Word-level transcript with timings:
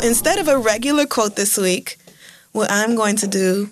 So 0.00 0.06
instead 0.06 0.38
of 0.38 0.48
a 0.48 0.56
regular 0.58 1.04
quote 1.06 1.36
this 1.36 1.58
week, 1.58 1.98
what 2.52 2.70
I'm 2.70 2.94
going 2.96 3.16
to 3.16 3.26
do 3.26 3.68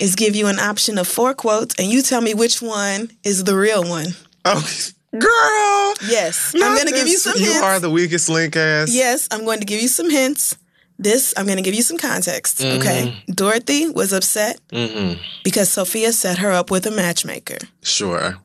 is 0.00 0.14
give 0.16 0.34
you 0.36 0.46
an 0.48 0.58
option 0.58 0.98
of 0.98 1.06
four 1.08 1.34
quotes, 1.34 1.74
and 1.78 1.88
you 1.88 2.02
tell 2.02 2.20
me 2.20 2.34
which 2.34 2.60
one 2.60 3.10
is 3.24 3.44
the 3.44 3.56
real 3.56 3.82
one. 3.88 4.08
Oh, 4.44 4.66
girl. 5.12 5.94
Yes, 6.10 6.52
I'm 6.54 6.74
going 6.74 6.88
to 6.88 6.92
give 6.92 7.06
you 7.08 7.16
some 7.16 7.34
You 7.38 7.52
hints. 7.52 7.62
are 7.62 7.80
the 7.80 7.90
weakest 7.90 8.28
link 8.28 8.56
ass. 8.56 8.92
Yes, 8.94 9.28
I'm 9.30 9.44
going 9.44 9.60
to 9.60 9.64
give 9.66 9.80
you 9.80 9.88
some 9.88 10.10
hints. 10.10 10.56
This, 10.98 11.32
I'm 11.36 11.46
going 11.46 11.56
to 11.58 11.62
give 11.64 11.74
you 11.74 11.82
some 11.82 11.96
context. 11.98 12.60
Okay. 12.62 13.16
Dorothy 13.28 13.88
was 13.88 14.12
upset 14.12 14.60
Mm-hmm. 14.70 15.20
because 15.42 15.70
Sophia 15.70 16.12
set 16.12 16.38
her 16.38 16.50
up 16.50 16.70
with 16.70 16.86
a 16.86 16.90
matchmaker. 16.90 17.58
Sure. 17.82 18.36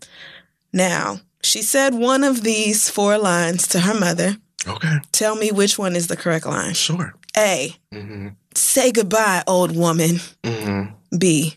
Now, 0.72 1.20
she 1.44 1.62
said 1.62 1.94
one 1.94 2.24
of 2.24 2.44
these 2.44 2.90
four 2.90 3.18
lines 3.18 3.68
to 3.70 3.82
her 3.82 3.94
mother. 4.00 4.38
Okay. 4.68 4.98
Tell 5.14 5.36
me 5.36 5.52
which 5.52 5.78
one 5.80 5.96
is 5.96 6.08
the 6.08 6.18
correct 6.18 6.46
line. 6.46 6.74
Sure. 6.74 7.14
A. 7.38 7.76
Mm-hmm. 7.94 8.30
Say 8.56 8.92
goodbye, 8.92 9.44
old 9.48 9.76
woman. 9.76 10.20
Mm-hmm. 10.44 11.18
B. 11.18 11.56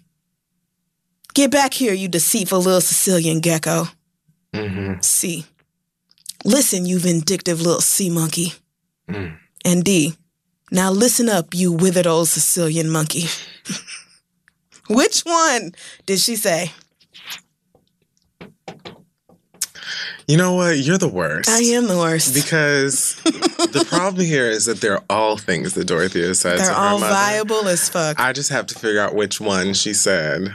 Get 1.34 1.50
back 1.50 1.74
here, 1.74 1.94
you 1.94 2.08
deceitful 2.08 2.60
little 2.60 2.80
Sicilian 2.80 3.40
gecko. 3.40 3.86
Mm-hmm. 4.52 5.00
C. 5.00 5.46
Listen, 6.44 6.86
you 6.86 6.98
vindictive 6.98 7.60
little 7.60 7.80
sea 7.80 8.10
monkey. 8.10 8.54
Mm. 9.08 9.36
And 9.64 9.84
D. 9.84 10.14
Now 10.72 10.90
listen 10.90 11.28
up, 11.28 11.54
you 11.54 11.72
withered 11.72 12.06
old 12.06 12.28
Sicilian 12.28 12.90
monkey. 12.90 13.24
Which 14.88 15.20
one 15.20 15.72
did 16.06 16.18
she 16.20 16.36
say? 16.36 16.72
You 20.30 20.36
know 20.36 20.54
what? 20.54 20.78
You're 20.78 20.96
the 20.96 21.08
worst. 21.08 21.48
I 21.50 21.58
am 21.58 21.88
the 21.88 21.96
worst. 21.96 22.34
Because 22.34 23.16
the 23.24 23.84
problem 23.88 24.24
here 24.24 24.48
is 24.48 24.66
that 24.66 24.80
they're 24.80 25.00
all 25.10 25.36
things 25.36 25.74
that 25.74 25.86
Dorothy 25.86 26.22
has 26.22 26.38
said 26.38 26.58
They're 26.60 26.66
to 26.68 26.72
her 26.72 26.78
all 26.78 26.98
mother. 27.00 27.12
viable 27.12 27.66
as 27.66 27.88
fuck. 27.88 28.20
I 28.20 28.32
just 28.32 28.50
have 28.50 28.66
to 28.66 28.78
figure 28.78 29.00
out 29.00 29.16
which 29.16 29.40
one 29.40 29.74
she 29.74 29.92
said. 29.92 30.54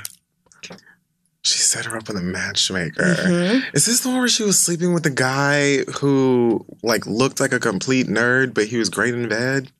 She 1.41 1.59
set 1.59 1.83
her 1.85 1.97
up 1.97 2.07
with 2.07 2.15
a 2.15 2.21
matchmaker. 2.21 3.03
Mhm. 3.03 3.63
Is 3.73 3.85
this 3.85 3.99
the 3.99 4.07
one 4.09 4.19
where 4.19 4.27
she 4.29 4.43
was 4.43 4.57
sleeping 4.57 4.93
with 4.93 5.03
the 5.03 5.09
guy 5.11 5.79
who 5.99 6.65
like 6.81 7.05
looked 7.05 7.41
like 7.41 7.51
a 7.51 7.59
complete 7.59 8.07
nerd, 8.07 8.53
but 8.53 8.67
he 8.67 8.77
was 8.77 8.89
great 8.89 9.13
in 9.13 9.27
bed? 9.27 9.71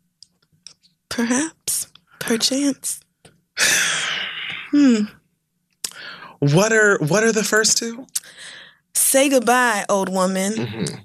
Perhaps. 1.09 1.87
Perchance. 2.19 2.99
Hmm. 4.71 5.03
What 6.39 6.73
are 6.73 6.97
what 6.97 7.23
are 7.23 7.31
the 7.31 7.45
first 7.45 7.77
two? 7.77 8.05
Say 9.15 9.29
goodbye, 9.29 9.85
old 9.87 10.09
woman. 10.09 10.51
Mm-hmm. 10.51 10.95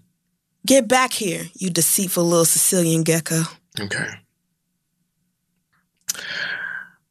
Get 0.67 0.89
back 0.89 1.13
here, 1.13 1.45
you 1.55 1.71
deceitful 1.71 2.25
little 2.25 2.45
Sicilian 2.45 3.05
gecko. 3.05 3.43
Okay. 3.79 4.09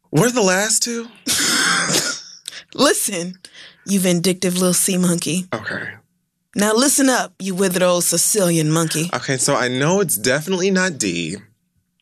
What 0.09 0.27
are 0.27 0.33
the 0.33 0.42
last 0.42 0.83
two? 0.83 1.08
Listen, 2.73 3.36
you 3.86 4.02
vindictive 4.02 4.55
little 4.55 4.73
sea 4.73 4.97
monkey. 4.97 5.45
Okay. 5.55 5.88
Now 6.58 6.73
listen 6.73 7.08
up, 7.08 7.33
you 7.39 7.55
withered 7.55 7.81
old 7.81 8.03
Sicilian 8.03 8.70
monkey. 8.70 9.09
Okay, 9.14 9.38
so 9.38 9.55
I 9.55 9.70
know 9.70 10.02
it's 10.02 10.17
definitely 10.17 10.70
not 10.70 10.97
D. 10.97 11.38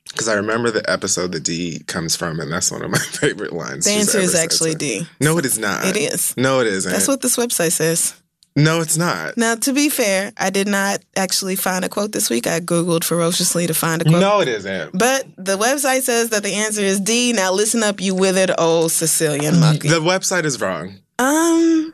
Because 0.10 0.28
I 0.28 0.34
remember 0.34 0.72
the 0.72 0.90
episode 0.90 1.34
that 1.34 1.44
D 1.44 1.84
comes 1.86 2.16
from, 2.16 2.40
and 2.40 2.52
that's 2.52 2.72
one 2.72 2.82
of 2.82 2.90
my 2.90 2.98
favorite 3.22 3.54
lines. 3.54 3.86
The 3.86 3.92
answer 3.92 4.18
is 4.18 4.34
actually. 4.34 4.74
D. 4.74 5.06
No, 5.22 5.38
it 5.38 5.46
is 5.46 5.60
not. 5.60 5.86
It 5.86 5.98
is. 5.98 6.34
No, 6.36 6.62
it 6.62 6.66
isn't. 6.68 6.92
That's 6.92 7.08
what 7.08 7.22
this 7.22 7.38
website 7.38 7.74
says. 7.74 8.20
No, 8.58 8.82
it's 8.82 8.98
not. 8.98 9.38
Now, 9.38 9.54
to 9.54 9.72
be 9.72 9.88
fair, 9.88 10.32
I 10.36 10.50
did 10.50 10.68
not 10.68 11.00
actually 11.16 11.56
find 11.56 11.86
a 11.86 11.90
quote 11.90 12.12
this 12.12 12.28
week. 12.30 12.48
I 12.48 12.60
Googled 12.60 13.04
ferociously 13.04 13.68
to 13.68 13.74
find 13.76 14.02
a 14.02 14.06
quote. 14.06 14.20
No, 14.20 14.42
it 14.42 14.48
isn't. 14.48 14.98
But 14.98 15.28
the 15.38 15.58
website 15.60 16.02
says 16.02 16.32
that 16.32 16.42
the 16.42 16.56
answer 16.56 16.82
is 16.82 17.00
D. 17.00 17.34
Now 17.34 17.52
listen 17.54 17.84
up, 17.84 18.02
you 18.02 18.16
withered 18.16 18.52
old 18.58 18.92
Sicilian 18.92 19.60
monkey. 19.60 19.90
The 19.90 20.02
website 20.02 20.44
is 20.44 20.60
wrong. 20.60 20.96
um, 21.20 21.94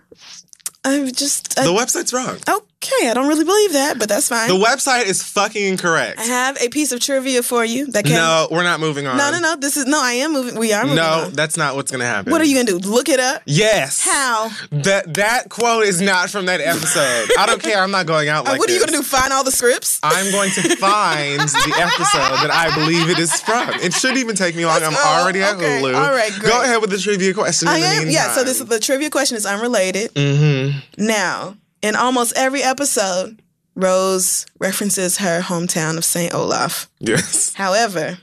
I'm 0.85 1.11
just 1.11 1.59
I, 1.59 1.65
The 1.65 1.71
website's 1.73 2.13
wrong. 2.13 2.37
Okay. 2.83 3.09
I 3.09 3.13
don't 3.13 3.27
really 3.27 3.43
believe 3.45 3.73
that, 3.73 3.99
but 3.99 4.09
that's 4.09 4.29
fine. 4.29 4.47
The 4.47 4.55
website 4.55 5.05
is 5.05 5.23
fucking 5.23 5.63
incorrect. 5.65 6.19
I 6.19 6.23
have 6.25 6.57
a 6.61 6.69
piece 6.69 6.91
of 6.91 6.99
trivia 6.99 7.43
for 7.43 7.63
you 7.65 7.87
that 7.91 8.03
can. 8.05 8.13
No, 8.15 8.47
we're 8.51 8.63
not 8.63 8.79
moving 8.79 9.07
on. 9.07 9.17
no, 9.17 9.31
no, 9.31 9.39
no. 9.39 9.55
This 9.55 9.77
is 9.77 9.85
no. 9.85 9.99
I 10.01 10.13
am 10.13 10.33
moving. 10.33 10.57
We 10.59 10.73
are 10.73 10.83
moving. 10.83 10.97
No, 10.97 11.25
on. 11.25 11.33
that's 11.33 11.57
not 11.57 11.75
what's 11.75 11.91
gonna 11.91 12.05
happen. 12.05 12.31
What 12.31 12.41
are 12.41 12.45
you 12.45 12.55
gonna 12.55 12.79
do? 12.79 12.89
Look 12.89 13.09
it 13.09 13.19
up. 13.19 13.41
Yes. 13.45 14.03
How? 14.05 14.49
That 14.71 15.13
that 15.15 15.49
quote 15.49 15.83
is 15.85 16.01
not 16.01 16.29
from 16.29 16.45
that 16.47 16.59
episode. 16.61 17.29
I 17.37 17.45
don't 17.45 17.61
care. 17.61 17.81
I'm 17.81 17.91
not 17.91 18.05
going 18.05 18.29
out 18.29 18.45
like 18.45 18.55
Uh, 18.55 18.57
what 18.57 18.69
are 18.69 18.73
you 18.73 18.79
this. 18.79 18.85
gonna 18.87 18.97
do? 18.97 19.03
Find 19.03 19.31
all 19.33 19.43
the 19.43 19.51
scripts? 19.51 19.99
I'm 20.03 20.31
going 20.31 20.51
to 20.51 20.61
find 20.77 21.39
the 21.39 21.73
episode 21.77 22.47
that 22.47 22.51
I 22.51 22.73
believe 22.75 23.09
it 23.09 23.19
is 23.19 23.39
from. 23.41 23.69
It 23.81 23.93
shouldn't 23.93 24.19
even 24.19 24.35
take 24.35 24.55
me 24.55 24.65
long. 24.65 24.77
I'm 24.83 24.91
Let's 24.91 25.03
go. 25.03 25.09
already 25.09 25.41
at 25.41 25.55
Okay. 25.55 25.81
Hulu. 25.81 25.95
All 25.95 26.11
right, 26.11 26.31
great. 26.39 26.51
Go 26.51 26.61
ahead 26.63 26.81
with 26.81 26.89
the 26.89 26.97
trivia 26.97 27.33
question. 27.33 27.67
I 27.67 27.77
am. 27.77 28.09
Yeah. 28.09 28.33
So 28.33 28.43
this 28.43 28.59
the 28.59 28.79
trivia 28.79 29.09
question 29.09 29.37
is 29.37 29.45
unrelated. 29.45 30.13
Mm-hmm. 30.15 31.05
Now, 31.05 31.55
in 31.83 31.95
almost 31.95 32.33
every 32.35 32.63
episode, 32.63 33.41
Rose 33.75 34.47
references 34.59 35.17
her 35.17 35.41
hometown 35.41 35.97
of 35.97 36.05
St. 36.05 36.33
Olaf. 36.33 36.89
Yes. 36.99 37.53
However, 37.55 38.17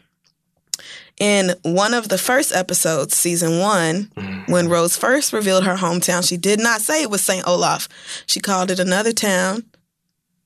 in 1.20 1.54
one 1.62 1.92
of 1.92 2.08
the 2.08 2.18
first 2.18 2.52
episodes, 2.54 3.14
season 3.14 3.58
one, 3.60 4.10
when 4.46 4.68
Rose 4.68 4.96
first 4.96 5.32
revealed 5.32 5.64
her 5.64 5.76
hometown, 5.76 6.26
she 6.26 6.38
did 6.38 6.58
not 6.58 6.80
say 6.80 7.02
it 7.02 7.10
was 7.10 7.22
St. 7.22 7.46
Olaf. 7.46 7.88
She 8.26 8.40
called 8.40 8.70
it 8.70 8.80
another 8.80 9.12
town. 9.12 9.64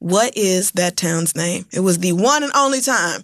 What 0.00 0.36
is 0.36 0.72
that 0.72 0.96
town's 0.96 1.36
name? 1.36 1.66
It 1.72 1.80
was 1.80 1.98
the 1.98 2.12
one 2.12 2.42
and 2.42 2.52
only 2.54 2.80
time 2.80 3.22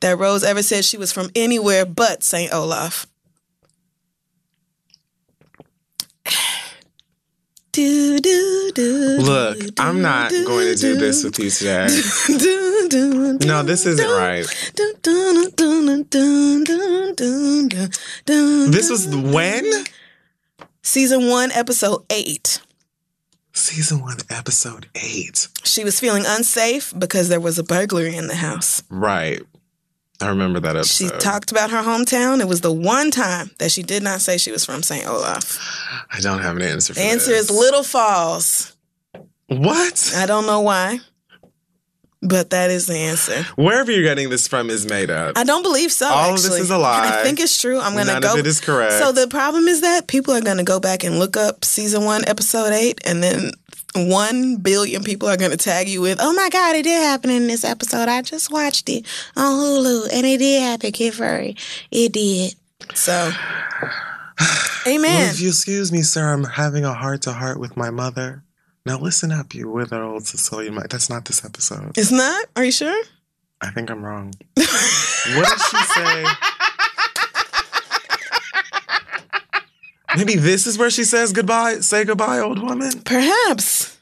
that 0.00 0.18
Rose 0.18 0.44
ever 0.44 0.62
said 0.62 0.84
she 0.84 0.98
was 0.98 1.12
from 1.12 1.30
anywhere 1.34 1.86
but 1.86 2.22
St. 2.22 2.52
Olaf. 2.52 3.06
Do, 7.72 8.18
do, 8.18 8.72
do, 8.74 9.18
Look, 9.20 9.58
I'm 9.78 10.02
not 10.02 10.30
going 10.30 10.66
to 10.66 10.74
do 10.74 10.96
this 10.96 11.22
with 11.22 11.38
you 11.38 11.50
today. 11.50 11.86
No, 13.46 13.62
this 13.62 13.86
isn't 13.86 14.10
right. 14.10 14.44
This 18.26 18.90
was 18.90 19.06
when? 19.06 19.64
season 20.82 21.28
one, 21.28 21.52
episode 21.52 22.02
eight. 22.10 22.60
Season 23.52 24.00
one, 24.00 24.16
episode 24.30 24.88
eight. 24.96 25.46
She 25.62 25.84
was 25.84 26.00
feeling 26.00 26.24
unsafe 26.26 26.92
because 26.98 27.28
there 27.28 27.40
was 27.40 27.58
a 27.58 27.62
burglary 27.62 28.16
in 28.16 28.26
the 28.26 28.34
house. 28.34 28.82
Right. 28.90 29.42
I 30.22 30.28
remember 30.28 30.60
that 30.60 30.76
episode. 30.76 31.04
She 31.12 31.18
talked 31.18 31.50
about 31.50 31.70
her 31.70 31.82
hometown. 31.82 32.40
It 32.40 32.48
was 32.48 32.60
the 32.60 32.72
one 32.72 33.10
time 33.10 33.50
that 33.58 33.70
she 33.70 33.82
did 33.82 34.02
not 34.02 34.20
say 34.20 34.36
she 34.38 34.52
was 34.52 34.64
from 34.64 34.82
St. 34.82 35.06
Olaf. 35.06 35.58
I 36.12 36.20
don't 36.20 36.40
have 36.40 36.56
an 36.56 36.62
answer 36.62 36.92
for 36.92 37.00
The 37.00 37.06
answer 37.06 37.30
this. 37.30 37.48
is 37.48 37.50
Little 37.50 37.82
Falls. 37.82 38.76
What? 39.48 40.12
I 40.16 40.26
don't 40.26 40.46
know 40.46 40.60
why, 40.60 41.00
but 42.22 42.50
that 42.50 42.70
is 42.70 42.86
the 42.86 42.96
answer. 42.96 43.42
Wherever 43.56 43.90
you're 43.90 44.02
getting 44.04 44.28
this 44.28 44.46
from 44.46 44.70
is 44.70 44.86
made 44.86 45.10
up. 45.10 45.36
I 45.38 45.42
don't 45.44 45.62
believe 45.62 45.90
so. 45.90 46.06
All 46.06 46.30
of 46.34 46.36
this 46.42 46.54
is 46.56 46.70
a 46.70 46.78
lie. 46.78 47.08
I 47.20 47.22
think 47.24 47.40
it's 47.40 47.60
true. 47.60 47.80
I'm 47.80 47.94
gonna 47.96 48.12
None 48.12 48.22
go. 48.22 48.32
of 48.34 48.38
it 48.38 48.46
is 48.46 48.60
correct. 48.60 48.92
So 48.92 49.10
the 49.12 49.26
problem 49.26 49.66
is 49.68 49.80
that 49.80 50.06
people 50.06 50.34
are 50.34 50.40
gonna 50.42 50.62
go 50.64 50.78
back 50.78 51.02
and 51.02 51.18
look 51.18 51.36
up 51.36 51.64
season 51.64 52.04
one, 52.04 52.22
episode 52.28 52.72
eight, 52.72 53.00
and 53.06 53.22
then 53.22 53.52
one 53.94 54.56
billion 54.56 55.02
people 55.02 55.28
are 55.28 55.36
gonna 55.36 55.56
tag 55.56 55.88
you 55.88 56.00
with, 56.00 56.18
"Oh 56.20 56.32
my 56.32 56.48
God, 56.48 56.76
it 56.76 56.82
did 56.84 57.02
happen 57.02 57.30
in 57.30 57.46
this 57.48 57.64
episode. 57.64 58.08
I 58.08 58.22
just 58.22 58.50
watched 58.50 58.88
it 58.88 59.04
on 59.36 59.54
Hulu, 59.58 60.08
and 60.12 60.26
it 60.26 60.38
did 60.38 60.62
happen, 60.62 60.92
Kid 60.92 61.14
Fury. 61.14 61.56
It 61.90 62.12
did." 62.12 62.54
So, 62.94 63.32
Well, 63.80 63.90
amen. 64.86 65.30
if 65.30 65.40
you 65.40 65.48
excuse 65.48 65.90
me, 65.92 66.02
sir, 66.02 66.32
I'm 66.32 66.44
having 66.44 66.84
a 66.84 66.94
heart 66.94 67.22
to 67.22 67.32
heart 67.32 67.58
with 67.58 67.76
my 67.76 67.90
mother. 67.90 68.44
Now 68.86 68.98
listen 68.98 69.30
up, 69.30 69.54
you 69.54 69.68
wither 69.70 70.02
old 70.02 70.26
Sicilian. 70.26 70.74
That's 70.88 71.10
not 71.10 71.26
this 71.26 71.44
episode. 71.44 71.92
it's 71.98 72.10
not. 72.10 72.46
Are 72.56 72.64
you 72.64 72.72
sure? 72.72 73.02
I 73.60 73.70
think 73.70 73.90
I'm 73.90 74.02
wrong. 74.02 74.32
what 74.54 74.66
did 75.48 75.60
she 75.70 75.76
say? 75.94 76.24
Maybe 80.16 80.34
this 80.36 80.66
is 80.66 80.76
where 80.78 80.90
she 80.90 81.04
says 81.04 81.32
goodbye. 81.32 81.76
Say 81.80 82.04
goodbye, 82.04 82.38
old 82.40 82.58
woman. 82.60 83.00
Perhaps. 83.04 83.96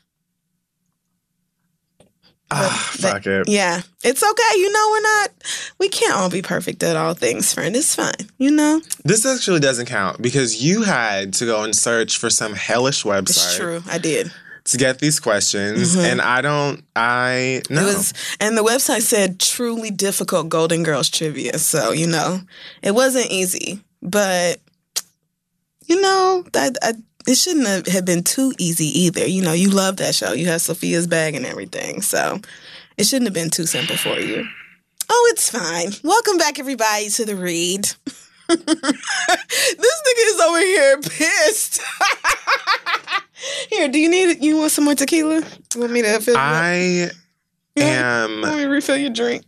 Ah, 2.50 2.92
fuck 2.96 3.26
it. 3.26 3.46
Yeah, 3.46 3.82
it's 4.02 4.22
okay. 4.22 4.52
You 4.58 4.72
know, 4.72 4.88
we're 4.90 5.02
not. 5.02 5.30
We 5.78 5.90
can't 5.90 6.14
all 6.16 6.30
be 6.30 6.40
perfect 6.40 6.82
at 6.82 6.96
all 6.96 7.12
things, 7.12 7.52
friend. 7.52 7.76
It's 7.76 7.94
fine. 7.94 8.14
You 8.38 8.50
know, 8.50 8.80
This 9.04 9.26
actually 9.26 9.60
doesn't 9.60 9.84
count 9.86 10.22
because 10.22 10.62
you 10.62 10.82
had 10.82 11.34
to 11.34 11.44
go 11.44 11.62
and 11.62 11.76
search 11.76 12.16
for 12.16 12.30
some 12.30 12.54
hellish 12.54 13.04
website 13.04 13.28
it's 13.28 13.56
true. 13.56 13.82
I 13.86 13.98
did. 13.98 14.32
to 14.64 14.76
get 14.78 14.98
these 14.98 15.18
questions, 15.20 15.94
Mhm. 15.96 16.04
and 16.04 16.20
I 16.22 16.40
don't. 16.40 16.84
I 16.96 17.62
no. 17.68 17.82
It 17.82 17.94
was, 17.96 18.14
and 18.40 18.56
the 18.56 18.64
website 18.64 19.02
said 19.02 19.38
truly 19.40 19.90
difficult 19.90 20.48
Golden 20.48 20.82
Girls 20.82 21.10
trivia. 21.10 21.58
So 21.58 21.92
you 21.92 22.06
know, 22.06 22.40
it 22.82 22.94
wasn't 22.94 23.26
easy, 23.30 23.82
but 24.02 24.58
you 25.88 26.00
know, 26.00 26.44
that 26.52 26.76
I, 26.82 26.92
it 27.26 27.36
shouldn't 27.36 27.66
have, 27.66 27.86
have 27.86 28.04
been 28.04 28.22
too 28.22 28.52
easy 28.58 28.86
either. 29.00 29.26
You 29.26 29.42
know, 29.42 29.52
you 29.52 29.70
love 29.70 29.96
that 29.96 30.14
show. 30.14 30.32
You 30.32 30.46
have 30.46 30.60
Sophia's 30.60 31.06
bag 31.06 31.34
and 31.34 31.44
everything, 31.44 32.02
so 32.02 32.40
it 32.96 33.04
shouldn't 33.04 33.26
have 33.26 33.34
been 33.34 33.50
too 33.50 33.66
simple 33.66 33.96
for 33.96 34.18
you. 34.20 34.46
Oh, 35.10 35.30
it's 35.32 35.50
fine. 35.50 35.92
Welcome 36.04 36.36
back, 36.36 36.58
everybody, 36.58 37.08
to 37.10 37.24
the 37.24 37.34
read. 37.34 37.84
this 38.48 38.56
nigga 38.58 40.24
is 40.26 40.40
over 40.40 40.60
here 40.60 41.00
pissed. 41.00 41.82
here, 43.70 43.88
do 43.88 43.98
you 43.98 44.08
need 44.08 44.42
you 44.44 44.58
want 44.58 44.70
some 44.70 44.84
more 44.84 44.94
tequila? 44.94 45.42
You 45.74 45.80
want 45.80 45.92
me 45.92 46.02
to 46.02 46.20
fill? 46.20 46.36
I 46.36 47.10
am. 47.76 48.42
Let 48.42 48.56
me 48.56 48.64
refill 48.64 48.96
your 48.96 49.10
drink. 49.10 49.44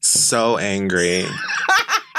So 0.00 0.58
angry. 0.58 1.24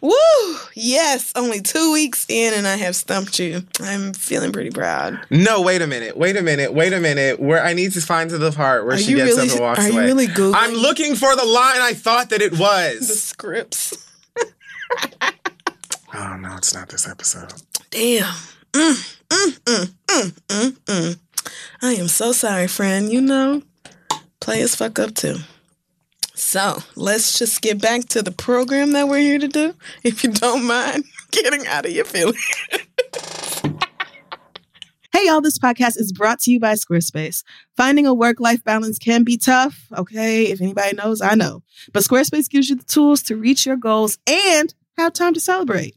Woo! 0.00 0.56
Yes, 0.74 1.32
only 1.36 1.60
two 1.60 1.92
weeks 1.92 2.26
in, 2.28 2.54
and 2.54 2.66
I 2.66 2.76
have 2.76 2.94
stumped 2.96 3.38
you. 3.38 3.62
I'm 3.80 4.12
feeling 4.12 4.52
pretty 4.52 4.70
proud. 4.70 5.18
No, 5.30 5.62
wait 5.62 5.82
a 5.82 5.86
minute. 5.86 6.16
Wait 6.16 6.36
a 6.36 6.42
minute. 6.42 6.72
Wait 6.74 6.92
a 6.92 7.00
minute. 7.00 7.40
Where 7.40 7.62
I 7.62 7.72
need 7.72 7.92
to 7.92 8.00
find 8.00 8.30
to 8.30 8.38
the 8.38 8.52
part 8.52 8.84
where 8.86 8.94
Are 8.94 8.98
she 8.98 9.14
gets 9.14 9.36
really- 9.36 9.48
up 9.48 9.52
and 9.52 9.60
walks 9.60 9.80
are 9.80 9.90
you 9.90 10.00
really 10.00 10.26
Googling? 10.26 10.54
I'm 10.56 10.74
looking 10.74 11.14
for 11.14 11.34
the 11.36 11.44
line 11.44 11.80
I 11.80 11.92
thought 11.94 12.30
that 12.30 12.42
it 12.42 12.52
was. 12.58 13.08
The 13.08 13.14
scripts. 13.14 14.06
Oh 16.14 16.36
no, 16.38 16.56
it's 16.56 16.72
not 16.72 16.88
this 16.88 17.06
episode. 17.06 17.52
Damn. 17.90 18.32
Mm, 18.72 19.18
mm, 19.28 19.58
mm, 19.66 19.94
mm, 20.06 20.32
mm, 20.48 20.70
mm. 20.86 21.18
I 21.82 21.92
am 21.94 22.08
so 22.08 22.32
sorry, 22.32 22.68
friend. 22.68 23.12
You 23.12 23.20
know, 23.20 23.62
players 24.40 24.74
fuck 24.74 24.98
up 24.98 25.14
too. 25.14 25.36
So 26.46 26.78
let's 26.94 27.40
just 27.40 27.60
get 27.60 27.82
back 27.82 28.04
to 28.10 28.22
the 28.22 28.30
program 28.30 28.92
that 28.92 29.08
we're 29.08 29.18
here 29.18 29.40
to 29.40 29.48
do. 29.48 29.74
If 30.04 30.22
you 30.22 30.30
don't 30.30 30.64
mind 30.64 31.04
getting 31.32 31.66
out 31.66 31.84
of 31.84 31.90
your 31.90 32.04
feelings. 32.04 32.38
Hey, 35.12 35.28
y'all, 35.28 35.40
this 35.40 35.58
podcast 35.58 35.98
is 35.98 36.12
brought 36.12 36.40
to 36.40 36.50
you 36.50 36.60
by 36.60 36.74
Squarespace. 36.74 37.42
Finding 37.74 38.06
a 38.06 38.12
work 38.12 38.38
life 38.38 38.62
balance 38.62 38.98
can 38.98 39.24
be 39.24 39.38
tough. 39.38 39.86
Okay. 39.96 40.44
If 40.48 40.60
anybody 40.60 40.94
knows, 40.94 41.22
I 41.22 41.34
know. 41.34 41.62
But 41.94 42.02
Squarespace 42.02 42.50
gives 42.50 42.68
you 42.68 42.76
the 42.76 42.84
tools 42.84 43.22
to 43.22 43.36
reach 43.36 43.64
your 43.64 43.76
goals 43.76 44.18
and 44.26 44.74
have 44.98 45.14
time 45.14 45.32
to 45.32 45.40
celebrate. 45.40 45.96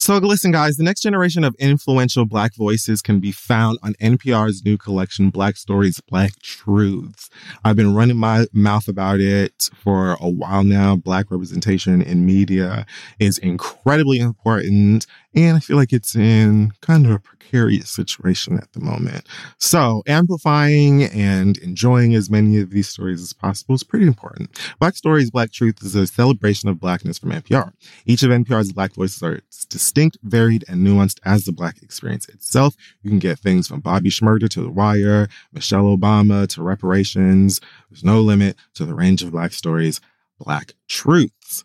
So, 0.00 0.16
listen, 0.18 0.52
guys, 0.52 0.76
the 0.76 0.84
next 0.84 1.00
generation 1.00 1.42
of 1.42 1.56
influential 1.58 2.24
Black 2.24 2.54
voices 2.54 3.02
can 3.02 3.18
be 3.18 3.32
found 3.32 3.80
on 3.82 3.94
NPR's 3.94 4.64
new 4.64 4.78
collection, 4.78 5.28
Black 5.28 5.56
Stories, 5.56 6.00
Black 6.00 6.38
Truths. 6.40 7.28
I've 7.64 7.74
been 7.74 7.96
running 7.96 8.16
my 8.16 8.46
mouth 8.52 8.86
about 8.86 9.18
it 9.18 9.68
for 9.74 10.16
a 10.20 10.28
while 10.28 10.62
now. 10.62 10.94
Black 10.94 11.32
representation 11.32 12.00
in 12.00 12.24
media 12.24 12.86
is 13.18 13.38
incredibly 13.38 14.20
important, 14.20 15.06
and 15.44 15.56
I 15.56 15.60
feel 15.60 15.76
like 15.76 15.92
it's 15.92 16.14
in 16.14 16.72
kind 16.80 17.06
of 17.06 17.12
a 17.12 17.18
precarious 17.18 17.90
situation 17.90 18.58
at 18.58 18.72
the 18.72 18.80
moment. 18.80 19.26
So, 19.58 20.02
amplifying 20.06 21.04
and 21.04 21.56
enjoying 21.58 22.14
as 22.14 22.30
many 22.30 22.58
of 22.60 22.70
these 22.70 22.88
stories 22.88 23.22
as 23.22 23.32
possible 23.32 23.74
is 23.74 23.82
pretty 23.82 24.06
important. 24.06 24.58
Black 24.78 24.96
Stories, 24.96 25.30
Black 25.30 25.52
Truth 25.52 25.82
is 25.82 25.94
a 25.94 26.06
celebration 26.06 26.68
of 26.68 26.80
Blackness 26.80 27.18
from 27.18 27.30
NPR. 27.30 27.72
Each 28.06 28.22
of 28.22 28.30
NPR's 28.30 28.72
Black 28.72 28.94
voices 28.94 29.22
are 29.22 29.40
distinct, 29.68 30.18
varied, 30.22 30.64
and 30.68 30.86
nuanced 30.86 31.20
as 31.24 31.44
the 31.44 31.52
Black 31.52 31.82
experience 31.82 32.28
itself. 32.28 32.74
You 33.02 33.10
can 33.10 33.18
get 33.18 33.38
things 33.38 33.68
from 33.68 33.80
Bobby 33.80 34.10
Shmurda 34.10 34.48
to 34.50 34.62
The 34.62 34.70
Wire, 34.70 35.28
Michelle 35.52 35.96
Obama 35.96 36.46
to 36.48 36.62
reparations. 36.62 37.60
There's 37.90 38.04
no 38.04 38.20
limit 38.20 38.56
to 38.74 38.84
the 38.84 38.94
range 38.94 39.22
of 39.22 39.32
Black 39.32 39.52
stories, 39.52 40.00
Black 40.38 40.72
truths. 40.88 41.64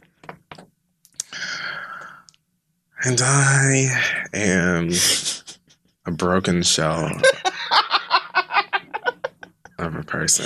And 3.03 3.19
I 3.21 3.89
am 4.33 4.91
a 6.05 6.11
broken 6.11 6.61
shell 6.61 7.11
of 9.79 9.95
a 9.95 10.03
person. 10.03 10.45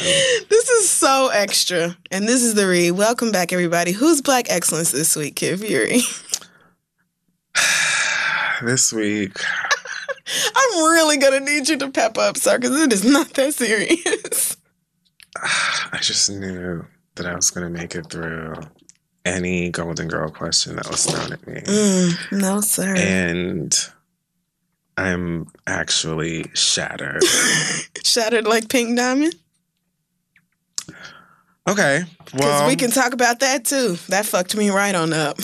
This 0.49 0.69
is 0.69 0.89
so 0.89 1.29
extra. 1.33 1.97
And 2.11 2.27
this 2.27 2.41
is 2.43 2.53
the 2.55 2.67
read. 2.67 2.91
Welcome 2.91 3.31
back, 3.31 3.51
everybody. 3.51 3.91
Who's 3.91 4.21
Black 4.21 4.49
Excellence 4.49 4.91
this 4.91 5.15
week, 5.15 5.35
Kid 5.35 5.59
Fury? 5.59 6.01
This 8.63 8.93
week, 8.93 9.37
I'm 10.55 10.83
really 10.85 11.17
gonna 11.17 11.41
need 11.41 11.67
you 11.67 11.77
to 11.77 11.91
pep 11.91 12.17
up, 12.17 12.37
sir, 12.37 12.57
because 12.57 12.79
it 12.79 12.93
is 12.93 13.03
not 13.03 13.31
that 13.33 13.53
serious. 13.53 14.55
I 15.91 15.97
just 15.99 16.29
knew 16.29 16.85
that 17.15 17.25
I 17.25 17.35
was 17.35 17.49
going 17.51 17.71
to 17.71 17.79
make 17.79 17.95
it 17.95 18.09
through 18.09 18.55
any 19.25 19.69
Golden 19.71 20.07
Girl 20.07 20.29
question 20.29 20.75
that 20.75 20.89
was 20.89 21.05
thrown 21.05 21.33
at 21.33 21.45
me. 21.47 21.61
Mm, 21.61 22.31
no, 22.39 22.61
sir. 22.61 22.95
And 22.95 23.75
I'm 24.97 25.47
actually 25.67 26.45
shattered. 26.53 27.23
Shattered 28.03 28.45
like 28.45 28.69
Pink 28.69 28.95
Diamond? 28.95 29.35
Okay. 31.67 32.03
Well, 32.35 32.67
we 32.67 32.75
can 32.75 32.91
talk 32.91 33.13
about 33.13 33.39
that 33.39 33.65
too. 33.65 33.97
That 34.09 34.25
fucked 34.25 34.55
me 34.55 34.69
right 34.69 34.93
on 34.95 35.11
up. 35.11 35.37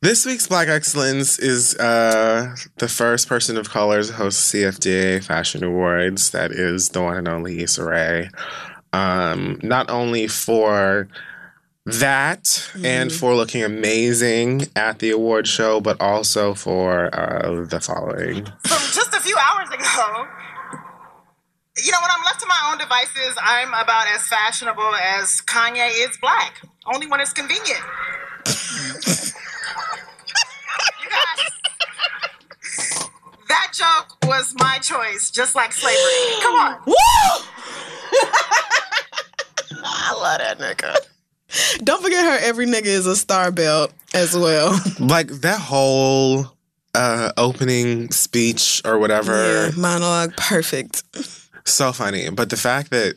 This 0.00 0.26
week's 0.26 0.46
Black 0.46 0.68
Excellence 0.68 1.38
is 1.38 1.76
uh, 1.76 2.54
the 2.78 2.88
first 2.88 3.28
person 3.28 3.56
of 3.56 3.70
color 3.70 4.02
to 4.02 4.12
host 4.12 4.52
CFDA 4.52 5.22
Fashion 5.22 5.62
Awards. 5.62 6.30
That 6.30 6.52
is 6.52 6.90
the 6.90 7.02
one 7.02 7.16
and 7.16 7.28
only 7.28 7.62
Issa 7.62 7.84
Rae. 7.84 8.30
Um, 8.92 9.58
not 9.62 9.90
only 9.90 10.26
for 10.28 11.08
that 11.86 12.68
and 12.84 13.10
Mhm. 13.10 13.18
for 13.20 13.34
looking 13.34 13.62
amazing 13.62 14.68
at 14.74 14.98
the 14.98 15.10
award 15.10 15.46
show, 15.46 15.80
but 15.80 16.00
also 16.00 16.52
for 16.54 17.08
uh, 17.14 17.64
the 17.64 17.80
following. 17.80 18.44
from 18.66 18.82
just 18.92 19.14
a 19.14 19.20
few 19.20 19.36
hours 19.38 19.68
ago. 19.70 20.26
You 21.78 21.92
know, 21.92 21.98
when 22.00 22.10
I'm 22.10 22.24
left 22.24 22.40
to 22.40 22.46
my 22.46 22.70
own 22.72 22.78
devices, 22.78 23.36
I'm 23.40 23.68
about 23.74 24.06
as 24.08 24.26
fashionable 24.28 24.94
as 24.96 25.42
Kanye 25.42 25.90
is 26.08 26.16
black. 26.20 26.60
Only 26.92 27.06
when 27.06 27.20
it's 27.20 27.32
convenient. 27.32 27.80
you 31.02 31.08
guys, 31.10 31.50
that 33.48 33.72
joke 33.74 34.16
was 34.26 34.54
my 34.58 34.78
choice, 34.78 35.30
just 35.30 35.54
like 35.54 35.72
slavery. 35.72 36.40
Come 36.42 36.54
on. 36.54 36.80
Woo! 36.86 36.94
I 39.84 40.14
love 40.14 40.38
that 40.38 40.58
nigga. 40.58 40.96
Don't 41.78 42.02
forget 42.02 42.24
her. 42.24 42.46
Every 42.48 42.66
nigga 42.66 42.86
is 42.86 43.06
a 43.06 43.16
star 43.16 43.50
belt 43.50 43.92
as 44.14 44.36
well. 44.36 44.78
Like 44.98 45.28
that 45.28 45.60
whole 45.60 46.46
uh 46.94 47.32
opening 47.36 48.10
speech 48.10 48.82
or 48.84 48.98
whatever. 48.98 49.68
Yeah, 49.68 49.70
monologue, 49.76 50.36
perfect. 50.36 51.02
So 51.64 51.92
funny. 51.92 52.30
But 52.30 52.50
the 52.50 52.56
fact 52.56 52.90
that 52.90 53.14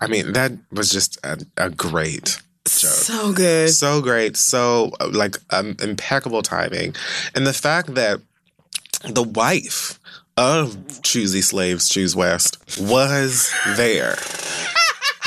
I 0.00 0.06
mean, 0.08 0.32
that 0.32 0.52
was 0.72 0.90
just 0.90 1.18
a, 1.24 1.38
a 1.56 1.70
great 1.70 2.42
joke. 2.66 2.90
So 2.90 3.32
good. 3.32 3.70
So 3.70 4.00
great, 4.02 4.36
so 4.36 4.90
uh, 5.00 5.08
like 5.12 5.36
um, 5.50 5.76
impeccable 5.80 6.42
timing, 6.42 6.94
and 7.34 7.46
the 7.46 7.52
fact 7.52 7.94
that 7.94 8.20
the 9.08 9.22
wife 9.22 9.98
of 10.36 11.02
Choosy 11.02 11.42
Slaves 11.42 11.88
Choose 11.88 12.16
West 12.16 12.58
was 12.80 13.52
there 13.76 14.16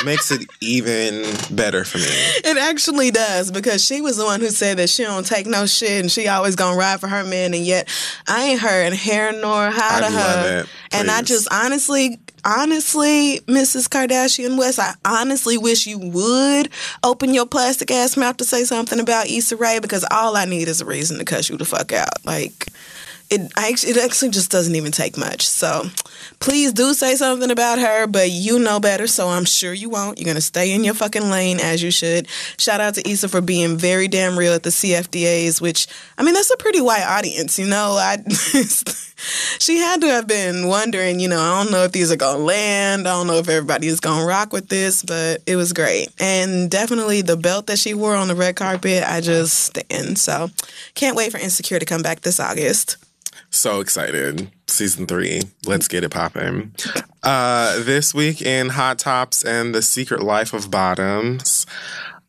makes 0.04 0.32
it 0.32 0.46
even 0.62 1.24
better 1.52 1.86
for 1.86 1.98
me. 1.98 2.04
It 2.08 2.58
actually 2.58 3.12
does 3.12 3.52
because 3.52 3.84
she 3.86 4.02
was 4.02 4.18
the 4.18 4.26
one 4.26 4.42
who 4.42 4.50
said 4.50 4.78
that 4.78 4.90
she 4.90 5.04
don't 5.04 5.26
take 5.26 5.48
no 5.48 5.66
shit 5.66 6.02
and 6.02 6.12
she 6.12 6.28
always 6.28 6.56
gonna 6.56 6.78
ride 6.78 7.00
for 7.00 7.08
her 7.08 7.24
man, 7.24 7.54
and 7.54 7.66
yet 7.66 7.88
I 8.28 8.44
ain't 8.44 8.60
heard 8.60 8.94
hair 8.94 9.32
nor 9.32 9.70
how 9.70 10.00
to 10.00 10.12
her. 10.12 10.62
it. 10.62 10.70
And 10.92 11.10
I 11.10 11.22
just 11.22 11.48
honestly, 11.52 12.20
honestly, 12.44 13.40
Mrs. 13.42 13.88
Kardashian 13.88 14.58
West, 14.58 14.80
I 14.80 14.94
honestly 15.06 15.58
wish 15.58 15.88
you 15.88 16.00
would 16.00 16.70
open 17.04 17.34
your 17.34 17.46
plastic 17.46 17.92
ass 17.92 18.18
mouth 18.18 18.38
to 18.38 18.44
say 18.44 18.64
something 18.64 19.00
about 19.00 19.28
Issa 19.28 19.56
Rae 19.56 19.80
because 19.80 20.06
all 20.12 20.36
I 20.36 20.46
need 20.46 20.68
is 20.68 20.82
a 20.82 20.86
reason 20.86 21.18
to 21.20 21.26
cuss 21.26 21.50
you 21.50 21.58
the 21.58 21.66
fuck 21.66 21.92
out. 21.94 22.26
Like. 22.26 22.68
It 23.30 23.52
it 23.58 23.98
actually 23.98 24.32
just 24.32 24.52
doesn't 24.52 24.76
even 24.76 24.92
take 24.92 25.18
much. 25.18 25.48
So 25.48 25.84
please 26.40 26.74
do 26.74 26.94
say 26.94 27.16
something 27.16 27.52
about 27.52 27.80
her, 27.80 28.08
but 28.08 28.30
you 28.30 28.60
know 28.60 28.80
better, 28.80 29.08
so 29.08 29.28
I'm 29.30 29.46
sure 29.46 29.74
you 29.74 29.90
won't. 29.90 30.20
You're 30.20 30.28
gonna 30.28 30.42
stay 30.42 30.74
in 30.74 30.84
your 30.84 30.94
fucking 30.94 31.30
lane 31.30 31.60
as 31.60 31.82
you 31.82 31.92
should. 31.92 32.28
Shout 32.58 32.82
out 32.82 32.96
to 32.96 33.10
Issa 33.10 33.30
for 33.30 33.42
being 33.42 33.78
very 33.78 34.08
damn 34.08 34.38
real 34.38 34.54
at 34.54 34.64
the 34.64 34.70
CFDAs, 34.70 35.62
which 35.62 35.88
I 36.18 36.24
mean 36.24 36.34
that's 36.34 36.52
a 36.52 36.58
pretty 36.58 36.82
wide 36.82 37.04
audience, 37.04 37.58
you 37.58 37.68
know. 37.68 37.94
I 37.94 38.18
she 39.60 39.78
had 39.78 40.02
to 40.02 40.08
have 40.08 40.28
been 40.28 40.68
wondering, 40.68 41.20
you 41.20 41.28
know, 41.28 41.40
I 41.40 41.64
don't 41.64 41.72
know 41.72 41.84
if 41.84 41.92
these 41.92 42.12
are 42.12 42.16
gonna 42.16 42.44
land. 42.44 43.08
I 43.08 43.12
don't 43.12 43.28
know 43.28 43.38
if 43.38 43.50
everybody 43.50 43.88
is 43.88 44.00
gonna 44.00 44.26
rock 44.26 44.54
with 44.54 44.70
this, 44.70 45.04
but 45.04 45.42
it 45.46 45.56
was 45.56 45.74
great. 45.74 46.10
And 46.20 46.70
definitely 46.70 47.22
the 47.22 47.38
belt 47.38 47.68
that 47.68 47.80
she 47.80 47.94
wore 47.94 48.16
on 48.16 48.28
the 48.28 48.36
red 48.36 48.56
carpet, 48.56 49.04
I 49.06 49.22
just 49.22 49.54
stand. 49.66 50.18
So 50.18 50.50
can't 50.94 51.16
wait 51.16 51.32
for 51.32 51.38
Insecure 51.38 51.80
to 51.80 51.86
come 51.86 52.02
back 52.02 52.22
this 52.22 52.40
August. 52.40 52.98
So 53.50 53.80
excited. 53.80 54.52
Season 54.68 55.06
three. 55.06 55.42
Let's 55.66 55.88
get 55.88 56.04
it 56.04 56.10
popping. 56.12 56.74
Uh, 57.24 57.82
this 57.84 58.14
week 58.14 58.42
in 58.42 58.70
Hot 58.70 59.00
Tops 59.00 59.44
and 59.44 59.74
the 59.74 59.82
Secret 59.82 60.22
Life 60.22 60.54
of 60.54 60.70
Bottoms. 60.70 61.66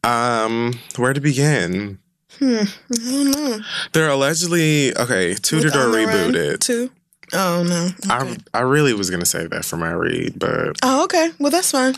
Um, 0.05 0.79
where 0.97 1.13
to 1.13 1.21
begin? 1.21 1.99
I 2.41 2.67
don't 2.91 3.31
know. 3.31 3.61
They're 3.93 4.11
allegedly 4.11 4.97
okay, 4.97 5.35
tutored 5.35 5.75
or 5.75 5.89
rebooted. 5.89 6.61
Too. 6.61 6.91
Oh 7.33 7.65
no. 7.67 7.87
Okay. 7.87 8.37
I 8.55 8.59
I 8.59 8.61
really 8.61 8.95
was 8.95 9.11
gonna 9.11 9.27
say 9.27 9.47
that 9.47 9.65
for 9.65 9.77
my 9.77 9.91
read, 9.91 10.39
but 10.39 10.77
oh 10.83 11.05
okay. 11.05 11.31
Well 11.39 11.51
that's 11.51 11.71
fine. 11.71 11.95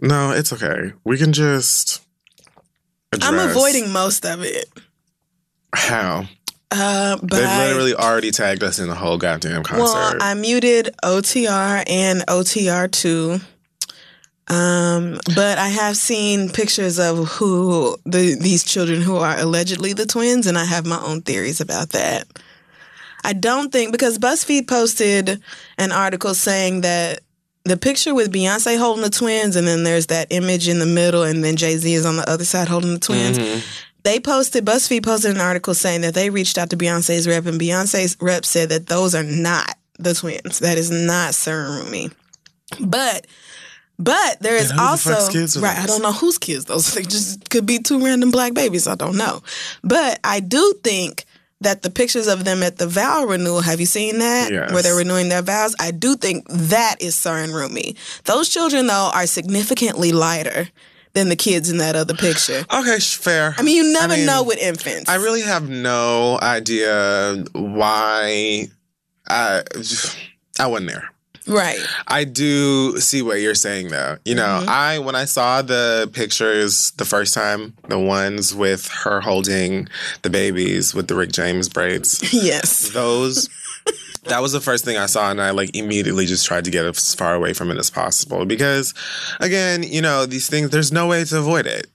no, 0.00 0.32
it's 0.32 0.52
okay. 0.52 0.92
We 1.04 1.18
can 1.18 1.32
just. 1.32 2.02
I'm 3.22 3.38
avoiding 3.38 3.92
most 3.92 4.26
of 4.26 4.42
it. 4.42 4.66
how 5.72 6.26
Uh, 6.72 7.16
but 7.18 7.30
they've 7.30 7.68
literally 7.68 7.94
already 7.94 8.32
tagged 8.32 8.64
us 8.64 8.80
in 8.80 8.88
the 8.88 8.94
whole 8.94 9.16
goddamn 9.18 9.62
concert. 9.62 9.84
well, 9.84 10.16
I 10.20 10.34
muted 10.34 10.90
OTR 11.04 11.84
and 11.86 12.22
OTR 12.26 12.90
two. 12.90 13.38
Um, 14.48 15.18
but 15.34 15.56
I 15.58 15.68
have 15.68 15.96
seen 15.96 16.50
pictures 16.50 16.98
of 16.98 17.26
who 17.28 17.96
the 18.04 18.36
these 18.38 18.62
children 18.62 19.00
who 19.00 19.16
are 19.16 19.38
allegedly 19.38 19.92
the 19.94 20.06
twins, 20.06 20.46
and 20.46 20.58
I 20.58 20.64
have 20.64 20.84
my 20.84 21.00
own 21.00 21.22
theories 21.22 21.60
about 21.60 21.90
that. 21.90 22.26
I 23.24 23.32
don't 23.32 23.72
think 23.72 23.90
because 23.90 24.18
BuzzFeed 24.18 24.68
posted 24.68 25.40
an 25.78 25.92
article 25.92 26.34
saying 26.34 26.82
that 26.82 27.20
the 27.64 27.78
picture 27.78 28.14
with 28.14 28.30
Beyonce 28.34 28.78
holding 28.78 29.02
the 29.02 29.08
twins, 29.08 29.56
and 29.56 29.66
then 29.66 29.82
there's 29.84 30.08
that 30.08 30.26
image 30.30 30.68
in 30.68 30.78
the 30.78 30.84
middle, 30.86 31.22
and 31.22 31.42
then 31.42 31.56
Jay 31.56 31.78
Z 31.78 31.94
is 31.94 32.04
on 32.04 32.16
the 32.18 32.28
other 32.28 32.44
side 32.44 32.68
holding 32.68 32.92
the 32.92 33.00
twins. 33.00 33.38
Mhm. 33.38 33.62
They 34.02 34.20
posted, 34.20 34.66
BuzzFeed 34.66 35.02
posted 35.02 35.30
an 35.34 35.40
article 35.40 35.72
saying 35.72 36.02
that 36.02 36.12
they 36.12 36.28
reached 36.28 36.58
out 36.58 36.68
to 36.68 36.76
Beyonce's 36.76 37.26
rep, 37.26 37.46
and 37.46 37.58
Beyonce's 37.58 38.18
rep 38.20 38.44
said 38.44 38.68
that 38.68 38.88
those 38.88 39.14
are 39.14 39.22
not 39.22 39.78
the 39.98 40.12
twins. 40.12 40.58
That 40.58 40.76
is 40.76 40.90
not 40.90 41.34
Sir 41.34 41.64
and 41.64 41.86
Rumi. 41.86 42.10
But, 42.80 43.26
but 43.98 44.40
there 44.40 44.56
is 44.56 44.70
the 44.70 44.80
also 44.80 45.30
kids 45.30 45.56
are 45.56 45.60
right. 45.60 45.78
I 45.78 45.86
don't 45.86 46.02
know 46.02 46.12
whose 46.12 46.38
kids 46.38 46.64
those. 46.64 46.94
They 46.94 47.02
just 47.02 47.48
could 47.50 47.66
be 47.66 47.78
two 47.78 48.04
random 48.04 48.30
black 48.30 48.54
babies. 48.54 48.86
I 48.86 48.94
don't 48.94 49.16
know. 49.16 49.42
But 49.82 50.20
I 50.24 50.40
do 50.40 50.74
think 50.82 51.24
that 51.60 51.82
the 51.82 51.90
pictures 51.90 52.26
of 52.26 52.44
them 52.44 52.62
at 52.62 52.78
the 52.78 52.86
vow 52.86 53.24
renewal. 53.24 53.60
Have 53.60 53.80
you 53.80 53.86
seen 53.86 54.18
that? 54.18 54.52
Yes. 54.52 54.72
Where 54.72 54.82
they're 54.82 54.96
renewing 54.96 55.28
their 55.28 55.42
vows. 55.42 55.74
I 55.78 55.90
do 55.90 56.16
think 56.16 56.46
that 56.48 56.96
is 57.00 57.14
Sir 57.14 57.38
and 57.38 57.54
Rumi. 57.54 57.96
Those 58.24 58.48
children 58.48 58.86
though 58.86 59.10
are 59.14 59.26
significantly 59.26 60.12
lighter 60.12 60.68
than 61.14 61.28
the 61.28 61.36
kids 61.36 61.70
in 61.70 61.78
that 61.78 61.96
other 61.96 62.14
picture. 62.14 62.64
Okay, 62.72 62.98
fair. 62.98 63.54
I 63.56 63.62
mean, 63.62 63.76
you 63.76 63.92
never 63.92 64.16
mean, 64.16 64.26
know 64.26 64.42
with 64.42 64.58
infants. 64.58 65.08
I 65.08 65.14
really 65.16 65.42
have 65.42 65.68
no 65.68 66.38
idea 66.42 67.44
why 67.52 68.68
I 69.28 69.62
I 70.58 70.66
wasn't 70.66 70.90
there. 70.90 71.13
Right. 71.46 71.78
I 72.08 72.24
do 72.24 72.98
see 73.00 73.22
what 73.22 73.40
you're 73.40 73.54
saying 73.54 73.88
though. 73.88 74.18
You 74.24 74.34
know, 74.34 74.62
Mhm. 74.64 74.68
I 74.68 74.98
when 74.98 75.14
I 75.14 75.24
saw 75.24 75.62
the 75.62 76.08
pictures 76.12 76.92
the 76.96 77.04
first 77.04 77.34
time, 77.34 77.74
the 77.88 77.98
ones 77.98 78.54
with 78.54 78.88
her 78.88 79.20
holding 79.20 79.88
the 80.22 80.30
babies 80.30 80.94
with 80.94 81.08
the 81.08 81.14
Rick 81.14 81.32
James 81.32 81.68
braids, 81.68 82.20
Yes. 82.32 82.88
those 82.90 83.48
that 84.26 84.40
was 84.40 84.52
the 84.52 84.60
first 84.60 84.86
thing 84.86 84.96
I 84.96 85.04
saw 85.04 85.30
and 85.30 85.38
I 85.38 85.50
like 85.50 85.76
immediately 85.76 86.24
just 86.24 86.46
tried 86.46 86.64
to 86.64 86.70
get 86.70 86.86
as 86.86 87.14
far 87.14 87.34
away 87.34 87.52
from 87.52 87.70
it 87.70 87.76
as 87.76 87.90
possible 87.90 88.46
because 88.46 88.94
again, 89.38 89.82
you 89.82 90.00
know, 90.00 90.24
these 90.24 90.48
things 90.48 90.70
there's 90.70 90.90
no 90.92 91.06
way 91.06 91.24
to 91.24 91.38
avoid 91.38 91.66
it. 91.66 91.88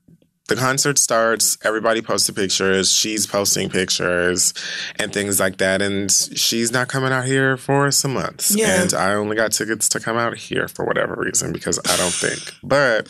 The 0.50 0.56
concert 0.56 0.98
starts, 0.98 1.58
everybody 1.64 2.02
posted 2.02 2.36
pictures, 2.36 2.92
she's 2.92 3.28
posting 3.28 3.70
pictures 3.70 4.54
and 4.98 5.14
things 5.14 5.40
like 5.40 5.58
that 5.58 5.82
and 5.82 6.12
she's 6.12 6.72
not 6.72 6.88
coming 6.88 7.12
out 7.12 7.26
here 7.26 7.56
for 7.56 7.92
some 7.92 8.14
months. 8.14 8.56
Yeah. 8.56 8.82
And 8.82 8.94
I 8.94 9.14
only 9.14 9.36
got 9.36 9.52
tickets 9.52 9.88
to 9.90 10.00
come 10.00 10.18
out 10.18 10.36
here 10.36 10.68
for 10.68 10.86
whatever 10.86 11.16
reason 11.16 11.54
because 11.54 11.80
I 11.80 11.96
don't 11.98 12.14
think. 12.14 12.52
But 12.64 13.10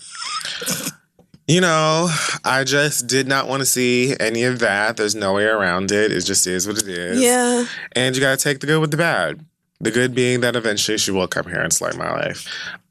you 1.47 1.61
know, 1.61 2.09
I 2.45 2.63
just 2.63 3.07
did 3.07 3.27
not 3.27 3.47
want 3.47 3.61
to 3.61 3.65
see 3.65 4.15
any 4.19 4.43
of 4.43 4.59
that. 4.59 4.97
There's 4.97 5.15
no 5.15 5.33
way 5.33 5.45
around 5.45 5.91
it. 5.91 6.11
It 6.11 6.21
just 6.21 6.45
is 6.45 6.67
what 6.67 6.77
it 6.77 6.87
is. 6.87 7.19
Yeah. 7.19 7.65
And 7.93 8.15
you 8.15 8.21
got 8.21 8.37
to 8.37 8.43
take 8.43 8.59
the 8.59 8.67
good 8.67 8.79
with 8.79 8.91
the 8.91 8.97
bad. 8.97 9.43
The 9.79 9.91
good 9.91 10.13
being 10.13 10.41
that 10.41 10.55
eventually 10.55 10.97
she 10.97 11.09
will 11.09 11.27
come 11.27 11.47
here 11.47 11.61
and 11.61 11.71
slay 11.71 11.91
my 11.97 12.11
life. 12.11 12.45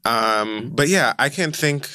Um, 0.05 0.71
but 0.73 0.89
yeah, 0.89 1.13
I 1.19 1.29
can't 1.29 1.55
think 1.55 1.87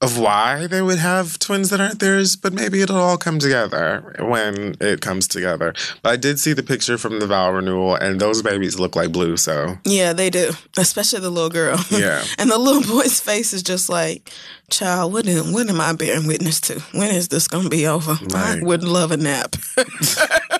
of 0.00 0.16
why 0.18 0.66
they 0.68 0.80
would 0.80 0.98
have 0.98 1.38
twins 1.40 1.70
that 1.70 1.80
aren't 1.80 1.98
theirs, 1.98 2.36
but 2.36 2.52
maybe 2.52 2.80
it'll 2.82 2.96
all 2.98 3.16
come 3.18 3.38
together 3.40 4.14
when 4.20 4.76
it 4.80 5.00
comes 5.00 5.26
together. 5.26 5.74
But 6.02 6.10
I 6.10 6.16
did 6.16 6.38
see 6.38 6.52
the 6.52 6.62
picture 6.62 6.96
from 6.98 7.18
the 7.18 7.26
vow 7.26 7.50
renewal, 7.52 7.96
and 7.96 8.20
those 8.20 8.40
babies 8.42 8.78
look 8.78 8.94
like 8.94 9.10
blue. 9.10 9.36
So 9.36 9.78
Yeah, 9.84 10.12
they 10.12 10.30
do. 10.30 10.52
Especially 10.76 11.20
the 11.20 11.30
little 11.30 11.50
girl. 11.50 11.78
Yeah. 11.90 12.22
and 12.38 12.48
the 12.48 12.58
little 12.58 12.82
boy's 12.82 13.18
face 13.18 13.52
is 13.52 13.62
just 13.64 13.88
like, 13.88 14.30
child, 14.70 15.12
what 15.12 15.26
am, 15.26 15.52
what 15.52 15.68
am 15.68 15.80
I 15.80 15.92
bearing 15.94 16.28
witness 16.28 16.60
to? 16.62 16.78
When 16.92 17.10
is 17.10 17.26
this 17.28 17.48
to 17.48 17.68
be 17.68 17.86
over? 17.88 18.16
I 18.34 18.60
would 18.62 18.84
love 18.84 19.10
a 19.10 19.16
nap. 19.16 19.56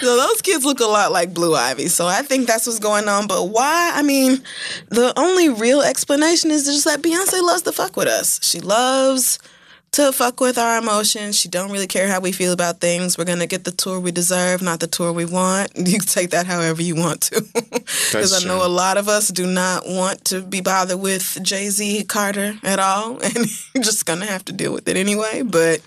so 0.00 0.16
those 0.16 0.42
kids 0.42 0.64
look 0.64 0.80
a 0.80 0.84
lot 0.84 1.12
like 1.12 1.34
Blue 1.34 1.54
Ivy. 1.54 1.88
So 1.88 2.06
I 2.06 2.22
think 2.22 2.46
that's 2.46 2.66
what's 2.66 2.78
going 2.78 3.08
on. 3.08 3.26
But 3.26 3.44
why? 3.48 3.92
I 3.94 4.02
mean, 4.02 4.42
the 4.88 5.12
only 5.18 5.48
real 5.48 5.82
explanation 5.82 6.50
is 6.50 6.64
just 6.64 6.84
that 6.84 7.02
Beyonce 7.02 7.42
loves 7.42 7.62
to 7.62 7.72
fuck 7.72 7.96
with 7.96 8.08
us. 8.08 8.40
She 8.42 8.60
loves 8.60 9.38
to 9.94 10.10
fuck 10.10 10.40
with 10.40 10.58
our 10.58 10.78
emotions. 10.78 11.38
She 11.38 11.48
don't 11.48 11.70
really 11.70 11.86
care 11.86 12.08
how 12.08 12.18
we 12.18 12.32
feel 12.32 12.52
about 12.52 12.80
things. 12.80 13.16
We're 13.16 13.24
gonna 13.26 13.46
get 13.46 13.62
the 13.62 13.70
tour 13.70 14.00
we 14.00 14.10
deserve, 14.10 14.60
not 14.60 14.80
the 14.80 14.88
tour 14.88 15.12
we 15.12 15.24
want. 15.24 15.70
You 15.94 15.98
can 16.00 16.08
take 16.08 16.30
that 16.30 16.46
however 16.46 16.82
you 16.82 16.96
want 16.96 17.20
to, 17.22 17.40
because 17.54 18.32
I 18.32 18.46
know 18.46 18.58
true. 18.58 18.66
a 18.66 18.68
lot 18.68 18.96
of 18.96 19.08
us 19.08 19.28
do 19.28 19.46
not 19.46 19.84
want 19.86 20.24
to 20.26 20.40
be 20.40 20.60
bothered 20.60 20.98
with 20.98 21.38
Jay 21.42 21.68
Z 21.68 22.04
Carter 22.04 22.54
at 22.64 22.80
all, 22.80 23.18
and 23.22 23.36
you're 23.74 23.84
just 23.84 24.04
gonna 24.06 24.26
have 24.26 24.44
to 24.46 24.52
deal 24.52 24.72
with 24.72 24.88
it 24.88 24.96
anyway. 24.96 25.42
But 25.42 25.80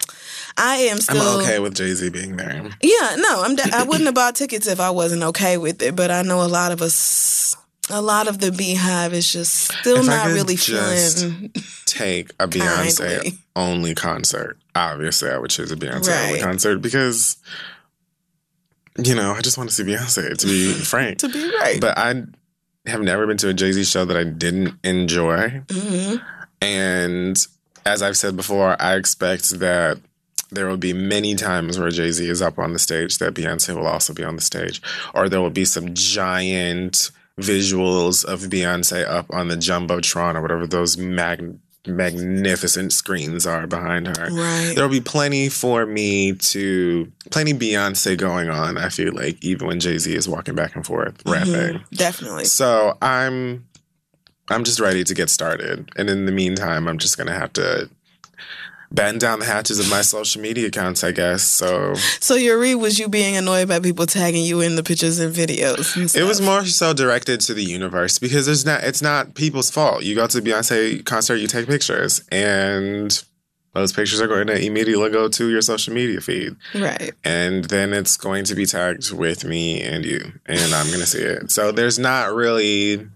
I 0.58 0.78
am 0.90 0.98
still 1.00 1.22
I'm 1.22 1.42
okay 1.44 1.60
with 1.60 1.76
Jay 1.76 1.94
Z 1.94 2.10
being 2.10 2.36
there. 2.38 2.70
yeah, 2.82 3.16
no, 3.18 3.44
I'm. 3.44 3.56
De- 3.56 3.70
I 3.76 3.84
wouldn't 3.84 4.06
have 4.06 4.16
bought 4.16 4.36
tickets 4.36 4.66
if 4.68 4.80
I 4.80 4.90
wasn't 4.90 5.24
okay 5.24 5.58
with 5.58 5.82
it. 5.82 5.96
But 5.96 6.10
I 6.12 6.24
know 6.24 6.42
a 6.42 6.48
lot 6.48 6.72
of 6.72 6.82
us, 6.82 7.56
a 7.92 8.02
lot 8.02 8.28
of 8.28 8.40
the 8.40 8.50
BeyHive 8.50 9.14
is 9.14 9.32
just 9.32 9.72
still 9.72 9.98
If 9.98 10.10
I 10.10 10.18
not 10.18 10.28
really 10.28 10.56
feeling. 10.56 11.52
Take 11.86 12.32
a 12.40 12.48
Beyonce 12.48 13.38
only 13.56 13.94
concert. 13.96 14.58
Obviously, 14.76 15.30
I 15.30 15.38
would 15.38 15.52
choose 15.52 15.72
a 15.72 15.76
Beyonce 15.76 16.28
only 16.28 16.40
concert 16.42 16.80
because 16.80 17.38
you 18.98 19.14
know, 19.14 19.32
I 19.34 19.42
just 19.42 19.58
want 19.60 19.70
to 19.70 19.76
see 19.76 19.84
Beyonce. 19.84 20.36
To 20.38 20.48
be 20.48 20.74
frank, 20.84 21.20
To 21.20 21.30
be 21.30 21.52
right. 21.60 21.80
but 21.80 21.98
I 21.98 22.24
have 22.88 23.02
never 23.02 23.28
been 23.28 23.38
to 23.38 23.50
a 23.50 23.54
Jay 23.54 23.72
Z 23.74 23.84
show 23.84 24.06
that 24.06 24.18
I 24.18 24.24
didn't 24.24 24.74
enjoy. 24.84 25.62
hmm 25.70 26.16
And 26.62 27.38
as 27.86 28.02
I've 28.02 28.18
said 28.18 28.36
before, 28.36 28.76
I 28.82 28.96
expect 28.96 29.52
that 29.60 30.00
there 30.51 30.68
will 30.68 30.77
be 30.77 30.94
many 30.94 31.36
times 31.36 31.77
where 31.80 31.89
Jay 31.89 32.12
Z 32.12 32.27
is 32.30 32.42
up 32.42 32.58
on 32.58 32.74
the 32.74 32.80
stage 32.80 33.18
that 33.18 33.34
Beyonce 33.34 33.75
will 33.75 33.88
also 33.88 34.13
be 34.13 34.24
on 34.24 34.36
the 34.36 34.42
stage, 34.42 34.82
or 35.13 35.27
there 35.30 35.42
will 35.42 35.50
be 35.50 35.66
some 35.66 35.94
giant 35.94 37.12
visuals 37.39 38.25
of 38.25 38.42
Beyonce 38.50 39.06
up 39.08 39.27
on 39.32 39.48
the 39.48 39.56
jumbotron 39.56 40.36
or 40.36 40.42
whatever 40.42 40.66
those 40.66 40.98
mag- 40.98 41.60
magnificent 41.86 42.92
screens 42.94 43.46
are 43.46 43.68
behind 43.68 44.08
her. 44.08 44.30
Right. 44.32 44.74
There 44.75 44.84
will 44.84 44.92
be 44.92 45.01
plenty 45.01 45.50
for 45.50 45.86
me 45.86 46.34
to 46.34 47.12
plenty 47.30 47.54
Beyonce 47.54 48.18
going 48.18 48.50
on. 48.50 48.77
I 48.77 48.89
feel 48.89 49.13
like 49.13 49.44
even 49.44 49.68
when 49.68 49.80
Jay 49.80 49.98
Z 49.98 50.13
is 50.13 50.27
walking 50.27 50.56
back 50.56 50.75
and 50.75 50.86
forth 50.86 51.22
rapping. 51.25 51.54
Mhm. 51.54 51.89
Definitely. 51.92 52.46
So 52.46 52.98
I'm 53.01 53.66
I'm 54.50 54.63
just 54.63 54.80
ready 54.80 55.04
to 55.04 55.13
get 55.13 55.30
started. 55.30 55.89
And 55.98 56.10
in 56.10 56.25
the 56.25 56.32
meantime, 56.32 56.88
I'm 56.88 56.98
just 56.98 57.18
gonna 57.18 57.34
have 57.38 57.54
to 57.54 57.89
batten 58.91 59.20
down 59.20 59.39
the 59.39 59.46
hatches 59.46 59.79
of 59.79 59.89
my 59.89 60.01
social 60.01 60.41
media 60.41 60.67
accounts, 60.67 61.03
I 61.03 61.12
guess. 61.12 61.44
So 61.44 61.96
So 62.20 62.36
your 62.36 62.60
read 62.60 62.75
was 62.75 63.00
you 63.00 63.10
being 63.10 63.36
annoyed 63.36 63.67
by 63.67 63.79
people 63.79 64.06
tagging 64.06 64.44
you 64.44 64.62
in 64.62 64.75
the 64.75 64.84
pictures 64.84 65.20
and 65.20 65.36
videos. 65.36 65.96
And 65.96 66.15
it 66.15 66.24
was 66.24 66.41
more 66.41 66.65
so 66.65 66.94
directed 66.94 67.41
to 67.41 67.53
the 67.53 67.63
universe 67.63 68.20
because 68.20 68.46
there's 68.46 68.65
not 68.65 68.84
it's 68.84 69.01
not 69.01 69.36
people's 69.36 69.70
fault. 69.70 70.03
You 70.03 70.15
go 70.15 70.27
to 70.27 70.41
Beyonce 70.41 71.03
concert, 71.06 71.36
you 71.38 71.48
take 71.48 71.67
pictures, 71.67 72.22
and 72.32 73.24
those 73.74 73.94
pictures 73.94 74.20
are 74.20 74.27
going 74.27 74.48
to 74.48 74.60
immediately 74.60 75.10
go 75.12 75.27
to 75.29 75.50
your 75.50 75.62
social 75.62 75.94
media 75.94 76.20
feed. 76.20 76.56
right. 76.74 77.12
And 77.24 77.65
then 77.65 77.94
it's 77.94 78.17
going 78.17 78.44
to 78.46 78.56
be 78.56 78.65
tagged 78.65 79.12
with 79.12 79.46
me 79.46 79.82
and 79.84 80.03
you. 80.03 80.32
And 80.48 80.74
I'm 80.74 80.89
gonna 80.91 81.06
see 81.06 81.22
it. 81.22 81.51
So 81.51 81.72
there's 81.72 82.00
not 82.00 82.34
really 82.34 83.08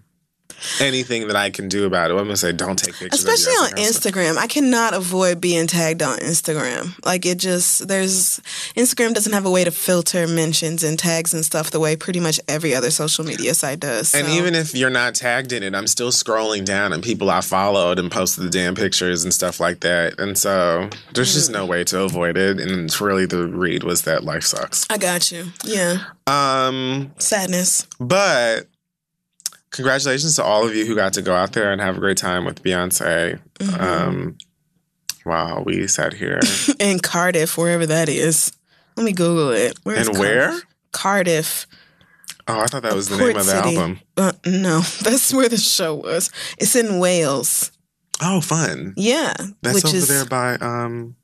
anything 0.80 1.26
that 1.28 1.36
I 1.36 1.50
can 1.50 1.68
do 1.68 1.86
about 1.86 2.10
it. 2.10 2.14
I'm 2.14 2.24
gonna 2.24 2.36
say 2.36 2.52
don't 2.52 2.78
take 2.78 2.94
pictures. 2.94 3.24
Especially 3.24 3.52
on. 3.54 3.70
Instagram. 3.72 4.36
I 4.36 4.46
cannot 4.46 4.94
avoid 4.94 5.40
being 5.40 5.66
tagged 5.66 6.02
on 6.02 6.18
Instagram. 6.18 6.94
Like 7.04 7.26
it 7.26 7.38
just 7.38 7.88
there's 7.88 8.40
Instagram 8.76 9.14
doesn't 9.14 9.32
have 9.32 9.46
a 9.46 9.50
way 9.50 9.64
to 9.64 9.70
filter 9.70 10.26
mentions 10.28 10.82
and 10.84 10.98
tags 10.98 11.34
and 11.34 11.44
stuff 11.44 11.70
the 11.70 11.80
way 11.80 11.96
pretty 11.96 12.20
much 12.20 12.40
every 12.48 12.74
other 12.74 12.90
social 12.90 13.24
media 13.24 13.54
site 13.54 13.80
does. 13.80 14.14
And 14.14 14.28
even 14.28 14.54
if 14.54 14.74
you're 14.74 14.90
not 14.90 15.14
tagged 15.14 15.52
in 15.52 15.62
it, 15.62 15.74
I'm 15.74 15.86
still 15.86 16.10
scrolling 16.10 16.64
down 16.64 16.92
and 16.92 17.02
people 17.02 17.30
I 17.30 17.40
followed 17.40 17.98
and 17.98 18.10
posted 18.10 18.44
the 18.44 18.50
damn 18.50 18.74
pictures 18.74 19.24
and 19.24 19.32
stuff 19.32 19.60
like 19.60 19.80
that. 19.80 20.18
And 20.18 20.36
so 20.38 20.88
there's 21.14 21.32
just 21.34 21.50
Mm. 21.50 21.54
no 21.54 21.66
way 21.66 21.84
to 21.84 22.00
avoid 22.02 22.36
it. 22.36 22.60
And 22.60 22.84
it's 22.86 23.00
really 23.00 23.26
the 23.26 23.46
read 23.48 23.82
was 23.82 24.02
that 24.02 24.24
life 24.24 24.44
sucks. 24.44 24.86
I 24.90 24.98
got 24.98 25.30
you. 25.32 25.46
Yeah. 25.64 25.98
Um, 26.26 27.12
Sadness. 27.18 27.86
but 27.98 28.66
congratulations 29.72 30.36
to 30.36 30.44
all 30.44 30.66
of 30.66 30.74
you 30.74 30.86
who 30.86 30.94
got 30.94 31.12
to 31.14 31.22
go 31.22 31.34
out 31.34 31.52
there 31.52 31.72
and 31.72 31.80
have 31.80 31.96
a 31.96 32.00
great 32.00 32.16
time 32.18 32.44
with 32.44 32.62
Beyonce. 32.62 33.40
Mhm. 33.58 33.80
Um, 33.80 34.38
wow, 35.26 35.62
we 35.66 35.86
sat 35.88 36.14
here. 36.14 36.40
in 36.78 36.98
Cardiff, 37.00 37.58
wherever 37.58 37.86
that 37.86 38.08
is. 38.08 38.52
Let 38.96 39.04
me 39.04 39.12
Google 39.12 39.50
it. 39.50 39.78
Where's 39.82 40.06
and 40.06 40.16
Cardiff? 40.16 40.20
where? 40.52 40.60
Cardiff. 40.92 41.66
Oh, 42.48 42.60
I 42.60 42.66
thought 42.66 42.82
that 42.82 42.94
was 42.94 43.08
the 43.08 43.16
Port 43.16 43.28
name 43.30 43.36
of 43.38 43.46
the 43.46 43.62
City. 43.62 43.76
album. 43.76 44.00
Uh, 44.16 44.32
no, 44.46 44.80
that's 45.02 45.32
where 45.32 45.48
the 45.48 45.56
show 45.56 45.94
was. 45.94 46.30
It's 46.58 46.74
in 46.76 46.98
Wales. 46.98 47.72
Oh, 48.20 48.40
fun. 48.40 48.94
Yeah, 48.96 49.32
That's 49.62 49.74
which 49.76 49.84
over 49.86 49.96
is 49.96 50.08
there 50.08 50.24
by 50.26 50.54
um 50.56 51.16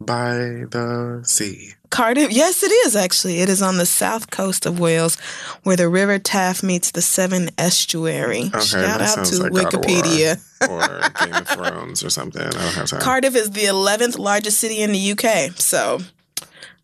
by 0.00 0.34
the 0.70 1.20
sea. 1.24 1.72
Cardiff. 1.90 2.30
Yes, 2.32 2.62
it 2.62 2.70
is 2.70 2.96
actually. 2.96 3.40
It 3.40 3.48
is 3.48 3.62
on 3.62 3.78
the 3.78 3.86
south 3.86 4.30
coast 4.30 4.66
of 4.66 4.78
Wales, 4.80 5.16
where 5.62 5.76
the 5.76 5.88
River 5.88 6.18
Taff 6.18 6.62
meets 6.62 6.90
the 6.90 7.02
Severn 7.02 7.48
Estuary. 7.58 8.50
Okay, 8.54 8.60
Shout 8.60 9.00
out 9.00 9.26
to 9.26 9.42
like. 9.42 9.52
Wikipedia. 9.52 10.40
or 10.68 11.26
Game 11.26 11.34
of 11.34 11.48
Thrones 11.48 12.02
or 12.04 12.10
something. 12.10 12.42
I 12.42 12.50
don't 12.50 12.74
have 12.74 12.88
time. 12.88 13.00
Cardiff 13.00 13.34
is 13.36 13.50
the 13.50 13.64
11th 13.64 14.18
largest 14.18 14.58
city 14.58 14.80
in 14.82 14.92
the 14.92 15.12
UK, 15.12 15.52
so 15.58 15.98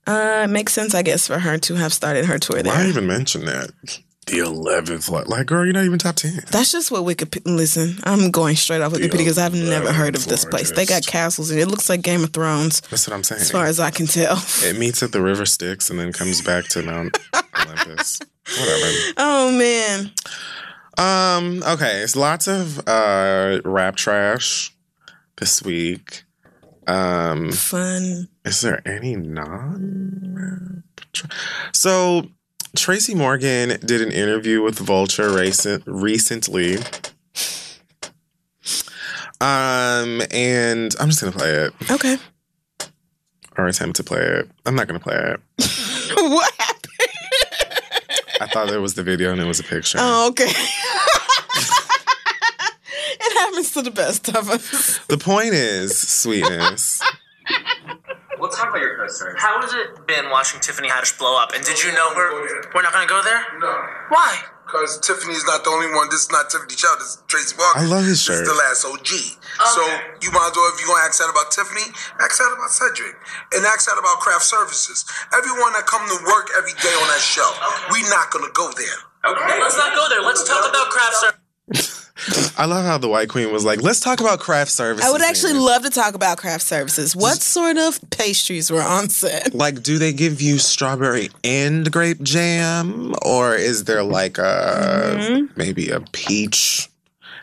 uh, 0.07 0.43
it 0.45 0.51
makes 0.51 0.73
sense, 0.73 0.95
I 0.95 1.03
guess, 1.03 1.27
for 1.27 1.39
her 1.39 1.59
to 1.59 1.75
have 1.77 1.93
started 1.93 2.27
her 2.27 2.39
tour 2.39 2.63
there. 2.63 2.73
Why 2.73 2.87
even 2.87 3.07
mention 3.07 3.45
that? 3.47 3.71
The 4.27 4.39
eleventh, 4.39 5.09
like, 5.09 5.29
like, 5.29 5.47
girl, 5.47 5.65
you're 5.65 5.75
not 5.75 5.85
even 5.85 5.99
top 5.99 6.15
ten. 6.15 6.39
That's 6.51 6.71
just 6.71 6.93
what 6.93 7.03
Wikipedia. 7.03 7.43
Listen, 7.57 7.97
I'm 8.05 8.31
going 8.31 8.55
straight 8.55 8.81
off 8.81 8.93
Wikipedia 8.93 9.19
because 9.19 9.37
I've 9.37 9.53
never 9.55 9.93
heard 9.93 10.15
of 10.15 10.27
this 10.29 10.45
place. 10.45 10.71
They 10.71 10.87
got 10.87 11.05
castles 11.05 11.51
and 11.51 11.59
it 11.59 11.67
looks 11.67 11.89
like 11.89 12.03
Game 12.03 12.23
of 12.23 12.33
Thrones, 12.33 12.81
That's 12.83 13.09
what 13.09 13.15
I'm 13.15 13.25
saying. 13.25 13.41
as 13.41 13.51
far 13.51 13.67
as 13.67 13.81
I 13.81 13.91
can 13.91 14.07
tell. 14.07 14.41
it 14.63 14.79
meets 14.79 15.03
at 15.03 15.11
the 15.11 15.21
river 15.21 15.45
Styx 15.45 15.91
and 15.91 15.99
then 15.99 16.13
comes 16.13 16.41
back 16.41 16.67
to 16.67 16.83
Mount 16.83 17.19
Olympus. 17.67 18.21
Whatever. 18.59 19.13
Oh 19.17 19.59
man, 19.59 20.13
Um. 20.99 21.63
Okay. 21.67 22.03
It's 22.03 22.15
lots 22.15 22.47
of 22.47 22.87
uh 22.89 23.61
rap 23.65 23.97
trash 23.97 24.73
this 25.37 25.63
week. 25.65 26.23
Um. 26.87 27.51
fun. 27.51 28.29
Is 28.45 28.61
there 28.61 28.87
any 28.87 29.17
non? 29.17 30.85
So 31.73 32.29
Tracy 32.77 33.15
Morgan 33.15 33.79
did 33.85 34.01
an 34.01 34.11
interview 34.11 34.63
with 34.63 34.79
Vulture 34.79 35.31
recent, 35.31 35.85
recently. 35.87 36.79
Um, 39.41 40.23
and 40.31 40.95
I'm 41.01 41.09
just 41.11 41.21
gonna 41.21 41.33
play 41.33 41.51
it 41.51 41.75
Okay, 41.91 42.17
or 43.59 43.67
attempt 43.67 43.97
to 43.97 44.05
play 44.05 44.21
it. 44.23 44.49
I'm 44.65 44.75
not 44.77 44.87
gonna 44.87 45.01
play 45.01 45.17
it. 45.17 45.41
what 46.17 46.53
happened? 46.59 46.81
I 48.41 48.47
thought 48.47 48.71
it 48.71 48.79
was 48.79 48.95
the 48.95 49.03
video 49.03 49.33
and 49.33 49.41
it 49.41 49.47
was 49.47 49.61
a 49.61 49.65
picture. 49.65 49.99
Oh, 50.01 50.29
okay. 50.31 50.45
it 53.21 53.39
happens 53.39 53.73
to 53.73 53.83
the 53.83 53.91
best 53.91 54.29
of 54.29 54.49
us. 54.49 54.99
The 55.07 55.19
point 55.19 55.55
is, 55.55 55.99
sweetness. 55.99 56.92
We'll 59.13 59.37
talk 59.37 59.37
about 59.37 59.37
your 59.37 59.37
concern. 59.37 59.37
How 59.37 59.61
has 59.61 59.73
it 59.77 60.07
been 60.07 60.31
watching 60.31 60.61
Tiffany 60.61 60.89
Haddish 60.89 61.19
blow 61.19 61.37
up? 61.37 61.53
And 61.55 61.65
did 61.65 61.83
you 61.83 61.93
know 61.93 62.15
her? 62.15 62.33
We're 62.75 62.83
not 62.83 62.93
gonna 62.93 63.07
go 63.07 63.21
there. 63.23 63.45
No. 63.61 63.73
Why? 64.09 64.41
Because 64.65 65.01
Tiffany's 65.05 65.45
not 65.45 65.65
the 65.65 65.71
only 65.71 65.93
one. 65.93 66.09
This 66.09 66.25
is 66.25 66.31
not 66.33 66.49
Tiffany 66.49 66.73
Child. 66.73 66.97
This 67.05 67.21
is 67.21 67.23
Tracy 67.29 67.53
Walker. 67.59 67.81
I 67.81 67.85
love 67.85 68.09
his 68.09 68.25
This 68.25 68.25
shirt. 68.25 68.41
is 68.41 68.49
the 68.49 68.57
last 68.57 68.87
OG. 68.89 69.11
So 69.77 69.83
you 70.25 70.33
might 70.33 70.49
as 70.49 70.57
well, 70.57 70.71
if 70.73 70.81
you're 70.81 70.89
going 70.89 71.03
to 71.03 71.07
ask 71.13 71.21
that 71.21 71.29
about 71.29 71.53
Tiffany, 71.53 71.93
ask 72.25 72.41
that 72.41 72.49
about 72.57 72.73
Cedric. 72.73 73.13
And 73.53 73.67
ask 73.69 73.85
that 73.91 73.99
about 74.01 74.25
craft 74.25 74.49
services. 74.49 75.05
Everyone 75.37 75.77
that 75.77 75.85
come 75.85 76.01
to 76.09 76.17
work 76.25 76.49
every 76.57 76.73
day 76.81 76.95
on 76.95 77.05
that 77.13 77.21
show, 77.21 77.45
we're 77.93 78.09
not 78.09 78.33
going 78.33 78.49
to 78.49 78.55
go 78.57 78.73
there. 78.73 78.99
Okay. 79.29 79.61
Let's 79.61 79.77
not 79.77 79.93
go 79.93 80.09
there. 80.09 80.23
Let's 80.25 80.41
talk 80.49 80.65
about 80.65 80.89
craft 80.89 81.17
service. 81.21 81.99
I 82.57 82.67
love 82.67 82.85
how 82.85 82.99
the 82.99 83.09
White 83.09 83.29
Queen 83.29 83.53
was 83.53 83.65
like, 83.65 83.83
"Let's 83.83 84.01
talk 84.01 84.21
about 84.21 84.39
craft 84.39 84.71
services." 84.71 85.07
I 85.09 85.11
would 85.11 85.23
actually 85.23 85.53
here." 85.55 85.63
love 85.63 85.83
to 85.83 85.91
talk 85.91 86.15
about 86.15 86.39
craft 86.39 86.65
services. 86.65 87.17
What 87.17 87.43
sort 87.43 87.77
of 87.79 87.99
pastries 88.11 88.71
were 88.71 88.83
on 88.83 89.09
set? 89.09 89.55
Like, 89.55 89.83
do 89.83 89.99
they 89.99 90.13
give 90.13 90.41
you 90.41 90.59
strawberry 90.59 91.31
and 91.43 91.91
grape 91.91 92.23
jam, 92.23 93.15
or 93.23 93.55
is 93.57 93.85
there 93.85 94.03
like 94.03 94.39
a 94.39 95.17
Mm-hmm. 95.19 95.47
maybe 95.57 95.91
a 95.91 96.01
peach? 96.13 96.89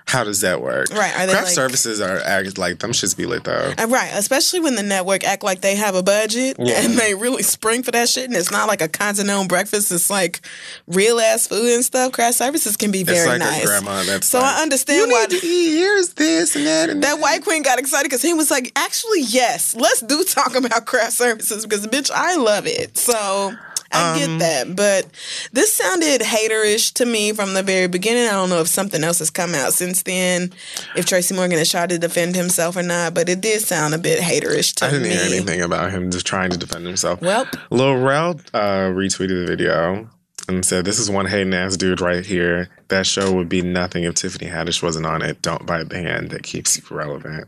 How 0.10 0.24
does 0.24 0.42
that 0.42 0.62
work? 0.62 0.90
Right, 0.92 1.14
are 1.16 1.28
they 1.28 1.34
Craft 1.34 1.46
like- 1.50 1.54
services 1.54 2.02
are 2.02 2.18
act 2.18 2.58
like 2.58 2.80
them 2.80 2.94
should 2.94 3.16
be 3.16 3.26
lit 3.28 3.44
though. 3.44 3.74
Uh, 3.78 3.86
Right, 3.88 4.10
especially 4.16 4.60
when 4.60 4.74
the 4.76 4.82
network 4.82 5.24
act 5.24 5.44
like 5.44 5.62
they 5.62 5.76
have 5.76 5.94
a 5.94 6.02
budget 6.02 6.58
Yeah. 6.60 6.82
and 6.82 6.98
they 6.98 7.14
really 7.14 7.44
spring 7.44 7.84
for 7.84 7.92
that 7.92 8.10
shit, 8.10 8.26
and 8.26 8.36
it's 8.36 8.50
not 8.52 8.68
like 8.68 8.82
a 8.82 8.88
continental 8.88 9.46
breakfast. 9.48 9.92
It's 9.92 10.10
like 10.10 10.42
real 10.88 11.20
ass 11.20 11.46
food 11.48 11.74
and 11.76 11.86
stuff. 11.86 12.12
Craft 12.12 12.38
services 12.38 12.76
can 12.76 12.92
be 12.92 13.04
very 13.04 13.28
like 13.28 13.40
nice. 13.40 13.66
grandma 13.66 14.02
that's 14.04 14.28
So 14.28 14.40
like, 14.40 14.56
I 14.56 14.62
understand 14.64 15.10
you 15.12 15.14
why 15.16 15.26
need 15.30 15.40
to 15.42 15.46
eat. 15.48 15.78
Here's 15.78 16.10
this 16.14 16.56
and 16.56 16.66
that 16.66 16.90
and 16.90 17.04
that 17.04 17.20
white 17.20 17.44
queen 17.44 17.62
got 17.62 17.78
excited 17.78 18.06
because 18.06 18.24
he 18.24 18.34
was 18.34 18.50
like, 18.50 18.72
actually, 18.76 19.22
yes, 19.22 19.76
let's 19.76 20.02
do 20.02 20.24
talk 20.24 20.56
about 20.56 20.86
craft 20.88 21.14
services 21.14 21.66
because 21.66 21.86
bitch, 21.86 22.10
I 22.14 22.36
love 22.36 22.66
it. 22.66 22.98
So. 22.98 23.54
I 23.92 24.12
Um, 24.14 24.20
get 24.20 24.40
that, 24.40 24.76
but 24.76 25.06
this 25.52 25.74
sounded 25.74 26.22
haterish 26.22 26.94
to 26.94 27.06
me 27.06 27.34
from 27.34 27.54
the 27.54 27.64
very 27.64 27.88
beginning. 27.88 28.28
I 28.28 28.32
don't 28.32 28.50
know 28.50 28.62
if 28.62 28.68
something 28.68 29.04
else 29.04 29.20
has 29.20 29.30
come 29.30 29.56
out 29.56 29.74
since 29.74 30.04
then, 30.04 30.54
if 30.96 31.06
Tracy 31.06 31.34
Morgan 31.36 31.58
has 31.58 31.72
tried 31.72 31.90
to 31.90 31.98
defend 31.98 32.36
himself 32.36 32.76
or 32.76 32.84
not, 32.84 33.14
but 33.14 33.30
it 33.30 33.42
did 33.42 33.62
sound 33.62 33.94
a 33.94 33.98
bit 33.98 34.20
haterish 34.20 34.76
to 34.76 34.86
me. 34.86 34.90
I 34.90 34.92
didn't 34.92 35.04
me. 35.04 35.10
hear 35.10 35.22
anything 35.22 35.62
about 35.62 35.92
him 35.92 36.12
just 36.12 36.26
trying 36.28 36.52
to 36.52 36.58
defend 36.58 36.86
himself. 36.86 37.22
Well, 37.22 37.48
Lil 37.72 37.96
Rel 37.98 38.40
uh, 38.54 38.90
retweeted 38.94 39.46
the 39.46 39.48
video 39.48 40.10
and 40.48 40.64
said, 40.66 40.86
"This 40.86 41.00
is 41.00 41.10
one 41.10 41.26
hating 41.26 41.54
ass 41.54 41.76
dude 41.78 42.02
right 42.02 42.26
here. 42.26 42.70
That 42.90 43.06
show 43.08 43.32
would 43.34 43.50
be 43.50 43.62
nothing 43.62 44.04
if 44.04 44.16
Tiffany 44.16 44.50
Haddish 44.50 44.82
wasn't 44.84 45.06
on 45.06 45.22
it. 45.22 45.42
Don't 45.42 45.66
bite 45.66 45.90
the 45.90 45.98
hand 45.98 46.30
that 46.30 46.44
keeps 46.44 46.78
you 46.78 46.84
relevant." 46.90 47.48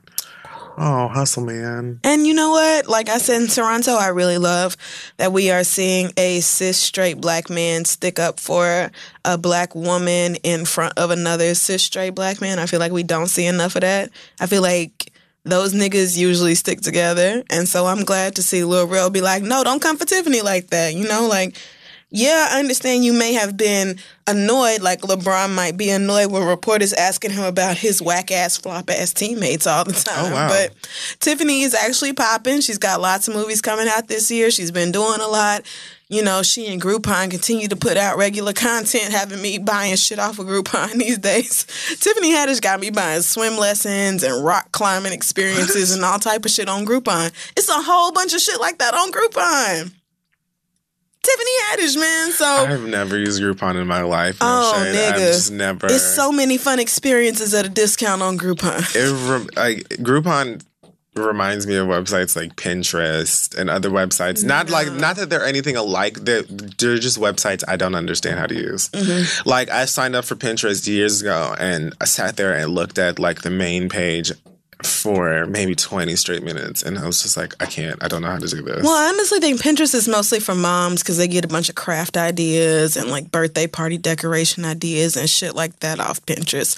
Oh, 0.78 1.08
hustle, 1.08 1.46
man. 1.46 2.00
And 2.04 2.26
you 2.26 2.34
know 2.34 2.52
what? 2.52 2.88
Like 2.88 3.10
I 3.10 3.18
said 3.18 3.42
in 3.42 3.48
Toronto, 3.48 3.96
I 3.96 4.08
really 4.08 4.38
love 4.38 4.78
that 5.18 5.34
we 5.34 5.52
are 5.52 5.64
seeing 5.64 6.12
a 6.18 6.40
cis 6.40 6.78
straight 6.78 7.20
black 7.20 7.50
man 7.50 7.86
stick 7.86 8.20
up 8.20 8.40
for 8.40 8.92
a 9.26 9.38
black 9.38 9.76
woman 9.76 10.36
in 10.44 10.66
front 10.66 10.98
of 10.98 11.12
another 11.12 11.54
cis 11.56 11.84
straight 11.84 12.12
black 12.12 12.42
man. 12.42 12.60
I 12.60 12.66
feel 12.66 12.80
like 12.80 12.92
we 12.92 13.04
don't 13.04 13.28
see 13.28 13.46
enough 13.46 13.76
of 13.76 13.82
that. 13.82 14.10
I 14.40 14.48
feel 14.48 14.62
like 14.62 15.12
those 15.44 15.74
niggas 15.74 16.18
usually 16.18 16.56
stick 16.56 16.82
together. 16.82 17.44
And 17.50 17.68
so 17.68 17.86
I'm 17.86 18.04
glad 18.04 18.36
to 18.36 18.44
see 18.44 18.64
Lil 18.64 18.88
Rel 18.88 19.10
be 19.10 19.22
like, 19.22 19.44
no, 19.44 19.64
don't 19.64 19.82
come 19.82 19.98
for 19.98 20.06
Tiffany 20.06 20.42
like 20.42 20.68
that. 20.68 20.94
You 20.94 21.08
know, 21.08 21.28
like, 21.28 21.58
yeah, 22.14 22.50
I 22.52 22.60
understand 22.60 23.06
you 23.06 23.14
may 23.14 23.34
have 23.34 23.56
been 23.56 23.98
annoyed, 24.28 24.82
like 24.82 25.02
LeBron 25.02 25.56
might 25.56 25.78
be 25.78 25.90
annoyed 25.90 26.30
when 26.30 26.44
reporters 26.44 26.92
asking 26.92 27.32
him 27.32 27.46
about 27.46 27.78
his 27.78 28.02
whack 28.02 28.32
ass, 28.32 28.58
flop 28.58 28.90
ass 28.90 29.14
teammates 29.14 29.66
all 29.66 29.86
the 29.86 29.92
oh, 29.92 30.14
time. 30.14 30.34
Oh, 30.34 30.36
wow. 30.36 30.50
But 30.50 30.76
Tiffany 31.22 31.62
is 31.62 31.74
actually 31.74 32.12
popping. 32.12 32.60
She's 32.60 32.78
got 32.78 33.00
lots 33.00 33.30
of 33.30 33.34
movies 33.34 33.62
coming 33.62 33.88
out 33.88 34.10
this 34.10 34.30
year. 34.30 34.52
She's 34.52 34.72
been 34.72 34.92
doing 34.92 35.22
a 35.22 35.28
lot. 35.28 35.66
You 36.10 36.22
know, 36.22 36.44
she 36.44 36.68
and 36.68 36.82
Groupon 36.82 37.32
continue 37.32 37.70
to 37.70 37.78
put 37.78 37.96
out 37.96 38.18
regular 38.18 38.52
content, 38.52 39.14
having 39.14 39.42
me 39.42 39.58
buying 39.58 39.96
shit 39.96 40.20
off 40.20 40.38
of 40.38 40.48
Groupon 40.48 40.92
these 40.98 41.18
days. 41.18 41.64
Tiffany 42.02 42.34
Haddish 42.34 42.62
got 42.62 42.82
me 42.82 42.90
buying 42.90 43.22
swim 43.22 43.56
lessons 43.56 44.22
and 44.24 44.44
rock 44.44 44.74
climbing 44.74 45.14
experiences 45.14 45.96
and 45.96 46.04
all 46.04 46.20
type 46.20 46.44
of 46.44 46.52
shit 46.52 46.68
on 46.68 46.86
Groupon. 46.86 47.32
It's 47.56 47.70
a 47.70 47.82
whole 47.82 48.12
bunch 48.12 48.34
of 48.34 48.42
shit 48.42 48.60
like 48.60 48.80
that 48.80 48.94
on 48.94 49.14
Groupon. 49.14 49.94
Tiffany 51.24 51.52
Haddish, 51.70 51.98
man. 52.00 52.32
So 52.32 52.46
I've 52.46 52.88
never 52.88 53.18
used 53.18 53.42
Groupon 53.42 53.80
in 53.80 53.88
my 53.88 54.02
life. 54.02 54.40
No 54.42 54.48
Oh, 54.48 54.74
shade. 54.84 54.96
I've 54.98 55.16
nigga. 55.16 55.28
just 55.34 55.52
never. 55.52 55.88
it's 55.88 56.16
so 56.16 56.32
many 56.32 56.58
fun 56.58 56.80
experiences 56.80 57.54
at 57.54 57.66
a 57.66 57.70
discount 57.70 58.22
on 58.22 58.38
Groupon. 58.38 58.80
It 58.96 59.30
rem- 59.30 59.48
like 59.56 59.88
Groupon 60.04 60.64
reminds 61.14 61.68
me 61.68 61.76
of 61.76 61.88
websites 61.88 62.36
like 62.38 62.56
Pinterest 62.56 63.56
and 63.58 63.70
other 63.70 63.90
websites. 63.90 64.44
Not 64.46 64.70
like 64.70 64.92
not 64.94 65.18
that 65.18 65.30
they're 65.30 65.46
anything 65.46 65.76
alike. 65.76 66.16
They're, 66.22 66.44
they're 66.44 66.98
just 66.98 67.20
websites 67.20 67.64
I 67.68 67.76
don't 67.76 67.96
understand 67.96 68.40
how 68.40 68.48
to 68.48 68.56
use. 68.56 68.90
Mm-hmm. 68.90 69.48
Like 69.48 69.70
I 69.70 69.86
signed 69.86 70.16
up 70.16 70.26
for 70.26 70.36
Pinterest 70.36 70.88
years 70.88 71.22
ago 71.22 71.54
and 71.60 71.94
I 72.02 72.06
sat 72.06 72.38
there 72.38 72.54
and 72.54 72.74
looked 72.74 72.98
at 72.98 73.20
like 73.20 73.42
the 73.42 73.50
main 73.52 73.90
page 73.90 74.32
for 74.86 75.46
maybe 75.48 75.76
20 75.76 76.16
straight 76.16 76.44
minutes 76.44 76.84
and 76.84 76.98
I 76.98 77.06
was 77.06 77.22
just 77.22 77.38
like 77.38 77.54
I 77.60 77.66
can't. 77.66 78.02
I 78.04 78.08
don't 78.08 78.22
know 78.22 78.30
how 78.30 78.38
to 78.38 78.48
do 78.48 78.62
this. 78.62 78.84
Well, 78.84 78.92
I 78.92 79.10
honestly 79.10 79.40
think 79.40 79.62
Pinterest 79.62 79.94
is 79.94 80.08
mostly 80.08 80.40
for 80.40 80.56
moms 80.56 81.02
because 81.02 81.18
they 81.18 81.28
get 81.28 81.46
a 81.46 81.48
bunch 81.48 81.70
of 81.70 81.76
craft 81.76 82.18
ideas 82.18 82.98
and 82.98 83.10
like 83.10 83.32
birthday 83.32 83.68
party 83.68 83.98
decoration 83.98 84.66
ideas 84.66 85.16
and 85.16 85.30
shit 85.30 85.56
like 85.56 85.80
that 85.80 86.00
off 86.00 86.26
Pinterest. 86.26 86.78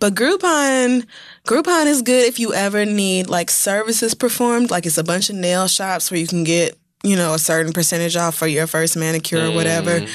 But 0.00 0.14
Groupon, 0.14 1.06
Groupon 1.46 1.86
is 1.86 2.02
good 2.02 2.26
if 2.26 2.38
you 2.38 2.52
ever 2.54 2.84
need 2.84 3.28
like 3.28 3.50
services 3.50 4.14
performed. 4.14 4.70
Like 4.70 4.86
it's 4.86 4.98
a 4.98 5.04
bunch 5.04 5.30
of 5.30 5.36
nail 5.36 5.68
shops 5.68 6.10
where 6.10 6.20
you 6.20 6.26
can 6.26 6.44
get 6.44 6.78
you 7.02 7.16
know 7.16 7.34
a 7.34 7.38
certain 7.38 7.72
percentage 7.72 8.16
off 8.16 8.34
for 8.34 8.46
your 8.46 8.66
first 8.66 8.96
manicure 8.96 9.46
or 9.46 9.52
whatever. 9.52 10.00
Mm. 10.00 10.08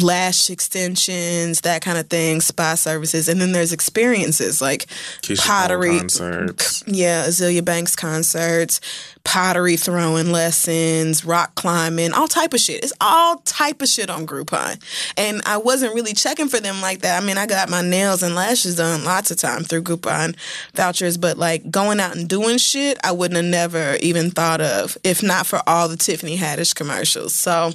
Lash 0.00 0.50
extensions, 0.50 1.62
that 1.62 1.82
kind 1.82 1.98
of 1.98 2.08
thing, 2.08 2.40
spa 2.40 2.76
services, 2.76 3.28
and 3.28 3.40
then 3.40 3.50
there's 3.50 3.72
experiences 3.72 4.60
like 4.60 4.86
Keisha 5.22 5.44
pottery, 5.44 5.98
concerts. 5.98 6.84
yeah, 6.86 7.24
Azealia 7.24 7.64
Banks 7.64 7.96
concerts, 7.96 8.80
pottery 9.28 9.76
throwing 9.76 10.32
lessons, 10.32 11.22
rock 11.22 11.54
climbing, 11.54 12.14
all 12.14 12.26
type 12.26 12.54
of 12.54 12.60
shit. 12.60 12.82
It's 12.82 12.94
all 12.98 13.36
type 13.44 13.82
of 13.82 13.88
shit 13.88 14.08
on 14.08 14.26
Groupon. 14.26 14.82
And 15.18 15.42
I 15.44 15.58
wasn't 15.58 15.94
really 15.94 16.14
checking 16.14 16.48
for 16.48 16.60
them 16.60 16.80
like 16.80 17.00
that. 17.00 17.22
I 17.22 17.26
mean, 17.26 17.36
I 17.36 17.44
got 17.44 17.68
my 17.68 17.82
nails 17.82 18.22
and 18.22 18.34
lashes 18.34 18.76
done 18.76 19.04
lots 19.04 19.30
of 19.30 19.36
time 19.36 19.64
through 19.64 19.82
Groupon 19.82 20.34
vouchers, 20.72 21.18
but 21.18 21.36
like 21.36 21.70
going 21.70 22.00
out 22.00 22.16
and 22.16 22.26
doing 22.26 22.56
shit, 22.56 22.96
I 23.04 23.12
wouldn't 23.12 23.36
have 23.36 23.44
never 23.44 23.98
even 24.00 24.30
thought 24.30 24.62
of 24.62 24.96
if 25.04 25.22
not 25.22 25.46
for 25.46 25.60
all 25.66 25.88
the 25.88 25.98
Tiffany 25.98 26.38
Haddish 26.38 26.74
commercials. 26.74 27.34
So, 27.34 27.72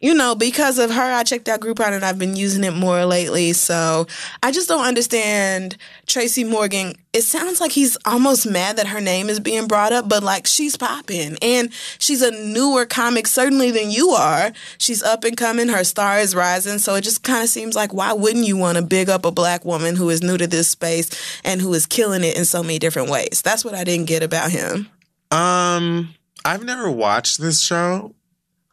you 0.00 0.14
know, 0.14 0.34
because 0.34 0.78
of 0.78 0.90
her, 0.90 1.12
I 1.12 1.24
checked 1.24 1.50
out 1.50 1.60
Groupon 1.60 1.92
and 1.92 2.06
I've 2.06 2.18
been 2.18 2.36
using 2.36 2.64
it 2.64 2.74
more 2.74 3.04
lately. 3.04 3.52
So 3.52 4.06
I 4.42 4.50
just 4.50 4.66
don't 4.66 4.86
understand 4.86 5.76
Tracy 6.06 6.44
Morgan. 6.44 6.94
It 7.12 7.22
sounds 7.22 7.60
like 7.60 7.72
he's 7.72 7.96
almost 8.04 8.46
mad 8.46 8.76
that 8.76 8.86
her 8.88 9.00
name 9.00 9.28
is 9.28 9.40
being 9.40 9.66
brought 9.66 9.92
up, 9.92 10.08
but 10.08 10.22
like 10.22 10.46
she's 10.46 10.76
popping 10.76 11.36
and 11.42 11.72
she's 11.98 12.22
a 12.22 12.30
newer 12.30 12.86
comic, 12.86 13.26
certainly 13.26 13.70
than 13.70 13.90
you 13.90 14.10
are. 14.10 14.52
She's 14.78 15.02
up 15.02 15.24
and 15.24 15.36
coming, 15.36 15.68
her 15.68 15.84
star 15.84 16.18
is 16.18 16.34
rising. 16.34 16.78
So 16.78 16.94
it 16.94 17.02
just 17.02 17.22
kind 17.22 17.42
of 17.42 17.48
seems 17.48 17.74
like 17.74 17.92
why 17.92 18.12
wouldn't 18.12 18.46
you 18.46 18.56
want 18.56 18.78
to 18.78 18.84
big 18.84 19.08
up 19.08 19.24
a 19.24 19.32
black 19.32 19.64
woman 19.64 19.96
who 19.96 20.10
is 20.10 20.22
new 20.22 20.38
to 20.38 20.46
this 20.46 20.68
space 20.68 21.10
and 21.44 21.60
who 21.60 21.72
is 21.74 21.86
killing 21.86 22.24
it 22.24 22.36
in 22.36 22.44
so 22.44 22.62
many 22.62 22.78
different 22.78 23.10
ways? 23.10 23.42
That's 23.42 23.64
what 23.64 23.74
I 23.74 23.84
didn't 23.84 24.06
get 24.06 24.22
about 24.22 24.50
him. 24.50 24.88
Um, 25.30 26.14
I've 26.44 26.64
never 26.64 26.90
watched 26.90 27.40
this 27.40 27.60
show. 27.60 28.14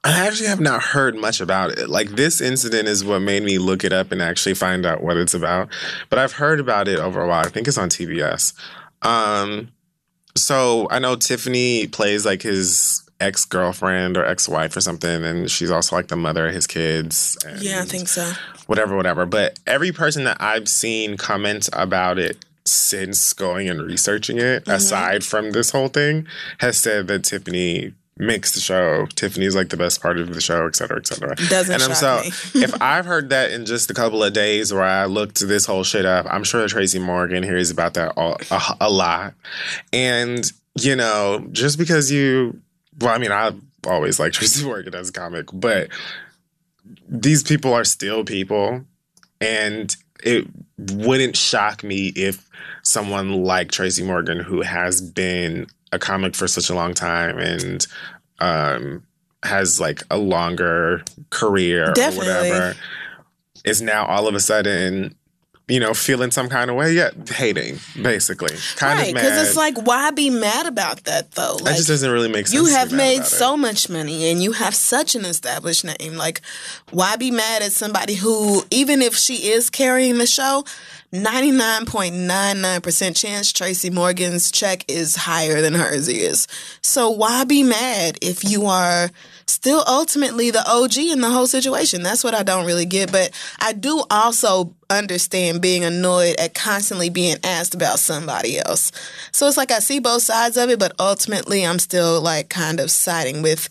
I 0.06 0.28
actually 0.28 0.48
have 0.50 0.60
not 0.60 0.82
heard 0.84 1.16
much 1.16 1.40
about 1.40 1.72
it. 1.78 1.90
Like 1.90 2.10
this 2.10 2.42
incident 2.42 2.88
is 2.90 3.06
what 3.06 3.20
made 3.20 3.44
me 3.44 3.58
look 3.58 3.84
it 3.86 3.94
up 3.94 4.12
and 4.12 4.22
actually 4.22 4.54
find 4.56 4.86
out 4.86 5.02
what 5.02 5.16
it's 5.16 5.34
about. 5.34 5.70
But 6.10 6.20
I've 6.20 6.34
heard 6.34 6.60
about 6.60 6.88
it 6.90 7.00
over 7.00 7.22
a 7.22 7.28
while. 7.28 7.46
I 7.46 7.50
think 7.50 7.68
it's 7.70 7.78
on 7.78 7.88
TBS. 7.90 8.54
Um, 9.02 9.70
so 10.36 10.88
I 10.92 11.00
know 11.00 11.16
Tiffany 11.16 11.88
plays 11.88 12.26
like 12.26 12.42
his 12.42 13.02
ex 13.22 13.46
girlfriend 13.46 14.18
or 14.18 14.26
ex 14.26 14.50
wife 14.50 14.76
or 14.76 14.82
something, 14.82 15.24
and 15.24 15.50
she's 15.50 15.72
also 15.72 15.96
like 15.96 16.08
the 16.10 16.18
mother 16.18 16.48
of 16.48 16.54
his 16.54 16.68
kids. 16.68 17.38
And 17.46 17.62
Yeah, 17.62 17.82
I 17.82 17.86
think 17.86 18.10
so. 18.10 18.30
whatever, 18.68 18.98
whatever. 18.98 19.26
But 19.26 19.58
every 19.66 19.94
person 19.94 20.26
that 20.26 20.38
I've 20.42 20.68
seen 20.68 21.16
comment 21.16 21.70
about 21.72 22.20
it 22.20 22.44
since 22.66 23.32
going 23.34 23.70
and 23.70 23.82
researching 23.82 24.38
it, 24.38 24.64
Mm-hmm. 24.64 24.72
aside 24.72 25.24
from 25.24 25.52
this 25.52 25.72
whole 25.72 25.88
thing, 25.88 26.28
has 26.60 26.78
said 26.78 27.08
that 27.08 27.24
Tiffany 27.24 27.94
makes 28.18 28.54
the 28.54 28.60
show. 28.60 29.08
Tiffany's 29.16 29.56
like 29.56 29.70
the 29.70 29.78
best 29.78 30.02
part 30.02 30.20
of 30.20 30.34
the 30.34 30.42
show, 30.42 30.68
et 30.68 30.76
cetera, 30.76 30.98
et 30.98 31.08
cetera. 31.08 31.36
Doesn't 31.36 31.74
and 31.74 31.84
I'm 31.84 31.96
so 31.96 32.22
me. 32.24 32.28
if 32.64 32.80
I've 32.82 33.06
heard 33.06 33.30
that 33.30 33.52
in 33.52 33.66
just 33.66 33.90
a 33.90 33.94
couple 33.94 34.24
of 34.24 34.34
days 34.34 34.74
where 34.74 34.84
I 34.84 35.06
looked 35.06 35.40
this 35.40 35.66
whole 35.66 35.84
shit 35.84 36.06
up, 36.06 36.26
I'm 36.30 36.44
sure 36.44 36.68
Tracy 36.68 37.00
Morgan 37.00 37.44
hears 37.44 37.72
about 37.72 37.96
that 37.96 38.14
all, 38.16 38.38
a, 38.52 38.78
a 38.82 38.90
lot. 38.90 39.34
And 39.92 40.52
you 40.80 40.96
know, 40.96 41.48
just 41.52 41.78
because 41.78 42.12
you, 42.12 42.60
well, 43.00 43.14
I 43.14 43.18
mean, 43.18 43.32
I 43.32 43.54
always 43.88 44.20
like 44.20 44.34
Tracy 44.34 44.66
Morgan 44.66 44.96
as 44.96 45.10
a 45.10 45.14
comic, 45.14 45.48
but 45.52 45.90
these 47.08 47.44
people 47.44 47.74
are 47.74 47.86
still 47.86 48.24
people 48.24 48.86
and 49.40 49.96
it 50.24 50.48
wouldn't 50.78 51.36
shock 51.36 51.84
me 51.84 52.08
if 52.16 52.50
someone 52.82 53.44
like 53.44 53.72
Tracy 53.72 54.04
Morgan 54.04 54.40
who 54.40 54.62
has 54.62 55.02
been 55.02 55.68
a 55.94 56.00
comic 56.00 56.36
for 56.36 56.48
such 56.48 56.70
a 56.70 56.76
long 56.76 56.94
time 56.94 57.38
and 57.38 57.88
um 58.40 59.04
has 59.44 59.80
like 59.80 60.02
a 60.10 60.18
longer 60.18 61.04
career 61.30 61.92
Definitely. 61.94 62.30
or 62.30 62.34
whatever 62.34 62.76
is 63.66 63.82
now 63.82 64.06
all 64.06 64.28
of 64.28 64.36
a 64.36 64.40
sudden 64.40 65.16
you 65.68 65.80
know 65.80 65.94
feeling 65.94 66.30
some 66.30 66.50
kind 66.50 66.70
of 66.70 66.76
way 66.76 66.94
yeah 66.94 67.10
hating 67.30 67.76
mm. 67.76 68.04
basically 68.04 68.54
kind 68.76 69.00
right, 69.00 69.08
of 69.10 69.14
mad 69.14 69.22
because 69.22 69.48
it's 69.48 69.56
like, 69.56 69.78
why 69.86 70.12
be 70.12 70.30
mad 70.30 70.66
about 70.66 71.06
that 71.06 71.32
though? 71.32 71.56
that 71.64 71.76
just 71.76 71.88
doesn't 71.88 72.12
really 72.12 72.28
make 72.28 72.48
sense 72.48 72.54
you 72.54 72.66
to 72.66 72.68
be 72.68 72.74
have 72.74 72.92
mad 72.92 72.98
made 72.98 73.16
about 73.18 73.28
it. 73.28 73.30
so 73.30 73.58
much 73.58 73.90
money 73.90 74.30
and 74.30 74.44
you 74.44 74.52
have 74.52 74.76
such 74.76 75.16
an 75.16 75.26
established 75.26 75.86
name. 75.86 76.16
Like, 76.16 76.42
why 76.92 77.16
be 77.16 77.32
mad 77.32 77.62
at 77.62 77.72
somebody 77.72 78.16
who, 78.16 78.64
even 78.72 79.02
if 79.02 79.16
she 79.16 79.52
is 79.52 79.70
carrying 79.70 80.18
the 80.18 80.28
show, 80.28 80.66
99.99% 81.14 83.16
chance 83.16 83.54
Tracy 83.54 83.90
Morgan's 83.90 84.52
check 84.52 84.84
is 84.90 85.16
higher 85.16 85.62
than 85.62 85.76
hers 85.76 86.08
is. 86.08 86.48
So 86.82 87.10
why 87.10 87.46
be 87.46 87.64
mad 87.64 88.18
if 88.22 88.44
you 88.44 88.66
are 88.66 89.10
still 89.46 89.84
ultimately 89.88 90.52
the 90.52 90.64
OG 90.70 90.98
in 90.98 91.22
the 91.22 91.30
whole 91.30 91.48
situation? 91.48 92.04
That's 92.04 92.24
what 92.24 92.34
I 92.34 92.44
don't 92.44 92.66
really 92.66 92.86
get. 92.86 93.12
But 93.12 93.32
I 93.60 93.74
do 93.74 94.04
also 94.10 94.74
understand 94.90 95.62
being 95.62 95.84
annoyed 95.84 96.36
at 96.40 96.54
constantly 96.54 97.10
being 97.10 97.38
asked 97.44 97.76
about 97.76 98.00
somebody 98.00 98.60
else. 98.60 98.92
So 99.32 99.48
it's 99.48 99.58
like 99.58 99.72
I 99.72 99.80
see 99.80 100.00
both 100.00 100.22
sides 100.22 100.58
of 100.58 100.70
it, 100.70 100.80
but 100.80 100.94
ultimately 101.00 101.66
I'm 101.66 101.80
still 101.80 102.22
like 102.22 102.50
kind 102.50 102.80
of 102.80 102.92
siding 102.92 103.42
with. 103.42 103.70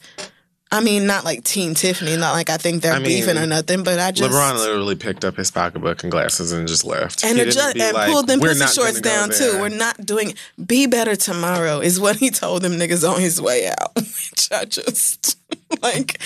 I 0.72 0.80
mean, 0.80 1.06
not 1.06 1.26
like 1.26 1.44
Team 1.44 1.74
Tiffany, 1.74 2.16
not 2.16 2.32
like 2.32 2.48
I 2.48 2.56
think 2.56 2.80
they're 2.80 2.94
I 2.94 2.98
mean, 2.98 3.04
beefing 3.04 3.36
or 3.36 3.46
nothing, 3.46 3.82
but 3.82 3.98
I 3.98 4.10
just 4.10 4.32
LeBron 4.32 4.54
literally 4.54 4.94
picked 4.96 5.22
up 5.22 5.36
his 5.36 5.50
pocketbook 5.50 6.02
and 6.02 6.10
glasses 6.10 6.50
and 6.50 6.66
just 6.66 6.82
left. 6.82 7.22
and 7.22 7.36
He 7.36 7.42
adjust, 7.42 7.76
and 7.76 7.92
like, 7.92 8.10
pulled 8.10 8.26
them 8.26 8.40
"We're 8.40 8.54
pussy 8.54 8.80
shorts 8.80 9.02
down 9.02 9.28
too. 9.28 9.58
We're 9.60 9.68
not 9.68 10.04
doing 10.06 10.32
be 10.64 10.86
better 10.86 11.14
tomorrow 11.14 11.80
is 11.80 12.00
what 12.00 12.16
he 12.16 12.30
told 12.30 12.62
them 12.62 12.72
niggas 12.72 13.06
on 13.06 13.20
his 13.20 13.38
way 13.38 13.68
out. 13.68 13.94
Which 13.96 14.48
I 14.50 14.64
just 14.64 15.38
like, 15.82 16.18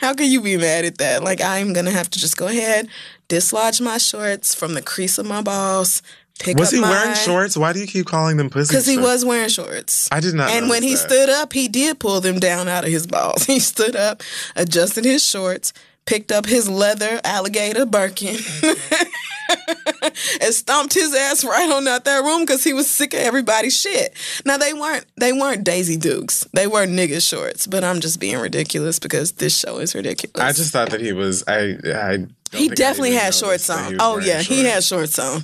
how 0.00 0.12
can 0.12 0.30
you 0.30 0.42
be 0.42 0.58
mad 0.58 0.84
at 0.84 0.98
that? 0.98 1.24
Like 1.24 1.40
I'm 1.40 1.72
gonna 1.72 1.90
have 1.90 2.10
to 2.10 2.18
just 2.18 2.36
go 2.36 2.46
ahead, 2.46 2.88
dislodge 3.30 3.80
my 3.80 3.96
shorts 3.96 4.54
from 4.54 4.74
the 4.74 4.82
crease 4.82 5.16
of 5.16 5.24
my 5.24 5.40
balls, 5.40 6.02
pick 6.38 6.58
Was 6.58 6.70
he 6.70 6.80
my, 6.80 6.90
wearing 6.90 7.14
shorts? 7.14 7.56
Why 7.56 7.72
do 7.72 7.80
you 7.80 7.86
keep 7.86 8.06
calling 8.06 8.36
them 8.36 8.50
pussy? 8.50 8.72
Because 8.72 8.86
he 8.86 8.98
was 8.98 9.24
wearing 9.24 9.48
shorts. 9.48 10.08
I 10.12 10.20
did 10.20 10.34
not. 10.34 10.50
And 10.50 10.68
when 10.68 10.82
he 10.82 10.94
that. 10.94 11.10
stood 11.10 11.28
up, 11.28 11.52
he 11.52 11.68
did 11.68 11.98
pull 11.98 12.20
them 12.20 12.38
down 12.38 12.68
out 12.68 12.84
of 12.84 12.90
his 12.90 13.06
balls. 13.06 13.44
He 13.54 13.60
stood 13.60 13.94
up, 13.94 14.22
adjusted 14.56 15.04
his 15.04 15.24
shorts, 15.24 15.72
picked 16.06 16.32
up 16.32 16.46
his 16.46 16.68
leather 16.68 17.20
alligator 17.22 17.86
Birkin, 17.86 18.36
and 20.40 20.54
stomped 20.54 20.94
his 20.94 21.14
ass 21.14 21.44
right 21.44 21.70
on 21.70 21.86
out 21.86 22.04
that 22.04 22.24
room 22.24 22.40
because 22.40 22.64
he 22.64 22.72
was 22.72 22.90
sick 22.90 23.14
of 23.14 23.20
everybody's 23.20 23.78
shit. 23.78 24.14
Now 24.44 24.56
they 24.56 24.72
weren't 24.72 25.06
they 25.16 25.32
weren't 25.32 25.62
Daisy 25.62 25.96
Dukes. 25.96 26.46
They 26.52 26.66
were 26.66 26.86
nigga 26.86 27.26
shorts. 27.26 27.66
But 27.66 27.84
I'm 27.84 28.00
just 28.00 28.18
being 28.18 28.38
ridiculous 28.38 28.98
because 28.98 29.32
this 29.32 29.56
show 29.56 29.78
is 29.78 29.94
ridiculous. 29.94 30.42
I 30.44 30.52
just 30.52 30.72
thought 30.72 30.90
that 30.90 31.00
he 31.00 31.12
was. 31.12 31.44
I. 31.46 31.78
I 31.86 32.26
he 32.58 32.68
definitely 32.68 33.10
even 33.10 33.20
had 33.20 33.34
shorts 33.34 33.68
on. 33.70 33.96
Oh 34.00 34.12
wearing 34.14 34.26
yeah, 34.28 34.38
he 34.42 34.62
shorts. 34.62 34.70
had 34.72 34.84
shorts 34.84 35.18
on. 35.18 35.42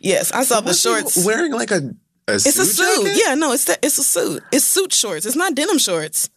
Yes, 0.00 0.32
I 0.32 0.42
saw 0.44 0.60
the 0.60 0.74
shorts. 0.74 1.24
wearing 1.24 1.52
like 1.52 1.70
a 1.70 1.94
a 2.28 2.34
It's 2.34 2.46
a 2.46 2.64
suit 2.64 2.86
suit. 2.86 3.06
jacket? 3.06 3.22
Yeah, 3.26 3.34
no, 3.34 3.52
it's 3.52 3.64
the, 3.64 3.78
it's 3.82 3.98
a 3.98 4.04
suit. 4.04 4.42
It's 4.52 4.64
suit 4.64 4.92
shorts. 4.92 5.26
It's 5.26 5.36
not 5.36 5.54
denim 5.54 5.78
shorts. 5.78 6.28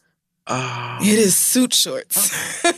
Oh, 0.47 0.97
It 1.01 1.19
is 1.19 1.35
suit 1.37 1.73
shorts. 1.73 2.33
okay. 2.65 2.77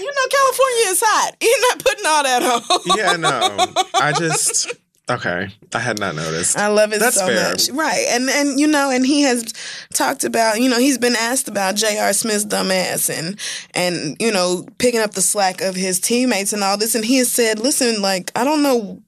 you 0.00 0.12
know, 0.12 0.26
California 0.30 0.86
is 0.86 1.02
hot. 1.04 1.32
You're 1.40 1.60
not 1.68 1.78
putting 1.84 2.06
all 2.06 2.22
that 2.22 2.42
on. 2.42 2.62
Yeah, 2.98 3.16
no. 3.16 3.56
I 3.94 4.12
just 4.12 4.66
okay. 5.10 5.48
I 5.74 5.78
had 5.78 5.98
not 5.98 6.14
noticed. 6.14 6.56
I 6.56 6.68
love 6.68 6.92
it 6.92 7.00
That's 7.00 7.16
so 7.16 7.26
fair. 7.26 7.50
much. 7.50 7.68
Right. 7.70 8.06
And 8.10 8.28
and 8.28 8.58
you 8.58 8.66
know, 8.66 8.90
and 8.90 9.04
he 9.06 9.22
has 9.22 9.52
talked 9.94 10.24
about, 10.24 10.60
you 10.60 10.68
know, 10.68 10.78
he's 10.78 10.98
been 10.98 11.16
asked 11.16 11.48
about 11.48 11.76
J.R. 11.76 12.12
Smith's 12.12 12.44
dumbass 12.44 13.10
and 13.10 13.38
and, 13.74 14.16
you 14.20 14.32
know, 14.32 14.66
picking 14.78 15.00
up 15.00 15.12
the 15.12 15.22
slack 15.22 15.60
of 15.60 15.74
his 15.74 16.00
teammates 16.00 16.52
and 16.52 16.62
all 16.62 16.76
this. 16.76 16.94
And 16.94 17.04
he 17.04 17.18
has 17.18 17.30
said, 17.30 17.58
Listen, 17.58 18.02
like, 18.02 18.30
I 18.34 18.44
don't 18.44 18.62
know 18.62 19.02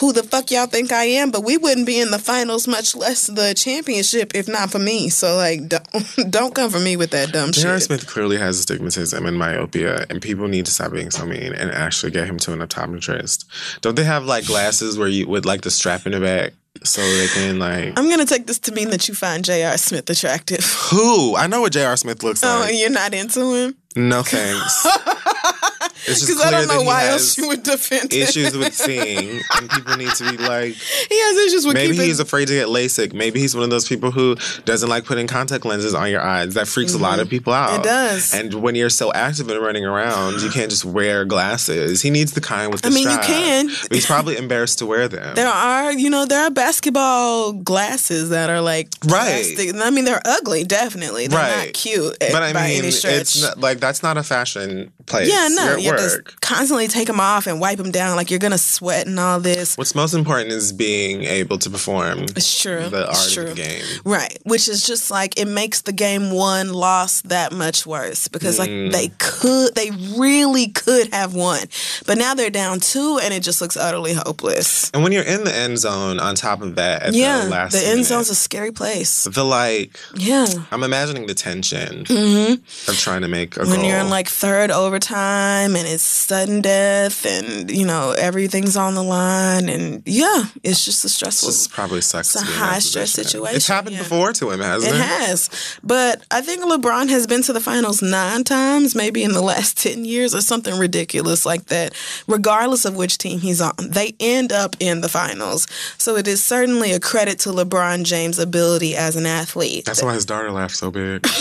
who 0.00 0.12
the 0.12 0.22
fuck 0.22 0.50
y'all 0.50 0.66
think 0.66 0.92
I 0.92 1.04
am, 1.04 1.30
but 1.30 1.44
we 1.44 1.56
wouldn't 1.56 1.86
be 1.86 2.00
in 2.00 2.10
the 2.10 2.18
finals, 2.18 2.68
much 2.68 2.94
less 2.94 3.26
the 3.26 3.54
championship, 3.54 4.32
if 4.34 4.48
not 4.48 4.70
for 4.70 4.78
me. 4.78 5.08
So 5.08 5.36
like 5.36 5.68
don't 5.68 6.30
don't 6.30 6.54
come 6.54 6.70
for 6.70 6.80
me 6.80 6.96
with 6.96 7.10
that 7.10 7.32
dumb 7.32 7.52
J.R. 7.52 7.52
shit. 7.52 7.62
J.R. 7.62 7.80
Smith 7.80 8.06
clearly 8.06 8.36
has 8.38 8.58
astigmatism 8.58 9.26
and 9.26 9.38
myopia, 9.38 10.06
and 10.10 10.20
people 10.22 10.48
need 10.48 10.66
to 10.66 10.72
stop 10.72 10.92
being 10.92 11.10
so 11.10 11.26
mean 11.26 11.52
and 11.52 11.70
actually 11.70 12.12
get 12.12 12.26
him 12.26 12.38
to 12.38 12.52
an 12.52 12.60
optometrist. 12.60 13.44
Don't 13.80 13.96
they 13.96 14.04
have 14.04 14.24
like 14.24 14.46
glasses 14.46 14.98
where 14.98 15.08
you 15.08 15.28
with 15.28 15.44
like 15.44 15.62
the 15.62 15.70
strap 15.70 16.06
in 16.06 16.12
the 16.12 16.20
back 16.20 16.52
so 16.84 17.00
they 17.00 17.26
can 17.28 17.58
like 17.58 17.98
I'm 17.98 18.08
gonna 18.08 18.26
take 18.26 18.46
this 18.46 18.58
to 18.60 18.72
mean 18.72 18.90
that 18.90 19.08
you 19.08 19.14
find 19.14 19.44
J.R. 19.44 19.76
Smith 19.78 20.08
attractive. 20.08 20.64
who? 20.90 21.36
I 21.36 21.46
know 21.46 21.60
what 21.60 21.72
J.R. 21.72 21.96
Smith 21.96 22.22
looks 22.22 22.42
oh, 22.44 22.60
like. 22.60 22.70
Oh, 22.70 22.72
you're 22.72 22.90
not 22.90 23.14
into 23.14 23.54
him? 23.54 23.76
No 23.96 24.22
thanks. 24.22 24.86
Because 26.08 26.40
I 26.42 26.50
don't 26.50 26.68
know 26.68 26.82
why 26.82 27.06
else 27.06 27.36
you 27.38 27.48
would 27.48 27.62
defend 27.62 28.12
issues 28.12 28.56
with 28.56 28.74
seeing, 28.74 29.40
and 29.56 29.70
people 29.70 29.96
need 29.96 30.10
to 30.10 30.30
be 30.30 30.36
like, 30.38 30.72
He 31.08 31.18
has 31.20 31.36
issues 31.38 31.66
with 31.66 31.74
maybe 31.74 31.92
keeping. 31.92 32.06
he's 32.06 32.20
afraid 32.20 32.48
to 32.48 32.54
get 32.54 32.68
LASIK. 32.68 33.12
Maybe 33.12 33.40
he's 33.40 33.54
one 33.54 33.64
of 33.64 33.70
those 33.70 33.86
people 33.88 34.10
who 34.10 34.36
doesn't 34.64 34.88
like 34.88 35.04
putting 35.04 35.26
contact 35.26 35.64
lenses 35.64 35.94
on 35.94 36.10
your 36.10 36.20
eyes. 36.20 36.54
That 36.54 36.68
freaks 36.68 36.94
a 36.94 36.98
lot 36.98 37.18
of 37.20 37.28
people 37.28 37.52
out. 37.52 37.70
Mm-hmm. 37.70 37.80
It 37.80 37.84
does. 37.84 38.34
And 38.34 38.54
when 38.54 38.74
you're 38.74 38.90
so 38.90 39.12
active 39.12 39.48
and 39.48 39.60
running 39.60 39.84
around, 39.84 40.40
you 40.42 40.50
can't 40.50 40.70
just 40.70 40.84
wear 40.84 41.24
glasses. 41.24 42.02
He 42.02 42.10
needs 42.10 42.32
the 42.32 42.40
kind 42.40 42.72
with 42.72 42.82
the 42.82 42.88
I 42.88 42.90
mean, 42.90 43.08
you 43.10 43.18
can. 43.18 43.66
But 43.82 43.92
he's 43.94 44.06
probably 44.06 44.36
embarrassed 44.36 44.78
to 44.78 44.86
wear 44.86 45.08
them. 45.08 45.34
there 45.34 45.48
are, 45.48 45.92
you 45.92 46.10
know, 46.10 46.24
there 46.26 46.42
are 46.44 46.50
basketball 46.50 47.52
glasses 47.52 48.30
that 48.30 48.50
are 48.50 48.60
like 48.60 48.88
Right. 49.06 49.44
I 49.58 49.90
mean, 49.90 50.04
they're 50.04 50.22
ugly, 50.24 50.64
definitely. 50.64 51.26
They're 51.26 51.38
Right. 51.38 51.66
not 51.66 51.74
cute 51.74 52.16
but 52.20 52.42
I 52.42 52.52
mean, 52.52 52.84
it's 52.84 53.42
not, 53.42 53.58
like 53.60 53.78
that's 53.80 54.02
not 54.02 54.16
a 54.16 54.22
fashion 54.22 54.92
place. 55.06 55.28
yeah, 55.28 55.48
no, 55.50 55.76
You're 55.76 55.97
you 56.02 56.08
have 56.08 56.24
to 56.24 56.36
constantly 56.40 56.88
take 56.88 57.06
them 57.06 57.20
off 57.20 57.46
and 57.46 57.60
wipe 57.60 57.78
them 57.78 57.90
down. 57.90 58.16
Like 58.16 58.30
you're 58.30 58.38
gonna 58.38 58.58
sweat 58.58 59.06
and 59.06 59.18
all 59.18 59.40
this. 59.40 59.76
What's 59.76 59.94
most 59.94 60.14
important 60.14 60.50
is 60.52 60.72
being 60.72 61.24
able 61.24 61.58
to 61.58 61.70
perform 61.70 62.20
It's 62.36 62.60
true. 62.60 62.88
the 62.88 63.06
art 63.06 63.10
it's 63.16 63.32
true. 63.34 63.44
of 63.44 63.56
the 63.56 63.62
game. 63.62 63.82
Right, 64.04 64.38
which 64.44 64.68
is 64.68 64.84
just 64.86 65.10
like 65.10 65.38
it 65.38 65.46
makes 65.48 65.82
the 65.82 65.92
game 65.92 66.30
one 66.30 66.72
loss 66.72 67.22
that 67.22 67.52
much 67.52 67.86
worse 67.86 68.28
because 68.28 68.58
like 68.58 68.68
Mm. 68.70 68.92
they 68.92 69.08
could, 69.18 69.74
they 69.74 69.90
really 70.16 70.68
could 70.68 71.12
have 71.14 71.34
won, 71.34 71.60
but 72.06 72.18
now 72.18 72.34
they're 72.34 72.50
down 72.50 72.80
two 72.80 73.18
and 73.22 73.32
it 73.32 73.42
just 73.42 73.60
looks 73.60 73.76
utterly 73.76 74.12
hopeless. 74.14 74.90
And 74.92 75.02
when 75.02 75.12
you're 75.12 75.22
in 75.24 75.44
the 75.44 75.54
end 75.54 75.78
zone, 75.78 76.20
on 76.20 76.34
top 76.34 76.60
of 76.62 76.74
that, 76.76 77.02
at 77.02 77.14
yeah, 77.14 77.44
the 77.44 77.50
last 77.50 77.72
the 77.72 77.78
end 77.78 77.88
minute, 77.90 78.06
zone's 78.06 78.28
a 78.30 78.34
scary 78.34 78.72
place. 78.72 79.24
the 79.24 79.44
like, 79.44 79.98
Yeah, 80.14 80.46
I'm 80.70 80.82
imagining 80.82 81.26
the 81.26 81.34
tension 81.34 82.04
hmm 82.06 82.52
of 82.88 82.98
trying 82.98 83.22
to 83.22 83.28
make 83.28 83.56
a 83.56 83.60
when 83.60 83.76
goal. 83.80 83.84
you're 83.84 83.98
in 83.98 84.10
like 84.10 84.28
third 84.28 84.70
overtime 84.70 85.74
and 85.76 85.87
it's 85.88 86.02
sudden 86.02 86.60
death 86.60 87.24
and 87.26 87.70
you 87.70 87.86
know 87.86 88.12
everything's 88.18 88.76
on 88.76 88.94
the 88.94 89.02
line 89.02 89.68
and 89.68 90.02
yeah, 90.06 90.44
it's 90.62 90.84
just 90.84 91.04
a 91.04 91.08
stressful. 91.08 91.48
This 91.48 91.66
probably 91.68 92.00
sucks. 92.00 92.34
It's 92.34 92.42
a 92.42 92.46
to 92.46 92.46
be 92.46 92.52
in 92.54 92.58
that 92.60 92.66
high 92.72 92.78
stress 92.78 93.10
situation, 93.12 93.56
It's 93.56 93.66
happened 93.68 93.96
yeah. 93.96 94.02
before 94.02 94.32
to 94.34 94.50
him, 94.50 94.60
hasn't 94.60 94.94
It 94.94 94.98
it? 94.98 95.04
has. 95.04 95.78
But 95.82 96.22
I 96.30 96.40
think 96.40 96.62
LeBron 96.64 97.08
has 97.08 97.26
been 97.26 97.42
to 97.42 97.52
the 97.52 97.60
finals 97.60 98.02
nine 98.02 98.44
times, 98.44 98.94
maybe 98.94 99.22
in 99.22 99.32
the 99.32 99.42
last 99.42 99.78
10 99.82 100.04
years 100.04 100.34
or 100.34 100.40
something 100.40 100.78
ridiculous 100.78 101.44
like 101.46 101.66
that, 101.66 101.94
regardless 102.26 102.84
of 102.84 102.96
which 102.96 103.18
team 103.18 103.40
he's 103.40 103.60
on. 103.60 103.72
They 103.80 104.14
end 104.20 104.52
up 104.52 104.76
in 104.80 105.00
the 105.00 105.08
finals. 105.08 105.66
So 105.98 106.16
it 106.16 106.28
is 106.28 106.42
certainly 106.42 106.92
a 106.92 107.00
credit 107.00 107.38
to 107.40 107.50
LeBron 107.50 108.04
James' 108.04 108.38
ability 108.38 108.96
as 108.96 109.16
an 109.16 109.26
athlete. 109.26 109.84
That's 109.84 110.02
why 110.02 110.14
his 110.14 110.26
daughter 110.26 110.50
laughed 110.50 110.76
so 110.76 110.90
big. 110.90 111.26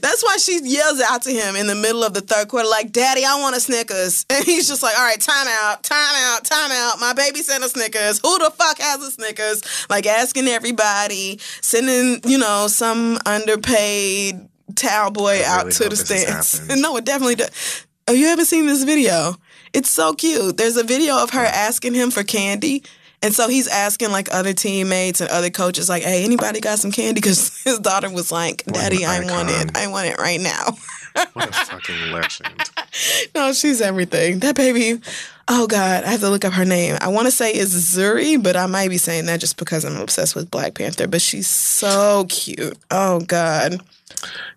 That's 0.00 0.22
why 0.22 0.36
she 0.38 0.60
yells 0.62 1.00
out 1.00 1.22
to 1.22 1.30
him 1.30 1.56
in 1.56 1.66
the 1.66 1.74
middle 1.74 2.04
of 2.04 2.14
the 2.14 2.20
third 2.20 2.48
quarter, 2.48 2.68
like, 2.68 2.92
Daddy, 2.92 3.24
I 3.24 3.40
want 3.40 3.56
a 3.56 3.60
Snickers. 3.60 4.26
And 4.32 4.44
he's 4.44 4.66
just 4.66 4.82
like, 4.82 4.96
All 4.96 5.04
right, 5.04 5.20
time 5.20 5.46
out, 5.46 5.82
time 5.82 6.14
out, 6.16 6.44
time 6.44 6.70
out. 6.72 6.98
My 6.98 7.12
baby 7.12 7.40
sent 7.40 7.62
a 7.62 7.68
Snickers. 7.68 8.18
Who 8.20 8.38
the 8.38 8.50
fuck 8.50 8.78
has 8.78 9.02
a 9.02 9.10
Snickers? 9.10 9.62
Like 9.90 10.06
asking 10.06 10.48
everybody, 10.48 11.38
sending, 11.60 12.20
you 12.24 12.38
know, 12.38 12.66
some 12.68 13.18
underpaid 13.26 14.48
towel 14.74 15.10
boy 15.10 15.42
I 15.42 15.44
out 15.44 15.70
to 15.72 15.88
the 15.88 15.96
stands. 15.96 16.66
no, 16.80 16.96
it 16.96 17.04
definitely 17.04 17.36
does. 17.36 17.86
Oh, 18.08 18.12
you 18.12 18.26
haven't 18.26 18.46
seen 18.46 18.66
this 18.66 18.82
video? 18.84 19.36
It's 19.72 19.90
so 19.90 20.14
cute. 20.14 20.56
There's 20.56 20.76
a 20.76 20.84
video 20.84 21.22
of 21.22 21.30
her 21.30 21.44
asking 21.44 21.94
him 21.94 22.10
for 22.10 22.22
candy. 22.22 22.82
And 23.22 23.34
so 23.34 23.48
he's 23.48 23.68
asking 23.68 24.10
like 24.10 24.28
other 24.32 24.52
teammates 24.52 25.20
and 25.20 25.30
other 25.30 25.50
coaches, 25.50 25.88
like, 25.88 26.02
"Hey, 26.02 26.24
anybody 26.24 26.60
got 26.60 26.78
some 26.78 26.90
candy?" 26.90 27.20
Because 27.20 27.62
his 27.64 27.78
daughter 27.78 28.10
was 28.10 28.32
like, 28.32 28.64
"Daddy, 28.64 29.04
I 29.04 29.20
want 29.20 29.50
it. 29.50 29.76
I 29.76 29.86
want 29.86 30.08
it 30.08 30.18
right 30.18 30.40
now." 30.40 30.76
What 31.34 31.50
a 31.50 31.52
fucking 31.52 32.10
legend. 32.10 32.70
no, 33.34 33.52
she's 33.52 33.82
everything. 33.82 34.38
That 34.38 34.56
baby. 34.56 34.98
Oh 35.46 35.66
God, 35.66 36.04
I 36.04 36.12
have 36.12 36.20
to 36.20 36.30
look 36.30 36.46
up 36.46 36.54
her 36.54 36.64
name. 36.64 36.96
I 37.02 37.08
want 37.08 37.26
to 37.26 37.30
say 37.30 37.54
is 37.54 37.74
Zuri, 37.74 38.42
but 38.42 38.56
I 38.56 38.64
might 38.64 38.88
be 38.88 38.96
saying 38.96 39.26
that 39.26 39.38
just 39.38 39.58
because 39.58 39.84
I'm 39.84 40.00
obsessed 40.00 40.34
with 40.34 40.50
Black 40.50 40.72
Panther. 40.72 41.06
But 41.06 41.20
she's 41.20 41.48
so 41.48 42.24
cute. 42.30 42.78
Oh 42.90 43.20
God. 43.20 43.82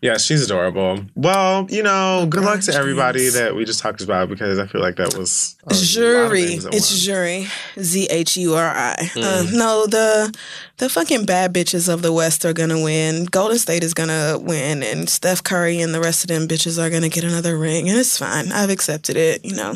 Yeah, 0.01 0.17
she's 0.17 0.43
adorable. 0.43 1.05
Well, 1.15 1.67
you 1.69 1.83
know, 1.83 2.27
good 2.29 2.43
luck 2.43 2.61
to 2.61 2.73
everybody 2.73 3.29
that 3.29 3.55
we 3.55 3.65
just 3.65 3.79
talked 3.79 4.01
about 4.01 4.29
because 4.29 4.59
I 4.59 4.67
feel 4.67 4.81
like 4.81 4.95
that 4.97 5.17
was 5.17 5.55
a 5.63 5.73
lot 5.73 5.81
of 5.81 5.87
Zhuri. 5.87 6.73
It's 6.73 7.07
Zhuri. 7.07 7.49
Z 7.81 8.07
H 8.09 8.37
U 8.37 8.55
R 8.55 8.65
I. 8.65 8.95
Uh, 9.15 9.45
no, 9.53 9.87
the 9.87 10.35
the 10.77 10.89
fucking 10.89 11.25
bad 11.25 11.53
bitches 11.53 11.87
of 11.91 12.01
the 12.01 12.11
West 12.11 12.43
are 12.45 12.51
gonna 12.53 12.81
win. 12.81 13.25
Golden 13.25 13.57
State 13.57 13.83
is 13.83 13.93
gonna 13.93 14.37
win, 14.39 14.83
and 14.83 15.09
Steph 15.09 15.43
Curry 15.43 15.79
and 15.79 15.93
the 15.93 16.01
rest 16.01 16.23
of 16.23 16.27
them 16.27 16.47
bitches 16.47 16.77
are 16.77 16.89
gonna 16.89 17.09
get 17.09 17.23
another 17.23 17.57
ring, 17.57 17.87
and 17.89 17.97
it's 17.97 18.17
fine. 18.17 18.51
I've 18.51 18.69
accepted 18.69 19.15
it. 19.15 19.45
You 19.45 19.55
know, 19.55 19.75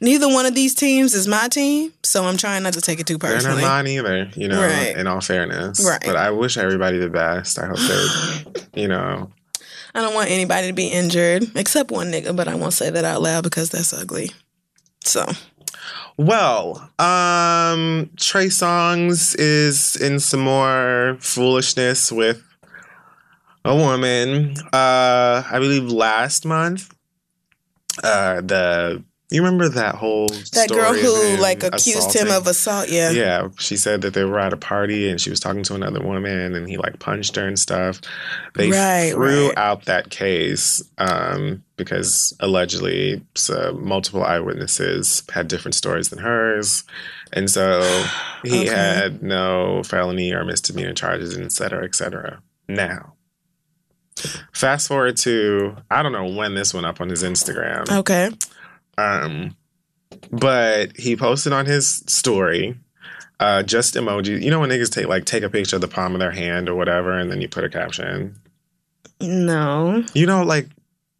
neither 0.00 0.28
one 0.28 0.44
of 0.46 0.54
these 0.54 0.74
teams 0.74 1.14
is 1.14 1.26
my 1.26 1.48
team, 1.48 1.92
so 2.02 2.24
I'm 2.24 2.36
trying 2.36 2.62
not 2.62 2.74
to 2.74 2.80
take 2.80 3.00
it 3.00 3.06
too 3.06 3.16
They're 3.16 3.30
not 3.30 3.36
personally. 3.42 3.62
mine 3.62 3.86
either, 3.86 4.30
you 4.36 4.48
know, 4.48 4.60
Right. 4.60 4.96
in 4.96 5.06
all 5.06 5.20
fairness. 5.20 5.82
Right. 5.84 6.02
But 6.04 6.16
I 6.16 6.30
wish 6.30 6.56
everybody 6.58 6.98
the 6.98 7.08
best. 7.08 7.58
I 7.58 7.66
hope 7.66 7.78
they're, 7.78 8.62
you 8.82 8.88
know, 8.88 9.30
I 9.94 10.00
don't 10.02 10.14
want 10.14 10.30
anybody 10.30 10.66
to 10.66 10.72
be 10.72 10.88
injured 10.88 11.52
except 11.54 11.90
one 11.90 12.10
nigga, 12.12 12.34
but 12.36 12.48
I 12.48 12.54
won't 12.56 12.72
say 12.74 12.90
that 12.90 13.04
out 13.04 13.22
loud 13.22 13.44
because 13.44 13.70
that's 13.70 13.92
ugly. 13.92 14.30
So 15.04 15.24
Well, 16.16 16.90
um, 16.98 18.10
Trey 18.16 18.46
Songz 18.46 19.34
is 19.38 19.96
in 19.96 20.20
some 20.20 20.40
more 20.40 21.16
foolishness 21.20 22.12
with 22.12 22.42
a 23.64 23.74
woman. 23.74 24.56
Uh, 24.72 25.42
I 25.50 25.58
believe 25.58 25.84
last 25.90 26.44
month. 26.44 26.94
Uh, 28.02 28.40
the 28.40 29.04
you 29.34 29.42
remember 29.42 29.68
that 29.68 29.94
whole 29.96 30.28
that 30.52 30.68
girl 30.70 30.94
who 30.94 31.36
like 31.42 31.62
accused 31.62 32.14
him 32.14 32.30
of 32.30 32.46
assault, 32.46 32.88
yeah. 32.88 33.10
Yeah, 33.10 33.48
she 33.58 33.76
said 33.76 34.00
that 34.02 34.14
they 34.14 34.24
were 34.24 34.38
at 34.38 34.52
a 34.52 34.56
party 34.56 35.08
and 35.10 35.20
she 35.20 35.30
was 35.30 35.40
talking 35.40 35.62
to 35.64 35.74
another 35.74 36.00
woman 36.00 36.54
and 36.54 36.68
he 36.68 36.76
like 36.76 36.98
punched 37.00 37.36
her 37.36 37.46
and 37.46 37.58
stuff. 37.58 38.00
They 38.54 38.70
Right, 38.70 39.10
threw 39.12 39.48
right. 39.48 39.58
out 39.58 39.84
that 39.86 40.10
case 40.10 40.82
um, 40.98 41.62
because 41.76 42.34
allegedly 42.40 43.22
so 43.34 43.72
multiple 43.80 44.22
eyewitnesses 44.24 45.22
had 45.32 45.48
different 45.48 45.74
stories 45.74 46.08
than 46.10 46.20
hers. 46.20 46.84
And 47.32 47.50
so 47.50 47.80
he 48.44 48.62
Okay. 48.62 48.66
had 48.74 49.22
no 49.22 49.82
felony 49.82 50.32
or 50.32 50.44
misdemeanor 50.44 50.94
charges, 50.94 51.34
and 51.34 51.44
et 51.44 51.52
cetera, 51.52 51.84
et 51.84 51.94
cetera. 51.94 52.40
Now, 52.68 53.14
fast 54.52 54.88
forward 54.88 55.16
to, 55.18 55.76
I 55.90 56.02
don't 56.02 56.12
know 56.12 56.26
when 56.26 56.54
this 56.54 56.72
went 56.72 56.86
up 56.86 57.00
on 57.00 57.08
his 57.08 57.22
Instagram. 57.22 57.90
Okay. 57.90 58.30
Um, 58.98 59.56
but 60.30 60.96
he 60.96 61.16
posted 61.16 61.52
on 61.52 61.66
his 61.66 62.02
story 62.06 62.76
uh, 63.40 63.62
just 63.62 63.94
emojis. 63.94 64.42
You 64.42 64.50
know 64.50 64.60
when 64.60 64.70
niggas 64.70 64.90
take 64.92 65.06
like 65.06 65.24
take 65.24 65.42
a 65.42 65.50
picture 65.50 65.76
of 65.76 65.82
the 65.82 65.88
palm 65.88 66.14
of 66.14 66.20
their 66.20 66.30
hand 66.30 66.68
or 66.68 66.74
whatever, 66.74 67.18
and 67.18 67.30
then 67.30 67.40
you 67.40 67.48
put 67.48 67.64
a 67.64 67.68
caption. 67.68 68.36
No. 69.20 70.04
You 70.14 70.26
know, 70.26 70.42
like, 70.42 70.68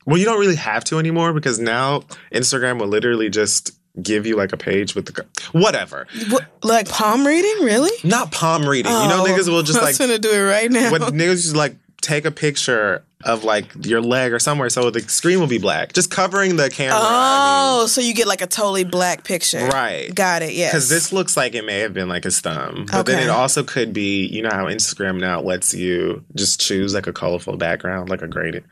well, 0.07 0.19
you 0.19 0.25
don't 0.25 0.41
really 0.41 0.57
have 0.57 0.85
to 0.85 0.99
anymore 0.99 1.33
because 1.33 1.59
now 1.59 2.01
Instagram 2.33 2.79
will 2.81 2.89
literally 2.89 3.31
just 3.31 3.73
give 4.03 4.27
you 4.27 4.37
like 4.37 4.53
a 4.53 4.57
page 4.57 4.95
with 4.95 5.07
the 5.07 5.25
whatever. 5.53 6.07
What, 6.31 6.47
like 6.63 6.89
palm 6.89 7.27
reading, 7.27 7.65
really? 7.65 7.93
Not 8.03 8.33
palm 8.33 8.69
reading. 8.69 8.91
You 8.93 9.09
know, 9.09 9.25
Oh, 9.25 9.29
niggas 9.29 9.49
will 9.49 9.63
just 9.63 9.75
like. 9.81 9.83
I 9.83 9.85
like 9.87 9.89
was 9.91 9.99
gonna 9.99 10.19
do 10.19 10.33
it 10.33 10.43
right 10.43 10.71
now. 10.71 10.91
what 10.91 11.03
niggas 11.03 11.43
just 11.43 11.57
like 11.57 11.77
take 12.05 12.25
a 12.25 12.31
picture 12.31 13.05
of 13.25 13.43
like 13.43 13.65
your 13.87 14.03
leg 14.03 14.33
or 14.33 14.39
somewhere 14.39 14.69
so 14.69 14.91
the 14.91 15.01
screen 15.01 15.41
will 15.41 15.47
be 15.47 15.59
black. 15.59 15.93
Just 15.95 16.11
covering 16.11 16.57
the 16.57 16.69
camera. 16.71 16.99
I 17.01 17.55
Oh, 17.77 17.87
so 17.87 18.01
you 18.01 18.15
get 18.15 18.27
like 18.27 18.41
a 18.43 18.47
totally 18.47 18.85
black 18.85 19.25
picture. 19.25 19.67
right. 19.67 20.15
Got 20.15 20.43
it. 20.43 20.53
Yes. 20.53 20.73
Because 20.73 20.89
this 20.89 21.13
looks 21.13 21.37
like 21.37 21.55
it 21.55 21.65
may 21.65 21.81
have 21.81 21.93
been 21.93 22.09
like 22.09 22.25
his 22.25 22.41
thumb. 22.41 22.87
But 22.91 23.07
then 23.07 23.23
it 23.23 23.31
also 23.31 23.65
could 23.65 23.93
be, 23.93 24.27
you 24.27 24.43
know 24.43 24.51
how 24.53 24.67
Instagram 24.67 25.19
now 25.19 25.41
lets 25.41 25.75
you 25.75 26.25
just 26.35 26.61
choose 26.61 26.95
like 26.95 27.07
a 27.07 27.13
colorful 27.13 27.57
background, 27.57 28.11
like 28.11 28.23
a 28.23 28.29
graded. 28.29 28.65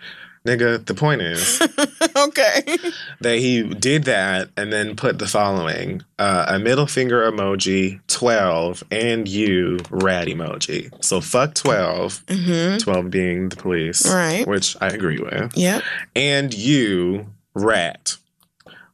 Nigga, 0.47 0.85
the 0.85 0.95
point 0.95 1.23
is 1.23 1.61
okay. 2.17 2.63
that 3.21 3.39
he 3.39 3.63
did 3.63 4.05
that 4.05 4.49
and 4.57 4.73
then 4.73 4.97
put 4.97 5.21
the 5.21 5.27
following 5.29 6.03
uh, 6.19 6.47
a 6.49 6.59
middle 6.59 6.87
finger 6.89 7.31
emoji, 7.31 8.01
12, 8.09 8.83
and 8.91 9.29
you 9.29 9.79
rat 9.91 10.27
emoji. 10.27 10.91
So 11.05 11.21
fuck 11.21 11.55
12, 11.55 12.27
Mm-hmm. 12.27 12.79
12 12.79 13.11
being 13.11 13.49
the 13.51 13.57
police, 13.57 14.05
Right. 14.13 14.45
which 14.47 14.77
I 14.81 14.89
agree 14.89 15.21
with, 15.21 15.57
Yeah. 15.57 15.81
and 16.17 16.53
you 16.53 17.27
rat. 17.55 18.17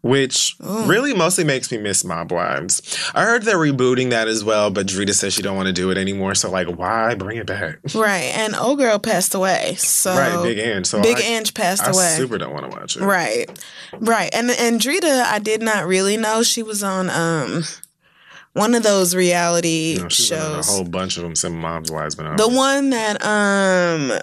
Which 0.01 0.55
Ooh. 0.65 0.85
really 0.85 1.13
mostly 1.13 1.43
makes 1.43 1.73
me 1.73 1.79
miss 1.79 2.05
Mob 2.05 2.31
Wives. 2.31 2.81
I 3.15 3.25
heard 3.25 3.43
they're 3.43 3.57
rebooting 3.57 4.11
that 4.11 4.29
as 4.29 4.45
well, 4.45 4.71
but 4.71 4.87
Drita 4.87 5.13
says 5.13 5.35
she 5.35 5.43
don't 5.43 5.57
want 5.57 5.67
to 5.67 5.73
do 5.73 5.91
it 5.91 5.99
anymore. 5.99 6.37
So 6.37 6.51
like, 6.51 6.69
why 6.69 7.17
bring 7.17 7.39
it 7.39 7.47
back? 7.47 7.79
Right. 7.95 8.33
And 8.37 8.55
old 8.55 8.79
girl 8.79 9.01
passed 9.01 9.35
away. 9.35 9.75
So 9.75 10.15
right, 10.15 10.41
Big 10.45 10.59
Ange. 10.59 10.87
So 10.87 11.03
Big 11.03 11.17
I, 11.17 11.23
Ange 11.23 11.53
passed 11.53 11.83
I 11.83 11.91
away. 11.91 12.15
super 12.17 12.39
don't 12.39 12.53
want 12.53 12.71
to 12.71 12.79
watch 12.79 12.97
it. 12.97 13.03
Right. 13.03 13.47
Right. 13.93 14.31
And 14.33 14.53
and 14.53 14.81
Drita, 14.81 15.25
I 15.25 15.41
did 15.41 15.63
not 15.63 15.87
really 15.87 16.17
know 16.17 16.45
she 16.45 16.63
was 16.63 16.85
on 16.85 17.11
um 17.11 17.65
one 18.55 18.75
of 18.75 18.83
those 18.83 19.15
reality 19.15 19.99
No, 20.01 20.09
she's 20.09 20.31
been 20.31 20.39
on 20.41 20.45
shows. 20.57 20.69
a 20.69 20.73
whole 20.73 20.85
bunch 20.85 21.17
of 21.17 21.23
them. 21.23 21.37
Some 21.37 21.59
Mob's 21.61 21.91
Wives 21.93 22.15
been 22.17 22.27
on. 22.27 22.37
The 22.37 22.49
one 22.49 22.91
that 22.91 23.25
um 23.25 24.19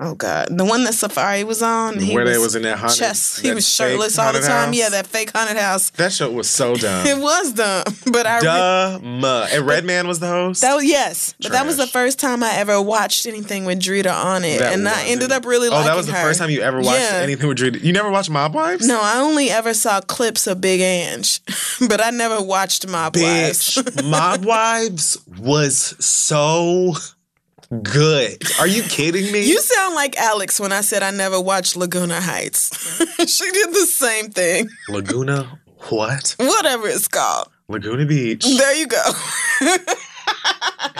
oh 0.00 0.14
god, 0.14 0.48
the 0.50 0.64
one 0.64 0.84
that 0.84 0.92
Safaree 0.94 1.44
was 1.44 1.62
on. 1.62 1.98
He 1.98 2.14
where 2.14 2.24
they 2.24 2.36
was 2.38 2.54
in 2.54 2.62
that 2.62 2.78
haunted, 2.78 2.98
chest. 2.98 3.40
He 3.40 3.52
was 3.52 3.66
shirtless 3.68 4.18
all 4.18 4.32
the 4.32 4.40
time. 4.40 4.68
house. 4.68 4.76
Yeah, 4.76 4.88
that 4.90 5.06
fake 5.06 5.30
haunted 5.34 5.56
house. 5.56 5.90
that 5.90 6.12
show 6.12 6.30
was 6.30 6.50
so 6.50 6.74
dumb. 6.74 7.06
It 7.06 7.16
was 7.18 7.52
dumb, 7.54 7.84
but 8.12 8.26
I 8.26 8.38
re- 8.38 8.42
Dumb. 8.44 9.24
And 9.24 9.66
Redman 9.66 10.06
was 10.06 10.20
the 10.20 10.26
host. 10.28 10.60
that 10.62 10.74
was 10.74 10.84
yes, 10.84 11.34
but 11.40 11.52
that 11.52 11.64
was 11.64 11.76
the 11.76 11.86
first 11.86 12.18
time 12.18 12.42
I 12.42 12.54
ever 12.56 12.80
watched 12.82 13.24
anything 13.26 13.64
with 13.64 13.78
Drita 13.80 14.12
on 14.12 14.44
it, 14.44 14.58
That 14.58 14.74
and 14.74 14.86
I 14.88 15.04
ended 15.06 15.32
up 15.32 15.44
really 15.46 15.68
Oh, 15.68 15.72
liking 15.72 15.86
that 15.86 15.96
was 15.96 16.06
the 16.06 16.12
her. 16.12 16.22
first 16.22 16.38
time 16.40 16.50
you 16.50 16.60
ever 16.60 16.80
watched 16.80 17.00
Yeah. 17.00 17.20
anything 17.22 17.48
with 17.48 17.56
Drew. 17.56 17.70
You 17.70 17.92
never 17.92 18.10
watched 18.10 18.28
Mob 18.30 18.54
Wives? 18.54 18.86
No, 18.86 19.00
I 19.00 19.18
only 19.18 19.50
ever 19.50 19.72
saw 19.72 20.00
clips 20.00 20.46
of 20.46 20.60
Big 20.60 20.80
Ange, 20.80 21.40
but 21.88 22.00
I 22.04 22.10
never 22.10 22.42
watched 22.42 22.86
Mob 22.86 23.16
Wives. 23.16 23.67
Mob 24.04 24.44
Wives 24.44 25.16
was 25.38 25.76
so 26.04 26.94
good. 27.82 28.42
Are 28.60 28.66
you 28.66 28.82
kidding 28.84 29.30
me? 29.32 29.46
You 29.48 29.60
sound 29.60 29.94
like 29.94 30.16
Alex 30.16 30.58
when 30.60 30.72
I 30.72 30.80
said 30.80 31.02
I 31.02 31.10
never 31.10 31.40
watched 31.40 31.76
Laguna 31.76 32.20
Heights. 32.20 32.70
she 33.26 33.50
did 33.50 33.70
the 33.70 33.86
same 33.86 34.30
thing. 34.30 34.68
Laguna, 34.88 35.60
what? 35.88 36.34
Whatever 36.38 36.88
it's 36.88 37.08
called. 37.08 37.48
Laguna 37.68 38.06
Beach 38.06 38.44
There 38.44 38.74
you 38.76 38.86
go. 38.86 39.02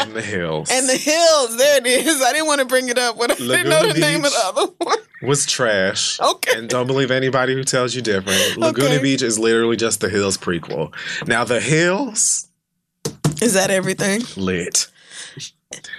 in 0.03 0.13
the 0.15 0.23
hills. 0.23 0.69
and 0.71 0.89
the 0.89 0.97
hills, 0.97 1.57
there 1.57 1.79
it 1.79 1.87
is. 1.87 2.21
I 2.23 2.33
didn't 2.33 2.47
want 2.47 2.61
to 2.61 2.67
bring 2.67 2.89
it 2.89 2.99
up, 2.99 3.17
but 3.19 3.31
I 3.33 3.35
didn't 3.35 3.69
know 3.69 3.77
Laguna 3.81 3.95
the 3.95 4.01
name 4.01 4.25
of 4.25 4.31
the 4.33 4.41
other 4.45 4.73
one. 4.79 4.99
was 5.23 5.47
trash. 5.47 6.21
Okay. 6.21 6.59
And 6.59 6.69
don't 6.69 6.87
believe 6.87 7.11
anybody 7.11 7.55
who 7.55 7.65
tells 7.65 7.95
you 7.95 8.03
different. 8.03 8.57
Laguna 8.59 8.89
Okay. 8.89 9.03
Beach 9.03 9.23
is 9.23 9.39
literally 9.39 9.77
just 9.77 10.01
the 10.01 10.09
Hills 10.11 10.37
prequel. 10.37 10.93
Now 11.27 11.45
the 11.45 11.61
Hills 11.61 12.48
Is 13.43 13.55
that 13.55 13.71
everything? 13.71 14.23
lit. 14.37 14.89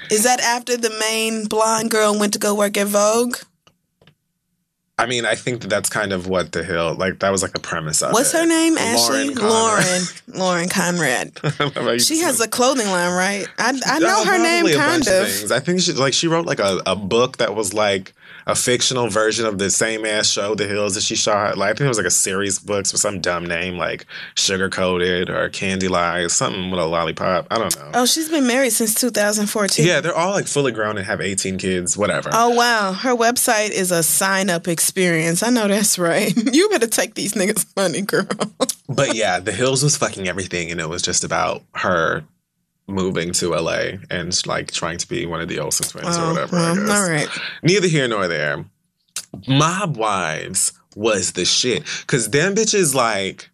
Is 0.10 0.24
that 0.24 0.40
after 0.40 0.76
the 0.78 0.90
main 1.00 1.46
blonde 1.46 1.92
girl 1.92 2.18
went 2.18 2.34
to 2.34 2.40
go 2.40 2.56
work 2.56 2.76
at 2.78 2.88
Vogue? 2.88 3.38
I 4.98 5.06
mean, 5.06 5.26
I 5.26 5.36
think 5.36 5.62
that 5.62 5.70
that's 5.70 5.88
kind 5.90 6.12
of 6.12 6.28
what 6.28 6.52
the 6.52 6.62
hill 6.62 6.94
like. 6.96 7.20
That 7.20 7.30
was 7.32 7.42
like 7.42 7.54
the 7.54 7.60
premise 7.60 8.02
of 8.02 8.12
What's 8.12 8.34
it. 8.34 8.40
her 8.40 8.46
name? 8.46 8.78
Ashley? 8.78 9.30
Lauren. 9.30 9.38
Lauren. 9.40 10.02
Lauren 10.28 10.70
Conrad. 10.70 11.36
Conrad. 11.42 12.02
She 12.02 12.20
has 12.20 12.42
a 12.42 12.50
clothing 12.50 12.88
line, 12.88 13.14
right? 13.14 13.48
I, 13.58 13.80
I 13.86 14.00
know 14.00 14.26
her 14.26 14.38
name 14.38 14.66
kind 14.76 15.06
bunch 15.06 15.08
of. 15.08 15.28
things. 15.30 15.52
I 15.54 15.60
think 15.62 15.80
she 15.80 15.94
like 15.94 16.14
she 16.14 16.28
wrote 16.28 16.46
like 16.46 16.60
a, 16.60 16.82
a 16.86 16.98
book 16.98 17.38
that 17.38 17.56
was 17.56 17.74
like 17.74 18.14
a 18.48 18.56
fictional 18.56 19.08
version 19.10 19.46
of 19.46 19.58
the 19.58 19.70
same 19.70 20.06
ass 20.06 20.30
show, 20.30 20.56
The 20.56 20.68
Hills, 20.68 20.96
that 20.96 21.02
she 21.02 21.16
shot. 21.16 21.58
Like 21.58 21.70
I 21.72 21.74
think 21.74 21.86
it 21.86 21.88
was 21.90 21.98
like 21.98 22.08
a 22.08 22.12
series 22.12 22.60
of 22.60 22.66
books 22.66 22.92
with 22.92 23.02
some 23.02 23.20
dumb 23.22 23.46
name 23.46 23.78
like 23.78 24.06
Sugar 24.36 24.70
Coated 24.70 25.30
or 25.30 25.50
Candy 25.50 25.88
Lies, 25.88 26.34
something 26.34 26.72
with 26.72 26.80
a 26.80 26.86
lollipop. 26.86 27.48
I 27.52 27.58
don't 27.58 27.76
know. 27.78 27.92
Oh, 27.94 28.06
she's 28.06 28.30
been 28.30 28.48
married 28.48 28.72
since 28.72 28.94
2014. 28.96 29.86
Yeah, 29.86 30.02
they're 30.02 30.16
all 30.16 30.32
like 30.32 30.48
fully 30.48 30.72
grown 30.72 30.98
and 30.98 31.06
have 31.06 31.22
18 31.22 31.58
kids, 31.58 31.98
whatever. 31.98 32.30
Oh 32.34 32.50
wow, 32.50 32.94
her 32.94 33.16
website 33.16 33.72
is 33.72 33.92
a 33.92 34.04
sign 34.04 34.50
up 34.50 34.68
experience. 34.68 35.44
I 35.44 35.50
know 35.50 35.68
that's 35.68 35.98
right. 36.00 36.34
You 36.60 36.68
better 36.70 36.88
take 36.88 37.14
these 37.14 37.34
niggas 37.34 37.66
money, 37.78 38.02
girl. 38.02 38.28
But 38.90 39.16
yeah, 39.16 39.40
The 39.40 39.52
Hills 39.52 39.84
was 39.84 39.96
fucking 39.98 40.28
everything, 40.28 40.72
and 40.72 40.80
it 40.82 40.90
was 40.90 41.02
just 41.02 41.24
about 41.24 41.62
her 41.76 42.24
moving 42.90 43.32
to 43.34 43.50
LA 43.56 43.98
and 44.10 44.46
like 44.48 44.72
trying 44.72 44.98
to 44.98 45.08
be 45.08 45.26
one 45.26 45.42
of 45.42 45.48
the 45.48 45.60
Olsen 45.60 45.88
twins 45.88 46.18
or 46.18 46.22
Oh, 46.22 46.32
whatever. 46.34 46.56
I 46.58 46.74
well, 46.74 46.76
guess. 46.76 46.90
all 47.00 47.10
right. 47.10 47.28
Neither 47.64 47.88
here 47.88 48.08
nor 48.08 48.28
there. 48.28 48.66
Mob 49.48 49.96
Wives 49.98 50.74
was 50.96 51.34
the 51.34 51.46
shit. 51.46 51.84
Cause 52.08 52.30
them 52.32 52.56
bitches 52.56 52.96
like 52.96 53.49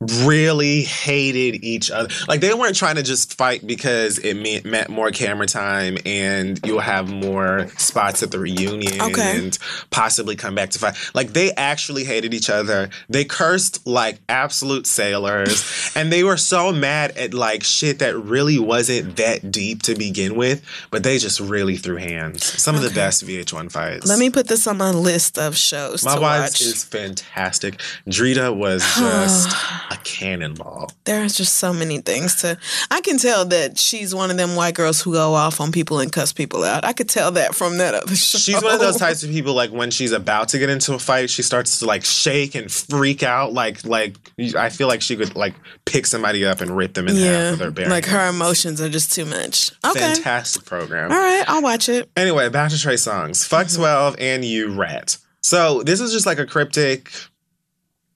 really 0.00 0.82
hated 0.82 1.62
each 1.62 1.90
other. 1.90 2.08
Like 2.26 2.40
they 2.40 2.54
weren't 2.54 2.74
trying 2.74 2.96
to 2.96 3.02
just 3.02 3.36
fight 3.36 3.66
because 3.66 4.16
it 4.18 4.34
meant, 4.34 4.64
meant 4.64 4.88
more 4.88 5.10
camera 5.10 5.46
time 5.46 5.98
and 6.06 6.58
you'll 6.64 6.80
have 6.80 7.10
more 7.10 7.68
spots 7.76 8.22
at 8.22 8.30
the 8.30 8.38
reunion 8.38 9.00
Okay. 9.00 9.36
and 9.38 9.58
possibly 9.90 10.36
come 10.36 10.54
back 10.54 10.70
to 10.70 10.78
fight. 10.78 10.96
Like 11.12 11.34
they 11.34 11.52
actually 11.52 12.04
hated 12.04 12.32
each 12.32 12.48
other. 12.48 12.88
They 13.10 13.26
cursed 13.26 13.86
like 13.86 14.18
absolute 14.28 14.86
sailors 14.86 15.92
and 15.94 16.10
they 16.10 16.24
were 16.24 16.38
so 16.38 16.72
mad 16.72 17.10
at 17.18 17.34
like 17.34 17.62
shit 17.62 17.98
that 17.98 18.16
really 18.16 18.58
wasn't 18.58 19.16
that 19.16 19.52
deep 19.52 19.82
to 19.82 19.94
begin 19.94 20.34
with, 20.34 20.64
but 20.90 21.02
they 21.02 21.18
just 21.18 21.40
really 21.40 21.76
threw 21.76 21.96
hands. 21.96 22.44
Some 22.44 22.74
of 22.74 22.80
the 22.80 22.90
best 22.90 23.26
VH1 23.26 23.70
fights. 23.70 24.06
Let 24.06 24.18
me 24.18 24.30
put 24.30 24.48
this 24.48 24.66
on 24.66 24.78
my 24.78 24.92
list 24.92 25.38
of 25.38 25.58
shows 25.58 26.04
Mob 26.06 26.22
Wives 26.22 26.52
watch. 26.54 26.60
is 26.62 26.84
fantastic. 26.84 27.78
Drita 28.08 28.56
was 28.56 28.82
just 28.96 29.54
a 29.90 29.96
cannonball. 30.04 30.90
there 31.04 31.24
are 31.24 31.28
just 31.28 31.56
so 31.56 31.72
many 31.72 31.98
things 31.98 32.36
to. 32.36 32.56
I 32.90 33.00
can 33.00 33.18
tell 33.18 33.44
that 33.46 33.78
she's 33.78 34.14
one 34.14 34.30
of 34.30 34.36
them 34.36 34.54
white 34.54 34.74
girls 34.74 35.00
who 35.02 35.12
go 35.12 35.34
off 35.34 35.60
on 35.60 35.72
people 35.72 35.98
and 35.98 36.12
cuss 36.12 36.32
people 36.32 36.62
out. 36.64 36.84
I 36.84 36.92
could 36.92 37.08
tell 37.08 37.32
that 37.32 37.54
from 37.54 37.78
that 37.78 37.94
other 37.94 38.06
show. 38.14 38.38
She's 38.38 38.62
one 38.62 38.72
of 38.74 38.80
those 38.80 38.96
types 38.98 39.22
of 39.24 39.30
people 39.30 39.54
like 39.54 39.70
when 39.70 39.90
she's 39.90 40.12
about 40.12 40.48
to 40.50 40.58
get 40.58 40.70
into 40.70 40.94
a 40.94 40.98
fight, 40.98 41.28
she 41.28 41.42
starts 41.42 41.80
to 41.80 41.86
like 41.86 42.04
shake 42.04 42.54
and 42.54 42.70
freak 42.70 43.22
out. 43.22 43.52
Like 43.52 43.84
like 43.84 44.16
I 44.56 44.68
feel 44.68 44.86
like 44.88 45.02
she 45.02 45.16
could 45.16 45.34
like 45.34 45.54
pick 45.86 46.06
somebody 46.06 46.44
up 46.44 46.60
and 46.60 46.76
rip 46.76 46.94
them 46.94 47.08
in 47.08 47.16
half 47.16 47.24
Yeah, 47.24 47.50
with 47.50 47.60
her 47.60 47.70
bare 47.70 47.88
like 47.88 48.06
her 48.06 48.28
emotions 48.28 48.80
are 48.80 48.88
just 48.88 49.12
too 49.12 49.24
much. 49.24 49.72
Okay, 49.84 49.98
Fantastic 49.98 50.64
program. 50.64 51.10
all 51.10 51.18
right, 51.18 51.44
I'll 51.48 51.62
watch 51.62 51.88
it. 51.88 52.08
Anyway, 52.16 52.48
back 52.48 52.70
to 52.70 52.78
Trey 52.78 52.94
Songz. 52.94 53.46
Fuck 53.46 53.66
Mm-hmm. 53.66 53.80
12 53.82 54.16
and 54.18 54.44
you 54.44 54.72
rat. 54.74 55.16
So 55.42 55.82
this 55.82 56.00
is 56.00 56.12
just 56.12 56.26
like 56.26 56.38
a 56.38 56.46
cryptic, 56.46 57.10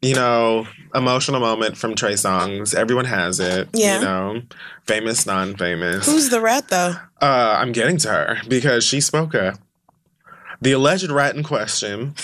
you 0.05 0.15
know, 0.15 0.67
emotional 0.95 1.41
moment 1.41 1.77
from 1.77 1.95
Trey 1.95 2.13
Songz. 2.13 2.75
Everyone 2.75 3.05
has 3.05 3.41
it. 3.41 3.69
Yeah. 3.73 3.99
You 3.99 4.05
know, 4.05 4.43
famous, 4.85 5.27
non 5.27 5.57
famous. 5.57 6.07
Who's 6.07 6.31
the 6.31 6.41
rat 6.41 6.69
though? 6.69 6.95
Uh, 7.21 7.57
I'm 7.59 7.73
getting 7.73 7.97
to 7.99 8.09
her 8.09 8.37
because 8.49 8.85
she 8.85 9.01
spoke 9.01 9.35
up. 9.35 9.59
The 10.61 10.73
alleged 10.73 11.11
rat 11.11 11.37
in 11.37 11.43
question 11.43 12.15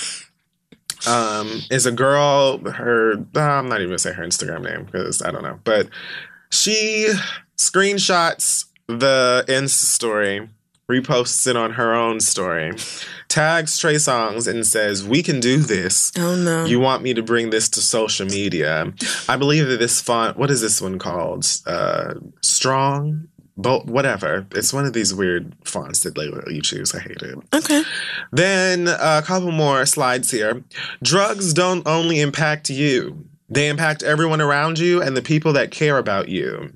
um, 1.07 1.63
is 1.71 1.87
a 1.87 1.93
girl. 1.93 2.59
Her, 2.59 3.15
uh, 3.35 3.41
I'm 3.41 3.69
not 3.69 3.81
even 3.81 3.89
gonna 3.89 3.99
say 3.99 4.13
her 4.13 4.25
Instagram 4.25 4.63
name 4.63 4.85
because 4.85 5.23
I 5.23 5.31
don't 5.31 5.43
know, 5.43 5.59
but 5.65 5.89
she 6.51 7.13
screenshots 7.57 8.67
the 8.87 9.45
Insta 9.49 9.85
story, 9.85 10.49
reposts 10.91 11.47
it 11.47 11.57
on 11.57 11.73
her 11.73 11.95
own 11.95 12.21
story, 12.21 12.73
tags 13.29 13.79
Trey 13.79 13.95
Songz, 13.95 14.49
and 14.49 14.67
says, 14.67 15.05
"We 15.05 15.23
can 15.23 15.39
do 15.41 15.59
this." 15.59 16.13
Oh 16.19 16.35
no. 16.35 16.65
You 16.65 16.81
want 16.81 17.03
me 17.03 17.15
to 17.15 17.23
bring 17.23 17.51
this 17.51 17.69
to 17.71 17.81
social 17.81 18.27
media? 18.27 18.93
I 19.29 19.37
believe 19.37 19.67
that 19.69 19.79
this 19.79 20.01
font. 20.01 20.37
What 20.37 20.51
is 20.51 20.61
this 20.61 20.81
one 20.83 20.99
called? 20.99 21.47
Uh, 21.67 22.15
strong, 22.43 23.29
bold, 23.57 23.89
whatever. 23.89 24.47
It's 24.53 24.73
one 24.73 24.85
of 24.85 24.93
these 24.93 25.15
weird 25.15 25.55
fonts 25.65 26.01
that 26.01 26.15
they 26.17 26.29
let 26.29 26.51
you 26.51 26.61
choose. 26.63 26.95
I 26.95 27.01
hate 27.01 27.23
it. 27.23 27.39
okay. 27.55 27.83
Then 28.33 28.89
a 28.89 29.23
couple 29.25 29.53
more 29.53 29.87
slides 29.87 30.31
here. 30.31 30.65
Drugs 31.03 31.55
don't 31.55 31.87
only 31.87 32.21
impact 32.21 32.69
you; 32.69 33.25
they 33.49 33.69
impact 33.69 34.03
everyone 34.03 34.41
around 34.41 34.79
you 34.79 35.01
and 35.01 35.17
the 35.17 35.23
people 35.23 35.53
that 35.55 35.71
care 35.71 35.99
about 35.99 36.29
you. 36.29 36.73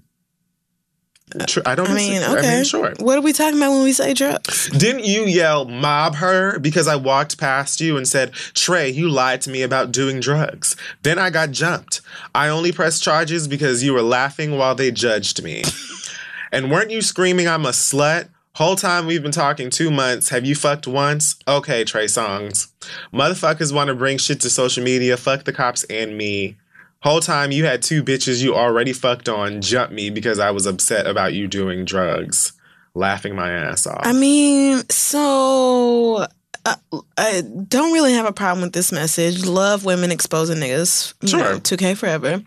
I 1.66 1.74
don't. 1.74 1.90
I 1.90 1.94
mean, 1.94 2.20
disagree. 2.20 2.38
okay. 2.38 2.48
I 2.48 2.56
mean, 2.56 2.64
sure. 2.64 2.92
What 3.00 3.18
are 3.18 3.20
we 3.20 3.32
talking 3.32 3.58
about 3.58 3.70
when 3.72 3.82
we 3.82 3.92
say 3.92 4.14
drugs? 4.14 4.68
Didn't 4.70 5.04
you 5.04 5.22
yell 5.24 5.64
"mob 5.64 6.16
her" 6.16 6.58
because 6.58 6.88
I 6.88 6.96
walked 6.96 7.38
past 7.38 7.80
you 7.80 7.96
and 7.96 8.06
said, 8.06 8.32
"Trey, 8.54 8.90
you 8.90 9.08
lied 9.08 9.40
to 9.42 9.50
me 9.50 9.62
about 9.62 9.92
doing 9.92 10.20
drugs." 10.20 10.76
Then 11.02 11.18
I 11.18 11.30
got 11.30 11.50
jumped. 11.50 12.00
I 12.34 12.48
only 12.48 12.72
pressed 12.72 13.02
charges 13.02 13.48
because 13.48 13.82
you 13.82 13.92
were 13.92 14.02
laughing 14.02 14.56
while 14.56 14.74
they 14.74 14.90
judged 14.90 15.42
me. 15.42 15.64
and 16.52 16.70
weren't 16.70 16.90
you 16.90 17.02
screaming, 17.02 17.48
"I'm 17.48 17.66
a 17.66 17.70
slut"? 17.70 18.28
Whole 18.54 18.76
time 18.76 19.06
we've 19.06 19.22
been 19.22 19.32
talking 19.32 19.68
two 19.68 19.90
months. 19.90 20.28
Have 20.28 20.44
you 20.44 20.54
fucked 20.54 20.86
once? 20.86 21.34
Okay, 21.48 21.82
Trey 21.82 22.04
Songz. 22.04 22.68
Motherfuckers 23.12 23.74
want 23.74 23.88
to 23.88 23.96
bring 23.96 24.16
shit 24.16 24.40
to 24.42 24.50
social 24.50 24.84
media. 24.84 25.16
Fuck 25.16 25.42
the 25.42 25.52
cops 25.52 25.82
and 25.84 26.16
me. 26.16 26.56
Whole 27.04 27.20
time 27.20 27.52
you 27.52 27.66
had 27.66 27.82
two 27.82 28.02
bitches 28.02 28.42
you 28.42 28.54
already 28.54 28.94
fucked 28.94 29.28
on 29.28 29.60
jump 29.60 29.92
me 29.92 30.08
because 30.08 30.38
I 30.38 30.50
was 30.52 30.64
upset 30.64 31.06
about 31.06 31.34
you 31.34 31.46
doing 31.46 31.84
drugs. 31.84 32.52
Laughing 32.94 33.36
my 33.36 33.50
ass 33.50 33.86
off. 33.86 34.00
I 34.04 34.12
mean, 34.14 34.88
so 34.88 36.24
uh, 36.64 36.76
I 37.18 37.42
don't 37.68 37.92
really 37.92 38.14
have 38.14 38.24
a 38.24 38.32
problem 38.32 38.62
with 38.62 38.72
this 38.72 38.90
message. 38.90 39.44
Love 39.44 39.84
women 39.84 40.10
exposing 40.10 40.56
niggas. 40.58 41.12
Sure. 41.28 41.40
know, 41.40 41.58
2K 41.58 41.94
forever. 41.96 42.42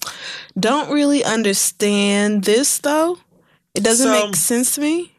Don't 0.60 0.90
really 0.92 1.24
understand 1.24 2.44
this 2.44 2.80
though. 2.80 3.20
It 3.76 3.84
doesn't 3.84 4.08
So- 4.08 4.26
make 4.26 4.36
sense 4.36 4.74
to 4.76 4.82
me. 4.82 5.14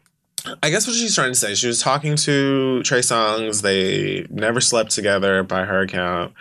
I 0.63 0.69
guess 0.69 0.87
what 0.87 0.95
she's 0.95 1.15
trying 1.15 1.31
to 1.31 1.37
say, 1.37 1.55
she 1.55 1.67
was 1.67 1.81
talking 1.81 2.15
to 2.17 2.83
Trey 2.83 2.99
Songz. 2.99 3.61
They 3.61 4.27
never 4.29 4.61
slept 4.61 4.91
together 4.91 5.43
by 5.43 5.65
her 5.65 5.81
account. 5.81 6.33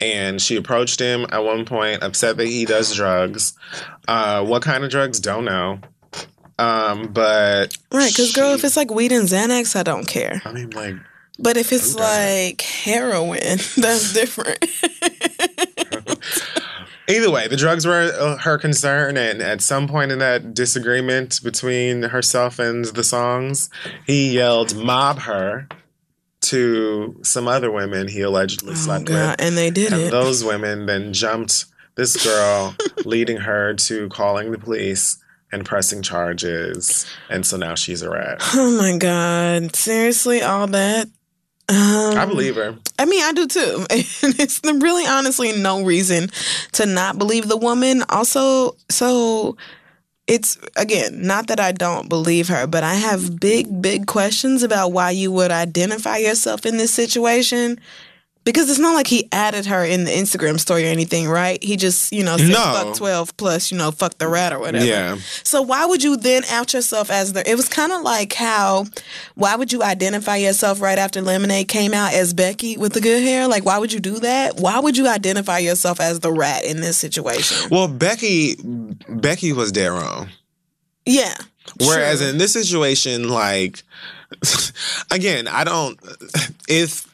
And 0.00 0.40
she 0.40 0.56
approached 0.56 1.00
him 1.00 1.26
at 1.30 1.44
one 1.44 1.64
point, 1.64 2.02
upset 2.02 2.36
that 2.36 2.46
he 2.46 2.64
does 2.64 2.94
drugs. 2.94 3.54
Uh, 4.08 4.44
what 4.44 4.62
kind 4.62 4.84
of 4.84 4.90
drugs? 4.90 5.20
Don't 5.20 5.44
know. 5.44 5.80
Um, 6.58 7.08
but 7.12 7.76
Right, 7.90 8.12
because 8.12 8.32
girl, 8.32 8.52
if 8.54 8.64
it's 8.64 8.76
like 8.76 8.90
weed 8.90 9.12
and 9.12 9.26
Xanax, 9.28 9.74
I 9.76 9.82
don't 9.82 10.06
care. 10.06 10.40
I 10.44 10.52
mean, 10.52 10.70
like, 10.70 10.94
But 11.38 11.56
if 11.56 11.72
it's 11.72 11.94
like 11.96 12.60
heroin, 12.60 13.40
that's 13.76 14.12
different. 14.12 14.64
Either 17.06 17.30
way, 17.30 17.48
the 17.48 17.56
drugs 17.56 17.86
were 17.86 18.12
uh, 18.18 18.36
her 18.38 18.56
concern, 18.56 19.16
and 19.16 19.42
at 19.42 19.60
some 19.60 19.86
point 19.86 20.10
in 20.10 20.18
that 20.20 20.54
disagreement 20.54 21.40
between 21.42 22.04
herself 22.04 22.58
and 22.58 22.86
the 22.86 23.04
songs, 23.04 23.68
he 24.06 24.34
yelled 24.34 24.74
"mob 24.74 25.18
her" 25.20 25.68
to 26.40 27.16
some 27.22 27.48
other 27.48 27.70
women 27.70 28.08
he 28.08 28.20
allegedly 28.20 28.72
oh 28.72 28.76
slept 28.76 29.06
god, 29.06 29.38
with, 29.38 29.46
and 29.46 29.56
they 29.56 29.70
did 29.70 29.92
and 29.92 30.02
it. 30.02 30.10
those 30.10 30.44
women 30.44 30.86
then 30.86 31.12
jumped 31.12 31.66
this 31.96 32.22
girl, 32.24 32.74
leading 33.04 33.38
her 33.38 33.74
to 33.74 34.08
calling 34.08 34.50
the 34.50 34.58
police 34.58 35.18
and 35.52 35.64
pressing 35.64 36.02
charges, 36.02 37.06
and 37.28 37.46
so 37.46 37.56
now 37.56 37.74
she's 37.74 38.02
a 38.02 38.10
rat. 38.10 38.38
Oh 38.54 38.76
my 38.78 38.96
god, 38.96 39.76
seriously, 39.76 40.42
all 40.42 40.66
that. 40.68 41.08
Um, 41.68 42.18
I 42.18 42.26
believe 42.26 42.56
her. 42.56 42.76
I 42.98 43.06
mean, 43.06 43.22
I 43.22 43.32
do 43.32 43.46
too. 43.46 43.86
And 43.90 44.38
it's 44.38 44.60
really 44.64 45.06
honestly 45.06 45.52
no 45.52 45.82
reason 45.82 46.30
to 46.72 46.86
not 46.86 47.18
believe 47.18 47.48
the 47.48 47.56
woman. 47.56 48.04
Also, 48.10 48.76
so 48.90 49.56
it's 50.26 50.58
again, 50.76 51.26
not 51.26 51.46
that 51.48 51.60
I 51.60 51.72
don't 51.72 52.08
believe 52.08 52.48
her, 52.48 52.66
but 52.66 52.82
I 52.82 52.94
have 52.94 53.40
big, 53.40 53.80
big 53.80 54.06
questions 54.06 54.62
about 54.62 54.92
why 54.92 55.10
you 55.10 55.32
would 55.32 55.50
identify 55.50 56.18
yourself 56.18 56.66
in 56.66 56.76
this 56.76 56.92
situation. 56.92 57.78
Because 58.44 58.68
it's 58.68 58.78
not 58.78 58.92
like 58.94 59.06
he 59.06 59.26
added 59.32 59.64
her 59.66 59.82
in 59.84 60.04
the 60.04 60.10
Instagram 60.10 60.60
story 60.60 60.84
or 60.84 60.88
anything, 60.88 61.26
right? 61.28 61.62
He 61.64 61.76
just, 61.78 62.12
you 62.12 62.22
know, 62.22 62.36
said 62.36 62.48
No. 62.50 62.56
fuck 62.56 62.94
12 62.94 63.36
plus, 63.38 63.70
you 63.70 63.78
know, 63.78 63.90
fuck 63.90 64.18
the 64.18 64.28
rat 64.28 64.52
or 64.52 64.58
whatever. 64.58 64.84
Yeah. 64.84 65.16
So 65.42 65.62
why 65.62 65.86
would 65.86 66.02
you 66.02 66.16
then 66.18 66.44
out 66.50 66.74
yourself 66.74 67.10
as 67.10 67.32
the? 67.32 67.48
It 67.50 67.54
was 67.56 67.70
kind 67.70 67.90
of 67.90 68.02
like 68.02 68.34
how, 68.34 68.84
why 69.34 69.56
would 69.56 69.72
you 69.72 69.82
identify 69.82 70.36
yourself 70.36 70.82
right 70.82 70.98
after 70.98 71.22
Lemonade 71.22 71.68
came 71.68 71.94
out 71.94 72.12
as 72.12 72.34
Becky 72.34 72.76
with 72.76 72.92
the 72.92 73.00
good 73.00 73.22
hair? 73.22 73.48
Like, 73.48 73.64
why 73.64 73.78
would 73.78 73.94
you 73.94 74.00
do 74.00 74.18
that? 74.18 74.56
Why 74.58 74.78
would 74.78 74.98
you 74.98 75.08
identify 75.08 75.58
yourself 75.58 75.98
as 75.98 76.20
the 76.20 76.30
rat 76.30 76.64
in 76.64 76.82
this 76.82 76.98
situation? 76.98 77.70
Well, 77.70 77.88
Becky, 77.88 78.56
Becky 79.08 79.54
was 79.54 79.72
dead 79.72 79.88
wrong. 79.88 80.28
Yeah. 81.06 81.34
Whereas 81.80 82.18
Sure. 82.20 82.28
in 82.28 82.36
this 82.36 82.52
situation, 82.52 83.30
like 83.30 83.82
again, 85.10 85.48
I 85.48 85.64
don't 85.64 85.98
if 86.68 87.06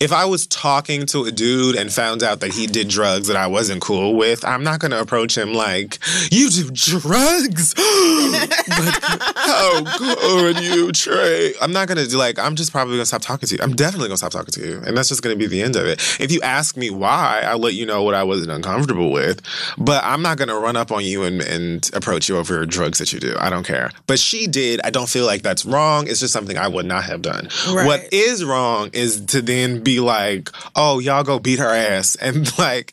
if 0.00 0.12
I 0.12 0.24
was 0.24 0.46
talking 0.46 1.04
to 1.06 1.24
a 1.24 1.30
dude 1.30 1.76
and 1.76 1.92
found 1.92 2.22
out 2.22 2.40
that 2.40 2.54
he 2.54 2.66
did 2.66 2.88
drugs 2.88 3.28
that 3.28 3.36
I 3.36 3.46
wasn't 3.48 3.82
cool 3.82 4.14
with, 4.14 4.46
I'm 4.46 4.64
not 4.64 4.80
gonna 4.80 4.98
approach 4.98 5.36
him 5.36 5.52
like, 5.52 5.98
you 6.30 6.48
do 6.48 6.70
drugs? 6.70 7.74
but 7.74 9.34
how 9.36 9.98
good 9.98 10.58
you, 10.60 10.90
Trey? 10.92 11.52
I'm 11.60 11.74
not 11.74 11.86
gonna 11.86 12.06
do 12.06 12.16
like, 12.16 12.38
I'm 12.38 12.56
just 12.56 12.72
probably 12.72 12.94
gonna 12.94 13.04
stop 13.04 13.20
talking 13.20 13.46
to 13.46 13.56
you. 13.56 13.62
I'm 13.62 13.76
definitely 13.76 14.08
gonna 14.08 14.16
stop 14.16 14.32
talking 14.32 14.52
to 14.52 14.66
you. 14.66 14.82
And 14.86 14.96
that's 14.96 15.10
just 15.10 15.22
gonna 15.22 15.36
be 15.36 15.46
the 15.46 15.60
end 15.60 15.76
of 15.76 15.84
it. 15.84 16.00
If 16.18 16.32
you 16.32 16.40
ask 16.40 16.78
me 16.78 16.88
why, 16.88 17.42
I'll 17.44 17.58
let 17.58 17.74
you 17.74 17.84
know 17.84 18.02
what 18.02 18.14
I 18.14 18.22
wasn't 18.22 18.52
uncomfortable 18.52 19.12
with. 19.12 19.42
But 19.76 20.02
I'm 20.02 20.22
not 20.22 20.38
gonna 20.38 20.58
run 20.58 20.76
up 20.76 20.90
on 20.90 21.04
you 21.04 21.24
and, 21.24 21.42
and 21.42 21.90
approach 21.92 22.26
you 22.26 22.38
over 22.38 22.64
drugs 22.64 22.98
that 23.00 23.12
you 23.12 23.20
do. 23.20 23.36
I 23.38 23.50
don't 23.50 23.66
care. 23.66 23.90
But 24.06 24.18
she 24.18 24.46
did. 24.46 24.80
I 24.82 24.88
don't 24.88 25.10
feel 25.10 25.26
like 25.26 25.42
that's 25.42 25.66
wrong. 25.66 26.08
It's 26.08 26.20
just 26.20 26.32
something 26.32 26.56
I 26.56 26.68
would 26.68 26.86
not 26.86 27.04
have 27.04 27.20
done. 27.20 27.50
Right. 27.68 27.86
What 27.86 28.10
is 28.14 28.42
wrong 28.42 28.88
is 28.94 29.20
to 29.26 29.42
then 29.42 29.82
be 29.82 29.89
like, 29.98 30.50
oh, 30.76 31.00
y'all 31.00 31.24
go 31.24 31.40
beat 31.40 31.58
her 31.58 31.68
ass. 31.68 32.14
And 32.14 32.56
like, 32.58 32.92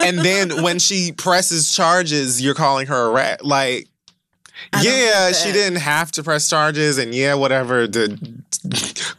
and 0.00 0.18
then 0.18 0.62
when 0.62 0.78
she 0.78 1.12
presses 1.12 1.74
charges, 1.74 2.42
you're 2.42 2.54
calling 2.54 2.88
her 2.88 3.06
a 3.06 3.10
rat. 3.10 3.44
Like, 3.44 3.88
yeah, 4.82 5.32
she 5.32 5.52
didn't 5.52 5.78
have 5.80 6.10
to 6.12 6.22
press 6.22 6.48
charges, 6.48 6.98
and 6.98 7.14
yeah, 7.14 7.34
whatever 7.34 7.86
the 7.86 8.42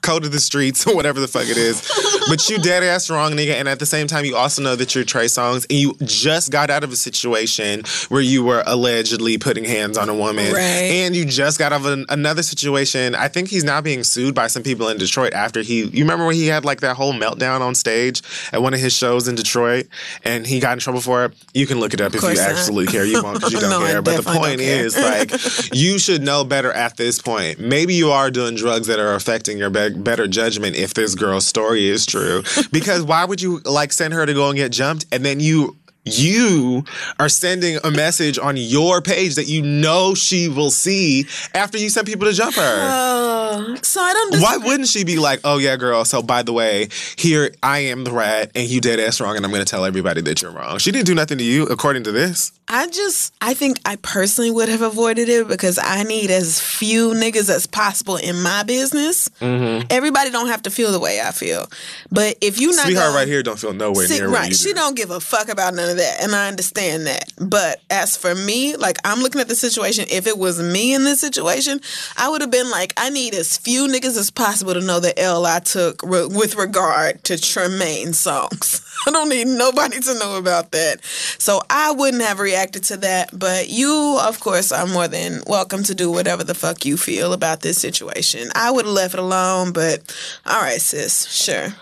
code 0.02 0.24
of 0.26 0.32
the 0.32 0.40
streets 0.40 0.88
or 0.88 0.96
whatever 0.96 1.20
the 1.20 1.28
fuck 1.28 1.48
it 1.48 1.58
is. 1.58 1.82
but 2.30 2.50
you 2.50 2.58
dead 2.62 2.82
ass 2.84 3.10
wrong, 3.10 3.34
nigga. 3.34 3.54
And 3.56 3.68
at 3.68 3.80
the 3.80 3.86
same 3.86 4.08
time, 4.08 4.24
you 4.26 4.36
also 4.36 4.62
know 4.62 4.76
that 4.76 4.96
you're 4.96 5.04
Trey 5.04 5.26
Songz, 5.26 5.66
and 5.70 5.78
you 5.80 5.96
just 6.06 6.52
got 6.52 6.70
out 6.70 6.84
of 6.84 6.92
a 6.92 6.96
situation 6.96 7.84
where 8.10 8.22
you 8.22 8.44
were 8.44 8.64
allegedly 8.66 9.38
putting 9.38 9.64
hands 9.66 9.98
on 9.98 10.10
a 10.10 10.14
woman, 10.16 10.54
Right. 10.54 10.62
and 10.62 11.16
you 11.16 11.26
just 11.26 11.60
got 11.60 11.74
out 11.74 11.82
of 11.82 11.86
an, 11.88 12.06
another 12.10 12.44
situation. 12.44 13.16
I 13.16 13.28
think 13.28 13.50
he's 13.50 13.64
now 13.64 13.82
being 13.82 14.04
sued 14.04 14.34
by 14.36 14.48
some 14.48 14.64
people 14.64 14.88
in 14.90 14.98
Detroit 14.98 15.34
after 15.34 15.62
he. 15.62 15.84
You 15.86 16.04
remember 16.04 16.26
when 16.26 16.36
he 16.36 16.48
had 16.48 16.64
like 16.66 16.82
that 16.82 16.96
whole 16.96 17.14
meltdown 17.14 17.62
on 17.62 17.76
stage 17.76 18.22
at 18.54 18.62
one 18.62 18.74
of 18.74 18.80
his 18.80 18.94
shows 18.94 19.28
in 19.28 19.36
Detroit, 19.36 19.88
and 20.24 20.46
he 20.48 20.60
got 20.60 20.74
in 20.74 20.80
trouble 20.80 21.02
for 21.02 21.26
it. 21.26 21.34
You 21.54 21.68
can 21.68 21.80
look 21.80 21.94
it 21.94 22.02
up 22.02 22.14
if 22.16 22.22
you 22.22 22.30
not. 22.30 22.38
absolutely 22.38 22.92
care. 22.92 23.06
You 23.06 23.22
won't 23.22 23.36
because 23.36 23.52
you 23.54 23.60
don't 23.62 23.70
No, 23.70 23.80
care. 23.86 24.02
But 24.02 24.24
the 24.24 24.32
point 24.32 24.62
is, 24.62 24.98
like, 24.98 25.33
you 25.74 26.00
should 26.00 26.22
know 26.22 26.44
better 26.44 26.72
at 26.72 26.98
this 26.98 27.22
point. 27.22 27.60
Maybe 27.60 27.94
you 27.94 28.12
are 28.12 28.32
doing 28.32 28.56
drugs 28.56 28.88
that 28.88 29.00
are 29.00 29.16
affecting 29.16 29.58
your 29.58 29.70
be- 29.70 29.90
better 29.90 30.28
judgment 30.28 30.76
if 30.76 30.94
this 30.94 31.16
girl's 31.16 31.48
story 31.48 31.88
is 31.90 32.06
true. 32.06 32.44
Because 32.72 33.04
why 33.04 33.26
would 33.26 33.42
you 33.42 33.60
like 33.66 33.94
send 33.94 34.14
her 34.14 34.26
to 34.26 34.34
go 34.34 34.50
and 34.50 34.58
get 34.58 34.72
jumped 34.72 35.06
and 35.12 35.24
then 35.26 35.40
you 35.40 35.78
you 36.06 36.84
are 37.20 37.30
sending 37.30 37.78
a 37.84 37.92
message 37.92 38.38
on 38.38 38.58
your 38.58 39.02
page 39.02 39.36
that 39.36 39.48
you 39.48 39.62
know 39.62 40.14
she 40.14 40.50
will 40.50 40.72
see 40.72 41.26
after 41.54 41.78
you 41.78 41.90
send 41.90 42.08
people 42.08 42.28
to 42.28 42.34
jump 42.34 42.56
her? 42.56 42.62
Uh, 42.62 43.76
so 43.82 44.02
I 44.02 44.14
don't. 44.14 44.42
Why 44.42 44.58
wouldn't 44.58 44.90
she 44.90 45.04
be 45.04 45.18
like, 45.18 45.40
oh 45.44 45.58
yeah, 45.58 45.76
girl, 45.78 46.06
so 46.06 46.22
by 46.22 46.44
the 46.44 46.54
way, 46.54 46.90
here 47.18 47.54
I 47.64 47.80
am 47.80 48.04
the 48.04 48.12
rat 48.12 48.52
and 48.56 48.68
you 48.68 48.82
dead 48.82 49.00
ass 49.00 49.22
wrong 49.22 49.36
and 49.38 49.46
I'm 49.46 49.52
gonna 49.52 49.66
tell 49.66 49.86
everybody 49.86 50.22
that 50.22 50.42
you're 50.42 50.52
wrong. 50.52 50.78
She 50.80 50.92
didn't 50.92 51.06
do 51.08 51.16
nothing 51.16 51.38
to 51.38 51.44
you, 51.44 51.64
according 51.68 52.04
to 52.04 52.12
this. 52.12 52.52
I 52.68 52.88
just, 52.88 53.34
I 53.42 53.54
think 53.54 53.78
I 53.86 53.98
personally 53.98 54.50
would 54.50 54.70
have 54.70 54.82
avoided 54.82 55.28
it 55.28 55.48
because 55.50 55.78
I 55.82 56.04
need 56.04 56.32
as 56.32 56.62
few 56.62 57.10
niggas 57.12 57.50
as 57.50 57.68
possible 57.68 58.16
in 58.16 58.42
my 58.42 58.64
business. 58.64 59.28
Mm-hmm. 59.42 59.88
Everybody 59.90 60.30
don't 60.32 60.48
have 60.48 60.62
to 60.64 60.70
feel 60.72 60.92
the 60.94 61.00
way 61.00 61.20
I 61.22 61.32
feel, 61.32 61.68
but 62.10 62.38
if 62.42 62.60
you 62.60 62.72
not 62.72 62.86
Sweetheart 62.86 63.08
gonna- 63.08 63.18
right 63.18 63.28
here 63.28 63.44
don't 63.44 63.60
feel 63.60 63.74
nowhere 63.74 64.08
near 64.08 64.30
right. 64.30 64.56
She 64.56 64.70
do. 64.70 64.76
don't 64.76 64.96
give 64.96 65.12
a 65.12 65.20
fuck 65.20 65.50
about 65.50 65.74
none 65.74 65.93
of 65.94 65.98
that. 66.00 66.22
And 66.22 66.36
I 66.36 66.48
understand 66.48 67.08
that. 67.08 67.32
But 67.40 67.82
as 67.90 68.18
for 68.18 68.36
me, 68.36 68.76
like 68.76 68.98
I'm 69.06 69.20
looking 69.20 69.42
at 69.42 69.48
the 69.48 69.56
situation, 69.56 70.06
if 70.12 70.28
it 70.28 70.38
was 70.38 70.62
me 70.62 70.94
in 70.94 71.04
this 71.04 71.22
situation, 71.22 71.80
I 72.18 72.30
would 72.30 72.42
have 72.42 72.52
been 72.52 72.70
like, 72.70 72.94
I 72.98 73.10
need 73.10 73.34
as 73.34 73.58
few 73.58 73.88
niggas 73.88 74.18
as 74.18 74.30
possible 74.30 74.74
to 74.74 74.82
know 74.82 75.00
the 75.00 75.18
L 75.20 75.46
I 75.46 75.60
took 75.60 76.04
re- 76.04 76.28
with 76.28 76.56
regard 76.56 77.24
to 77.26 77.40
Tremaine 77.40 78.10
Songz. 78.10 78.82
I 79.08 79.12
don't 79.12 79.30
need 79.30 79.48
nobody 79.48 80.00
to 80.00 80.14
know 80.20 80.38
about 80.38 80.72
that. 80.72 81.04
So 81.04 81.62
I 81.70 81.92
wouldn't 81.92 82.24
have 82.24 82.40
reacted 82.40 82.84
to 82.86 82.98
that. 82.98 83.38
But 83.38 83.70
you, 83.70 84.18
of 84.22 84.40
course, 84.40 84.72
are 84.72 84.88
more 84.88 85.08
than 85.08 85.42
welcome 85.48 85.84
to 85.84 85.96
do 85.96 86.12
whatever 86.12 86.44
the 86.44 86.56
fuck 86.56 86.86
you 86.86 86.98
feel 86.98 87.34
about 87.34 87.62
this 87.62 87.80
situation. 87.80 88.50
I 88.56 88.72
would 88.72 88.86
have 88.86 88.94
left 88.94 89.14
it 89.14 89.20
alone, 89.20 89.74
but 89.74 90.16
all 90.46 90.62
right, 90.62 90.82
sis, 90.82 91.26
sure. 91.32 91.74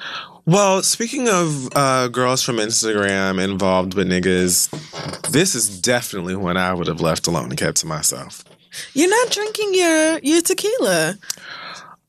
Well, 0.52 0.84
speaking 0.84 1.30
of 1.30 1.70
uh, 1.78 2.10
girls 2.10 2.43
from 2.43 2.58
Instagram 2.58 3.41
involved 3.41 3.93
with 3.93 4.10
niggas, 4.10 4.68
this 5.32 5.56
is 5.56 5.80
definitely 5.80 6.36
one 6.36 6.58
I 6.58 6.74
would 6.74 6.88
have 6.88 6.99
left 6.99 7.26
alone 7.26 7.52
and 7.52 7.58
kept 7.58 7.78
to 7.78 7.88
myself. 7.88 8.43
You're 8.93 9.10
not 9.10 9.30
drinking 9.32 9.74
your 9.74 10.20
your 10.20 10.41
tequila, 10.41 11.16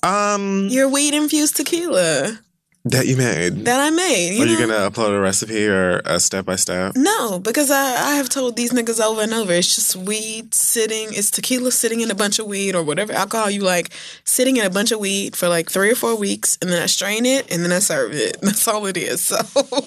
Um, 0.03 0.67
your 0.71 0.89
weed 0.89 1.15
infused 1.15 1.55
tequila 1.55 2.41
that 2.85 3.07
you 3.07 3.17
made. 3.17 3.65
that 3.65 3.81
I 3.81 3.91
made. 3.91 4.37
You 4.37 4.43
Are 4.43 4.47
you 4.47 4.59
gonna 4.59 4.91
upload 4.91 5.17
a 5.17 5.21
recipe 5.21 5.67
or 5.69 6.01
a 6.05 6.19
step 6.19 6.45
by 6.45 6.57
step? 6.57 6.95
No, 6.97 7.39
because 7.39 7.71
I, 7.71 8.11
I 8.11 8.15
have 8.17 8.29
told 8.29 8.57
these 8.57 8.73
niggas 8.73 9.01
over 9.01 9.23
and 9.23 9.33
over. 9.33 9.53
It's 9.53 9.75
just 9.75 9.95
weed 9.95 10.53
sitting, 10.53 11.09
it's 11.13 11.31
tequila 11.31 11.71
sitting 11.71 12.01
in 12.01 12.11
a 12.11 12.15
bunch 12.15 12.39
of 12.39 12.47
weed 12.47 12.75
or 12.75 12.83
whatever 12.83 13.13
alcohol 13.13 13.51
you 13.51 13.61
like, 13.61 13.91
sitting 14.25 14.57
in 14.57 14.65
a 14.65 14.71
bunch 14.71 14.91
of 14.91 14.99
weed 14.99 15.37
for 15.37 15.49
like 15.49 15.71
three 15.71 15.91
or 15.91 15.95
four 15.95 16.17
weeks, 16.17 16.59
and 16.61 16.71
then 16.71 16.83
I 16.83 16.87
strain 16.87 17.25
it 17.25 17.53
and 17.53 17.63
then 17.65 17.71
I 17.73 17.79
serve 17.79 18.13
it. 18.15 18.39
That's 18.43 18.67
all 18.67 18.87
it 18.87 18.97
is. 18.97 19.21
So 19.21 19.37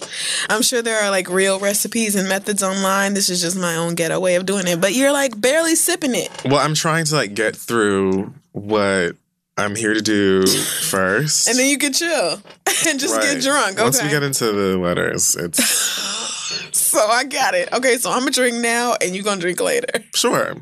I'm 0.50 0.62
sure 0.62 0.82
there 0.82 1.02
are 1.04 1.12
like 1.12 1.30
real 1.30 1.60
recipes 1.60 2.16
and 2.16 2.30
methods 2.30 2.64
online. 2.64 3.14
This 3.14 3.30
is 3.30 3.42
just 3.42 3.58
my 3.58 3.76
own 3.76 3.96
ghetto 3.96 4.20
way 4.20 4.36
of 4.36 4.46
doing 4.46 4.68
it. 4.68 4.80
But 4.80 4.94
you're 4.94 5.12
like 5.12 5.40
barely 5.40 5.76
sipping 5.76 6.16
it. 6.16 6.32
Well, 6.46 6.58
I'm 6.58 6.76
trying 6.76 7.06
to 7.06 7.16
like 7.16 7.34
get 7.34 7.56
through 7.58 8.34
what 8.54 9.18
I'm 9.58 9.76
here 9.76 9.94
to 9.94 10.02
do 10.02 10.46
first. 10.46 11.48
And 11.48 11.58
then 11.58 11.70
you 11.70 11.78
can 11.78 11.94
chill 11.94 12.34
and 12.88 13.00
just 13.00 13.22
get 13.22 13.36
Right. 13.36 13.42
drunk. 13.42 13.80
Once 13.80 14.02
we 14.02 14.10
get 14.10 14.22
into 14.24 14.52
the 14.52 14.78
letters, 14.78 15.36
it's 15.36 15.64
so 16.78 17.00
I 17.00 17.24
got 17.24 17.56
it. 17.56 17.72
Okay, 17.72 17.98
so 17.98 18.12
I'm 18.12 18.20
gonna 18.20 18.32
drink 18.32 18.58
now 18.58 18.96
and 19.02 19.16
you're 19.16 19.24
gonna 19.24 19.40
drink 19.42 19.62
later. 19.62 19.88
sure. 20.16 20.56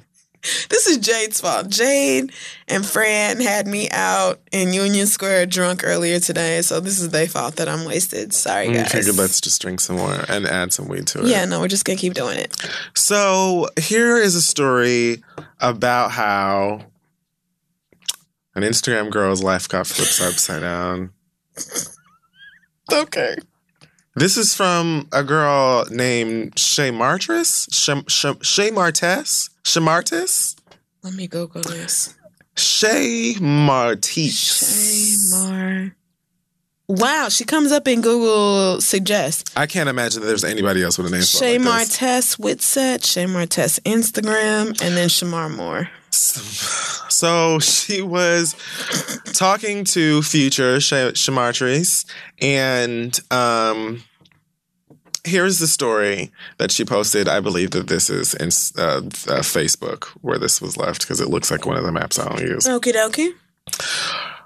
This 0.70 0.88
is 0.88 0.98
Jade's 0.98 1.40
fault. 1.40 1.70
Jade 1.70 2.34
and 2.68 2.86
Fran 2.86 3.40
had 3.40 3.66
me 3.66 3.90
out 3.92 4.42
in 4.52 4.74
Union 4.74 5.08
Square 5.08 5.46
drunk 5.46 5.84
earlier 5.86 6.20
today, 6.20 6.62
so 6.62 6.82
this 6.82 7.00
is 7.00 7.10
their 7.12 7.28
fault 7.28 7.56
that 7.56 7.70
I'm 7.70 7.86
wasted. 7.86 8.34
Sorry, 8.34 8.68
mm, 8.68 8.74
guys. 8.74 8.80
I 8.80 8.84
guys. 8.84 8.92
figured 8.92 9.16
let's 9.16 9.40
just 9.40 9.62
drink 9.62 9.80
some 9.80 9.96
more 9.96 10.26
and 10.28 10.46
add 10.46 10.74
some 10.74 10.90
weed 10.90 11.08
to 11.08 11.20
it. 11.22 11.28
yeah, 11.28 11.46
no, 11.46 11.62
we're 11.62 11.70
just 11.70 11.86
gonna 11.86 11.98
keep 11.98 12.14
doing 12.14 12.38
it. 12.38 12.54
So 12.94 13.70
here 13.80 14.18
is 14.18 14.36
a 14.36 14.42
story 14.42 15.24
about 15.62 16.12
how 16.12 16.82
an 18.56 18.64
Instagram 18.64 19.10
girl's 19.10 19.44
life 19.44 19.68
got 19.68 19.88
flipped 19.88 20.22
upside 20.22 20.62
down. 20.62 21.12
Okay. 22.92 23.36
This 24.16 24.38
is 24.38 24.54
from 24.54 25.08
a 25.12 25.24
girl 25.24 25.86
named 25.90 26.58
Shay 26.60 26.92
Martris. 26.92 27.68
Shay, 27.74 28.02
Shay, 28.08 28.34
Shay 28.42 28.72
Martes? 28.72 29.50
Shay 29.66 29.80
Martis? 29.80 30.56
Let 31.02 31.16
me 31.16 31.28
Google 31.28 31.64
this. 31.64 32.14
Shay 32.56 33.36
Martis. 33.42 35.32
Shay 35.32 35.38
Mar. 35.38 35.96
Wow, 36.88 37.30
she 37.30 37.46
comes 37.46 37.72
up 37.72 37.88
in 37.88 38.02
Google 38.02 38.80
Suggest. 38.82 39.52
I 39.58 39.66
can't 39.66 39.90
imagine 39.90 40.22
that 40.22 40.28
there's 40.28 40.44
anybody 40.44 40.84
else 40.84 40.98
with 40.98 41.08
a 41.08 41.10
name 41.10 41.24
Shay 41.24 41.58
like 41.58 41.88
this. 41.88 41.98
Martez 41.98 42.40
Whitsett, 42.40 43.06
Shay 43.06 43.26
Martez 43.26 43.80
Instagram, 43.82 44.80
and 44.82 44.96
then 44.96 45.10
Shemar 45.10 45.50
Moore. 45.56 45.90
So 46.14 47.60
she 47.60 48.02
was 48.02 48.56
talking 49.34 49.84
to 49.86 50.22
future 50.22 50.80
Sh- 50.80 51.14
Shamartris, 51.14 52.06
and 52.42 53.20
um, 53.32 54.04
here's 55.24 55.60
the 55.60 55.68
story 55.68 56.32
that 56.58 56.72
she 56.72 56.86
posted. 56.86 57.28
I 57.28 57.40
believe 57.40 57.72
that 57.72 57.88
this 57.88 58.10
is 58.10 58.34
in 58.36 58.48
uh, 58.82 58.98
uh, 58.98 59.02
Facebook 59.42 60.06
where 60.22 60.38
this 60.38 60.62
was 60.62 60.78
left 60.78 61.02
because 61.02 61.20
it 61.20 61.30
looks 61.30 61.50
like 61.50 61.66
one 61.66 61.78
of 61.78 61.84
the 61.84 61.92
maps 61.92 62.20
I 62.20 62.30
don't 62.30 62.42
use. 62.42 62.66
Okie 62.66 62.94
dokie. 62.94 63.34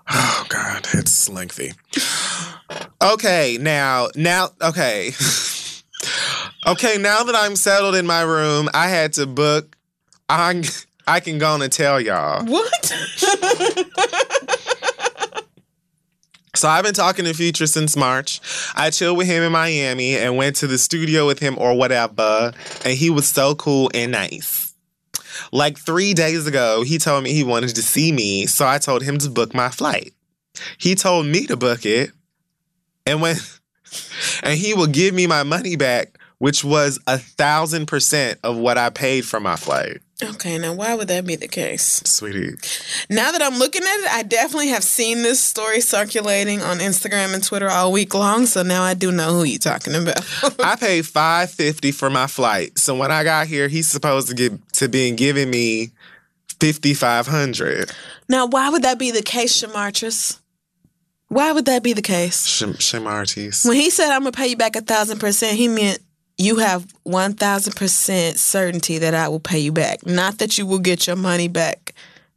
Oh 0.09 0.45
God, 0.47 0.87
it's 0.93 1.27
lengthy. 1.27 1.73
Okay, 3.01 3.57
now, 3.59 4.07
now, 4.15 4.49
okay, 4.61 5.07
okay. 6.67 6.97
Now 6.97 7.23
that 7.23 7.35
I'm 7.35 7.55
settled 7.55 7.95
in 7.95 8.05
my 8.05 8.21
room, 8.21 8.69
I 8.73 8.87
had 8.87 9.13
to 9.13 9.25
book. 9.25 9.75
I 10.29 10.63
I 11.07 11.19
can 11.19 11.37
go 11.37 11.51
on 11.51 11.61
and 11.61 11.71
tell 11.71 12.01
y'all. 12.01 12.45
What? 12.45 12.93
So 16.57 16.67
I've 16.67 16.83
been 16.83 16.95
talking 16.95 17.25
to 17.25 17.35
Future 17.35 17.67
since 17.67 17.95
March. 17.95 18.41
I 18.75 18.89
chilled 18.89 19.19
with 19.19 19.27
him 19.27 19.43
in 19.43 19.51
Miami 19.51 20.17
and 20.17 20.37
went 20.37 20.55
to 20.57 20.67
the 20.67 20.79
studio 20.79 21.27
with 21.27 21.37
him 21.37 21.55
or 21.59 21.75
whatever, 21.77 22.51
and 22.83 22.97
he 22.97 23.11
was 23.11 23.27
so 23.27 23.53
cool 23.53 23.91
and 23.93 24.11
nice. 24.11 24.73
Like 25.51 25.77
three 25.77 26.15
days 26.15 26.47
ago, 26.47 26.81
he 26.81 26.97
told 26.97 27.23
me 27.23 27.31
he 27.31 27.43
wanted 27.43 27.75
to 27.75 27.83
see 27.83 28.11
me, 28.11 28.47
so 28.47 28.65
I 28.65 28.79
told 28.79 29.03
him 29.03 29.19
to 29.19 29.29
book 29.29 29.53
my 29.53 29.69
flight. 29.69 30.13
He 30.79 30.95
told 30.95 31.27
me 31.27 31.45
to 31.45 31.55
book 31.55 31.85
it, 31.85 32.09
and 33.05 33.21
when 33.21 33.35
and 34.43 34.57
he 34.57 34.73
will 34.73 34.87
give 34.87 35.13
me 35.13 35.27
my 35.27 35.43
money 35.43 35.75
back, 35.75 36.17
which 36.39 36.63
was 36.63 36.99
a 37.05 37.19
thousand 37.19 37.85
percent 37.85 38.39
of 38.43 38.57
what 38.57 38.79
I 38.79 38.89
paid 38.89 39.25
for 39.25 39.39
my 39.39 39.57
flight. 39.57 39.99
Okay, 40.23 40.57
now 40.57 40.73
why 40.73 40.93
would 40.95 41.07
that 41.09 41.25
be 41.25 41.35
the 41.35 41.47
case? 41.47 42.01
Sweetie, 42.05 42.55
Now 43.09 43.31
that 43.31 43.41
I'm 43.41 43.57
looking 43.59 43.83
at 43.83 43.99
it, 43.99 44.11
I 44.11 44.23
definitely 44.23 44.69
have 44.69 44.83
seen 44.83 45.21
this 45.21 45.43
story 45.43 45.81
circulating 45.81 46.61
on 46.61 46.77
Instagram 46.79 47.33
and 47.33 47.43
Twitter 47.43 47.69
all 47.69 47.91
week 47.91 48.13
long, 48.13 48.45
so 48.45 48.63
now 48.63 48.83
I 48.83 48.93
do 48.93 49.11
know 49.11 49.33
who 49.33 49.43
you're 49.43 49.59
talking 49.59 49.95
about. 49.95 50.25
I 50.63 50.75
paid 50.75 51.05
five 51.05 51.51
fifty 51.51 51.91
for 51.91 52.09
my 52.09 52.27
flight. 52.27 52.77
So 52.79 52.95
when 52.95 53.11
I 53.11 53.23
got 53.23 53.47
here, 53.47 53.67
he's 53.67 53.87
supposed 53.87 54.27
to 54.29 54.33
get 54.33 54.53
to 54.73 54.87
being 54.89 55.15
giving 55.15 55.49
me 55.49 55.91
fifty 56.59 56.93
five 56.93 57.27
hundred. 57.27 57.91
now, 58.27 58.45
why 58.47 58.69
would 58.69 58.81
that 58.83 58.97
be 58.99 59.11
the 59.11 59.21
case, 59.21 59.61
Shamartris? 59.61 60.39
Why 61.29 61.51
would 61.51 61.65
that 61.65 61.83
be 61.83 61.91
the 61.91 62.01
case? 62.01 62.47
Shamartis. 62.47 63.67
When 63.67 63.75
he 63.75 63.89
said 63.89 64.11
I'm 64.11 64.21
gonna 64.21 64.31
pay 64.31 64.47
you 64.47 64.55
back 64.55 64.77
a 64.77 64.81
thousand 64.81 65.19
percent, 65.19 65.57
he 65.57 65.67
meant 65.67 65.99
you 66.37 66.57
have 66.57 66.85
one 67.03 67.33
thousand 67.33 67.75
percent 67.75 68.37
certainty 68.39 68.97
that 68.99 69.13
I 69.13 69.27
will 69.27 69.39
pay 69.39 69.59
you 69.59 69.71
back, 69.71 70.05
not 70.05 70.37
that 70.39 70.57
you 70.57 70.65
will 70.65 70.79
get 70.79 71.07
your 71.07 71.15
money 71.15 71.47
back 71.47 71.93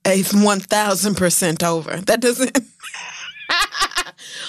a 0.06 0.22
one 0.32 0.60
thousand 0.60 1.16
percent 1.16 1.62
over. 1.62 1.96
That 1.98 2.20
doesn't. 2.20 2.58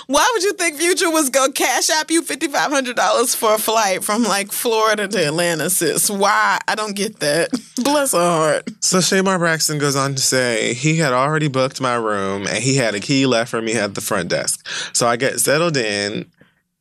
Why 0.07 0.29
would 0.33 0.43
you 0.43 0.53
think 0.53 0.77
Future 0.77 1.09
was 1.09 1.29
gonna 1.29 1.53
cash 1.53 1.89
out 1.89 2.09
you 2.11 2.21
fifty 2.21 2.47
five 2.47 2.71
hundred 2.71 2.95
dollars 2.95 3.33
for 3.35 3.55
a 3.55 3.57
flight 3.57 4.03
from 4.03 4.23
like 4.23 4.51
Florida 4.51 5.07
to 5.07 5.27
Atlanta, 5.27 5.69
sis? 5.69 6.09
Why? 6.09 6.59
I 6.67 6.75
don't 6.75 6.95
get 6.95 7.19
that. 7.19 7.49
Bless 7.83 8.13
her 8.13 8.19
heart. 8.19 8.69
So 8.83 8.99
Shamar 8.99 9.39
Braxton 9.39 9.79
goes 9.79 9.95
on 9.95 10.15
to 10.15 10.21
say 10.21 10.73
he 10.73 10.97
had 10.97 11.13
already 11.13 11.47
booked 11.47 11.81
my 11.81 11.95
room 11.95 12.45
and 12.47 12.57
he 12.57 12.75
had 12.75 12.95
a 12.95 12.99
key 12.99 13.25
left 13.25 13.49
for 13.51 13.61
me 13.61 13.73
at 13.73 13.95
the 13.95 14.01
front 14.01 14.29
desk. 14.29 14.67
So 14.93 15.07
I 15.07 15.15
get 15.15 15.39
settled 15.39 15.77
in 15.77 16.29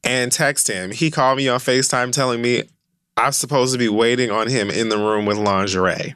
and 0.04 0.32
text 0.32 0.68
him. 0.68 0.90
He 0.90 1.10
called 1.10 1.38
me 1.38 1.48
on 1.48 1.60
FaceTime 1.60 2.12
telling 2.12 2.40
me 2.42 2.64
I'm 3.16 3.32
supposed 3.32 3.72
to 3.72 3.78
be 3.78 3.88
waiting 3.88 4.30
on 4.30 4.48
him 4.48 4.70
in 4.70 4.88
the 4.88 4.98
room 4.98 5.26
with 5.26 5.36
lingerie. 5.36 6.14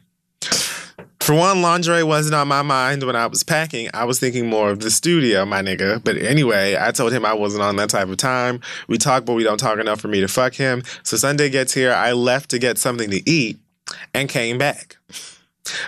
For 1.20 1.34
one, 1.34 1.62
lingerie 1.62 2.02
wasn't 2.02 2.34
on 2.34 2.48
my 2.48 2.60
mind 2.60 3.02
when 3.02 3.16
I 3.16 3.26
was 3.26 3.42
packing. 3.42 3.88
I 3.94 4.04
was 4.04 4.20
thinking 4.20 4.46
more 4.46 4.70
of 4.70 4.80
the 4.80 4.90
studio, 4.90 5.46
my 5.46 5.62
nigga. 5.62 6.04
But 6.04 6.18
anyway, 6.18 6.76
I 6.78 6.90
told 6.90 7.14
him 7.14 7.24
I 7.24 7.32
wasn't 7.32 7.62
on 7.62 7.76
that 7.76 7.88
type 7.88 8.08
of 8.08 8.18
time. 8.18 8.60
We 8.88 8.98
talk, 8.98 9.24
but 9.24 9.32
we 9.32 9.42
don't 9.42 9.56
talk 9.56 9.78
enough 9.78 10.02
for 10.02 10.08
me 10.08 10.20
to 10.20 10.28
fuck 10.28 10.52
him. 10.52 10.82
So 11.02 11.16
Sunday 11.16 11.48
gets 11.48 11.72
here. 11.72 11.94
I 11.94 12.12
left 12.12 12.50
to 12.50 12.58
get 12.58 12.76
something 12.76 13.08
to 13.10 13.26
eat 13.28 13.58
and 14.12 14.28
came 14.28 14.58
back. 14.58 14.98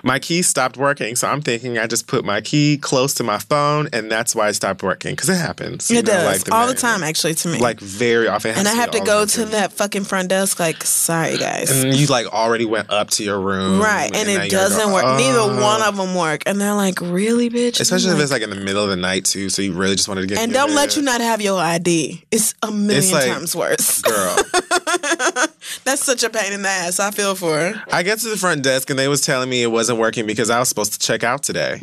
My 0.03 0.19
key 0.19 0.43
stopped 0.43 0.77
working, 0.77 1.17
so 1.17 1.29
I'm 1.29 1.43
thinking 1.43 1.79
I 1.79 1.87
just 1.87 2.07
put 2.07 2.25
my 2.25 2.41
key 2.41 2.79
close 2.79 3.15
to 3.15 3.23
my 3.25 3.39
phone, 3.39 3.89
and 3.93 4.11
that's 4.11 4.35
why 4.35 4.49
it 4.49 4.55
stopped 4.55 4.83
working. 4.83 5.13
Because 5.13 5.29
it 5.29 5.37
happens. 5.37 5.91
It 5.91 6.07
know, 6.07 6.13
does 6.13 6.47
like 6.47 6.55
all 6.55 6.67
the 6.67 6.75
time, 6.75 7.03
actually, 7.03 7.35
to 7.35 7.49
me. 7.49 7.59
Like 7.59 7.81
very 7.81 8.29
often. 8.29 8.55
And 8.57 8.67
I 8.67 8.75
have 8.75 8.91
to 8.93 9.01
go 9.01 9.27
to 9.27 9.45
that 9.47 9.73
fucking 9.73 10.05
front 10.05 10.29
desk. 10.29 10.59
Like, 10.59 10.83
sorry 10.85 11.37
guys. 11.39 11.71
And 11.71 11.95
you 11.95 12.07
like 12.07 12.27
already 12.27 12.65
went 12.65 12.91
up 12.91 13.11
to 13.11 13.25
your 13.25 13.41
room, 13.41 13.81
Right, 13.81 14.15
and, 14.15 14.29
now 14.29 14.43
it 14.45 14.51
doesn't 14.51 14.89
go, 14.89 14.95
work. 14.95 15.05
Neither 15.19 15.39
"Oh." 15.41 15.63
one 15.63 15.83
of 15.83 15.97
them 15.97 16.15
work, 16.15 16.43
and 16.47 16.61
they're 16.61 16.75
like, 16.75 17.01
"Really, 17.01 17.51
bitch?" 17.51 17.81
Especially 17.81 18.11
I'm 18.11 18.17
if 18.17 18.23
it's 18.23 18.33
like 18.33 18.43
in 18.43 18.51
the 18.51 18.57
middle 18.57 18.83
of 18.83 18.91
the 18.91 18.97
night 18.97 19.25
too, 19.25 19.49
so 19.51 19.63
you 19.63 19.73
really 19.73 19.97
just 19.97 20.09
wanted 20.09 20.23
to 20.23 20.27
get. 20.27 20.39
and 20.39 20.53
don't 20.53 20.75
let 20.75 20.97
you 20.97 21.03
not 21.03 21.21
have 21.21 21.41
your 21.41 21.61
ID. 21.61 22.25
It's 22.31 22.55
a 22.63 22.71
million 22.71 23.13
like, 23.13 23.27
times 23.27 23.55
worse. 23.55 24.03
girl. 24.03 24.37
That's 25.85 26.05
such 26.05 26.23
a 26.23 26.31
pain 26.31 26.53
in 26.53 26.63
the 26.63 26.69
ass. 26.69 27.01
I 27.01 27.11
feel 27.11 27.35
for 27.35 27.57
her. 27.57 27.83
I 27.93 28.03
get 28.03 28.19
to 28.21 28.29
the 28.29 28.37
front 28.37 28.63
desk 28.63 28.91
and 28.91 28.99
they 28.99 29.09
was 29.09 29.21
telling 29.21 29.49
me 29.49 29.63
it 29.63 29.71
wasn't 29.71 29.99
working 29.99 30.27
because 30.27 30.51
I 30.51 30.59
was 30.59 30.69
supposed 30.69 30.93
to 30.95 30.99
check 30.99 31.23
out 31.25 31.43
today. 31.43 31.81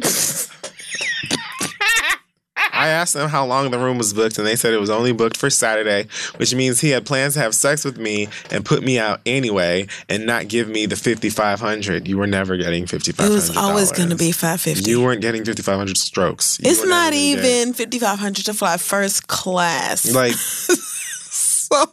I 2.76 2.88
asked 2.88 3.14
them 3.14 3.30
how 3.30 3.46
long 3.46 3.72
the 3.72 3.78
room 3.80 3.98
was 3.98 4.14
booked, 4.14 4.38
and 4.38 4.48
they 4.48 4.56
said 4.56 4.74
it 4.74 4.80
was 4.80 4.90
only 4.90 5.14
booked 5.14 5.38
for 5.38 5.50
Saturday, 5.50 6.08
which 6.38 6.54
means 6.54 6.82
he 6.82 6.90
had 6.90 7.06
plans 7.06 7.36
to 7.36 7.40
have 7.40 7.54
sex 7.56 7.86
with 7.86 7.98
me 7.98 8.28
and 8.52 8.66
put 8.66 8.84
me 8.84 9.00
out 9.00 9.22
anyway, 9.26 9.88
and 10.10 10.26
not 10.26 10.48
give 10.48 10.68
me 10.68 10.86
the 10.86 10.96
fifty 10.96 11.30
five 11.30 11.60
hundred. 11.60 12.08
You 12.08 12.18
were 12.18 12.28
never 12.28 12.58
getting 12.58 12.86
fifty 12.86 13.12
five 13.12 13.28
It 13.30 13.34
was 13.34 13.56
always 13.56 13.92
going 13.92 14.10
to 14.10 14.16
be 14.16 14.32
five 14.32 14.60
fifty. 14.60 14.90
You 14.90 15.02
weren't 15.02 15.22
getting 15.22 15.46
fifty 15.46 15.62
five 15.62 15.78
hundred 15.78 15.98
strokes. 15.98 16.60
You 16.62 16.72
It's 16.72 16.86
not 16.86 17.14
even 17.14 17.74
fifty 17.74 18.00
five 18.00 18.20
hundred 18.20 18.46
to 18.46 18.54
fly 18.54 18.78
first 18.78 19.28
class. 19.28 20.14
like 20.14 20.34
so, 20.36 21.86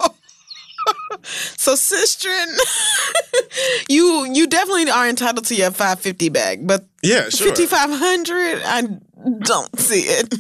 so 1.23 1.75
Sistren, 1.75 2.57
you 3.89 4.27
you 4.33 4.47
definitely 4.47 4.91
are 4.91 5.09
entitled 5.09 5.47
to 5.47 5.55
your 5.55 5.71
five 5.71 6.01
fifty 6.01 6.29
bag, 6.29 6.67
but 6.67 6.85
yeah, 7.03 7.29
sure. 7.29 7.49
fifty 7.49 7.67
five 7.67 7.91
hundred, 7.91 8.63
I 8.65 8.83
don't 9.41 9.79
see 9.79 10.03
it. 10.03 10.35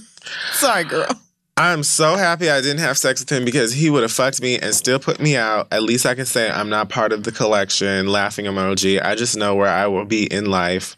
Sorry, 0.53 0.84
girl. 0.84 1.09
I'm 1.57 1.82
so 1.82 2.16
happy 2.16 2.49
I 2.49 2.62
didn't 2.62 2.78
have 2.78 2.97
sex 2.97 3.20
with 3.20 3.30
him 3.30 3.45
because 3.45 3.74
he 3.74 3.91
would 3.91 4.03
have 4.03 4.12
fucked 4.12 4.41
me 4.41 4.59
and 4.59 4.74
still 4.74 4.99
put 4.99 5.20
me 5.20 5.36
out. 5.36 5.68
At 5.70 5.82
least 5.82 6.07
I 6.07 6.14
can 6.14 6.24
say 6.24 6.51
I'm 6.51 6.70
not 6.70 6.88
part 6.88 7.12
of 7.12 7.24
the 7.24 7.32
collection. 7.32 8.07
Laughing 8.07 8.47
emoji. 8.47 9.03
I 9.05 9.14
just 9.14 9.36
know 9.36 9.55
where 9.55 9.68
I 9.68 9.86
will 9.86 10.07
be 10.07 10.24
in 10.24 10.47
life. 10.47 10.97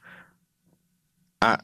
I 1.40 1.58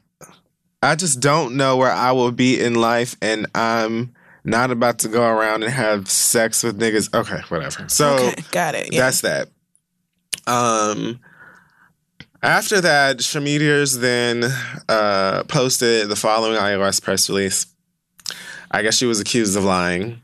I 0.82 0.96
just 0.96 1.20
don't 1.20 1.56
know 1.56 1.76
where 1.76 1.92
I 1.92 2.10
will 2.12 2.32
be 2.32 2.60
in 2.60 2.74
life, 2.74 3.16
and 3.22 3.46
I'm 3.54 4.14
not 4.48 4.70
about 4.70 4.98
to 5.00 5.08
go 5.08 5.26
around 5.26 5.62
and 5.62 5.72
have 5.72 6.08
sex 6.10 6.62
with 6.62 6.78
niggas. 6.78 7.12
Okay, 7.14 7.40
whatever. 7.48 7.88
So 7.88 8.16
okay, 8.16 8.42
got 8.50 8.74
it. 8.74 8.92
Yeah. 8.92 9.00
that's 9.00 9.20
that. 9.22 9.48
Um, 10.46 11.20
after 12.42 12.80
that, 12.80 13.18
Shameteers 13.18 13.98
then 14.00 14.44
uh, 14.88 15.44
posted 15.44 16.08
the 16.08 16.16
following 16.16 16.58
iOS 16.58 17.02
press 17.02 17.28
release. 17.28 17.66
I 18.70 18.82
guess 18.82 18.96
she 18.96 19.06
was 19.06 19.20
accused 19.20 19.56
of 19.56 19.64
lying. 19.64 20.20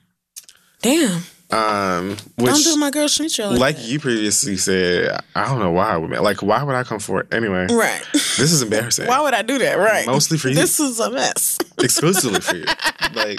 Damn. 0.83 1.23
Um, 1.51 2.17
which, 2.37 2.51
Don't 2.51 2.63
do 2.65 2.77
my 2.77 2.91
girl 2.91 3.07
street 3.09 3.39
like, 3.39 3.59
like 3.59 3.77
that. 3.77 3.85
you 3.85 4.01
previously 4.01 4.57
said, 4.57 5.21
I 5.37 5.47
don't 5.47 5.61
know 5.61 5.71
why 5.71 5.91
I 5.91 5.97
would 5.97 6.11
like. 6.11 6.43
Why 6.43 6.63
would 6.63 6.75
I 6.75 6.83
come 6.83 6.99
for 6.99 7.21
it 7.21 7.33
anyway? 7.33 7.67
Right. 7.71 8.03
This 8.13 8.53
is 8.53 8.63
embarrassing. 8.63 9.07
Why 9.09 9.21
would 9.21 9.35
I 9.35 9.43
do 9.43 9.59
that? 9.59 9.75
Right. 9.75 10.07
Mostly 10.07 10.37
for 10.37 10.49
you. 10.49 10.57
This 10.57 10.81
is 10.81 10.99
a 10.99 11.11
mess. 11.11 11.59
exclusively 11.79 12.41
for 12.41 12.57
you. 12.57 12.65
Like, 13.15 13.39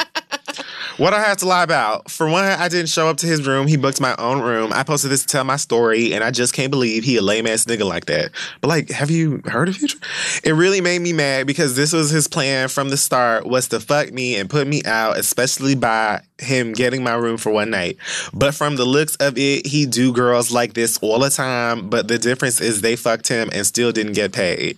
what 0.98 1.14
I 1.14 1.22
have 1.22 1.38
to 1.38 1.46
lie 1.46 1.64
about? 1.64 2.10
For 2.10 2.30
one, 2.30 2.44
I 2.44 2.68
didn't 2.68 2.90
show 2.90 3.08
up 3.08 3.18
to 3.18 3.28
his 3.28 3.46
room. 3.46 3.68
He 3.68 3.78
booked 3.78 4.02
my 4.02 4.16
own 4.18 4.42
room. 4.42 4.72
I 4.74 4.84
posted 4.84 5.12
this 5.12 5.22
to 5.22 5.28
tell 5.28 5.44
my 5.44 5.58
story, 5.58 6.14
and 6.14 6.24
I 6.24 6.32
just 6.32 6.54
can't 6.54 6.72
believe 6.72 7.04
he 7.04 7.18
a 7.18 7.22
lame 7.22 7.48
ass 7.48 7.66
nigga 7.66 7.88
like 7.88 8.06
that. 8.06 8.32
But 8.62 8.70
like, 8.70 8.90
have 8.90 9.12
you 9.12 9.42
heard 9.46 9.70
of 9.70 9.76
Future? 9.76 10.00
It 10.44 10.54
really 10.54 10.82
made 10.82 11.02
me 11.02 11.14
mad 11.14 11.48
because 11.48 11.76
this 11.76 11.94
was 11.94 12.10
his 12.10 12.28
plan 12.28 12.70
from 12.70 12.90
the 12.90 12.98
start 12.98 13.46
was 13.46 13.68
to 13.70 13.80
fuck 13.80 14.12
me 14.12 14.36
and 14.36 14.50
put 14.50 14.68
me 14.68 14.84
out, 14.86 15.18
especially 15.18 15.76
by 15.76 16.22
him 16.40 16.74
getting 16.74 17.04
my 17.04 17.14
room 17.14 17.38
for 17.38 17.52
one 17.52 17.70
night. 17.70 17.98
But 18.34 18.54
from 18.56 18.76
the 18.76 18.86
looks 18.86 19.16
of 19.18 19.38
it, 19.38 19.66
he 19.66 19.86
do 19.86 20.14
girls 20.14 20.52
like 20.52 20.74
this 20.74 20.98
all 21.00 21.20
the 21.20 21.30
time. 21.30 21.90
But 21.90 22.08
the 22.08 22.18
difference 22.18 22.62
is 22.62 22.82
they 22.82 22.96
fucked 22.96 23.28
him 23.28 23.50
and 23.54 23.66
still 23.66 23.92
didn't 23.92 24.14
get 24.14 24.34
paid. 24.34 24.78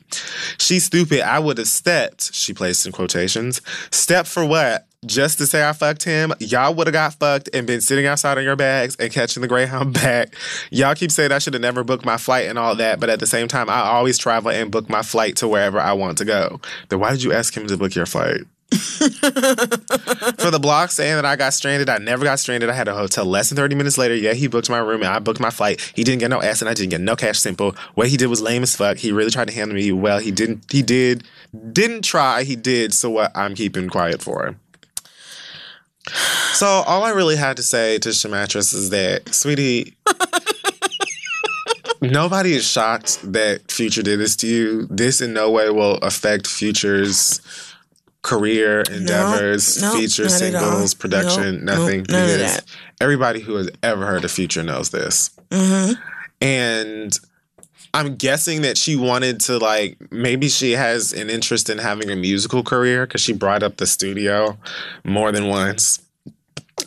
She's 0.58 0.86
stupid. 0.86 1.22
I 1.22 1.39
would 1.39 1.58
have 1.58 1.68
stepped. 1.68 2.34
She 2.34 2.53
placed 2.53 2.86
in 2.86 2.91
quotations. 2.91 3.62
Step 3.91 4.28
for 4.28 4.45
what? 4.45 4.87
Just 5.06 5.38
to 5.38 5.45
say 5.45 5.68
I 5.68 5.74
fucked 5.74 6.04
him, 6.04 6.34
y'all 6.39 6.74
would 6.74 6.88
have 6.88 6.93
got 6.93 7.14
fucked 7.14 7.50
and 7.54 7.68
been 7.68 7.82
sitting 7.82 8.08
outside 8.08 8.39
on 8.39 8.43
your 8.43 8.56
bags 8.56 8.95
and 8.95 9.14
catching 9.14 9.41
the 9.41 9.48
Greyhound 9.48 9.93
back. 10.02 10.34
Y'all 10.72 10.95
keep 10.95 11.12
saying 11.12 11.32
I 11.32 11.38
should 11.38 11.54
have 11.54 11.62
never 11.62 11.84
booked 11.84 12.04
my 12.04 12.18
flight 12.18 12.48
and 12.48 12.58
all 12.58 12.76
that, 12.78 13.00
but 13.00 13.08
at 13.08 13.20
the 13.20 13.28
same 13.28 13.48
time, 13.48 13.70
I 13.70 13.82
always 13.82 14.18
travel 14.18 14.50
and 14.50 14.72
book 14.72 14.89
my 14.89 15.04
flight 15.04 15.36
to 15.38 15.48
wherever 15.48 15.80
I 15.80 15.93
want 15.93 16.18
to 16.18 16.26
go. 16.26 16.60
Then 16.89 17.00
why 17.00 17.12
did 17.12 17.22
you 17.22 17.32
ask 17.32 17.56
him 17.56 17.68
to 17.68 17.78
book 17.78 17.93
your 17.93 18.08
flight? 18.08 18.41
For 18.72 20.50
the 20.52 20.60
blog 20.60 20.89
saying 20.89 21.16
that 21.16 21.26
I 21.26 21.36
got 21.36 21.54
stranded, 21.54 21.89
I 21.89 22.00
never 22.00 22.26
got 22.26 22.39
stranded. 22.39 22.70
I 22.70 22.74
had 22.74 22.88
a 22.88 22.95
hotel 22.95 23.24
less 23.24 23.50
than 23.50 23.56
30 23.56 23.76
minutes 23.76 24.00
later. 24.00 24.16
Yeah, 24.16 24.34
he 24.34 24.48
booked 24.48 24.70
my 24.70 24.80
room 24.80 25.04
and 25.04 25.12
I 25.12 25.20
booked 25.20 25.39
my 25.39 25.52
flight. 25.52 25.80
He 25.95 26.04
didn't 26.04 26.22
get 26.22 26.32
no 26.32 26.41
ass 26.41 26.62
and 26.62 26.68
I 26.68 26.74
didn't 26.74 26.89
get 26.89 27.02
no 27.02 27.16
cash 27.16 27.39
simple. 27.39 27.76
What 27.93 28.08
he 28.08 28.18
did 28.18 28.28
was 28.28 28.41
lame 28.41 28.64
as 28.64 28.76
fuck. 28.76 28.98
He 28.98 29.12
really 29.12 29.30
tried 29.30 29.48
to 29.48 29.54
handle 29.54 29.76
me 29.76 29.91
well. 29.91 30.18
He 30.18 30.32
didn't, 30.32 30.66
he 30.72 30.82
did, 30.82 31.24
didn't 31.72 32.02
try. 32.02 32.43
He 32.43 32.56
did. 32.56 32.95
So 32.95 33.12
what 33.12 33.32
I'm 33.38 33.54
keeping 33.54 33.89
quiet 33.89 34.24
for. 34.24 34.58
So 36.53 36.66
all 36.66 37.03
I 37.03 37.12
really 37.12 37.36
had 37.36 37.58
to 37.58 37.64
say 37.64 37.99
to 37.99 38.10
Shamatris 38.10 38.74
is 38.74 38.89
that, 38.91 39.34
sweetie, 39.34 39.95
nobody 42.01 42.53
is 42.53 42.66
shocked 42.68 43.20
that 43.34 43.72
Future 43.72 44.01
did 44.03 44.20
this 44.20 44.36
to 44.38 44.47
you. 44.47 44.88
This 44.89 45.22
in 45.22 45.34
no 45.34 45.51
way 45.51 45.70
will 45.70 45.95
affect 45.97 46.47
Future's 46.47 47.41
career 48.22 48.82
endeavors, 48.91 49.82
no, 49.82 49.93
features, 49.93 50.41
not 50.41 50.47
at 50.47 50.55
all. 50.55 50.72
singles, 50.72 50.93
production, 50.93 51.64
No, 51.66 51.76
nothing. 51.78 52.05
no, 52.10 52.18
none 52.18 52.30
of 52.30 52.38
because 52.38 52.62
everybody 52.99 53.39
who 53.39 53.55
has 53.55 53.70
ever 53.84 54.05
heard 54.05 54.26
of 54.26 54.32
Future 54.32 54.64
knows 54.64 54.89
this. 54.89 55.30
hmm 55.51 55.93
And 56.41 57.18
I'm 57.98 58.16
guessing 58.16 58.62
that 58.62 58.78
she 58.78 58.95
wanted 58.95 59.39
to 59.41 59.58
like 59.58 59.98
maybe 60.12 60.50
she 60.50 60.74
has 60.74 61.14
an 61.14 61.30
interest 61.30 61.70
in 61.70 61.78
having 61.80 62.10
a 62.12 62.16
musical 62.16 62.64
career 62.64 63.06
because 63.06 63.22
she 63.22 63.34
brought 63.34 63.64
up 63.64 63.78
the 63.78 63.88
studio 63.88 64.58
more 65.04 65.32
than 65.32 65.48
once. 65.48 66.00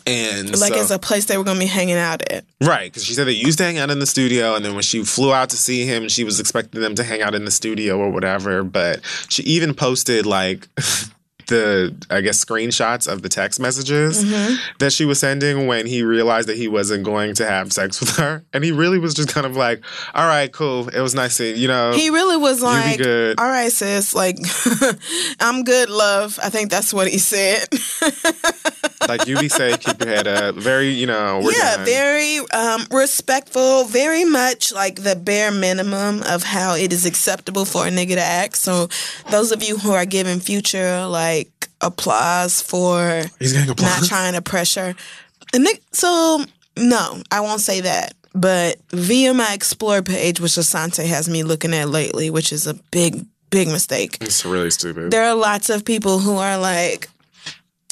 And 0.07 0.57
Like 0.59 0.73
so- 0.73 0.81
it's 0.81 0.89
a 0.89 0.97
place 0.97 1.25
they 1.25 1.37
were 1.37 1.43
gonna 1.43 1.59
be 1.59 1.65
hanging 1.65 1.97
out 1.97 2.21
at. 2.31 2.45
Right, 2.61 2.91
because 2.91 3.03
she 3.03 3.13
said 3.13 3.25
they 3.27 3.33
used 3.33 3.57
to 3.57 3.65
hang 3.65 3.77
out 3.77 3.89
in 3.91 3.99
the 3.99 4.05
studio, 4.05 4.55
and 4.55 4.63
then 4.63 4.73
when 4.73 4.83
she 4.83 5.03
flew 5.03 5.33
out 5.33 5.49
to 5.49 5.57
see 5.57 5.85
him, 5.85 6.07
she 6.07 6.23
was 6.23 6.39
expecting 6.39 6.79
them 6.81 6.95
to 6.95 7.03
hang 7.03 7.21
out 7.21 7.35
in 7.35 7.43
the 7.45 7.51
studio 7.51 7.97
or 7.97 8.09
whatever. 8.09 8.63
But 8.63 9.01
she 9.29 9.43
even 9.43 9.73
posted 9.73 10.25
like 10.25 10.67
the, 11.51 11.93
I 12.09 12.21
guess, 12.21 12.43
screenshots 12.43 13.07
of 13.11 13.21
the 13.21 13.29
text 13.29 13.59
messages 13.59 14.23
Mm-hmm. 14.25 14.55
that 14.79 14.91
she 14.91 15.05
was 15.05 15.19
sending 15.19 15.67
when 15.67 15.85
he 15.85 16.01
realized 16.03 16.47
that 16.49 16.57
he 16.57 16.67
wasn't 16.67 17.03
going 17.03 17.35
to 17.35 17.45
have 17.47 17.71
sex 17.71 17.99
with 17.99 18.15
her, 18.17 18.43
and 18.53 18.63
he 18.63 18.71
really 18.71 18.97
was 18.97 19.13
just 19.13 19.29
kind 19.29 19.45
of 19.45 19.55
like, 19.55 19.83
"All 20.15 20.25
right, 20.27 20.51
cool, 20.51 20.87
it 20.89 20.99
was 21.01 21.13
nice 21.13 21.35
seeing 21.35 21.57
you 21.57 21.67
know." 21.67 21.91
He 21.93 22.09
really 22.09 22.37
was 22.37 22.61
like. 22.63 22.99
"All 23.37 23.47
right, 23.47 23.71
sis, 23.71 24.15
like, 24.15 24.37
I'm 25.39 25.63
good, 25.63 25.89
love." 25.89 26.39
I 26.41 26.49
think 26.49 26.71
that's 26.71 26.93
what 26.93 27.07
he 27.07 27.17
said. 27.19 27.67
like 29.07 29.27
you 29.27 29.37
be 29.37 29.49
safe, 29.49 29.79
keep 29.79 29.99
your 29.99 30.09
head 30.09 30.27
up. 30.27 30.55
Very, 30.55 30.89
you 30.89 31.07
know, 31.07 31.41
we're 31.43 31.51
yeah, 31.51 31.77
done. 31.77 31.85
very 31.85 32.39
um, 32.53 32.85
respectful, 32.91 33.85
very 33.85 34.25
much 34.25 34.71
like 34.73 35.03
the 35.03 35.15
bare 35.15 35.51
minimum 35.51 36.23
of 36.23 36.43
how 36.43 36.75
it 36.75 36.91
is 36.93 37.05
acceptable 37.05 37.65
for 37.65 37.87
a 37.87 37.89
nigga 37.89 38.15
to 38.15 38.21
act. 38.21 38.57
So, 38.57 38.87
those 39.29 39.51
of 39.51 39.63
you 39.63 39.77
who 39.77 39.91
are 39.91 40.05
giving 40.05 40.39
Future 40.39 41.05
like 41.05 41.69
applause 41.81 42.61
for 42.61 43.23
He's 43.39 43.53
getting 43.53 43.75
not 43.83 44.03
trying 44.03 44.33
to 44.33 44.41
pressure, 44.41 44.95
and 45.53 45.63
Nick, 45.63 45.81
so 45.91 46.43
no, 46.77 47.21
I 47.31 47.41
won't 47.41 47.61
say 47.61 47.81
that. 47.81 48.13
But 48.33 48.77
via 48.91 49.33
my 49.33 49.53
explore 49.53 50.01
page, 50.01 50.39
which 50.39 50.53
Asante 50.53 51.05
has 51.05 51.27
me 51.27 51.43
looking 51.43 51.73
at 51.73 51.89
lately, 51.89 52.29
which 52.29 52.53
is 52.53 52.65
a 52.65 52.75
big, 52.91 53.25
big 53.49 53.67
mistake. 53.67 54.17
It's 54.21 54.45
really 54.45 54.71
stupid. 54.71 55.11
There 55.11 55.25
are 55.25 55.35
lots 55.35 55.69
of 55.69 55.83
people 55.83 56.19
who 56.19 56.37
are 56.37 56.57
like, 56.57 57.09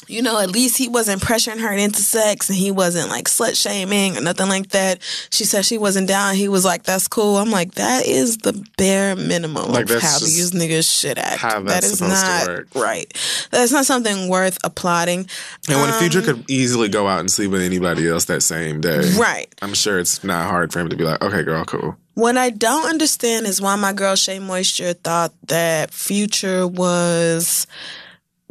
you 0.10 0.22
know, 0.22 0.40
at 0.40 0.50
least 0.52 0.78
he 0.78 0.88
wasn't 0.88 1.22
pressuring 1.22 1.60
her 1.62 1.72
into 1.72 2.02
sex 2.02 2.50
and 2.50 2.58
he 2.58 2.72
wasn't 2.72 3.10
like 3.10 3.26
slut 3.26 3.56
shaming 3.62 4.18
or 4.18 4.22
nothing 4.22 4.50
like 4.50 4.70
that. 4.70 5.00
She 5.32 5.46
said 5.46 5.64
she 5.66 5.78
wasn't 5.78 6.08
down. 6.08 6.36
He 6.36 6.48
was 6.50 6.66
like, 6.66 6.84
that's 6.84 7.08
cool. 7.08 7.38
I'm 7.38 7.52
like, 7.52 7.76
that 7.76 8.06
is 8.08 8.38
the 8.40 8.54
bare 8.78 9.16
minimum 9.16 9.72
Like, 9.72 9.84
of 9.84 9.90
that's 9.90 10.04
how 10.04 10.20
these 10.20 10.52
niggas 10.52 11.00
should 11.00 11.18
act. 11.20 11.40
how 11.40 11.62
that 11.62 11.84
is 11.84 12.00
supposed 12.00 12.22
to 12.22 12.28
not 12.28 12.48
work. 12.48 12.68
right. 12.76 13.48
That's 13.52 13.72
not 13.72 13.86
something 13.86 14.28
worth 14.30 14.58
applauding. 14.64 15.28
and 15.70 15.80
when 15.82 15.94
Future 16.00 16.20
Um, 16.20 16.26
could 16.26 16.50
easily 16.50 16.90
go 16.90 17.08
out 17.08 17.20
and 17.20 17.32
sleep 17.32 17.52
with 17.52 17.62
anybody 17.62 18.10
else 18.10 18.26
that 18.26 18.42
same 18.42 18.82
day, 18.82 19.14
Right. 19.18 19.54
I'm 19.62 19.74
sure 19.74 20.00
it's 20.00 20.24
not 20.24 20.50
hard 20.50 20.74
for 20.74 20.80
him 20.80 20.90
to 20.90 20.96
be 20.96 21.04
like, 21.04 21.22
okay, 21.22 21.44
girl, 21.44 21.64
cool. 21.66 21.96
What 22.16 22.36
I 22.36 22.50
don't 22.50 22.90
understand 22.90 23.46
is 23.46 23.62
why 23.62 23.76
my 23.78 23.94
girl 23.94 24.16
Shay 24.16 24.40
Moisture 24.40 24.94
thought 24.94 25.32
that 25.48 25.92
Future 25.94 26.68
was 26.68 27.66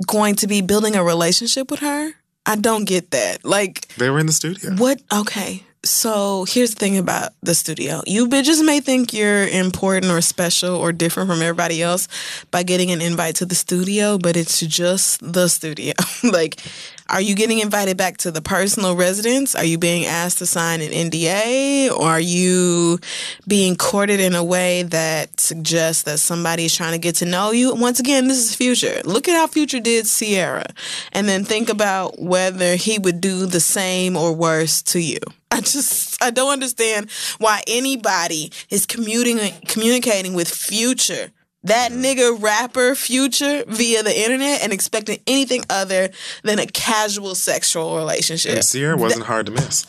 going 0.06 0.34
to 0.36 0.46
be 0.46 0.60
building 0.60 0.96
a 0.96 1.02
relationship 1.04 1.70
with 1.70 1.80
her. 1.80 2.12
I 2.46 2.56
don't 2.56 2.84
get 2.84 3.10
that. 3.10 3.44
Like, 3.44 3.88
They 3.96 4.08
were 4.10 4.18
in 4.18 4.26
the 4.26 4.32
studio. 4.32 4.74
what? 4.76 5.00
Okay. 5.12 5.62
So 5.84 6.44
here's 6.48 6.70
the 6.74 6.80
thing 6.80 6.98
about 6.98 7.32
the 7.42 7.54
studio. 7.54 8.02
You 8.06 8.26
bitches 8.26 8.64
may 8.64 8.80
think 8.80 9.12
you're 9.12 9.46
important 9.46 10.10
or 10.10 10.20
special 10.20 10.74
or 10.74 10.92
different 10.92 11.28
from 11.30 11.40
everybody 11.40 11.82
else 11.82 12.08
by 12.50 12.62
getting 12.64 12.90
an 12.90 13.00
invite 13.00 13.36
to 13.36 13.46
the 13.46 13.54
studio, 13.54 14.18
but 14.18 14.36
it's 14.36 14.60
just 14.60 15.20
the 15.32 15.46
studio. 15.48 15.92
like, 16.24 16.60
are 17.08 17.20
you 17.20 17.34
getting 17.34 17.60
invited 17.60 17.96
back 17.96 18.18
to 18.18 18.30
the 18.30 18.42
personal 18.42 18.94
residence? 18.94 19.54
Are 19.54 19.64
you 19.64 19.78
being 19.78 20.04
asked 20.04 20.38
to 20.38 20.46
sign 20.46 20.82
an 20.82 20.90
NDA? 20.90 21.90
Or 21.90 22.06
are 22.06 22.20
you 22.20 22.98
being 23.46 23.76
courted 23.76 24.20
in 24.20 24.34
a 24.34 24.44
way 24.44 24.82
that 24.84 25.40
suggests 25.40 26.02
that 26.02 26.18
somebody 26.18 26.66
is 26.66 26.76
trying 26.76 26.92
to 26.92 26.98
get 26.98 27.16
to 27.16 27.24
know 27.24 27.50
you? 27.50 27.74
Once 27.74 27.98
again, 27.98 28.28
this 28.28 28.38
is 28.38 28.54
Future. 28.54 29.00
Look 29.04 29.26
at 29.26 29.34
how 29.34 29.46
Future 29.46 29.80
did 29.80 30.06
Ciara. 30.06 30.66
And 31.12 31.28
then 31.28 31.44
think 31.44 31.70
about 31.70 32.20
whether 32.20 32.76
he 32.76 32.98
would 32.98 33.20
do 33.20 33.46
the 33.46 33.60
same 33.60 34.16
or 34.16 34.34
worse 34.34 34.82
to 34.82 35.00
you. 35.00 35.18
I 35.50 35.60
just 35.60 36.22
I 36.22 36.30
don't 36.30 36.52
understand 36.52 37.10
why 37.38 37.62
anybody 37.66 38.52
is 38.70 38.84
commuting 38.84 39.38
communicating 39.66 40.34
with 40.34 40.48
Future, 40.48 41.30
that 41.68 41.92
nigga 41.92 42.40
rapper 42.40 42.94
Future 42.94 43.64
via 43.66 44.02
the 44.02 44.18
internet 44.18 44.62
and 44.62 44.72
expecting 44.72 45.20
anything 45.26 45.64
other 45.70 46.10
than 46.42 46.58
a 46.58 46.66
casual 46.66 47.34
sexual 47.34 47.96
relationship. 47.96 48.54
And 48.54 48.66
Ciara 48.66 48.96
wasn't 48.96 49.24
hard 49.26 49.46
to 49.46 49.52
miss. 49.52 49.86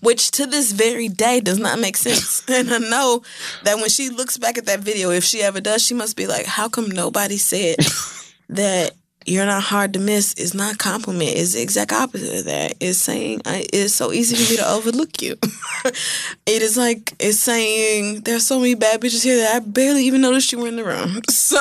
Which 0.00 0.32
to 0.32 0.46
this 0.46 0.72
very 0.72 1.08
day 1.08 1.40
does 1.40 1.58
not 1.58 1.78
make 1.78 1.96
sense. 1.96 2.42
and 2.48 2.72
I 2.72 2.78
know 2.78 3.22
that 3.62 3.76
when 3.76 3.88
she 3.88 4.08
looks 4.08 4.36
back 4.36 4.58
at 4.58 4.66
that 4.66 4.80
video, 4.80 5.10
if 5.10 5.22
she 5.24 5.42
ever 5.42 5.60
does, 5.60 5.84
she 5.84 5.94
must 5.94 6.16
be 6.16 6.26
like, 6.26 6.46
How 6.46 6.68
come 6.68 6.88
nobody 6.88 7.36
said 7.36 7.76
that 8.48 8.94
you're 9.26 9.46
not 9.46 9.62
hard 9.62 9.92
to 9.94 9.98
miss 9.98 10.32
is 10.34 10.54
not 10.54 10.78
compliment. 10.78 11.30
It's 11.36 11.52
the 11.54 11.62
exact 11.62 11.92
opposite 11.92 12.40
of 12.40 12.44
that. 12.46 12.74
It's 12.80 12.98
saying 12.98 13.42
I, 13.44 13.66
it's 13.72 13.94
so 13.94 14.12
easy 14.12 14.36
for 14.36 14.50
me 14.50 14.56
to 14.56 14.68
overlook 14.68 15.20
you. 15.22 15.36
it 16.46 16.62
is 16.62 16.76
like 16.76 17.14
it's 17.20 17.38
saying 17.38 18.22
there's 18.22 18.46
so 18.46 18.58
many 18.58 18.74
bad 18.74 19.00
bitches 19.00 19.22
here 19.22 19.36
that 19.36 19.56
I 19.56 19.58
barely 19.60 20.04
even 20.04 20.20
noticed 20.20 20.52
you 20.52 20.58
were 20.58 20.68
in 20.68 20.76
the 20.76 20.84
room. 20.84 21.20
So 21.30 21.58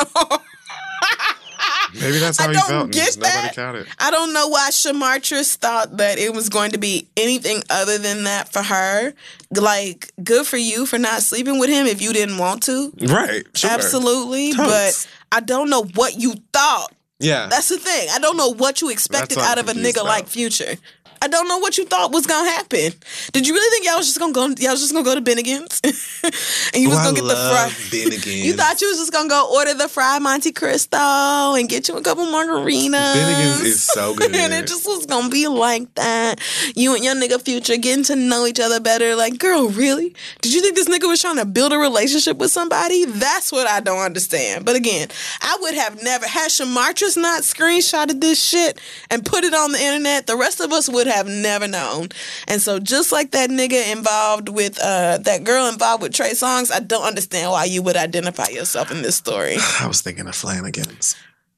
Maybe 1.99 2.20
that's 2.20 2.39
I 2.39 2.43
how 2.43 2.49
he 2.49 2.55
don't 2.55 2.68
felt. 2.68 2.91
get 2.91 3.05
just 3.05 3.20
nobody 3.20 3.47
that. 3.47 3.55
counted. 3.55 3.88
I 3.97 4.12
don't 4.12 4.32
know 4.34 4.47
why 4.47 4.70
Shamartris 4.70 5.55
thought 5.55 5.97
that 5.97 6.20
it 6.20 6.34
was 6.34 6.49
going 6.49 6.72
to 6.72 6.78
be 6.78 7.07
anything 7.18 7.64
other 7.70 7.97
than 7.97 8.26
that 8.26 8.51
for 8.53 8.62
her. 8.62 9.14
Like, 9.51 10.12
good 10.24 10.45
for 10.45 10.57
you 10.57 10.86
for 10.86 10.99
not 10.99 11.22
sleeping 11.24 11.60
with 11.60 11.70
him 11.70 11.88
if 11.88 12.01
you 12.01 12.14
didn't 12.14 12.38
want 12.38 12.64
to. 12.64 12.93
Right. 13.01 13.43
Sure. 13.55 13.72
Absolutely. 13.72 14.53
Totes. 14.53 15.07
But 15.07 15.07
I 15.32 15.39
don't 15.39 15.70
know 15.70 15.84
what 15.95 16.20
you 16.20 16.36
thought. 16.53 16.93
Yeah. 17.20 17.47
That's 17.47 17.67
the 17.67 17.78
thing. 17.78 18.07
I 18.11 18.20
don't 18.20 18.38
know 18.38 18.53
what 18.53 18.82
you 18.82 18.89
expected 18.89 19.38
out 19.38 19.57
of 19.57 19.67
a 19.67 19.74
nigga 19.74 20.03
like. 20.03 20.28
Future. 20.28 20.76
I 21.22 21.28
don't 21.28 21.47
know 21.47 21.57
what 21.57 21.78
you 21.78 21.86
thought 21.86 22.11
was 22.11 22.26
gonna 22.26 22.49
happen. 22.49 22.91
Did 23.34 23.47
you 23.47 23.53
really 23.53 23.70
think 23.72 23.86
y'all 23.86 23.97
was 23.97 24.07
just 24.07 24.20
gonna 24.20 24.34
go? 24.34 24.47
Y'all 24.57 24.72
was 24.72 24.82
just 24.82 24.93
gonna 24.93 25.03
go 25.05 25.15
to 25.15 25.22
Bennigan's, 25.22 25.82
and 26.74 26.82
you 26.82 26.88
oh, 26.89 26.91
was 26.91 26.99
Oh, 26.99 27.03
gonna 27.03 27.15
get 27.15 27.28
the 27.28 27.36
fry. 27.36 28.32
You 28.32 28.53
thought 28.53 28.82
you 28.82 28.88
was 28.89 28.97
just 28.97 29.11
gonna 29.11 29.30
go 29.30 29.49
order 29.53 29.74
the 29.74 29.88
fried 29.89 30.22
Monte 30.22 30.51
Cristo 30.53 30.97
and 30.97 31.67
get 31.67 31.88
you 31.88 31.97
a 31.97 32.01
couple 32.01 32.26
margaritas. 32.26 32.89
Bennigan's 32.91 33.61
is 33.61 33.84
so 33.84 34.13
good. 34.15 34.34
and 34.36 34.53
it 34.53 34.67
just 34.67 34.86
was 34.86 35.05
gonna 35.05 35.30
be 35.30 35.47
like 35.47 35.93
that. 35.95 36.39
You 36.76 36.95
and 36.95 37.03
your 37.03 37.15
nigga 37.15 37.41
future 37.41 37.78
getting 37.78 38.03
to 38.05 38.15
know 38.15 38.45
each 38.45 38.59
other 38.59 38.80
better. 38.80 39.15
Like, 39.15 39.38
girl, 39.39 39.70
really? 39.70 40.15
Did 40.41 40.53
you 40.53 40.61
think 40.61 40.76
this 40.76 40.88
nigga 40.88 41.07
was 41.07 41.22
trying 41.22 41.38
to 41.38 41.45
build 41.45 41.74
a 41.74 41.78
relationship 41.78 42.38
with 42.38 42.51
somebody? 42.51 43.05
That's 43.05 43.51
what 43.51 43.67
I 43.67 43.80
don't 43.80 43.99
understand. 43.99 44.65
But 44.65 44.76
again, 44.76 45.09
I 45.41 45.57
would 45.61 45.74
have 45.74 46.01
never 46.03 46.28
had 46.28 46.49
Shamartras 46.49 47.17
not 47.17 47.43
screenshotted 47.43 48.22
this 48.22 48.41
shit 48.41 48.80
and 49.09 49.26
put 49.26 49.43
it 49.43 49.53
on 49.53 49.72
the 49.72 49.80
internet. 49.80 50.28
The 50.28 50.38
rest 50.38 50.59
of 50.59 50.72
us 50.72 50.89
would 50.89 51.07
have 51.10 51.28
never 51.28 51.68
known. 51.68 52.10
And 52.47 52.62
so, 52.62 52.80
just 52.80 53.12
like 53.12 53.32
that 53.32 53.49
nigga 53.49 53.91
involved 53.91 54.49
with 54.49 54.80
uh, 54.82 55.18
that 55.20 55.43
girl 55.43 55.68
involved 55.68 56.01
with 56.03 56.14
Trey 56.14 56.32
Songz, 56.32 56.72
I 56.72 56.80
don't 56.80 57.03
understand 57.03 57.51
why 57.51 57.66
you 57.66 57.82
would 57.82 57.97
identify 57.97 58.47
yourself 58.47 58.91
in 58.91 59.01
this 59.01 59.16
story. 59.16 59.55
I 59.80 59.88
was 59.88 60.01
thinking 60.01 60.28
of 60.28 60.36
Flanagan's. 60.36 61.16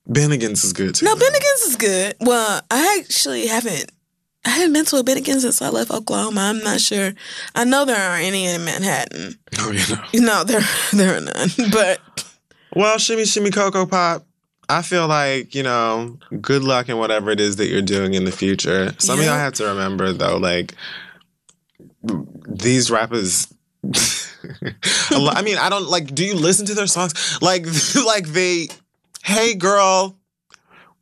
Bennigan's 0.10 0.64
is 0.64 0.74
good 0.74 0.96
too. 0.96 1.06
No, 1.06 1.16
though. 1.16 1.26
Bennigan's 1.26 1.62
is 1.62 1.76
good. 1.76 2.16
Well, 2.22 2.62
I 2.72 3.00
actually 3.02 3.48
haven't. 3.48 3.92
I 4.44 4.50
haven't 4.50 4.74
been 4.74 4.86
to 4.86 4.98
a 4.98 5.04
Bennigan's 5.04 5.44
since 5.44 5.62
I 5.62 5.70
left 5.70 5.92
Oklahoma. 5.92 6.42
I'm 6.42 6.60
not 6.64 6.82
sure. 6.82 7.14
I 7.54 7.64
know 7.64 7.86
there 7.86 7.96
aren't 7.96 8.26
any 8.26 8.46
in 8.46 8.66
Manhattan. 8.66 9.38
Oh, 9.60 9.72
you 9.72 10.24
know. 10.24 10.28
No, 10.34 10.44
there 10.44 10.62
there 10.94 11.18
are 11.18 11.22
none. 11.22 11.50
But 11.72 12.00
Well, 12.76 12.98
shimmy, 12.98 13.26
shimmy, 13.26 13.52
cocoa 13.52 13.86
pop. 13.86 14.26
I 14.78 14.82
feel 14.82 15.08
like 15.08 15.54
you 15.56 15.64
know, 15.64 16.18
good 16.42 16.64
luck 16.64 16.90
in 16.90 16.98
whatever 16.98 17.32
it 17.32 17.40
is 17.40 17.58
that 17.58 17.68
you're 17.68 17.82
doing 17.82 18.14
in 18.14 18.26
the 18.26 18.32
future. 18.32 18.94
Some 18.98 19.20
of 19.20 19.26
Yeah. 19.26 19.32
y'all 19.32 19.40
have 19.40 19.54
to 19.56 19.66
remember 19.66 20.14
though, 20.14 20.38
like 20.38 20.74
these 22.48 22.90
rappers. 22.90 23.48
lot, 25.12 25.38
I 25.38 25.42
mean, 25.42 25.58
I 25.58 25.70
don't 25.70 25.90
like. 25.90 26.14
Do 26.14 26.26
you 26.26 26.36
listen 26.36 26.66
to 26.68 26.74
their 26.74 26.88
songs? 26.88 27.42
Like, 27.42 27.66
like 28.06 28.28
they, 28.28 28.68
hey 29.24 29.56
girl. 29.56 30.18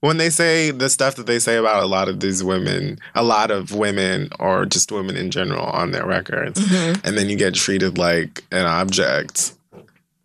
When 0.01 0.15
they 0.15 0.30
say 0.30 0.72
the 0.72 0.89
stuff 0.89 1.15
that 1.15 1.26
they 1.26 1.39
say 1.39 1.57
about 1.57 1.84
a 1.84 1.86
lot 1.86 2.07
of 2.07 2.22
these 2.22 2.41
women, 2.41 2.99
a 3.15 3.24
lot 3.24 3.51
of 3.51 3.74
women 3.74 4.30
or 4.39 4.65
just 4.65 4.93
women 4.93 5.17
in 5.17 5.30
general 5.30 5.65
on 5.65 5.91
their 5.91 6.05
records, 6.05 6.57
mm-hmm. 6.57 7.05
and 7.05 7.17
then 7.17 7.28
you 7.28 7.36
get 7.36 7.53
treated 7.53 7.97
like 7.97 8.45
an 8.49 8.65
object 8.65 9.51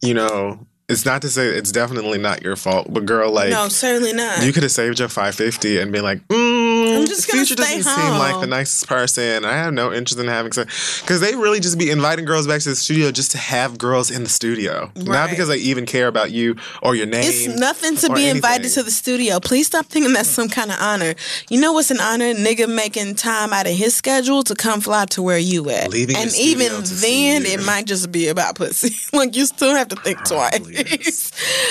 you 0.05 0.15
know, 0.15 0.67
it's 0.87 1.07
not 1.07 1.23
to 1.23 1.31
say 1.31 1.47
it's 1.49 1.73
definitely 1.73 2.19
not 2.19 2.43
your 2.43 2.57
fault, 2.57 2.89
but 2.93 3.07
girl, 3.07 3.33
like 3.33 3.51
no, 3.51 3.69
certainly 3.69 4.13
not. 4.13 4.45
you 4.45 4.53
could 4.53 4.63
have 4.63 4.73
saved 4.73 4.99
your 4.99 5.09
550 5.09 5.79
and 5.79 5.91
been 5.93 6.03
like, 6.03 6.27
mm, 6.29 6.99
I'm 6.99 7.07
just 7.07 7.27
gonna 7.27 7.45
Future 7.45 7.63
stay 7.63 7.79
doesn't 7.79 8.03
seem 8.03 8.19
like 8.19 8.39
the 8.41 8.47
nicest 8.47 8.87
person. 8.87 9.47
I 9.47 9.53
have 9.53 9.73
no 9.73 9.93
interest 9.93 10.19
in 10.19 10.27
having 10.27 10.53
sex. 10.53 11.01
Because 11.01 11.21
they 11.21 11.35
really 11.35 11.61
just 11.61 11.79
be 11.79 11.91
inviting 11.91 12.27
girls 12.27 12.47
back 12.47 12.61
to 12.63 12.69
the 12.69 12.77
studio 12.77 13.11
just 13.11 13.31
to 13.31 13.39
have 13.39 13.79
girls 13.79 14.11
in 14.11 14.25
the 14.25 14.29
studio. 14.29 14.91
Not 14.95 15.31
because 15.31 15.49
they 15.49 15.57
even 15.57 15.87
care 15.87 16.07
about 16.07 16.33
you 16.33 16.57
or 16.83 16.95
your 16.95 17.07
name. 17.07 17.23
it's 17.25 17.59
nothing 17.59 17.97
to 17.97 18.13
be 18.13 18.29
invited 18.29 18.69
to 18.73 18.83
the 18.83 18.91
studio. 18.91 19.41
Please 19.41 19.67
stop 19.69 19.87
thinking 19.87 20.13
that's 20.13 20.29
some 20.29 20.49
kind 20.51 20.71
of 20.71 20.77
honor. 20.81 21.15
You 21.49 21.61
know 21.61 21.73
what's 21.73 21.91
an 21.91 22.01
honor? 22.01 22.35
Nigga 22.35 22.73
making 22.73 23.15
time 23.15 23.55
out 23.55 23.67
of 23.67 23.75
his 23.75 23.95
schedule 23.95 24.43
to 24.45 24.55
come 24.55 24.83
fly 24.83 25.07
to 25.07 25.23
where 25.23 25.39
you 25.39 25.71
at. 25.71 25.89
Leaving 25.91 26.17
and 26.17 26.31
even 26.39 26.73
then, 26.85 27.47
it 27.47 27.65
might 27.65 27.87
just 27.87 28.13
be 28.13 28.29
about 28.29 28.57
pussy. 28.57 28.95
like 29.17 29.35
you 29.35 29.47
still 29.47 29.75
have 29.75 29.89
to 29.89 29.97
think 29.97 30.19
Probably 30.19 30.59
twice. 30.59 30.74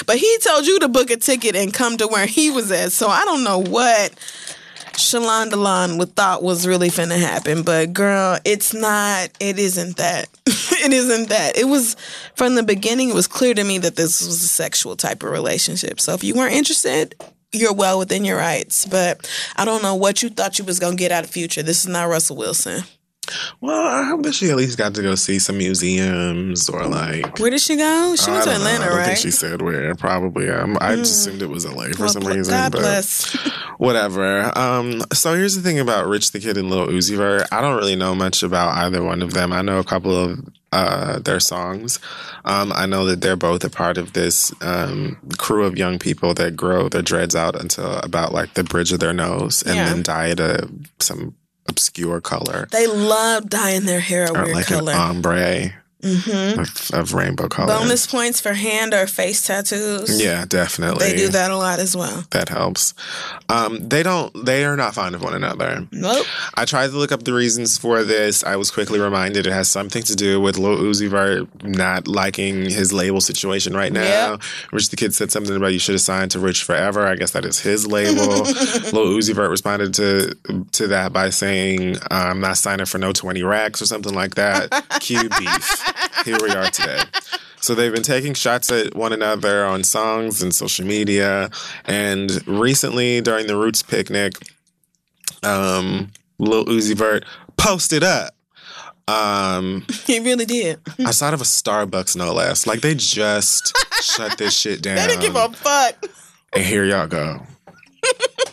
But 0.06 0.18
he 0.18 0.38
told 0.40 0.66
you 0.66 0.80
to 0.80 0.88
book 0.88 1.10
a 1.10 1.18
ticket 1.18 1.56
and 1.56 1.74
come 1.74 1.98
to 1.98 2.08
where 2.08 2.26
he 2.26 2.52
was 2.52 2.72
at. 2.72 2.92
So 2.92 3.08
I 3.08 3.26
don't 3.26 3.44
know 3.44 3.60
what 3.60 4.14
Shalon 4.94 5.50
Delon 5.50 5.98
would 5.98 6.16
thought 6.16 6.44
was 6.44 6.68
really 6.68 6.90
finna 6.90 7.20
happen. 7.20 7.64
But 7.64 7.94
girl, 7.94 8.38
it's 8.46 8.74
not. 8.74 9.30
It 9.40 9.60
isn't 9.60 9.98
that. 9.98 10.30
it 10.46 10.94
isn't 10.94 11.30
that. 11.30 11.58
It 11.58 11.66
was 11.66 11.96
from 12.36 12.56
the 12.56 12.64
beginning. 12.64 13.10
It 13.10 13.16
was 13.16 13.28
clear 13.28 13.54
to 13.54 13.64
me 13.64 13.80
that 13.80 13.96
this 13.96 14.26
was 14.26 14.44
a 14.44 14.48
sexual 14.48 14.96
type 14.96 15.24
of 15.24 15.32
relationship. 15.32 16.00
So 16.00 16.14
if 16.14 16.24
you 16.24 16.36
weren't 16.36 16.54
interested. 16.54 17.16
You're 17.56 17.72
well 17.72 18.00
within 18.00 18.26
your 18.26 18.38
rights, 18.38 18.88
but 18.88 19.30
I 19.56 19.64
don't 19.64 19.84
know 19.84 19.94
what 19.94 20.24
you 20.24 20.30
thought 20.30 20.58
you 20.58 20.66
was 20.66 20.80
gonna 20.80 20.96
get 20.96 21.12
out 21.12 21.24
of 21.24 21.30
Future. 21.30 21.62
This 21.62 21.86
is 21.86 21.88
not 21.88 22.10
Russell 22.10 22.36
Wilson. 22.36 22.82
Well, 23.62 23.88
I 23.88 24.04
hope 24.04 24.24
that 24.24 24.34
she 24.34 24.50
at 24.50 24.56
least 24.58 24.78
got 24.78 24.94
to 24.96 25.02
go 25.02 25.16
see 25.16 25.40
some 25.40 25.58
museums 25.58 26.70
or 26.70 26.86
like. 26.88 27.40
Where 27.40 27.50
did 27.50 27.62
she 27.62 27.76
go? 27.76 28.16
She 28.16 28.30
went 28.32 28.44
to 28.44 28.50
don't 28.52 28.60
know. 28.60 28.68
Atlanta, 28.68 28.86
I 28.86 28.88
don't 28.90 28.98
right? 28.98 29.06
think 29.08 29.20
she 29.20 29.32
said 29.32 29.62
where. 29.62 29.96
Probably. 29.96 30.50
Um, 30.50 30.78
I 30.82 30.96
just 30.96 31.14
assumed 31.28 31.42
it 31.42 31.50
was 31.50 31.66
LA 31.66 31.90
for 31.94 32.02
Well, 32.04 32.10
some 32.10 32.24
reason. 32.24 32.54
God 32.54 32.72
but 32.72 32.80
bless. 32.82 33.34
whatever. 33.78 34.52
Um, 34.58 35.02
so 35.14 35.34
here's 35.34 35.56
the 35.56 35.62
thing 35.62 35.80
about 35.80 36.08
Rich 36.08 36.32
the 36.32 36.40
Kid 36.40 36.58
and 36.58 36.70
Lil 36.70 36.88
Uzi 36.88 37.18
Vert. 37.18 37.48
I 37.52 37.62
don't 37.62 37.76
really 37.78 37.96
know 37.96 38.16
much 38.16 38.44
about 38.44 38.78
either 38.78 39.04
one 39.04 39.22
of 39.22 39.34
them. 39.34 39.52
I 39.54 39.62
know 39.62 39.80
a 39.80 39.84
couple 39.84 40.16
of 40.16 40.40
uh, 40.72 41.20
their 41.20 41.40
songs. 41.40 42.00
Um, 42.46 42.74
I 42.76 42.86
know 42.88 43.06
that 43.06 43.22
they're 43.22 43.36
both 43.36 43.64
a 43.64 43.70
part 43.70 43.98
of 43.98 44.14
this 44.14 44.52
um, 44.62 45.18
crew 45.38 45.66
of 45.66 45.78
young 45.78 46.00
people 46.00 46.34
that 46.34 46.56
grow 46.56 46.90
their 46.90 47.04
dreads 47.04 47.36
out 47.36 47.56
until 47.60 47.98
about 48.00 48.34
like 48.34 48.56
the 48.56 48.64
bridge 48.64 48.92
of 48.92 49.00
their 49.00 49.14
nose 49.14 49.62
and 49.64 49.76
Yeah. 49.76 49.94
then 49.94 50.02
dye 50.02 50.28
it 50.30 50.40
a 50.40 50.68
some 51.00 51.36
obscure 51.74 52.22
color 52.22 52.68
They 52.72 52.86
love 52.88 53.50
dyeing 53.50 53.86
their 53.86 54.00
hair 54.00 54.26
a 54.26 54.32
or 54.32 54.44
weird 54.44 54.56
like 54.56 54.68
color. 54.68 54.92
an 54.94 54.98
ombre 55.00 55.74
hmm 56.04 56.60
of, 56.60 56.92
of 56.94 57.14
rainbow 57.14 57.48
color. 57.48 57.68
Bonus 57.68 58.06
points 58.08 58.42
for 58.42 58.54
hand 58.54 58.94
or 58.94 59.08
face 59.08 59.46
tattoos. 59.46 60.22
Yeah, 60.22 60.46
definitely. 60.46 61.08
They 61.08 61.16
do 61.16 61.30
that 61.30 61.50
a 61.52 61.58
lot 61.58 61.80
as 61.80 61.96
well. 61.96 62.26
That 62.32 62.50
helps. 62.50 62.94
Um, 63.50 63.88
they 63.90 64.04
don't. 64.04 64.46
They 64.46 64.66
are 64.66 64.76
not 64.76 64.94
fond 64.96 65.16
of 65.16 65.22
one 65.24 65.34
another. 65.34 65.88
Nope. 65.92 66.26
I 66.56 66.66
tried 66.66 66.88
to 66.88 66.98
look 66.98 67.12
up 67.12 67.24
the 67.24 67.34
reasons 67.34 67.78
for 67.78 68.04
this. 68.04 68.44
I 68.44 68.56
was 68.56 68.70
quickly 68.72 69.00
reminded 69.00 69.48
it 69.48 69.54
has 69.54 69.70
something 69.70 70.04
to 70.04 70.16
do 70.16 70.42
with 70.42 70.58
Lil 70.58 70.78
Uzi 70.78 71.08
Vert 71.08 71.64
not 71.64 72.08
liking 72.08 72.70
his 72.70 72.92
label 72.92 73.22
situation 73.22 73.74
right 73.76 73.92
now. 73.92 74.32
Yep. 74.32 74.42
Rich 74.72 74.90
the 74.90 74.96
Kid 74.96 75.14
said 75.14 75.32
something 75.32 75.56
about 75.56 75.74
you 75.74 75.80
should 75.80 75.94
have 75.94 76.02
signed 76.02 76.32
to 76.32 76.40
Rich 76.40 76.64
Forever. 76.64 77.06
I 77.08 77.16
guess 77.16 77.32
that 77.32 77.46
is 77.46 77.60
his 77.60 77.88
label. 77.88 78.24
Lil 78.94 79.18
Uzi 79.18 79.34
Vert 79.34 79.50
responded 79.50 79.94
to 79.96 80.36
to 80.74 80.88
that 80.88 81.14
by 81.14 81.30
saying, 81.30 81.98
"I'm 82.12 82.42
not 82.42 82.58
signing 82.58 82.86
for 82.86 82.98
no 82.98 83.12
20 83.14 83.44
racks 83.44 83.82
or 83.82 83.86
something 83.86 84.14
like 84.14 84.36
that." 84.36 84.70
Cue 85.00 85.30
beef. 85.30 85.84
Here 86.26 86.38
we 86.42 86.50
are 86.50 86.70
today. 86.70 87.04
So 87.62 87.74
they've 87.76 87.94
been 87.94 88.04
taking 88.04 88.34
shots 88.34 88.72
at 88.72 88.94
one 88.96 89.14
another 89.14 89.66
on 89.66 89.84
songs 89.84 90.42
and 90.42 90.54
social 90.54 90.86
media. 90.86 91.50
And 91.86 92.46
recently, 92.48 93.22
during 93.22 93.48
the 93.48 93.56
Roots 93.56 93.82
picnic, 93.84 94.34
um, 95.44 96.12
Lil 96.40 96.66
Uzi 96.66 96.96
Vert 96.96 97.26
posted 97.58 98.04
up. 98.04 98.34
Um, 99.08 99.86
He 100.06 100.20
really 100.20 100.46
did. 100.46 100.80
outside 101.06 101.34
of 101.34 101.42
a 101.42 101.46
Starbucks, 101.46 102.16
no 102.16 102.34
less. 102.34 102.66
Like 102.68 102.82
they 102.82 102.96
just 102.96 103.74
shut 104.02 104.38
this 104.38 104.58
shit 104.58 104.82
down. 104.82 104.96
They 104.98 105.08
didn't 105.08 105.22
give 105.22 105.36
a 105.36 105.50
fuck. 105.50 106.06
And 106.54 106.64
here 106.64 106.86
y'all 106.86 107.08
go. 107.08 107.42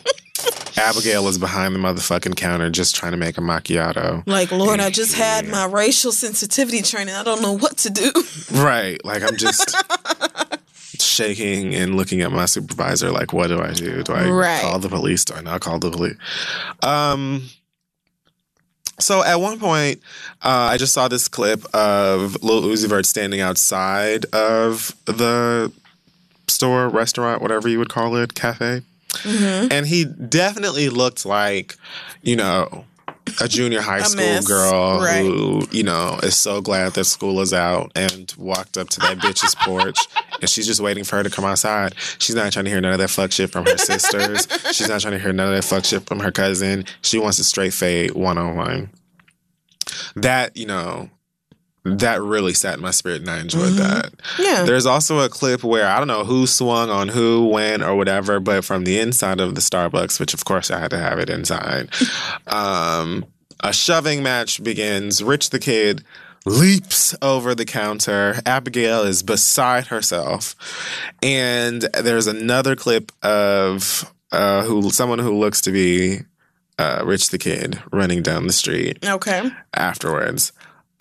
Abigail 0.77 1.27
is 1.27 1.37
behind 1.37 1.75
the 1.75 1.79
motherfucking 1.79 2.35
counter 2.35 2.69
just 2.69 2.95
trying 2.95 3.11
to 3.11 3.17
make 3.17 3.37
a 3.37 3.41
macchiato. 3.41 4.23
Like, 4.25 4.51
Lord, 4.51 4.79
I 4.79 4.89
just 4.89 5.15
had 5.15 5.47
my 5.47 5.65
racial 5.65 6.11
sensitivity 6.11 6.81
training. 6.81 7.13
I 7.13 7.23
don't 7.23 7.41
know 7.41 7.53
what 7.53 7.77
to 7.79 7.89
do. 7.89 8.11
Right. 8.53 9.03
Like 9.05 9.23
I'm 9.23 9.37
just 9.37 9.75
shaking 11.01 11.73
and 11.75 11.95
looking 11.95 12.21
at 12.21 12.31
my 12.31 12.45
supervisor 12.45 13.11
like 13.11 13.33
what 13.33 13.47
do 13.47 13.59
I 13.61 13.73
do? 13.73 14.03
Do 14.03 14.13
I 14.13 14.29
Right. 14.29 14.61
call 14.61 14.79
the 14.79 14.89
police? 14.89 15.25
Do 15.25 15.33
I 15.35 15.41
not 15.41 15.61
call 15.61 15.79
the 15.79 15.89
police? 15.91 16.15
Um 16.83 17.49
so 18.99 19.23
at 19.23 19.39
one 19.39 19.59
point, 19.59 19.99
uh, 20.43 20.69
I 20.71 20.77
just 20.77 20.93
saw 20.93 21.07
this 21.07 21.27
clip 21.27 21.63
of 21.73 22.43
Lil 22.43 22.61
Uzi 22.61 22.87
Vert 22.87 23.07
standing 23.07 23.41
outside 23.41 24.25
of 24.25 24.95
the 25.05 25.71
store, 26.47 26.87
restaurant, 26.87 27.41
whatever 27.41 27.67
you 27.67 27.79
would 27.79 27.89
call 27.89 28.15
it, 28.15 28.35
cafe. 28.35 28.83
Mm-hmm. 29.11 29.71
And 29.71 29.85
he 29.85 30.05
definitely 30.05 30.89
looked 30.89 31.25
like, 31.25 31.75
you 32.21 32.35
know, 32.35 32.85
a 33.39 33.47
junior 33.47 33.81
high 33.81 33.99
A 33.99 34.05
school 34.05 34.23
mess, 34.23 34.47
girl 34.47 34.99
right. 34.99 35.21
who, 35.21 35.61
you 35.71 35.83
know, 35.83 36.19
is 36.23 36.37
so 36.37 36.61
glad 36.61 36.93
that 36.93 37.05
school 37.05 37.39
is 37.41 37.53
out 37.53 37.91
and 37.95 38.33
walked 38.37 38.77
up 38.77 38.89
to 38.89 38.99
that 39.01 39.19
bitch's 39.19 39.55
porch 39.55 39.97
and 40.41 40.49
she's 40.49 40.65
just 40.65 40.81
waiting 40.81 41.03
for 41.03 41.17
her 41.17 41.23
to 41.23 41.29
come 41.29 41.45
outside. 41.45 41.95
She's 42.17 42.35
not 42.35 42.51
trying 42.51 42.65
to 42.65 42.71
hear 42.71 42.81
none 42.81 42.93
of 42.93 42.99
that 42.99 43.09
fuck 43.09 43.31
shit 43.31 43.51
from 43.51 43.65
her 43.65 43.77
sisters. 43.77 44.47
She's 44.71 44.89
not 44.89 45.01
trying 45.01 45.13
to 45.13 45.19
hear 45.19 45.33
none 45.33 45.49
of 45.49 45.55
that 45.55 45.63
fuck 45.63 45.85
shit 45.85 46.05
from 46.05 46.19
her 46.19 46.31
cousin. 46.31 46.85
She 47.01 47.19
wants 47.19 47.39
a 47.39 47.43
straight 47.43 47.73
fade 47.73 48.11
one 48.11 48.37
on 48.37 48.55
one. 48.55 48.89
That, 50.15 50.57
you 50.57 50.65
know, 50.65 51.09
that 51.83 52.21
really 52.21 52.53
sat 52.53 52.75
in 52.75 52.81
my 52.81 52.91
spirit 52.91 53.21
and 53.21 53.29
I 53.29 53.39
enjoyed 53.39 53.73
that. 53.73 54.13
Yeah. 54.37 54.63
There's 54.63 54.85
also 54.85 55.19
a 55.19 55.29
clip 55.29 55.63
where 55.63 55.87
I 55.87 55.97
don't 55.97 56.07
know 56.07 56.23
who 56.23 56.45
swung 56.45 56.89
on 56.89 57.07
who, 57.07 57.47
when, 57.47 57.81
or 57.81 57.95
whatever, 57.95 58.39
but 58.39 58.63
from 58.63 58.83
the 58.83 58.99
inside 58.99 59.39
of 59.39 59.55
the 59.55 59.61
Starbucks, 59.61 60.19
which 60.19 60.33
of 60.35 60.45
course 60.45 60.69
I 60.69 60.79
had 60.79 60.91
to 60.91 60.99
have 60.99 61.17
it 61.17 61.29
inside, 61.29 61.89
um, 62.47 63.25
a 63.61 63.73
shoving 63.73 64.21
match 64.23 64.63
begins. 64.63 65.23
Rich 65.23 65.49
the 65.49 65.59
Kid 65.59 66.03
leaps 66.45 67.15
over 67.21 67.53
the 67.55 67.65
counter. 67.65 68.35
Abigail 68.45 69.03
is 69.03 69.23
beside 69.23 69.87
herself. 69.87 70.55
And 71.23 71.81
there's 71.81 72.27
another 72.27 72.75
clip 72.75 73.11
of 73.23 74.11
uh, 74.31 74.63
who 74.63 74.89
someone 74.91 75.19
who 75.19 75.37
looks 75.37 75.61
to 75.61 75.71
be 75.71 76.19
uh, 76.79 77.03
Rich 77.05 77.29
the 77.29 77.37
Kid 77.37 77.81
running 77.91 78.21
down 78.23 78.47
the 78.47 78.53
street 78.53 78.97
Okay. 79.05 79.49
afterwards. 79.73 80.51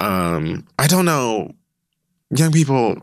Um, 0.00 0.66
I 0.78 0.86
don't 0.86 1.04
know. 1.04 1.52
Young 2.30 2.52
people, 2.52 2.96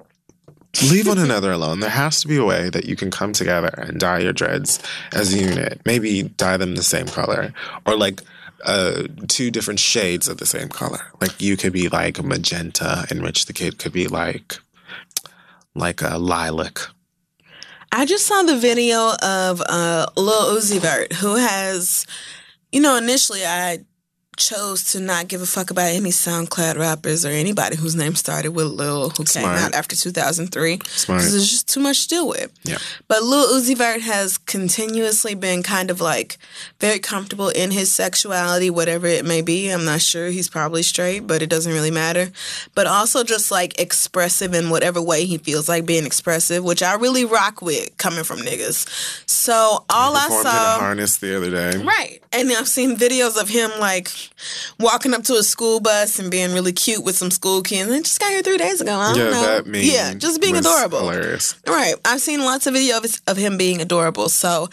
leave 0.84 1.08
one 1.08 1.18
another 1.18 1.52
alone. 1.52 1.80
There 1.80 1.89
has 1.89 2.22
to 2.22 2.28
be 2.28 2.38
a 2.38 2.45
way 2.45 2.70
that 2.70 2.86
you 2.86 2.95
can 2.95 3.12
come 3.12 3.34
together 3.34 3.74
and 3.78 4.00
dye 4.00 4.20
your 4.20 4.34
dreads 4.34 4.82
as 5.14 5.34
a 5.34 5.38
unit. 5.38 5.82
Maybe 5.86 6.24
dye 6.24 6.58
them 6.58 6.76
the 6.76 6.84
same 6.84 7.08
color 7.08 7.54
or 7.86 7.98
like 7.98 8.22
uh, 8.66 9.04
two 9.28 9.52
different 9.52 9.80
shades 9.80 10.28
of 10.28 10.38
the 10.38 10.45
same 10.45 10.70
color. 10.70 11.12
Like 11.22 11.41
you 11.41 11.58
could 11.58 11.74
be 11.74 11.89
like 11.89 12.24
magenta 12.24 13.06
and 13.10 13.22
Rich 13.22 13.45
the 13.45 13.54
Kid 13.54 13.78
could 13.78 13.93
be 13.93 14.08
like 14.08 14.58
like 15.76 16.02
a 16.02 16.18
lilac. 16.18 16.80
I 17.91 18.06
just 18.06 18.26
saw 18.26 18.43
the 18.43 18.58
video 18.58 19.14
of 19.24 19.62
uh, 19.62 20.08
Lil 20.18 20.58
Uzi 20.58 20.80
Vert, 20.80 21.14
who 21.14 21.36
has, 21.36 22.06
you 22.72 22.82
know, 22.82 22.98
initially 22.98 23.45
I 23.45 23.80
chose 24.38 24.84
to 24.92 25.00
not 25.00 25.28
give 25.28 25.42
a 25.42 25.46
fuck 25.46 25.72
about 25.72 25.88
any 25.90 26.10
SoundCloud 26.12 26.78
rappers 26.78 27.26
or 27.26 27.30
anybody 27.30 27.76
whose 27.76 27.96
name 27.96 28.16
started 28.16 28.52
with 28.52 28.68
Lil, 28.68 29.10
who 29.10 29.24
came 29.24 29.46
out 29.46 29.74
after 29.74 29.96
2003. 29.96 30.80
Smart. 30.86 31.20
Because 31.20 31.32
there's 31.34 31.50
just 31.50 31.68
too 31.68 31.80
much 31.80 32.04
to 32.04 32.10
deal 32.10 32.28
with. 32.28 32.52
Yeah. 32.64 32.78
But 33.08 33.24
Lil 33.24 33.48
Uzi 33.60 33.76
Vert 33.76 34.02
has 34.02 34.38
continuously 34.38 35.36
been 35.36 35.64
kind 35.64 35.90
of 35.90 36.00
like 36.00 36.38
very 36.80 37.00
comfortable 37.00 37.50
in 37.50 37.72
his 37.72 37.92
sexuality, 37.92 38.70
whatever 38.70 39.08
it 39.08 39.26
may 39.26 39.42
be. 39.42 39.70
I'm 39.70 39.86
not 39.86 40.02
sure. 40.02 40.28
He's 40.30 40.50
probably 40.50 40.84
straight, 40.84 41.28
but 41.28 41.42
it 41.42 41.50
doesn't 41.50 41.74
really 41.74 41.92
matter. 41.92 42.32
But 42.76 42.88
also 42.88 43.24
just 43.24 43.52
like 43.52 43.80
expressive 43.82 44.54
in 44.54 44.70
whatever 44.70 45.02
way 45.02 45.26
he 45.26 45.38
feels 45.38 45.68
like 45.68 45.86
being 45.86 46.06
expressive, 46.06 46.64
which 46.64 46.84
I 46.84 46.94
really 46.96 47.26
rock 47.26 47.62
with 47.62 47.98
coming 47.98 48.24
from 48.24 48.40
niggas. 48.40 48.86
So 49.28 49.84
all 49.90 50.16
I 50.16 50.24
Performed 50.28 50.46
in 50.46 50.48
a 50.48 50.52
saw. 50.52 50.80
harness 50.80 51.18
the 51.18 51.36
other 51.38 51.50
day. 51.50 51.78
Right. 51.78 52.22
And 52.32 52.52
I've 52.52 52.68
seen 52.68 52.98
videos 52.98 53.40
of 53.42 53.50
him 53.50 53.72
like 53.80 54.10
walking 54.80 55.13
up 55.13 55.23
to 55.23 55.34
a 55.34 55.43
school 55.43 55.80
bus 55.80 56.19
and 56.19 56.30
being 56.32 56.53
really 56.53 56.71
cute 56.73 57.03
with 57.03 57.15
some 57.17 57.32
school 57.32 57.61
kids. 57.61 57.89
I 57.91 57.99
just 57.99 58.19
got 58.19 58.30
here 58.30 58.41
three 58.43 58.57
days 58.57 58.82
ago. 58.82 58.95
I 58.97 59.13
don't 59.13 59.17
Yeah, 59.25 59.32
know. 59.32 59.41
that 59.41 59.65
meme 59.67 59.82
yeah, 59.84 60.13
just 60.13 60.41
being 60.41 60.55
was 60.55 60.65
adorable. 60.65 60.99
Hilarious. 60.99 61.55
Right. 61.67 61.95
I've 62.05 62.21
seen 62.21 62.41
lots 62.41 62.67
of 62.67 62.73
videos 62.73 63.21
of 63.28 63.38
him 63.38 63.57
being 63.57 63.82
adorable. 63.82 64.30
So 64.30 64.69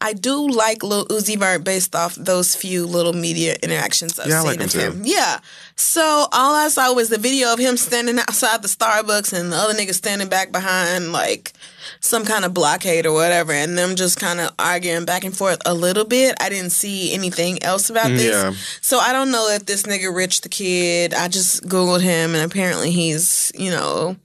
I 0.00 0.12
do 0.12 0.48
like 0.48 0.82
Lil 0.82 1.06
Uzi 1.06 1.36
Vert 1.38 1.64
based 1.64 1.94
off 1.94 2.14
those 2.14 2.54
few 2.54 2.86
little 2.86 3.12
media 3.12 3.56
interactions 3.62 4.18
I've 4.18 4.28
Yeah, 4.28 4.40
seen 4.40 4.46
like 4.48 4.58
him 4.60 4.64
of 4.66 4.70
too. 4.72 4.78
him. 4.80 5.02
Yeah. 5.04 5.38
So 5.76 6.26
all 6.32 6.54
I 6.54 6.68
saw 6.68 6.92
was 6.92 7.08
the 7.08 7.18
video 7.18 7.52
of 7.52 7.58
him 7.58 7.76
standing 7.76 8.18
outside 8.18 8.62
the 8.62 8.68
Starbucks 8.68 9.32
and 9.32 9.52
the 9.52 9.56
other 9.56 9.74
niggas 9.74 9.94
standing 9.94 10.28
back 10.28 10.50
behind 10.52 11.12
like 11.12 11.52
some 12.00 12.24
kind 12.24 12.44
of 12.44 12.54
blockade 12.54 13.06
or 13.06 13.12
whatever 13.12 13.52
and 13.52 13.76
them 13.76 13.96
just 13.96 14.18
kind 14.18 14.40
of 14.40 14.50
arguing 14.58 15.04
back 15.04 15.24
and 15.24 15.36
forth 15.36 15.60
a 15.66 15.74
little 15.74 16.04
bit. 16.04 16.34
I 16.40 16.48
didn't 16.48 16.70
see 16.70 17.12
anything 17.12 17.62
else 17.62 17.90
about 17.90 18.08
this. 18.08 18.32
Yeah. 18.32 18.52
So 18.80 18.98
I 18.98 19.12
don't 19.12 19.30
know 19.30 19.48
if 19.50 19.66
this 19.66 19.82
nigga 19.82 20.14
Rich 20.14 20.42
the 20.42 20.48
Kid, 20.48 21.14
I 21.14 21.28
just 21.28 21.64
Googled 21.64 22.02
him 22.02 22.34
and 22.34 22.44
apparently 22.44 22.90
he's, 22.90 23.52
you 23.58 23.70
know, 23.70 24.16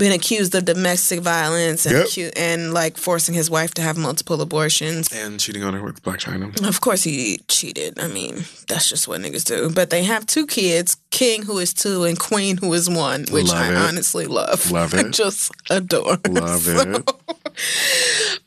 been 0.00 0.10
accused 0.12 0.54
of 0.56 0.64
domestic 0.64 1.20
violence 1.20 1.86
and, 1.86 1.94
Yep. 1.96 2.06
acu- 2.08 2.32
and 2.36 2.74
like 2.74 2.96
forcing 2.96 3.34
his 3.34 3.48
wife 3.48 3.72
to 3.74 3.82
have 3.82 3.96
multiple 3.96 4.40
abortions. 4.40 5.08
And 5.12 5.38
cheating 5.38 5.62
on 5.62 5.74
her 5.74 5.82
with 5.82 6.02
Blac 6.02 6.18
Chyna. 6.24 6.66
Of 6.66 6.80
course 6.80 7.02
he 7.04 7.38
cheated. 7.48 8.00
I 8.00 8.08
mean, 8.08 8.44
that's 8.66 8.88
just 8.88 9.06
what 9.06 9.20
niggas 9.20 9.44
do. 9.44 9.70
But 9.70 9.90
they 9.90 10.02
have 10.04 10.26
two 10.26 10.46
kids, 10.46 10.96
King 11.10 11.42
who 11.42 11.58
is 11.58 11.72
two 11.72 12.04
and 12.04 12.18
Queen 12.18 12.56
who 12.56 12.72
is 12.74 12.88
one, 12.90 13.26
which 13.30 13.48
Love 13.48 13.56
I 13.58 13.68
it. 13.72 13.76
honestly 13.76 14.26
love. 14.26 14.70
Love 14.72 14.94
I 14.98 15.00
it. 15.00 15.10
just 15.12 15.52
adore. 15.70 16.18
Love 16.28 16.62
So- 16.62 16.80
it. 16.80 17.10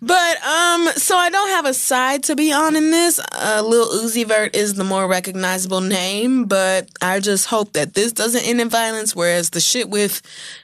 But 0.02 0.36
um, 0.44 0.88
so 0.98 1.16
I 1.16 1.30
don't 1.30 1.50
have 1.50 1.66
a 1.66 1.74
side 1.74 2.24
to 2.24 2.36
be 2.36 2.52
on 2.52 2.76
in 2.76 2.92
this. 2.92 3.20
Uh, 3.32 3.62
Lil 3.66 3.88
Uzi 4.04 4.26
Vert 4.28 4.54
is 4.56 4.74
the 4.74 4.84
more 4.84 5.08
recognizable 5.08 5.80
name, 5.82 6.44
but 6.46 6.90
I 7.02 7.20
just 7.22 7.46
hope 7.48 7.72
that 7.74 7.94
this 7.94 8.12
doesn't 8.12 8.44
end 8.46 8.60
in 8.60 8.68
violence. 8.70 9.16
Whereas 9.16 9.52
the 9.52 9.62
shit 9.62 9.90
with, 9.90 10.22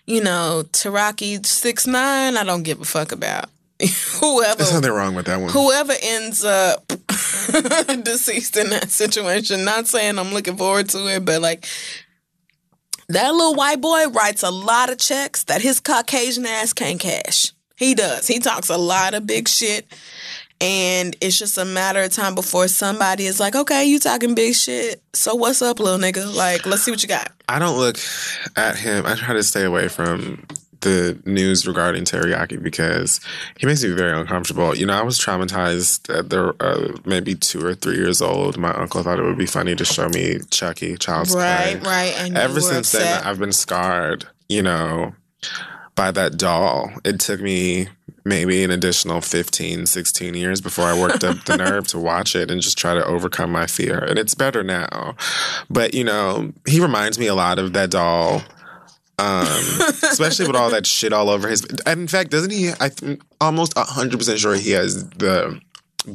you 0.09 0.21
know, 0.21 0.63
Tekashi 0.71 1.45
six 1.45 1.85
nine, 1.85 2.35
I 2.35 2.43
don't 2.43 2.63
give 2.63 2.81
a 2.81 2.85
fuck 2.85 3.11
about. 3.11 3.45
whoever 4.19 4.57
There's 4.57 4.73
nothing 4.73 4.91
wrong 4.91 5.15
with 5.15 5.27
that 5.27 5.39
one. 5.39 5.51
whoever 5.51 5.93
ends 6.01 6.43
up 6.43 6.85
deceased 8.03 8.57
in 8.57 8.71
that 8.71 8.89
situation. 8.89 9.63
Not 9.63 9.87
saying 9.87 10.17
I'm 10.19 10.33
looking 10.33 10.57
forward 10.57 10.89
to 10.89 11.07
it, 11.07 11.23
but 11.23 11.41
like 11.41 11.65
that 13.07 13.31
little 13.31 13.55
white 13.55 13.79
boy 13.79 14.07
writes 14.07 14.43
a 14.43 14.49
lot 14.51 14.89
of 14.89 14.97
checks 14.97 15.43
that 15.45 15.61
his 15.61 15.79
Caucasian 15.79 16.45
ass 16.45 16.73
can't 16.73 16.99
cash. 16.99 17.53
He 17.77 17.93
does. 17.93 18.27
He 18.27 18.39
talks 18.39 18.69
a 18.69 18.77
lot 18.77 19.13
of 19.13 19.25
big 19.25 19.47
shit. 19.47 19.87
And 20.61 21.15
it's 21.21 21.39
just 21.39 21.57
a 21.57 21.63
matter 21.63 22.01
of 22.01 22.11
time 22.11 22.35
before 22.35 22.67
somebody 22.67 23.25
is 23.25 23.39
like, 23.39 23.55
okay, 23.55 23.85
you 23.85 23.97
talking 23.97 24.35
big 24.35 24.55
shit. 24.55 25.01
So 25.13 25.33
what's 25.35 25.61
up, 25.61 25.79
little 25.79 25.97
nigga? 25.99 26.35
Like, 26.35 26.65
let's 26.65 26.83
see 26.83 26.91
what 26.91 27.01
you 27.01 27.07
got. 27.07 27.31
I 27.47 27.59
don't 27.59 27.77
look 27.77 27.97
at 28.57 28.75
him. 28.75 29.05
I 29.05 29.15
try 29.15 29.33
to 29.33 29.43
stay 29.43 29.63
away 29.63 29.87
from 29.87 30.45
the 30.81 31.17
news 31.25 31.65
regarding 31.67 32.03
teriyaki 32.03 32.61
because 32.61 33.19
he 33.57 33.65
makes 33.65 33.83
me 33.83 33.91
very 33.91 34.17
uncomfortable. 34.17 34.75
You 34.75 34.85
know, 34.85 34.93
I 34.97 35.01
was 35.01 35.17
traumatized 35.17 36.13
at 36.13 36.29
the 36.29 36.53
uh, 36.59 36.97
maybe 37.05 37.35
two 37.35 37.65
or 37.65 37.73
three 37.73 37.95
years 37.95 38.21
old. 38.21 38.57
My 38.57 38.73
uncle 38.73 39.01
thought 39.03 39.19
it 39.19 39.23
would 39.23 39.37
be 39.37 39.45
funny 39.45 39.75
to 39.75 39.85
show 39.85 40.09
me 40.09 40.39
Chucky, 40.51 40.97
Child's 40.97 41.33
Right, 41.35 41.79
Play. 41.81 41.89
right. 41.89 42.13
And 42.17 42.33
you 42.33 42.39
Ever 42.39 42.59
since 42.61 42.93
upset. 42.93 43.01
then, 43.23 43.27
I've 43.27 43.39
been 43.39 43.51
scarred. 43.53 44.25
You 44.49 44.63
know, 44.63 45.13
by 45.95 46.11
that 46.11 46.37
doll. 46.37 46.91
It 47.03 47.19
took 47.19 47.39
me 47.41 47.87
maybe 48.25 48.63
an 48.63 48.71
additional 48.71 49.21
15, 49.21 49.85
16 49.85 50.33
years 50.33 50.61
before 50.61 50.85
I 50.85 50.99
worked 50.99 51.23
up 51.23 51.43
the 51.45 51.57
nerve 51.57 51.87
to 51.87 51.99
watch 51.99 52.35
it 52.35 52.51
and 52.51 52.61
just 52.61 52.77
try 52.77 52.93
to 52.93 53.05
overcome 53.05 53.51
my 53.51 53.67
fear. 53.67 53.97
And 53.97 54.19
it's 54.19 54.35
better 54.35 54.63
now. 54.63 55.15
But, 55.69 55.93
you 55.93 56.03
know, 56.03 56.53
he 56.67 56.79
reminds 56.79 57.19
me 57.19 57.27
a 57.27 57.35
lot 57.35 57.59
of 57.59 57.73
that 57.73 57.91
doll. 57.91 58.41
Um, 59.17 59.45
especially 60.03 60.47
with 60.47 60.55
all 60.55 60.69
that 60.69 60.87
shit 60.87 61.11
all 61.11 61.29
over 61.29 61.49
his. 61.49 61.65
And 61.85 62.01
in 62.01 62.07
fact, 62.07 62.31
doesn't 62.31 62.51
he? 62.51 62.71
I'm 62.79 63.19
almost 63.41 63.77
hundred 63.77 64.17
percent 64.17 64.39
sure 64.39 64.55
he 64.55 64.71
has 64.71 65.09
the 65.09 65.59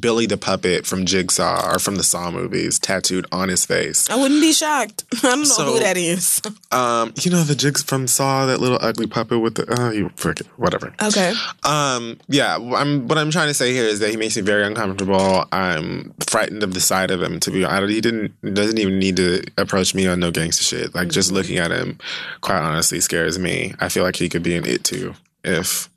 Billy 0.01 0.27
the 0.27 0.37
puppet 0.37 0.87
from 0.87 1.07
Jigsaw 1.07 1.75
or 1.75 1.79
from 1.79 1.97
the 1.97 2.03
Saw 2.03 2.31
movies 2.31 2.79
tattooed 2.79 3.27
on 3.33 3.49
his 3.49 3.65
face. 3.65 4.09
I 4.11 4.17
wouldn't 4.17 4.41
be 4.41 4.53
shocked. 4.53 5.05
I 5.13 5.21
don't 5.23 5.39
know 5.41 5.45
So- 5.45 5.73
who 5.75 5.79
that 5.81 5.97
is. 5.97 6.41
Um, 6.75 7.15
you 7.21 7.31
know 7.31 7.45
the 7.45 7.55
Jigs 7.55 7.85
from 7.85 8.09
Saw, 8.09 8.47
that 8.47 8.59
little 8.61 8.79
ugly 8.81 9.07
puppet 9.07 9.41
with 9.41 9.55
the 9.55 9.65
oh, 9.79 9.91
you 9.93 10.11
forget 10.17 10.45
whatever. 10.57 10.93
Okay. 11.01 11.33
Um, 11.63 12.19
yeah, 12.27 12.57
I'm. 12.57 13.07
What 13.07 13.17
I'm 13.17 13.31
trying 13.31 13.47
to 13.47 13.55
say 13.55 13.73
here 13.73 13.85
is 13.85 14.01
that 14.01 14.11
he 14.11 14.17
makes 14.17 14.35
me 14.35 14.43
very 14.43 14.65
uncomfortable. 14.67 15.45
I'm 15.53 16.13
frightened 16.27 16.65
of 16.65 16.75
the 16.75 16.81
sight 16.81 17.13
of 17.13 17.23
him. 17.23 17.39
To 17.39 17.53
be 17.53 17.65
honest, 17.65 17.93
he 17.95 18.01
didn't 18.01 18.35
doesn't 18.55 18.79
even 18.79 18.99
need 18.99 19.15
to 19.19 19.45
approach 19.57 19.95
me 19.95 20.09
on 20.09 20.19
no 20.19 20.33
gangster 20.33 20.65
shit. 20.65 20.97
Like 20.97 21.11
just 21.11 21.31
looking 21.31 21.59
at 21.59 21.71
him, 21.71 21.97
quite 22.41 22.59
honestly, 22.59 22.99
scares 23.01 23.39
me. 23.39 23.73
I 23.79 23.89
feel 23.89 24.03
like 24.03 24.17
he 24.17 24.29
could 24.29 24.43
be 24.43 24.57
an 24.57 24.67
it 24.67 24.83
too 24.83 25.15
if, 25.45 25.89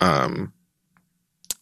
um, 0.00 0.52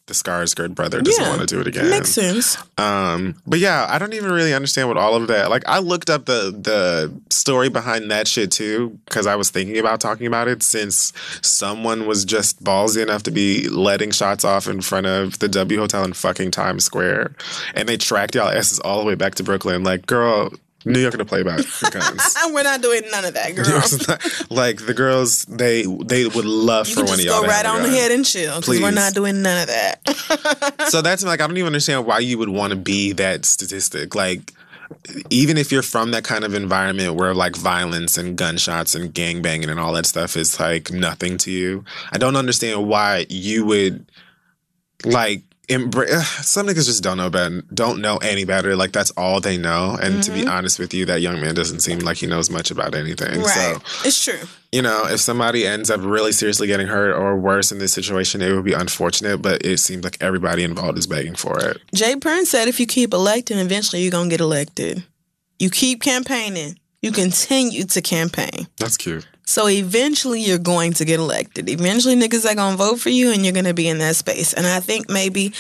the 0.07 0.15
Skarsgård 0.15 0.75
brother 0.75 1.01
doesn't 1.01 1.23
Yeah, 1.23 1.31
want 1.31 1.41
to 1.41 1.47
do 1.47 1.61
it 1.61 1.67
again. 1.67 1.89
Makes 1.89 2.11
sense. 2.11 2.59
Um, 2.77 3.37
but 3.47 3.59
yeah, 3.59 3.87
I 3.89 3.99
don't 3.99 4.13
even 4.13 4.31
really 4.31 4.53
understand 4.53 4.89
what 4.89 4.97
all 4.99 5.15
of 5.15 5.29
that. 5.29 5.49
Like, 5.49 5.63
I 5.67 5.79
looked 5.79 6.11
up 6.11 6.27
the 6.27 6.51
the 6.57 7.13
story 7.31 7.71
behind 7.71 8.11
that 8.11 8.29
shit 8.29 8.51
too 8.51 8.99
because 9.07 9.27
I 9.27 9.37
was 9.37 9.49
thinking 9.51 9.79
about 9.79 10.01
talking 10.01 10.27
about 10.27 10.47
it 10.49 10.63
since 10.63 11.13
someone 11.41 12.07
was 12.07 12.25
just 12.25 12.63
ballsy 12.63 13.03
enough 13.03 13.23
to 13.25 13.31
be 13.31 13.69
letting 13.69 14.11
shots 14.11 14.45
off 14.45 14.67
in 14.67 14.81
front 14.83 15.07
of 15.07 15.39
the 15.39 15.49
W 15.49 15.79
Hotel 15.79 16.05
in 16.05 16.13
fucking 16.13 16.51
Times 16.51 16.85
Square, 16.85 17.35
and 17.75 17.89
they 17.89 17.97
tracked 17.97 18.35
y'all 18.35 18.49
asses 18.51 18.81
all 18.81 19.01
the 19.01 19.07
way 19.07 19.15
back 19.15 19.35
to 19.37 19.43
Brooklyn. 19.43 19.85
Like, 19.85 20.07
girl. 20.07 20.53
New 20.85 20.99
York 21.01 21.15
to 21.17 21.25
play 21.25 21.41
about 21.41 21.65
guns. 21.91 22.37
We're 22.53 22.63
not 22.63 22.83
doing 22.83 23.03
none 23.11 23.25
of 23.25 23.35
that, 23.35 23.55
girl. 23.55 23.65
New 23.65 23.73
York's 23.73 24.09
not- 24.09 24.51
like 24.51 24.85
the 24.85 24.95
girls, 24.95 25.45
they 25.47 25.83
they 25.83 26.27
would 26.27 26.45
love 26.45 26.89
You 26.89 26.95
for 26.95 27.01
one 27.01 27.09
just 27.09 27.21
of 27.21 27.25
y'all 27.27 27.43
go 27.43 27.49
right 27.49 27.65
on 27.65 27.81
ahead 27.83 28.11
and 28.13 28.25
chill 28.25 28.61
Please, 28.61 28.83
we're 28.83 28.91
not 28.91 29.15
doing 29.15 29.43
none 29.43 29.63
of 29.63 29.69
that. 29.69 30.87
so 30.89 31.03
that's 31.03 31.25
like 31.25 31.41
I 31.41 31.47
don't 31.47 31.57
even 31.57 31.67
understand 31.69 32.07
why 32.07 32.19
you 32.19 32.39
would 32.39 32.49
want 32.51 32.73
to 32.73 32.77
be 32.77 33.13
that 33.13 33.45
statistic. 33.45 34.15
Like 34.15 34.53
even 35.31 35.57
if 35.57 35.73
you're 35.73 35.83
from 35.83 36.11
that 36.13 36.25
kind 36.25 36.45
of 36.45 36.55
environment 36.55 37.15
where 37.15 37.35
like 37.35 37.57
violence 37.57 38.19
and 38.19 38.37
gunshots 38.37 38.95
and 38.95 39.13
gangbanging 39.15 39.71
and 39.71 39.81
all 39.81 39.93
that 39.95 40.07
stuff 40.07 40.37
is 40.37 40.61
like 40.61 40.91
nothing 40.93 41.39
to 41.39 41.51
you, 41.51 41.85
I 42.13 42.19
don't 42.19 42.37
understand 42.37 42.87
why 42.87 43.27
you 43.29 43.65
would 43.65 44.11
like 45.05 45.43
embrace. 45.69 46.27
Some 46.47 46.67
niggas 46.67 46.87
just 46.87 47.03
don't 47.03 47.17
know 47.17 47.31
better, 47.31 47.63
don't 47.73 48.01
know 48.01 48.19
any 48.19 48.45
better. 48.45 48.77
Like 48.77 48.93
that's 48.93 49.11
all 49.13 49.41
they 49.41 49.57
know. 49.57 49.97
And 50.01 50.23
to 50.23 50.31
be 50.31 50.41
mm-hmm. 50.41 50.51
honest 50.51 50.79
with 50.79 50.95
you, 50.95 51.05
that 51.07 51.21
young 51.21 51.41
man 51.41 51.55
doesn't 51.55 51.81
seem 51.81 52.01
like 52.01 52.19
he 52.19 52.27
knows 52.27 52.51
much 52.51 52.71
about 52.71 52.95
anything. 52.95 53.41
right. 53.41 53.77
So 53.83 54.09
It's 54.09 54.23
true. 54.23 54.41
you 54.73 54.83
know, 54.83 55.07
if 55.07 55.21
somebody 55.21 55.67
ends 55.67 55.91
up 55.91 56.01
really 56.03 56.33
seriously 56.33 56.67
getting 56.67 56.87
hurt 56.87 57.15
or 57.15 57.37
worse 57.37 57.73
in 57.73 57.79
this 57.79 57.93
situation, 57.93 58.43
it 58.43 58.53
would 58.55 58.65
be 58.65 58.73
unfortunate. 58.73 59.43
But 59.43 59.65
it 59.65 59.79
seems 59.79 60.05
like 60.05 60.19
everybody 60.21 60.65
involved 60.65 60.99
is 60.99 61.07
begging 61.07 61.35
for 61.35 61.59
it. 61.59 61.79
J. 61.95 62.17
Prince 62.17 62.51
said 62.51 62.69
if 62.69 62.81
you 62.81 62.87
keep 62.87 63.13
electing, 63.13 63.59
eventually 63.59 64.03
you're 64.03 64.11
going 64.11 64.29
to 64.29 64.33
get 64.33 64.41
elected. 64.41 65.05
You 65.59 65.71
keep 65.71 66.03
campaigning. 66.03 66.79
You 67.01 67.13
continue 67.13 67.85
to 67.85 68.01
campaign. 68.01 68.67
That's 68.79 68.97
cute. 68.97 69.27
So 69.47 69.69
eventually 69.69 70.41
you're 70.41 70.59
going 70.59 70.93
to 70.95 71.05
get 71.05 71.21
elected. 71.21 71.69
Eventually 71.69 72.17
niggas 72.17 72.51
are 72.51 72.55
gonna 72.55 72.77
vote 72.77 72.99
for 72.99 73.11
you 73.11 73.31
and 73.31 73.45
you're 73.45 73.53
gonna 73.55 73.75
be 73.75 73.89
in 73.89 73.99
that 73.99 74.17
space. 74.17 74.53
And 74.55 74.67
I 74.67 74.81
think 74.81 75.11
maybe 75.11 75.53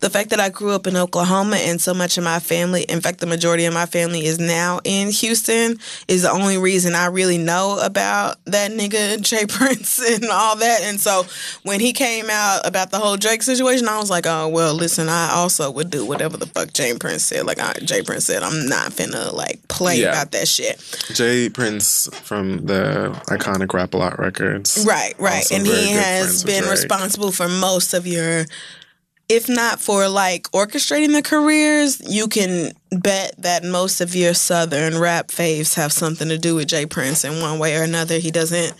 the 0.00 0.10
fact 0.10 0.30
that 0.30 0.40
I 0.40 0.48
grew 0.48 0.70
up 0.72 0.86
in 0.86 0.96
Oklahoma 0.96 1.56
and 1.56 1.80
so 1.80 1.92
much 1.94 2.16
of 2.18 2.24
my 2.24 2.38
family, 2.38 2.82
in 2.82 3.00
fact 3.00 3.20
the 3.20 3.26
majority 3.26 3.64
of 3.66 3.74
my 3.74 3.86
family 3.86 4.24
is 4.24 4.38
now 4.38 4.80
in 4.84 5.10
Houston, 5.10 5.78
is 6.08 6.22
the 6.22 6.30
only 6.30 6.58
reason 6.58 6.94
I 6.94 7.06
really 7.06 7.38
know 7.38 7.78
about 7.82 8.36
that 8.46 8.70
nigga 8.72 9.20
J. 9.30 9.46
Prince 9.46 9.98
and 9.98 10.26
all 10.30 10.56
that. 10.56 10.80
And 10.82 11.00
so 11.00 11.24
when 11.62 11.80
he 11.80 11.92
came 11.92 12.28
out 12.30 12.66
about 12.66 12.90
the 12.90 12.98
whole 12.98 13.16
Drake 13.16 13.42
situation, 13.42 13.88
I 13.88 13.98
was 13.98 14.10
like, 14.10 14.26
oh 14.26 14.48
well 14.48 14.74
listen, 14.74 15.08
I 15.08 15.30
also 15.32 15.70
would 15.70 15.90
do 15.90 16.04
whatever 16.04 16.36
the 16.36 16.46
fuck 16.46 16.72
J. 16.72 16.96
Prince 16.98 17.24
said. 17.24 17.46
Like 17.46 17.58
I, 17.58 17.72
J. 17.82 18.02
Prince 18.02 18.26
said, 18.26 18.42
I'm 18.42 18.66
not 18.68 18.92
finna 18.92 19.32
like 19.32 19.66
play 19.68 20.00
Yeah. 20.02 20.10
about 20.10 20.32
that 20.32 20.46
shit. 20.46 20.78
J. 21.14 21.48
Prince 21.48 22.08
from 22.22 22.66
the 22.66 23.18
iconic 23.30 23.72
Rap 23.72 23.94
a 23.94 23.96
Lot 23.96 24.18
records. 24.18 24.84
Right, 24.86 25.14
right. 25.18 25.36
Also 25.36 25.56
and 25.56 25.66
he 25.66 25.92
has 25.92 26.44
been 26.44 26.68
responsible 26.68 27.32
for 27.32 27.48
most 27.48 27.94
of 27.94 28.06
your 28.06 28.44
if 29.28 29.48
not 29.48 29.80
for 29.80 30.08
like 30.08 30.50
orchestrating 30.50 31.12
the 31.12 31.22
careers, 31.22 32.00
you 32.12 32.26
can 32.26 32.72
bet 32.90 33.34
that 33.38 33.62
most 33.62 34.00
of 34.00 34.14
your 34.16 34.34
southern 34.34 34.98
rap 34.98 35.28
faves 35.28 35.74
have 35.76 35.92
something 35.92 36.28
to 36.28 36.38
do 36.38 36.56
with 36.56 36.68
J. 36.68 36.86
Prince 36.86 37.24
in 37.24 37.40
one 37.40 37.58
way 37.58 37.76
or 37.76 37.82
another. 37.82 38.18
He 38.18 38.30
doesn't 38.30 38.74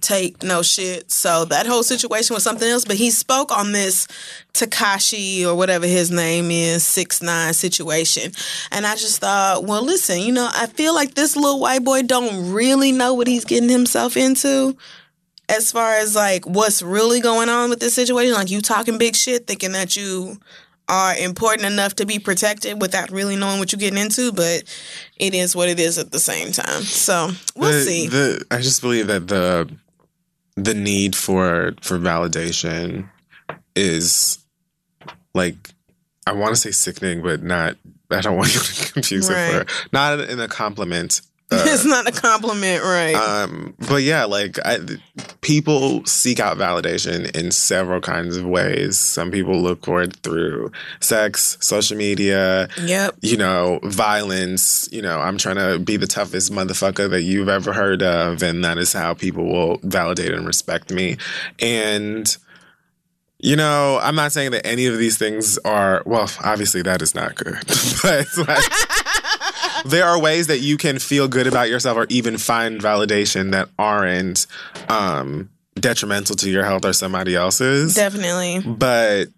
take 0.00 0.42
no 0.42 0.62
shit. 0.62 1.10
So 1.10 1.46
that 1.46 1.66
whole 1.66 1.82
situation 1.82 2.34
was 2.34 2.42
something 2.42 2.68
else. 2.68 2.84
But 2.84 2.96
he 2.96 3.10
spoke 3.10 3.50
on 3.50 3.72
this 3.72 4.06
Tekashi 4.52 5.44
or 5.46 5.54
whatever 5.54 5.86
his 5.86 6.10
name 6.10 6.50
is, 6.50 6.84
six 6.84 7.22
nine 7.22 7.54
situation. 7.54 8.32
And 8.70 8.86
I 8.86 8.96
just 8.96 9.20
thought, 9.20 9.64
well 9.64 9.82
listen, 9.82 10.20
you 10.20 10.32
know, 10.32 10.50
I 10.54 10.66
feel 10.66 10.94
like 10.94 11.14
this 11.14 11.34
little 11.34 11.60
white 11.60 11.84
boy 11.84 12.02
don't 12.02 12.52
really 12.52 12.92
know 12.92 13.14
what 13.14 13.26
he's 13.26 13.44
getting 13.44 13.70
himself 13.70 14.16
into 14.16 14.76
as 15.48 15.70
far 15.72 15.94
as 15.94 16.14
like 16.14 16.44
what's 16.46 16.82
really 16.82 17.20
going 17.20 17.48
on 17.48 17.70
with 17.70 17.80
this 17.80 17.94
situation, 17.94 18.34
like 18.34 18.50
you 18.50 18.60
talking 18.60 18.98
big 18.98 19.14
shit, 19.14 19.46
thinking 19.46 19.72
that 19.72 19.96
you 19.96 20.38
are 20.88 21.16
important 21.16 21.66
enough 21.66 21.94
to 21.96 22.06
be 22.06 22.18
protected 22.18 22.80
without 22.80 23.10
really 23.10 23.36
knowing 23.36 23.58
what 23.58 23.72
you're 23.72 23.78
getting 23.78 23.98
into, 23.98 24.32
but 24.32 24.64
it 25.16 25.34
is 25.34 25.56
what 25.56 25.68
it 25.68 25.78
is 25.80 25.98
at 25.98 26.12
the 26.12 26.18
same 26.18 26.52
time. 26.52 26.82
So 26.82 27.30
we'll 27.56 27.72
the, 27.72 27.80
see. 27.80 28.08
The, 28.08 28.44
I 28.50 28.58
just 28.58 28.80
believe 28.82 29.06
that 29.06 29.28
the 29.28 29.70
the 30.56 30.74
need 30.74 31.16
for 31.16 31.74
for 31.80 31.98
validation 31.98 33.08
is 33.74 34.38
like 35.34 35.70
I 36.26 36.32
want 36.32 36.54
to 36.54 36.60
say 36.60 36.70
sickening, 36.70 37.22
but 37.22 37.42
not. 37.42 37.76
I 38.10 38.20
don't 38.20 38.36
want 38.38 38.54
you 38.54 38.60
to 38.60 38.92
confuse 38.92 39.28
it 39.28 39.34
Right. 39.34 39.68
for 39.70 39.88
not 39.92 40.20
in 40.20 40.38
a 40.40 40.48
compliment. 40.48 41.20
Uh, 41.50 41.62
it's 41.66 41.84
not 41.84 42.08
a 42.08 42.12
compliment, 42.12 42.82
right? 42.82 43.14
um, 43.14 43.74
but 43.88 44.02
yeah, 44.02 44.24
like 44.24 44.58
I, 44.64 44.78
people 45.40 46.04
seek 46.06 46.40
out 46.40 46.56
validation 46.56 47.30
in 47.36 47.50
several 47.50 48.00
kinds 48.00 48.36
of 48.36 48.46
ways. 48.46 48.98
Some 48.98 49.30
people 49.30 49.60
look 49.60 49.84
for 49.84 50.02
it 50.02 50.16
through 50.16 50.72
sex, 51.00 51.58
social 51.60 51.96
media, 51.96 52.68
yep. 52.82 53.14
you 53.20 53.36
know, 53.36 53.78
violence. 53.84 54.88
You 54.90 55.02
know, 55.02 55.18
I'm 55.20 55.36
trying 55.36 55.56
to 55.56 55.78
be 55.78 55.96
the 55.96 56.06
toughest 56.06 56.50
motherfucker 56.50 57.10
that 57.10 57.22
you've 57.22 57.48
ever 57.48 57.72
heard 57.72 58.02
of, 58.02 58.42
and 58.42 58.64
that 58.64 58.78
is 58.78 58.92
how 58.92 59.14
people 59.14 59.44
will 59.44 59.78
validate 59.82 60.32
and 60.32 60.46
respect 60.46 60.90
me. 60.90 61.18
And 61.60 62.34
you 63.38 63.56
know, 63.56 63.98
I'm 64.00 64.14
not 64.14 64.32
saying 64.32 64.52
that 64.52 64.66
any 64.66 64.86
of 64.86 64.96
these 64.96 65.18
things 65.18 65.58
are 65.58 66.02
well. 66.06 66.30
Obviously, 66.42 66.80
that 66.82 67.02
is 67.02 67.14
not 67.14 67.34
good, 67.34 67.54
but 68.02 68.20
it's 68.20 68.38
like. 68.38 68.64
There 69.84 70.04
are 70.04 70.18
ways 70.20 70.46
that 70.46 70.60
you 70.60 70.76
can 70.76 70.98
feel 70.98 71.28
good 71.28 71.46
about 71.46 71.68
yourself 71.68 71.96
or 71.96 72.06
even 72.08 72.38
find 72.38 72.80
validation 72.80 73.52
that 73.52 73.68
aren't 73.78 74.46
um, 74.88 75.50
detrimental 75.74 76.36
to 76.36 76.50
your 76.50 76.64
health 76.64 76.84
or 76.84 76.92
somebody 76.92 77.34
else's 77.34 77.94
Definitely. 77.94 78.60
but 78.60 79.28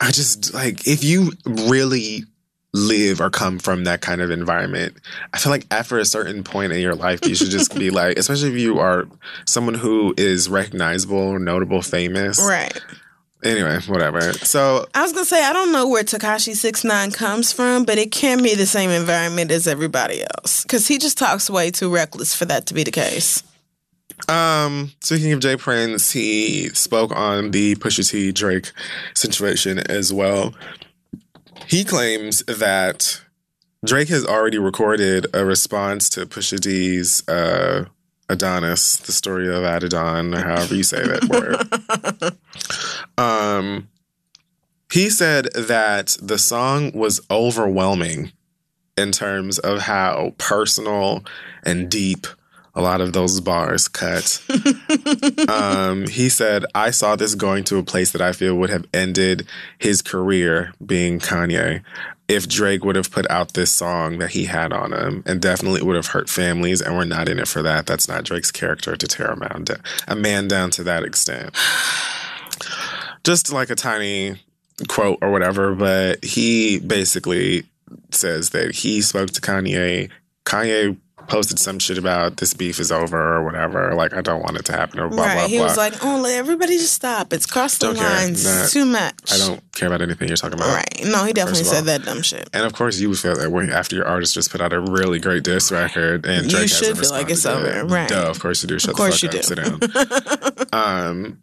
I 0.00 0.10
just 0.10 0.52
like 0.54 0.86
if 0.86 1.04
you 1.04 1.32
really 1.44 2.24
live 2.72 3.20
or 3.20 3.30
come 3.30 3.58
from 3.58 3.84
that 3.84 4.00
kind 4.02 4.20
of 4.20 4.30
environment, 4.30 4.96
I 5.32 5.38
feel 5.38 5.50
like 5.50 5.66
after 5.70 5.98
a 5.98 6.04
certain 6.04 6.44
point 6.44 6.72
in 6.72 6.80
your 6.80 6.94
life, 6.94 7.20
you 7.26 7.34
should 7.34 7.48
just 7.50 7.74
be 7.74 7.90
like, 8.00 8.18
especially 8.18 8.50
if 8.50 8.58
you 8.58 8.78
are 8.78 9.08
someone 9.46 9.74
who 9.74 10.14
is 10.16 10.48
recognizable, 10.48 11.38
notable, 11.38 11.80
famous. 11.82 12.38
Right. 12.38 12.78
Anyway, 13.46 13.78
whatever. 13.86 14.32
So 14.32 14.86
I 14.94 15.02
was 15.02 15.12
gonna 15.12 15.24
say 15.24 15.44
I 15.44 15.52
don't 15.52 15.72
know 15.72 15.86
where 15.88 16.02
Tekashi 16.02 16.54
Six 16.54 16.84
Nine 16.84 17.12
comes 17.12 17.52
from, 17.52 17.84
but 17.84 17.98
it 17.98 18.10
can 18.10 18.42
be 18.42 18.54
the 18.54 18.66
same 18.66 18.90
environment 18.90 19.50
as 19.50 19.66
everybody 19.66 20.22
else 20.22 20.62
because 20.62 20.88
he 20.88 20.98
just 20.98 21.16
talks 21.16 21.48
way 21.48 21.70
too 21.70 21.92
reckless 21.92 22.34
for 22.34 22.44
that 22.46 22.66
to 22.66 22.74
be 22.74 22.82
the 22.82 22.90
case. 22.90 23.42
Um, 24.28 24.92
speaking 25.00 25.32
of 25.32 25.40
J. 25.40 25.56
Prince, 25.56 26.10
he 26.10 26.70
spoke 26.70 27.14
on 27.14 27.50
the 27.52 27.76
Pusha 27.76 28.10
T 28.10 28.32
Drake 28.32 28.72
situation 29.14 29.78
as 29.78 30.12
well. 30.12 30.54
He 31.68 31.84
claims 31.84 32.42
that 32.44 33.20
Drake 33.84 34.08
has 34.08 34.24
already 34.24 34.58
recorded 34.58 35.26
a 35.34 35.44
response 35.44 36.08
to 36.10 36.26
Pusha 36.26 36.60
T's 36.60 37.26
uh, 37.28 37.84
Adonis, 38.28 38.96
the 38.96 39.12
story 39.12 39.48
of 39.48 39.62
Adidon, 39.62 40.36
or 40.36 40.42
however 40.42 40.74
you 40.74 40.82
say 40.82 41.02
that 41.02 41.24
word. 41.24 42.36
Um, 43.18 43.88
he 44.92 45.10
said 45.10 45.46
that 45.54 46.16
the 46.20 46.38
song 46.38 46.92
was 46.92 47.20
overwhelming 47.30 48.32
in 48.96 49.12
terms 49.12 49.58
of 49.58 49.80
how 49.80 50.34
personal 50.38 51.24
and 51.62 51.90
deep 51.90 52.26
a 52.74 52.82
lot 52.82 53.00
of 53.00 53.14
those 53.14 53.40
bars 53.40 53.88
cut. 53.88 54.42
um, 55.48 56.06
he 56.08 56.28
said, 56.28 56.64
I 56.74 56.90
saw 56.90 57.16
this 57.16 57.34
going 57.34 57.64
to 57.64 57.78
a 57.78 57.82
place 57.82 58.12
that 58.12 58.20
I 58.20 58.32
feel 58.32 58.54
would 58.56 58.70
have 58.70 58.86
ended 58.92 59.46
his 59.78 60.02
career 60.02 60.72
being 60.84 61.18
Kanye 61.18 61.82
if 62.28 62.48
Drake 62.48 62.84
would 62.84 62.96
have 62.96 63.10
put 63.10 63.28
out 63.30 63.52
this 63.52 63.70
song 63.70 64.18
that 64.18 64.30
he 64.30 64.46
had 64.46 64.72
on 64.72 64.92
him 64.92 65.22
and 65.26 65.40
definitely 65.40 65.82
would 65.82 65.96
have 65.96 66.08
hurt 66.08 66.28
families 66.28 66.80
and 66.80 66.96
we're 66.96 67.04
not 67.04 67.28
in 67.28 67.38
it 67.38 67.48
for 67.48 67.62
that. 67.62 67.86
That's 67.86 68.08
not 68.08 68.24
Drake's 68.24 68.50
character 68.50 68.96
to 68.96 69.06
tear 69.06 69.28
a 69.28 69.36
man, 69.36 69.64
down, 69.64 69.80
a 70.08 70.16
man 70.16 70.48
down 70.48 70.70
to 70.72 70.82
that 70.84 71.04
extent. 71.04 71.56
Just 73.24 73.52
like 73.52 73.70
a 73.70 73.74
tiny 73.74 74.36
quote 74.88 75.18
or 75.22 75.30
whatever, 75.30 75.74
but 75.74 76.24
he 76.24 76.80
basically 76.80 77.64
says 78.10 78.50
that 78.50 78.74
he 78.74 79.00
spoke 79.02 79.30
to 79.30 79.40
Kanye. 79.40 80.10
Kanye 80.44 80.96
posted 81.28 81.58
some 81.58 81.78
shit 81.78 81.98
about 81.98 82.36
this 82.38 82.54
beef 82.54 82.78
is 82.80 82.90
over 82.92 83.36
or 83.36 83.44
whatever. 83.44 83.94
Like 83.94 84.14
I 84.14 84.20
don't 84.20 84.40
want 84.42 84.56
it 84.56 84.64
to 84.66 84.72
happen 84.72 85.00
or 85.00 85.08
blah 85.08 85.24
right. 85.24 85.34
blah 85.34 85.46
he 85.48 85.56
blah. 85.58 85.66
was 85.66 85.76
like, 85.76 86.04
"Oh, 86.04 86.20
let 86.20 86.36
everybody 86.38 86.76
just 86.78 86.94
stop. 86.94 87.32
It's 87.32 87.46
crossed 87.46 87.80
the 87.80 87.92
lines 87.92 88.44
Nah, 88.44 88.66
too 88.66 88.84
much." 88.84 89.32
I 89.32 89.38
don't 89.38 89.60
care 89.72 89.88
about 89.88 90.02
anything 90.02 90.28
you're 90.28 90.36
talking 90.36 90.58
about. 90.58 90.74
Right. 90.74 91.04
No, 91.04 91.24
he 91.24 91.32
definitely 91.32 91.60
First 91.60 91.60
of 91.62 91.66
all. 91.66 91.74
said 91.74 91.84
that 91.84 92.04
dumb 92.04 92.22
shit. 92.22 92.48
And 92.52 92.64
of 92.64 92.72
course, 92.72 92.98
you 92.98 93.08
would 93.08 93.18
feel 93.18 93.36
that 93.36 93.50
way 93.50 93.70
after 93.70 93.96
your 93.96 94.06
artist 94.06 94.34
just 94.34 94.50
put 94.50 94.60
out 94.60 94.72
a 94.72 94.80
really 94.80 95.18
great 95.18 95.44
diss 95.44 95.70
record, 95.70 96.26
and 96.26 96.50
You 96.50 96.66
should 96.68 96.96
feel 96.98 97.10
like 97.10 97.30
it's 97.30 97.46
over, 97.46 97.84
right. 97.84 98.08
Duh, 98.08 98.28
of 98.30 98.40
course 98.40 98.62
you 98.62 98.68
do. 98.68 98.78
Shut 98.78 98.90
Of 98.90 98.96
course 98.96 99.22
you 99.22 99.28
do. 99.28 99.42
Sit 99.42 99.56
down. 99.56 99.80
um, 100.72 101.42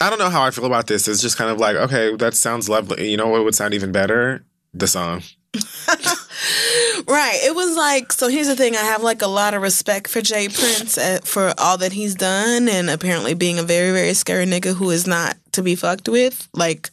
I 0.00 0.08
don't 0.08 0.18
know 0.18 0.30
how 0.30 0.42
I 0.42 0.50
feel 0.50 0.64
about 0.66 0.86
this. 0.86 1.08
It's 1.08 1.20
just 1.20 1.36
kind 1.36 1.50
of 1.50 1.58
like, 1.58 1.76
okay, 1.76 2.14
that 2.16 2.34
sounds 2.34 2.68
lovely. 2.68 3.10
You 3.10 3.16
know 3.16 3.28
what 3.28 3.44
would 3.44 3.54
sound 3.54 3.74
even 3.74 3.92
better? 3.92 4.44
The 4.72 4.86
song. 4.86 5.22
Right. 7.06 7.38
It 7.42 7.54
was 7.54 7.76
like 7.76 8.12
so. 8.12 8.28
Here's 8.28 8.46
the 8.46 8.56
thing. 8.56 8.76
I 8.76 8.82
have 8.82 9.02
like 9.02 9.22
a 9.22 9.26
lot 9.26 9.54
of 9.54 9.62
respect 9.62 10.08
for 10.08 10.20
J. 10.20 10.48
Prince 10.48 10.96
uh, 10.96 11.18
for 11.22 11.52
all 11.58 11.78
that 11.78 11.92
he's 11.92 12.14
done, 12.14 12.68
and 12.68 12.88
apparently 12.88 13.34
being 13.34 13.58
a 13.58 13.62
very 13.62 13.90
very 13.92 14.14
scary 14.14 14.46
nigga 14.46 14.74
who 14.74 14.90
is 14.90 15.06
not 15.06 15.36
to 15.52 15.62
be 15.62 15.74
fucked 15.74 16.08
with. 16.08 16.48
Like 16.54 16.90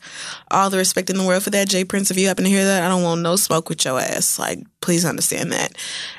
all 0.52 0.70
the 0.70 0.78
respect 0.78 1.10
in 1.10 1.18
the 1.18 1.26
world 1.26 1.44
for 1.44 1.50
that, 1.52 1.70
J. 1.70 1.84
Prince. 1.84 2.12
If 2.12 2.18
you 2.18 2.28
happen 2.28 2.44
to 2.44 2.50
hear 2.50 2.66
that, 2.66 2.84
I 2.84 2.90
don't 2.90 3.04
want 3.04 3.22
no 3.22 3.36
smoke 3.36 3.70
with 3.70 3.84
your 3.86 4.00
ass. 4.00 4.40
Like 4.40 4.60
please 4.88 5.04
understand 5.04 5.52
that. 5.52 5.74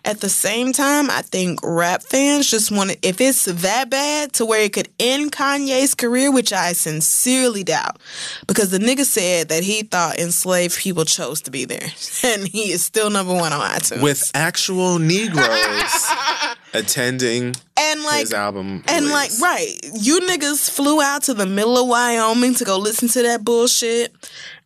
At 0.05 0.20
the 0.20 0.28
same 0.28 0.74
time, 0.74 1.11
I 1.11 1.22
think 1.22 1.61
rap 1.62 2.03
fans 2.03 2.51
just 2.51 2.70
want 2.70 2.91
to. 2.91 2.99
If 3.01 3.18
it's 3.18 3.47
that 3.47 3.89
bad 3.89 4.34
to 4.34 4.45
where 4.45 4.62
it 4.62 4.74
could 4.74 4.91
end 4.99 5.32
Kanye's 5.32 5.95
career, 5.95 6.30
which 6.30 6.53
I 6.53 6.74
sincerely 6.74 7.64
doubt, 7.64 7.99
because 8.47 8.70
the 8.70 8.78
nigga 8.78 9.05
said 9.05 9.49
that 9.49 9.62
he 9.62 9.84
thought 9.84 10.18
enslaved 10.18 10.76
people 10.76 11.07
chose 11.07 11.41
to 11.43 11.51
be 11.51 11.64
there, 11.64 11.89
and 12.22 12.47
he 12.47 12.70
is 12.70 12.84
still 12.84 13.09
number 13.09 13.32
one 13.32 13.55
on 13.55 13.61
iTunes. 13.61 14.03
With 14.03 14.30
actual 14.34 14.99
Negroes 14.99 15.47
attending 16.74 17.54
and 17.76 18.02
like 18.02 18.20
his 18.20 18.32
album. 18.32 18.82
and 18.88 19.08
like 19.08 19.30
right, 19.40 19.74
you 19.94 20.20
niggas 20.20 20.70
flew 20.70 21.00
out 21.00 21.22
to 21.24 21.34
the 21.34 21.46
middle 21.46 21.78
of 21.78 21.88
Wyoming 21.88 22.54
to 22.54 22.64
go 22.64 22.78
listen 22.78 23.08
to 23.08 23.22
that 23.22 23.44
bullshit, 23.44 24.14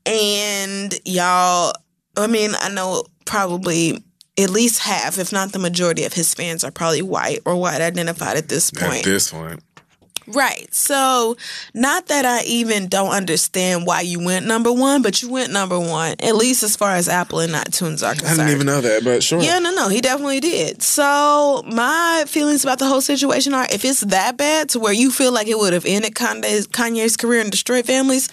and 0.07 0.95
y'all. 1.05 1.73
I 2.17 2.27
mean, 2.27 2.51
I 2.61 2.69
know 2.69 3.05
probably 3.25 4.03
at 4.39 4.51
least 4.51 4.81
half, 4.81 5.19
if 5.19 5.33
not 5.33 5.53
the 5.53 5.59
majority 5.59 6.05
of 6.05 6.13
his 6.13 6.35
fans 6.35 6.63
are 6.65 6.71
probably 6.71 7.03
white 7.03 7.41
or 7.47 7.57
white 7.57 7.81
identified 7.81 8.37
at 8.37 8.49
this 8.49 8.71
At 8.73 8.79
point. 8.89 9.05
this 9.05 9.31
point. 9.31 9.63
Right. 10.27 10.73
So, 10.73 11.37
not 11.75 12.07
that 12.07 12.25
I 12.25 12.43
even 12.45 12.89
don't 12.89 13.11
understand 13.11 13.87
why 13.87 14.03
you 14.03 14.25
went 14.25 14.47
number 14.47 14.73
one, 14.73 15.03
but 15.03 15.23
you 15.23 15.31
went 15.31 15.53
number 15.53 15.79
one, 15.79 16.17
at 16.21 16.37
least 16.37 16.63
as 16.63 16.77
far 16.77 16.95
as 16.95 17.09
Apple 17.09 17.41
and 17.41 17.53
iTunes 17.53 18.07
are 18.07 18.15
concerned. 18.15 18.41
I 18.41 18.45
didn't 18.45 18.51
even 18.51 18.67
know 18.67 18.81
that, 18.81 19.05
but 19.05 19.23
sure. 19.23 19.43
Yeah, 19.43 19.59
no, 19.59 19.73
no, 19.75 19.89
he 19.89 20.01
definitely 20.01 20.41
did. 20.41 20.83
So 20.83 21.63
my 21.67 22.25
feelings 22.27 22.65
about 22.65 22.79
the 22.79 22.87
whole 22.87 23.01
situation 23.01 23.55
are: 23.55 23.67
if 23.71 23.85
it's 23.85 24.01
that 24.01 24.37
bad 24.37 24.69
to 24.71 24.81
where 24.81 24.93
you 24.93 25.11
feel 25.11 25.33
like 25.33 25.49
it 25.49 25.59
would 25.59 25.73
have 25.73 25.87
ended 25.87 26.15
Kanye's, 26.15 26.67
Kanye's 26.67 27.17
career 27.17 27.41
and 27.41 27.51
destroyed 27.51 27.87
families, 27.87 28.29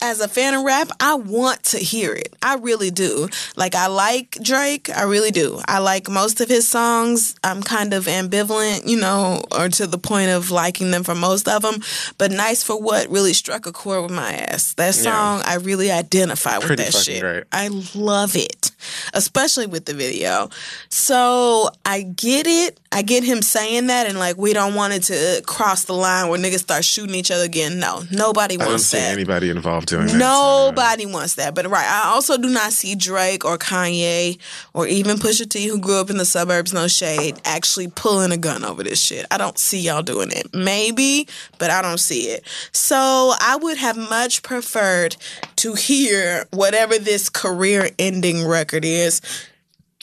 as 0.00 0.20
a 0.20 0.28
fan 0.28 0.54
of 0.54 0.62
rap, 0.62 0.88
I 1.00 1.14
want 1.16 1.64
to 1.64 1.78
hear 1.78 2.12
it. 2.14 2.32
I 2.40 2.54
really 2.54 2.90
do. 2.92 3.28
Like 3.56 3.74
I 3.74 3.88
like 3.88 4.38
Drake, 4.42 4.88
I 4.96 5.02
really 5.02 5.32
do. 5.32 5.60
I 5.66 5.78
like 5.80 6.08
most 6.08 6.40
of 6.40 6.48
his 6.48 6.68
songs. 6.68 7.34
I'm 7.42 7.62
kind 7.64 7.92
of 7.92 8.04
ambivalent, 8.06 8.86
you 8.86 8.96
know, 9.00 9.42
or 9.50 9.68
to 9.70 9.86
the 9.88 9.98
point 9.98 10.30
of 10.30 10.52
liking 10.52 10.92
them 10.92 11.02
for 11.02 11.16
most 11.16 11.48
of 11.48 11.62
them. 11.62 11.80
But 12.16 12.30
Nice 12.30 12.62
for 12.62 12.80
What 12.80 13.08
really 13.10 13.32
struck 13.32 13.66
a 13.66 13.72
chord 13.72 14.02
with 14.04 14.12
my 14.12 14.32
ass. 14.34 14.74
That 14.74 14.94
Yeah. 14.94 15.02
song, 15.02 15.42
I 15.44 15.54
really 15.56 15.90
identify 15.90 16.58
with 16.58 16.76
that 16.78 16.94
shit. 16.94 17.20
great. 17.20 17.44
I 17.50 17.68
love 17.96 18.36
it, 18.36 18.70
especially 19.14 19.66
with 19.66 19.86
the 19.86 19.94
video. 19.94 20.48
So 20.90 21.70
I 21.84 22.02
get 22.02 22.46
it. 22.46 22.78
I 22.92 23.02
get 23.02 23.22
him 23.24 23.42
saying 23.42 23.88
that, 23.88 24.06
and 24.06 24.18
like 24.18 24.38
we 24.38 24.52
don't 24.52 24.74
want 24.74 24.94
it 24.94 25.02
to 25.04 25.42
cross 25.46 25.84
the 25.84 25.92
line 25.92 26.28
where 26.28 26.38
niggas 26.38 26.60
start 26.60 26.84
shooting 26.84 27.14
each 27.14 27.30
other 27.30 27.44
again. 27.44 27.78
No, 27.78 28.04
nobody 28.10 28.54
I 28.54 28.58
don't 28.58 28.68
wants 28.68 28.86
see 28.86 28.96
that. 28.98 29.12
anybody 29.12 29.50
involved 29.50 29.87
doing 29.88 30.06
that. 30.06 30.16
Nobody 30.16 31.06
wants 31.06 31.34
that. 31.34 31.54
But 31.54 31.66
right, 31.66 31.86
I 31.86 32.08
also 32.08 32.36
do 32.36 32.48
not 32.48 32.72
see 32.72 32.94
Drake 32.94 33.44
or 33.44 33.58
Kanye 33.58 34.38
or 34.74 34.86
even 34.86 35.16
Pusha 35.16 35.48
T, 35.48 35.66
who 35.66 35.78
grew 35.78 36.00
up 36.00 36.10
in 36.10 36.18
the 36.18 36.24
suburbs, 36.24 36.72
no 36.72 36.88
shade, 36.88 37.40
actually 37.44 37.88
pulling 37.88 38.32
a 38.32 38.36
gun 38.36 38.64
over 38.64 38.84
this 38.84 39.02
shit. 39.02 39.26
I 39.30 39.38
don't 39.38 39.58
see 39.58 39.80
y'all 39.80 40.02
doing 40.02 40.30
it. 40.30 40.54
Maybe, 40.54 41.26
but 41.58 41.70
I 41.70 41.82
don't 41.82 41.98
see 41.98 42.28
it. 42.28 42.44
So 42.72 43.34
I 43.40 43.58
would 43.60 43.78
have 43.78 43.96
much 43.96 44.42
preferred 44.42 45.16
to 45.56 45.74
hear 45.74 46.46
whatever 46.52 46.98
this 46.98 47.28
career 47.28 47.90
ending 47.98 48.46
record 48.46 48.84
is, 48.84 49.20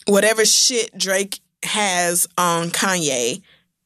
whatever 0.07 0.45
shit 0.45 0.97
Drake 0.97 1.39
has 1.63 2.27
on 2.37 2.69
Kanye. 2.69 3.41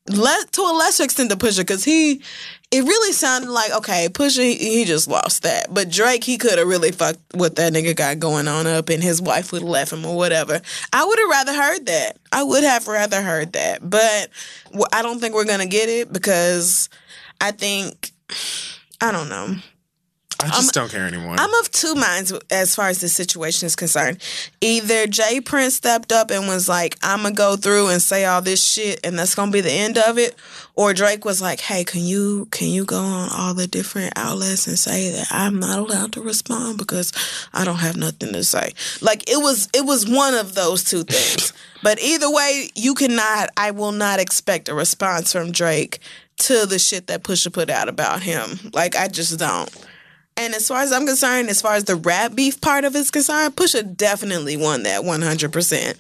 Let 0.08 0.52
to 0.54 0.62
a 0.62 0.74
lesser 0.76 1.04
extent 1.04 1.30
to 1.30 1.38
Pusha, 1.38 1.60
because 1.60 1.84
he 1.84 2.24
it 2.72 2.84
really 2.84 3.13
sounded 3.13 3.49
like 3.49 3.72
okay, 3.72 4.07
Pusha 4.09 4.43
he, 4.43 4.55
he 4.55 4.86
just 4.86 5.07
lost 5.07 5.43
that, 5.43 5.74
but 5.74 5.89
Drake 5.89 6.24
he 6.24 6.38
could 6.38 6.57
have 6.59 6.67
really 6.67 6.91
fucked 6.91 7.20
what 7.34 7.55
that 7.55 7.74
nigga 7.74 7.95
got 7.95 8.20
going 8.20 8.47
on 8.47 8.67
up, 8.67 8.89
and 8.89 9.01
his 9.01 9.22
wife 9.22 9.51
would 9.51 9.61
have 9.61 9.70
left 9.70 9.91
him 9.91 10.05
or 10.05 10.15
whatever. 10.15 10.61
I 10.93 11.05
would 11.05 11.20
have 11.20 11.30
rather 11.30 11.53
heard 11.53 11.86
that. 11.88 12.17
I 12.32 12.43
would 12.43 12.63
have 12.63 12.88
rather 12.88 13.22
heard 13.22 13.53
that, 13.53 13.89
but 13.89 14.30
I 14.93 15.01
don't 15.01 15.20
think 15.20 15.34
we're 15.34 15.45
gonna 15.45 15.65
get 15.65 15.89
it 15.89 16.13
because 16.13 16.89
I 17.41 17.51
think 17.51 18.11
I 19.01 19.11
don't 19.11 19.30
know. 19.30 19.55
I 20.42 20.48
just 20.48 20.74
don't 20.74 20.90
care 20.90 21.06
anymore. 21.06 21.36
I'm 21.38 21.54
of 21.56 21.70
two 21.70 21.96
minds 21.96 22.32
as 22.50 22.74
far 22.74 22.88
as 22.88 23.02
the 23.02 23.10
situation 23.10 23.66
is 23.66 23.76
concerned. 23.76 24.20
Either 24.62 25.06
J. 25.06 25.42
Prince 25.42 25.76
stepped 25.76 26.14
up 26.14 26.32
and 26.32 26.48
was 26.48 26.70
like, 26.70 26.98
I'm 27.02 27.24
going 27.24 27.34
to 27.34 27.38
go 27.38 27.56
through 27.58 27.90
and 27.90 28.02
say 28.02 28.24
all 28.24 28.42
this 28.42 28.64
shit 28.64 29.02
and 29.04 29.20
that's 29.20 29.36
going 29.36 29.50
to 29.50 29.54
be 29.54 29.60
the 29.60 29.72
end 29.72 29.98
of 29.98 30.18
it. 30.18 30.36
Or 30.76 30.94
Drake 30.94 31.26
was 31.26 31.42
like, 31.42 31.60
hey, 31.60 31.84
can 31.84 32.06
you 32.06 32.48
can 32.52 32.70
you 32.70 32.86
go 32.86 33.00
on 33.00 33.30
all 33.34 33.54
the 33.54 33.68
different 33.68 34.14
outlets 34.16 34.66
and 34.66 34.80
say 34.80 35.12
that 35.12 35.28
I'm 35.30 35.60
not 35.60 35.80
allowed 35.80 36.14
to 36.14 36.22
respond 36.22 36.78
because 36.78 37.12
I 37.54 37.66
don't 37.66 37.80
have 37.80 37.98
nothing 37.98 38.32
to 38.32 38.44
say. 38.46 38.72
Like 39.02 39.30
it 39.30 39.38
was 39.38 39.68
it 39.74 39.86
was 39.86 40.10
one 40.10 40.36
of 40.36 40.56
those 40.56 40.86
two 40.86 41.04
things. 41.04 41.52
but 41.84 42.02
either 42.02 42.32
way, 42.32 42.70
you 42.76 42.94
cannot 42.94 43.50
I 43.58 43.72
will 43.72 43.92
not 43.92 44.22
expect 44.22 44.70
a 44.70 44.74
response 44.74 45.34
from 45.34 45.52
Drake 45.52 46.00
to 46.38 46.66
the 46.66 46.80
shit 46.80 47.08
that 47.08 47.24
Pusha 47.24 47.52
put 47.52 47.70
out 47.70 47.90
about 47.90 48.22
him. 48.22 48.72
Like 48.74 48.96
I 48.96 49.10
just 49.10 49.38
don't. 49.38 49.70
And 50.40 50.56
as 50.56 50.70
far 50.70 50.80
as 50.80 50.94
I'm 50.94 51.06
concerned, 51.06 51.50
as 51.50 51.62
far 51.62 51.74
as 51.74 51.84
the 51.84 51.98
rap 51.98 52.34
beef 52.34 52.62
part 52.62 52.86
of 52.86 52.96
it 52.96 53.00
is 53.00 53.12
concerned, 53.12 53.58
Pusha 53.58 53.98
definitely 53.98 54.56
won 54.56 54.84
that 54.84 55.02
100%. 55.02 55.98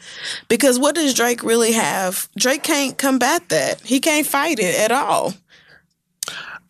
Because 0.47 0.79
what 0.79 0.95
does 0.95 1.13
Drake 1.13 1.43
really 1.43 1.73
have? 1.73 2.29
Drake 2.37 2.63
can't 2.63 2.97
combat 2.97 3.49
that. 3.49 3.81
He 3.81 3.99
can't 3.99 4.25
fight 4.25 4.59
it 4.59 4.79
at 4.79 4.93
all. 4.93 5.33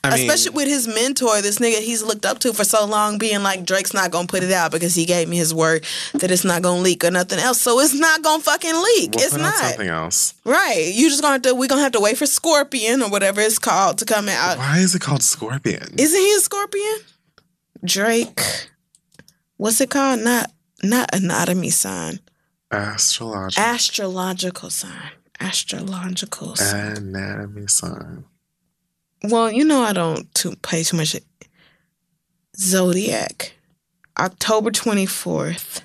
I 0.03 0.15
mean, 0.15 0.29
Especially 0.29 0.55
with 0.55 0.67
his 0.67 0.87
mentor, 0.87 1.41
this 1.41 1.59
nigga 1.59 1.79
he's 1.79 2.01
looked 2.01 2.25
up 2.25 2.39
to 2.39 2.53
for 2.53 2.63
so 2.63 2.85
long, 2.87 3.19
being 3.19 3.43
like, 3.43 3.65
Drake's 3.65 3.93
not 3.93 4.09
gonna 4.09 4.27
put 4.27 4.41
it 4.43 4.51
out 4.51 4.71
because 4.71 4.95
he 4.95 5.05
gave 5.05 5.27
me 5.27 5.37
his 5.37 5.53
word 5.53 5.85
that 6.13 6.31
it's 6.31 6.45
not 6.45 6.63
gonna 6.63 6.81
leak 6.81 7.03
or 7.03 7.11
nothing 7.11 7.37
else. 7.37 7.61
So 7.61 7.79
it's 7.81 7.93
not 7.93 8.23
gonna 8.23 8.41
fucking 8.41 8.73
leak. 8.73 9.13
we'll 9.13 9.25
it's 9.25 9.37
not. 9.37 9.53
something 9.53 9.89
else. 9.89 10.33
Right. 10.45 10.91
You 10.91 11.09
just 11.09 11.21
gonna 11.21 11.33
have 11.33 11.41
to 11.43 11.53
we're 11.53 11.67
gonna 11.67 11.81
have 11.81 11.91
to 11.91 11.99
wait 11.99 12.17
for 12.17 12.25
Scorpion 12.25 13.03
or 13.03 13.09
whatever 13.09 13.41
it's 13.41 13.59
called 13.59 13.97
to 13.99 14.05
come 14.05 14.29
out. 14.29 14.57
Why 14.57 14.79
is 14.79 14.95
it 14.95 15.01
called 15.01 15.21
Scorpion? 15.21 15.95
Isn't 15.97 16.19
he 16.19 16.33
a 16.33 16.39
scorpion? 16.39 16.95
Drake. 17.83 18.69
What's 19.57 19.81
it 19.81 19.89
called? 19.89 20.21
Not 20.21 20.51
not 20.83 21.13
anatomy 21.13 21.69
sign. 21.69 22.19
Astrological. 22.71 23.63
Astrological 23.63 24.69
sign. 24.69 25.11
Astrological 25.39 26.55
sign. 26.55 26.97
Anatomy 26.97 27.67
sign. 27.67 28.25
well, 29.23 29.51
you 29.51 29.63
know 29.65 29.81
I 29.81 29.93
don't 29.93 30.33
too, 30.33 30.55
pay 30.61 30.83
too 30.83 30.97
much. 30.97 31.15
Zodiac. 32.57 33.53
October 34.17 34.71
24th. 34.71 35.81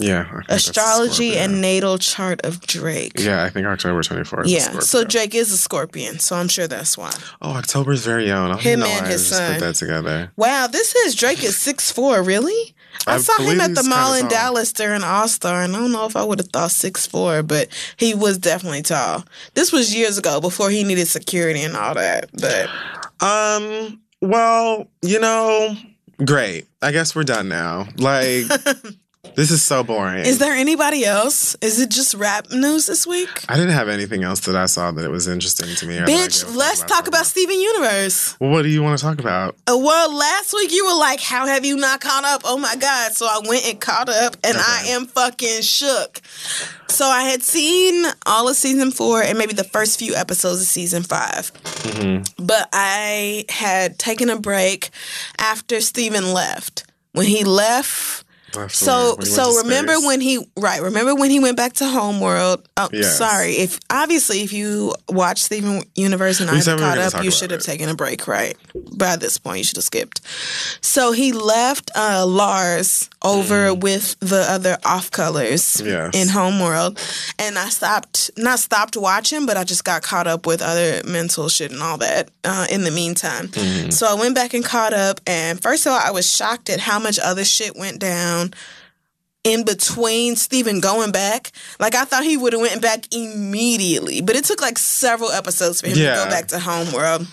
Yeah. 0.00 0.20
I 0.20 0.32
think 0.32 0.46
that's 0.46 0.66
Astrology 0.68 1.30
Scorpio. 1.32 1.38
and 1.44 1.60
natal 1.60 1.98
chart 1.98 2.40
of 2.44 2.60
Drake. 2.60 3.12
Yeah, 3.18 3.42
I 3.44 3.50
think 3.50 3.66
October 3.66 4.00
24th. 4.02 4.44
Yeah, 4.46 4.78
so 4.80 5.04
Drake 5.04 5.34
is 5.34 5.52
a 5.52 5.58
scorpion, 5.58 6.18
so 6.18 6.36
I'm 6.36 6.48
sure 6.48 6.66
that's 6.66 6.96
why. 6.96 7.12
Oh, 7.42 7.50
October's 7.52 8.04
very 8.04 8.30
own. 8.30 8.52
I 8.52 8.56
Him 8.58 8.82
and 8.82 9.06
his 9.06 9.06
I 9.06 9.10
just 9.10 9.28
son. 9.30 9.52
put 9.54 9.60
that 9.60 9.74
together. 9.74 10.32
Wow, 10.36 10.66
this 10.68 10.94
is 10.94 11.14
Drake 11.14 11.42
is 11.42 11.56
six 11.56 11.90
four. 11.92 12.22
Really? 12.22 12.74
I, 13.06 13.14
I 13.14 13.18
saw 13.18 13.36
him 13.42 13.60
at 13.60 13.74
the 13.74 13.84
mall 13.84 14.14
in 14.14 14.22
tall. 14.22 14.30
Dallas 14.30 14.72
during 14.72 15.04
All 15.04 15.28
Star, 15.28 15.62
and 15.62 15.76
I 15.76 15.80
don't 15.80 15.92
know 15.92 16.06
if 16.06 16.16
I 16.16 16.24
would 16.24 16.38
have 16.40 16.48
thought 16.48 16.70
six 16.72 17.06
four, 17.06 17.42
but 17.42 17.68
he 17.96 18.12
was 18.14 18.38
definitely 18.38 18.82
tall. 18.82 19.24
This 19.54 19.72
was 19.72 19.94
years 19.94 20.18
ago 20.18 20.40
before 20.40 20.70
he 20.70 20.82
needed 20.84 21.06
security 21.06 21.62
and 21.62 21.76
all 21.76 21.94
that. 21.94 22.28
But 22.32 22.68
Um, 23.24 24.00
well, 24.20 24.88
you 25.02 25.20
know, 25.20 25.76
great. 26.24 26.66
I 26.82 26.90
guess 26.92 27.14
we're 27.14 27.24
done 27.24 27.48
now. 27.48 27.86
Like, 27.98 28.44
this 29.34 29.50
is 29.50 29.62
so 29.62 29.82
boring. 29.84 30.24
is 30.24 30.38
there 30.38 30.52
anybody 30.54 31.04
else? 31.04 31.56
Is 31.60 31.80
it 31.80 31.90
just 31.90 32.14
rap 32.14 32.50
news 32.50 32.86
this 32.86 33.06
week? 33.06 33.44
I 33.48 33.56
didn't 33.56 33.72
have 33.72 33.88
anything 33.88 34.22
else 34.24 34.40
that 34.40 34.56
I 34.56 34.66
saw 34.66 34.90
that 34.92 35.04
it 35.04 35.10
was 35.10 35.28
interesting 35.28 35.74
to 35.76 35.86
me. 35.86 35.96
or 35.98 36.00
that 36.00 36.08
I 36.08 36.12
gave 36.12 36.20
a 36.20 36.28
Bitch, 36.28 36.56
let's 36.56 36.82
talk 36.82 37.06
about 37.08 37.26
Steven 37.26 37.60
Universe. 37.60 38.36
Well, 38.40 38.50
what 38.50 38.62
do 38.62 38.68
you 38.68 38.82
want 38.82 38.98
to 38.98 39.04
talk 39.04 39.20
about? 39.20 39.54
Uh, 39.66 39.78
well, 39.78 40.14
last 40.14 40.52
week 40.52 40.72
you 40.72 40.84
were 40.86 40.98
like, 40.98 41.20
"How 41.20 41.46
have 41.46 41.64
you 41.64 41.76
not 41.76 42.00
caught 42.00 42.24
up?" 42.24 42.42
Oh 42.44 42.58
my 42.58 42.76
god! 42.76 43.12
So 43.12 43.26
I 43.26 43.40
went 43.46 43.66
and 43.66 43.80
caught 43.80 44.08
up, 44.08 44.36
and 44.44 44.56
I 44.56 44.84
am 44.88 45.06
fucking 45.06 45.62
shook. 45.62 46.20
So 46.88 47.06
I 47.06 47.22
had 47.24 47.42
seen 47.42 48.06
all 48.26 48.48
of 48.48 48.56
season 48.56 48.90
four 48.90 49.22
and 49.22 49.38
maybe 49.38 49.52
the 49.52 49.62
first 49.64 49.98
few 49.98 50.14
episodes 50.14 50.62
of 50.62 50.66
season 50.66 51.02
5 51.02 51.52
but 52.38 52.68
I 52.72 53.44
had 53.48 53.98
taken 53.98 54.30
a 54.30 54.38
break 54.40 54.90
after 55.38 55.80
Steven 55.80 56.32
left. 56.32 56.84
When 57.12 57.26
he 57.26 57.44
left, 57.44 58.24
Left 58.58 58.74
so 58.74 59.16
when 59.16 59.26
so 59.26 59.56
remember 59.58 59.94
space. 59.94 60.06
when 60.06 60.20
he 60.20 60.46
right 60.56 60.80
remember 60.82 61.14
when 61.14 61.30
he 61.30 61.40
went 61.40 61.56
back 61.56 61.74
to 61.74 61.88
Homeworld? 61.88 62.68
Oh, 62.76 62.88
Yes. 62.92 63.16
sorry. 63.18 63.52
If 63.52 63.78
obviously 63.90 64.42
if 64.42 64.52
you 64.52 64.94
watch 65.08 65.42
Steven 65.42 65.82
Universe 65.94 66.40
and 66.40 66.50
I 66.50 66.60
caught 66.60 66.98
up, 66.98 67.22
you 67.24 67.30
should 67.30 67.50
have 67.50 67.62
taken 67.62 67.88
a 67.88 67.94
break. 67.94 68.26
Right 68.26 68.56
by 68.96 69.16
this 69.16 69.38
point, 69.38 69.58
you 69.58 69.64
should 69.64 69.76
have 69.76 69.84
skipped. 69.84 70.20
So 70.80 71.12
he 71.12 71.32
left 71.32 71.90
uh, 71.94 72.24
Lars 72.26 73.08
over 73.22 73.74
with 73.74 74.16
the 74.20 74.44
other 74.48 74.76
off 74.84 75.10
colors 75.10 75.58
Mm. 75.78 75.86
Yes. 75.86 76.10
in 76.14 76.28
Homeworld, 76.28 76.98
and 77.38 77.58
I 77.58 77.68
stopped 77.68 78.30
not 78.36 78.58
stopped 78.58 78.96
watching, 78.96 79.46
but 79.46 79.56
I 79.56 79.64
just 79.64 79.84
got 79.84 80.02
caught 80.02 80.26
up 80.26 80.46
with 80.46 80.62
other 80.62 81.02
mental 81.04 81.48
shit 81.48 81.70
and 81.72 81.82
all 81.82 81.98
that 81.98 82.30
uh, 82.44 82.66
in 82.70 82.84
the 82.84 82.90
meantime. 82.90 83.48
Mm-hmm. 83.48 83.90
So 83.90 84.06
I 84.06 84.14
went 84.14 84.34
back 84.34 84.54
and 84.54 84.64
caught 84.64 84.92
up, 84.92 85.20
and 85.26 85.60
first 85.60 85.86
of 85.86 85.92
all, 85.92 86.00
I 86.02 86.10
was 86.10 86.30
shocked 86.32 86.70
at 86.70 86.80
how 86.80 86.98
much 86.98 87.18
other 87.18 87.44
shit 87.44 87.76
went 87.76 87.98
down 87.98 88.47
in 89.44 89.64
between 89.64 90.36
Steven 90.36 90.80
going 90.80 91.12
back. 91.12 91.52
Like 91.80 91.94
I 91.94 92.04
thought 92.04 92.24
he 92.24 92.36
would 92.36 92.52
have 92.52 92.60
went 92.62 92.82
back 92.82 93.04
immediately, 93.14 94.20
but 94.20 94.36
it 94.36 94.44
took 94.44 94.60
like 94.60 94.78
several 94.78 95.30
episodes 95.30 95.80
for 95.80 95.88
him 95.88 95.96
Yeah. 95.98 96.16
to 96.18 96.24
go 96.24 96.30
back 96.30 96.48
to 96.48 96.58
Homeworld. 96.58 97.26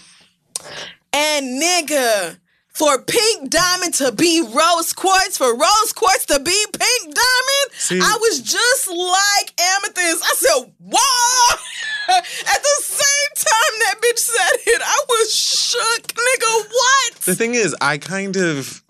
And 1.14 1.62
nigga, 1.62 2.38
for 2.74 3.02
Pink 3.02 3.50
Diamond 3.50 3.94
to 3.96 4.12
be 4.12 4.42
Rose 4.42 4.94
Quartz, 4.94 5.38
for 5.38 5.54
Rose 5.56 5.94
Quartz 5.94 6.26
to 6.28 6.40
be 6.40 6.66
Pink 6.74 7.04
Diamond, 7.04 7.72
See- 7.78 8.00
I 8.02 8.18
was 8.20 8.42
just 8.42 8.88
like 8.90 9.54
Amethyst. 9.60 10.24
I 10.24 10.34
said, 10.38 10.72
"What?" 10.80 11.60
At 12.10 12.24
the 12.62 12.84
same 12.84 13.32
time 13.36 13.80
that 13.80 13.96
bitch 14.02 14.20
said 14.20 14.58
it, 14.68 14.82
I 14.84 15.04
was 15.10 15.36
shook, 15.36 16.04
nigga. 16.08 16.70
What? 16.70 17.16
The 17.22 17.36
thing 17.36 17.56
is, 17.56 17.76
I 17.82 17.98
kind 17.98 18.36
of, 18.38 18.84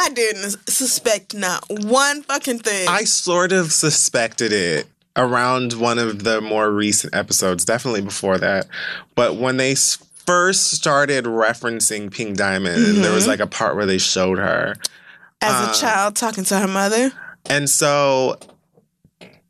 I 0.00 0.10
didn't 0.10 0.50
suspect 0.68 1.34
not 1.34 1.64
one 1.68 2.22
fucking 2.22 2.60
thing. 2.60 2.86
I 2.88 3.02
sort 3.04 3.50
of 3.50 3.72
suspected 3.72 4.52
it 4.52 4.86
around 5.16 5.72
one 5.72 5.98
of 5.98 6.22
the 6.22 6.40
more 6.40 6.70
recent 6.70 7.14
episodes, 7.14 7.64
definitely 7.64 8.02
before 8.02 8.38
that. 8.38 8.68
But 9.16 9.34
when 9.36 9.56
they 9.56 9.74
first 9.74 10.70
started 10.70 11.24
referencing 11.24 12.12
Pink 12.12 12.36
Diamond, 12.36 13.02
there 13.02 13.12
was 13.12 13.26
like 13.26 13.40
a 13.40 13.46
part 13.48 13.74
where 13.74 13.86
they 13.86 13.98
showed 13.98 14.38
her. 14.38 14.76
As 15.40 15.52
Uh, 15.68 15.72
a 15.72 15.74
child 15.80 16.14
talking 16.14 16.44
to 16.44 16.58
her 16.60 16.68
mother. 16.68 17.12
And 17.46 17.68
so 17.68 18.38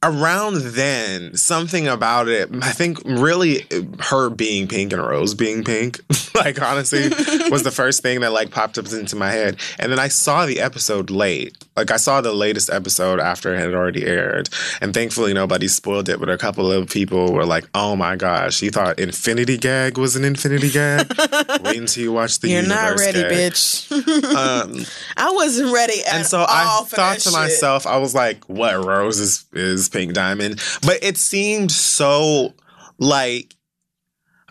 around 0.03 0.57
then, 0.57 1.37
something 1.37 1.89
about 1.89 2.29
it, 2.29 2.49
I 2.63 2.71
think 2.71 2.99
really 3.05 3.67
her 3.99 4.31
being 4.31 4.69
pink 4.69 4.93
and 4.93 5.03
Rose 5.03 5.35
being 5.35 5.65
pink, 5.65 6.01
like 6.35 6.61
honestly, 6.61 7.09
was 7.51 7.63
the 7.63 7.71
first 7.75 8.03
thing 8.03 8.21
that 8.21 8.33
like 8.33 8.51
popped 8.51 8.79
up 8.79 8.87
into 8.93 9.17
my 9.17 9.31
head. 9.31 9.59
And 9.79 9.91
then 9.91 9.99
I 9.99 10.09
saw 10.09 10.47
the 10.47 10.61
episode 10.61 11.11
late. 11.11 11.65
Like 11.79 11.93
I 11.93 11.97
saw 11.97 12.21
the 12.21 12.33
latest 12.33 12.71
episode 12.71 13.21
after 13.21 13.55
it 13.55 13.59
had 13.61 13.73
already 13.73 14.05
aired. 14.05 14.49
And 14.81 14.93
thankfully 14.93 15.33
nobody 15.33 15.69
spoiled 15.69 16.09
it, 16.09 16.19
but 16.19 16.29
a 16.29 16.37
couple 16.37 16.73
of 16.73 16.91
people 16.91 17.33
were 17.33 17.45
like, 17.47 17.69
oh 17.73 17.95
my 17.95 18.17
gosh, 18.17 18.61
you 18.63 18.71
thought 18.71 18.99
Infinity 18.99 19.57
Gag 19.59 19.97
was 19.97 20.17
an 20.17 20.25
Infinity 20.25 20.71
Gag? 20.71 21.07
Wait 21.63 21.77
until 21.77 22.03
you 22.03 22.13
watch 22.13 22.41
the 22.41 22.49
You're 22.49 22.67
not 22.67 22.99
ready, 22.99 23.23
Gag." 23.23 23.53
bitch. 23.53 23.93
Um, 24.35 24.85
I 25.17 25.31
wasn't 25.31 25.73
ready 25.73 26.01
at 26.05 26.09
all. 26.09 26.17
and 26.19 26.27
so 26.27 26.45
I 26.49 26.83
thought 26.87 27.15
to 27.15 27.21
shit. 27.21 27.33
myself, 27.33 27.87
I 27.87 27.99
was 27.99 28.13
like, 28.15 28.45
"What 28.49 28.85
Rose 28.85 29.21
is 29.21 29.45
is 29.53 29.89
Pink 29.89 30.15
Diamond?" 30.15 30.61
But 30.83 30.99
it 31.03 31.17
seemed 31.17 31.71
so 31.71 32.55
like 32.99 33.55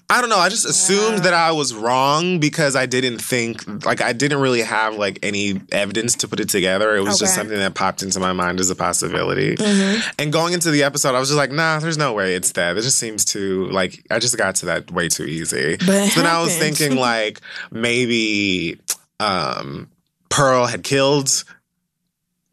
I 0.10 0.22
don't 0.22 0.30
know. 0.30 0.38
I 0.38 0.48
just 0.48 0.66
assumed 0.66 1.20
that 1.26 1.34
I 1.34 1.52
was 1.52 1.74
wrong 1.74 2.40
because 2.40 2.78
I 2.78 2.86
didn't 2.86 3.18
think 3.20 3.86
like 3.86 4.02
I 4.02 4.14
didn't 4.14 4.40
really 4.40 4.62
have 4.62 4.96
like 4.96 5.20
any 5.22 5.60
evidence 5.74 6.16
to 6.18 6.30
put 6.30 6.40
it 6.40 6.48
together. 6.48 6.96
It 6.96 7.02
was 7.02 7.20
just 7.20 7.36
something 7.36 7.58
that 7.58 7.76
popped 7.76 8.04
into 8.04 8.18
my 8.22 8.32
mind 8.32 8.62
as 8.62 8.70
a 8.70 8.76
possibility. 8.76 9.58
Mhm. 9.58 10.02
And 10.18 10.32
going 10.32 10.54
into 10.54 10.72
the 10.72 10.84
episode, 10.84 11.14
I 11.14 11.20
was 11.20 11.28
just 11.28 11.38
like, 11.38 11.52
"Nah, 11.52 11.80
there's 11.80 11.98
no 11.98 12.14
way 12.14 12.36
it's 12.36 12.54
that." 12.54 12.78
It 12.78 12.82
just 12.84 12.98
seems 12.98 13.26
too 13.26 13.68
like 13.72 14.02
I 14.10 14.20
just 14.20 14.38
got 14.38 14.56
to 14.56 14.68
that 14.68 14.90
way 14.92 15.10
too 15.10 15.26
easy. 15.26 15.76
But 15.76 16.14
then 16.16 16.26
I 16.26 16.42
was 16.42 16.56
thinking 16.56 16.96
like 16.96 17.42
maybe 17.70 18.80
um 19.20 19.90
Pearl 20.30 20.68
had 20.68 20.84
killed 20.84 21.44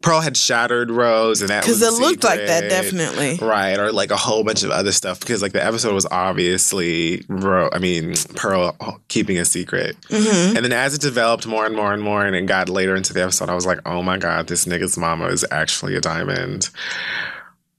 Pearl 0.05 0.21
had 0.21 0.37
shattered 0.37 0.91
Rose 0.91 1.41
and 1.41 1.49
that 1.49 1.63
Because 1.63 1.81
it 1.81 1.91
looked 1.93 2.23
like 2.23 2.39
that, 2.45 2.69
definitely. 2.69 3.37
Right, 3.41 3.77
or 3.79 3.91
like 3.91 4.11
a 4.11 4.15
whole 4.15 4.43
bunch 4.43 4.61
of 4.61 4.69
other 4.69 4.91
stuff 4.91 5.19
because 5.19 5.41
like 5.41 5.51
the 5.51 5.65
episode 5.65 5.95
was 5.95 6.05
obviously, 6.11 7.25
Ro- 7.27 7.69
I 7.73 7.79
mean, 7.79 8.13
Pearl 8.35 8.77
keeping 9.07 9.39
a 9.39 9.45
secret. 9.45 9.97
Mhm. 10.09 10.55
And 10.55 10.63
then 10.63 10.71
as 10.73 10.93
it 10.93 11.01
developed 11.01 11.47
more 11.47 11.65
and 11.65 11.75
more 11.75 11.91
and 11.91 12.03
more, 12.03 12.23
and 12.23 12.35
it 12.35 12.43
got 12.45 12.69
later 12.69 12.95
into 12.95 13.13
the 13.13 13.23
episode, 13.23 13.49
I 13.49 13.55
was 13.55 13.65
like, 13.65 13.79
oh 13.87 14.03
my 14.03 14.17
god, 14.17 14.45
this 14.47 14.65
nigga's 14.65 14.95
mama 14.95 15.25
is 15.25 15.43
actually 15.49 15.95
a 15.95 16.01
diamond. 16.01 16.69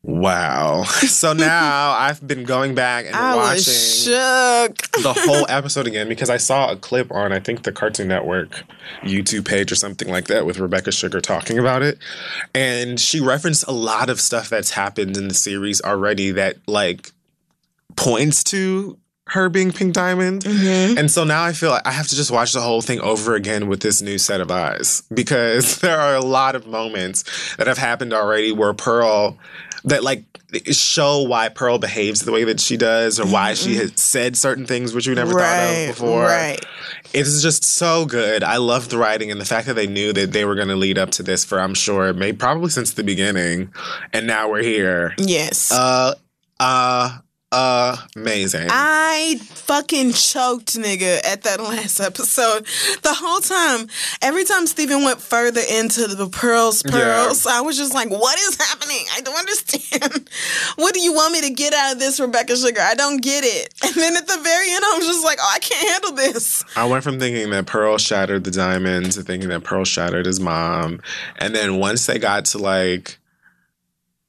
Wow. 0.07 0.85
So 1.17 1.33
now 1.33 1.93
I've 1.93 2.25
been 2.27 2.45
going 2.45 2.75
back 2.75 3.07
and 3.07 3.15
I 3.17 3.35
watching 3.37 3.65
the 5.03 5.15
whole 5.27 5.47
episode 5.49 5.87
again 5.87 6.09
because 6.09 6.31
I 6.31 6.37
saw 6.37 6.71
a 6.71 6.77
clip 6.77 7.11
on 7.11 7.33
I 7.33 7.41
think 7.41 7.63
the 7.63 7.73
Cartoon 7.73 8.09
Network 8.09 8.65
YouTube 9.03 9.47
page 9.47 9.73
or 9.73 9.75
something 9.75 10.09
like 10.09 10.27
that 10.27 10.47
with 10.47 10.59
Rebecca 10.59 10.93
Sugar 10.93 11.21
talking 11.21 11.59
about 11.59 11.83
it. 11.83 11.99
And 12.55 13.01
she 13.01 13.21
referenced 13.21 13.67
a 13.67 13.73
lot 13.73 14.09
of 14.11 14.21
stuff 14.21 14.49
that's 14.49 14.71
happened 14.71 15.17
in 15.17 15.29
the 15.29 15.35
series 15.35 15.81
already 15.81 16.31
that 16.33 16.57
like 16.69 17.13
points 17.97 18.45
to 18.45 18.99
her 19.29 19.49
being 19.49 19.73
Pink 19.73 19.93
Diamond. 19.93 20.45
Mhm. 20.45 20.99
And 20.99 21.11
so 21.11 21.25
now 21.25 21.43
I 21.43 21.53
feel 21.53 21.71
like 21.71 21.85
I 21.87 21.91
have 21.91 22.07
to 22.09 22.15
just 22.15 22.31
watch 22.31 22.53
the 22.53 22.61
whole 22.61 22.81
thing 22.81 23.01
over 23.01 23.35
again 23.35 23.67
with 23.67 23.81
this 23.81 24.01
new 24.01 24.19
set 24.19 24.41
of 24.41 24.53
eyes 24.53 25.03
because 25.13 25.79
there 25.81 25.99
are 25.99 26.15
a 26.15 26.21
lot 26.21 26.55
of 26.55 26.67
moments 26.67 27.25
that 27.57 27.67
have 27.67 27.79
happened 27.79 28.13
already 28.13 28.53
where 28.53 28.73
Pearl 28.73 29.37
that 29.87 30.05
like 30.05 30.25
show 30.71 31.23
why 31.23 31.49
Pearl 31.49 31.79
behaves 31.79 32.21
the 32.21 32.33
way 32.33 32.45
that 32.45 32.61
she 32.61 32.77
does 32.77 33.19
or 33.19 33.27
why 33.27 33.55
she 33.55 33.77
has 33.77 33.93
said 33.97 34.37
certain 34.37 34.67
things 34.67 34.95
which 34.95 35.09
we 35.09 35.15
never 35.15 35.33
thought 35.33 35.89
of 35.89 35.89
before. 35.89 36.25
right. 36.25 36.65
It's 37.13 37.41
just 37.41 37.65
so 37.65 38.05
good. 38.05 38.45
I 38.45 38.59
love 38.59 38.89
the 38.89 38.99
writing 38.99 39.31
and 39.31 39.41
the 39.41 39.45
fact 39.45 39.67
that 39.69 39.75
they 39.75 39.87
knew 39.87 40.13
that 40.13 40.33
they 40.33 40.45
were 40.45 40.55
going 40.55 40.69
to 40.69 40.77
lead 40.77 40.99
up 40.99 41.11
to 41.13 41.23
this 41.23 41.45
for 41.45 41.59
I'm 41.61 41.75
sure 41.75 42.13
maybe 42.13 42.37
probably 42.37 42.71
since 42.71 42.93
the 42.93 43.05
beginning 43.05 43.73
and 44.13 44.27
now 44.27 44.51
we're 44.51 44.63
here. 44.63 45.15
Yes. 45.19 45.73
Uh 45.73 46.15
uh 46.61 47.19
amazing. 47.53 48.69
I 48.71 49.37
fucking 49.41 50.13
choked, 50.13 50.75
nigga, 50.75 51.25
at 51.25 51.43
that 51.43 51.61
last 51.63 52.01
episode. 52.01 52.67
The 53.03 53.15
whole 53.15 53.41
time, 53.41 53.89
every 54.23 54.45
time 54.45 54.67
Steven 54.67 55.05
went 55.05 55.21
further 55.21 55.61
into 55.71 56.09
the 56.09 56.29
pearls, 56.29 56.83
pearls, 56.83 57.47
I 57.47 57.61
was 57.61 57.77
just 57.77 57.95
like, 57.95 58.11
what 58.11 58.39
is 58.39 58.57
happening? 58.57 59.05
I 59.15 59.21
don't 59.21 59.39
understand. 59.39 60.29
what 60.77 60.95
do 60.95 61.01
you 61.01 61.13
want 61.13 61.33
me 61.33 61.41
to 61.43 61.51
get 61.51 61.73
out 61.73 61.95
of 61.95 61.99
this, 61.99 62.19
Rebecca 62.21 62.57
Sugar? 62.57 62.81
I 62.81 62.95
don't 62.95 63.23
get 63.23 63.45
it. 63.45 63.73
And 63.87 63.95
then 63.95 64.17
at 64.17 64.27
the 64.27 64.39
very 64.43 64.71
end, 64.73 64.85
I 64.85 64.99
was 64.99 65.07
just 65.07 65.25
like, 65.25 65.39
oh, 65.41 65.53
I 65.55 65.59
can't 65.59 65.89
handle 65.89 66.13
this. 66.13 66.65
I 66.77 66.85
went 66.85 67.03
from 67.03 67.19
thinking 67.19 67.49
that 67.51 67.67
Pearl 67.67 67.97
shattered 67.97 68.45
the 68.45 68.51
diamond 68.51 69.13
to 69.13 69.23
thinking 69.23 69.49
that 69.49 69.65
Pearl 69.65 69.85
shattered 69.85 70.27
his 70.27 70.39
mom. 70.39 71.01
And 71.39 71.55
then 71.55 71.79
once 71.79 72.05
they 72.05 72.19
got 72.19 72.45
to 72.47 72.59
like, 72.59 73.19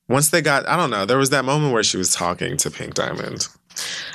once 0.07 0.29
they 0.29 0.41
got, 0.41 0.67
I 0.67 0.77
don't 0.77 0.89
know, 0.89 1.05
there 1.05 1.17
was 1.17 1.29
that 1.31 1.45
moment 1.45 1.73
where 1.73 1.84
she 1.84 1.97
was 1.97 2.13
talking 2.13 2.57
to 2.57 2.71
Pink 2.71 2.93
Diamond. 2.93 3.47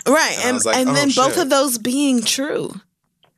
Right. 0.06 0.36
And 0.44 0.56
And, 0.56 0.64
like, 0.64 0.76
and 0.76 0.88
oh, 0.90 0.92
then 0.94 1.10
both 1.14 1.38
of 1.38 1.50
those 1.50 1.78
being 1.78 2.22
true. 2.22 2.72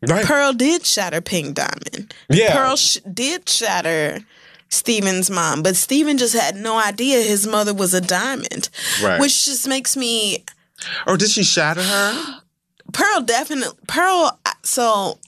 Right. 0.06 0.24
Pearl 0.24 0.52
did 0.52 0.84
shatter 0.84 1.20
Pink 1.20 1.54
Diamond. 1.54 2.14
Yeah. 2.28 2.54
Pearl 2.54 2.76
sh- 2.76 2.98
did 3.12 3.48
shatter 3.48 4.20
Steven's 4.68 5.30
mom, 5.30 5.62
but 5.62 5.76
Steven 5.76 6.18
just 6.18 6.34
had 6.34 6.56
no 6.56 6.78
idea 6.78 7.22
his 7.22 7.46
mother 7.46 7.72
was 7.72 7.94
a 7.94 8.00
diamond. 8.00 8.68
Right. 9.02 9.20
Which 9.20 9.44
just 9.44 9.66
makes 9.66 9.96
me 9.96 10.44
or 11.06 11.16
did 11.16 11.30
she 11.30 11.42
shatter 11.42 11.82
her? 11.82 12.40
Pearl 12.94 13.20
definitely 13.20 13.76
Pearl 13.86 14.38
so 14.62 15.18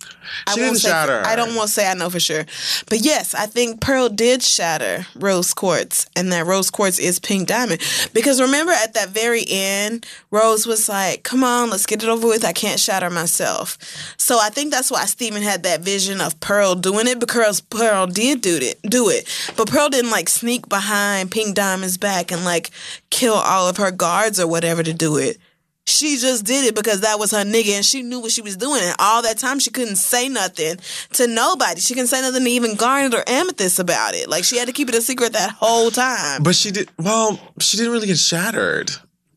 I 0.47 0.55
She 0.55 0.61
won't 0.61 0.73
didn't 0.73 0.77
say 0.79 0.89
shatter 0.89 1.23
I 1.25 1.37
don't 1.37 1.55
want 1.55 1.69
to 1.69 1.75
say 1.75 1.91
I 1.91 1.95
know 1.95 2.09
for 2.09 2.21
sure. 2.21 2.45
But 2.89 3.01
yes, 3.01 3.35
I 3.35 3.47
think 3.47 3.81
Pearl 3.81 4.09
did 4.09 4.43
shatter 4.43 5.07
Rose 5.15 5.53
Quartz 5.53 6.07
and 6.17 6.33
that 6.33 6.47
Rose 6.47 6.71
Quartz 6.71 6.99
is 6.99 7.19
pink 7.19 7.49
diamond. 7.49 7.83
Because 8.15 8.41
remember 8.41 8.73
at 8.73 8.95
that 8.95 9.11
very 9.11 9.45
end, 9.49 10.07
Rose 10.31 10.67
was 10.67 10.89
like, 10.89 11.23
Come 11.23 11.45
on, 11.45 11.71
let's 11.71 11.87
get 11.87 12.03
it 12.03 12.09
over 12.09 12.27
with. 12.27 12.45
I 12.45 12.53
can't 12.53 12.81
shatter 12.81 13.11
myself. 13.11 13.77
So 14.17 14.39
I 14.41 14.49
think 14.49 14.73
that's 14.73 14.91
why 14.91 15.05
Steven 15.05 15.43
had 15.43 15.63
that 15.65 15.81
vision 15.81 16.21
of 16.21 16.39
Pearl 16.41 16.75
doing 16.75 17.07
it 17.07 17.21
because 17.21 17.61
Pearl 17.61 18.07
did 18.07 18.41
do 18.41 18.57
it 18.57 18.81
do 18.83 19.09
it. 19.11 19.29
But 19.57 19.69
Pearl 19.71 19.89
didn't 19.91 20.11
like 20.11 20.29
sneak 20.29 20.69
behind 20.69 21.31
Pink 21.31 21.55
Diamond's 21.55 21.99
back 21.99 22.33
and 22.33 22.45
like 22.45 22.71
kill 23.11 23.35
all 23.35 23.69
of 23.69 23.77
her 23.77 23.91
guards 23.91 24.41
or 24.41 24.47
whatever 24.47 24.83
to 24.83 24.95
do 24.95 25.17
it. 25.17 25.39
She 25.87 26.17
just 26.17 26.45
did 26.45 26.65
it 26.65 26.75
because 26.75 27.03
that 27.03 27.19
was 27.19 27.31
her 27.31 27.45
nigga 27.45 27.71
and 27.71 27.85
she 27.85 28.03
knew 28.03 28.21
what 28.21 28.33
she 28.33 28.43
was 28.43 28.57
doing. 28.57 28.83
And 28.83 28.97
all 28.99 29.23
that 29.23 29.39
time 29.39 29.61
she 29.61 29.71
couldn't 29.71 29.97
say 29.97 30.29
nothing 30.29 30.79
to 31.13 31.27
nobody. 31.27 31.81
She 31.81 31.95
couldn't 31.95 32.09
say 32.09 32.21
nothing 32.21 32.45
to 32.45 32.51
even 32.51 32.75
Garnet 32.75 33.15
or 33.15 33.23
Amethyst 33.29 33.79
about 33.79 34.15
it. 34.15 34.29
Like 34.29 34.45
she 34.45 34.59
had 34.59 34.67
to 34.67 34.73
keep 34.73 34.89
it 34.89 34.97
a 34.97 35.01
secret 35.01 35.33
that 35.35 35.51
whole 35.51 35.91
time. 35.91 36.43
But 36.43 36.57
she 36.57 36.73
did, 36.73 36.91
well, 36.99 37.39
she 37.61 37.77
didn't 37.77 37.93
really 37.93 38.09
get 38.09 38.19
shattered. 38.19 38.91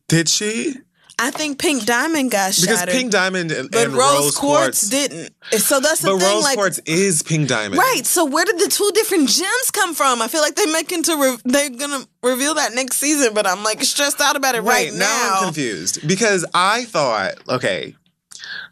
Did 0.08 0.28
she? 0.28 0.74
I 1.22 1.30
think 1.30 1.58
Pink 1.58 1.84
Diamond 1.84 2.30
got 2.30 2.56
Because 2.58 2.78
shattered. 2.78 2.94
Pink 2.94 3.12
Diamond 3.12 3.52
and, 3.52 3.70
but 3.70 3.84
and 3.84 3.92
Rose, 3.92 4.14
Rose 4.24 4.36
Quartz, 4.36 4.88
Quartz. 4.88 4.88
didn't. 4.88 5.34
So 5.58 5.78
that's 5.80 6.00
the 6.00 6.08
But 6.12 6.18
thing. 6.20 6.34
Rose 6.34 6.42
like 6.44 6.56
Quartz 6.56 6.78
is 6.86 7.22
Pink 7.22 7.48
Diamond. 7.48 7.78
Right. 7.78 8.06
So 8.06 8.24
where 8.24 8.44
did 8.44 8.58
the 8.58 8.68
two 8.68 8.90
different 8.94 9.28
gems 9.28 9.70
come 9.70 9.94
from? 9.94 10.22
I 10.22 10.28
feel 10.28 10.40
like 10.40 10.54
they're 10.54 10.72
making 10.72 11.02
to 11.04 11.16
re- 11.16 11.36
they're 11.44 11.70
gonna 11.70 12.06
reveal 12.22 12.54
that 12.54 12.72
next 12.74 12.96
season, 12.96 13.34
but 13.34 13.46
I'm 13.46 13.62
like 13.62 13.82
stressed 13.84 14.20
out 14.20 14.34
about 14.36 14.54
it 14.54 14.62
right, 14.62 14.90
Wait, 14.90 14.98
now 14.98 15.34
I'm 15.38 15.44
confused 15.44 16.08
because 16.08 16.44
I 16.54 16.84
thought, 16.86 17.34
okay, 17.48 17.94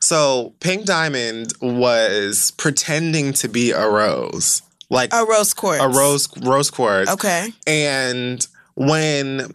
so 0.01 0.55
Pink 0.61 0.87
Diamond 0.87 1.53
was 1.61 2.53
pretending 2.53 3.33
to 3.35 3.49
be 3.49 3.73
a 3.73 3.89
rose, 3.89 4.63
like 4.91 5.13
A 5.13 5.25
rose 5.25 5.53
quartz. 5.55 5.83
a 5.83 5.89
rose 5.89 6.29
rose 6.39 6.71
quartz. 6.71 7.11
Okay. 7.13 7.53
And 7.67 8.47
when 8.75 9.55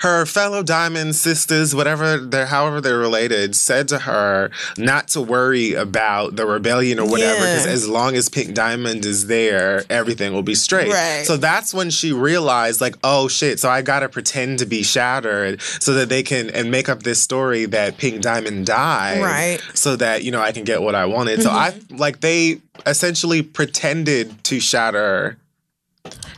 her 0.00 0.24
fellow 0.26 0.62
diamond 0.62 1.14
sisters, 1.14 1.74
whatever 1.74 2.18
they're, 2.18 2.46
however 2.46 2.80
they're 2.80 2.98
related, 2.98 3.54
said 3.54 3.88
to 3.88 4.00
her 4.00 4.50
not 4.76 5.08
to 5.08 5.20
worry 5.20 5.74
about 5.74 6.36
the 6.36 6.46
rebellion 6.46 6.98
or 6.98 7.06
whatever, 7.06 7.40
because 7.40 7.66
Yeah. 7.66 7.72
as 7.72 7.88
long 7.88 8.16
as 8.16 8.28
Pink 8.28 8.54
Diamond 8.54 9.04
is 9.04 9.26
there, 9.26 9.84
everything 9.90 10.32
will 10.32 10.42
be 10.42 10.54
straight. 10.54 10.90
Right. 10.90 11.24
So 11.26 11.36
that's 11.36 11.74
when 11.74 11.90
she 11.90 12.12
realized, 12.12 12.80
like, 12.80 12.96
oh 13.04 13.28
shit, 13.28 13.60
so 13.60 13.68
I 13.68 13.82
gotta 13.82 14.08
pretend 14.08 14.58
to 14.60 14.66
be 14.66 14.82
shattered 14.82 15.60
so 15.60 15.94
that 15.94 16.08
they 16.08 16.22
can 16.22 16.50
and 16.50 16.70
make 16.70 16.88
up 16.88 17.02
this 17.02 17.20
story 17.20 17.66
that 17.66 17.98
Pink 17.98 18.22
Diamond 18.22 18.66
died. 18.66 19.22
Right. 19.22 19.60
So 19.74 19.96
that, 19.96 20.24
you 20.24 20.30
know, 20.30 20.40
I 20.40 20.52
can 20.52 20.64
get 20.64 20.80
what 20.82 20.94
I 20.94 21.06
wanted. 21.06 21.42
So 21.42 21.50
I 21.50 21.70
mm-hmm. 21.72 21.96
like 21.96 22.20
they 22.20 22.60
essentially 22.86 23.42
pretended 23.42 24.42
to 24.44 24.60
shatter. 24.60 25.36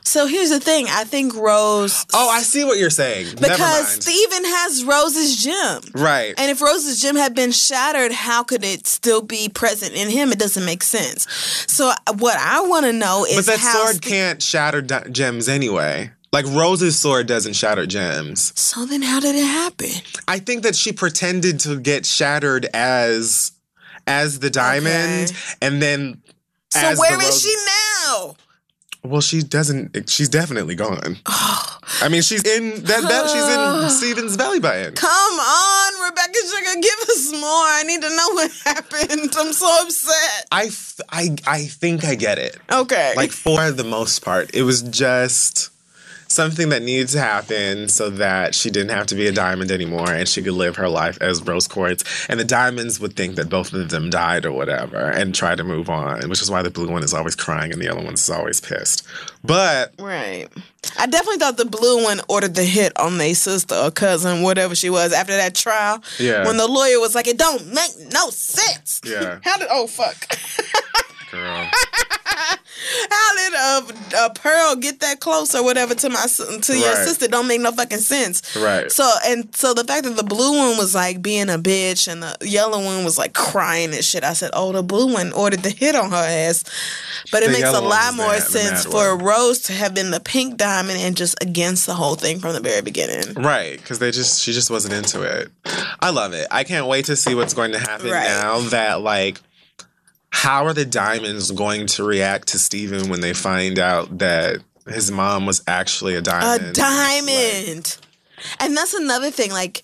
So 0.04 0.26
here's 0.26 0.50
the 0.50 0.60
thing. 0.60 0.86
I 0.90 1.04
think 1.04 1.34
Rose 1.34 2.04
Oh, 2.12 2.28
I 2.28 2.40
see 2.42 2.64
what 2.64 2.78
you're 2.78 2.90
saying. 2.90 3.36
Because. 3.36 3.92
Steven 3.92 4.44
has 4.44 4.84
Rose's 4.84 5.36
gem. 5.42 5.80
Right. 5.94 6.34
And 6.38 6.50
if 6.50 6.60
Rose's 6.60 7.00
gem 7.00 7.16
had 7.16 7.34
been 7.34 7.52
shattered, 7.52 8.12
how 8.12 8.42
could 8.42 8.64
it 8.64 8.86
still 8.86 9.22
be 9.22 9.48
present 9.48 9.92
in 9.94 10.10
him? 10.10 10.32
It 10.32 10.38
doesn't 10.38 10.64
make 10.64 10.82
sense. 10.82 11.26
So 11.68 11.92
uh, 12.06 12.14
what 12.18 12.36
I 12.36 12.60
want 12.62 12.84
to 12.86 12.92
know 12.92 13.24
is 13.24 13.36
But 13.36 13.46
that 13.46 13.58
sword 13.60 13.96
Ste- 13.96 14.02
can't 14.02 14.42
shatter 14.42 14.82
di- 14.82 15.08
gems 15.10 15.48
anyway. 15.48 16.10
Like 16.32 16.46
Rose's 16.46 16.98
sword 16.98 17.26
doesn't 17.26 17.52
shatter 17.54 17.86
gems. 17.86 18.58
So 18.58 18.86
then 18.86 19.02
how 19.02 19.20
did 19.20 19.36
it 19.36 19.44
happen? 19.44 19.90
I 20.26 20.38
think 20.38 20.62
that 20.64 20.74
she 20.74 20.92
pretended 20.92 21.60
to 21.60 21.78
get 21.78 22.06
shattered 22.06 22.66
as 22.74 23.52
as 24.06 24.40
the 24.40 24.50
diamond 24.50 25.30
Okay. 25.30 25.36
and 25.60 25.80
then 25.80 26.22
So 26.70 26.94
where 26.96 27.16
the 27.18 27.24
is 27.24 27.40
she 27.40 27.54
now? 28.06 28.34
Well, 29.04 29.20
she 29.20 29.42
doesn't 29.42 30.08
she's 30.08 30.28
definitely 30.28 30.76
gone. 30.76 31.16
I 31.26 32.08
mean, 32.08 32.22
she's 32.22 32.44
in 32.44 32.84
that 32.84 33.02
belt 33.02 33.30
she's 33.30 33.42
in 33.42 33.90
Steven's 34.14 34.36
belly 34.36 34.60
button. 34.60 34.94
Come 34.94 35.10
on, 35.10 36.08
Rebecca 36.08 36.38
Sugar, 36.46 36.80
give 36.80 36.98
us 37.08 37.32
more. 37.32 37.42
I 37.42 37.82
need 37.84 38.00
to 38.00 38.08
know 38.08 38.28
what 38.34 38.52
happened. 38.64 39.34
I'm 39.36 39.52
so 39.52 39.82
upset. 39.82 40.46
I, 40.52 40.70
I, 41.10 41.36
I 41.46 41.64
think 41.64 42.04
I 42.04 42.14
get 42.14 42.38
it. 42.38 42.56
Okay. 42.70 43.14
Like 43.16 43.32
for 43.32 43.72
the 43.72 43.84
most 43.84 44.20
part, 44.24 44.54
it 44.54 44.62
was 44.62 44.82
just 44.82 45.71
something 46.32 46.70
that 46.70 46.82
needed 46.82 47.09
to 47.10 47.18
happen 47.20 47.88
so 47.88 48.10
that 48.10 48.54
she 48.54 48.70
didn't 48.70 48.90
have 48.90 49.06
to 49.09 49.14
be 49.14 49.26
a 49.26 49.32
diamond 49.32 49.70
anymore 49.70 50.10
and 50.10 50.28
she 50.28 50.42
could 50.42 50.54
live 50.54 50.76
her 50.76 50.88
life 50.88 51.18
as 51.20 51.42
rose 51.42 51.68
quartz. 51.68 52.26
And 52.28 52.40
the 52.40 52.44
diamonds 52.44 52.98
would 53.00 53.14
think 53.14 53.36
that 53.36 53.48
both 53.48 53.72
of 53.72 53.90
them 53.90 54.10
died 54.10 54.44
or 54.44 54.52
whatever 54.52 55.10
and 55.10 55.34
try 55.34 55.54
to 55.54 55.64
move 55.64 55.88
on, 55.90 56.28
which 56.28 56.42
is 56.42 56.50
why 56.50 56.62
the 56.62 56.70
blue 56.70 56.88
one 56.90 57.02
is 57.02 57.14
always 57.14 57.36
crying 57.36 57.72
and 57.72 57.80
the 57.80 57.88
other 57.88 58.02
one's 58.02 58.22
is 58.22 58.30
always 58.30 58.60
pissed. 58.60 59.06
But 59.44 59.92
Right. 59.98 60.48
I 60.98 61.06
definitely 61.06 61.38
thought 61.38 61.56
the 61.56 61.64
blue 61.64 62.02
one 62.02 62.20
ordered 62.28 62.54
the 62.54 62.64
hit 62.64 62.98
on 62.98 63.18
their 63.18 63.34
sister 63.34 63.74
or 63.74 63.90
cousin, 63.90 64.42
whatever 64.42 64.74
she 64.74 64.90
was, 64.90 65.12
after 65.12 65.36
that 65.36 65.54
trial. 65.54 66.02
Yeah. 66.18 66.44
When 66.44 66.56
the 66.56 66.66
lawyer 66.66 66.98
was 66.98 67.14
like, 67.14 67.28
it 67.28 67.38
don't 67.38 67.66
make 67.68 67.90
no 68.12 68.30
sense. 68.30 69.00
Yeah. 69.04 69.38
How 69.44 69.59
did, 69.59 69.68
oh, 69.70 69.86
fuck. 69.86 70.16
girl, 71.30 71.66
How 73.10 73.35
did 73.36 73.55
uh, 73.55 73.82
uh, 74.16 74.28
Pearl 74.31 74.77
get 74.77 75.01
that 75.01 75.20
close 75.20 75.55
or 75.55 75.62
whatever 75.64 75.94
to 75.94 76.09
my 76.10 76.27
to 76.27 76.78
your 76.78 76.94
sister? 76.97 77.28
Don't 77.28 77.47
make 77.47 77.60
no 77.60 77.73
fucking 77.73 77.98
sense. 77.98 78.56
Right. 78.56 78.90
So 78.90 79.09
and 79.27 79.55
so 79.55 79.74
the 79.74 79.85
fact 79.85 80.05
that 80.05 80.16
the 80.16 80.23
blue 80.23 80.56
one 80.56 80.77
was 80.77 80.94
like 80.94 81.23
being 81.23 81.48
a 81.48 81.59
bitch 81.59 82.10
and 82.10 82.23
the 82.23 82.36
yellow 82.43 82.82
one 82.82 83.05
was 83.05 83.19
like 83.19 83.32
crying 83.35 83.93
and 83.94 84.05
shit. 84.05 84.24
I 84.24 84.32
said, 84.32 84.51
oh, 84.52 84.73
the 84.73 84.82
blue 84.82 85.12
one 85.12 85.32
ordered 85.32 85.60
the 85.60 85.70
hit 85.70 85.94
on 85.94 86.10
her 86.10 86.16
ass. 86.16 86.64
But 87.31 87.43
it 87.43 87.51
makes 87.51 87.69
a 87.69 87.81
lot 87.81 88.14
more 88.14 88.28
the- 88.32 88.36
the 88.36 88.40
sense 88.43 88.85
mad 88.85 88.93
for. 88.93 89.16
Rose 89.16 89.60
to 89.62 89.73
have 89.73 89.94
been 89.94 90.10
the 90.10 90.20
pink 90.20 90.56
diamond 90.56 90.98
and 90.98 91.16
just 91.16 91.36
against 91.43 91.86
the 91.86 91.94
whole 91.94 92.14
thing 92.16 92.40
from 92.40 92.55
the 92.55 92.60
very 92.60 92.81
beginning. 92.82 93.35
Right, 93.35 93.77
because 93.78 93.98
they 93.98 94.10
just 94.10 94.40
she 94.43 94.52
just 94.52 94.70
wasn't 94.70 94.94
into 94.94 95.23
it. 95.23 95.51
I 96.01 96.10
love 96.10 96.32
it. 96.32 96.47
I 96.51 96.64
can't 96.64 96.86
wait 96.86 97.05
to 97.06 97.16
see 97.16 97.35
what's 97.35 97.55
going 97.55 97.73
to 97.73 97.78
happen 97.78 98.10
Right. 98.10 98.24
now 98.27 98.60
that 98.70 99.01
like 99.01 99.40
how 100.32 100.64
are 100.64 100.72
the 100.72 100.86
diamonds 100.86 101.50
going 101.50 101.86
to 101.86 102.04
react 102.04 102.48
to 102.48 102.59
Steven 102.59 103.10
when 103.10 103.20
they 103.20 103.34
find 103.34 103.78
out 103.78 104.18
that 104.18 104.60
his 104.88 105.10
mom 105.10 105.44
was 105.46 105.62
actually 105.68 106.16
a 106.16 106.22
diamond? 106.22 106.70
A 106.70 106.72
diamond. 106.72 107.98
And 108.59 108.76
that's 108.76 108.94
another 108.94 109.30
thing. 109.30 109.52
Like, 109.52 109.82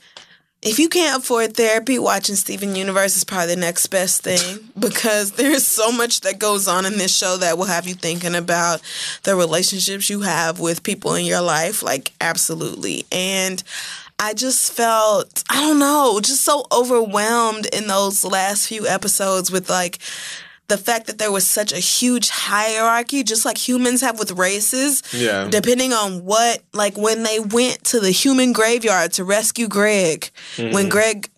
if 0.62 0.78
you 0.78 0.88
can't 0.88 1.22
afford 1.22 1.54
therapy, 1.54 1.98
watching 1.98 2.34
Steven 2.34 2.74
Universe 2.74 3.14
is 3.14 3.24
probably 3.24 3.54
the 3.54 3.60
next 3.60 3.86
best 3.88 4.22
thing 4.22 4.70
because 4.78 5.32
there's 5.32 5.66
so 5.66 5.92
much 5.92 6.22
that 6.22 6.38
goes 6.38 6.66
on 6.66 6.86
in 6.86 6.96
this 6.96 7.16
show 7.16 7.36
that 7.36 7.58
will 7.58 7.66
have 7.66 7.86
you 7.86 7.94
thinking 7.94 8.34
about 8.34 8.80
the 9.24 9.36
relationships 9.36 10.08
you 10.08 10.22
have 10.22 10.58
with 10.58 10.82
people 10.82 11.14
in 11.14 11.26
your 11.26 11.42
life. 11.42 11.82
Like, 11.82 12.12
absolutely. 12.22 13.04
And 13.12 13.62
I 14.18 14.34
just 14.34 14.72
felt, 14.72 15.44
I 15.48 15.60
don't 15.60 15.78
know, 15.78 16.20
just 16.20 16.42
so 16.44 16.64
overwhelmed 16.72 17.66
in 17.72 17.86
those 17.86 18.24
last 18.24 18.68
few 18.68 18.86
episodes 18.86 19.50
with 19.50 19.70
like, 19.70 19.98
the 20.68 20.76
fact 20.76 21.06
that 21.06 21.16
there 21.16 21.32
was 21.32 21.46
such 21.46 21.72
a 21.72 21.78
huge 21.78 22.28
hierarchy, 22.28 23.22
just 23.22 23.46
like 23.46 23.56
humans 23.56 24.02
have 24.02 24.18
with 24.18 24.32
races, 24.32 25.02
Yeah. 25.14 25.48
depending 25.48 25.94
on 25.94 26.26
what, 26.26 26.62
like 26.74 26.96
when 26.98 27.22
they 27.22 27.40
went 27.40 27.84
to 27.84 28.00
the 28.00 28.10
human 28.10 28.52
graveyard 28.52 29.12
to 29.14 29.24
rescue 29.24 29.66
Greg, 29.66 30.30
when 30.56 30.70
mm-hmm. 30.72 30.88
Greg, 30.90 31.30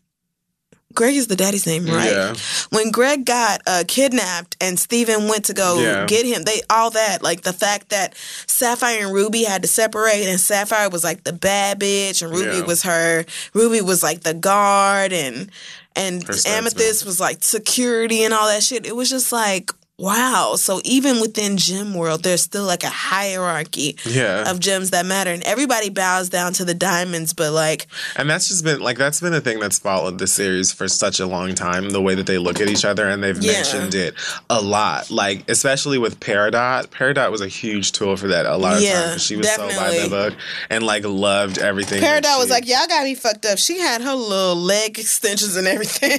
Greg 0.94 1.14
is 1.14 1.28
the 1.28 1.36
daddy's 1.36 1.66
name, 1.66 1.86
right? 1.86 2.10
Yeah. 2.10 2.34
When 2.70 2.90
Greg 2.90 3.24
got 3.24 3.62
uh, 3.66 3.84
kidnapped 3.86 4.56
and 4.60 4.78
Steven 4.78 5.28
went 5.28 5.44
to 5.46 5.54
go 5.54 5.80
Yeah. 5.80 6.04
get 6.06 6.26
him, 6.26 6.42
they 6.42 6.60
all 6.68 6.90
that, 6.90 7.22
like 7.22 7.42
the 7.42 7.52
fact 7.52 7.90
that 7.90 8.14
Sapphire 8.46 9.04
and 9.06 9.14
Ruby 9.14 9.44
had 9.44 9.62
to 9.62 9.68
separate, 9.68 10.26
and 10.26 10.40
Sapphire 10.40 10.88
was 10.90 11.04
like 11.04 11.24
the 11.24 11.32
bad 11.32 11.78
bitch, 11.80 12.22
and 12.22 12.32
Ruby 12.32 12.58
Yeah. 12.58 12.64
was 12.64 12.82
her, 12.82 13.24
Ruby 13.54 13.80
was 13.80 14.02
like 14.02 14.22
the 14.22 14.34
guard, 14.34 15.12
and 15.12 15.50
and 15.96 16.24
Amethyst 16.46 17.04
was 17.04 17.18
like 17.20 17.42
security 17.42 18.22
and 18.24 18.32
all 18.32 18.46
that 18.46 18.62
shit. 18.62 18.86
It 18.86 18.94
was 18.94 19.10
just 19.10 19.32
like, 19.32 19.72
wow. 20.00 20.54
So 20.56 20.80
even 20.84 21.20
within 21.20 21.56
gym 21.56 21.94
world, 21.94 22.22
there's 22.22 22.42
still 22.42 22.64
like 22.64 22.82
a 22.82 22.88
hierarchy 22.88 23.96
Yeah. 24.04 24.50
of 24.50 24.58
gems 24.60 24.90
that 24.90 25.06
matter, 25.06 25.30
and 25.30 25.42
everybody 25.44 25.90
bows 25.90 26.28
down 26.28 26.52
to 26.54 26.64
the 26.64 26.74
diamonds. 26.74 27.32
But 27.32 27.52
like, 27.52 27.86
And 28.16 28.28
that's 28.28 28.48
just 28.48 28.64
been 28.64 28.80
like 28.80 28.98
that's 28.98 29.20
been 29.20 29.34
a 29.34 29.40
thing 29.40 29.60
that's 29.60 29.78
followed 29.78 30.18
the 30.18 30.26
series 30.26 30.72
for 30.72 30.88
such 30.88 31.20
a 31.20 31.26
long 31.26 31.54
time. 31.54 31.90
The 31.90 32.00
way 32.00 32.14
that 32.14 32.26
they 32.26 32.38
look 32.38 32.60
at 32.60 32.68
each 32.68 32.84
other, 32.84 33.08
and 33.08 33.22
they've 33.22 33.36
Yeah. 33.42 33.52
mentioned 33.52 33.94
it 33.94 34.14
a 34.48 34.60
lot. 34.60 35.10
Like 35.10 35.48
especially 35.50 35.98
with 35.98 36.18
Peridot. 36.20 36.86
Peridot 36.88 37.30
was 37.30 37.40
a 37.42 37.48
huge 37.48 37.92
tool 37.92 38.16
for 38.16 38.28
that 38.28 38.46
a 38.46 38.56
lot 38.56 38.76
of 38.78 38.82
Yeah, 38.82 39.02
times. 39.10 39.22
She 39.22 39.36
was 39.36 39.48
so 39.50 39.68
by 39.76 39.90
the 39.98 40.08
book 40.08 40.34
and 40.70 40.82
like 40.84 41.04
loved 41.04 41.58
everything. 41.58 42.02
Peridot 42.02 42.38
was 42.38 42.48
like, 42.50 42.66
y'all 42.66 42.86
got 42.88 43.04
me 43.04 43.14
fucked 43.14 43.44
up. 43.44 43.58
She 43.58 43.78
had 43.78 44.00
her 44.02 44.14
little 44.14 44.56
leg 44.56 44.98
extensions 44.98 45.56
and 45.56 45.66
everything. 45.66 46.18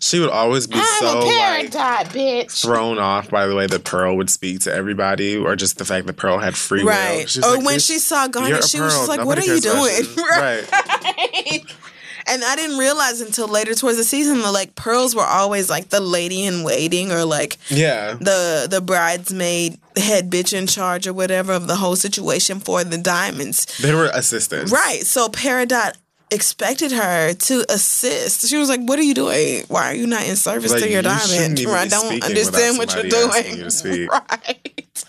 She 0.00 0.18
would 0.18 0.30
always 0.30 0.66
be 0.66 0.80
so 1.00 1.20
like 1.20 1.70
bitch. 2.12 2.60
thrown 2.62 2.98
off 2.98 3.11
by 3.20 3.46
the 3.46 3.54
way 3.54 3.66
that 3.66 3.84
Pearl 3.84 4.16
would 4.16 4.30
speak 4.30 4.60
to 4.60 4.72
everybody, 4.74 5.36
or 5.36 5.54
just 5.56 5.78
the 5.78 5.84
fact 5.84 6.06
that 6.06 6.16
Pearl 6.16 6.38
had 6.38 6.56
free 6.56 6.80
will. 6.82 6.90
Right. 6.90 7.28
She 7.28 7.40
Or 7.40 7.56
like, 7.56 7.64
when 7.66 7.78
she 7.78 7.98
saw 7.98 8.26
Garnet, 8.28 8.64
she 8.64 8.80
was 8.80 9.08
like, 9.08 9.24
what 9.24 9.38
are 9.38 9.44
you 9.44 9.60
doing? 9.60 10.06
about. 10.14 10.70
Right. 10.70 11.62
And 12.24 12.44
I 12.44 12.54
didn't 12.54 12.78
realize 12.78 13.20
until 13.20 13.48
later 13.48 13.74
towards 13.74 13.96
the 13.98 14.04
season 14.04 14.38
that 14.42 14.52
like 14.52 14.76
pearls 14.76 15.12
were 15.12 15.24
always 15.24 15.68
like 15.68 15.88
the 15.88 15.98
lady 16.00 16.44
in 16.44 16.62
waiting 16.62 17.10
or 17.10 17.24
like 17.24 17.58
Yeah. 17.68 18.12
the 18.14 18.68
the 18.70 18.80
bridesmaid 18.80 19.78
head 19.96 20.30
bitch 20.30 20.56
in 20.56 20.68
charge 20.68 21.08
or 21.08 21.12
whatever 21.12 21.52
of 21.52 21.66
the 21.66 21.74
whole 21.74 21.96
situation 21.96 22.60
for 22.60 22.84
the 22.84 22.96
diamonds. 22.96 23.66
They 23.78 23.92
were 23.92 24.08
assistants. 24.14 24.70
Right. 24.70 25.04
So 25.04 25.28
Peridot 25.30 25.94
expected 26.32 26.92
her 26.92 27.34
to 27.34 27.64
assist. 27.68 28.48
She 28.48 28.56
was 28.56 28.68
like, 28.68 28.80
"What 28.80 28.98
are 28.98 29.02
you 29.02 29.14
doing? 29.14 29.64
Why 29.68 29.90
are 29.90 29.94
you 29.94 30.06
not 30.06 30.24
in 30.26 30.36
service 30.36 30.72
Like, 30.72 30.82
to 30.82 30.88
your 30.88 30.98
you 30.98 31.02
diamond? 31.02 31.60
I 31.60 31.86
don't 31.88 32.24
understand 32.24 32.78
what 32.78 32.94
you're 32.94 33.04
doing." 33.04 33.70
you. 33.84 34.08
Right. 34.30 35.04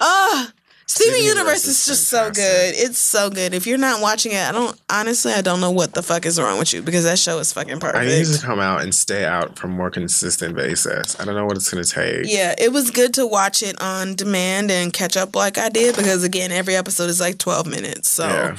Ah. 0.00 0.52
Steven 0.52 0.61
Steven 0.86 1.20
Universe 1.20 1.38
Universe 1.38 1.64
is 1.66 1.86
just 1.86 2.08
so 2.08 2.30
good. 2.30 2.74
It's 2.76 2.98
so 2.98 3.30
good. 3.30 3.54
If 3.54 3.66
you're 3.66 3.78
not 3.78 4.02
watching 4.02 4.32
it, 4.32 4.42
I 4.46 4.52
don't 4.52 4.78
honestly 4.90 5.32
I 5.32 5.40
don't 5.40 5.60
know 5.60 5.70
what 5.70 5.94
the 5.94 6.02
fuck 6.02 6.26
is 6.26 6.38
wrong 6.40 6.58
with 6.58 6.72
you 6.74 6.82
because 6.82 7.04
that 7.04 7.18
show 7.18 7.38
is 7.38 7.52
fucking 7.52 7.80
perfect. 7.80 7.98
I 7.98 8.06
need 8.06 8.26
to 8.26 8.38
come 8.42 8.60
out 8.60 8.82
and 8.82 8.94
stay 8.94 9.24
out 9.24 9.58
for 9.58 9.68
more 9.68 9.90
consistent 9.90 10.54
basis. 10.54 11.18
I 11.18 11.24
don't 11.24 11.34
know 11.34 11.46
what 11.46 11.56
it's 11.56 11.70
going 11.72 11.82
to 11.82 11.90
take. 11.90 12.26
Yeah, 12.30 12.54
it 12.58 12.72
was 12.72 12.90
good 12.90 13.14
to 13.14 13.26
watch 13.26 13.62
it 13.62 13.80
on 13.80 14.14
demand 14.16 14.70
and 14.70 14.92
catch 14.92 15.16
up 15.16 15.34
like 15.34 15.56
I 15.56 15.70
did 15.70 15.96
because 15.96 16.24
again, 16.24 16.52
every 16.52 16.76
episode 16.76 17.08
is 17.08 17.20
like 17.20 17.38
12 17.38 17.66
minutes. 17.66 18.10
So 18.10 18.26
Yeah. 18.26 18.56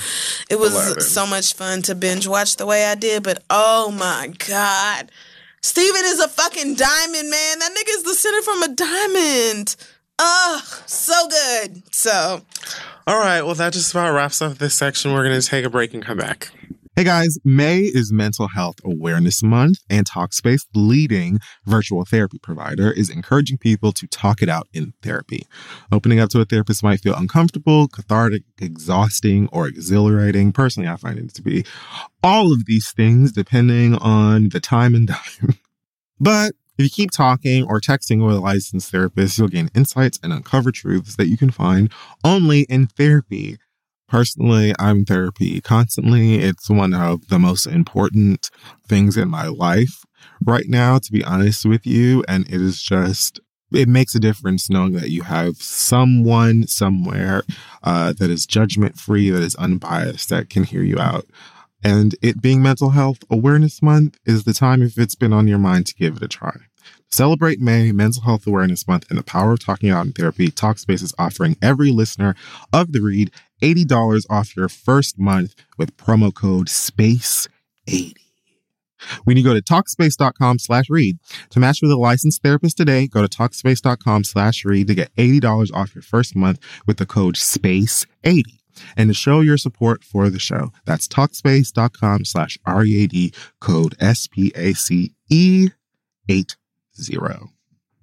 it 0.50 0.58
was 0.60 0.74
11. 0.74 1.02
so 1.02 1.28
much 1.28 1.54
fun 1.54 1.82
to 1.84 1.94
binge 1.94 2.28
watch 2.28 2.56
the 2.56 2.66
way 2.66 2.86
I 2.86 2.96
did, 2.96 3.22
but 3.24 3.44
oh 3.52 3.92
my 3.92 4.34
god. 4.48 5.12
Steven 5.62 6.02
is 6.06 6.20
a 6.20 6.28
fucking 6.28 6.76
diamond, 6.76 7.30
man. 7.30 7.60
That 7.60 7.72
nigga 7.72 7.96
is 7.96 8.04
the 8.04 8.16
center 8.16 8.42
from 8.42 8.64
a 8.64 8.68
diamond. 8.70 9.76
Ugh, 10.20 10.64
so 10.86 11.28
good. 11.28 11.94
So, 11.94 12.42
All 13.06 13.20
right. 13.20 13.42
Well, 13.42 13.56
that 13.56 13.74
just 13.74 13.92
about 13.92 14.14
wraps 14.14 14.42
up 14.42 14.58
this 14.58 14.76
section. 14.76 15.14
We're 15.14 15.24
going 15.24 15.40
to 15.40 15.46
take 15.46 15.66
a 15.66 15.70
break 15.70 15.94
and 15.94 16.04
come 16.04 16.18
back. 16.18 16.52
Hey 16.96 17.06
guys, 17.06 17.40
May 17.44 17.80
is 17.80 18.14
Mental 18.14 18.50
Health 18.50 18.76
Awareness 18.86 19.42
Month, 19.42 19.80
and 19.90 20.08
Talkspace, 20.08 20.68
the 20.74 20.80
leading 20.80 21.40
virtual 21.66 22.06
therapy 22.06 22.38
provider, 22.38 22.92
is 22.92 23.10
encouraging 23.10 23.58
people 23.58 23.92
to 23.94 24.06
talk 24.06 24.44
it 24.44 24.48
out 24.48 24.68
in 24.74 24.94
therapy. 25.02 25.48
Opening 25.92 26.20
up 26.20 26.30
to 26.30 26.42
a 26.42 26.46
therapist 26.46 26.84
might 26.84 27.00
feel 27.00 27.16
uncomfortable, 27.16 27.88
cathartic, 27.88 28.44
exhausting, 28.62 29.50
or 29.52 29.68
exhilarating. 29.68 30.52
Personally, 30.52 30.88
I 30.88 30.98
find 30.98 31.18
it 31.18 31.34
to 31.34 31.42
be 31.42 31.66
all 32.22 32.54
of 32.54 32.68
these 32.68 32.92
things 32.92 33.32
depending 33.32 33.96
on 33.96 34.50
the 34.50 34.60
time 34.60 34.94
and 34.94 35.08
time. 35.10 35.58
But 36.20 36.54
if 36.78 36.86
you 36.86 36.90
keep 36.90 37.12
talking 37.12 37.64
or 37.66 37.80
texting 37.80 38.26
with 38.26 38.36
a 38.36 38.40
licensed 38.40 38.92
therapist, 38.92 39.38
you'll 39.38 39.48
gain 39.48 39.70
insights 39.76 40.20
and 40.24 40.34
uncover 40.34 40.72
truths 40.72 41.16
that 41.18 41.28
you 41.28 41.38
can 41.38 41.52
find 41.52 41.92
only 42.24 42.62
in 42.62 42.88
therapy. 42.88 43.58
Personally, 44.08 44.74
I'm 44.80 45.06
therapy 45.06 45.62
constantly. 45.62 46.36
It's 46.36 46.70
one 46.70 46.94
of 46.94 47.28
the 47.30 47.40
most 47.40 47.66
important 47.66 48.50
things 48.88 49.18
in 49.18 49.30
my 49.30 49.48
life 49.48 50.04
right 50.44 50.68
now, 50.68 51.00
to 51.00 51.12
be 51.12 51.24
honest 51.24 51.66
with 51.66 51.86
you. 51.86 52.24
And 52.28 52.46
it 52.48 52.62
is 52.62 52.82
just, 52.82 53.40
it 53.72 53.88
makes 53.88 54.14
a 54.14 54.20
difference 54.20 54.70
knowing 54.70 54.94
that 54.94 55.10
you 55.10 55.24
have 55.24 55.58
someone 55.58 56.68
somewhere 56.68 57.44
uh, 57.84 58.14
that 58.14 58.30
is 58.30 58.46
judgment 58.46 59.00
free, 59.00 59.30
that 59.30 59.42
is 59.42 59.56
unbiased, 59.56 60.30
that 60.30 60.50
can 60.50 60.64
hear 60.64 60.84
you 60.84 61.00
out. 61.00 61.26
And 61.84 62.16
it 62.22 62.42
being 62.42 62.62
Mental 62.62 62.92
Health 62.92 63.20
Awareness 63.30 63.82
Month 63.82 64.18
is 64.26 64.46
the 64.46 64.54
time, 64.54 64.82
if 64.82 64.98
it's 64.98 65.16
been 65.16 65.34
on 65.34 65.48
your 65.48 65.60
mind, 65.60 65.88
to 65.88 65.96
give 65.96 66.18
it 66.18 66.24
a 66.24 66.28
try. 66.28 66.56
Celebrate 67.12 67.60
May, 67.60 67.92
Mental 67.92 68.24
Health 68.24 68.48
Awareness 68.48 68.88
Month, 68.88 69.06
and 69.10 69.20
the 69.20 69.24
power 69.24 69.54
of 69.54 69.60
talking 69.60 69.90
out 69.90 70.06
in 70.06 70.14
therapy. 70.14 70.50
Talkspace 70.50 71.04
is 71.04 71.14
offering 71.20 71.58
every 71.62 71.92
listener 71.92 72.36
of 72.72 72.92
the 72.92 73.02
read 73.02 73.32
$80 73.62 74.26
off 74.30 74.56
your 74.56 74.70
first 74.70 75.20
month 75.20 75.56
with 75.78 75.96
promo 75.96 76.34
code 76.34 76.68
SPACE80. 76.68 78.16
When 79.26 79.36
you 79.36 79.44
go 79.44 79.54
to 79.54 79.62
Talkspace.com 79.62 80.60
slash 80.60 80.90
read 80.90 81.20
to 81.50 81.60
match 81.60 81.80
with 81.82 81.92
a 81.92 81.98
licensed 81.98 82.42
therapist 82.42 82.78
today, 82.78 83.08
go 83.08 83.22
to 83.22 83.28
Talkspace.com 83.28 84.24
slash 84.24 84.64
read 84.64 84.88
to 84.88 84.96
get 84.96 85.14
$80 85.16 85.74
off 85.74 85.94
your 85.94 86.02
first 86.02 86.36
month 86.36 86.60
with 86.88 86.98
the 86.98 87.06
code 87.06 87.36
SPACE80 87.36 88.63
and 88.96 89.10
to 89.10 89.14
show 89.14 89.42
your 89.42 89.58
support 89.58 90.04
for 90.04 90.30
the 90.30 90.40
show. 90.40 90.72
That's 90.86 91.08
Talkspace.com 91.08 92.26
slash 92.26 92.58
R-E-A-D 92.66 93.34
code 93.60 93.96
S-P-A-C-E-80. 94.00 95.74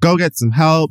Go 0.00 0.16
get 0.16 0.36
some 0.36 0.50
help, 0.52 0.90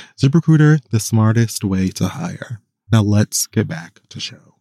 ZipRecruiter, 0.19 0.81
the 0.89 0.99
smartest 0.99 1.63
way 1.63 1.89
to 1.89 2.09
hire. 2.09 2.61
Now 2.91 3.01
let's 3.01 3.47
get 3.47 3.67
back 3.67 3.99
to 4.09 4.19
show. 4.19 4.51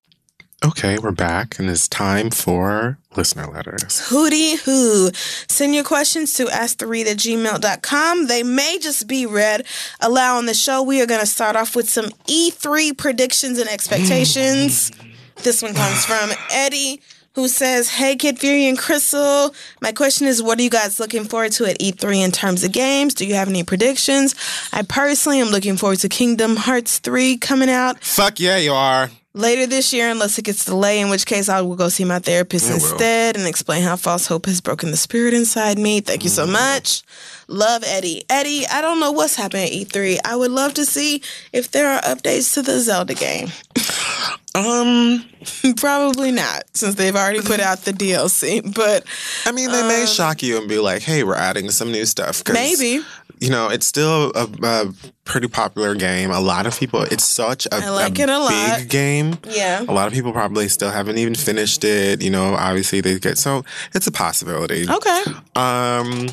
Okay, 0.63 0.99
we're 0.99 1.11
back, 1.11 1.59
and 1.59 1.71
it's 1.71 1.89
time 1.89 2.31
for 2.31 2.99
listener 3.17 3.47
letters. 3.47 4.11
Hootie 4.11 4.59
hoo. 4.61 5.11
Send 5.49 5.75
your 5.75 5.85
questions 5.85 6.35
to 6.35 6.45
asktheread 6.45 7.07
at 7.07 7.17
gmail.com. 7.17 8.27
They 8.27 8.43
may 8.43 8.79
just 8.79 9.09
be 9.09 9.25
read 9.25 9.67
aloud 10.01 10.37
on 10.37 10.45
the 10.45 10.53
show. 10.53 10.83
We 10.83 11.01
are 11.01 11.07
going 11.07 11.21
to 11.21 11.27
start 11.27 11.57
off 11.57 11.75
with 11.75 11.89
some 11.89 12.11
E3 12.27 12.95
predictions 12.99 13.59
and 13.59 13.71
expectations. 13.71 14.93
this 15.37 15.63
one 15.63 15.73
comes 15.73 16.05
from 16.05 16.31
Eddie, 16.53 17.01
who 17.35 17.47
says, 17.49 17.89
Hey, 17.91 18.17
Kid 18.17 18.39
Fury 18.39 18.67
and 18.67 18.79
Crissle. 18.79 19.55
My 19.81 19.93
question 19.93 20.27
is, 20.27 20.43
what 20.43 20.59
are 20.59 20.63
you 20.63 20.71
guys 20.71 20.99
looking 20.99 21.25
forward 21.25 21.53
to 21.53 21.67
at 21.67 21.79
E3 21.79 22.25
in 22.25 22.33
terms 22.33 22.65
of 22.65 22.73
games? 22.73 23.15
Do 23.15 23.27
you 23.27 23.35
have 23.35 23.49
any 23.49 23.63
predictions? 23.63 24.35
I 24.73 24.83
personally 24.83 25.41
am 25.41 25.49
looking 25.49 25.77
forward 25.77 26.01
to 26.01 26.09
Kingdom 26.09 26.57
Hearts 26.57 26.99
3 26.99 27.37
coming 27.39 27.71
out 27.71 28.03
Fuck 28.03 28.41
yeah, 28.41 28.57
you 28.57 28.73
are. 28.73 29.11
later 29.33 29.67
this 29.69 29.93
year 29.93 30.11
unless 30.11 30.39
it 30.39 30.45
gets 30.45 30.65
delayed, 30.65 31.03
in 31.03 31.09
which 31.11 31.25
case 31.25 31.49
I 31.49 31.61
will 31.61 31.77
go 31.77 31.89
see 31.89 32.05
my 32.05 32.19
therapist 32.19 32.67
will. 32.67 32.75
instead 32.75 33.37
and 33.37 33.47
explain 33.47 33.83
how 33.85 33.95
false 33.95 34.27
hope 34.27 34.47
has 34.47 34.61
broken 34.61 34.91
the 34.91 34.97
spirit 34.97 35.33
inside 35.33 35.79
me. 35.79 36.01
Thank 36.01 36.25
you 36.25 36.31
so 36.31 36.43
Mm-hmm. 36.45 36.53
much. 36.53 37.03
Love 37.47 37.83
Eddie. 37.87 38.25
Eddie, 38.29 38.67
I 38.67 38.81
don't 38.81 38.99
know 39.01 39.13
what's 39.13 39.37
happening 39.37 39.67
at 39.67 39.73
E3. 39.73 40.19
I 40.25 40.35
would 40.37 40.51
love 40.51 40.75
to 40.75 40.85
see 40.85 41.23
if 41.53 41.71
there 41.71 41.89
are 41.91 42.01
updates 42.03 42.55
to 42.55 42.63
the 42.63 42.81
Zelda 42.81 43.15
game. 43.15 43.49
Um, 44.55 45.25
Probably 45.77 46.33
not, 46.33 46.65
since 46.75 46.97
they've 46.97 47.15
already 47.15 47.41
put 47.41 47.61
out 47.61 47.85
the 47.85 47.93
DLC, 47.93 48.75
but 48.75 49.05
I 49.47 49.53
mean, 49.53 49.71
they 49.71 49.83
may 49.83 50.07
shock 50.07 50.43
you 50.43 50.59
and 50.59 50.69
be 50.69 50.79
like, 50.79 51.03
"Hey, 51.03 51.23
we're 51.25 51.35
adding 51.35 51.71
some 51.71 51.93
new 51.93 52.05
stuff." 52.05 52.43
maybe. 52.53 53.01
You 53.39 53.49
know, 53.49 53.71
it's 53.71 53.87
still 53.87 54.33
a, 54.35 54.47
a 54.63 54.93
pretty 55.25 55.49
popular 55.49 55.95
game. 55.95 56.31
A 56.31 56.41
lot 56.41 56.67
of 56.67 56.79
people. 56.79 57.03
It's 57.05 57.25
such 57.25 57.67
a, 57.73 57.91
like 57.91 58.19
a 58.19 58.23
it 58.23 58.29
a 58.29 58.77
big 58.77 58.91
game. 58.91 59.39
Yeah. 59.49 59.83
A 59.89 59.93
lot 59.95 60.09
of 60.09 60.13
people 60.13 60.33
probably 60.33 60.69
still 60.69 60.91
haven't 60.91 61.17
even 61.17 61.35
finished 61.35 61.83
it. 61.83 62.21
You 62.21 62.29
know, 62.29 62.55
obviously 62.55 63.01
they 63.01 63.19
get 63.19 63.39
so 63.39 63.65
it's 63.95 64.07
a 64.07 64.13
possibility. 64.13 64.87
Okay. 64.87 65.23
Um, 65.57 66.29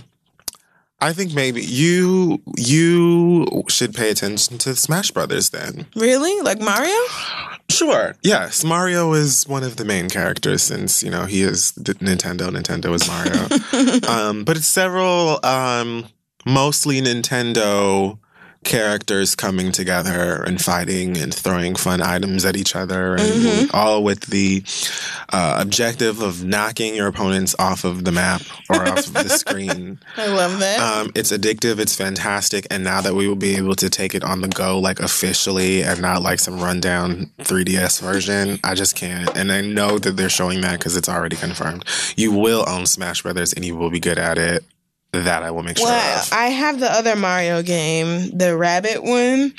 I 1.00 1.14
think 1.14 1.34
maybe 1.34 1.62
you 1.62 2.42
you 2.56 3.64
should 3.70 3.94
pay 3.94 4.10
attention 4.10 4.58
to 4.60 4.76
Smash 4.76 5.12
Brothers 5.12 5.52
then. 5.52 5.86
Really? 5.96 6.42
Like 6.42 6.60
Mario? 6.60 6.98
Sure. 7.70 8.16
Yes, 8.24 8.64
Mario 8.64 9.14
is 9.14 9.48
one 9.48 9.64
of 9.64 9.76
the 9.76 9.86
main 9.86 10.10
characters 10.10 10.64
since 10.64 11.04
you 11.04 11.12
know 11.12 11.26
he 11.26 11.44
is 11.44 11.72
the 11.74 11.94
Nintendo. 11.96 12.50
Nintendo 12.50 12.94
is 12.96 13.08
Mario. 13.08 14.10
um, 14.10 14.44
but 14.44 14.58
it's 14.58 14.68
several, 14.68 15.40
um, 15.46 16.08
mostly 16.46 17.00
Nintendo 17.02 18.18
characters 18.68 19.36
coming 19.36 19.72
together 19.72 20.44
and 20.44 20.62
fighting 20.62 21.18
and 21.18 21.34
throwing 21.34 21.74
fun 21.76 22.02
items 22.02 22.46
at 22.46 22.56
each 22.56 22.76
other, 22.76 23.16
and 23.18 23.72
all 23.72 24.04
with 24.04 24.28
the 24.28 24.64
uh, 25.30 25.58
objective 25.60 26.22
of 26.22 26.44
knocking 26.44 26.94
your 26.96 27.08
opponents 27.08 27.56
off 27.58 27.84
of 27.84 28.04
the 28.04 28.12
map 28.12 28.42
or 28.70 28.88
off 28.88 29.08
of 29.08 29.14
the 29.14 29.30
screen. 29.30 30.00
I 30.18 30.28
love 30.28 30.60
that. 30.60 30.80
Um, 30.80 31.12
it's 31.16 31.32
addictive. 31.32 31.80
It's 31.80 31.96
fantastic. 31.96 32.68
And 32.70 32.84
now 32.84 33.02
that 33.02 33.16
we 33.16 33.28
will 33.28 33.36
be 33.36 33.56
able 33.56 33.76
to 33.76 33.90
take 33.90 34.14
it 34.14 34.24
on 34.24 34.42
the 34.42 34.50
go, 34.50 34.80
like 34.80 35.00
officially, 35.00 35.84
and 35.84 36.02
not 36.02 36.22
like 36.22 36.40
some 36.40 36.60
rundown 36.60 37.32
3DS 37.40 38.02
version, 38.02 38.60
I 38.64 38.76
just 38.76 38.96
can't. 38.96 39.36
And 39.36 39.52
I 39.52 39.62
know 39.62 39.98
that 39.98 40.18
they're 40.18 40.30
showing 40.30 40.62
that 40.62 40.80
because 40.80 40.98
it's 40.98 41.10
already 41.10 41.38
confirmed. 41.38 41.86
You 42.16 42.32
will 42.32 42.66
own 42.68 42.86
Smash 42.86 43.24
Brothers, 43.24 43.54
and 43.54 43.64
you 43.64 43.76
will 43.76 43.90
be 43.90 44.00
good 44.00 44.18
at 44.18 44.38
it. 44.38 44.64
That 45.24 45.44
I 45.44 45.52
will 45.52 45.64
make 45.64 45.78
sure 45.78 45.88
well, 45.88 46.20
of. 46.20 46.30
I 46.32 46.48
have 46.48 46.80
the 46.80 46.92
other 46.92 47.16
Mario 47.16 47.62
game, 47.64 48.30
the 48.38 48.56
Rabbit 48.58 49.04
one. 49.04 49.54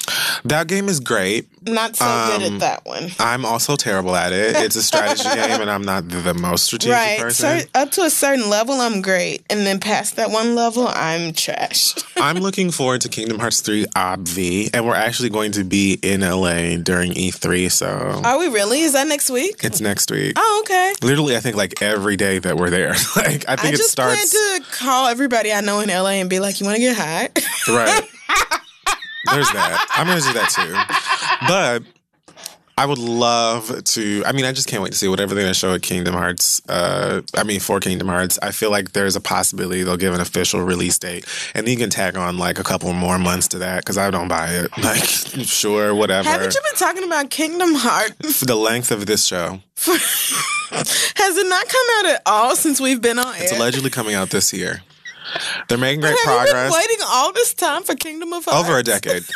That 0.45 0.67
game 0.69 0.89
is 0.89 1.01
great. 1.01 1.47
Not 1.67 1.97
so 1.97 2.05
good 2.39 2.47
Um, 2.47 2.55
at 2.55 2.61
that 2.61 2.87
one. 2.87 3.11
I'm 3.19 3.45
also 3.45 3.77
terrible 3.77 4.15
at 4.17 4.33
it. 4.33 4.57
It's 4.57 4.77
a 4.77 4.83
strategy 4.83 5.25
game, 5.35 5.61
and 5.61 5.71
I'm 5.71 5.83
not 5.83 6.09
the 6.09 6.33
most 6.33 6.65
strategic 6.65 6.95
Right. 6.95 7.19
person. 7.19 7.61
Cer- 7.61 7.67
up 7.75 7.91
to 7.93 8.03
a 8.03 8.11
certain 8.11 8.49
level, 8.49 8.81
I'm 8.81 9.03
great. 9.03 9.45
And 9.51 9.67
then 9.67 9.79
past 9.81 10.17
that 10.17 10.31
one 10.31 10.55
level, 10.55 10.89
I'm 10.89 11.33
trash. 11.35 11.95
I'm 12.17 12.37
looking 12.39 12.71
forward 12.71 13.03
to 13.03 13.09
Kingdom 13.11 13.39
Hearts 13.39 13.61
3 13.61 13.85
Obvi, 13.97 14.71
and 14.73 14.87
we're 14.87 14.95
actually 14.95 15.29
going 15.31 15.53
to 15.53 15.65
be 15.65 15.99
in 16.03 16.21
LA 16.23 16.77
during 16.77 17.13
E3, 17.13 17.71
so 17.71 17.87
Are 18.25 18.39
we 18.39 18.49
really? 18.49 18.81
Is 18.83 18.93
that 18.95 19.07
next 19.09 19.29
week? 19.29 19.57
it's 19.63 19.81
next 19.81 20.11
week. 20.11 20.35
Oh, 20.37 20.63
okay. 20.65 20.95
Literally, 21.03 21.37
I 21.37 21.41
think 21.41 21.57
like 21.57 21.83
every 21.83 22.17
day 22.17 22.39
that 22.39 22.57
we're 22.57 22.71
there. 22.71 22.95
like 23.17 23.47
I 23.49 23.53
I 23.53 23.57
think 23.57 23.75
it 23.75 23.79
just 23.79 23.91
starts 23.91 24.31
to 24.31 24.63
call 24.71 25.09
everybody 25.09 25.48
I 25.53 25.61
know 25.61 25.81
in 25.81 25.89
LA 25.89 26.21
and 26.21 26.31
be 26.31 26.41
like, 26.41 26.61
"You 26.61 26.67
want 26.67 26.77
to 26.77 26.81
get 26.81 26.97
high?" 26.97 27.29
right. 27.69 28.03
There's 29.31 29.51
that. 29.53 29.87
I'm 29.91 30.07
gonna 30.07 30.21
do 30.21 30.33
that 30.33 30.51
too. 30.51 31.47
But 31.47 31.83
I 32.79 32.87
would 32.87 32.99
love 32.99 33.83
to. 33.83 34.23
I 34.25 34.31
mean, 34.31 34.45
I 34.45 34.53
just 34.53 34.69
can't 34.69 34.83
wait 34.83 34.93
to 34.93 34.99
see 34.99 35.09
whatever 35.09 35.35
they're 35.35 35.43
gonna 35.43 35.53
show 35.53 35.75
at 35.75 35.83
Kingdom 35.83 36.15
Hearts. 36.15 36.63
Uh, 36.69 37.23
I 37.35 37.43
mean, 37.43 37.59
for 37.59 37.81
Kingdom 37.81 38.07
Hearts, 38.07 38.39
I 38.41 38.53
feel 38.53 38.71
like 38.71 38.93
there's 38.93 39.17
a 39.17 39.21
possibility 39.21 39.83
they'll 39.83 39.97
give 39.97 40.15
an 40.15 40.21
official 40.21 40.63
release 40.63 40.97
date, 40.97 41.27
and 41.55 41.69
you 41.69 41.77
can 41.77 41.91
tag 41.91 42.17
on 42.17 42.39
like 42.39 42.61
a 42.61 42.63
couple 42.63 42.93
more 42.93 43.19
months 43.19 43.49
to 43.49 43.59
that 43.59 43.81
because 43.81 43.99
I 43.99 44.11
don't 44.13 44.29
buy 44.29 44.51
it. 44.51 44.71
Like, 44.79 45.05
sure, 45.05 45.95
whatever. 45.95 46.29
Haven't 46.29 46.55
you 46.55 46.61
been 46.63 46.79
talking 46.79 47.05
about 47.05 47.31
Kingdom 47.31 47.75
Hearts? 47.75 48.39
For 48.39 48.47
the 48.47 48.55
length 48.55 48.91
of 48.93 49.07
this 49.07 49.27
show, 49.27 49.61
Has 50.71 51.37
it 51.37 51.49
not 51.49 51.69
come 51.69 51.87
out 51.99 52.07
at 52.15 52.23
all 52.27 52.55
since 52.57 52.81
we've 52.81 53.03
been 53.03 53.19
on 53.19 53.35
it's 53.39 53.53
allegedly 53.53 53.91
coming 53.91 54.15
out 54.15 54.31
this 54.31 54.53
year. 54.53 54.83
They're 55.69 55.79
making 55.79 56.01
great 56.01 56.17
progress. 56.25 56.73
waiting 56.73 56.99
all 57.07 57.33
this 57.33 57.55
time 57.55 57.83
for 57.83 57.95
Kingdom 57.95 58.33
of 58.33 58.45
Hearts? 58.45 58.69
over 58.69 58.79
a 58.79 58.83
decade. 58.83 59.25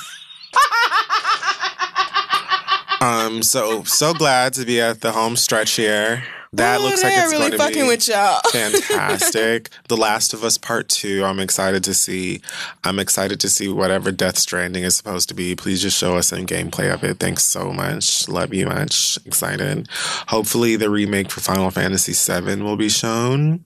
um, 3.01 3.43
so 3.43 3.83
so 3.85 4.15
glad 4.15 4.53
to 4.55 4.65
be 4.65 4.81
at 4.81 5.01
the 5.01 5.13
home 5.13 5.37
stretch 5.37 5.73
here. 5.73 6.25
That 6.55 6.81
Oh, 6.81 6.85
looks 6.85 7.03
like 7.03 7.15
it's 7.17 7.33
really 7.33 7.49
going 7.49 7.53
to 7.53 7.57
fucking 7.59 7.83
be 7.85 7.89
with 7.89 8.07
y'all. 8.07 8.39
fantastic. 8.53 9.71
the 9.89 9.97
Last 9.97 10.35
of 10.35 10.45
Us 10.45 10.59
Part 10.59 10.91
Two. 10.91 11.25
I'm 11.25 11.41
excited 11.41 11.83
to 11.85 11.95
see. 11.95 12.43
I'm 12.85 12.99
excited 12.99 13.41
to 13.41 13.49
see 13.49 13.69
whatever 13.71 14.13
Death 14.13 14.37
Stranding 14.37 14.85
is 14.85 14.95
supposed 14.95 15.31
to 15.31 15.35
be. 15.35 15.57
Please 15.57 15.81
just 15.81 15.97
show 15.97 16.19
us 16.19 16.29
some 16.29 16.45
gameplay 16.47 16.93
of 16.93 17.05
it. 17.05 17.19
Thanks 17.19 17.45
so 17.45 17.73
much. 17.73 18.29
Love 18.29 18.53
you 18.53 18.67
much. 18.67 19.19
Excited. 19.25 19.89
Hopefully, 20.29 20.77
the 20.77 20.91
remake 20.91 21.31
for 21.31 21.41
Final 21.41 21.71
Fantasy 21.71 22.13
VII 22.13 22.57
will 22.61 22.77
be 22.77 22.91
shown. 22.91 23.65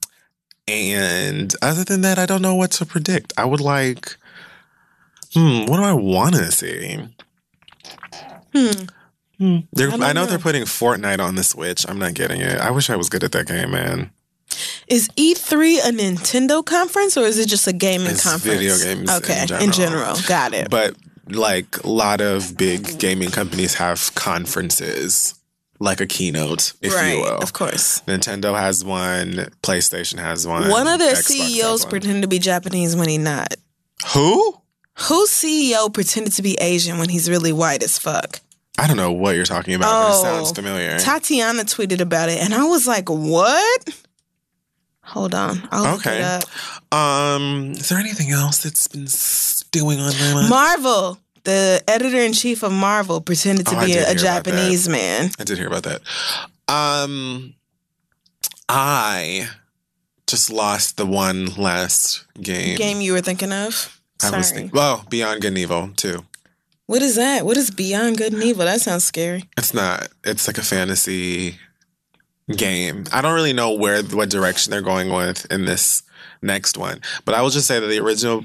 And 0.67 1.53
other 1.61 1.83
than 1.83 2.01
that, 2.01 2.19
I 2.19 2.25
don't 2.25 2.41
know 2.41 2.55
what 2.55 2.71
to 2.71 2.85
predict. 2.85 3.33
I 3.37 3.45
would 3.45 3.61
like. 3.61 4.17
Hmm. 5.33 5.65
What 5.65 5.77
do 5.77 5.83
I 5.83 5.93
want 5.93 6.35
to 6.35 6.51
see? 6.51 6.97
Hmm. 8.53 8.71
Hmm. 9.37 9.57
I 9.77 9.83
I, 9.83 9.97
know, 9.97 10.11
know. 10.13 10.25
they're 10.25 10.39
putting 10.39 10.63
Fortnite 10.63 11.19
on 11.19 11.35
the 11.35 11.43
Switch. 11.43 11.85
I'm 11.87 11.99
not 11.99 12.15
getting 12.15 12.41
it. 12.41 12.59
I 12.59 12.71
wish 12.71 12.89
I 12.89 12.95
was 12.95 13.07
good 13.09 13.23
at 13.23 13.31
that 13.33 13.47
game, 13.47 13.71
man. 13.71 14.09
Is 14.87 15.09
E3 15.09 15.79
a 15.87 15.91
Nintendo 15.91 16.65
conference 16.65 17.17
or 17.17 17.25
is 17.25 17.37
it 17.37 17.47
just 17.47 17.67
a 17.67 17.73
gaming 17.73 18.07
It's 18.07 18.23
conference? 18.23 18.43
video 18.59 18.77
games 18.77 19.09
Okay, 19.11 19.41
in 19.41 19.47
general. 19.47 19.71
general. 19.71 20.15
Got 20.27 20.53
it. 20.53 20.69
But 20.69 20.95
like 21.29 21.83
a 21.83 21.89
lot 21.89 22.21
of 22.21 22.57
big 22.57 22.97
gaming 22.97 23.29
companies 23.29 23.75
have 23.75 24.15
conferences, 24.15 25.35
like 25.79 26.01
a 26.01 26.05
keynote, 26.07 26.73
if 26.81 26.93
right, 26.93 27.13
you 27.15 27.21
will. 27.21 27.37
of 27.37 27.53
course. 27.53 28.01
Nintendo 28.07 28.57
has 28.57 28.83
one. 28.83 29.49
PlayStation 29.63 30.19
has 30.19 30.47
one. 30.47 30.69
One 30.69 30.87
of 30.87 30.99
their 30.99 31.13
Xbox 31.15 31.23
CEOs 31.27 31.83
one. 31.83 31.89
pretended 31.91 32.21
to 32.23 32.27
be 32.27 32.39
Japanese 32.39 32.95
when 32.95 33.09
he 33.09 33.17
not. 33.17 33.53
Who? 34.13 34.61
Whose 34.99 35.29
CEO 35.29 35.93
pretended 35.93 36.33
to 36.33 36.41
be 36.41 36.55
Asian 36.55 36.97
when 36.97 37.09
he's 37.09 37.29
really 37.29 37.53
white 37.53 37.83
as 37.83 37.99
fuck? 37.99 38.39
I 38.79 38.87
don't 38.87 38.97
know 38.97 39.11
what 39.11 39.35
you're 39.35 39.45
talking 39.45 39.73
about, 39.75 39.91
but 39.91 40.07
Oh, 40.07 40.19
it 40.19 40.21
sounds 40.21 40.51
familiar. 40.51 40.97
Tatiana 40.99 41.63
tweeted 41.63 41.99
about 41.99 42.29
it, 42.29 42.39
and 42.39 42.53
I 42.53 42.63
was 42.65 42.85
like, 42.87 43.09
"What?" 43.09 43.89
Hold 45.03 45.33
on, 45.33 45.67
I'll 45.71 45.93
look 45.93 46.05
Okay. 46.05 46.19
it 46.19 46.23
up. 46.23 46.43
um, 46.93 47.71
is 47.71 47.89
there 47.89 47.97
anything 47.97 48.29
else 48.31 48.57
that's 48.59 48.87
been 48.87 49.07
stewing 49.07 49.99
on 50.01 50.13
my 50.17 50.33
mind? 50.33 50.49
Marvel, 50.49 51.17
the 51.47 51.81
editor 51.87 52.17
in 52.17 52.33
chief 52.33 52.61
of 52.61 52.71
Marvel, 52.71 53.21
pretended 53.21 53.65
to 53.67 53.75
Oh, 53.77 53.85
be 53.85 53.93
a, 53.93 53.95
a 53.95 53.97
hear 53.99 54.01
about 54.03 54.13
that. 54.15 54.43
Japanese 54.43 54.87
man. 54.89 55.31
I 55.39 55.43
did 55.45 55.57
hear 55.57 55.67
about 55.67 55.83
that. 55.83 56.01
Um, 56.67 57.53
I 58.69 59.47
just 60.27 60.51
lost 60.51 60.97
the 60.97 61.05
one 61.05 61.45
last 61.55 62.25
game. 62.41 62.77
Game 62.77 63.01
you 63.01 63.13
were 63.13 63.21
thinking 63.21 63.53
of? 63.53 63.99
I 64.23 64.35
was 64.35 64.51
thinking, 64.51 64.71
well, 64.73 65.05
Beyond 65.09 65.41
Good 65.41 65.49
and 65.49 65.57
Evil 65.57 65.89
too. 65.95 66.25
what 66.87 67.01
is 67.01 67.15
that? 67.15 67.45
What 67.45 67.55
is 67.55 67.71
Beyond 67.71 68.17
Good 68.17 68.33
and 68.33 68.43
Evil? 68.43 68.65
That 68.65 68.81
sounds 68.81 69.03
scary. 69.05 69.45
It's 69.57 69.73
not. 69.73 70.09
It's 70.23 70.47
like 70.47 70.57
a 70.57 70.63
fantasy 70.63 71.57
game. 72.55 73.05
I 73.13 73.21
don't 73.21 73.35
really 73.35 73.53
know 73.53 73.71
where 73.73 74.01
what 74.03 74.29
direction 74.29 74.71
they're 74.71 74.81
going 74.81 75.13
with 75.13 75.45
in 75.51 75.65
this 75.65 76.03
next 76.41 76.77
one, 76.77 77.01
but 77.25 77.35
I 77.35 77.41
will 77.41 77.49
just 77.51 77.67
say 77.67 77.79
that 77.79 77.87
the 77.87 77.99
original 77.99 78.43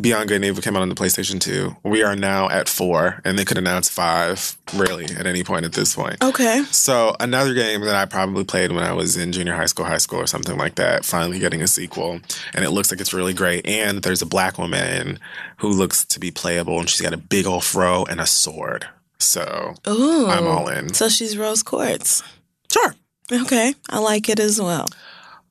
Beyond 0.00 0.28
Good 0.28 0.36
and 0.36 0.44
Evil 0.44 0.62
came 0.62 0.74
out 0.74 0.82
on 0.82 0.88
the 0.88 0.94
PlayStation 0.94 1.38
2. 1.38 1.76
We 1.82 2.02
are 2.02 2.16
now 2.16 2.48
at 2.48 2.68
four, 2.68 3.20
and 3.24 3.38
they 3.38 3.44
could 3.44 3.58
announce 3.58 3.88
five 3.90 4.56
really 4.74 5.04
at 5.04 5.26
any 5.26 5.44
point 5.44 5.66
at 5.66 5.72
this 5.72 5.94
point. 5.94 6.22
Okay. 6.22 6.64
So 6.70 7.14
another 7.20 7.52
game 7.52 7.82
that 7.82 7.94
I 7.94 8.06
probably 8.06 8.44
played 8.44 8.72
when 8.72 8.84
I 8.84 8.92
was 8.92 9.16
in 9.16 9.32
junior 9.32 9.54
high 9.54 9.66
school, 9.66 9.84
high 9.84 9.98
school, 9.98 10.18
or 10.18 10.26
something 10.26 10.56
like 10.56 10.76
that. 10.76 11.04
Finally 11.04 11.40
getting 11.40 11.60
a 11.60 11.66
sequel, 11.66 12.20
and 12.54 12.64
it 12.64 12.70
looks 12.70 12.90
like 12.90 13.00
it's 13.00 13.12
really 13.12 13.34
great. 13.34 13.66
And 13.66 14.02
there's 14.02 14.22
a 14.22 14.26
black 14.26 14.56
woman 14.56 15.18
who 15.58 15.68
looks 15.68 16.04
to 16.06 16.18
be 16.18 16.30
playable, 16.30 16.80
and 16.80 16.88
she's 16.88 17.02
got 17.02 17.12
a 17.12 17.18
big 17.18 17.46
old 17.46 17.64
fro 17.64 18.04
and 18.04 18.20
a 18.20 18.26
sword. 18.26 18.86
So 19.18 19.74
Ooh. 19.86 20.26
I'm 20.26 20.46
all 20.46 20.68
in. 20.68 20.94
So 20.94 21.08
she's 21.08 21.36
Rose 21.36 21.62
Quartz. 21.62 22.22
Sure. 22.72 22.94
Okay, 23.30 23.74
I 23.88 23.98
like 23.98 24.28
it 24.28 24.40
as 24.40 24.60
well. 24.60 24.86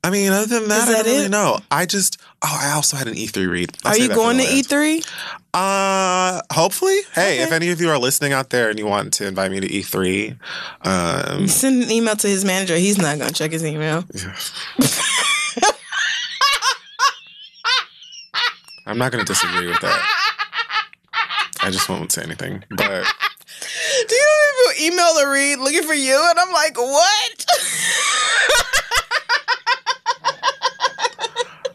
I 0.03 0.09
mean, 0.09 0.31
other 0.31 0.47
than 0.59 0.67
that, 0.69 0.87
I 0.87 0.93
don't 1.03 1.05
really 1.05 1.29
know. 1.29 1.59
I 1.69 1.85
just 1.85 2.17
oh, 2.41 2.59
I 2.61 2.71
also 2.71 2.97
had 2.97 3.07
an 3.07 3.13
E3 3.13 3.47
read. 3.49 3.77
I'll 3.85 3.91
Are 3.93 3.97
you 3.97 4.07
going 4.09 4.37
to 4.37 4.43
E 4.43 4.63
last. 4.63 4.69
E3? 4.71 5.05
Uh, 5.53 6.41
hopefully. 6.51 6.97
Hey, 7.13 7.35
Okay. 7.35 7.43
if 7.43 7.51
any 7.51 7.69
of 7.69 7.79
you 7.79 7.89
are 7.91 7.99
listening 7.99 8.33
out 8.33 8.49
there 8.49 8.69
and 8.71 8.79
you 8.79 8.87
want 8.87 9.13
to 9.13 9.27
invite 9.27 9.51
me 9.51 9.59
to 9.59 9.67
E3, 9.67 10.37
um, 10.83 11.47
Send 11.47 11.83
an 11.83 11.91
email 11.91 12.15
to 12.15 12.27
his 12.27 12.43
manager. 12.43 12.75
He's 12.77 12.97
not 12.97 13.17
going 13.19 13.29
to 13.29 13.33
check 13.35 13.51
his 13.51 13.63
email. 13.63 14.03
I'm 18.87 18.97
not 18.97 19.11
going 19.11 19.23
to 19.23 19.31
disagree 19.31 19.67
with 19.67 19.79
that. 19.81 20.01
I 21.61 21.69
just 21.69 21.87
won't 21.87 22.11
say 22.11 22.23
anything. 22.23 22.63
But 22.69 22.77
Do 24.07 24.15
you 24.15 24.25
know 24.25 24.71
people 24.73 24.85
email 24.87 25.13
the 25.13 25.27
read 25.31 25.59
looking 25.59 25.83
for 25.83 25.93
you? 25.93 26.19
And 26.29 26.39
I'm 26.39 26.51
like, 26.51 26.75
what? 26.77 27.45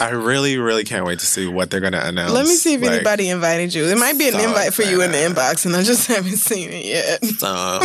I 0.00 0.10
really, 0.10 0.58
really 0.58 0.84
can't 0.84 1.06
wait 1.06 1.20
to 1.20 1.26
see 1.26 1.46
what 1.46 1.70
they're 1.70 1.80
going 1.80 1.92
to 1.94 2.06
announce. 2.06 2.32
Let 2.32 2.46
me 2.46 2.54
see 2.54 2.74
if 2.74 2.82
Like, 2.82 2.90
anybody 2.92 3.28
invited 3.30 3.72
you. 3.72 3.86
There 3.86 3.96
might 3.96 4.18
be 4.18 4.28
an 4.28 4.34
invite 4.38 4.74
for 4.74 4.82
you 4.82 5.00
in 5.02 5.12
the 5.12 5.18
inbox, 5.18 5.64
and 5.64 5.74
I 5.74 5.82
just 5.82 6.06
haven't 6.08 6.36
seen 6.36 6.70
it 6.70 6.84
yet. 6.84 7.24
so 7.24 7.80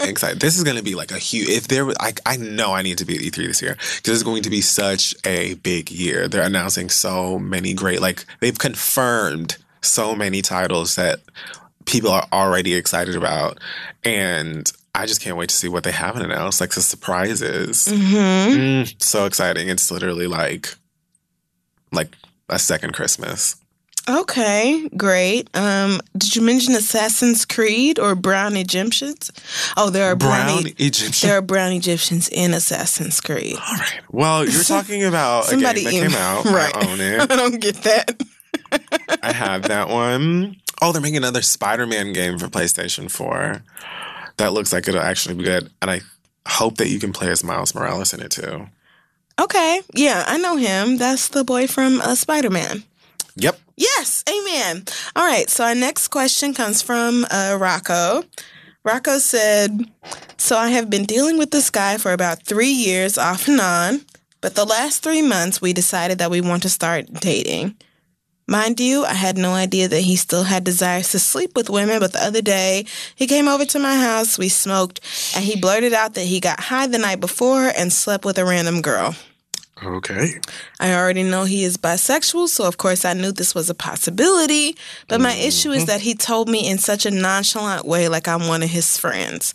excited. 0.00 0.40
This 0.40 0.56
is 0.56 0.64
going 0.64 0.76
to 0.76 0.82
be 0.82 0.94
like 0.94 1.10
a 1.10 1.18
huge. 1.18 1.48
If 1.48 1.68
there, 1.68 1.84
was- 1.84 1.96
I, 2.00 2.12
I 2.24 2.36
know 2.36 2.72
I 2.72 2.82
need 2.82 2.98
to 2.98 3.04
be 3.04 3.16
at 3.16 3.22
E3 3.22 3.46
this 3.48 3.60
year 3.60 3.74
because 3.74 4.14
it's 4.14 4.22
going 4.22 4.42
to 4.44 4.50
be 4.50 4.60
such 4.60 5.14
a 5.26 5.54
big 5.54 5.90
year. 5.90 6.28
They're 6.28 6.46
announcing 6.46 6.88
so 6.88 7.38
many 7.38 7.74
great, 7.74 8.00
like 8.00 8.24
they've 8.40 8.58
confirmed 8.58 9.56
so 9.82 10.14
many 10.14 10.40
titles 10.42 10.96
that 10.96 11.20
people 11.86 12.10
are 12.10 12.26
already 12.32 12.74
excited 12.74 13.16
about, 13.16 13.58
and 14.04 14.70
I 14.94 15.06
just 15.06 15.20
can't 15.20 15.36
wait 15.36 15.48
to 15.50 15.54
see 15.54 15.68
what 15.68 15.84
they 15.84 15.92
haven't 15.92 16.22
announced, 16.22 16.60
like 16.60 16.70
the 16.70 16.80
surprises. 16.82 17.86
Mm-hmm. 17.90 18.60
Mm, 18.60 19.02
so 19.02 19.26
exciting! 19.26 19.68
It's 19.68 19.90
literally 19.90 20.26
like, 20.26 20.74
like 21.92 22.08
a 22.48 22.58
second 22.58 22.92
Christmas. 22.92 23.56
Okay, 24.08 24.88
great. 24.96 25.48
Um, 25.54 26.00
did 26.16 26.34
you 26.34 26.42
mention 26.42 26.74
Assassin's 26.74 27.44
Creed 27.44 27.98
or 27.98 28.14
Brown 28.16 28.56
Egyptians? 28.56 29.30
Oh, 29.76 29.90
there 29.90 30.10
are 30.10 30.16
Brown 30.16 30.62
brown. 30.62 30.72
Egyptian. 30.78 31.28
There 31.28 31.38
are 31.38 31.42
brown 31.42 31.72
Egyptians 31.72 32.28
in 32.28 32.52
Assassin's 32.54 33.20
Creed. 33.20 33.56
All 33.56 33.76
right. 33.76 34.00
Well, 34.10 34.48
you're 34.48 34.62
talking 34.64 35.04
about 35.04 35.44
a 35.44 35.48
Somebody 35.48 35.84
game 35.84 36.10
that 36.10 36.10
came 36.10 36.18
out. 36.18 36.44
right. 36.46 36.74
I 36.76 36.90
own 36.90 37.00
it. 37.00 37.20
I 37.30 37.36
don't 37.36 37.60
get 37.60 37.76
that. 37.82 38.20
I 39.22 39.32
have 39.32 39.62
that 39.64 39.88
one. 39.88 40.56
Oh, 40.82 40.92
they're 40.92 41.02
making 41.02 41.18
another 41.18 41.42
Spider-Man 41.42 42.12
game 42.12 42.38
for 42.38 42.48
PlayStation 42.48 43.10
4. 43.10 43.62
That 44.40 44.54
looks 44.54 44.72
like 44.72 44.88
it'll 44.88 45.02
actually 45.02 45.34
be 45.34 45.44
good. 45.44 45.70
And 45.82 45.90
I 45.90 46.00
hope 46.48 46.78
that 46.78 46.88
you 46.88 46.98
can 46.98 47.12
play 47.12 47.28
as 47.30 47.44
Miles 47.44 47.74
Morales 47.74 48.14
in 48.14 48.22
it 48.22 48.30
too. 48.30 48.68
Okay, 49.38 49.82
yeah, 49.94 50.24
I 50.26 50.38
know 50.38 50.56
him. 50.56 50.96
That's 50.96 51.28
the 51.28 51.44
boy 51.44 51.66
from 51.66 52.00
uh, 52.00 52.14
Spider 52.14 52.48
Man. 52.48 52.82
Yep. 53.36 53.58
Yes, 53.76 54.24
amen. 54.26 54.84
All 55.14 55.26
right, 55.26 55.48
so 55.50 55.64
our 55.64 55.74
next 55.74 56.08
question 56.08 56.54
comes 56.54 56.80
from 56.80 57.26
uh, 57.30 57.58
Rocco. 57.60 58.24
Rocco 58.82 59.18
said, 59.18 59.78
So 60.38 60.56
I 60.56 60.70
have 60.70 60.88
been 60.88 61.04
dealing 61.04 61.36
with 61.36 61.50
this 61.50 61.68
guy 61.68 61.98
for 61.98 62.14
about 62.14 62.42
three 62.42 62.72
years 62.72 63.18
off 63.18 63.46
and 63.46 63.60
on, 63.60 64.06
but 64.40 64.54
the 64.54 64.64
last 64.64 65.02
three 65.02 65.22
months 65.22 65.60
we 65.60 65.74
decided 65.74 66.16
that 66.16 66.30
we 66.30 66.40
want 66.40 66.62
to 66.62 66.70
start 66.70 67.12
dating. 67.12 67.76
Mind 68.50 68.80
you, 68.80 69.04
I 69.04 69.14
had 69.14 69.38
no 69.38 69.52
idea 69.52 69.86
that 69.86 70.00
he 70.00 70.16
still 70.16 70.42
had 70.42 70.64
desires 70.64 71.12
to 71.12 71.20
sleep 71.20 71.54
with 71.54 71.70
women, 71.70 72.00
but 72.00 72.12
the 72.12 72.18
other 72.18 72.42
day 72.42 72.84
he 73.14 73.28
came 73.28 73.46
over 73.46 73.64
to 73.64 73.78
my 73.78 73.94
house, 73.94 74.40
we 74.40 74.48
smoked, 74.48 74.98
and 75.36 75.44
he 75.44 75.60
blurted 75.60 75.92
out 75.92 76.14
that 76.14 76.24
he 76.24 76.40
got 76.40 76.58
high 76.58 76.88
the 76.88 76.98
night 76.98 77.20
before 77.20 77.70
and 77.76 77.92
slept 77.92 78.24
with 78.24 78.38
a 78.38 78.44
random 78.44 78.82
girl. 78.82 79.14
Okay. 79.82 80.40
I 80.78 80.94
already 80.94 81.22
know 81.22 81.44
he 81.44 81.62
is 81.62 81.76
bisexual, 81.76 82.48
so 82.48 82.66
of 82.66 82.76
course 82.76 83.04
I 83.04 83.14
knew 83.14 83.30
this 83.32 83.54
was 83.54 83.70
a 83.70 83.74
possibility. 83.74 84.76
But 85.08 85.20
my 85.20 85.32
issue 85.32 85.70
is 85.70 85.84
mm-hmm. 85.84 85.86
that 85.86 86.00
he 86.00 86.14
told 86.14 86.48
me 86.48 86.68
in 86.68 86.78
such 86.78 87.06
a 87.06 87.10
nonchalant 87.10 87.86
way, 87.86 88.08
like 88.08 88.28
I'm 88.28 88.48
one 88.48 88.62
of 88.62 88.68
his 88.68 88.98
friends. 88.98 89.54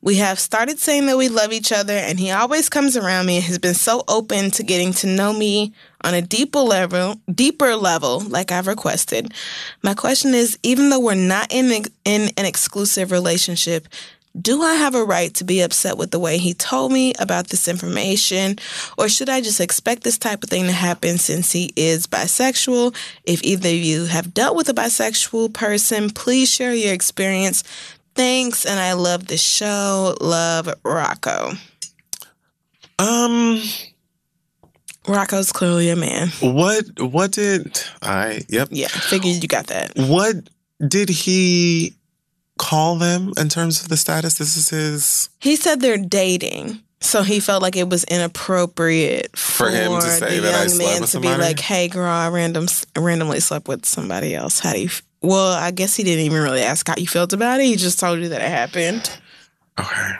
We 0.00 0.16
have 0.16 0.38
started 0.38 0.78
saying 0.78 1.06
that 1.06 1.18
we 1.18 1.28
love 1.28 1.52
each 1.52 1.72
other, 1.72 1.94
and 1.94 2.18
he 2.18 2.30
always 2.30 2.68
comes 2.68 2.96
around 2.96 3.26
me 3.26 3.36
and 3.36 3.44
has 3.44 3.58
been 3.58 3.74
so 3.74 4.04
open 4.08 4.50
to 4.52 4.62
getting 4.62 4.92
to 4.94 5.08
know 5.08 5.32
me 5.32 5.74
on 6.06 6.14
a 6.14 6.22
deeper 6.22 6.60
level, 6.60 7.20
deeper 7.32 7.74
level, 7.74 8.20
like 8.20 8.52
I've 8.52 8.68
requested. 8.68 9.34
My 9.82 9.92
question 9.92 10.34
is, 10.34 10.56
even 10.62 10.88
though 10.88 11.00
we're 11.00 11.14
not 11.14 11.52
in 11.52 11.84
in 12.04 12.30
an 12.36 12.46
exclusive 12.46 13.10
relationship, 13.10 13.88
do 14.40 14.62
I 14.62 14.74
have 14.74 14.94
a 14.94 15.04
right 15.04 15.34
to 15.34 15.44
be 15.44 15.62
upset 15.62 15.96
with 15.96 16.12
the 16.12 16.20
way 16.20 16.38
he 16.38 16.54
told 16.54 16.92
me 16.92 17.12
about 17.18 17.48
this 17.48 17.66
information? 17.66 18.58
Or 18.96 19.08
should 19.08 19.28
I 19.28 19.40
just 19.40 19.60
expect 19.60 20.04
this 20.04 20.18
type 20.18 20.44
of 20.44 20.50
thing 20.50 20.66
to 20.66 20.72
happen 20.72 21.18
since 21.18 21.50
he 21.50 21.72
is 21.74 22.06
bisexual? 22.06 22.94
If 23.24 23.42
either 23.42 23.68
of 23.68 23.74
you 23.74 24.04
have 24.04 24.32
dealt 24.32 24.56
with 24.56 24.68
a 24.68 24.74
bisexual 24.74 25.54
person, 25.54 26.10
please 26.10 26.52
share 26.52 26.74
your 26.74 26.92
experience. 26.92 27.64
Thanks, 28.14 28.64
and 28.64 28.78
I 28.78 28.92
love 28.92 29.26
the 29.26 29.36
show. 29.36 30.16
Love 30.20 30.72
Rocco. 30.84 31.52
Um 32.98 33.60
Rocco's 35.08 35.52
clearly 35.52 35.90
a 35.90 35.96
man. 35.96 36.28
what 36.40 36.84
what 37.00 37.32
did 37.32 37.80
I 38.02 38.42
yep. 38.48 38.68
Yeah, 38.70 38.88
figured 38.88 39.42
you 39.42 39.48
got 39.48 39.68
that. 39.68 39.92
What 39.96 40.36
did 40.86 41.08
he 41.08 41.94
call 42.58 42.96
them 42.96 43.32
in 43.36 43.48
terms 43.48 43.82
of 43.82 43.88
the 43.88 43.96
status? 43.96 44.34
This 44.38 44.56
is 44.56 44.68
his. 44.70 45.30
He 45.40 45.56
said 45.56 45.80
they're 45.80 45.98
dating. 45.98 46.80
So 47.00 47.22
he 47.22 47.40
felt 47.40 47.62
like 47.62 47.76
it 47.76 47.90
was 47.90 48.04
inappropriate 48.04 49.36
for, 49.36 49.66
For 49.66 49.70
him 49.70 49.92
to 49.92 50.00
say 50.00 50.36
the 50.36 50.42
that 50.42 50.54
I 50.54 50.66
slept 50.66 50.90
man 50.92 51.00
with 51.02 51.10
to 51.10 51.20
be 51.20 51.28
like, 51.28 51.60
"Hey, 51.60 51.88
girl, 51.88 52.10
I 52.10 52.28
random 52.30 52.66
randomly 52.96 53.40
slept 53.40 53.68
with 53.68 53.84
somebody 53.84 54.34
else. 54.34 54.60
How 54.60 54.72
do 54.72 54.80
you?" 54.80 54.86
F-? 54.86 55.02
Well, 55.20 55.52
I 55.52 55.70
guess 55.72 55.94
he 55.94 56.04
didn't 56.04 56.24
even 56.24 56.42
really 56.42 56.62
ask 56.62 56.88
how 56.88 56.94
you 56.96 57.06
felt 57.06 57.32
about 57.32 57.60
it. 57.60 57.66
He 57.66 57.76
just 57.76 58.00
told 58.00 58.20
you 58.20 58.30
that 58.30 58.40
it 58.40 58.48
happened. 58.48 59.10
Okay. 59.78 60.12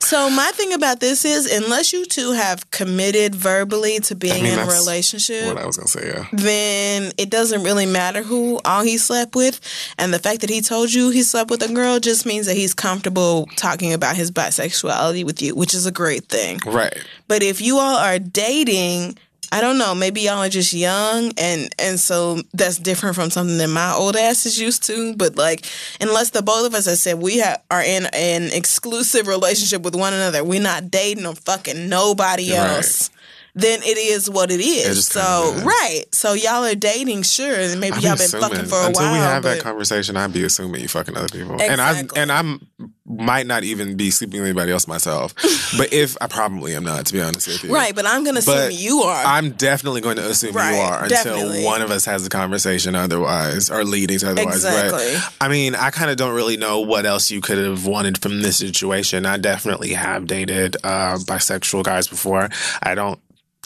So 0.00 0.28
my 0.28 0.50
thing 0.54 0.72
about 0.72 1.00
this 1.00 1.24
is, 1.24 1.50
unless 1.50 1.92
you 1.92 2.04
two 2.04 2.32
have 2.32 2.70
committed 2.70 3.34
verbally 3.34 4.00
to 4.00 4.14
being 4.14 4.42
mean, 4.42 4.52
in 4.52 4.58
a 4.58 4.66
relationship, 4.66 5.46
What 5.46 5.56
I 5.56 5.66
was 5.66 5.76
gonna 5.76 5.88
say, 5.88 6.08
yeah. 6.08 6.26
then 6.32 7.12
it 7.16 7.30
doesn't 7.30 7.62
really 7.62 7.86
matter 7.86 8.22
who 8.22 8.60
all 8.64 8.82
he 8.82 8.98
slept 8.98 9.34
with. 9.34 9.60
And 9.96 10.12
the 10.12 10.18
fact 10.18 10.40
that 10.40 10.50
he 10.50 10.60
told 10.60 10.92
you 10.92 11.10
he 11.10 11.22
slept 11.22 11.48
with 11.48 11.62
a 11.62 11.72
girl 11.72 12.00
just 12.00 12.26
means 12.26 12.46
that 12.46 12.56
he's 12.56 12.74
comfortable 12.74 13.48
talking 13.56 13.92
about 13.92 14.16
his 14.16 14.30
bisexuality 14.30 15.24
with 15.24 15.40
you, 15.40 15.54
which 15.54 15.74
is 15.74 15.86
a 15.86 15.92
great 15.92 16.28
thing. 16.28 16.58
Right. 16.66 16.96
But 17.28 17.42
if 17.42 17.60
you 17.60 17.78
all 17.78 17.96
are 17.96 18.18
dating, 18.18 19.16
I 19.52 19.60
don't 19.60 19.78
know, 19.78 19.94
maybe 19.94 20.22
y'all 20.22 20.38
are 20.42 20.48
just 20.48 20.72
young 20.72 21.32
and 21.38 21.72
and 21.78 21.98
so 22.00 22.40
that's 22.52 22.78
different 22.78 23.14
from 23.14 23.30
something 23.30 23.58
that 23.58 23.68
my 23.68 23.92
old 23.92 24.16
ass 24.16 24.46
is 24.46 24.58
used 24.60 24.84
to. 24.84 25.14
But 25.16 25.36
like 25.36 25.64
unless 26.00 26.30
the 26.30 26.42
both 26.42 26.66
of 26.66 26.74
us 26.74 26.86
have 26.86 26.98
said 26.98 27.18
we 27.20 27.40
ha- 27.40 27.58
are 27.70 27.82
in 27.82 28.06
an 28.12 28.50
exclusive 28.52 29.26
relationship 29.26 29.82
with 29.82 29.94
one 29.94 30.12
another, 30.12 30.42
we're 30.44 30.60
not 30.60 30.90
dating 30.90 31.26
or 31.26 31.34
fucking 31.34 31.88
nobody 31.88 32.50
Right. 32.52 32.58
else. 32.58 33.10
Then 33.56 33.82
it 33.84 33.96
is 33.98 34.28
what 34.28 34.50
it 34.50 34.60
is. 34.60 35.06
so 35.06 35.52
kinda 35.52 35.64
right. 35.66 36.02
So 36.12 36.32
y'all 36.32 36.64
are 36.64 36.74
dating, 36.74 37.22
sure, 37.22 37.54
and 37.54 37.80
maybe 37.80 37.96
I 37.96 37.98
y'all 38.00 38.12
be 38.14 38.18
been 38.18 38.24
assuming. 38.26 38.48
fucking 38.50 38.64
for 38.66 38.78
a 38.80 38.86
Until 38.86 39.02
while. 39.04 39.12
we 39.12 39.18
have 39.18 39.42
but 39.44 39.54
that 39.54 39.62
conversation, 39.62 40.16
I'd 40.16 40.32
be 40.32 40.42
assuming 40.44 40.80
you 40.80 40.88
fucking 40.88 41.16
other 41.16 41.28
people, 41.28 41.60
and 41.62 41.80
I 41.80 42.04
and 42.16 42.32
I'm 42.32 42.66
might 43.06 43.46
not 43.46 43.62
even 43.62 43.96
be 43.96 44.10
sleeping 44.10 44.40
with 44.40 44.48
anybody 44.48 44.72
else 44.72 44.88
myself. 44.88 45.34
but 45.76 45.92
if 45.92 46.16
I 46.20 46.26
probably 46.26 46.74
am 46.74 46.82
not, 46.84 47.06
to 47.06 47.12
be 47.12 47.20
honest 47.20 47.46
with 47.46 47.62
you, 47.62 47.72
right, 47.72 47.94
but 47.94 48.06
I'm 48.06 48.24
gonna 48.24 48.38
assume 48.40 48.54
But 48.56 48.74
you 48.74 49.02
are. 49.02 49.24
I'm 49.24 49.50
definitely 49.52 50.00
going 50.00 50.16
to 50.16 50.28
assume 50.28 50.54
Right, 50.54 50.74
you 50.74 50.80
are 50.80 51.04
until 51.04 51.36
definitely. 51.36 51.64
one 51.64 51.80
of 51.82 51.90
us 51.92 52.04
has 52.06 52.26
a 52.26 52.30
conversation 52.30 52.94
otherwise 52.96 53.70
or 53.70 53.84
leading 53.84 54.18
to 54.20 54.30
otherwise. 54.30 54.56
Exactly. 54.64 55.14
But 55.14 55.34
I 55.40 55.48
mean, 55.48 55.74
I 55.76 55.90
kind 55.90 56.10
of 56.10 56.16
don't 56.16 56.34
really 56.34 56.56
know 56.56 56.80
what 56.80 57.04
else 57.06 57.30
you 57.30 57.40
could 57.40 57.58
have 57.58 57.86
wanted 57.86 58.18
from 58.20 58.40
this 58.42 58.56
situation. 58.56 59.26
I 59.26 59.36
definitely 59.36 59.92
have 59.92 60.26
dated 60.26 60.76
uh, 60.82 61.18
bisexual 61.18 61.84
guys 61.84 62.08
before. 62.08 62.48
I 62.82 62.94
don't. 62.96 63.20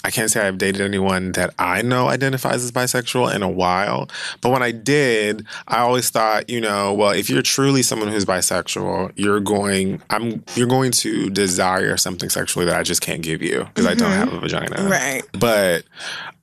I 0.05 0.11
can't 0.11 0.31
say 0.31 0.47
I've 0.47 0.59
dated 0.59 0.81
anyone 0.81 1.33
that 1.33 1.55
I 1.59 1.83
know 1.83 2.09
identifies 2.09 2.63
as 2.65 2.73
bisexual 2.73 3.35
in 3.35 3.43
a 3.43 3.49
while. 3.49 4.09
But 4.41 4.51
when 4.51 4.63
I 4.63 4.71
did, 4.71 5.47
I 5.67 5.79
always 5.79 6.09
thought, 6.11 6.49
you 6.49 6.61
know, 6.61 6.95
well, 6.95 7.11
if 7.11 7.29
you're 7.29 7.43
truly 7.43 7.83
someone 7.83 8.09
who's 8.09 8.25
bisexual, 8.25 9.13
you're 9.17 9.41
going, 9.41 10.01
I'm, 10.11 10.45
you're 10.55 10.69
going 10.69 10.93
to 10.93 11.29
desire 11.31 11.97
something 11.97 12.31
sexually 12.31 12.65
that 12.67 12.79
I 12.79 12.83
just 12.83 13.01
can't 13.01 13.23
give 13.23 13.43
you 13.43 13.65
because 13.65 13.87
I 13.87 13.95
don't 13.95 14.13
have 14.13 14.33
a 14.33 14.39
vagina. 14.41 14.77
Mm-hmm. 14.77 14.89
right. 14.91 15.23
But, 15.33 15.85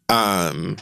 um, 0.09 0.77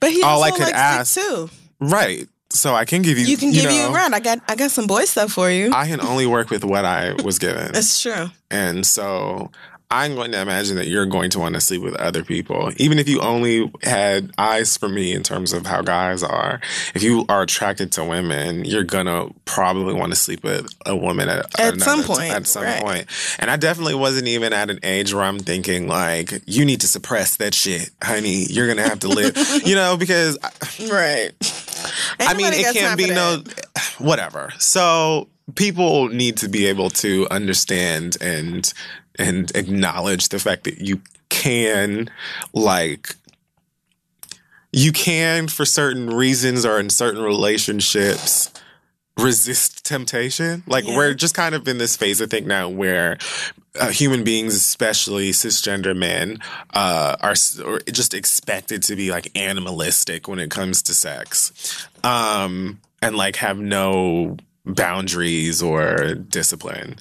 But 0.00 0.10
he 0.12 0.22
all 0.22 0.42
also 0.42 0.54
I 0.54 0.58
could 0.64 0.74
ask- 0.74 1.14
too. 1.14 1.48
right. 1.80 2.28
So 2.50 2.72
I 2.72 2.84
can 2.84 3.02
give 3.02 3.18
you, 3.18 3.24
You 3.24 3.36
can 3.36 3.50
give 3.50 3.64
you 3.64 3.78
know, 3.82 3.90
a 3.90 3.92
round. 3.92 4.14
I 4.14 4.20
got 4.20 4.38
I 4.48 4.54
got 4.54 4.70
some 4.70 4.86
boy 4.86 5.06
stuff 5.06 5.32
for 5.32 5.50
you. 5.50 5.72
I 5.72 5.88
can 5.88 6.00
only 6.00 6.24
work 6.24 6.50
with 6.50 6.62
what 6.62 6.84
I 6.84 7.14
was 7.24 7.40
given. 7.40 7.72
That's 7.72 8.00
true. 8.00 8.26
And 8.48 8.86
so 8.86 9.50
I'm 9.94 10.16
going 10.16 10.32
to 10.32 10.40
imagine 10.40 10.76
that 10.76 10.88
you're 10.88 11.06
going 11.06 11.30
to 11.30 11.38
want 11.38 11.54
to 11.54 11.60
sleep 11.60 11.80
with 11.80 11.94
other 11.96 12.24
people. 12.24 12.72
Even 12.78 12.98
if 12.98 13.08
you 13.08 13.20
only 13.20 13.70
had 13.84 14.32
eyes 14.36 14.76
for 14.76 14.88
me 14.88 15.12
in 15.12 15.22
terms 15.22 15.52
of 15.52 15.66
how 15.66 15.82
guys 15.82 16.24
are, 16.24 16.60
if 16.96 17.02
you 17.04 17.24
are 17.28 17.42
attracted 17.42 17.92
to 17.92 18.04
women, 18.04 18.64
you're 18.64 18.82
going 18.82 19.06
to 19.06 19.32
probably 19.44 19.94
want 19.94 20.10
to 20.10 20.16
sleep 20.16 20.42
with 20.42 20.66
a 20.84 20.96
woman 20.96 21.28
at, 21.28 21.60
At 21.60 21.80
some 21.80 22.02
point, 22.02 22.32
At 22.32 22.46
some 22.48 22.64
right. 22.64 22.82
point. 22.82 23.06
And 23.38 23.50
I 23.50 23.56
definitely 23.56 23.94
wasn't 23.94 24.26
even 24.26 24.52
at 24.52 24.68
an 24.68 24.80
age 24.82 25.14
where 25.14 25.22
I'm 25.22 25.38
thinking, 25.38 25.86
like, 25.86 26.42
you 26.44 26.64
need 26.64 26.80
to 26.80 26.88
suppress 26.88 27.36
that 27.36 27.54
shit, 27.54 27.90
honey. 28.02 28.46
You're 28.50 28.66
going 28.66 28.78
to 28.78 28.88
have 28.88 29.00
to 29.00 29.08
live, 29.08 29.36
you 29.64 29.76
know, 29.76 29.96
because 29.96 30.38
Right. 30.90 31.30
I 32.18 32.34
mean, 32.34 32.52
it 32.52 32.74
can't 32.74 32.98
be 32.98 33.10
no, 33.10 33.42
whatever. 33.98 34.52
So 34.58 35.28
people 35.54 36.08
need 36.08 36.38
to 36.38 36.48
be 36.48 36.66
able 36.66 36.90
to 36.90 37.28
understand 37.30 38.16
and 38.20 38.72
and 39.18 39.54
acknowledge 39.56 40.28
the 40.30 40.38
fact 40.38 40.64
that 40.64 40.78
you 40.78 41.00
can 41.28 42.10
like 42.52 43.16
you 44.72 44.92
can 44.92 45.46
for 45.48 45.64
certain 45.64 46.10
reasons 46.10 46.64
or 46.66 46.78
in 46.80 46.90
certain 46.90 47.22
relationships 47.22 48.50
resist 49.16 49.84
temptation 49.84 50.64
like 50.66 50.84
Yeah. 50.86 50.96
we're 50.96 51.14
just 51.14 51.34
kind 51.36 51.54
of 51.54 51.66
in 51.68 51.78
this 51.78 51.96
phase 51.96 52.20
i 52.20 52.26
think 52.26 52.46
now 52.46 52.68
where 52.68 53.16
uh, 53.78 53.88
human 53.90 54.24
beings 54.24 54.54
especially 54.56 55.30
cisgender 55.30 55.96
men 55.96 56.38
uh, 56.74 57.16
are 57.20 57.34
or 57.64 57.78
just 57.92 58.12
expected 58.14 58.82
to 58.84 58.96
be 58.96 59.10
like 59.12 59.30
animalistic 59.36 60.26
when 60.28 60.38
it 60.40 60.50
comes 60.50 60.82
to 60.82 60.94
sex 60.94 61.86
um, 62.02 62.80
and 63.02 63.16
like 63.16 63.36
have 63.36 63.58
no 63.58 64.36
boundaries 64.66 65.62
or 65.62 66.14
discipline 66.14 66.96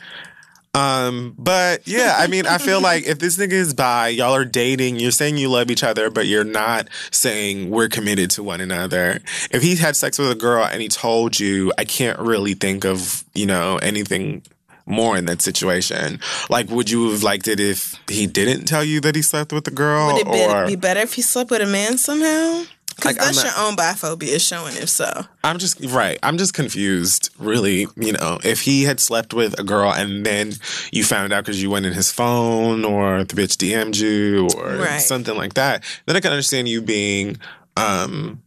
um, 0.73 1.35
but 1.37 1.87
yeah, 1.87 2.15
I 2.17 2.27
mean, 2.27 2.47
I 2.47 2.57
feel 2.57 2.81
like 2.81 3.05
if 3.05 3.19
this 3.19 3.37
nigga 3.37 3.51
is 3.51 3.73
bi, 3.73 4.07
y'all 4.07 4.33
are 4.33 4.45
dating, 4.45 4.99
you're 4.99 5.11
saying 5.11 5.37
you 5.37 5.49
love 5.49 5.69
each 5.69 5.83
other, 5.83 6.09
but 6.09 6.25
you're 6.25 6.43
not 6.43 6.87
saying 7.11 7.69
we're 7.69 7.89
committed 7.89 8.31
to 8.31 8.43
one 8.43 8.59
another. 8.59 9.19
If 9.51 9.61
he 9.61 9.75
had 9.75 9.95
sex 9.95 10.17
with 10.17 10.31
a 10.31 10.35
girl 10.35 10.65
and 10.65 10.81
he 10.81 10.87
told 10.87 11.39
you, 11.39 11.71
I 11.77 11.85
can't 11.85 12.17
really 12.17 12.55
think 12.55 12.85
of, 12.85 13.23
you 13.35 13.45
know, 13.45 13.77
anything 13.77 14.41
more 14.85 15.15
in 15.15 15.25
that 15.25 15.41
situation. 15.41 16.19
Like, 16.49 16.69
would 16.69 16.89
you 16.89 17.11
have 17.11 17.23
liked 17.23 17.47
it 17.47 17.59
if 17.59 17.95
he 18.09 18.27
didn't 18.27 18.65
tell 18.65 18.83
you 18.83 18.99
that 19.01 19.15
he 19.15 19.21
slept 19.21 19.53
with 19.53 19.65
the 19.65 19.71
girl? 19.71 20.07
Would 20.07 20.27
it 20.27 20.31
be, 20.31 20.43
or 20.43 20.65
be 20.67 20.75
better 20.75 21.01
if 21.01 21.13
he 21.13 21.21
slept 21.21 21.51
with 21.51 21.61
a 21.61 21.67
man 21.67 21.97
somehow? 21.97 22.63
Because 22.95 23.15
Like, 23.17 23.25
that's 23.25 23.37
not- 23.37 23.45
your 23.45 23.65
own 23.65 23.75
biphobia 23.75 24.27
is 24.29 24.43
showing 24.45 24.75
if 24.77 24.89
so. 24.89 25.25
I'm 25.43 25.57
just 25.57 25.79
right. 25.85 26.17
I'm 26.23 26.37
just 26.37 26.53
confused, 26.53 27.29
really. 27.37 27.87
You 27.97 28.13
know, 28.13 28.39
if 28.43 28.61
he 28.61 28.83
had 28.83 28.99
slept 28.99 29.33
with 29.33 29.59
a 29.59 29.63
girl 29.63 29.91
and 29.91 30.25
then 30.25 30.53
you 30.91 31.03
found 31.03 31.33
out 31.33 31.43
because 31.45 31.61
you 31.61 31.69
went 31.69 31.85
in 31.85 31.93
his 31.93 32.11
phone 32.11 32.85
or 32.85 33.23
the 33.23 33.33
bitch 33.35 33.57
DM'd 33.57 33.97
you 33.97 34.47
or 34.55 34.75
Right. 34.77 35.01
something 35.01 35.35
like 35.35 35.55
that, 35.55 35.83
then 36.05 36.15
I 36.15 36.19
can 36.19 36.31
understand 36.31 36.69
you 36.69 36.81
being 36.81 37.37
um 37.77 38.41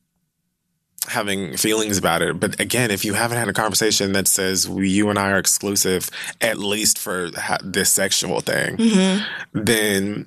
having 1.09 1.57
feelings 1.57 1.97
about 1.99 2.21
it. 2.23 2.41
But 2.41 2.59
again, 2.59 2.91
if 2.91 3.05
you 3.05 3.15
haven't 3.15 3.39
had 3.39 3.49
a 3.49 3.53
conversation 3.53 4.13
that 4.13 4.27
says 4.27 4.69
we, 4.69 4.89
you 4.89 5.09
and 5.09 5.19
I 5.19 5.31
are 5.31 5.39
exclusive, 5.39 6.11
at 6.41 6.59
least 6.59 6.99
for 6.99 7.31
ha- 7.37 7.59
this 7.63 7.91
sexual 7.93 8.41
thing, 8.41 8.77
Mm-hmm. 8.77 9.61
then 9.65 10.27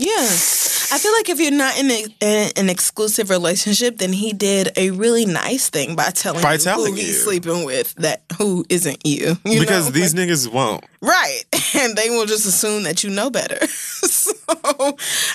Yeah. 0.00 0.16
I 0.92 0.98
feel 0.98 1.12
like 1.12 1.28
if 1.28 1.38
you're 1.38 1.52
not 1.52 1.78
in, 1.78 1.90
a, 1.90 2.04
in 2.20 2.50
an 2.56 2.68
exclusive 2.70 3.28
relationship, 3.28 3.98
then 3.98 4.12
he 4.14 4.32
did 4.32 4.70
a 4.76 4.90
really 4.90 5.26
nice 5.26 5.68
thing 5.68 5.94
by 5.94 6.10
telling 6.10 6.42
By 6.42 6.54
you 6.54 6.58
telling 6.58 6.94
who 6.94 6.98
he's 7.00 7.22
sleeping 7.22 7.64
with 7.64 7.94
that 7.96 8.22
who 8.38 8.64
isn't 8.70 9.06
you. 9.06 9.36
you 9.44 9.60
because 9.60 9.86
know? 9.86 9.90
these 9.92 10.14
Like- 10.14 10.28
niggas 10.28 10.50
won't. 10.52 10.84
Right. 11.00 11.42
And 11.72 11.96
they 11.96 12.10
will 12.10 12.26
just 12.26 12.46
assume 12.46 12.82
that 12.82 13.04
you 13.04 13.10
know 13.10 13.30
better. 13.30 13.64
so 13.66 14.32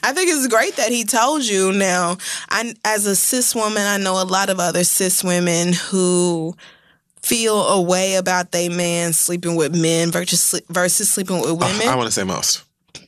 I 0.04 0.12
think 0.12 0.30
it's 0.30 0.48
great 0.48 0.76
that 0.76 0.92
he 0.92 1.06
told 1.06 1.46
you. 1.46 1.72
Now, 1.72 2.18
I 2.50 2.74
as 2.84 3.06
a 3.06 3.16
cis 3.16 3.56
woman, 3.56 3.82
I 3.84 3.96
know 3.98 4.22
a 4.22 4.26
lot 4.26 4.50
of 4.50 4.60
other 4.60 4.84
cis 4.84 5.24
women 5.24 5.72
who 5.72 6.54
feel 7.24 7.68
a 7.68 7.82
way 7.82 8.16
about 8.16 8.52
they 8.52 8.68
man 8.68 9.14
sleeping 9.14 9.56
with 9.56 9.74
men 9.74 10.12
versus 10.12 10.62
versus 10.70 11.10
sleeping 11.10 11.38
with 11.40 11.52
ah, 11.52 11.68
women. 11.68 11.88
I 11.88 11.96
want 11.96 12.08
to 12.08 12.12
say 12.12 12.26
most. 12.26 12.64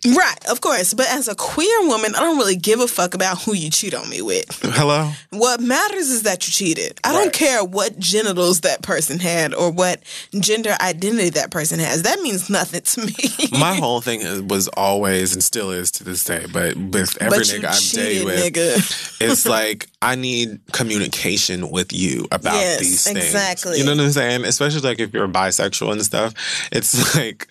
Right, 0.06 0.46
of 0.50 0.62
course. 0.62 0.94
But 0.94 1.08
as 1.10 1.28
a 1.28 1.36
queer 1.36 1.88
woman, 1.88 2.16
I 2.16 2.20
don't 2.20 2.38
really 2.38 2.56
give 2.56 2.80
a 2.80 2.88
fuck 2.88 3.14
about 3.14 3.42
who 3.44 3.54
you 3.54 3.70
cheat 3.70 3.94
on 3.94 4.10
me 4.10 4.22
with. 4.22 4.60
Hello? 4.64 5.12
What 5.32 5.62
matters 5.62 6.10
is 6.10 6.24
that 6.24 6.46
you 6.48 6.52
cheated. 6.54 7.00
I 7.04 7.14
don't 7.14 7.34
care 7.34 7.64
what 7.64 7.98
genitals 8.00 8.62
that 8.62 8.82
person 8.82 9.20
had 9.20 9.54
or 9.54 9.72
what 9.72 10.02
gender 10.40 10.76
identity 10.82 11.30
that 11.32 11.52
person 11.52 11.80
has. 11.80 12.04
That 12.04 12.20
means 12.22 12.50
nothing 12.50 12.82
to 12.82 13.02
me. 13.06 13.14
My 13.60 13.76
whole 13.76 14.02
thing 14.02 14.22
is, 14.22 14.42
was 14.42 14.68
always 14.70 15.34
and 15.34 15.44
still 15.44 15.72
is 15.72 15.92
to 15.92 16.04
this 16.04 16.24
day, 16.24 16.46
but 16.52 16.76
with 16.76 17.18
every 17.22 17.38
but 17.40 17.48
nigga 17.48 17.68
I'm 17.68 17.74
cheated, 17.80 18.06
dated 18.06 18.26
with, 18.26 18.54
nigga. 18.54 19.22
it's 19.32 19.46
like 19.58 19.88
I 20.02 20.16
need 20.16 20.60
communication 20.72 21.70
with 21.70 21.92
you 21.94 22.28
about 22.32 22.56
Yes, 22.56 22.80
these 22.80 23.04
things. 23.04 23.18
exactly. 23.18 23.80
You 23.80 23.86
know 23.86 23.96
what 23.96 24.02
I'm 24.06 24.12
saying? 24.12 24.46
Especially 24.46 24.82
like 24.82 25.00
if 25.00 25.14
you're 25.14 25.28
bisexual 25.28 25.92
and 25.92 26.04
stuff. 26.04 26.34
It's 26.72 27.16
like 27.16 27.48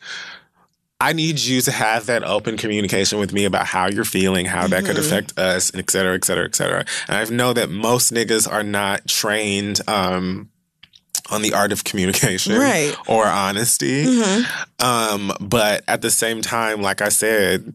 I 0.98 1.12
need 1.12 1.38
you 1.40 1.60
to 1.60 1.70
have 1.70 2.06
that 2.06 2.24
open 2.24 2.56
communication 2.56 3.18
with 3.18 3.32
me 3.32 3.44
about 3.44 3.66
how 3.66 3.86
you're 3.88 4.04
feeling, 4.04 4.46
how 4.46 4.66
that 4.68 4.78
Mm-hmm. 4.84 4.86
could 4.86 4.98
affect 4.98 5.38
us, 5.38 5.70
et 5.74 5.90
cetera, 5.90 6.14
et 6.14 6.24
cetera, 6.24 6.44
et 6.46 6.54
cetera. 6.54 6.84
And 7.06 7.16
I 7.16 7.24
know 7.34 7.52
that 7.52 7.68
most 7.70 8.12
niggas 8.12 8.50
are 8.50 8.62
not 8.62 9.06
trained 9.06 9.80
um, 9.88 10.48
on 11.30 11.42
the 11.42 11.52
art 11.52 11.72
of 11.72 11.84
communication 11.84 12.54
Right. 12.58 12.92
Mm-hmm. 12.94 13.12
or 13.12 13.26
honesty. 13.26 14.06
Um, 14.80 15.32
but 15.40 15.84
at 15.86 16.00
the 16.00 16.10
same 16.10 16.40
time, 16.40 16.80
like 16.80 17.02
I 17.02 17.10
said, 17.10 17.74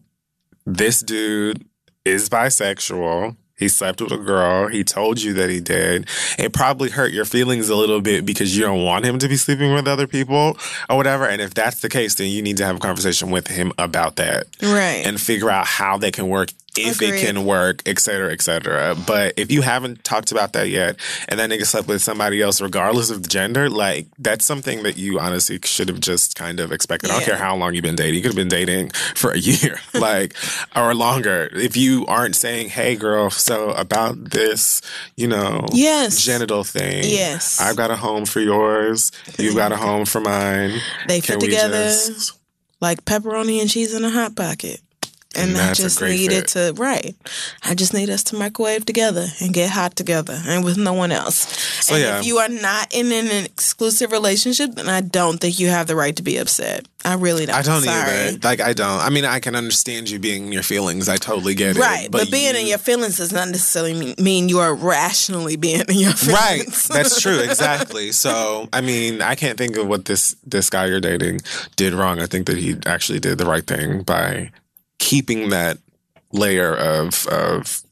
this 0.66 1.00
dude 1.00 1.64
is 2.04 2.28
bisexual. 2.28 3.36
He 3.58 3.68
slept 3.68 4.00
with 4.00 4.10
a 4.12 4.16
girl. 4.16 4.66
He 4.68 4.82
told 4.82 5.22
you 5.22 5.32
that 5.34 5.48
he 5.50 5.60
did. 5.60 6.08
It 6.38 6.52
probably 6.52 6.90
hurt 6.90 7.12
your 7.12 7.24
feelings 7.24 7.68
a 7.68 7.76
little 7.76 8.00
bit 8.00 8.26
because 8.26 8.56
you 8.56 8.62
don't 8.64 8.82
want 8.84 9.04
him 9.04 9.18
to 9.20 9.28
be 9.28 9.36
sleeping 9.36 9.72
with 9.72 9.86
other 9.86 10.06
people 10.08 10.56
or 10.90 10.96
whatever. 10.96 11.26
And 11.28 11.40
if 11.40 11.54
that's 11.54 11.80
the 11.80 11.88
case, 11.88 12.14
then 12.16 12.28
you 12.28 12.42
need 12.42 12.56
to 12.56 12.64
have 12.64 12.76
a 12.76 12.80
conversation 12.80 13.30
with 13.30 13.46
him 13.48 13.72
about 13.78 14.16
that 14.16 14.46
Right. 14.62 15.02
and 15.06 15.20
figure 15.20 15.48
out 15.50 15.66
how 15.66 15.96
they 15.96 16.10
can 16.10 16.28
work, 16.28 16.50
if 16.76 16.96
Agreed. 16.96 17.14
it 17.14 17.26
can 17.26 17.44
work, 17.44 17.82
et 17.86 17.98
cetera, 17.98 18.32
et 18.32 18.40
cetera. 18.40 18.94
But 19.06 19.34
if 19.36 19.52
you 19.52 19.62
haven't 19.62 20.04
talked 20.04 20.32
about 20.32 20.54
that 20.54 20.68
yet, 20.70 20.96
and 21.28 21.38
that 21.38 21.50
nigga 21.50 21.66
slept 21.66 21.86
with 21.88 22.00
somebody 22.02 22.40
else, 22.40 22.60
regardless 22.60 23.10
of 23.10 23.22
the 23.22 23.28
gender, 23.28 23.68
like 23.68 24.06
that's 24.18 24.44
something 24.44 24.82
that 24.84 24.96
you 24.96 25.18
honestly 25.20 25.58
should 25.64 25.88
have 25.88 26.00
just 26.00 26.34
kind 26.36 26.60
of 26.60 26.72
expected. 26.72 27.10
I 27.10 27.14
don't 27.14 27.24
care 27.24 27.36
how 27.36 27.54
long 27.56 27.74
you've 27.74 27.82
been 27.82 27.94
dating. 27.96 28.14
You 28.14 28.22
could 28.22 28.30
have 28.32 28.36
been 28.36 28.48
dating 28.48 28.90
for 29.14 29.32
a 29.32 29.38
year, 29.38 29.78
like, 29.94 30.34
or 30.74 30.94
longer. 30.94 31.50
If 31.52 31.76
you 31.76 32.06
aren't 32.06 32.36
saying, 32.36 32.70
hey, 32.70 32.96
girl, 32.96 33.28
so 33.30 33.70
about 33.70 34.30
this, 34.30 34.80
you 35.16 35.26
know, 35.28 35.66
Yes. 35.72 36.24
genital 36.24 36.64
thing. 36.64 37.04
Yes. 37.04 37.60
I've 37.60 37.76
got 37.76 37.90
a 37.90 37.96
home 37.96 38.24
for 38.24 38.40
yours. 38.40 39.12
You've 39.38 39.56
got 39.56 39.72
a 39.72 39.76
home 39.76 40.06
for 40.06 40.20
mine. 40.20 40.80
They 41.08 41.20
Can 41.20 41.38
fit 41.38 41.50
together 41.50 41.84
just- 41.84 42.32
like 42.80 43.04
pepperoni 43.04 43.60
and 43.60 43.70
cheese 43.70 43.94
in 43.94 44.04
a 44.04 44.10
hot 44.10 44.34
pocket. 44.34 44.80
And, 45.34 45.52
And 45.52 45.60
I 45.60 45.74
just 45.74 46.00
needed 46.00 46.50
fit. 46.50 46.74
to 46.74 46.74
right. 46.76 47.14
I 47.64 47.74
just 47.74 47.94
need 47.94 48.10
us 48.10 48.22
to 48.24 48.36
microwave 48.36 48.84
together 48.84 49.26
and 49.40 49.54
get 49.54 49.70
hot 49.70 49.96
together 49.96 50.40
and 50.46 50.64
with 50.64 50.76
no 50.76 50.92
one 50.92 51.12
else. 51.12 51.58
So, 51.84 51.94
and 51.94 52.02
yeah. 52.02 52.18
if 52.18 52.26
you 52.26 52.38
are 52.38 52.48
not 52.48 52.92
in 52.92 53.10
an 53.12 53.44
exclusive 53.44 54.12
relationship, 54.12 54.74
then 54.74 54.88
I 54.88 55.00
don't 55.00 55.38
think 55.40 55.58
you 55.58 55.68
have 55.68 55.86
the 55.86 55.96
right 55.96 56.14
to 56.16 56.22
be 56.22 56.36
upset. 56.36 56.86
I 57.04 57.14
really 57.14 57.46
don't. 57.46 57.56
I 57.56 57.62
don't 57.62 57.82
Sorry. 57.82 58.10
either. 58.28 58.38
Like 58.42 58.60
I 58.60 58.72
don't. 58.72 59.00
I 59.00 59.10
mean, 59.10 59.24
I 59.24 59.40
can 59.40 59.56
understand 59.56 60.08
you 60.08 60.18
being 60.18 60.46
in 60.46 60.52
your 60.52 60.62
feelings. 60.62 61.08
I 61.08 61.16
totally 61.16 61.54
get 61.54 61.76
it. 61.76 61.80
Right, 61.80 62.08
but, 62.10 62.30
being 62.30 62.54
in 62.54 62.66
your 62.66 62.78
feelings 62.78 63.16
does 63.16 63.32
not 63.32 63.48
necessarily 63.48 63.94
mean, 63.94 64.14
mean 64.18 64.48
you 64.48 64.60
are 64.60 64.74
rationally 64.74 65.56
being 65.56 65.82
in 65.88 65.98
your 65.98 66.12
feelings. 66.12 66.40
right. 66.40 66.66
That's 66.92 67.20
true. 67.20 67.40
Exactly. 67.52 68.12
So, 68.12 68.68
I 68.72 68.80
mean, 68.80 69.20
I 69.20 69.34
can't 69.34 69.58
think 69.58 69.76
of 69.76 69.86
what 69.86 70.04
this 70.04 70.36
this 70.46 70.70
guy 70.70 70.86
you're 70.86 71.00
dating 71.00 71.40
did 71.76 71.92
wrong. 71.92 72.20
I 72.20 72.26
think 72.26 72.46
that 72.46 72.56
he 72.56 72.76
actually 72.86 73.20
did 73.20 73.38
the 73.38 73.46
right 73.46 73.66
thing 73.66 74.02
by 74.02 74.50
keeping 75.02 75.50
that 75.50 75.78
layer 76.32 76.74
of 76.74 77.26
of 77.26 77.82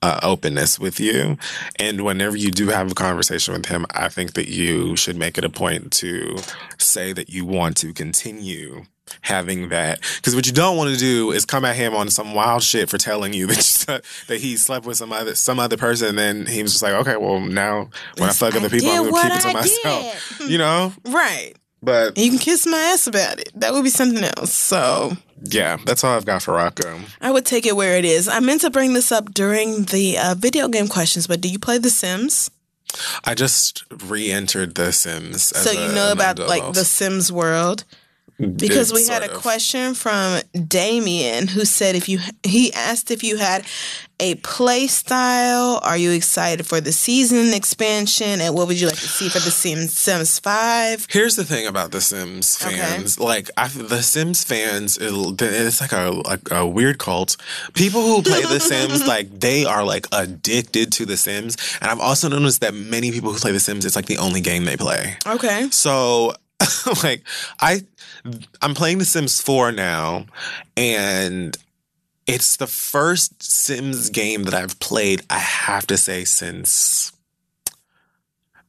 uh, 0.00 0.18
openness 0.22 0.78
with 0.78 0.98
you. 0.98 1.36
And 1.78 2.04
whenever 2.04 2.36
you 2.36 2.50
do 2.50 2.68
have 2.68 2.90
a 2.90 2.94
conversation 2.94 3.54
with 3.54 3.66
him, 3.66 3.86
I 3.94 4.08
think 4.08 4.34
that 4.34 4.48
you 4.48 4.96
should 4.96 5.16
make 5.16 5.38
it 5.38 5.44
a 5.44 5.50
point 5.50 5.92
to 5.94 6.36
say 6.78 7.12
that 7.12 7.28
you 7.30 7.44
want 7.44 7.76
to 7.78 7.92
continue 7.92 8.84
having 9.22 9.68
that. 9.68 10.00
Because 10.16 10.34
what 10.34 10.46
you 10.46 10.52
don't 10.52 10.76
want 10.76 10.92
to 10.92 10.98
do 10.98 11.32
is 11.32 11.44
come 11.44 11.64
at 11.64 11.76
him 11.76 11.94
on 11.94 12.08
some 12.10 12.34
wild 12.34 12.62
shit 12.62 12.88
for 12.88 12.98
telling 12.98 13.32
you 13.32 13.46
that 13.48 13.86
you, 13.88 14.26
that 14.28 14.40
he 14.40 14.56
slept 14.56 14.86
with 14.86 14.96
some 14.96 15.12
other 15.12 15.34
some 15.34 15.58
other 15.58 15.76
person, 15.76 16.08
and 16.10 16.18
then 16.18 16.46
he 16.46 16.62
was 16.62 16.72
just 16.72 16.82
like, 16.82 16.94
okay, 16.94 17.16
well 17.16 17.40
now 17.40 17.90
when 18.18 18.28
I 18.28 18.32
fuck 18.32 18.54
I 18.54 18.58
other 18.58 18.70
people, 18.70 18.90
I'm 18.90 19.10
gonna 19.10 19.22
keep 19.22 19.36
it 19.36 19.42
to 19.42 19.48
I 19.48 19.52
myself. 19.52 20.40
You 20.48 20.58
know, 20.58 20.92
Right. 21.04 21.54
But 21.82 22.16
you 22.16 22.30
can 22.30 22.38
kiss 22.38 22.66
my 22.66 22.78
ass 22.78 23.06
about 23.06 23.40
it. 23.40 23.50
That 23.54 23.72
would 23.72 23.84
be 23.84 23.90
something 23.90 24.24
else. 24.24 24.52
So 24.52 25.16
yeah, 25.42 25.76
that's 25.84 26.04
all 26.04 26.16
I've 26.16 26.24
got 26.24 26.42
for 26.42 26.54
Rocco. 26.54 27.00
I 27.20 27.30
would 27.30 27.44
take 27.44 27.66
it 27.66 27.74
where 27.76 27.98
it 27.98 28.04
is. 28.04 28.28
I 28.28 28.40
meant 28.40 28.60
to 28.62 28.70
bring 28.70 28.94
this 28.94 29.10
up 29.10 29.34
during 29.34 29.84
the 29.84 30.18
uh, 30.18 30.34
video 30.38 30.68
game 30.68 30.88
questions, 30.88 31.26
but 31.26 31.40
do 31.40 31.48
you 31.48 31.58
play 31.58 31.78
The 31.78 31.90
Sims? 31.90 32.50
I 33.24 33.34
just 33.34 33.84
re-entered 34.04 34.74
The 34.74 34.92
Sims. 34.92 35.52
as 35.52 35.64
so 35.64 35.72
you 35.72 35.92
know 35.94 36.12
about 36.12 36.38
adult. 36.38 36.48
like 36.48 36.72
The 36.74 36.84
Sims 36.84 37.32
world? 37.32 37.84
Because 38.42 38.92
we 38.92 39.06
had 39.06 39.22
a 39.22 39.30
of. 39.34 39.40
question 39.40 39.94
from 39.94 40.40
Damien 40.66 41.46
who 41.48 41.64
said 41.64 41.94
if 41.94 42.08
you 42.08 42.18
he 42.42 42.72
asked 42.72 43.10
if 43.10 43.22
you 43.22 43.36
had 43.38 43.64
a 44.20 44.34
play 44.36 44.86
style, 44.86 45.80
are 45.82 45.96
you 45.96 46.12
excited 46.12 46.64
for 46.66 46.80
the 46.80 46.92
season 46.92 47.52
expansion, 47.54 48.40
and 48.40 48.54
what 48.54 48.68
would 48.68 48.80
you 48.80 48.86
like 48.86 48.98
to 48.98 49.08
see 49.08 49.28
for 49.28 49.40
the 49.40 49.50
Sims 49.50 49.96
Sims 49.96 50.38
Five? 50.38 51.06
Here's 51.10 51.34
the 51.36 51.44
thing 51.44 51.66
about 51.66 51.90
the 51.90 52.00
Sims 52.00 52.56
Okay. 52.64 52.76
fans. 52.78 53.18
Like 53.18 53.50
I, 53.56 53.66
the 53.68 54.02
Sims 54.02 54.44
fans, 54.44 54.98
it's 55.00 55.80
like 55.80 55.92
a 55.92 56.10
like 56.10 56.50
a 56.50 56.66
weird 56.66 56.98
cult. 56.98 57.36
People 57.74 58.02
who 58.02 58.22
play 58.22 58.42
the 58.42 58.60
Sims, 58.60 59.04
like 59.14 59.40
they 59.40 59.64
are 59.64 59.84
like 59.84 60.06
addicted 60.12 60.92
to 60.92 61.06
the 61.06 61.16
Sims. 61.16 61.56
And 61.80 61.90
I've 61.90 62.00
also 62.00 62.28
noticed 62.28 62.60
that 62.60 62.74
many 62.74 63.10
people 63.12 63.32
who 63.32 63.38
play 63.38 63.52
the 63.52 63.60
Sims, 63.60 63.84
it's 63.84 63.96
like 63.96 64.06
the 64.06 64.18
only 64.18 64.40
game 64.40 64.64
they 64.64 64.76
play. 64.76 65.16
Okay. 65.26 65.68
So 65.70 66.34
like 67.02 67.22
I 67.60 67.80
I'm 68.60 68.74
playing 68.74 68.98
The 68.98 69.04
Sims 69.04 69.40
4 69.40 69.72
now 69.72 70.26
and 70.76 71.56
it's 72.26 72.56
the 72.56 72.66
first 72.66 73.42
Sims 73.42 74.10
game 74.10 74.44
that 74.44 74.54
I've 74.54 74.78
played, 74.78 75.22
I 75.28 75.38
have 75.38 75.86
to 75.88 75.96
say, 75.96 76.24
since 76.24 77.11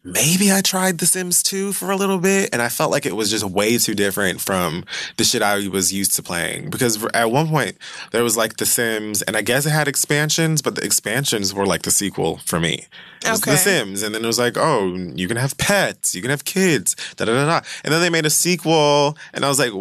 maybe 0.03 0.51
I 0.51 0.61
tried 0.61 0.97
The 0.97 1.05
Sims 1.05 1.41
2 1.43 1.73
for 1.73 1.91
a 1.91 1.95
little 1.95 2.17
bit 2.17 2.49
and 2.51 2.61
I 2.61 2.69
felt 2.69 2.91
like 2.91 3.05
it 3.05 3.15
was 3.15 3.29
just 3.29 3.43
way 3.45 3.77
too 3.77 3.95
different 3.95 4.41
from 4.41 4.83
the 5.17 5.23
shit 5.23 5.41
I 5.41 5.67
was 5.67 5.93
used 5.93 6.15
to 6.17 6.23
playing. 6.23 6.69
Because 6.69 7.03
at 7.13 7.31
one 7.31 7.47
point 7.47 7.77
there 8.11 8.23
was 8.23 8.35
like 8.35 8.57
The 8.57 8.65
Sims 8.65 9.21
and 9.21 9.37
I 9.37 9.41
guess 9.41 9.65
it 9.65 9.71
had 9.71 9.87
expansions, 9.87 10.61
but 10.61 10.75
the 10.75 10.83
expansions 10.83 11.53
were 11.53 11.65
like 11.65 11.83
the 11.83 11.91
sequel 11.91 12.37
for 12.45 12.59
me. 12.59 12.87
It 13.23 13.29
was 13.29 13.41
Okay. 13.41 13.51
The 13.51 13.57
Sims. 13.57 14.03
And 14.03 14.13
then 14.13 14.23
it 14.23 14.27
was 14.27 14.39
like, 14.39 14.57
oh, 14.57 14.93
you 14.93 15.27
can 15.27 15.37
have 15.37 15.57
pets, 15.57 16.13
you 16.13 16.21
can 16.21 16.31
have 16.31 16.43
kids, 16.45 16.95
da 17.15 17.25
da 17.25 17.33
da 17.33 17.45
da. 17.45 17.65
And 17.83 17.93
then 17.93 18.01
they 18.01 18.09
made 18.09 18.25
a 18.25 18.29
sequel 18.29 19.17
and 19.33 19.45
I 19.45 19.49
was 19.49 19.59
like, 19.59 19.71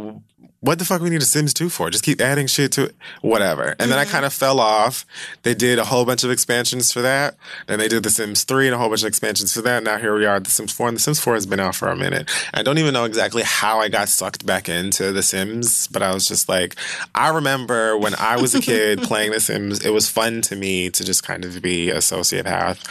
what 0.62 0.78
the 0.78 0.84
fuck 0.84 1.02
we 1.02 1.10
need 1.10 1.20
a 1.20 1.24
Sims 1.24 1.52
2 1.52 1.68
for? 1.68 1.90
Just 1.90 2.04
keep 2.04 2.20
adding 2.20 2.46
shit 2.46 2.70
to 2.72 2.84
it. 2.84 2.94
Whatever. 3.20 3.74
And 3.80 3.90
then 3.90 3.98
I 3.98 4.04
mm-hmm. 4.04 4.12
kind 4.12 4.24
of 4.24 4.32
fell 4.32 4.60
off. 4.60 5.04
They 5.42 5.54
did 5.54 5.80
a 5.80 5.84
whole 5.84 6.04
bunch 6.04 6.22
of 6.22 6.30
expansions 6.30 6.92
for 6.92 7.02
that. 7.02 7.34
Then 7.66 7.80
they 7.80 7.88
did 7.88 8.04
The 8.04 8.10
Sims 8.10 8.44
3 8.44 8.68
and 8.68 8.74
a 8.76 8.78
whole 8.78 8.88
bunch 8.88 9.02
of 9.02 9.08
expansions 9.08 9.52
for 9.52 9.60
that. 9.62 9.82
Now 9.82 9.98
here 9.98 10.14
we 10.16 10.24
are, 10.24 10.36
at 10.36 10.44
The 10.44 10.50
Sims 10.50 10.70
4. 10.70 10.86
And 10.86 10.96
The 10.96 11.00
Sims 11.00 11.18
4 11.18 11.34
has 11.34 11.46
been 11.46 11.58
out 11.58 11.74
for 11.74 11.88
a 11.88 11.96
minute. 11.96 12.30
I 12.54 12.62
don't 12.62 12.78
even 12.78 12.94
know 12.94 13.04
exactly 13.04 13.42
how 13.42 13.80
I 13.80 13.88
got 13.88 14.08
sucked 14.08 14.46
back 14.46 14.68
into 14.68 15.10
The 15.10 15.22
Sims, 15.22 15.88
but 15.88 16.00
I 16.00 16.14
was 16.14 16.28
just 16.28 16.48
like, 16.48 16.76
I 17.12 17.30
remember 17.30 17.98
when 17.98 18.14
I 18.14 18.40
was 18.40 18.54
a 18.54 18.60
kid 18.60 19.02
playing 19.02 19.32
The 19.32 19.40
Sims, 19.40 19.84
it 19.84 19.90
was 19.90 20.08
fun 20.08 20.42
to 20.42 20.54
me 20.54 20.90
to 20.90 21.02
just 21.02 21.24
kind 21.24 21.44
of 21.44 21.60
be 21.60 21.90
a 21.90 21.96
sociopath 21.96 22.86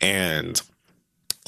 and 0.00 0.62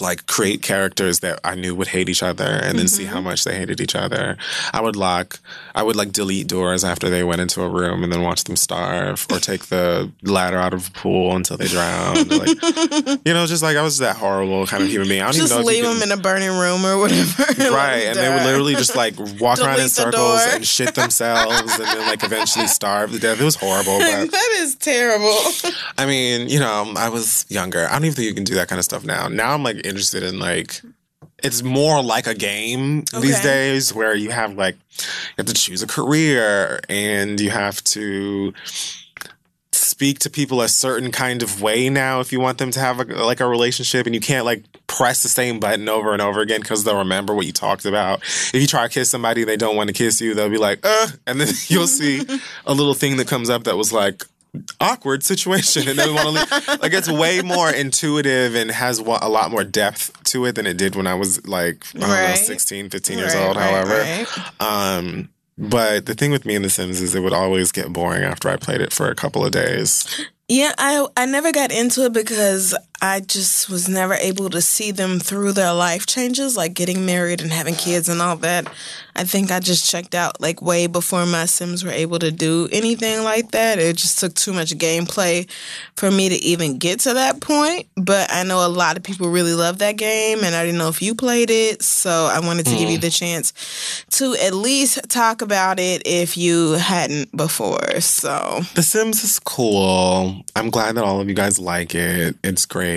like 0.01 0.27
create 0.27 0.63
characters 0.63 1.21
that 1.21 1.41
I 1.45 1.55
knew 1.55 1.75
would 1.75 1.89
hate 1.89 2.09
each 2.09 2.23
other 2.23 2.45
and 2.45 2.79
then 2.79 2.89
see 2.89 3.05
how 3.05 3.17
mm-hmm. 3.17 3.25
much 3.25 3.45
they 3.45 3.57
hated 3.57 3.81
each 3.81 3.95
other. 3.95 4.37
I 4.73 4.81
would 4.81 4.97
lock, 4.97 5.41
I 5.75 5.83
would 5.83 5.97
like 5.97 6.13
delete 6.13 6.47
doors 6.47 6.85
after 6.85 7.09
they 7.09 7.25
went 7.25 7.41
into 7.41 7.63
a 7.63 7.69
room 7.69 8.03
and 8.03 8.13
then 8.13 8.23
watch 8.23 8.45
them 8.45 8.57
starve 8.57 9.27
or 9.31 9.39
take 9.39 9.67
the 9.67 10.11
ladder 10.23 10.59
out 10.59 10.75
of 10.75 10.89
a 10.89 10.91
pool 10.93 11.35
until 11.35 11.57
they 11.57 11.67
drowned. 11.67 12.31
like, 12.31 12.49
you 13.25 13.35
know, 13.35 13.47
just 13.47 13.63
like 13.63 13.77
I 13.77 13.83
was 13.83 13.99
that 13.99 14.17
horrible 14.17 14.67
kind 14.67 14.83
of 14.83 14.89
human 14.89 15.09
being. 15.09 15.23
I 15.23 15.27
don't 15.27 15.35
Just 15.35 15.53
even 15.53 15.63
know 15.63 15.69
leave 15.69 15.85
them 15.85 16.03
in 16.03 16.13
a 16.13 16.21
burning 16.21 16.51
room 16.51 16.85
or 16.85 16.99
whatever. 16.99 17.45
Right, 17.69 18.05
and 18.05 18.19
they 18.19 18.29
would 18.29 18.45
literally 18.45 18.75
just 18.75 18.97
like 18.97 19.15
walk 19.41 19.59
around 19.61 19.81
in 19.81 19.89
circles 19.89 20.41
and 20.49 20.67
shit 20.67 20.95
themselves, 20.95 21.79
and 21.79 21.85
then 21.85 22.07
like 22.07 22.25
eventually 22.25 22.67
starve 22.67 23.13
to 23.13 23.19
death. 23.19 23.41
It 23.41 23.45
was 23.45 23.57
horrible, 23.57 23.99
but 23.99 24.31
that 24.31 24.51
is 24.57 24.75
terrible. 24.77 25.37
I 25.97 26.07
mean, 26.07 26.49
you 26.49 26.61
know, 26.61 26.93
I 26.97 27.09
was 27.09 27.47
younger. 27.49 27.87
I 27.87 27.93
don't 27.93 28.05
even 28.05 28.15
think 28.15 28.27
you 28.27 28.35
can 28.35 28.45
do 28.45 28.55
that 28.55 28.69
kind 28.69 28.79
of 28.79 28.85
stuff 28.85 29.05
now. 29.05 29.29
Now 29.29 29.55
I'm 29.55 29.63
like 29.63 29.85
interested 29.89 30.23
in 30.23 30.39
like 30.39 30.83
it's 31.43 31.63
more 31.63 32.03
like 32.03 32.27
a 32.27 32.35
game 32.35 33.05
these 33.21 33.41
days 33.41 33.95
where 33.95 34.15
you 34.15 34.31
have 34.31 34.55
like 34.55 34.75
you 34.75 35.35
have 35.39 35.47
to 35.47 35.55
choose 35.55 35.83
a 35.83 35.87
career 35.87 36.81
and 36.89 37.41
you 37.41 37.51
have 37.51 37.83
to 37.85 38.53
speak 39.73 40.19
to 40.21 40.31
people 40.31 40.61
a 40.61 40.69
certain 40.69 41.11
kind 41.11 41.43
of 41.43 41.63
way 41.63 41.89
now 41.89 42.21
if 42.21 42.33
you 42.33 42.41
want 42.41 42.59
them 42.59 42.71
to 42.71 42.81
have 42.81 43.01
a, 43.01 43.05
like 43.25 43.41
a 43.41 43.47
relationship 43.47 44.07
and 44.07 44.15
you 44.15 44.21
can't 44.21 44.45
like 44.45 44.65
press 44.87 45.23
the 45.23 45.29
same 45.29 45.61
button 45.61 45.89
over 45.89 46.13
and 46.13 46.23
over 46.23 46.41
again 46.41 46.61
because 46.61 46.85
they'll 46.85 46.99
remember 46.99 47.35
what 47.35 47.47
you 47.47 47.53
talked 47.53 47.85
about. 47.85 48.21
If 48.23 48.57
you 48.57 48.67
try 48.67 48.87
to 48.87 48.93
kiss 48.93 49.11
somebody 49.11 49.45
they 49.45 49.57
don't 49.57 49.77
want 49.77 49.89
to 49.89 49.95
kiss 49.95 50.21
you 50.21 50.35
they'll 50.35 50.51
be 50.51 50.59
like 50.59 50.81
uh 50.83 51.09
and 51.27 51.41
then 51.41 51.49
you'll 51.69 51.87
see 51.87 52.25
a 52.67 52.75
little 52.75 52.95
thing 52.95 53.17
that 53.19 53.29
comes 53.29 53.51
up 53.51 53.65
that 53.65 53.77
was 53.77 53.93
like 53.93 54.25
awkward 54.81 55.23
situation 55.23 55.89
and 55.89 55.99
then 55.99 56.15
want 56.15 56.27
to 56.27 56.31
leave. 56.31 56.69
like 56.83 56.93
it's 56.93 57.09
way 57.11 57.41
more 57.43 57.71
intuitive 57.71 58.55
and 58.55 58.71
has 58.71 58.99
a 58.99 59.03
lot 59.29 59.51
more 59.51 59.65
depth 59.65 60.13
to 60.25 60.45
it 60.47 60.55
than 60.55 60.67
it 60.67 60.77
did 60.77 60.95
when 60.97 61.07
I 61.07 61.15
was 61.15 61.47
like 61.47 61.85
I 61.95 61.99
don't 62.01 62.09
know 62.09 62.35
16 62.35 62.91
15 62.91 63.19
years 63.19 63.35
Right, 63.35 63.47
old 63.47 63.57
right, 63.57 63.71
however 63.71 64.01
right. 64.01 64.61
um 64.61 65.29
but 65.57 66.07
the 66.07 66.15
thing 66.15 66.31
with 66.31 66.45
me 66.47 66.55
and 66.55 66.65
The 66.65 66.71
Sims 66.71 67.01
is 67.01 67.15
it 67.17 67.21
would 67.21 67.33
always 67.33 67.73
get 67.73 67.93
boring 67.93 68.23
after 68.23 68.49
I 68.49 68.57
played 68.57 68.81
it 68.81 68.93
for 68.93 69.11
a 69.11 69.15
couple 69.17 69.45
of 69.45 69.51
days. 69.51 70.25
Yeah, 70.49 70.73
I 70.79 71.05
I 71.17 71.27
never 71.27 71.51
got 71.53 71.73
into 71.73 72.05
it 72.05 72.13
because 72.13 72.77
I 73.01 73.21
just 73.21 73.71
was 73.71 73.89
never 73.89 74.15
able 74.15 74.51
to 74.51 74.61
see 74.61 74.91
them 74.91 75.21
through 75.21 75.53
their 75.53 75.73
life 75.73 76.05
changes, 76.05 76.57
like 76.57 76.75
getting 76.75 77.07
married 77.07 77.41
and 77.41 77.53
having 77.53 77.75
kids 77.75 78.09
and 78.09 78.21
all 78.21 78.37
that. 78.39 78.67
I 79.15 79.25
think 79.25 79.51
I 79.51 79.61
just 79.61 79.89
checked 79.89 80.15
out 80.15 80.41
like 80.41 80.63
way 80.63 80.87
before 80.89 81.25
my 81.27 81.47
Sims 81.47 81.85
were 81.85 81.91
able 81.91 82.19
to 82.19 82.33
do 82.33 82.69
anything 82.73 83.23
like 83.23 83.53
that. 83.53 83.79
It 83.79 83.97
just 83.97 84.19
took 84.19 84.35
too 84.35 84.53
much 84.53 84.77
gameplay 84.79 85.49
for 85.97 86.11
me 86.11 86.29
to 86.29 86.35
even 86.37 86.79
get 86.79 87.01
to 87.01 87.15
that 87.15 87.41
point. 87.41 87.87
But 87.97 88.33
I 88.33 88.43
know 88.43 88.67
a 88.67 88.69
lot 88.69 88.97
of 88.97 89.05
people 89.05 89.29
really 89.29 89.55
love 89.55 89.79
that 89.79 89.97
game, 89.97 90.43
and 90.43 90.55
I 90.55 90.65
didn't 90.65 90.79
know 90.79 90.89
if 90.89 91.01
you 91.01 91.15
played 91.15 91.51
it. 91.51 91.83
So 91.83 92.11
I 92.33 92.41
wanted 92.41 92.67
to 92.67 92.77
give 92.77 92.91
you 92.91 92.99
mm. 92.99 93.03
the 93.03 93.11
chance 93.11 94.05
to 94.11 94.35
at 94.35 94.55
least 94.55 95.09
talk 95.09 95.43
about 95.43 95.79
it 95.79 96.03
if 96.05 96.37
you 96.37 96.73
hadn't 96.73 97.37
before. 97.37 98.01
So 98.01 98.61
The 98.75 98.83
Sims 98.83 99.23
is 99.23 99.39
cool. 99.39 100.45
I'm 100.57 100.71
glad 100.71 100.97
that 100.97 101.05
all 101.05 101.21
of 101.21 101.29
you 101.29 101.35
guys 101.35 101.59
like 101.59 101.95
it. 101.95 102.37
It's 102.43 102.67
great. 102.67 102.88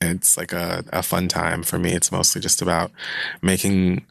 It's 0.00 0.36
like 0.36 0.52
a, 0.52 0.84
a 0.92 1.02
fun 1.02 1.28
time 1.28 1.62
for 1.62 1.78
me. 1.78 1.92
It's 1.92 2.12
mostly 2.12 2.40
just 2.40 2.62
about 2.62 2.90
making 3.40 4.04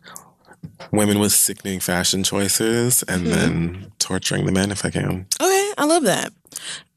women 0.92 1.20
with 1.20 1.32
sickening 1.32 1.80
fashion 1.80 2.24
choices 2.24 3.04
and 3.04 3.28
then 3.28 3.92
torturing 4.00 4.46
the 4.46 4.52
men 4.52 4.72
if 4.72 4.86
I 4.86 4.90
can. 4.90 5.26
Okay, 5.42 5.72
I 5.78 5.86
love 5.86 6.04
that. 6.04 6.34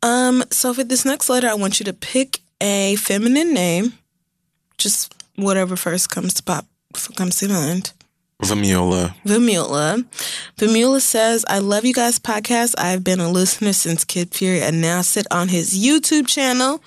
Um, 0.02 0.44
so 0.50 0.74
for 0.74 0.84
this 0.84 1.04
next 1.04 1.28
letter, 1.28 1.48
I 1.48 1.54
want 1.54 1.80
you 1.80 1.84
to 1.84 1.92
pick 1.92 2.40
a 2.60 2.96
feminine 2.96 3.54
name, 3.54 3.94
just 4.78 5.14
whatever 5.36 5.76
first 5.76 6.10
comes 6.10 6.34
to 6.34 6.42
pop 6.42 6.66
comes 7.16 7.38
to 7.38 7.48
mind. 7.48 7.92
Vamiola. 8.42 9.14
Vamula. 9.24 10.04
Vamula 10.58 11.00
says, 11.00 11.44
I 11.48 11.58
love 11.58 11.84
you 11.84 11.94
guys' 11.94 12.18
podcast. 12.18 12.74
I've 12.76 13.02
been 13.02 13.20
a 13.20 13.30
listener 13.30 13.72
since 13.72 14.04
Kid 14.04 14.34
Fury 14.34 14.60
and 14.60 14.80
now 14.80 15.02
sit 15.02 15.26
on 15.30 15.48
his 15.48 15.70
YouTube 15.70 16.26
channel. 16.26 16.82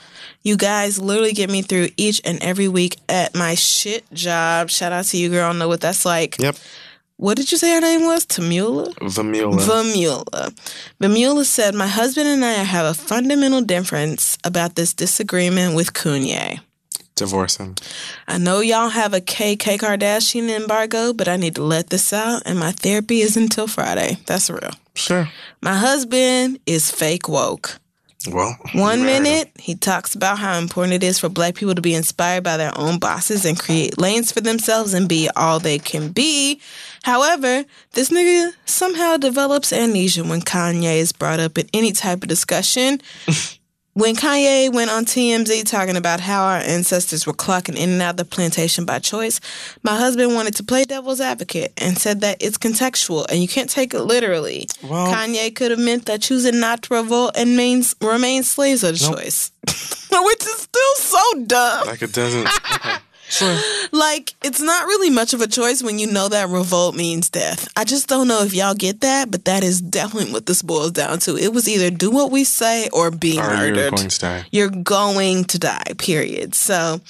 You 0.48 0.56
guys 0.56 0.98
literally 0.98 1.34
get 1.34 1.50
me 1.50 1.62
through 1.62 1.90
each 1.98 2.22
and 2.24 2.42
every 2.42 2.70
week 2.70 2.96
at 3.10 3.36
my 3.36 3.54
shit 3.56 4.10
job. 4.14 4.70
Shout 4.70 4.94
out 4.94 5.04
to 5.08 5.18
you, 5.18 5.28
girl. 5.28 5.52
I 5.52 5.52
know 5.52 5.68
what 5.68 5.82
that's 5.82 6.06
like. 6.06 6.40
Yep. 6.40 6.56
What 7.18 7.36
did 7.36 7.52
you 7.52 7.58
say 7.58 7.76
her 7.76 7.82
name 7.82 8.06
was? 8.06 8.26
Tamula? 8.26 8.94
Vamiola. 8.94 9.60
Vamula. 9.60 10.78
Vamula 11.02 11.44
said, 11.44 11.76
My 11.76 11.88
husband 11.88 12.30
and 12.30 12.46
I 12.46 12.54
have 12.54 12.86
a 12.86 12.94
fundamental 12.94 13.62
difference 13.62 14.38
about 14.46 14.76
this 14.76 14.94
disagreement 14.94 15.76
with 15.76 15.92
Kanye. 15.92 16.62
Divorce 17.16 17.58
him. 17.58 17.76
I 18.26 18.38
know 18.38 18.62
y'all 18.62 18.88
have 18.88 19.14
a 19.14 19.20
KK 19.20 19.80
Kardashian 19.80 20.48
embargo, 20.50 21.12
but 21.12 21.28
I 21.28 21.36
need 21.36 21.56
to 21.56 21.64
let 21.64 21.90
this 21.90 22.14
out, 22.14 22.44
and 22.46 22.58
my 22.58 22.72
therapy 22.72 23.20
is 23.20 23.36
until 23.36 23.68
Friday. 23.68 24.18
That's 24.28 24.50
real. 24.50 24.72
Sure. 24.96 25.28
My 25.62 25.76
husband 25.76 26.60
is 26.66 26.90
fake 26.90 27.28
woke. 27.28 27.82
Well, 28.34 28.58
One 28.74 29.00
you 29.00 29.06
married 29.06 29.16
him. 29.18 29.24
minute, 29.24 29.52
he 29.60 29.76
talks 29.76 30.16
about 30.16 30.40
how 30.40 30.58
important 30.58 30.94
it 30.94 31.04
is 31.04 31.20
for 31.20 31.30
black 31.30 31.56
people 31.56 31.76
to 31.76 31.82
be 31.82 31.94
inspired 31.94 32.44
by 32.44 32.58
their 32.58 32.78
own 32.78 33.00
bosses 33.00 33.46
and 33.46 33.58
create 33.60 33.98
lanes 33.98 34.32
for 34.32 34.42
themselves 34.42 34.94
and 34.94 35.08
be 35.08 35.30
all 35.36 35.60
they 35.60 35.80
can 35.80 36.10
be. 36.10 36.60
However, 37.04 37.64
this 37.94 38.10
nigga 38.10 38.52
somehow 38.66 39.18
develops 39.18 39.72
amnesia 39.72 40.24
when 40.24 40.42
Kanye 40.42 40.98
is 40.98 41.12
brought 41.12 41.40
up 41.40 41.58
in 41.58 41.68
any 41.74 41.92
type 41.92 42.22
of 42.24 42.28
discussion. 42.30 43.02
when 43.98 44.16
Kanye 44.16 44.72
went 44.72 44.92
on 44.92 45.06
TMZ 45.06 45.66
talking 45.66 45.96
about 45.98 46.20
how 46.20 46.46
our 46.46 46.58
ancestors 46.58 47.26
were 47.26 47.34
clocking 47.34 47.76
in 47.76 47.90
and 47.90 48.02
out 48.02 48.12
of 48.12 48.18
the 48.18 48.26
plantation 48.26 48.86
by 48.86 49.00
choice, 49.00 49.40
my 49.82 49.98
husband 49.98 50.36
wanted 50.36 50.56
to 50.58 50.64
play 50.64 50.84
devil's 50.84 51.20
advocate 51.20 51.74
and 51.78 51.98
said 51.98 52.22
that 52.22 52.38
it's 52.40 52.60
contextual 52.60 53.26
and 53.28 53.42
you 53.42 53.48
can't 53.48 53.72
take 53.72 53.96
it 53.96 54.02
literally. 54.04 54.68
Well- 54.84 55.08
Kanye 55.12 55.56
could 55.56 55.72
have 55.72 55.80
meant 55.80 56.06
that 56.06 56.22
choosing 56.22 56.60
not 56.60 56.84
to 56.84 56.94
revolt 56.94 57.32
and 57.36 57.58
main, 57.58 57.82
remain 58.00 58.44
slaves 58.44 58.84
are 58.84 58.92
the 58.92 59.00
choice. 59.00 59.52
Which 59.66 60.46
is 60.46 60.58
still 60.62 60.96
so 60.98 61.44
dumb. 61.46 61.88
Like 61.88 62.02
it 62.04 62.14
doesn't. 62.14 62.48
Okay. 62.78 62.98
Sure. 63.30 63.58
Like, 63.92 64.34
it's 64.44 64.62
not 64.62 64.86
really 64.86 65.10
much 65.10 65.34
of 65.34 65.42
a 65.42 65.48
choice 65.48 65.84
when 65.84 66.00
you 66.00 66.08
know 66.08 66.30
that 66.30 66.48
revolt 66.50 66.96
means 66.96 67.30
death. 67.30 67.68
I 67.76 67.84
just 67.84 68.08
don't 68.08 68.28
know 68.28 68.44
if 68.44 68.54
y'all 68.54 68.74
get 68.74 69.02
that, 69.02 69.30
but 69.32 69.46
that 69.46 69.64
is 69.64 69.82
definitely 69.82 70.32
what 70.32 70.46
this 70.46 70.62
boils 70.62 70.92
down 70.92 71.20
to. 71.20 71.36
It 71.38 71.54
was 71.54 71.68
either 71.68 71.90
do 71.90 72.10
what 72.10 72.32
we 72.32 72.44
say 72.46 72.88
or 72.94 73.12
be 73.12 73.38
Or 73.40 73.44
murdered. 73.44 73.76
you're 73.78 73.90
going 73.92 74.08
to 74.10 74.20
die. 74.20 74.46
You're 74.52 74.70
going 74.70 75.44
to 75.46 75.60
die, 75.60 75.84
period. 75.98 76.56
So 76.56 77.02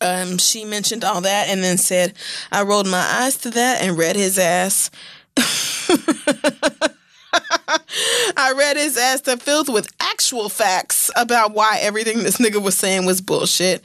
um, 0.00 0.38
she 0.38 0.64
mentioned 0.64 1.04
all 1.04 1.20
that 1.20 1.48
and 1.48 1.62
then 1.62 1.76
said, 1.78 2.14
I 2.50 2.62
rolled 2.62 2.86
my 2.88 2.98
eyes 3.20 3.36
to 3.38 3.50
that 3.50 3.82
and 3.82 3.98
read 3.98 4.16
his 4.16 4.38
ass. 4.38 4.90
I 8.36 8.52
read 8.56 8.76
his 8.76 8.96
ass 8.96 9.22
to 9.22 9.36
filth 9.36 9.68
with 9.68 9.92
actual 10.00 10.48
facts 10.48 11.10
about 11.16 11.54
why 11.54 11.78
everything 11.80 12.22
this 12.22 12.38
nigga 12.38 12.62
was 12.62 12.76
saying 12.76 13.06
was 13.06 13.20
bullshit 13.20 13.84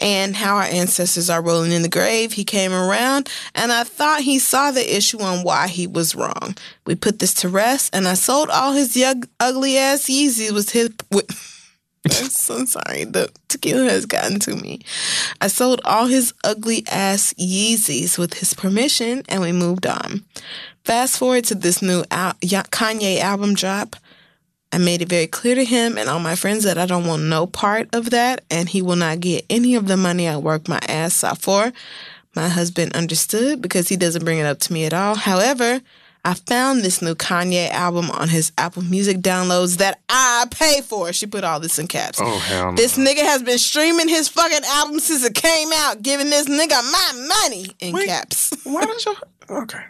and 0.00 0.36
how 0.36 0.56
our 0.56 0.62
ancestors 0.62 1.30
are 1.30 1.42
rolling 1.42 1.72
in 1.72 1.82
the 1.82 1.88
grave. 1.88 2.32
He 2.32 2.44
came 2.44 2.72
around 2.72 3.28
and 3.54 3.72
I 3.72 3.84
thought 3.84 4.20
he 4.20 4.38
saw 4.38 4.70
the 4.70 4.96
issue 4.96 5.20
on 5.20 5.44
why 5.44 5.68
he 5.68 5.86
was 5.86 6.14
wrong. 6.14 6.56
We 6.86 6.94
put 6.94 7.18
this 7.18 7.34
to 7.34 7.48
rest 7.48 7.94
and 7.94 8.06
I 8.06 8.14
sold 8.14 8.50
all 8.50 8.72
his 8.72 8.96
ugly 9.40 9.76
ass 9.78 10.06
Yeezys 10.06 10.52
with 10.52 10.70
his. 10.70 10.90
With, 11.10 11.30
I'm 12.06 12.30
so 12.30 12.64
sorry. 12.64 13.04
The 13.04 13.30
tequila 13.48 13.84
has 13.90 14.06
gotten 14.06 14.38
to 14.40 14.56
me. 14.56 14.80
I 15.40 15.48
sold 15.48 15.80
all 15.84 16.06
his 16.06 16.32
ugly 16.44 16.84
ass 16.90 17.34
Yeezys 17.34 18.18
with 18.18 18.34
his 18.34 18.54
permission 18.54 19.22
and 19.28 19.40
we 19.40 19.52
moved 19.52 19.86
on. 19.86 20.24
Fast 20.88 21.18
forward 21.18 21.44
to 21.44 21.54
this 21.54 21.82
new 21.82 22.02
al- 22.10 22.32
Kanye 22.32 23.18
album 23.20 23.52
drop. 23.52 23.94
I 24.72 24.78
made 24.78 25.02
it 25.02 25.10
very 25.10 25.26
clear 25.26 25.54
to 25.54 25.62
him 25.62 25.98
and 25.98 26.08
all 26.08 26.18
my 26.18 26.34
friends 26.34 26.64
that 26.64 26.78
I 26.78 26.86
don't 26.86 27.06
want 27.06 27.24
no 27.24 27.46
part 27.46 27.94
of 27.94 28.08
that 28.08 28.42
and 28.50 28.70
he 28.70 28.80
will 28.80 28.96
not 28.96 29.20
get 29.20 29.44
any 29.50 29.74
of 29.74 29.86
the 29.86 29.98
money 29.98 30.26
I 30.26 30.38
worked 30.38 30.66
my 30.66 30.80
ass 30.88 31.22
off 31.22 31.42
for. 31.42 31.74
My 32.34 32.48
husband 32.48 32.96
understood 32.96 33.60
because 33.60 33.90
he 33.90 33.98
doesn't 33.98 34.24
bring 34.24 34.38
it 34.38 34.46
up 34.46 34.60
to 34.60 34.72
me 34.72 34.86
at 34.86 34.94
all. 34.94 35.14
However, 35.14 35.82
I 36.24 36.32
found 36.32 36.80
this 36.80 37.02
new 37.02 37.14
Kanye 37.14 37.68
album 37.68 38.10
on 38.10 38.30
his 38.30 38.50
Apple 38.56 38.82
Music 38.82 39.18
downloads 39.18 39.76
that 39.76 40.00
I 40.08 40.46
pay 40.50 40.80
for. 40.80 41.12
She 41.12 41.26
put 41.26 41.44
all 41.44 41.60
this 41.60 41.78
in 41.78 41.86
caps. 41.86 42.18
Oh, 42.18 42.38
hell 42.38 42.70
no. 42.70 42.76
This 42.76 42.96
nigga 42.96 43.18
has 43.18 43.42
been 43.42 43.58
streaming 43.58 44.08
his 44.08 44.28
fucking 44.28 44.64
album 44.66 45.00
since 45.00 45.22
it 45.22 45.34
came 45.34 45.68
out, 45.70 46.00
giving 46.00 46.30
this 46.30 46.48
nigga 46.48 46.80
my 46.90 47.28
money 47.42 47.66
in 47.78 47.92
Wait. 47.94 48.06
caps. 48.06 48.54
Why 48.64 48.86
don't 48.86 49.04
you? 49.04 49.14
Okay. 49.50 49.82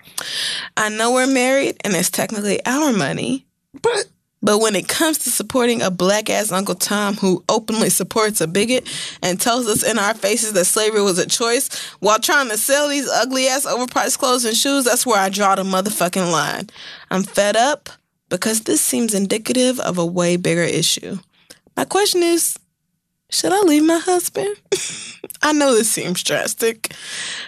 I 0.77 0.89
know 0.89 1.13
we're 1.13 1.27
married 1.27 1.77
and 1.85 1.95
it's 1.95 2.11
technically 2.11 2.65
our 2.65 2.93
money, 2.93 3.47
But 3.83 4.07
but 4.41 4.59
when 4.59 4.77
it 4.77 4.87
comes 4.87 5.19
to 5.19 5.31
supporting 5.31 5.83
a 5.83 5.91
black 5.91 6.31
ass 6.31 6.53
Uncle 6.53 6.77
Tom 6.77 7.15
who 7.15 7.43
openly 7.49 7.91
supports 7.91 8.41
a 8.41 8.47
bigot 8.47 8.89
and 9.21 9.41
tells 9.41 9.67
us 9.67 9.83
in 9.83 9.99
our 9.99 10.15
faces 10.15 10.53
that 10.53 10.67
slavery 10.67 11.03
was 11.03 11.19
a 11.19 11.27
choice 11.27 11.69
while 11.99 12.21
trying 12.21 12.49
to 12.49 12.57
sell 12.57 12.89
these 12.89 13.09
ugly 13.09 13.49
ass 13.49 13.67
overpriced 13.67 14.19
clothes 14.19 14.45
and 14.45 14.57
shoes, 14.57 14.85
that's 14.85 15.05
where 15.05 15.19
I 15.19 15.29
draw 15.29 15.57
the 15.57 15.65
motherfucking 15.65 16.31
line. 16.31 16.71
I'm 17.11 17.25
fed 17.25 17.57
up 17.57 17.89
because 18.29 18.61
this 18.61 18.81
seems 18.81 19.13
indicative 19.13 19.81
of 19.81 19.99
a 19.99 20.07
way 20.07 20.37
bigger 20.37 20.63
issue. 20.63 21.19
My 21.77 21.85
question 21.85 22.23
is 22.23 22.57
should 23.31 23.53
I 23.53 23.61
leave 23.61 23.85
my 23.85 23.99
husband? 23.99 24.57
I 25.43 25.53
know 25.53 25.75
this 25.75 25.91
seems 25.91 26.23
drastic, 26.23 26.93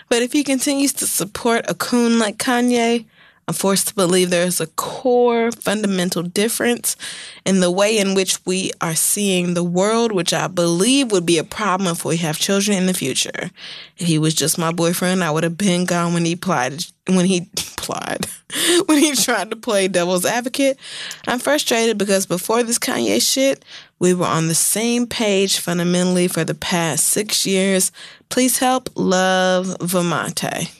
but 0.08 0.22
if 0.22 0.32
he 0.32 0.44
continues 0.44 0.92
to 0.94 1.06
support 1.06 1.64
a 1.68 1.74
coon 1.74 2.18
like 2.18 2.36
Kanye, 2.36 3.06
I'm 3.48 3.54
forced 3.54 3.88
to 3.88 3.94
believe 3.96 4.30
there 4.30 4.46
is 4.46 4.60
a 4.60 4.68
core 4.68 5.50
fundamental 5.50 6.22
difference 6.22 6.96
in 7.44 7.58
the 7.58 7.70
way 7.70 7.98
in 7.98 8.14
which 8.14 8.38
we 8.46 8.70
are 8.80 8.94
seeing 8.94 9.54
the 9.54 9.64
world, 9.64 10.12
which 10.12 10.32
I 10.32 10.46
believe 10.46 11.10
would 11.10 11.26
be 11.26 11.36
a 11.36 11.42
problem 11.42 11.90
if 11.90 12.04
we 12.04 12.18
have 12.18 12.38
children 12.38 12.78
in 12.78 12.86
the 12.86 12.94
future. 12.94 13.50
If 13.98 14.06
he 14.06 14.20
was 14.20 14.34
just 14.34 14.56
my 14.56 14.70
boyfriend, 14.70 15.24
I 15.24 15.32
would 15.32 15.42
have 15.42 15.58
been 15.58 15.84
gone 15.84 16.14
when 16.14 16.24
he 16.24 16.36
plied 16.36 16.84
when 17.08 17.26
he 17.26 17.40
plied 17.76 18.26
when 18.86 18.98
he 18.98 19.16
tried 19.16 19.50
to 19.50 19.56
play 19.56 19.88
devil's 19.88 20.24
advocate. 20.24 20.78
I'm 21.26 21.40
frustrated 21.40 21.98
because 21.98 22.26
before 22.26 22.62
this 22.62 22.78
Kanye 22.78 23.20
shit, 23.20 23.64
we 24.00 24.14
were 24.14 24.26
on 24.26 24.48
the 24.48 24.54
same 24.54 25.06
page 25.06 25.58
fundamentally 25.58 26.26
for 26.26 26.42
the 26.42 26.54
past 26.54 27.06
six 27.06 27.46
years. 27.46 27.92
Please 28.30 28.58
help, 28.58 28.88
love, 28.96 29.66
Vermonte. 29.78 30.74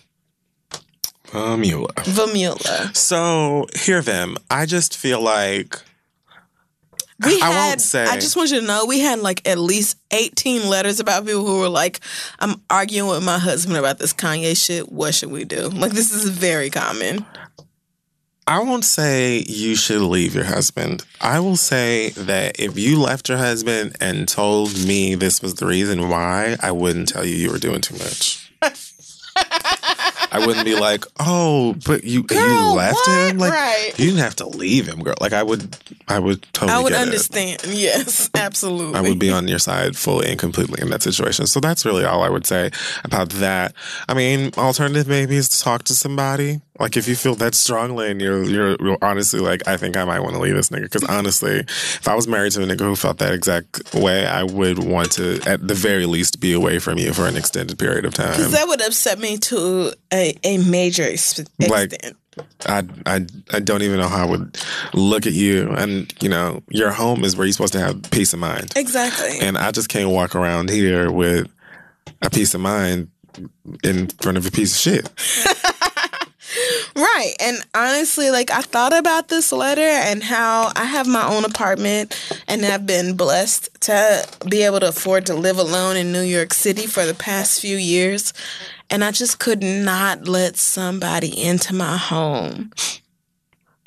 Vamula. 1.26 1.92
Vamula. 1.94 2.96
So 2.96 3.66
hear 3.76 4.02
them. 4.02 4.36
I 4.50 4.66
just 4.66 4.96
feel 4.96 5.20
like 5.22 5.80
We 7.24 7.40
I 7.40 7.50
had, 7.50 7.68
won't 7.68 7.80
say. 7.82 8.04
I 8.04 8.16
just 8.18 8.36
want 8.36 8.50
you 8.50 8.60
to 8.60 8.66
know 8.66 8.84
we 8.86 8.98
had 9.00 9.20
like 9.20 9.46
at 9.46 9.58
least 9.58 9.96
18 10.10 10.68
letters 10.68 10.98
about 10.98 11.26
people 11.26 11.46
who 11.46 11.60
were 11.60 11.68
like, 11.68 12.00
I'm 12.40 12.60
arguing 12.68 13.08
with 13.08 13.22
my 13.24 13.38
husband 13.38 13.76
about 13.76 13.98
this 13.98 14.12
Kanye 14.12 14.56
shit. 14.56 14.90
What 14.90 15.14
should 15.14 15.30
we 15.30 15.44
do? 15.44 15.68
Like, 15.68 15.92
this 15.92 16.10
is 16.10 16.28
very 16.30 16.70
common. 16.70 17.24
I 18.50 18.58
won't 18.58 18.84
say 18.84 19.44
you 19.46 19.76
should 19.76 20.02
leave 20.02 20.34
your 20.34 20.42
husband. 20.44 21.04
I 21.20 21.38
will 21.38 21.54
say 21.56 22.08
that 22.10 22.58
if 22.58 22.76
you 22.76 22.98
left 23.00 23.28
your 23.28 23.38
husband 23.38 23.96
and 24.00 24.26
told 24.26 24.72
me 24.84 25.14
this 25.14 25.40
was 25.40 25.54
the 25.54 25.66
reason 25.66 26.08
why, 26.08 26.56
I 26.60 26.72
wouldn't 26.72 27.08
tell 27.08 27.24
you 27.24 27.36
you 27.36 27.52
were 27.52 27.58
doing 27.58 27.80
too 27.80 27.94
much. 27.94 28.50
I 30.32 30.44
wouldn't 30.46 30.64
be 30.64 30.74
like, 30.74 31.04
oh, 31.20 31.74
but 31.86 32.02
you 32.04 32.24
you 32.30 32.72
left 32.74 32.94
what? 33.06 33.30
him. 33.30 33.38
Like 33.38 33.52
Right. 33.52 33.92
you 33.98 34.06
didn't 34.06 34.20
have 34.20 34.36
to 34.36 34.46
leave 34.48 34.86
him, 34.86 35.00
girl. 35.02 35.14
Like 35.20 35.32
I 35.32 35.42
would, 35.44 35.76
I 36.08 36.18
would 36.18 36.42
totally. 36.52 36.72
I 36.72 36.82
would 36.82 36.90
get 36.92 37.02
it. 37.02 37.06
understand. 37.06 37.62
Yes, 37.68 38.30
absolutely. 38.34 38.96
I 38.98 39.00
would 39.00 39.18
be 39.18 39.30
on 39.30 39.46
your 39.48 39.58
side 39.60 39.96
fully 39.96 40.28
and 40.28 40.38
completely 40.38 40.80
in 40.82 40.90
that 40.90 41.02
situation. 41.02 41.46
So 41.46 41.60
that's 41.60 41.84
really 41.84 42.04
all 42.04 42.22
I 42.22 42.28
would 42.28 42.46
say 42.46 42.70
about 43.04 43.30
that. 43.30 43.74
I 44.08 44.14
mean, 44.14 44.50
alternative 44.58 45.08
maybe 45.08 45.36
is 45.36 45.48
to 45.50 45.60
talk 45.62 45.84
to 45.84 45.94
somebody. 45.94 46.60
Like 46.80 46.96
if 46.96 47.06
you 47.06 47.14
feel 47.14 47.34
that 47.36 47.54
strongly 47.54 48.10
and 48.10 48.20
you're 48.20 48.42
you're, 48.42 48.76
you're 48.80 48.98
honestly 49.02 49.38
like, 49.38 49.68
I 49.68 49.76
think 49.76 49.96
I 49.96 50.04
might 50.04 50.20
want 50.20 50.34
to 50.34 50.40
leave 50.40 50.54
this 50.54 50.70
nigga. 50.70 50.82
Because 50.84 51.04
honestly, 51.04 51.58
if 51.58 52.08
I 52.08 52.14
was 52.14 52.26
married 52.26 52.52
to 52.52 52.62
a 52.62 52.66
nigga 52.66 52.80
who 52.80 52.96
felt 52.96 53.18
that 53.18 53.34
exact 53.34 53.94
way, 53.94 54.26
I 54.26 54.42
would 54.44 54.78
want 54.78 55.12
to 55.12 55.40
at 55.46 55.66
the 55.66 55.74
very 55.74 56.06
least 56.06 56.40
be 56.40 56.52
away 56.54 56.78
from 56.78 56.96
you 56.98 57.12
for 57.12 57.26
an 57.26 57.36
extended 57.36 57.78
period 57.78 58.04
of 58.06 58.14
time. 58.14 58.30
Because 58.30 58.52
that 58.52 58.66
would 58.66 58.80
upset 58.80 59.18
me 59.18 59.36
to 59.38 59.92
a, 60.12 60.34
a 60.42 60.58
major 60.58 61.02
ex- 61.04 61.38
Like- 61.60 61.92
extent. 61.92 62.16
I, 62.64 62.84
I 63.06 63.26
I 63.52 63.60
don't 63.60 63.82
even 63.82 63.98
know 63.98 64.08
how 64.08 64.22
I 64.22 64.30
would 64.30 64.56
look 64.94 65.26
at 65.26 65.32
you. 65.34 65.68
And 65.72 66.10
you 66.22 66.28
know, 66.30 66.62
your 66.70 66.90
home 66.92 67.24
is 67.24 67.36
where 67.36 67.44
you're 67.44 67.52
supposed 67.52 67.72
to 67.74 67.80
have 67.80 68.02
peace 68.10 68.32
of 68.32 68.38
mind. 68.38 68.72
exactly. 68.76 69.40
And 69.40 69.58
I 69.58 69.70
just 69.72 69.88
can't 69.90 70.08
walk 70.10 70.34
around 70.34 70.70
here 70.70 71.10
with 71.10 71.48
a 72.22 72.30
peace 72.30 72.54
of 72.54 72.60
mind 72.62 73.08
in 73.84 74.06
front 74.22 74.38
of 74.38 74.46
a 74.46 74.50
piece 74.50 74.74
of 74.74 74.80
shit. 74.80 75.10
Right. 76.96 77.34
And 77.40 77.64
honestly, 77.74 78.30
like 78.30 78.50
I 78.50 78.62
thought 78.62 78.96
about 78.96 79.28
this 79.28 79.52
letter 79.52 79.80
and 79.80 80.22
how 80.22 80.72
I 80.76 80.84
have 80.84 81.06
my 81.06 81.26
own 81.26 81.44
apartment 81.44 82.18
and 82.48 82.62
have 82.62 82.86
been 82.86 83.16
blessed 83.16 83.68
to 83.82 84.26
be 84.48 84.62
able 84.62 84.80
to 84.80 84.88
afford 84.88 85.26
to 85.26 85.34
live 85.34 85.58
alone 85.58 85.96
in 85.96 86.12
New 86.12 86.22
York 86.22 86.52
City 86.52 86.86
for 86.86 87.06
the 87.06 87.14
past 87.14 87.60
few 87.60 87.76
years. 87.76 88.32
And 88.90 89.04
I 89.04 89.12
just 89.12 89.38
could 89.38 89.62
not 89.62 90.26
let 90.26 90.56
somebody 90.56 91.40
into 91.40 91.74
my 91.74 91.96
home 91.96 92.72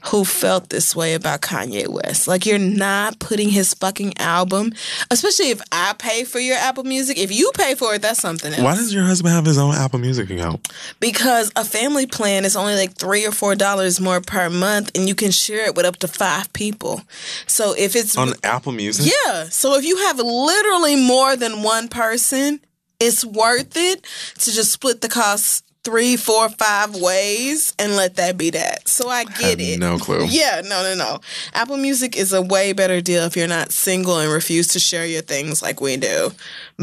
who 0.08 0.26
felt 0.26 0.70
this 0.70 0.96
way 0.96 1.14
about 1.14 1.42
Kanye 1.42 1.88
West. 1.88 2.28
Like 2.28 2.46
you're 2.46 2.60
not 2.60 3.20
putting 3.20 3.50
his 3.50 3.74
fucking 3.74 4.14
album, 4.18 4.74
especially 5.10 5.50
if 5.50 5.62
I 5.72 5.94
pay 5.98 6.24
for 6.26 6.40
your 6.40 6.58
Apple 6.58 6.84
Music. 6.84 7.18
If 7.18 7.32
you 7.32 7.52
pay 7.56 7.76
for 7.76 7.96
it, 7.96 8.02
that's 8.02 8.20
something 8.20 8.52
else 8.54 8.62
Why 8.62 8.76
does 8.76 8.94
your 8.94 9.04
husband 9.06 9.34
have 9.34 9.46
his 9.46 9.58
own 9.58 9.76
Apple 9.76 10.00
Music 10.00 10.30
account? 10.30 10.68
because 11.00 11.52
a 11.56 11.64
family 11.64 12.06
plan 12.06 12.46
is 12.46 12.56
only 12.56 12.76
like 12.76 12.94
three 12.94 13.26
or 13.26 13.32
four 13.32 13.56
dollars 13.56 14.00
more 14.00 14.20
per 14.22 14.50
month 14.50 14.92
and 14.96 15.08
you 15.08 15.16
can 15.16 15.32
share 15.32 15.66
it 15.68 15.76
with 15.76 15.86
up 15.86 15.98
to 15.98 16.08
five 16.08 16.52
people 16.54 17.02
so 17.48 17.74
if 17.78 17.96
it's 17.96 18.18
On 18.18 18.34
Apple 18.44 18.72
Music? 18.72 19.12
yeah 19.26 19.46
so 19.46 19.76
if 19.76 19.86
you 19.86 19.98
have 19.98 20.18
literally 20.18 20.96
more 20.96 21.36
than 21.36 21.64
one 21.64 21.88
person 21.88 22.60
it's 23.00 23.24
worth 23.26 23.76
it 23.76 24.06
to 24.40 24.52
just 24.52 24.72
split 24.72 25.02
the 25.02 25.10
cost 25.10 25.66
three 25.84 26.16
four 26.16 26.48
five 26.50 26.96
ways 26.96 27.74
and 27.78 27.96
let 27.98 28.16
that 28.16 28.38
be 28.38 28.50
that 28.52 28.88
so 28.88 29.10
i 29.10 29.24
get 29.26 29.42
Have 29.42 29.60
it 29.60 29.80
no 29.80 29.98
clue. 29.98 30.26
yeah, 30.28 30.62
no, 30.64 30.82
no, 30.84 30.96
no. 30.96 31.20
Apple 31.54 31.76
Music 31.78 32.16
is 32.16 32.32
a 32.32 32.42
way 32.42 32.72
better 32.74 33.02
deal 33.02 33.24
if 33.24 33.36
you're 33.36 33.48
not 33.48 33.72
single 33.74 34.18
and 34.20 34.32
refuse 34.32 34.68
to 34.70 34.80
share 34.80 35.06
your 35.06 35.22
things 35.22 35.62
like 35.62 35.82
we 35.82 35.98
do. 35.98 36.32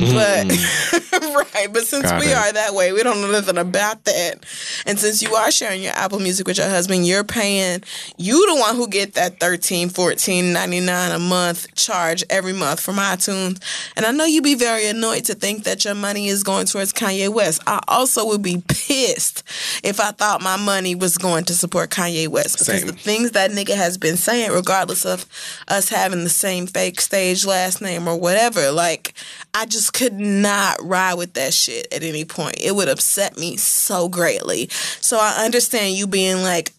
But 0.00 0.46
mm-hmm. 0.46 1.36
right, 1.54 1.72
but 1.72 1.84
since 1.84 2.04
Got 2.04 2.20
we 2.20 2.28
it. 2.28 2.36
are 2.36 2.52
that 2.52 2.74
way, 2.74 2.92
we 2.92 3.02
don't 3.02 3.20
know 3.20 3.30
nothing 3.30 3.58
about 3.58 4.04
that. 4.04 4.44
And 4.86 4.98
since 4.98 5.22
you 5.22 5.34
are 5.34 5.50
sharing 5.50 5.82
your 5.82 5.92
Apple 5.92 6.18
Music 6.20 6.46
with 6.46 6.58
your 6.58 6.68
husband, 6.68 7.06
you're 7.06 7.24
paying 7.24 7.82
you 8.16 8.46
the 8.54 8.60
one 8.60 8.76
who 8.76 8.88
get 8.88 9.14
that 9.14 9.40
13 9.40 9.90
14 9.90 10.52
99 10.52 11.12
a 11.12 11.18
month 11.18 11.74
charge 11.74 12.24
every 12.30 12.52
month 12.52 12.80
from 12.80 12.96
iTunes. 12.96 13.62
And 13.96 14.06
I 14.06 14.12
know 14.12 14.24
you'd 14.24 14.44
be 14.44 14.54
very 14.54 14.86
annoyed 14.86 15.24
to 15.26 15.34
think 15.34 15.64
that 15.64 15.84
your 15.84 15.94
money 15.94 16.28
is 16.28 16.42
going 16.42 16.66
towards 16.66 16.92
Kanye 16.92 17.28
West. 17.28 17.62
I 17.66 17.80
also 17.88 18.26
would 18.26 18.42
be 18.42 18.62
pissed 18.68 19.42
if 19.82 20.00
I 20.00 20.12
thought 20.12 20.42
my 20.42 20.56
money 20.56 20.94
was 20.94 21.18
going 21.18 21.44
to 21.44 21.54
support 21.54 21.90
Kanye 21.90 22.28
West 22.28 22.58
because 22.58 22.80
Same. 22.80 22.86
the 22.86 22.92
things 22.92 23.32
that 23.32 23.50
nigga 23.50 23.74
has 23.74 23.98
been 23.98 24.16
saying, 24.16 24.52
regardless 24.52 25.04
of 25.04 25.26
us 25.68 25.88
having 25.88 26.24
the 26.24 26.30
same 26.30 26.66
fake 26.66 27.00
stage 27.00 27.44
last 27.44 27.80
name 27.80 28.08
or 28.08 28.18
whatever, 28.18 28.70
like 28.70 29.14
I 29.54 29.66
just 29.66 29.89
could 29.92 30.14
not 30.14 30.78
ride 30.82 31.14
with 31.14 31.34
that 31.34 31.54
shit 31.54 31.92
at 31.92 32.02
any 32.02 32.24
point. 32.24 32.56
It 32.60 32.74
would 32.74 32.88
upset 32.88 33.36
me 33.38 33.56
so 33.56 34.08
greatly. 34.08 34.68
So 35.00 35.18
I 35.18 35.44
understand 35.44 35.94
you 35.94 36.06
being 36.06 36.42
like, 36.42 36.72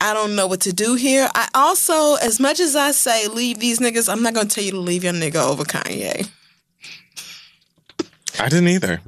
I 0.00 0.14
don't 0.14 0.34
know 0.34 0.46
what 0.46 0.62
to 0.62 0.72
do 0.72 0.94
here. 0.94 1.28
I 1.34 1.48
also, 1.54 2.14
as 2.16 2.40
much 2.40 2.58
as 2.58 2.74
I 2.74 2.92
say 2.92 3.28
leave 3.28 3.58
these 3.58 3.78
niggas, 3.78 4.10
I'm 4.10 4.22
not 4.22 4.34
gonna 4.34 4.48
tell 4.48 4.64
you 4.64 4.72
to 4.72 4.80
leave 4.80 5.04
your 5.04 5.12
nigga 5.12 5.36
over 5.36 5.64
Kanye. 5.64 6.30
I 8.38 8.48
didn't 8.48 8.68
either. 8.68 9.00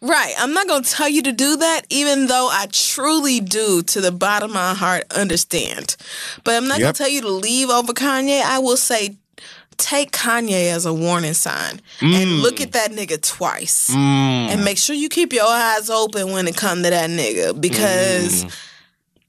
Right. 0.00 0.34
I'm 0.38 0.52
not 0.52 0.66
going 0.68 0.82
to 0.82 0.90
tell 0.90 1.08
you 1.08 1.22
to 1.22 1.32
do 1.32 1.56
that, 1.56 1.82
even 1.90 2.26
though 2.26 2.48
I 2.50 2.66
truly 2.70 3.40
do, 3.40 3.82
to 3.82 4.00
the 4.00 4.12
bottom 4.12 4.50
of 4.50 4.54
my 4.54 4.74
heart, 4.74 5.04
understand. 5.14 5.96
But 6.44 6.54
I'm 6.54 6.68
not 6.68 6.80
gonna 6.80 6.92
tell 6.92 7.08
you 7.08 7.20
to 7.22 7.30
leave 7.30 7.70
over 7.70 7.92
Kanye. 7.92 8.42
I 8.42 8.58
will 8.58 8.76
say, 8.76 9.16
take 9.78 10.12
Kanye 10.12 10.72
as 10.72 10.86
a 10.86 10.92
warning 10.92 11.34
sign 11.34 11.80
and 12.00 12.28
mm. 12.28 12.42
look 12.42 12.60
at 12.60 12.72
that 12.72 12.90
nigga 12.90 13.20
twice. 13.20 13.90
Mm. 13.90 13.96
And 13.96 14.64
make 14.64 14.78
sure 14.78 14.94
you 14.96 15.08
keep 15.08 15.32
your 15.32 15.46
eyes 15.46 15.90
open 15.90 16.32
when 16.32 16.48
it 16.48 16.56
comes 16.56 16.82
to 16.84 16.90
that 16.90 17.10
nigga 17.10 17.60
because. 17.60 18.44
Mm. 18.44 18.62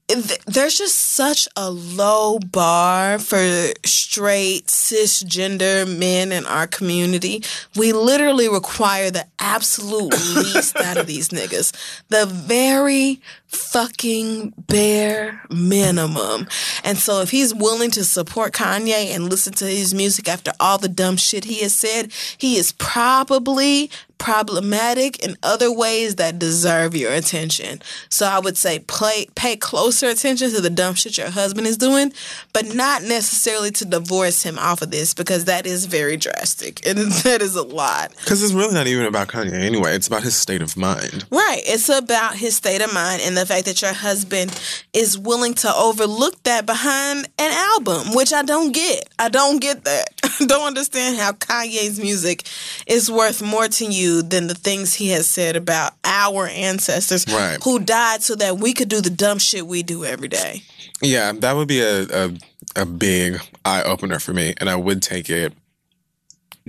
th- 0.08 0.40
There's 0.46 0.78
just 0.78 0.94
such 0.94 1.48
a 1.56 1.70
low 1.70 2.38
bar 2.38 3.18
for 3.18 3.72
straight 3.84 4.66
cisgender 4.66 5.86
men 5.98 6.32
in 6.32 6.46
our 6.46 6.66
community. 6.66 7.42
We 7.76 7.92
literally 7.92 8.48
require 8.48 9.10
the 9.10 9.26
absolute 9.38 10.12
least 10.36 10.76
out 10.76 10.96
of 10.96 11.06
these 11.06 11.28
niggas. 11.30 11.72
The 12.08 12.26
very 12.26 13.20
fucking 13.48 14.52
bare 14.68 15.42
minimum. 15.50 16.46
And 16.84 16.98
so 16.98 17.22
if 17.22 17.30
he's 17.30 17.54
willing 17.54 17.90
to 17.92 18.04
support 18.04 18.52
Kanye 18.52 19.14
and 19.14 19.30
listen 19.30 19.54
to 19.54 19.64
his 19.64 19.94
music 19.94 20.28
after 20.28 20.52
all 20.60 20.78
the 20.78 20.88
dumb 20.88 21.16
shit 21.16 21.44
he 21.44 21.62
has 21.62 21.74
said, 21.74 22.12
he 22.36 22.56
is 22.56 22.72
probably 22.72 23.90
problematic 24.18 25.24
in 25.24 25.36
other 25.42 25.72
ways 25.72 26.16
that 26.16 26.38
deserve 26.38 26.94
your 26.94 27.12
attention. 27.12 27.80
So 28.08 28.26
I 28.26 28.40
would 28.40 28.56
say 28.56 28.80
play, 28.80 29.26
pay 29.36 29.56
closer 29.56 30.08
attention 30.08 30.50
to 30.50 30.60
the 30.60 30.70
dumb 30.70 30.94
shit 30.94 31.16
your 31.16 31.30
husband 31.30 31.66
is 31.66 31.76
doing, 31.76 32.12
but 32.52 32.74
not 32.74 33.02
necessarily 33.02 33.70
to 33.72 33.84
divorce 33.84 34.42
him 34.42 34.58
off 34.58 34.82
of 34.82 34.90
this 34.90 35.14
because 35.14 35.44
that 35.46 35.66
is 35.66 35.86
very 35.86 36.16
drastic 36.16 36.84
and 36.86 36.98
that 37.22 37.40
is 37.40 37.54
a 37.54 37.62
lot. 37.62 38.10
Because 38.16 38.42
it's 38.42 38.52
really 38.52 38.74
not 38.74 38.88
even 38.88 39.06
about 39.06 39.27
Kanye 39.28 39.52
anyway. 39.52 39.94
It's 39.94 40.06
about 40.08 40.22
his 40.22 40.34
state 40.34 40.62
of 40.62 40.76
mind. 40.76 41.26
Right. 41.30 41.60
It's 41.64 41.88
about 41.88 42.36
his 42.36 42.56
state 42.56 42.82
of 42.82 42.92
mind 42.92 43.22
and 43.22 43.36
the 43.36 43.46
fact 43.46 43.66
that 43.66 43.80
your 43.82 43.92
husband 43.92 44.58
is 44.92 45.16
willing 45.18 45.54
to 45.54 45.74
overlook 45.74 46.42
that 46.44 46.66
behind 46.66 47.28
an 47.38 47.52
album, 47.52 48.14
which 48.14 48.32
I 48.32 48.42
don't 48.42 48.72
get. 48.72 49.08
I 49.18 49.28
don't 49.28 49.60
get 49.60 49.84
that. 49.84 50.08
I 50.40 50.46
don't 50.46 50.66
understand 50.66 51.18
how 51.18 51.32
Kanye's 51.32 51.98
music 52.00 52.46
is 52.86 53.10
worth 53.10 53.42
more 53.42 53.68
to 53.68 53.84
you 53.84 54.22
than 54.22 54.46
the 54.46 54.54
things 54.54 54.94
he 54.94 55.08
has 55.10 55.26
said 55.28 55.56
about 55.56 55.92
our 56.04 56.46
ancestors 56.48 57.26
Right. 57.28 57.58
who 57.62 57.78
died 57.78 58.22
so 58.22 58.34
that 58.36 58.58
we 58.58 58.72
could 58.72 58.88
do 58.88 59.00
the 59.00 59.10
dumb 59.10 59.38
shit 59.38 59.66
we 59.66 59.82
do 59.82 60.04
every 60.04 60.28
day. 60.28 60.62
Yeah, 61.02 61.32
that 61.32 61.54
would 61.56 61.68
be 61.68 61.80
a, 61.80 62.02
a, 62.26 62.30
a 62.76 62.86
big 62.86 63.40
eye 63.64 63.82
opener 63.82 64.18
for 64.18 64.32
me. 64.32 64.54
And 64.58 64.68
I 64.70 64.76
would 64.76 65.02
take 65.02 65.28
it 65.30 65.52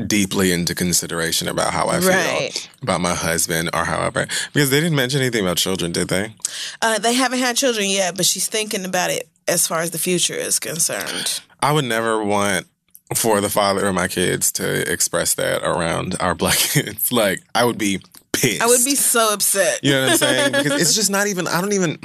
deeply 0.08 0.52
into 0.52 0.74
consideration 0.76 1.48
about 1.48 1.74
how 1.74 1.88
I 1.88 2.00
feel 2.00 2.10
Right. 2.10 2.70
about 2.82 3.02
my 3.02 3.14
husband 3.14 3.70
or 3.74 3.86
however. 3.86 4.28
Because 4.54 4.70
they 4.70 4.80
didn't 4.80 4.96
mention 4.96 5.22
anything 5.22 5.44
about 5.44 5.58
children, 5.58 5.92
did 5.92 6.08
they? 6.08 6.34
Uh, 6.82 7.00
they 7.00 7.14
haven't 7.14 7.40
had 7.40 7.58
children 7.58 7.90
yet, 7.90 8.16
but 8.16 8.26
she's 8.26 8.48
thinking 8.48 8.86
about 8.86 9.10
it 9.12 9.28
as 9.48 9.68
far 9.68 9.82
as 9.82 9.92
the 9.92 9.98
future 9.98 10.34
is 10.36 10.60
concerned. 10.60 11.42
I 11.62 11.72
would 11.72 11.86
never 11.86 12.24
want 12.24 12.68
for 13.16 13.42
the 13.42 13.50
father 13.50 13.88
of 13.88 13.96
my 13.96 14.08
kids 14.08 14.52
to 14.54 14.92
express 14.92 15.34
that 15.34 15.64
around 15.64 16.16
our 16.20 16.36
black 16.42 16.58
kids. 16.58 17.12
Like, 17.12 17.42
I 17.56 17.66
would 17.66 17.78
be 17.78 18.02
pissed. 18.32 18.62
I 18.62 18.68
would 18.68 18.86
be 18.86 18.96
so 18.96 19.34
upset. 19.34 19.80
You 19.84 19.92
know 19.94 20.02
what 20.04 20.12
I'm 20.12 20.18
saying? 20.18 20.52
Because 20.52 20.82
it's 20.82 20.96
just 20.96 21.10
not 21.10 21.28
even. 21.28 21.48
I 21.48 21.60
don't 21.62 21.74
even. 21.74 22.00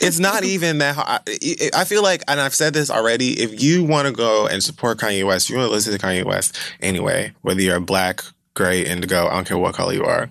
It's 0.00 0.18
not 0.18 0.44
even 0.44 0.78
that. 0.78 0.96
I, 0.98 1.20
I 1.74 1.84
feel 1.84 2.02
like, 2.02 2.22
and 2.28 2.40
I've 2.40 2.54
said 2.54 2.74
this 2.74 2.90
already. 2.90 3.40
If 3.40 3.62
you 3.62 3.84
want 3.84 4.06
to 4.06 4.12
go 4.12 4.46
and 4.46 4.62
support 4.62 4.98
Kanye 4.98 5.26
West, 5.26 5.48
you 5.50 5.56
want 5.56 5.68
to 5.68 5.72
listen 5.72 5.96
to 5.96 6.04
Kanye 6.04 6.24
West 6.24 6.58
anyway. 6.80 7.32
Whether 7.42 7.62
you're 7.62 7.80
black, 7.80 8.22
gray, 8.54 8.82
indigo, 8.82 9.26
I 9.26 9.34
don't 9.34 9.46
care 9.46 9.58
what 9.58 9.74
color 9.74 9.92
you 9.92 10.04
are. 10.04 10.30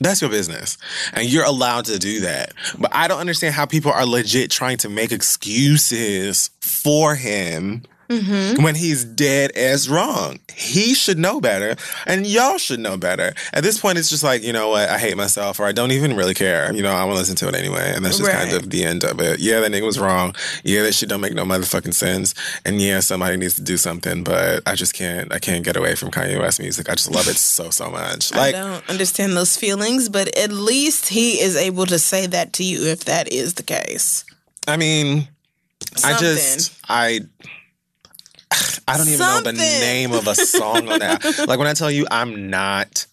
That's 0.00 0.20
your 0.20 0.30
business. 0.30 0.78
And 1.12 1.28
you're 1.28 1.44
allowed 1.44 1.86
to 1.86 1.98
do 1.98 2.20
that. 2.20 2.52
But 2.78 2.94
I 2.94 3.08
don't 3.08 3.18
understand 3.18 3.54
how 3.54 3.66
people 3.66 3.90
are 3.90 4.06
legit 4.06 4.50
trying 4.50 4.76
to 4.78 4.88
make 4.88 5.10
excuses 5.10 6.50
for 6.60 7.16
him 7.16 7.82
Mm-hmm. 8.08 8.62
when 8.62 8.74
he's 8.74 9.04
dead 9.04 9.50
as 9.52 9.86
wrong. 9.86 10.38
He 10.54 10.94
should 10.94 11.18
know 11.18 11.42
better, 11.42 11.76
and 12.06 12.26
y'all 12.26 12.56
should 12.56 12.80
know 12.80 12.96
better. 12.96 13.34
At 13.52 13.62
this 13.62 13.78
point, 13.78 13.98
it's 13.98 14.08
just 14.08 14.24
like, 14.24 14.42
you 14.42 14.52
know 14.52 14.70
what? 14.70 14.88
I 14.88 14.96
hate 14.96 15.14
myself, 15.14 15.60
or 15.60 15.66
I 15.66 15.72
don't 15.72 15.92
even 15.92 16.16
really 16.16 16.32
care. 16.32 16.72
You 16.72 16.82
know, 16.82 16.90
I 16.90 17.04
want 17.04 17.16
to 17.16 17.18
listen 17.18 17.36
to 17.36 17.48
it 17.48 17.54
anyway. 17.54 17.92
And 17.94 18.02
that's 18.02 18.16
just 18.16 18.30
kind 18.30 18.54
of 18.54 18.70
the 18.70 18.82
end 18.82 19.04
of 19.04 19.20
it. 19.20 19.40
Yeah, 19.40 19.60
that 19.60 19.70
nigga 19.70 19.84
was 19.84 19.98
wrong. 19.98 20.34
Yeah, 20.64 20.84
that 20.84 20.94
shit 20.94 21.10
don't 21.10 21.20
make 21.20 21.34
no 21.34 21.44
motherfucking 21.44 21.92
sense. 21.92 22.34
And 22.64 22.80
yeah, 22.80 23.00
somebody 23.00 23.36
needs 23.36 23.56
to 23.56 23.62
do 23.62 23.76
something, 23.76 24.24
but 24.24 24.62
I 24.66 24.74
just 24.74 24.94
can't, 24.94 25.30
I 25.30 25.38
can't 25.38 25.62
get 25.62 25.76
away 25.76 25.94
from 25.94 26.10
Kanye 26.10 26.38
West 26.38 26.60
music. 26.60 26.88
I 26.88 26.94
just 26.94 27.10
love 27.10 27.28
it 27.28 27.36
so, 27.36 27.68
so 27.68 27.90
much. 27.90 28.34
I 28.34 28.52
don't 28.52 28.88
understand 28.88 29.36
those 29.36 29.56
feelings, 29.56 30.08
but 30.08 30.34
at 30.34 30.50
least 30.50 31.08
he 31.08 31.40
is 31.40 31.56
able 31.56 31.84
to 31.84 31.98
say 31.98 32.26
that 32.26 32.54
to 32.54 32.64
you 32.64 32.86
if 32.86 33.04
that 33.04 33.30
is 33.30 33.54
the 33.54 33.62
case. 33.62 34.24
I 34.66 34.78
mean, 34.78 35.28
I 36.04 36.16
just 36.18 36.72
I 36.88 37.20
I 38.86 38.96
don't 38.96 39.08
even 39.08 39.18
know 39.18 39.40
the 39.40 39.52
name 39.52 40.12
of 40.12 40.26
a 40.26 40.34
song 40.34 40.88
on 40.88 40.98
that. 41.00 41.24
like 41.48 41.58
when 41.58 41.68
I 41.68 41.74
tell 41.74 41.90
you 41.90 42.06
I'm 42.10 42.50
not 42.50 43.06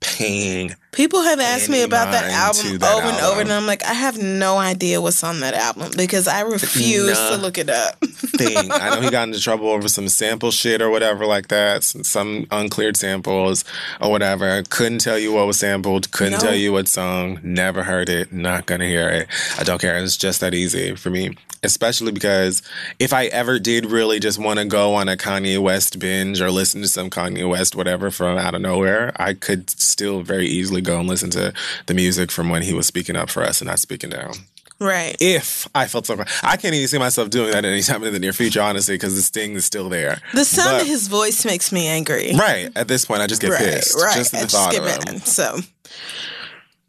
paying 0.00 0.74
People 0.92 1.22
have 1.22 1.38
asked 1.38 1.68
me 1.68 1.82
about 1.82 2.10
that 2.10 2.30
album 2.32 2.78
that 2.78 2.92
over 2.94 3.06
and 3.06 3.20
over, 3.20 3.40
and 3.40 3.52
I'm 3.52 3.66
like, 3.66 3.84
I 3.84 3.92
have 3.94 4.18
no 4.18 4.58
idea 4.58 5.00
what's 5.00 5.22
on 5.22 5.38
that 5.40 5.54
album 5.54 5.92
because 5.96 6.26
I 6.26 6.40
refuse 6.40 7.14
Nah. 7.18 7.30
to 7.30 7.36
look 7.36 7.58
it 7.58 7.70
up. 7.70 7.98
thing. 8.40 8.70
I 8.72 8.90
know 8.94 9.00
he 9.00 9.10
got 9.10 9.28
into 9.28 9.40
trouble 9.40 9.68
over 9.68 9.88
some 9.88 10.08
sample 10.08 10.50
shit 10.50 10.80
or 10.82 10.90
whatever 10.90 11.26
like 11.26 11.48
that, 11.48 11.84
some, 11.84 12.02
some 12.04 12.46
uncleared 12.50 12.96
samples 12.96 13.64
or 14.00 14.10
whatever. 14.10 14.62
Couldn't 14.70 14.98
tell 15.00 15.18
you 15.18 15.32
what 15.32 15.46
was 15.46 15.58
sampled, 15.58 16.10
couldn't 16.10 16.34
No. 16.34 16.38
tell 16.38 16.54
you 16.54 16.72
what 16.72 16.88
song, 16.88 17.38
never 17.42 17.82
heard 17.82 18.08
it, 18.08 18.32
not 18.32 18.66
gonna 18.66 18.86
hear 18.86 19.08
it. 19.08 19.28
I 19.58 19.62
don't 19.64 19.80
care. 19.80 19.96
It's 19.98 20.16
just 20.16 20.40
that 20.40 20.54
easy 20.54 20.94
for 20.96 21.10
me. 21.10 21.36
Especially 21.62 22.10
because 22.10 22.62
if 22.98 23.12
I 23.12 23.26
ever 23.26 23.58
did 23.58 23.84
really 23.84 24.18
just 24.18 24.38
want 24.38 24.58
to 24.60 24.64
go 24.64 24.94
on 24.94 25.10
a 25.10 25.16
Kanye 25.18 25.58
West 25.58 25.98
binge 25.98 26.40
or 26.40 26.50
listen 26.50 26.80
to 26.80 26.88
some 26.88 27.10
Kanye 27.10 27.46
West 27.46 27.76
whatever 27.76 28.10
from 28.10 28.38
out 28.38 28.54
of 28.54 28.62
nowhere, 28.62 29.12
I 29.16 29.34
could 29.34 29.68
still 29.68 30.22
very 30.22 30.46
easily 30.46 30.79
go 30.82 30.98
and 30.98 31.08
listen 31.08 31.30
to 31.30 31.52
the 31.86 31.94
music 31.94 32.30
from 32.30 32.48
when 32.48 32.62
he 32.62 32.72
was 32.74 32.86
speaking 32.86 33.16
up 33.16 33.30
for 33.30 33.42
us 33.42 33.60
and 33.60 33.68
not 33.68 33.78
speaking 33.78 34.10
down 34.10 34.32
right. 34.80 35.16
if 35.20 35.68
I 35.74 35.86
felt 35.86 36.06
so. 36.06 36.16
I 36.42 36.56
can't 36.56 36.74
even 36.74 36.88
see 36.88 36.98
myself 36.98 37.30
doing 37.30 37.52
that 37.52 37.64
anytime 37.64 38.02
in 38.04 38.12
the 38.12 38.18
near 38.18 38.32
future, 38.32 38.62
honestly, 38.62 38.94
because 38.94 39.14
the 39.14 39.22
sting 39.22 39.54
is 39.54 39.64
still 39.64 39.88
there. 39.88 40.20
The 40.34 40.44
sound 40.44 40.76
But- 40.76 40.82
of 40.82 40.88
his 40.88 41.08
voice 41.08 41.44
makes 41.44 41.70
me 41.72 41.86
angry. 41.86 42.32
Right 42.34 42.70
at 42.76 42.88
this 42.88 43.04
point, 43.04 43.22
I 43.22 43.26
just 43.26 43.40
get 43.42 43.50
right, 43.50 43.60
pissed. 43.60 43.94
right. 43.96 44.16
Just 44.16 44.34
I 44.34 44.40
the 44.42 44.46
thought 44.48 44.72
get 44.72 44.82
mad. 44.84 45.26
So, 45.26 45.58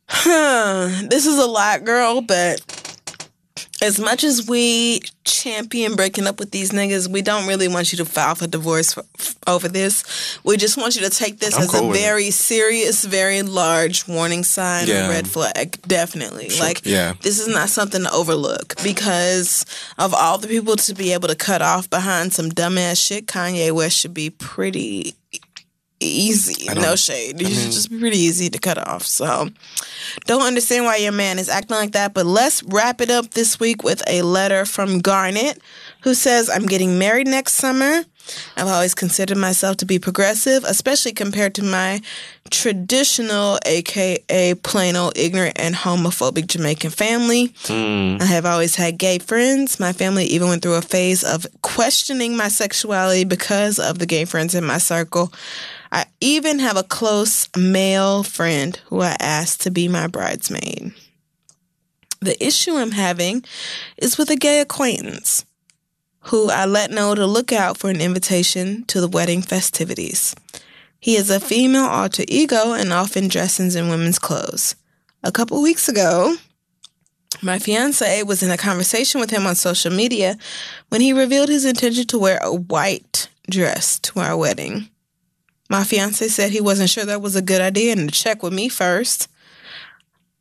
huh, 0.07 1.07
this 1.09 1.25
is 1.25 1.37
a 1.37 1.45
lot, 1.45 1.83
girl. 1.83 2.21
But 2.21 2.61
as 3.81 3.99
much 3.99 4.23
as 4.23 4.47
we 4.47 5.01
champion 5.23 5.95
breaking 5.95 6.27
up 6.27 6.39
with 6.39 6.51
these 6.51 6.71
niggas, 6.71 7.07
we 7.07 7.21
don't 7.21 7.47
really 7.47 7.67
want 7.67 7.91
you 7.91 7.97
to 7.97 8.05
file 8.05 8.35
for 8.35 8.45
divorce 8.47 8.93
for, 8.93 9.03
f- 9.19 9.35
over 9.47 9.67
this. 9.67 10.37
We 10.43 10.57
just 10.57 10.77
want 10.77 10.95
you 10.95 11.01
to 11.01 11.09
take 11.09 11.39
this 11.39 11.55
I'm 11.55 11.63
as 11.63 11.71
cool 11.71 11.85
a 11.85 11.87
with 11.89 11.97
it. 11.97 12.01
very 12.01 12.29
serious, 12.31 13.03
very 13.03 13.41
large 13.41 14.07
warning 14.07 14.43
sign, 14.43 14.87
Yeah. 14.87 15.07
a 15.07 15.09
red 15.09 15.27
flag. 15.27 15.81
Definitely, 15.87 16.49
like 16.59 16.81
yeah. 16.85 17.13
this 17.21 17.39
is 17.39 17.47
not 17.47 17.69
something 17.69 18.03
to 18.03 18.11
overlook 18.13 18.75
because 18.83 19.65
of 19.97 20.13
all 20.13 20.37
the 20.37 20.47
people 20.47 20.75
to 20.77 20.93
be 20.93 21.13
able 21.13 21.27
to 21.27 21.35
cut 21.35 21.61
off 21.61 21.89
behind 21.89 22.33
some 22.33 22.49
dumbass 22.51 23.03
shit. 23.05 23.25
Kanye 23.25 23.71
West 23.71 23.97
should 23.97 24.13
be 24.13 24.29
pretty 24.29 25.15
easy. 26.01 26.67
No 26.73 26.95
shade. 26.95 27.39
You 27.39 27.47
should 27.47 27.71
just 27.71 27.89
be 27.89 27.99
pretty 27.99 28.17
easy 28.17 28.49
to 28.49 28.59
cut 28.59 28.77
off. 28.77 29.03
So 29.05 29.49
don't 30.25 30.43
understand 30.43 30.85
why 30.85 30.97
your 30.97 31.11
man 31.11 31.39
is 31.39 31.49
acting 31.49 31.77
like 31.77 31.91
that. 31.91 32.13
But 32.13 32.25
let's 32.25 32.63
wrap 32.63 33.01
it 33.01 33.09
up 33.09 33.31
this 33.31 33.59
week 33.59 33.83
with 33.83 34.01
a 34.07 34.21
letter 34.23 34.65
from 34.65 34.99
Garnet 34.99 35.61
who 36.01 36.13
says, 36.13 36.49
I'm 36.49 36.65
getting 36.65 36.97
married 36.97 37.27
next 37.27 37.53
summer. 37.53 38.03
I've 38.55 38.67
always 38.67 38.93
considered 38.93 39.37
myself 39.37 39.77
to 39.77 39.85
be 39.85 39.97
progressive, 39.97 40.63
especially 40.63 41.11
compared 41.11 41.55
to 41.55 41.63
my 41.63 42.01
traditional, 42.51 43.57
aka 43.65 44.53
plain 44.55 44.95
old 44.95 45.17
ignorant 45.17 45.59
and 45.59 45.73
homophobic 45.73 46.47
Jamaican 46.47 46.91
family. 46.91 47.53
I 47.67 48.25
have 48.25 48.45
always 48.45 48.75
had 48.75 48.97
gay 48.99 49.17
friends. 49.17 49.79
My 49.79 49.91
family 49.91 50.25
even 50.25 50.49
went 50.49 50.61
through 50.61 50.75
a 50.75 50.81
phase 50.81 51.23
of 51.23 51.47
questioning 51.61 52.37
my 52.37 52.47
sexuality 52.47 53.23
because 53.23 53.79
of 53.79 53.99
the 53.99 54.05
gay 54.05 54.25
friends 54.25 54.53
in 54.53 54.63
my 54.65 54.77
circle. 54.77 55.33
I 55.91 56.05
even 56.21 56.59
have 56.59 56.77
a 56.77 56.83
close 56.83 57.49
male 57.57 58.23
friend 58.23 58.79
who 58.85 59.01
I 59.01 59.17
asked 59.19 59.61
to 59.61 59.71
be 59.71 59.87
my 59.87 60.07
bridesmaid. 60.07 60.93
The 62.21 62.41
issue 62.43 62.75
I'm 62.75 62.91
having 62.91 63.43
is 63.97 64.17
with 64.17 64.29
a 64.29 64.35
gay 64.35 64.61
acquaintance 64.61 65.45
who 66.25 66.49
I 66.49 66.65
let 66.65 66.91
know 66.91 67.15
to 67.15 67.25
look 67.25 67.51
out 67.51 67.77
for 67.77 67.89
an 67.89 67.99
invitation 67.99 68.85
to 68.85 69.01
the 69.01 69.07
wedding 69.07 69.41
festivities. 69.41 70.35
He 70.99 71.15
is 71.15 71.31
a 71.31 71.39
female 71.39 71.85
alter 71.85 72.23
ego 72.27 72.73
and 72.73 72.93
often 72.93 73.27
dresses 73.27 73.75
in 73.75 73.89
women's 73.89 74.19
clothes. 74.19 74.75
A 75.23 75.31
couple 75.31 75.61
weeks 75.61 75.89
ago, 75.89 76.35
my 77.41 77.57
fiance 77.57 78.21
was 78.23 78.43
in 78.43 78.51
a 78.51 78.57
conversation 78.57 79.19
with 79.19 79.31
him 79.31 79.47
on 79.47 79.55
social 79.55 79.91
media 79.91 80.37
when 80.89 81.01
he 81.01 81.11
revealed 81.11 81.49
his 81.49 81.65
intention 81.65 82.05
to 82.05 82.19
wear 82.19 82.39
a 82.43 82.53
white 82.53 83.29
dress 83.49 83.97
to 83.99 84.19
our 84.19 84.37
wedding. 84.37 84.89
My 85.71 85.85
fiance 85.85 86.27
said 86.27 86.51
he 86.51 86.59
wasn't 86.59 86.89
sure 86.89 87.05
that 87.05 87.21
was 87.21 87.37
a 87.37 87.41
good 87.41 87.61
idea 87.61 87.93
and 87.93 88.09
to 88.09 88.13
check 88.13 88.43
with 88.43 88.51
me 88.51 88.67
first. 88.67 89.29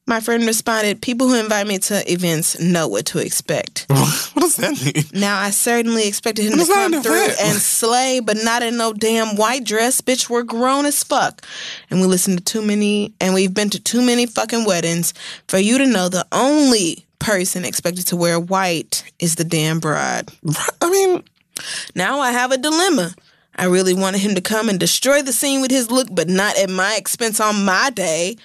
My 0.05 0.19
friend 0.19 0.45
responded, 0.45 1.01
People 1.03 1.29
who 1.29 1.39
invite 1.39 1.69
me 1.69 1.79
to 1.79 2.13
events 2.13 2.59
know 2.59 2.89
what 2.89 3.07
to 3.07 3.21
expect. 3.21 3.87
what 3.89 4.35
does 4.35 4.57
that 4.57 4.83
mean? 4.85 5.05
Now, 5.15 5.39
I 5.39 5.51
certainly 5.51 6.09
expected 6.09 6.47
him 6.47 6.59
What 6.59 6.67
to 6.67 6.73
come 6.75 7.01
through 7.01 7.27
event? 7.27 7.41
and 7.43 7.57
slay, 7.59 8.19
but 8.19 8.39
not 8.43 8.65
in 8.65 8.77
no 8.77 8.93
damn 8.93 9.37
white 9.37 9.63
dress. 9.63 10.01
Bitch, 10.01 10.29
we're 10.29 10.43
grown 10.43 10.85
as 10.85 11.05
fuck. 11.05 11.47
And 11.91 12.01
we 12.01 12.09
listen 12.09 12.37
to 12.37 12.43
too 12.43 12.61
many, 12.61 13.13
and 13.21 13.33
we've 13.33 13.55
been 13.55 13.71
to 13.71 13.79
too 13.79 14.03
many 14.03 14.27
fucking 14.27 14.65
weddings 14.65 15.15
for 15.47 15.59
you 15.59 15.79
to 15.79 15.87
know 15.87 16.09
the 16.09 16.27
only 16.33 17.07
person 17.21 17.65
expected 17.65 18.05
to 18.09 18.17
wear 18.17 18.41
white 18.41 19.05
is 19.21 19.37
the 19.37 19.45
damn 19.45 19.79
bride. 19.79 20.29
I 20.83 20.91
mean, 20.91 21.23
Now 21.95 22.19
I 22.19 22.33
have 22.33 22.51
a 22.51 22.59
dilemma. 22.59 23.15
I 23.61 23.67
really 23.67 23.93
wanted 23.93 24.23
him 24.23 24.35
to 24.37 24.41
come 24.41 24.71
and 24.71 24.81
destroy 24.81 25.21
the 25.21 25.35
scene 25.35 25.61
with 25.61 25.71
his 25.71 25.91
look, 25.91 26.09
but 26.11 26.31
not 26.31 26.57
at 26.57 26.71
my 26.71 26.97
expense 26.97 27.41
on 27.41 27.63
my 27.67 27.91
day. 27.91 28.39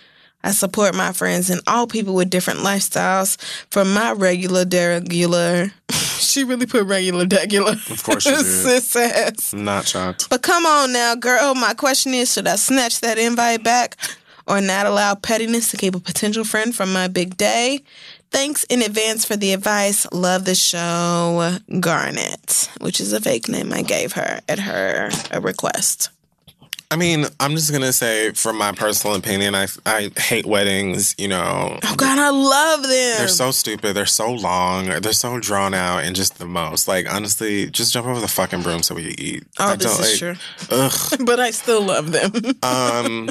I 0.43 0.51
support 0.51 0.93
my 0.93 1.13
friends 1.13 1.49
and 1.49 1.61
all 1.67 1.87
people 1.87 2.13
with 2.13 2.29
different 2.29 2.59
lifestyles 2.59 3.41
from 3.71 3.93
my 3.93 4.11
regular, 4.11 4.65
deregular. 4.65 5.71
she 6.19 6.43
really 6.43 6.65
put 6.65 6.85
regular, 6.85 7.25
degular. 7.25 7.89
Of 7.89 8.03
course 8.03 8.23
she 8.23 8.29
did. 8.35 8.83
Sis. 8.83 9.53
Not 9.53 9.87
shocked. 9.87 10.29
But 10.29 10.41
come 10.41 10.65
on 10.65 10.91
now, 10.91 11.15
girl. 11.15 11.55
My 11.55 11.73
question 11.73 12.13
is 12.13 12.33
should 12.33 12.45
I 12.45 12.57
snatch 12.57 12.99
that 12.99 13.17
invite 13.17 13.63
back 13.63 13.95
or 14.47 14.59
not 14.59 14.85
allow 14.85 15.15
pettiness 15.15 15.71
to 15.71 15.77
keep 15.77 15.95
a 15.95 15.99
potential 16.01 16.43
friend 16.43 16.75
from 16.75 16.91
my 16.91 17.07
big 17.07 17.37
day? 17.37 17.83
Thanks 18.36 18.66
in 18.66 18.82
advance 18.82 19.24
for 19.24 19.38
the 19.38 19.53
advice. 19.53 20.06
Love 20.12 20.44
the 20.44 20.56
show, 20.56 21.57
Garnet, 21.80 22.70
which 22.82 22.99
is 22.99 23.14
a 23.14 23.22
fake 23.22 23.48
name 23.48 23.72
I 23.72 23.82
gave 23.82 24.12
her 24.12 24.41
at 24.49 24.60
her 24.60 25.10
request. 25.40 26.10
I 26.91 26.98
mean, 26.98 27.28
I'm 27.40 27.52
just 27.56 27.72
gonna 27.72 27.94
say, 27.94 28.32
from 28.32 28.57
my 28.57 28.74
personal 28.74 29.16
opinion, 29.16 29.56
I 29.56 29.68
I 29.86 30.12
hate 30.18 30.45
weddings. 30.45 31.16
You 31.18 31.30
know, 31.30 31.80
Oh 31.82 31.95
God, 31.95 32.20
I 32.20 32.30
love 32.30 32.82
them. 32.84 33.18
they're 33.20 33.30
so 33.30 33.52
stupid. 33.52 33.95
They're 33.95 34.06
so 34.06 34.34
long. 34.34 34.88
They're 34.88 35.14
so 35.14 35.40
drawn 35.40 35.74
out, 35.74 36.03
and 36.03 36.14
just 36.14 36.38
the 36.38 36.45
most. 36.45 36.90
Like 36.90 37.10
honestly, 37.10 37.70
just 37.70 37.94
jump 37.94 38.06
over 38.06 38.20
the 38.20 38.28
fucking 38.28 38.64
broom 38.64 38.84
so 38.84 38.95
we 38.95 39.14
can 39.14 39.20
eat. 39.20 39.44
oh, 39.60 39.66
I 39.70 39.76
this 39.78 39.95
don't, 39.98 40.06
is 40.06 40.22
like, 40.22 40.38
true. 40.38 40.78
Ugh. 40.78 41.20
but 41.26 41.40
I 41.40 41.52
still 41.52 41.82
love 41.84 42.12
them. 42.12 42.34
Um, 42.64 43.30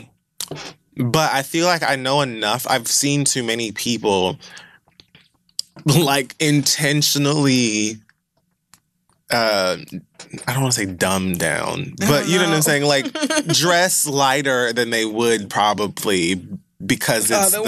but 0.97 1.31
I 1.31 1.43
feel 1.43 1.67
like 1.67 1.83
I 1.83 1.97
know 1.97 2.23
enough. 2.23 2.67
I've 2.69 2.89
seen 2.89 3.27
too 3.27 3.43
many 3.43 3.71
people 3.71 4.39
like 5.85 6.35
intentionally. 6.41 7.99
Uh, 9.31 9.79
I 10.47 10.53
don't 10.53 10.63
want 10.63 10.75
to 10.75 10.81
say 10.81 10.87
dumb 10.87 11.35
down, 11.35 11.95
but 11.99 12.29
you 12.29 12.39
know 12.39 12.45
what 12.45 12.55
I'm 12.55 12.63
saying. 12.63 12.85
Like 12.85 13.13
dress 13.49 14.07
lighter 14.07 14.73
than 14.73 14.91
they 14.91 15.05
would 15.05 15.49
probably 15.51 16.35
because 16.85 17.31
it's 17.31 17.53
the, 17.53 17.63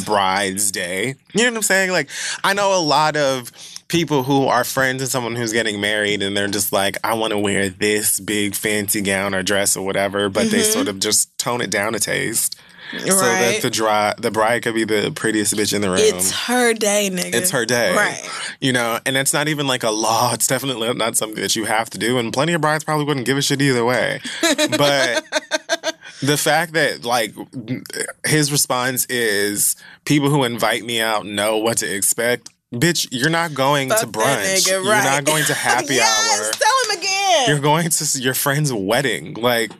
the 0.00 0.04
bride's 0.04 0.70
day. 0.72 1.14
You 1.34 1.44
know 1.44 1.50
what 1.50 1.56
I'm 1.56 1.62
saying? 1.62 1.90
Like 1.90 2.08
I 2.42 2.54
know 2.54 2.78
a 2.78 2.80
lot 2.80 3.16
of 3.16 3.52
people 3.88 4.24
who 4.24 4.46
are 4.46 4.64
friends 4.64 5.02
of 5.02 5.08
someone 5.08 5.36
who's 5.36 5.52
getting 5.52 5.80
married 5.80 6.22
and 6.22 6.36
they're 6.36 6.48
just 6.48 6.72
like, 6.72 6.96
I 7.04 7.14
want 7.14 7.32
to 7.32 7.38
wear 7.38 7.68
this 7.68 8.18
big 8.18 8.54
fancy 8.54 9.00
gown 9.00 9.34
or 9.34 9.42
dress 9.42 9.76
or 9.76 9.84
whatever, 9.84 10.28
but 10.28 10.50
they 10.50 10.62
sort 10.62 10.88
of 10.88 10.98
just 10.98 11.36
tone 11.38 11.60
it 11.60 11.70
down 11.70 11.94
a 11.94 11.98
taste. 11.98 12.56
So 12.92 13.16
that 13.20 13.62
the 13.62 13.70
dry, 13.70 14.14
the 14.18 14.30
bride 14.30 14.62
could 14.62 14.74
be 14.74 14.84
the 14.84 15.10
prettiest 15.14 15.54
bitch 15.54 15.72
in 15.74 15.80
the 15.80 15.88
room. 15.88 15.98
it's 16.00 16.30
her 16.46 16.72
day, 16.72 17.10
nigga. 17.12 17.34
It's 17.34 17.50
her 17.50 17.64
day. 17.64 17.94
Right. 17.94 18.20
You 18.60 18.72
know, 18.72 18.98
and 19.04 19.16
it's 19.16 19.32
not 19.32 19.48
even 19.48 19.66
like 19.66 19.82
a 19.82 19.90
law. 19.90 20.32
It's 20.36 20.46
definitely 20.46 20.92
not 20.94 21.16
something 21.16 21.40
that 21.42 21.56
you 21.56 21.64
have 21.64 21.90
to 21.90 21.98
do. 21.98 22.18
And 22.18 22.32
plenty 22.32 22.52
of 22.52 22.60
brides 22.60 22.84
probably 22.84 23.04
wouldn't 23.04 23.26
give 23.26 23.38
a 23.38 23.42
shit 23.42 23.60
either 23.62 23.84
way. 23.84 24.20
But 24.78 25.24
the 26.22 26.36
fact 26.36 26.72
that, 26.74 27.04
like, 27.04 27.34
his 28.26 28.50
response 28.52 29.06
is 29.06 29.76
people 30.04 30.30
who 30.30 30.44
invite 30.44 30.84
me 30.84 31.00
out 31.00 31.26
know 31.26 31.58
what 31.58 31.78
to 31.78 31.92
expect. 31.94 32.50
Bitch, 32.74 33.06
you're 33.12 33.30
not 33.30 33.54
going 33.54 33.88
Fuck 33.90 34.00
to 34.00 34.06
brunch. 34.06 34.44
nigga, 34.66 34.84
You're 34.84 34.84
not 34.84 35.24
going 35.24 35.44
to 35.44 35.54
happy 35.70 35.94
yes, 35.94 36.40
hour. 36.40 36.52
tell 36.52 36.92
him 36.96 36.98
again. 36.98 37.48
You're 37.48 37.60
going 37.60 37.88
to 37.90 38.18
your 38.20 38.34
friend's 38.34 38.72
wedding. 38.72 39.34
Like, 39.34 39.70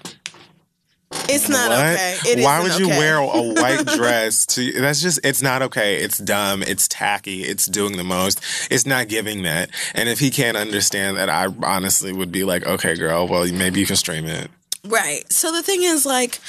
it's 1.12 1.48
not 1.48 1.70
what? 1.70 1.78
okay. 1.78 2.16
It 2.26 2.44
Why 2.44 2.62
would 2.62 2.78
you 2.78 2.86
okay. 2.86 2.98
wear 2.98 3.16
a 3.18 3.26
white 3.54 3.86
dress 3.86 4.46
to? 4.46 4.72
That's 4.72 5.00
just. 5.00 5.20
It's 5.24 5.42
not 5.42 5.62
okay. 5.62 5.96
It's 5.96 6.18
dumb. 6.18 6.62
It's 6.62 6.88
tacky. 6.88 7.42
It's 7.42 7.66
doing 7.66 7.96
the 7.96 8.04
most. 8.04 8.42
It's 8.70 8.86
not 8.86 9.08
giving 9.08 9.42
that. 9.42 9.70
And 9.94 10.08
if 10.08 10.18
he 10.18 10.30
can't 10.30 10.56
understand 10.56 11.16
that, 11.16 11.28
I 11.28 11.46
honestly 11.62 12.12
would 12.12 12.32
be 12.32 12.44
like, 12.44 12.66
okay, 12.66 12.96
girl. 12.96 13.28
Well, 13.28 13.50
maybe 13.52 13.80
you 13.80 13.86
can 13.86 13.96
stream 13.96 14.26
it. 14.26 14.50
Right. 14.84 15.30
So 15.32 15.52
the 15.52 15.62
thing 15.62 15.82
is, 15.82 16.06
like, 16.06 16.40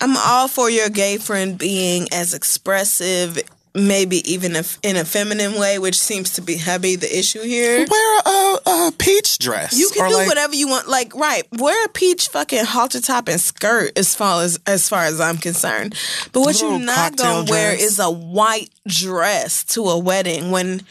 I'm 0.00 0.16
all 0.16 0.48
for 0.48 0.68
your 0.68 0.88
gay 0.88 1.16
friend 1.16 1.56
being 1.56 2.06
as 2.12 2.34
expressive, 2.34 3.38
maybe 3.76 4.28
even 4.30 4.56
if 4.56 4.78
in 4.82 4.96
a 4.96 5.04
feminine 5.04 5.54
way, 5.54 5.78
which 5.78 5.98
seems 5.98 6.30
to 6.32 6.40
be 6.40 6.56
heavy 6.56 6.96
the 6.96 7.18
issue 7.18 7.42
here. 7.42 7.86
Wear 7.88 8.20
a, 8.24 8.58
a 8.66 8.92
peach 8.98 9.38
dress. 9.38 9.78
You 9.78 9.90
can 9.90 10.08
do 10.08 10.16
like, 10.16 10.26
whatever 10.26 10.54
you 10.54 10.66
want. 10.66 10.88
Like, 10.88 11.14
right, 11.14 11.46
wear 11.52 11.84
a 11.84 11.88
peach 11.88 12.28
fucking 12.28 12.64
halter 12.64 13.00
top 13.00 13.28
and 13.28 13.40
skirt 13.40 13.96
as 13.96 14.14
far 14.14 14.42
as 14.42 14.58
as 14.66 14.88
far 14.88 15.04
as 15.04 15.20
I'm 15.20 15.36
concerned. 15.36 15.94
But 16.32 16.40
what 16.40 16.60
you're 16.60 16.78
not 16.78 17.16
gonna 17.16 17.50
wear 17.50 17.72
is 17.74 17.98
a 17.98 18.10
white 18.10 18.70
dress 18.86 19.62
to 19.64 19.82
a 19.82 19.98
wedding 19.98 20.50
when 20.50 20.82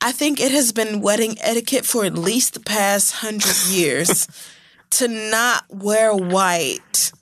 I 0.00 0.12
think 0.12 0.40
it 0.40 0.50
has 0.52 0.72
been 0.72 1.00
wedding 1.00 1.36
etiquette 1.40 1.86
for 1.86 2.04
at 2.04 2.14
least 2.14 2.54
the 2.54 2.60
past 2.60 3.12
hundred 3.12 3.56
years 3.68 4.28
to 4.90 5.08
not 5.08 5.64
wear 5.70 6.14
white 6.14 7.12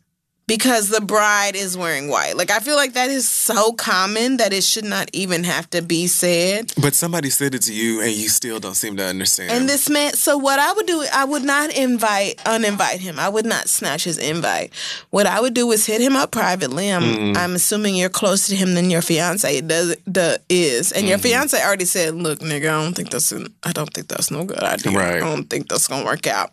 because 0.46 0.88
the 0.88 1.00
bride 1.00 1.54
is 1.54 1.76
wearing 1.76 2.08
white. 2.08 2.36
Like 2.36 2.50
I 2.50 2.58
feel 2.58 2.76
like 2.76 2.94
that 2.94 3.08
is 3.10 3.28
so 3.28 3.72
common 3.72 4.36
that 4.38 4.52
it 4.52 4.64
should 4.64 4.84
not 4.84 5.08
even 5.12 5.44
have 5.44 5.70
to 5.70 5.82
be 5.82 6.06
said. 6.06 6.72
But 6.80 6.94
somebody 6.94 7.30
said 7.30 7.54
it 7.54 7.62
to 7.62 7.72
you, 7.72 8.00
and 8.02 8.10
you 8.12 8.28
still 8.28 8.58
don't 8.60 8.74
seem 8.74 8.96
to 8.96 9.04
understand. 9.04 9.50
And 9.52 9.68
this 9.68 9.88
man, 9.88 10.12
so 10.14 10.36
what 10.36 10.58
I 10.58 10.72
would 10.72 10.86
do, 10.86 11.04
I 11.12 11.24
would 11.24 11.44
not 11.44 11.74
invite, 11.74 12.36
uninvite 12.38 12.98
him. 12.98 13.18
I 13.18 13.28
would 13.28 13.46
not 13.46 13.68
snatch 13.68 14.04
his 14.04 14.18
invite. 14.18 14.72
What 15.10 15.26
I 15.26 15.40
would 15.40 15.54
do 15.54 15.70
is 15.72 15.86
hit 15.86 16.00
him 16.00 16.16
up 16.16 16.30
privately. 16.32 16.88
I'm, 16.90 17.02
Mm-hmm. 17.02 17.36
I'm 17.36 17.54
assuming 17.54 17.94
you're 17.96 18.08
closer 18.08 18.50
to 18.50 18.56
him 18.56 18.74
than 18.74 18.88
your 18.90 19.02
fiance 19.02 19.60
does, 19.62 19.96
the, 20.06 20.40
is, 20.48 20.92
and 20.92 21.02
Mm-hmm. 21.02 21.08
your 21.08 21.18
fiance 21.18 21.62
already 21.62 21.84
said, 21.84 22.14
"Look, 22.14 22.38
nigga, 22.40 22.68
I 22.68 22.82
don't 22.82 22.94
think 22.94 23.10
that's, 23.10 23.32
an, 23.32 23.48
I 23.62 23.72
don't 23.72 23.92
think 23.92 24.08
that's 24.08 24.30
no 24.30 24.44
good 24.44 24.58
idea. 24.62 24.96
Right. 24.96 25.16
I 25.16 25.18
don't 25.20 25.48
think 25.50 25.68
that's 25.68 25.88
gonna 25.88 26.04
work 26.04 26.26
out." 26.26 26.52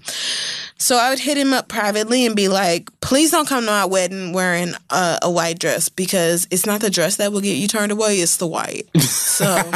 So 0.77 0.97
I 0.97 1.09
would 1.09 1.19
hit 1.19 1.37
him 1.37 1.53
up 1.53 1.67
privately 1.67 2.25
and 2.25 2.35
be 2.35 2.47
like, 2.47 2.89
"Please 3.01 3.31
don't 3.31 3.47
come 3.47 3.65
to 3.65 3.71
my 3.79 3.85
wedding 3.85 4.33
wearing 4.33 4.73
a, 4.89 5.19
a 5.23 5.31
white 5.31 5.59
dress 5.59 5.87
because 5.89 6.47
it's 6.51 6.65
not 6.65 6.81
the 6.81 6.89
dress 6.89 7.15
that 7.17 7.31
will 7.31 7.41
get 7.41 7.55
you 7.57 7.67
turned 7.67 7.91
away; 7.91 8.17
it's 8.17 8.37
the 8.37 8.47
white." 8.47 8.87
So 8.99 9.45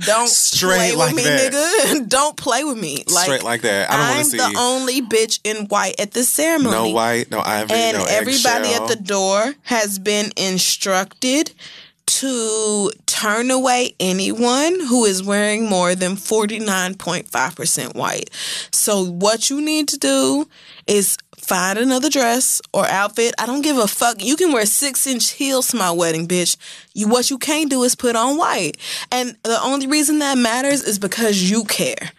don't 0.00 0.28
Straight 0.28 0.76
play 0.76 0.94
like 0.96 1.14
with 1.14 1.24
me, 1.24 1.30
that. 1.30 1.52
nigga. 1.52 2.08
don't 2.16 2.36
play 2.36 2.64
with 2.64 2.78
me. 2.78 3.04
Like 3.12 3.24
Straight 3.24 3.42
like 3.44 3.62
that. 3.62 3.90
I 3.90 3.96
don't 3.96 4.04
I'm 4.06 4.14
want 4.16 4.24
to 4.26 4.30
see 4.30 4.36
the 4.38 4.58
only 4.58 5.02
bitch 5.02 5.40
in 5.44 5.66
white 5.66 5.98
at 5.98 6.12
the 6.12 6.24
ceremony. 6.24 6.76
no 6.76 6.94
white, 6.94 7.30
no 7.30 7.40
ivory, 7.40 7.76
and 7.76 7.96
no 7.98 8.04
everybody 8.08 8.68
eggshell. 8.68 8.82
at 8.84 8.88
the 8.88 9.02
door 9.02 9.54
has 9.62 9.98
been 9.98 10.30
instructed 10.36 11.52
to 12.06 12.90
turn 13.06 13.50
away 13.50 13.94
anyone 14.00 14.80
who 14.88 15.04
is 15.04 15.22
wearing 15.22 15.68
more 15.68 15.94
than 15.94 16.12
49.5% 16.12 17.94
white. 17.94 18.30
So 18.72 19.04
what 19.04 19.50
you 19.50 19.60
need 19.60 19.88
to 19.88 19.98
do 19.98 20.48
is 20.86 21.18
find 21.48 21.78
another 21.78 22.10
dress 22.10 22.60
or 22.74 22.86
outfit. 22.86 23.34
I 23.38 23.46
don't 23.46 23.62
give 23.62 23.78
a 23.78 23.88
fuck. 23.88 24.22
You 24.22 24.36
can 24.36 24.52
wear 24.52 24.66
six 24.66 25.06
inch 25.06 25.30
heels 25.30 25.68
to 25.68 25.76
my 25.76 25.90
wedding, 25.90 26.28
bitch. 26.28 26.56
You 26.94 27.08
what 27.08 27.30
you 27.30 27.38
can't 27.38 27.70
do 27.70 27.82
is 27.84 27.94
put 27.94 28.16
on 28.16 28.36
white. 28.36 28.76
And 29.10 29.36
the 29.42 29.58
only 29.62 29.86
reason 29.86 30.18
that 30.18 30.36
matters 30.36 30.82
is 30.84 30.98
because 30.98 31.50
you 31.50 31.64
care. 31.64 32.12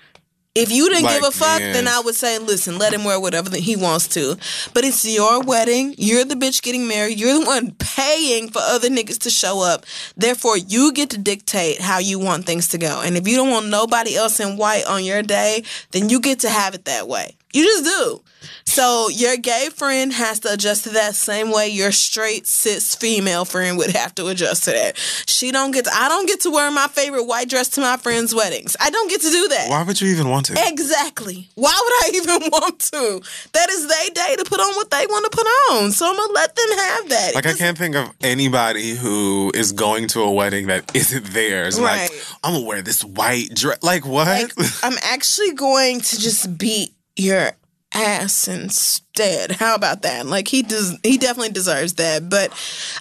If 0.56 0.72
you 0.72 0.90
didn't 0.90 1.08
give 1.08 1.24
a 1.24 1.32
fuck, 1.32 1.62
man. 1.62 1.74
then 1.74 1.88
I 1.88 2.02
would 2.04 2.16
say, 2.16 2.40
listen, 2.40 2.80
let 2.80 2.92
him 2.92 3.04
wear 3.04 3.20
whatever 3.20 3.50
that 3.50 3.60
he 3.60 3.76
wants 3.76 4.08
to. 4.10 4.36
But 4.74 4.84
it's 4.84 5.06
your 5.06 5.42
wedding. 5.42 5.94
You're 5.98 6.26
the 6.26 6.34
bitch 6.36 6.64
getting 6.64 6.88
married. 6.88 7.20
You're 7.20 7.40
the 7.40 7.46
one 7.46 7.72
paying 7.76 8.50
for 8.50 8.60
other 8.60 8.90
niggas 8.90 9.20
to 9.20 9.30
show 9.30 9.62
up. 9.62 9.86
Therefore, 10.18 10.58
you 10.58 10.92
get 10.92 11.12
to 11.12 11.20
dictate 11.20 11.80
how 11.80 12.00
you 12.00 12.18
want 12.20 12.46
things 12.46 12.68
to 12.70 12.80
go. 12.80 13.00
And 13.02 13.16
if 13.16 13.28
you 13.28 13.38
don't 13.38 13.52
want 13.52 13.68
nobody 13.68 14.16
else 14.16 14.40
in 14.40 14.58
white 14.58 14.86
on 14.86 15.06
your 15.06 15.22
day, 15.22 15.64
then 15.92 16.10
you 16.10 16.20
get 16.20 16.40
to 16.40 16.50
have 16.50 16.74
it 16.74 16.86
that 16.86 17.08
way. 17.08 17.36
You 17.54 17.64
just 17.64 17.84
do. 17.84 18.22
So 18.66 19.10
your 19.10 19.36
gay 19.38 19.70
friend 19.70 20.14
has 20.14 20.40
to 20.42 20.54
adjust 20.54 20.84
to 20.84 20.92
that 20.92 21.16
same 21.16 21.52
way 21.52 21.70
your 21.70 21.92
straight 21.92 22.46
cis 22.46 22.94
female 22.94 23.44
friend 23.44 23.78
would 23.80 23.90
have 23.92 24.14
to 24.16 24.28
adjust 24.28 24.66
to 24.66 24.72
that. 24.72 24.98
She 25.28 25.52
don't 25.52 25.72
get 25.72 25.86
to, 25.86 25.92
I 25.94 26.08
don't 26.08 26.28
get 26.28 26.42
to 26.42 26.52
wear 26.52 26.70
my 26.72 26.88
favorite 26.88 27.24
white 27.24 27.50
dress 27.50 27.68
to 27.70 27.82
my 27.82 27.98
friends' 27.98 28.34
weddings. 28.36 28.78
I 28.80 28.92
don't 28.92 29.10
get 29.10 29.22
to 29.22 29.30
do 29.30 29.48
that. 29.48 29.70
Why 29.70 29.82
would 29.84 30.00
you 30.00 30.10
even 30.10 30.30
want 30.30 30.46
to? 30.48 30.68
Exactly. 30.68 31.50
Why 31.56 31.78
would 31.84 31.94
I 31.94 32.12
even 32.18 32.52
want 32.52 32.80
to? 32.92 33.22
That 33.54 33.70
is 33.72 33.88
their 33.88 34.10
day 34.14 34.36
to 34.38 34.44
put 34.46 34.60
on 34.60 34.76
what 34.76 34.92
they 34.92 35.06
want 35.08 35.30
to 35.32 35.36
put 35.36 35.48
on. 35.72 35.92
So 35.92 36.08
I'm 36.08 36.16
gonna 36.16 36.34
let 36.34 36.56
them 36.56 36.70
have 36.78 37.10
that. 37.10 37.32
Like 37.36 37.48
I 37.48 37.54
can't 37.54 37.78
think 37.78 37.96
of 37.96 38.12
anybody 38.22 38.92
who 38.92 39.52
is 39.56 39.72
going 39.72 40.08
to 40.10 40.22
a 40.22 40.32
wedding 40.32 40.68
that 40.68 40.92
isn't 40.96 41.26
theirs. 41.26 41.80
Right. 41.80 42.10
Like 42.10 42.22
I'm 42.44 42.54
gonna 42.54 42.66
wear 42.66 42.82
this 42.84 43.04
white 43.04 43.50
dress. 43.56 43.82
Like 43.82 44.06
what? 44.06 44.28
Like, 44.28 44.52
I'm 44.84 44.98
actually 45.04 45.54
going 45.54 46.02
to 46.02 46.20
just 46.20 46.58
beat 46.58 46.94
your 47.20 47.52
ass 47.94 48.48
instead. 48.48 49.54
How 49.54 49.76
about 49.76 50.04
that? 50.04 50.26
Like 50.26 50.48
he 50.48 50.62
does 50.62 50.98
he 51.04 51.18
definitely 51.18 51.52
deserves 51.52 51.96
that. 51.96 52.30
But 52.30 52.54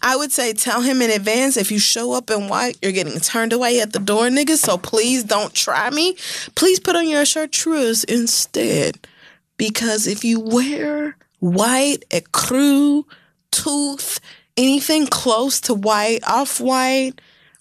I 0.03 0.17
would 0.17 0.33
say 0.33 0.53
tell 0.53 0.81
him 0.81 1.03
in 1.03 1.11
advance 1.11 1.57
if 1.57 1.71
you 1.71 1.79
show 1.79 2.13
up 2.13 2.31
in 2.31 2.49
white, 2.49 2.79
you're 2.83 2.93
getting 2.93 3.19
turned 3.21 3.53
away 3.53 3.81
at 3.81 3.93
the 3.93 3.99
door, 3.99 4.25
nigga. 4.25 4.57
So 4.57 4.79
please 4.79 5.25
don't 5.25 5.55
try 5.55 5.91
me. 5.91 6.17
Please 6.55 6.81
put 6.81 6.97
on 6.97 7.09
your 7.09 7.25
chartreuse 7.25 8.05
instead. 8.05 9.07
Because 9.57 10.07
if 10.07 10.25
you 10.25 10.41
wear 10.41 11.17
white, 11.41 12.05
ecru, 12.11 13.05
tooth, 13.51 14.21
anything 14.57 15.07
close 15.07 15.61
to 15.63 15.75
white, 15.75 16.21
off 16.27 16.61
white, 16.61 17.21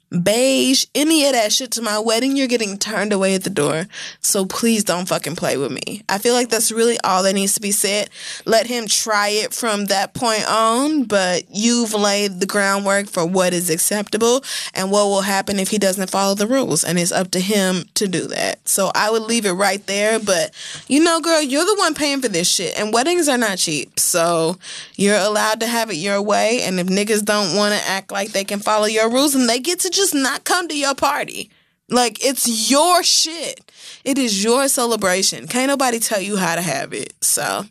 beige, 0.10 0.86
any 0.96 1.26
of 1.26 1.34
that 1.34 1.52
shit 1.52 1.72
to 1.72 1.82
my 1.82 2.00
wedding, 2.00 2.38
you're 2.38 2.48
getting 2.48 2.78
turned 2.78 3.12
away 3.12 3.36
at 3.36 3.44
the 3.44 3.50
door. 3.50 3.88
So 4.22 4.46
please 4.46 4.84
don't 4.84 5.08
fucking 5.08 5.36
play 5.36 5.58
with 5.58 5.72
me. 5.72 6.04
I 6.08 6.18
feel 6.18 6.34
like 6.34 6.50
that's 6.50 6.72
really 6.72 6.98
all 7.04 7.24
that 7.24 7.34
needs 7.34 7.54
to 7.56 7.62
be 7.62 7.72
said. 7.72 8.10
Let 8.46 8.68
him 8.68 8.88
try 8.88 9.30
it 9.30 9.54
from 9.54 9.86
that 9.86 10.14
point 10.14 10.50
on, 10.50 11.04
but 11.04 11.44
you've 11.50 11.94
laid 11.94 12.40
the 12.40 12.46
groundwork 12.46 13.08
for 13.08 13.26
what 13.26 13.54
is 13.54 13.70
acceptable 13.70 14.44
and 14.74 14.92
what 14.92 15.06
will 15.06 15.22
happen 15.22 15.60
if 15.60 15.70
he 15.70 15.78
doesn't 15.78 16.10
follow 16.10 16.36
the 16.36 16.48
rules. 16.48 16.84
And 16.84 16.98
it's 16.98 17.12
up 17.12 17.32
to 17.32 17.40
him 17.40 17.84
to 17.96 18.08
do 18.08 18.28
that. 18.28 18.68
So 18.68 18.92
I 18.96 19.12
would 19.12 19.24
leave 19.24 19.46
it 19.46 19.54
right 19.54 19.86
there. 19.88 20.20
But 20.20 20.54
you 20.88 21.04
know, 21.04 21.20
girl, 21.20 21.42
you're 21.42 21.66
the 21.66 21.76
one 21.76 21.94
paying 21.94 22.22
for 22.22 22.30
this 22.30 22.50
shit. 22.50 22.80
And 22.80 22.94
weddings 22.94 23.28
are 23.28 23.38
not 23.38 23.58
cheap. 23.58 24.00
So 24.00 24.58
you're 24.96 25.18
allowed 25.18 25.60
to 25.60 25.68
have 25.68 25.90
it 25.90 25.96
your 25.96 26.22
way. 26.22 26.62
And 26.62 26.80
if 26.80 26.88
niggas 26.88 27.26
don't 27.26 27.56
want 27.58 27.76
to 27.76 27.90
act 27.90 28.12
like 28.12 28.32
they 28.32 28.44
can 28.46 28.60
follow 28.60 28.86
your 28.86 29.12
rules, 29.12 29.36
and 29.36 29.50
they 29.50 29.60
get 29.60 29.82
to 29.82 29.90
just 29.98 30.16
not 30.16 30.44
come 30.44 30.68
to 30.68 30.78
your 30.78 30.96
party. 30.96 31.50
Like 31.90 32.24
it's 32.24 32.70
your 32.70 33.02
shit. 33.04 33.72
It 34.04 34.18
is 34.18 34.44
your 34.44 34.68
celebration. 34.68 35.48
Can't 35.48 35.70
nobody 35.70 36.00
tell 36.00 36.20
you 36.20 36.36
how 36.36 36.56
to 36.56 36.62
have 36.62 36.94
it. 36.94 37.14
So 37.22 37.66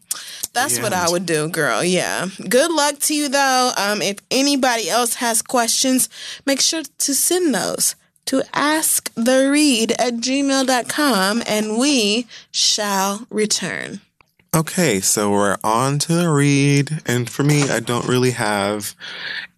that's 0.55 0.81
what 0.81 0.95
I 0.95 1.11
would 1.11 1.27
do, 1.27 1.49
girl. 1.49 1.85
Yeah. 1.85 2.29
Good 2.49 2.71
luck 2.71 2.99
to 3.01 3.15
you 3.15 3.29
though. 3.29 3.73
Um, 3.77 4.01
if 4.01 4.19
anybody 4.31 4.89
else 4.89 5.15
has 5.17 5.43
questions, 5.43 6.09
make 6.47 6.61
sure 6.63 6.83
to 6.83 7.15
send 7.15 7.55
those 7.55 7.95
to 8.27 8.41
asktheread 8.55 9.93
at 9.99 10.15
gmail.com 10.15 11.43
and 11.47 11.79
we 11.79 12.27
shall 12.51 13.27
return. 13.31 14.01
Okay, 14.55 15.01
so 15.01 15.31
we're 15.31 15.59
on 15.63 15.99
to 15.99 16.15
the 16.15 16.31
read, 16.31 17.03
and 17.05 17.29
for 17.29 17.43
me, 17.45 17.69
I 17.69 17.79
don't 17.79 18.07
really 18.09 18.31
have 18.31 18.95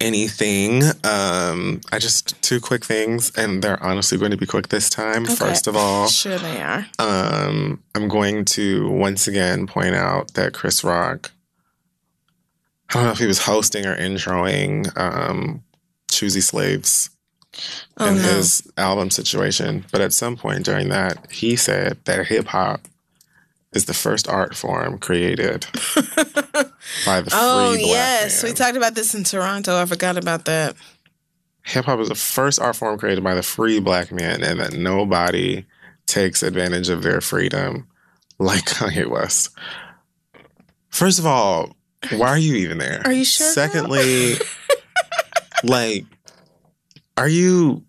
anything. 0.01 0.83
Um, 1.05 1.79
I 1.93 1.99
just 1.99 2.41
two 2.41 2.59
quick 2.59 2.83
things, 2.83 3.31
and 3.37 3.61
they're 3.63 3.81
honestly 3.81 4.17
going 4.17 4.31
to 4.31 4.37
be 4.37 4.45
quick 4.45 4.67
this 4.67 4.89
time. 4.89 5.25
First 5.25 5.67
of 5.67 5.77
all, 5.77 6.07
Sure 6.09 6.37
they 6.37 6.61
are. 6.61 6.85
um, 6.99 7.81
I'm 7.95 8.09
going 8.09 8.43
to 8.45 8.89
once 8.89 9.25
again 9.25 9.67
point 9.67 9.95
out 9.95 10.33
that 10.33 10.53
Chris 10.53 10.83
Rock. 10.83 11.31
I 12.89 12.93
don't 12.95 13.03
know 13.05 13.11
if 13.11 13.19
he 13.19 13.25
was 13.27 13.39
hosting 13.45 13.85
or 13.85 13.95
introing 13.95 14.91
um, 14.99 15.63
"Choosy 16.11 16.41
Slaves" 16.41 17.09
Oh 17.97 18.09
in 18.09 18.15
no. 18.15 18.21
his 18.21 18.69
album 18.75 19.11
situation, 19.11 19.85
but 19.93 20.01
at 20.01 20.11
some 20.11 20.35
point 20.35 20.65
during 20.65 20.89
that, 20.89 21.31
he 21.31 21.55
said 21.55 21.97
that 22.03 22.27
hip 22.27 22.47
hop 22.47 22.81
is 23.73 23.85
the 23.85 23.93
first 23.93 24.27
art 24.27 24.55
form 24.55 24.97
created 24.97 25.67
by 27.05 27.21
the 27.21 27.31
oh, 27.33 27.73
free 27.73 27.83
black. 27.83 27.89
Oh 27.89 27.91
yes. 27.91 28.43
man. 28.43 28.51
We 28.51 28.55
talked 28.55 28.77
about 28.77 28.95
this 28.95 29.13
in 29.13 29.23
Toronto. 29.23 29.79
I 29.79 29.85
forgot 29.85 30.17
about 30.17 30.45
that. 30.45 30.75
hip 31.63 31.85
hop 31.85 31.99
is 31.99 32.09
the 32.09 32.15
first 32.15 32.59
art 32.59 32.75
form 32.75 32.97
created 32.97 33.23
by 33.23 33.35
the 33.35 33.43
free 33.43 33.79
black 33.79 34.11
man, 34.11 34.43
and 34.43 34.59
that 34.59 34.73
nobody 34.73 35.65
takes 36.07 36.41
advantage 36.41 36.89
of 36.89 37.03
their 37.03 37.21
freedom 37.21 37.87
like 38.39 38.65
Kanye 38.65 39.07
West. 39.07 39.49
First 40.89 41.19
of 41.19 41.25
all, 41.25 41.75
why 42.13 42.29
are 42.29 42.37
you 42.37 42.55
even 42.55 42.79
there? 42.79 43.01
Are 43.05 43.11
you 43.11 43.25
sure. 43.25 43.51
Secondly, 43.51 44.35
like, 45.63 46.05
are 47.17 47.27
you 47.27 47.83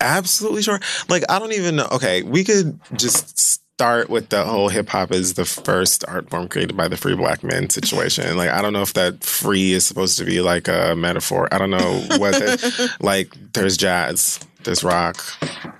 absolutely 0.00 0.62
sure? 0.62 0.80
Like, 1.08 1.24
I 1.28 1.38
don't 1.38 1.52
even 1.52 1.76
know. 1.76 1.88
Okay, 1.92 2.22
we 2.22 2.44
could 2.44 2.80
just 2.96 3.59
start 3.80 4.10
with 4.10 4.28
the 4.28 4.44
whole 4.44 4.68
hip 4.68 4.90
hop 4.90 5.10
is 5.10 5.34
the 5.34 5.44
first 5.46 6.04
art 6.06 6.28
form 6.28 6.46
created 6.48 6.76
by 6.76 6.86
the 6.86 6.98
free 6.98 7.16
black 7.16 7.42
men 7.42 7.70
situation. 7.70 8.36
Like 8.40 8.50
I 8.50 8.60
don't 8.60 8.74
know 8.74 8.82
if 8.82 8.92
that 8.92 9.24
free 9.24 9.72
is 9.72 9.86
supposed 9.86 10.18
to 10.18 10.24
be 10.26 10.42
like 10.42 10.68
a 10.68 10.94
metaphor. 10.94 11.48
I 11.50 11.56
don't 11.56 11.70
know 11.70 12.04
what 12.18 12.32
the, 12.34 12.94
like 13.00 13.34
there's 13.54 13.78
jazz, 13.78 14.38
there's 14.64 14.84
rock, 14.84 15.24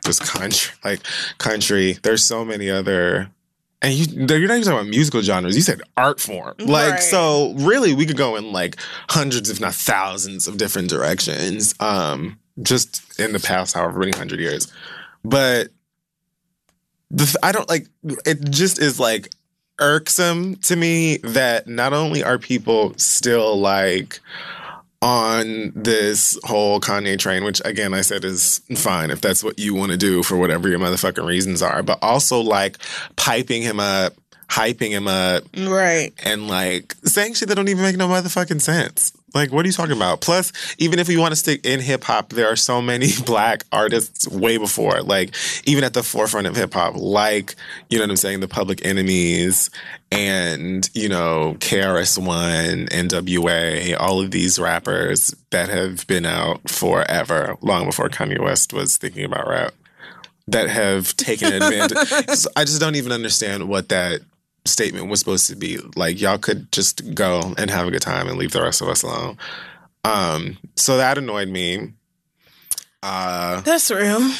there's 0.02 0.18
country, 0.18 0.74
like 0.82 1.00
country. 1.36 1.98
There's 2.02 2.24
so 2.24 2.42
many 2.42 2.70
other 2.70 3.28
and 3.82 3.92
you, 3.92 4.06
you're 4.38 4.48
not 4.48 4.54
even 4.54 4.62
talking 4.62 4.78
about 4.78 4.86
musical 4.86 5.20
genres. 5.20 5.54
You 5.56 5.62
said 5.62 5.82
art 5.98 6.20
form. 6.20 6.54
Like, 6.58 6.92
Right. 6.92 7.02
so 7.02 7.52
really, 7.56 7.92
we 7.94 8.06
could 8.06 8.16
go 8.16 8.36
in 8.36 8.50
like 8.50 8.76
hundreds, 9.10 9.50
if 9.50 9.60
not 9.60 9.74
thousands, 9.74 10.48
of 10.48 10.56
different 10.56 10.88
directions. 10.88 11.74
Um, 11.80 12.38
just 12.62 13.18
in 13.20 13.32
the 13.32 13.40
past, 13.40 13.74
however 13.74 13.98
many 13.98 14.12
hundred 14.12 14.40
years. 14.40 14.72
But 15.22 15.68
the, 17.10 17.24
th- 17.24 17.36
I 17.42 17.52
don't 17.52 17.68
like. 17.68 17.86
It 18.24 18.50
just 18.50 18.78
is 18.78 19.00
like 19.00 19.30
irksome 19.78 20.56
to 20.56 20.76
me 20.76 21.16
that 21.18 21.66
not 21.66 21.92
only 21.92 22.22
are 22.22 22.38
people 22.38 22.94
still 22.98 23.58
like 23.58 24.20
on 25.02 25.72
this 25.74 26.38
whole 26.44 26.78
Kanye 26.78 27.18
train, 27.18 27.42
which 27.44 27.62
again 27.64 27.94
I 27.94 28.02
said 28.02 28.24
is 28.24 28.60
fine 28.76 29.10
if 29.10 29.20
that's 29.20 29.42
what 29.42 29.58
you 29.58 29.74
want 29.74 29.92
to 29.92 29.98
do 29.98 30.22
for 30.22 30.36
whatever 30.36 30.68
your 30.68 30.78
motherfucking 30.78 31.26
reasons 31.26 31.62
are, 31.62 31.82
but 31.82 31.98
also 32.02 32.40
like 32.40 32.76
piping 33.16 33.62
him 33.62 33.80
up, 33.80 34.14
hyping 34.50 34.90
him 34.90 35.06
up, 35.06 35.44
Right. 35.56 36.12
and 36.24 36.48
like 36.48 36.94
saying 37.04 37.34
shit 37.34 37.48
that 37.48 37.54
don't 37.54 37.68
even 37.68 37.82
make 37.82 37.96
no 37.96 38.08
motherfucking 38.08 38.60
sense. 38.60 39.12
Like, 39.32 39.52
what 39.52 39.64
are 39.64 39.68
you 39.68 39.72
talking 39.72 39.94
about? 39.96 40.20
Plus, 40.22 40.52
even 40.78 40.98
if 40.98 41.08
you 41.08 41.20
want 41.20 41.30
to 41.30 41.36
stick 41.36 41.64
in 41.64 41.78
hip 41.78 42.02
hop, 42.02 42.30
there 42.30 42.48
are 42.50 42.56
so 42.56 42.82
many 42.82 43.10
black 43.26 43.62
artists 43.70 44.26
way 44.26 44.56
before, 44.56 45.02
like 45.02 45.36
even 45.66 45.84
at 45.84 45.94
the 45.94 46.02
forefront 46.02 46.48
of 46.48 46.56
hip 46.56 46.74
hop, 46.74 46.94
like 46.96 47.54
you 47.88 47.98
know 47.98 48.04
what 48.04 48.10
I'm 48.10 48.16
saying, 48.16 48.40
the 48.40 48.48
Public 48.48 48.84
Enemies 48.84 49.70
and 50.10 50.90
you 50.94 51.08
know 51.08 51.54
KRS 51.60 52.18
One, 52.18 52.86
NWA, 52.88 53.96
all 54.00 54.20
of 54.20 54.32
these 54.32 54.58
rappers 54.58 55.32
that 55.50 55.68
have 55.68 56.04
been 56.08 56.26
out 56.26 56.68
forever, 56.68 57.56
long 57.62 57.84
before 57.86 58.08
Kanye 58.08 58.40
West 58.40 58.72
was 58.72 58.96
thinking 58.96 59.24
about 59.24 59.46
rap, 59.48 59.74
that 60.48 60.68
have 60.68 61.14
taken 61.16 61.52
advantage. 61.52 61.98
So 62.36 62.50
I 62.56 62.64
just 62.64 62.80
don't 62.80 62.96
even 62.96 63.12
understand 63.12 63.68
what 63.68 63.90
that 63.90 64.22
statement 64.64 65.08
was 65.08 65.20
supposed 65.20 65.48
to 65.48 65.56
be. 65.56 65.78
Like 65.96 66.20
y'all 66.20 66.38
could 66.38 66.70
just 66.72 67.14
go 67.14 67.54
and 67.58 67.70
have 67.70 67.86
a 67.88 67.90
good 67.90 68.02
time 68.02 68.28
and 68.28 68.38
leave 68.38 68.52
the 68.52 68.62
rest 68.62 68.80
of 68.80 68.88
us 68.88 69.02
alone. 69.02 69.36
Um, 70.04 70.58
so 70.76 70.96
that 70.96 71.18
annoyed 71.18 71.48
me. 71.48 71.92
Uh, 73.02 73.60
That's 73.62 73.90
real. 73.90 74.30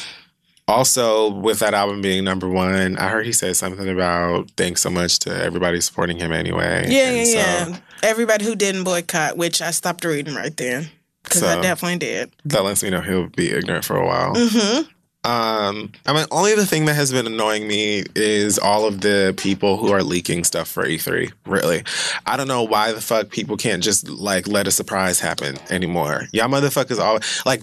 also, 0.67 1.31
with 1.31 1.59
that 1.59 1.73
album 1.73 2.01
being 2.01 2.23
number 2.23 2.47
one, 2.47 2.97
I 2.97 3.09
heard 3.09 3.25
he 3.25 3.31
said 3.33 3.55
something 3.55 3.89
about 3.89 4.51
thanks 4.51 4.81
so 4.81 4.89
much 4.89 5.19
to 5.19 5.43
everybody 5.43 5.81
supporting 5.81 6.17
him 6.17 6.31
anyway. 6.31 6.85
Yeah, 6.87 7.09
And 7.09 7.17
yeah, 7.17 7.23
so 7.65 7.69
yeah. 7.71 7.77
Everybody 8.03 8.45
who 8.45 8.55
didn't 8.55 8.83
boycott, 8.83 9.37
which 9.37 9.61
I 9.61 9.71
stopped 9.71 10.03
reading 10.05 10.35
right 10.35 10.55
then. 10.55 10.89
Because 11.23 11.43
I 11.43 11.61
definitely 11.61 11.99
did. 11.99 12.31
That 12.45 12.63
lets 12.63 12.81
me 12.81 12.89
know 12.89 13.01
he'll 13.01 13.27
be 13.27 13.51
ignorant 13.51 13.85
for 13.85 13.95
a 13.95 14.05
while. 14.05 14.33
Mm-hmm. 14.33 14.89
Um, 15.23 15.91
I 16.07 16.13
mean, 16.13 16.25
only 16.31 16.55
the 16.55 16.65
thing 16.65 16.85
that 16.85 16.95
has 16.95 17.11
been 17.11 17.27
annoying 17.27 17.67
me 17.67 18.03
is 18.15 18.57
all 18.57 18.87
of 18.87 19.01
the 19.01 19.35
people 19.37 19.77
who 19.77 19.91
are 19.91 20.01
leaking 20.01 20.43
stuff 20.43 20.67
for 20.67 20.83
E3. 20.83 21.31
Really, 21.45 21.83
I 22.25 22.37
don't 22.37 22.47
know 22.47 22.63
why 22.63 22.91
the 22.91 23.01
fuck 23.01 23.29
people 23.29 23.55
can't 23.55 23.83
just 23.83 24.09
like 24.09 24.47
let 24.47 24.65
a 24.65 24.71
surprise 24.71 25.19
happen 25.19 25.57
anymore. 25.69 26.27
Y'all 26.31 26.47
motherfuckers 26.47 26.99
all 26.99 27.19
like, 27.45 27.61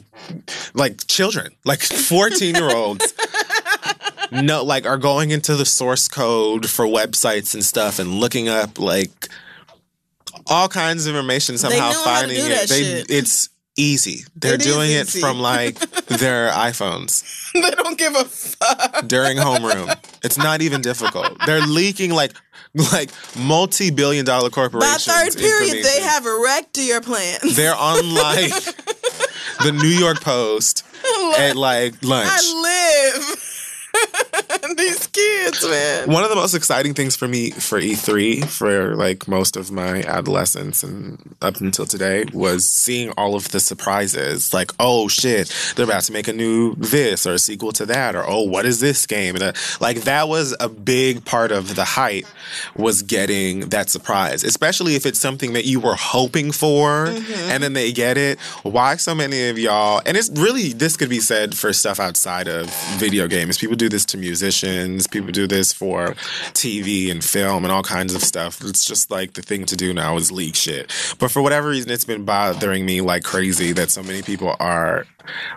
like 0.74 1.05
children, 1.09 1.52
like 1.64 1.80
fourteen 2.09 2.55
year 2.55 2.70
olds. 2.74 3.12
No, 4.30 4.62
like 4.62 4.85
are 4.85 4.98
going 4.98 5.30
into 5.30 5.56
the 5.56 5.64
source 5.64 6.06
code 6.06 6.68
for 6.68 6.85
websites 6.85 7.55
and 7.55 7.64
stuff 7.64 7.98
and 7.98 8.20
looking 8.20 8.47
up 8.47 8.78
like 8.78 9.28
all 10.47 10.68
kinds 10.68 11.06
of 11.06 11.14
information. 11.14 11.56
Somehow 11.56 11.78
know 11.78 11.85
how 11.85 11.93
to 11.93 12.26
finding 12.26 12.36
it. 12.39 12.68
They, 12.68 13.14
it's 13.14 13.48
easy. 13.78 14.24
They're 14.36 14.55
It 14.55 14.60
doing 14.62 14.90
it 14.90 15.06
easy. 15.09 15.20
from 15.20 15.38
like 15.40 15.78
their 16.06 16.50
iPhones 16.50 17.24
they 17.55 17.70
don't 17.70 17.96
give 17.98 18.14
a 18.14 18.24
fuck. 18.24 19.06
during 19.09 19.38
homeroom. 19.38 19.94
It's 20.22 20.36
not 20.38 20.60
even 20.62 20.80
difficult. 20.82 21.38
They're 21.46 21.60
leaking 21.66 22.10
like 22.12 22.32
like 22.92 23.10
multi 23.36 23.90
billion 23.90 24.24
dollar 24.26 24.50
corporations. 24.50 25.06
By 25.06 25.12
third 25.24 25.36
period, 25.36 25.84
they 25.84 26.00
have 26.02 26.24
wrecked 26.26 26.76
your 26.78 27.00
plans. 27.00 27.56
They're 27.56 27.74
on 27.74 28.14
like 28.14 28.52
the 29.62 29.72
New 29.72 29.88
York 29.88 30.20
Post 30.20 30.84
at 31.38 31.56
like 31.56 31.94
lunch. 32.05 32.28
I 32.30 33.14
live. 33.16 33.44
These 34.76 35.07
kids, 35.18 35.68
man. 35.68 36.10
One 36.10 36.24
of 36.24 36.30
the 36.30 36.36
most 36.36 36.54
exciting 36.54 36.94
things 36.94 37.16
for 37.16 37.28
me 37.28 37.50
for 37.50 37.80
E3 37.80 38.44
for 38.44 38.94
like 38.96 39.28
most 39.28 39.56
of 39.56 39.70
my 39.70 40.02
adolescence 40.02 40.82
and 40.82 41.36
up 41.42 41.56
until 41.56 41.86
today 41.86 42.24
was 42.32 42.64
seeing 42.64 43.10
all 43.12 43.34
of 43.34 43.50
the 43.50 43.60
surprises. 43.60 44.52
Like, 44.52 44.72
oh 44.78 45.08
shit, 45.08 45.54
they're 45.76 45.84
about 45.84 46.04
to 46.04 46.12
make 46.12 46.28
a 46.28 46.32
new 46.32 46.74
this 46.76 47.26
or 47.26 47.34
a 47.34 47.38
sequel 47.38 47.72
to 47.72 47.86
that, 47.86 48.14
or 48.14 48.24
oh, 48.26 48.42
what 48.42 48.66
is 48.66 48.80
this 48.80 49.06
game? 49.06 49.34
And 49.34 49.44
uh, 49.44 49.52
like 49.80 50.02
that 50.02 50.28
was 50.28 50.54
a 50.60 50.68
big 50.68 51.24
part 51.24 51.52
of 51.52 51.74
the 51.74 51.84
hype 51.84 52.26
was 52.76 53.02
getting 53.02 53.68
that 53.70 53.90
surprise, 53.90 54.44
especially 54.44 54.94
if 54.94 55.06
it's 55.06 55.18
something 55.18 55.52
that 55.52 55.64
you 55.64 55.80
were 55.80 55.94
hoping 55.94 56.52
for 56.52 57.06
and 57.06 57.62
then 57.62 57.72
they 57.72 57.92
get 57.92 58.16
it. 58.16 58.38
Why 58.62 58.96
so 58.96 59.14
many 59.14 59.48
of 59.48 59.58
y'all? 59.58 60.02
And 60.06 60.16
it's 60.16 60.30
really 60.30 60.72
this 60.72 60.96
could 60.96 61.08
be 61.08 61.20
said 61.20 61.56
for 61.56 61.72
stuff 61.72 62.00
outside 62.00 62.48
of 62.48 62.72
video 62.98 63.26
games. 63.28 63.58
People 63.58 63.76
do 63.76 63.88
this 63.88 64.04
to 64.06 64.18
musicians. 64.18 65.07
People 65.10 65.32
do 65.32 65.47
this 65.47 65.72
for 65.72 66.14
TV 66.52 67.10
and 67.10 67.22
film 67.24 67.64
and 67.64 67.72
all 67.72 67.82
kinds 67.82 68.14
of 68.14 68.22
stuff. 68.22 68.60
It's 68.62 68.85
just 68.85 69.10
like 69.10 69.35
the 69.35 69.43
thing 69.43 69.64
to 69.66 69.76
do 69.76 69.93
now 69.93 70.16
is 70.16 70.30
leak 70.30 70.55
shit. 70.55 70.93
But 71.18 71.30
for 71.30 71.43
whatever 71.43 71.68
reason, 71.68 71.90
it's 71.90 72.05
been 72.05 72.24
bothering 72.24 72.85
me 72.85 73.01
like 73.01 73.24
crazy 73.24 73.72
that 73.72 73.90
so 73.90 74.02
many 74.02 74.22
people 74.22 74.56
are 74.60 75.06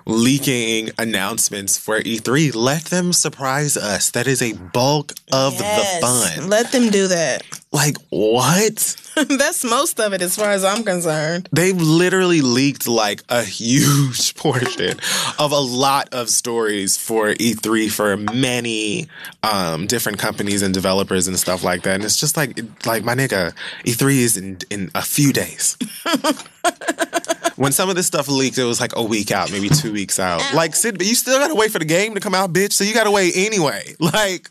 leaking 0.06 0.92
announcements 0.98 1.78
for 1.78 2.00
E3. 2.00 2.54
Let 2.56 2.86
them 2.86 3.14
surprise 3.14 3.78
us. 3.78 4.12
That 4.12 4.28
is 4.28 4.42
a 4.42 4.54
bulk 4.54 5.14
of 5.32 5.58
the 5.58 5.98
fun. 6.02 6.50
Let 6.50 6.72
them 6.72 6.90
do 6.90 7.08
that. 7.08 7.61
Like 7.74 7.96
what? 8.10 8.98
That's 9.30 9.64
most 9.64 10.00
of 10.00 10.12
it 10.12 10.22
as 10.22 10.36
far 10.36 10.52
as 10.52 10.66
I'm 10.66 10.84
concerned. 10.84 11.48
They've 11.54 11.80
literally 11.80 12.42
leaked 12.42 12.86
like 12.86 13.24
a 13.30 13.44
huge 13.62 14.36
portion 14.36 15.00
of 15.40 15.54
a 15.54 15.60
lot 15.60 16.14
of 16.14 16.30
stories 16.30 16.98
for 16.98 17.28
E3 17.30 17.90
for 17.90 18.18
many 18.18 19.08
um, 19.44 19.88
different 19.88 20.20
companies 20.20 20.62
and 20.62 20.74
developers 20.74 21.30
and 21.30 21.40
stuff 21.40 21.64
like 21.64 21.84
that. 21.84 21.96
And 21.96 22.04
it's 22.04 22.18
just 22.18 22.36
like, 22.36 22.60
like 22.86 23.06
my 23.06 23.16
nigga, 23.16 23.54
E3 23.86 24.18
is 24.18 24.38
in 24.38 24.58
in 24.70 24.92
a 24.94 25.02
few 25.02 25.32
days. 25.32 25.78
when 27.56 27.72
some 27.72 27.90
of 27.90 27.96
this 27.96 28.08
stuff 28.08 28.28
leaked, 28.28 28.58
it 28.58 28.66
was 28.66 28.82
like 28.82 28.98
a 28.98 29.04
week 29.04 29.32
out, 29.32 29.50
maybe 29.50 29.70
two 29.70 29.94
weeks 29.94 30.20
out. 30.20 30.42
Like, 30.54 30.76
Sid, 30.76 30.98
but 30.98 31.08
you 31.08 31.16
still 31.16 31.40
gotta 31.40 31.56
wait 31.56 31.72
for 31.72 31.80
the 31.80 31.86
game 31.86 32.16
to 32.16 32.20
come 32.20 32.36
out, 32.36 32.52
bitch. 32.52 32.74
So 32.74 32.84
you 32.84 32.94
gotta 32.94 33.12
wait 33.12 33.34
anyway. 33.36 33.96
Like. 34.00 34.50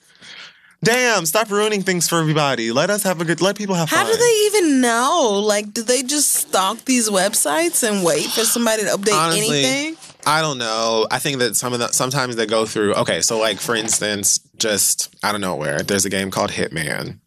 Damn, 0.82 1.27
stop 1.27 1.51
ruining 1.51 1.82
things 1.82 2.09
for 2.09 2.19
everybody. 2.19 2.73
Let 2.73 2.89
us 2.89 3.02
have 3.02 3.20
a 3.20 3.24
good 3.24 3.43
let 3.43 3.57
people 3.57 3.74
have 3.74 3.90
fun. 3.90 3.98
How 3.98 4.05
fun. 4.05 4.15
do 4.15 4.19
they 4.19 4.47
even 4.47 4.81
know? 4.81 5.43
Like, 5.44 5.74
do 5.74 5.82
they 5.82 6.02
just 6.02 6.32
stalk 6.32 6.85
these 6.86 7.11
websites 7.11 7.86
and 7.86 8.02
wait 8.02 8.24
for 8.27 8.44
somebody 8.44 8.85
to 8.85 8.89
update 8.89 9.12
Honestly, 9.12 9.62
anything? 9.65 9.97
I 10.27 10.40
don't 10.40 10.57
know. 10.57 11.07
I 11.11 11.19
think 11.19 11.39
that 11.39 11.55
some 11.57 11.74
of 11.74 11.81
the 11.81 11.89
sometimes 11.89 12.36
they 12.36 12.47
go 12.47 12.65
through. 12.65 12.94
Okay, 12.94 13.20
so 13.20 13.39
like 13.39 13.59
for 13.59 13.74
instance, 13.74 14.39
just 14.57 15.15
out 15.23 15.35
of 15.35 15.43
nowhere, 15.43 15.81
there's 15.81 16.07
a 16.07 16.11
game 16.11 16.31
called 16.31 16.51
Hitman, 16.51 17.19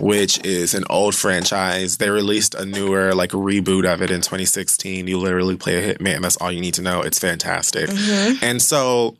which 0.00 0.42
is 0.42 0.72
an 0.72 0.84
old 0.88 1.14
franchise. 1.14 1.98
They 1.98 2.08
released 2.08 2.54
a 2.54 2.64
newer 2.64 3.14
like 3.14 3.30
reboot 3.30 3.84
of 3.84 4.00
it 4.00 4.10
in 4.10 4.22
2016. 4.22 5.06
You 5.06 5.18
literally 5.18 5.56
play 5.58 5.76
a 5.84 5.94
Hitman. 5.94 6.22
That's 6.22 6.38
all 6.38 6.50
you 6.50 6.62
need 6.62 6.74
to 6.74 6.82
know. 6.82 7.02
It's 7.02 7.18
fantastic. 7.18 7.90
Mm-hmm. 7.90 8.42
And 8.42 8.62
so. 8.62 9.18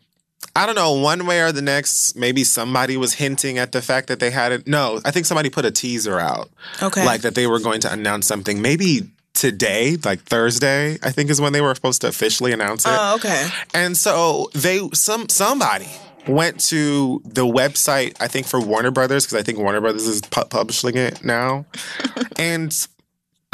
I 0.56 0.66
don't 0.66 0.74
know, 0.74 0.94
one 0.94 1.26
way 1.26 1.40
or 1.42 1.52
the 1.52 1.62
next, 1.62 2.16
maybe 2.16 2.42
somebody 2.42 2.96
was 2.96 3.12
hinting 3.14 3.58
at 3.58 3.72
the 3.72 3.82
fact 3.82 4.08
that 4.08 4.18
they 4.20 4.30
had 4.30 4.52
it. 4.52 4.66
No, 4.66 5.00
I 5.04 5.10
think 5.10 5.26
somebody 5.26 5.50
put 5.50 5.64
a 5.64 5.70
teaser 5.70 6.18
out 6.18 6.48
Okay. 6.82 7.04
like 7.04 7.20
that 7.20 7.34
they 7.34 7.46
were 7.46 7.60
going 7.60 7.80
to 7.82 7.92
announce 7.92 8.26
something 8.26 8.60
maybe 8.62 9.10
today 9.34 9.98
like 10.02 10.20
thursday 10.22 10.96
i 11.02 11.10
think 11.10 11.28
is 11.28 11.38
when 11.42 11.52
they 11.52 11.60
were 11.60 11.74
supposed 11.74 12.00
to 12.00 12.08
officially 12.08 12.52
announce 12.54 12.86
it 12.86 12.90
Oh, 12.90 13.16
okay. 13.16 13.46
and 13.74 13.94
so 13.94 14.48
they 14.54 14.80
some 14.94 15.28
somebody 15.28 15.88
went 16.26 16.58
to 16.70 17.20
the 17.22 17.44
website 17.46 18.16
i 18.18 18.28
think 18.28 18.46
for 18.46 18.58
warner 18.62 18.90
brothers 18.90 19.26
because 19.26 19.38
i 19.38 19.42
think 19.42 19.58
warner 19.58 19.82
brothers 19.82 20.06
is 20.06 20.22
pu- 20.22 20.46
publishing 20.46 20.96
it 20.96 21.22
now 21.22 21.66
and 22.38 22.72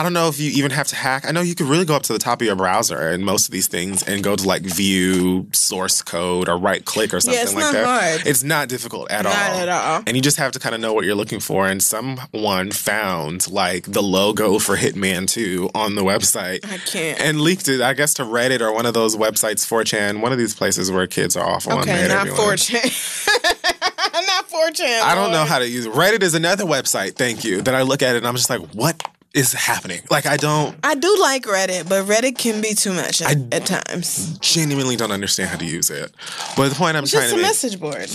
I 0.03 0.05
don't 0.05 0.15
know 0.15 0.27
if 0.27 0.41
you 0.41 0.51
even 0.51 0.73
have 0.73 0.89
to 0.89 0.97
hack. 0.97 1.25
I 1.29 1.31
know 1.31 1.43
you 1.43 1.55
could 1.55 1.69
really 1.69 1.85
go 1.85 1.95
up 1.95 2.03
to 2.03 2.13
the 2.13 2.19
top 2.19 2.41
of 2.41 2.45
your 2.49 2.57
browser 2.57 2.99
and 3.11 3.25
most 3.25 3.47
of 3.47 3.53
these 3.53 3.69
things 3.69 4.03
and 4.03 4.21
go 4.21 4.35
to 4.35 4.45
like 4.45 4.63
view 4.63 5.47
source 5.53 6.03
code 6.03 6.49
or 6.49 6.59
right 6.59 6.85
click 6.85 7.15
or 7.15 7.21
something 7.21 7.41
it's 7.41 7.55
like 7.55 7.63
not 7.67 7.73
that. 7.73 7.85
hard. 8.17 8.27
It's 8.27 8.43
not 8.43 8.69
difficult 8.69 9.13
at 9.13 9.23
Not 9.23 9.33
all. 9.37 9.57
at 9.61 9.69
all. 9.69 10.03
And 10.05 10.17
you 10.17 10.21
just 10.21 10.39
have 10.39 10.51
to 10.53 10.59
kind 10.59 10.75
of 10.75 10.81
know 10.81 10.93
what 10.93 11.05
you're 11.05 11.15
looking 11.15 11.39
for. 11.39 11.69
And 11.69 11.81
someone 11.81 12.73
found 12.73 13.49
like 13.49 13.85
the 13.93 14.03
logo 14.03 14.59
for 14.59 14.77
Hitman 14.77 15.29
2 15.29 15.71
on 15.73 15.95
the 15.95 16.03
website 16.03 16.65
I 16.69 16.79
can't. 16.79 17.21
and 17.21 17.41
leaked 17.41 17.69
it, 17.69 17.81
I 17.81 17.93
guess, 17.93 18.13
to 18.15 18.25
Reddit 18.25 18.61
or 18.61 18.73
one 18.75 18.87
of 18.87 18.95
those 18.95 19.15
websites, 19.17 19.65
4chan, 19.65 20.21
one 20.21 20.33
of 20.33 20.39
these 20.39 20.53
places 20.57 20.91
where 20.91 21.07
kids 21.07 21.37
are 21.37 21.49
awful 21.49 21.75
Okay, 21.79 22.09
not 22.09 22.27
everyone. 22.27 22.57
4chan. 22.57 23.33
not 24.27 24.49
4chan. 24.49 25.01
I 25.03 25.15
don't 25.15 25.31
know 25.31 25.45
how 25.45 25.61
to 25.61 25.69
use 25.69 25.87
it. 25.87 25.93
Reddit 25.93 26.25
is 26.25 26.35
another 26.35 26.65
website, 26.65 27.15
thank 27.15 27.45
you, 27.45 27.63
that 27.63 27.77
I 27.77 27.83
look 27.83 28.03
at 28.03 28.17
it 28.17 28.19
and 28.19 28.27
I'm 28.27 28.35
just 28.35 28.51
like, 28.51 28.61
what 28.75 29.01
is 29.35 29.53
happening? 29.53 30.01
Like, 30.11 30.27
I 30.27 30.37
don't, 30.37 30.77
I 30.85 30.95
do 30.95 31.17
like 31.21 31.45
Reddit, 31.45 31.89
but 31.89 32.05
Reddit 32.07 32.37
can 32.39 32.61
be 32.61 32.75
too 32.75 32.93
much 32.93 33.23
at, 33.23 33.37
at 33.53 33.67
times. 33.67 34.39
genuinely 34.39 34.97
don't 34.97 35.13
understand 35.13 35.51
how 35.51 35.57
to 35.57 35.65
use 35.65 35.91
it. 35.91 36.13
But 36.57 36.69
the 36.71 36.75
point 36.75 36.97
I'm 36.97 37.05
It's 37.05 37.13
trying 37.13 37.31
just 37.31 37.35
to 37.35 37.39
a 37.39 37.43
make, 37.43 37.49
message 37.49 37.81
board. 37.81 38.11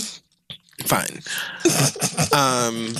fine. 0.86 1.22
um, 2.32 2.94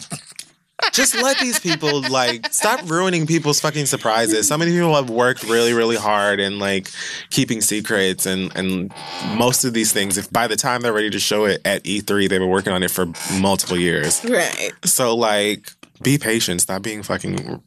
just 0.92 1.14
let 1.16 1.38
these 1.40 1.58
people 1.58 2.02
like 2.08 2.52
stop 2.52 2.88
ruining 2.88 3.26
people's 3.26 3.60
fucking 3.60 3.86
surprises. 3.86 4.46
So 4.48 4.56
many 4.56 4.70
people 4.72 4.94
have 4.94 5.10
worked 5.10 5.42
really, 5.44 5.72
really 5.72 5.96
hard 5.96 6.38
and 6.40 6.58
like 6.58 6.88
keeping 7.30 7.60
secrets 7.60 8.26
and 8.26 8.54
and 8.56 8.92
most 9.36 9.64
of 9.64 9.74
these 9.74 9.92
things. 9.92 10.16
If 10.16 10.30
by 10.32 10.46
the 10.46 10.56
time 10.56 10.80
they're 10.82 10.92
ready 10.92 11.10
to 11.10 11.18
show 11.18 11.46
it 11.46 11.60
at 11.64 11.82
E3, 11.84 12.28
they've 12.28 12.40
been 12.40 12.48
working 12.48 12.72
on 12.72 12.82
it 12.82 12.90
for 12.92 13.06
multiple 13.40 13.76
years. 13.76 14.24
Right. 14.24 14.70
So 14.84 15.16
like, 15.16 15.72
be 16.02 16.16
patient. 16.16 16.60
Stop 16.60 16.82
being 16.82 17.02
fucking 17.02 17.60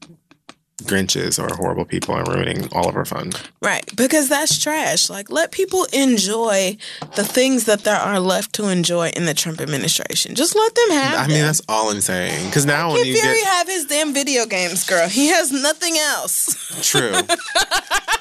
Grinches 0.82 1.40
or 1.40 1.54
horrible 1.56 1.86
people 1.86 2.16
and 2.16 2.28
ruining 2.28 2.72
all 2.74 2.90
of 2.90 2.96
our 2.96 3.06
fun. 3.06 3.32
Right. 3.62 3.86
Because 3.96 4.30
that's 4.30 4.62
trash. 4.62 5.10
Like, 5.10 5.30
let 5.30 5.52
people 5.52 5.86
enjoy 5.94 6.78
the 7.16 7.24
things 7.24 7.66
that 7.66 7.84
there 7.84 7.96
are 7.96 8.20
left 8.20 8.54
to 8.54 8.68
enjoy 8.68 9.10
in 9.10 9.26
the 9.26 9.34
Trump 9.34 9.62
administration. 9.62 10.36
Just 10.36 10.56
let 10.56 10.76
them 10.76 10.90
have 10.92 11.20
I 11.20 11.28
mean, 11.28 11.42
that's 11.42 11.62
all 11.68 11.90
I'm 11.90 12.02
saying. 12.02 12.48
Because 12.48 12.66
now 12.66 12.94
when 12.94 13.06
you 13.06 13.16
Fury 13.16 13.38
get 13.38 13.48
have 13.48 13.68
his 13.68 13.86
damn 13.86 14.14
video 14.14 14.46
games, 14.46 14.86
girl. 14.86 15.08
He 15.08 15.28
has 15.28 15.52
nothing 15.52 15.98
else. 15.98 16.56
true, 16.82 17.12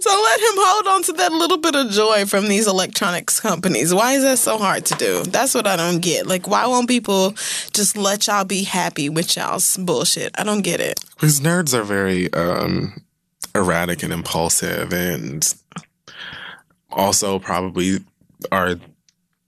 So 0.00 0.10
let 0.10 0.40
him 0.40 0.54
hold 0.56 0.86
on 0.88 1.02
to 1.04 1.12
that 1.14 1.32
little 1.32 1.56
bit 1.58 1.74
of 1.74 1.90
joy 1.90 2.24
from 2.26 2.48
these 2.48 2.66
electronics 2.66 3.38
companies. 3.40 3.94
Why 3.94 4.12
is 4.14 4.22
that 4.22 4.38
so 4.38 4.58
hard 4.58 4.84
to 4.86 4.94
do? 4.96 5.22
That's 5.24 5.54
what 5.54 5.66
I 5.66 5.76
don't 5.76 6.00
get. 6.00 6.26
Like, 6.26 6.48
why 6.48 6.66
won't 6.66 6.88
people 6.88 7.30
just 7.72 7.96
let 7.96 8.26
y'all 8.26 8.44
be 8.44 8.64
happy 8.64 9.08
with 9.08 9.36
y'all's 9.36 9.76
bullshit? 9.76 10.34
I 10.38 10.44
don't 10.44 10.62
get 10.62 10.80
it. 10.80 11.00
because 11.14 11.40
nerds 11.40 11.72
are 11.72 11.84
very 11.84 12.32
um, 12.34 13.00
erratic 13.54 14.02
and 14.02 14.12
impulsive, 14.12 14.92
and 14.92 15.54
also 16.90 17.38
probably 17.38 17.98
are 18.52 18.76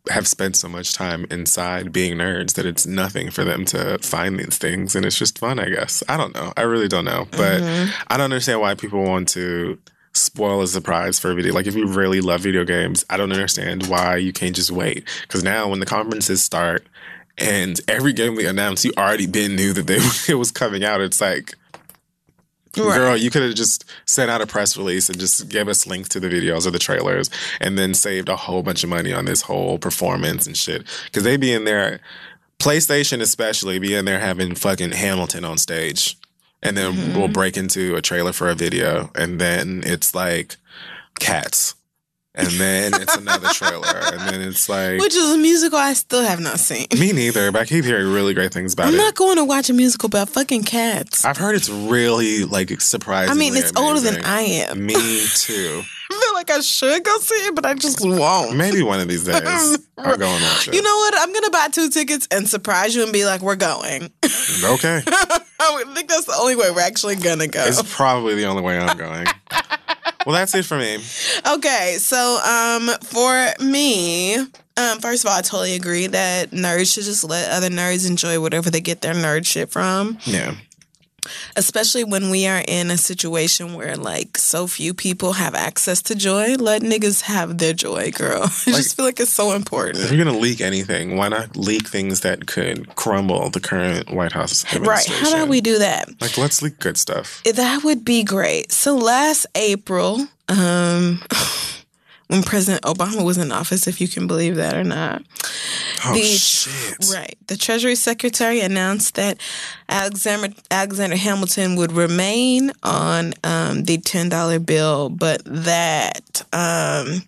have 0.08 0.28
spent 0.28 0.54
so 0.54 0.68
much 0.68 0.94
time 0.94 1.26
inside 1.32 1.90
being 1.90 2.16
nerds 2.18 2.54
that 2.54 2.64
it's 2.64 2.86
nothing 2.86 3.28
for 3.28 3.42
them 3.42 3.64
to 3.66 3.98
find 3.98 4.38
these 4.38 4.56
things, 4.56 4.94
and 4.94 5.04
it's 5.04 5.18
just 5.18 5.38
fun. 5.38 5.58
I 5.58 5.68
guess 5.68 6.02
I 6.08 6.16
don't 6.16 6.32
know. 6.34 6.52
I 6.56 6.62
really 6.62 6.86
don't 6.88 7.04
know, 7.04 7.26
but 7.32 7.60
I 8.06 8.16
don't 8.16 8.20
understand 8.32 8.60
why 8.60 8.74
people 8.76 9.02
want 9.02 9.28
to 9.30 9.78
spoil 10.16 10.62
a 10.62 10.66
surprise 10.66 11.18
for 11.18 11.30
a 11.30 11.34
video. 11.34 11.52
Like 11.52 11.66
if 11.66 11.74
you 11.74 11.86
really 11.86 12.20
love 12.20 12.40
video 12.40 12.64
games, 12.64 13.05
I 13.10 13.16
don't 13.16 13.32
understand 13.32 13.86
why 13.86 14.16
you 14.16 14.32
can't 14.32 14.56
just 14.56 14.70
wait. 14.70 15.06
Because 15.22 15.43
now 15.43 15.68
when 15.68 15.80
the 15.80 15.86
conferences 15.86 16.43
start 16.43 16.86
and 17.38 17.78
every 17.86 18.12
game 18.12 18.34
we 18.34 18.47
announce, 18.47 18.84
you 18.84 18.93
already 18.97 19.26
been 19.26 19.56
knew 19.56 19.72
that 19.72 19.86
they, 19.86 19.98
it 20.32 20.36
was 20.36 20.51
coming 20.51 20.84
out. 20.84 21.01
It's 21.01 21.20
like, 21.20 21.55
girl, 22.72 23.16
you 23.16 23.30
could 23.30 23.43
have 23.43 23.55
just 23.55 23.84
sent 24.06 24.30
out 24.30 24.40
a 24.40 24.47
press 24.47 24.76
release 24.76 25.09
and 25.09 25.18
just 25.18 25.48
gave 25.48 25.68
us 25.68 25.86
links 25.86 26.09
to 26.10 26.20
the 26.20 26.28
videos 26.28 26.66
or 26.66 26.70
the 26.70 26.78
trailers, 26.78 27.30
and 27.60 27.78
then 27.78 27.94
saved 27.94 28.28
a 28.28 28.36
whole 28.36 28.62
bunch 28.62 28.84
of 28.84 28.90
money 28.90 29.12
on 29.12 29.24
this 29.24 29.43
whole 29.43 29.78
performance 29.78 30.47
and 30.47 30.56
shit. 30.56 30.86
Because 31.06 31.22
they'd 31.24 31.40
be 31.40 31.52
in 31.52 31.64
there, 31.64 32.01
PlayStation 32.59 33.20
especially, 33.20 33.78
be 33.78 33.94
in 33.94 34.05
there 34.05 34.20
having 34.20 34.55
fucking 34.55 34.93
Hamilton 34.93 35.44
on 35.44 35.59
stage 35.59 36.16
and 36.66 36.76
then 36.76 36.93
Mm-hmm. 36.93 37.18
we'll 37.18 37.28
break 37.28 37.56
into 37.56 37.94
a 37.97 38.02
trailer 38.02 38.32
for 38.32 38.48
a 38.48 38.55
video, 38.55 39.10
and 39.14 39.40
then 39.40 39.82
it's 39.86 40.14
like 40.14 40.56
cats, 41.18 41.74
and 42.34 42.48
then 42.48 42.93
it's 43.01 43.16
another 43.16 43.48
trailer, 43.55 43.86
and 44.12 44.20
then 44.28 44.40
it's 44.43 44.68
like 44.68 45.01
Which 45.01 45.14
is 45.14 45.32
a 45.32 45.38
musical 45.38 45.78
I 45.78 45.94
still 45.94 46.22
have 46.22 46.40
not 46.40 46.59
seen. 46.59 46.86
me 46.98 47.12
neither. 47.12 47.51
But 47.52 47.62
I 47.62 47.64
keep 47.64 47.84
hearing 47.84 48.12
really 48.12 48.34
great 48.34 48.52
things 48.52 48.74
about 48.74 48.88
it. 48.88 48.90
I'm 48.90 48.97
not 48.97 49.14
going 49.14 49.36
to 49.36 49.44
watch 49.44 49.70
a 49.70 49.72
musical 49.72 50.06
about 50.09 50.28
fucking 50.28 50.64
cats. 50.64 51.24
I've 51.24 51.38
heard 51.38 51.55
it's 51.55 51.68
really 51.70 52.44
like 52.44 52.78
surprising. 52.80 53.30
I 53.30 53.34
mean, 53.34 53.56
it's 53.56 53.72
older 53.76 54.01
than 54.01 54.22
I 54.24 54.40
am. 54.43 54.84
Me 54.84 55.24
too. 55.34 55.82
I 56.10 56.20
feel 56.20 56.34
like 56.34 56.50
I 56.50 56.60
should 56.60 57.04
go 57.04 57.18
see 57.18 57.34
it, 57.34 57.54
but 57.54 57.66
I 57.66 57.74
just 57.74 58.00
won't. 58.00 58.56
Maybe 58.56 58.82
one 58.82 59.00
of 59.00 59.08
these 59.08 59.24
days 59.26 59.78
I'll 59.98 60.16
go 60.16 60.26
and 60.26 60.42
watch 60.42 60.68
it. 60.68 60.74
You 60.74 60.82
know 60.82 60.96
what? 60.96 61.14
I'm 61.18 61.32
gonna 61.32 61.50
buy 61.50 61.68
two 61.68 61.90
tickets 61.90 62.28
and 62.30 62.48
surprise 62.48 62.94
you 62.94 63.02
and 63.02 63.12
be 63.12 63.24
like, 63.24 63.40
"We're 63.40 63.56
going." 63.56 64.04
okay. 64.64 65.02
I 65.58 65.84
think 65.94 66.08
that's 66.08 66.26
the 66.26 66.36
only 66.38 66.56
way 66.56 66.70
we're 66.70 66.80
actually 66.80 67.16
gonna 67.16 67.48
go. 67.48 67.64
It's 67.64 67.82
probably 67.94 68.34
the 68.34 68.44
only 68.44 68.62
way 68.62 68.78
I'm 68.78 68.96
going. 68.96 69.26
well, 70.24 70.34
that's 70.34 70.54
it 70.54 70.64
for 70.64 70.78
me. 70.78 70.98
Okay, 71.46 71.96
so 71.98 72.38
um, 72.44 72.88
for 73.02 73.48
me, 73.64 74.36
um, 74.78 74.98
first 75.00 75.24
of 75.24 75.30
all, 75.30 75.38
I 75.38 75.42
totally 75.42 75.74
agree 75.74 76.06
that 76.08 76.50
nerds 76.50 76.92
should 76.92 77.04
just 77.04 77.24
let 77.24 77.50
other 77.50 77.70
nerds 77.70 78.08
enjoy 78.08 78.40
whatever 78.40 78.70
they 78.70 78.80
get 78.80 79.00
their 79.00 79.14
nerd 79.14 79.46
shit 79.46 79.70
from. 79.70 80.18
Yeah. 80.24 80.54
Especially 81.57 82.05
when 82.05 82.31
we 82.31 82.47
are 82.47 82.62
in 82.66 82.90
a 82.90 82.97
situation 82.97 83.74
where 83.74 83.97
like 83.97 84.39
so 84.39 84.66
few 84.66 84.94
people 84.94 85.35
have 85.35 85.55
access 85.55 86.03
to 86.03 86.15
joy. 86.15 86.55
Let 86.55 86.82
niggas 86.82 87.23
have 87.23 87.59
their 87.59 87.73
joy, 87.73 88.11
girl. 88.12 88.43
I 88.66 88.73
just 88.73 88.97
feel 88.97 89.05
like 89.05 89.20
it's 89.20 89.32
so 89.32 89.53
important. 89.53 90.05
If 90.05 90.12
you're 90.12 90.24
gonna 90.24 90.39
leak 90.39 90.61
anything, 90.61 91.16
why 91.16 91.28
not 91.28 91.57
leak 91.57 91.89
things 91.89 92.20
that 92.20 92.47
could 92.47 92.94
crumble 92.97 93.51
the 93.51 93.61
current 93.61 94.11
White 94.11 94.32
House 94.32 94.65
Right? 94.74 95.07
How 95.07 95.35
about 95.35 95.48
we 95.48 95.61
do 95.61 95.78
that? 95.78 96.09
Like, 96.20 96.39
let's 96.39 96.62
leak 96.62 96.78
good 96.78 96.97
stuff. 96.97 97.43
That 97.44 97.85
would 97.85 98.05
be 98.05 98.23
great. 98.24 98.73
So 98.73 98.97
last 98.97 99.47
April, 99.55 100.27
um, 100.48 101.20
when 102.28 102.43
President 102.43 102.82
Obama 102.85 103.24
was 103.24 103.39
in 103.39 103.53
office, 103.53 103.86
if 103.86 104.01
you 104.01 104.09
can 104.09 104.27
believe 104.27 104.57
that 104.57 104.74
or 104.74 104.82
not, 104.85 105.23
Oh 106.05 106.12
the 106.15 106.23
shit! 106.23 106.97
right, 107.12 107.36
the 107.47 107.57
Treasury 107.57 107.94
Secretary 107.94 108.61
announced 108.61 109.15
that 109.15 109.39
Alexander 109.89 110.55
Alexander 110.70 111.16
Hamilton 111.16 111.77
would 111.77 111.93
remain 111.93 112.73
on 112.82 113.32
um, 113.44 113.85
the 113.85 113.98
ten 113.98 114.28
dollar 114.28 114.59
bill, 114.59 115.09
but 115.09 115.43
that 115.44 116.43
um, 116.53 117.23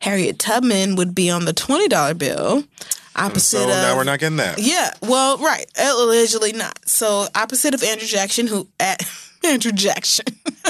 Harriet 0.00 0.38
Tubman 0.38 0.96
would 0.96 1.14
be 1.14 1.30
on 1.30 1.44
the 1.46 1.52
twenty 1.52 1.88
dollar 1.88 2.14
bill. 2.14 2.64
Opposite 3.16 3.58
So 3.58 3.62
of 3.62 3.68
now 3.68 3.96
we're 3.96 4.02
not 4.04 4.18
getting 4.18 4.38
that. 4.38 4.58
yeah, 4.58 4.90
well, 5.00 5.38
right. 5.38 5.66
Allegedly 5.78 6.52
not. 6.52 6.78
So 6.88 7.26
opposite 7.36 7.72
of 7.72 7.82
Andrew 7.84 8.08
Jackson, 8.08 8.46
who 8.48 8.66
at 8.80 9.02
Andrew 9.44 9.70
Jackson, 9.70 10.26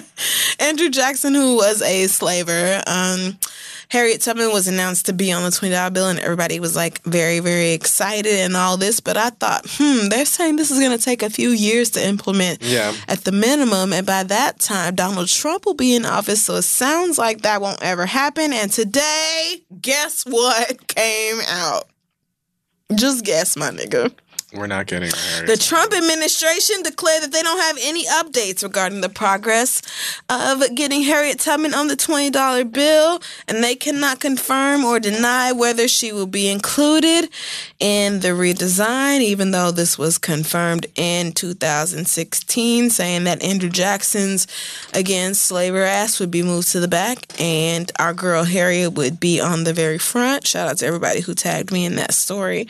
Andrew 0.60 0.90
Jackson, 0.90 1.34
who 1.34 1.56
was 1.56 1.80
a 1.80 2.06
slaver. 2.06 2.82
Um, 2.86 3.38
Harriet 3.94 4.20
Tubman 4.22 4.52
was 4.52 4.66
announced 4.66 5.06
to 5.06 5.12
be 5.12 5.30
on 5.30 5.44
the 5.44 5.52
twenty 5.52 5.72
dollar 5.72 5.88
bill, 5.90 6.08
and 6.08 6.18
everybody 6.18 6.58
was 6.58 6.74
like 6.74 7.00
very, 7.04 7.38
very 7.38 7.70
excited 7.70 8.32
and 8.40 8.56
all 8.56 8.76
this. 8.76 8.98
But 8.98 9.16
I 9.16 9.30
thought, 9.30 9.64
hmm, 9.68 10.08
they're 10.08 10.24
saying 10.24 10.56
this 10.56 10.72
is 10.72 10.80
going 10.80 10.96
to 10.98 11.02
take 11.02 11.22
a 11.22 11.30
few 11.30 11.50
years 11.50 11.90
to 11.90 12.04
implement 12.04 12.60
Yeah. 12.60 12.92
at 13.06 13.22
the 13.22 13.30
minimum, 13.30 13.92
and 13.92 14.04
by 14.04 14.24
that 14.24 14.58
time, 14.58 14.96
Donald 14.96 15.28
Trump 15.28 15.64
will 15.64 15.74
be 15.74 15.94
in 15.94 16.04
office. 16.04 16.42
So 16.42 16.56
it 16.56 16.62
sounds 16.62 17.18
like 17.18 17.42
that 17.42 17.60
won't 17.60 17.82
ever 17.84 18.04
happen. 18.04 18.52
And 18.52 18.72
today, 18.72 19.62
guess 19.80 20.24
what 20.24 20.88
came 20.94 21.36
out? 21.48 21.84
Just 22.94 23.24
guess, 23.24 23.56
my 23.56 23.70
nigga. 23.70 24.12
We're 24.54 24.66
not 24.68 24.86
getting. 24.86 25.10
The 25.46 25.56
Trump 25.58 25.92
administration 25.92 26.82
declared 26.82 27.24
that 27.24 27.32
they 27.32 27.42
don't 27.42 27.60
have 27.60 27.78
any 27.80 28.04
updates 28.06 28.62
regarding 28.62 29.00
the 29.00 29.08
progress 29.08 29.82
of 30.28 30.62
getting 30.74 31.02
Harriet 31.02 31.40
Tubman 31.40 31.74
on 31.74 31.88
the 31.88 31.96
$20 31.96 32.72
bill, 32.72 33.20
and 33.48 33.64
they 33.64 33.74
cannot 33.74 34.20
confirm 34.20 34.84
or 34.84 35.00
deny 35.00 35.50
whether 35.50 35.88
she 35.88 36.12
will 36.12 36.26
be 36.26 36.48
included 36.48 37.28
in 37.80 38.20
the 38.20 38.28
redesign, 38.28 39.20
even 39.20 39.50
though 39.50 39.72
this 39.72 39.98
was 39.98 40.18
confirmed 40.18 40.86
in 40.94 41.32
2016, 41.32 42.90
saying 42.90 43.24
that 43.24 43.42
Andrew 43.42 43.70
Jackson's, 43.70 44.46
again, 44.92 45.34
slaver 45.34 45.82
ass 45.82 46.20
would 46.20 46.30
be 46.30 46.42
moved 46.42 46.70
to 46.72 46.80
the 46.80 46.88
back, 46.88 47.26
and 47.40 47.90
our 47.98 48.14
girl 48.14 48.44
Harriet 48.44 48.92
would 48.92 49.18
be 49.18 49.40
on 49.40 49.64
the 49.64 49.72
very 49.72 49.98
front. 49.98 50.46
Shout 50.46 50.68
out 50.68 50.78
to 50.78 50.86
everybody 50.86 51.20
who 51.20 51.34
tagged 51.34 51.72
me 51.72 51.84
in 51.84 51.96
that 51.96 52.14
story 52.14 52.68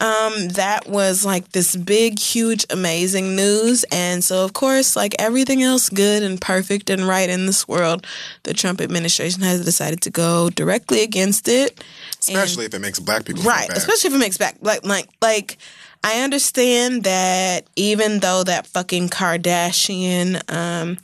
um, 0.00 0.48
that 0.50 0.88
was 0.88 1.24
like 1.24 1.50
this 1.52 1.74
big, 1.74 2.18
huge, 2.18 2.64
amazing 2.70 3.34
news. 3.34 3.84
And 3.90 4.22
so, 4.22 4.44
of 4.44 4.52
course, 4.52 4.94
like 4.94 5.14
everything 5.18 5.62
else 5.62 5.88
good 5.88 6.22
and 6.22 6.40
perfect 6.40 6.88
and 6.90 7.06
right 7.06 7.28
in 7.28 7.46
this 7.46 7.66
world, 7.66 8.06
the 8.44 8.54
Trump 8.54 8.80
administration 8.80 9.42
has 9.42 9.64
decided 9.64 10.00
to 10.02 10.10
go 10.10 10.50
directly 10.50 11.02
against 11.02 11.48
it. 11.48 11.82
Especially 12.20 12.66
if 12.66 12.74
it 12.74 12.80
makes 12.80 13.00
black 13.00 13.24
people 13.24 13.42
feel 13.42 13.50
Right, 13.50 13.68
especially 13.70 14.08
if 14.08 14.14
it 14.14 14.18
makes 14.18 14.38
black, 14.38 14.56
like 14.60 14.84
like 14.84 15.08
like 15.20 15.58
I 16.04 16.20
understand 16.22 17.02
that 17.04 17.66
even 17.74 18.20
though 18.20 18.44
that 18.44 18.66
fucking 18.66 19.08
Kardashian 19.08 20.40
um, 20.52 20.98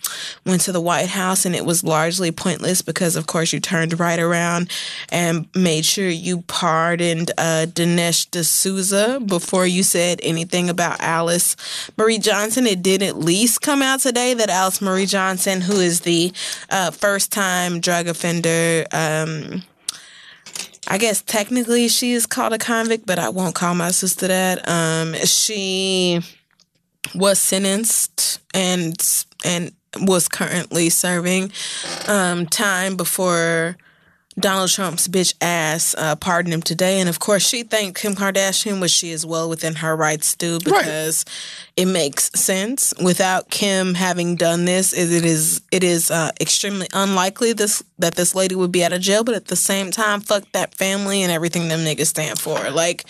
went 0.47 0.63
to 0.63 0.73
the 0.73 0.81
White 0.81 1.09
House 1.09 1.45
and 1.45 1.55
it 1.55 1.67
was 1.67 1.83
largely 1.83 2.31
pointless 2.31 2.81
because, 2.81 3.17
of 3.17 3.27
course, 3.27 3.53
you 3.53 3.61
turned 3.61 3.99
right 3.99 4.19
around 4.19 4.71
and 5.11 5.49
made 5.55 5.85
sure 5.85 6.09
you 6.09 6.43
pardoned 6.43 7.33
uh, 7.37 7.67
Dinesh 7.69 8.31
D'Souza 8.31 9.21
before 9.21 9.67
you 9.67 9.83
said 9.83 10.21
anything 10.23 10.71
about 10.71 11.01
Alice 11.01 11.57
Marie 11.99 12.19
Johnson. 12.19 12.67
It 12.67 12.83
did 12.83 13.03
at 13.03 13.17
least 13.17 13.63
come 13.63 13.83
out 13.83 14.01
today 14.01 14.33
that 14.35 14.49
Alice 14.49 14.81
Marie 14.81 15.07
Johnson, 15.07 15.61
who 15.61 15.81
is 15.81 16.01
the 16.03 16.33
uh, 16.71 16.93
first 16.93 17.33
time 17.33 17.81
drug 17.81 18.07
offender, 18.07 18.87
um, 18.93 19.65
I 20.87 20.99
guess 20.99 21.23
technically 21.23 21.89
she 21.89 22.13
is 22.13 22.27
called 22.27 22.53
a 22.53 22.59
convict, 22.59 23.07
but 23.07 23.19
I 23.19 23.29
won't 23.29 23.55
call 23.55 23.75
my 23.75 23.91
sister 23.91 24.29
that. 24.29 24.69
Um, 24.69 25.15
she 25.25 26.21
was 27.15 27.39
sentenced 27.39 28.41
and 28.53 28.97
and 29.45 29.73
was 30.01 30.29
currently 30.29 30.91
serving 30.91 31.53
um, 32.09 32.47
time 32.47 32.97
before 32.97 33.77
Donald 34.39 34.71
Trump's 34.71 35.07
bitch 35.09 35.35
ass 35.41 35.95
uh, 35.97 36.17
pardoned 36.17 36.55
him 36.55 36.63
today. 36.63 37.01
And 37.01 37.09
of 37.09 37.19
course, 37.19 37.47
she 37.47 37.63
thanked 37.63 38.01
Kim 38.01 38.15
Kardashian, 38.15 38.81
which 38.81 38.91
she 38.91 39.11
is 39.11 39.25
well 39.25 39.49
within 39.49 39.77
her 39.77 39.97
rights 39.97 40.35
to 40.37 40.59
because 40.61 41.25
it 41.77 41.87
makes 41.87 42.31
sense. 42.39 42.93
Without 43.03 43.51
Kim 43.51 43.95
having 43.95 44.37
done 44.37 44.65
this, 44.65 44.93
it 44.93 45.13
it 45.13 45.25
is 45.25 45.61
it 45.71 45.85
is 45.85 46.11
uh, 46.11 46.31
extremely 46.41 46.89
unlikely 46.93 47.53
this 47.53 47.83
that 47.99 48.15
this 48.17 48.35
lady 48.35 48.55
would 48.55 48.73
be 48.73 48.85
out 48.85 48.93
of 48.93 49.01
jail. 49.01 49.25
But 49.25 49.35
at 49.35 49.47
the 49.47 49.57
same 49.57 49.91
time, 49.91 50.21
fuck 50.21 50.45
that 50.53 50.75
family 50.75 51.23
and 51.23 51.31
everything 51.31 51.69
them 51.69 51.81
niggas 51.81 52.07
stand 52.07 52.39
for. 52.39 52.71
Like, 52.71 53.05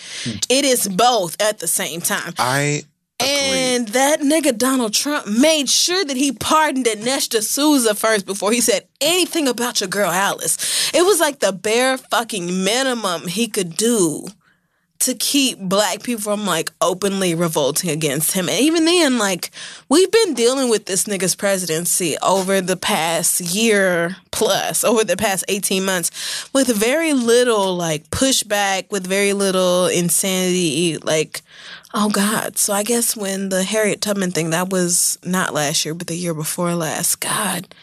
it 0.49 0.65
is 0.65 0.87
both 0.87 1.41
at 1.41 1.59
the 1.59 1.67
same 1.67 2.01
time. 2.01 2.33
I 2.37 2.83
And 3.19 3.87
that 3.89 4.19
nigga 4.19 4.57
Donald 4.57 4.93
Trump 4.93 5.27
made 5.27 5.69
sure 5.69 6.03
that 6.03 6.17
he 6.17 6.33
pardoned 6.33 6.85
Dinesh 6.85 7.29
D'Souza 7.29 7.95
first 7.95 8.25
before 8.25 8.51
he 8.51 8.59
said 8.59 8.87
anything 8.99 9.47
about 9.47 9.79
your 9.79 9.87
girl 9.87 10.11
Alice. 10.11 10.91
It 10.93 11.05
was 11.05 11.19
like 11.19 11.39
the 11.39 11.53
bare 11.53 11.97
fucking 11.97 12.63
minimum 12.63 13.27
he 13.27 13.47
could 13.47 13.77
do 13.77 14.27
to 14.99 15.13
keep 15.13 15.59
black 15.59 16.03
people 16.03 16.21
from 16.21 16.45
like 16.45 16.71
openly 16.81 17.35
revolting 17.35 17.89
against 17.89 18.31
him. 18.31 18.49
And 18.49 18.59
even 18.59 18.85
then, 18.85 19.17
like, 19.17 19.51
we've 19.87 20.11
been 20.11 20.33
dealing 20.33 20.69
with 20.69 20.85
this 20.85 21.03
nigga's 21.03 21.35
presidency 21.35 22.17
over 22.23 22.59
the 22.59 22.77
past 22.77 23.39
year 23.39 24.15
plus, 24.31 24.83
over 24.83 25.03
the 25.03 25.17
past 25.17 25.45
18 25.47 25.85
months, 25.85 26.49
with 26.53 26.67
very 26.67 27.13
little 27.13 27.75
like 27.75 28.09
pushback, 28.09 28.89
with 28.91 29.05
very 29.05 29.33
little 29.33 29.87
insanity, 29.87 30.97
like 30.97 31.41
Oh 31.97 32.09
God! 32.09 32.57
So 32.57 32.73
I 32.73 32.83
guess 32.83 33.15
when 33.15 33.47
the 33.47 33.63
Harriet 33.63 34.01
Tubman 34.01 34.31
thing 34.31 34.49
that 34.49 34.69
was 34.69 35.17
not 35.23 35.53
last 35.53 35.85
year, 35.85 35.93
but 35.93 36.07
the 36.07 36.15
year 36.17 36.33
before 36.33 36.75
last. 36.75 37.21
God, 37.21 37.73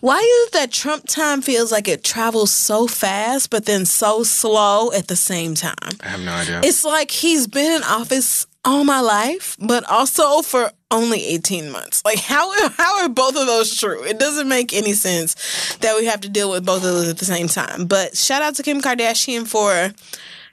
why 0.00 0.16
is 0.16 0.48
it 0.48 0.52
that 0.52 0.72
Trump 0.72 1.06
time 1.06 1.42
feels 1.42 1.70
like 1.70 1.86
it 1.86 2.02
travels 2.02 2.50
so 2.50 2.86
fast, 2.86 3.50
but 3.50 3.66
then 3.66 3.84
so 3.84 4.22
slow 4.22 4.90
at 4.92 5.08
the 5.08 5.14
same 5.14 5.54
time? 5.54 5.98
I 6.02 6.08
have 6.08 6.20
no 6.22 6.32
idea. 6.32 6.62
It's 6.64 6.84
like 6.84 7.10
he's 7.10 7.46
been 7.46 7.70
in 7.70 7.82
office 7.82 8.46
all 8.64 8.82
my 8.84 9.00
life, 9.00 9.58
but 9.60 9.84
also 9.90 10.40
for 10.40 10.70
only 10.90 11.22
18 11.26 11.70
months. 11.70 12.02
Like 12.02 12.18
how 12.18 12.50
how 12.70 13.02
are 13.02 13.10
both 13.10 13.36
of 13.36 13.46
those 13.46 13.76
true? 13.76 14.02
It 14.04 14.18
doesn't 14.18 14.48
make 14.48 14.72
any 14.72 14.94
sense 14.94 15.76
that 15.82 15.98
we 15.98 16.06
have 16.06 16.22
to 16.22 16.30
deal 16.30 16.50
with 16.50 16.64
both 16.64 16.78
of 16.78 16.94
those 16.94 17.08
at 17.08 17.18
the 17.18 17.26
same 17.26 17.46
time. 17.48 17.84
But 17.84 18.16
shout 18.16 18.40
out 18.40 18.54
to 18.54 18.62
Kim 18.62 18.80
Kardashian 18.80 19.46
for 19.46 19.92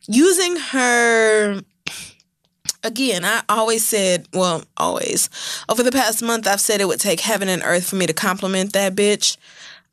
using 0.09 0.57
her 0.57 1.61
again, 2.83 3.25
I 3.25 3.43
always 3.49 3.85
said, 3.85 4.27
well, 4.33 4.63
always. 4.77 5.29
Over 5.69 5.83
the 5.83 5.91
past 5.91 6.21
month, 6.21 6.47
I've 6.47 6.61
said 6.61 6.81
it 6.81 6.87
would 6.87 6.99
take 6.99 7.21
heaven 7.21 7.49
and 7.49 7.63
earth 7.63 7.89
for 7.89 7.95
me 7.95 8.05
to 8.05 8.13
compliment 8.13 8.73
that 8.73 8.95
bitch. 8.95 9.37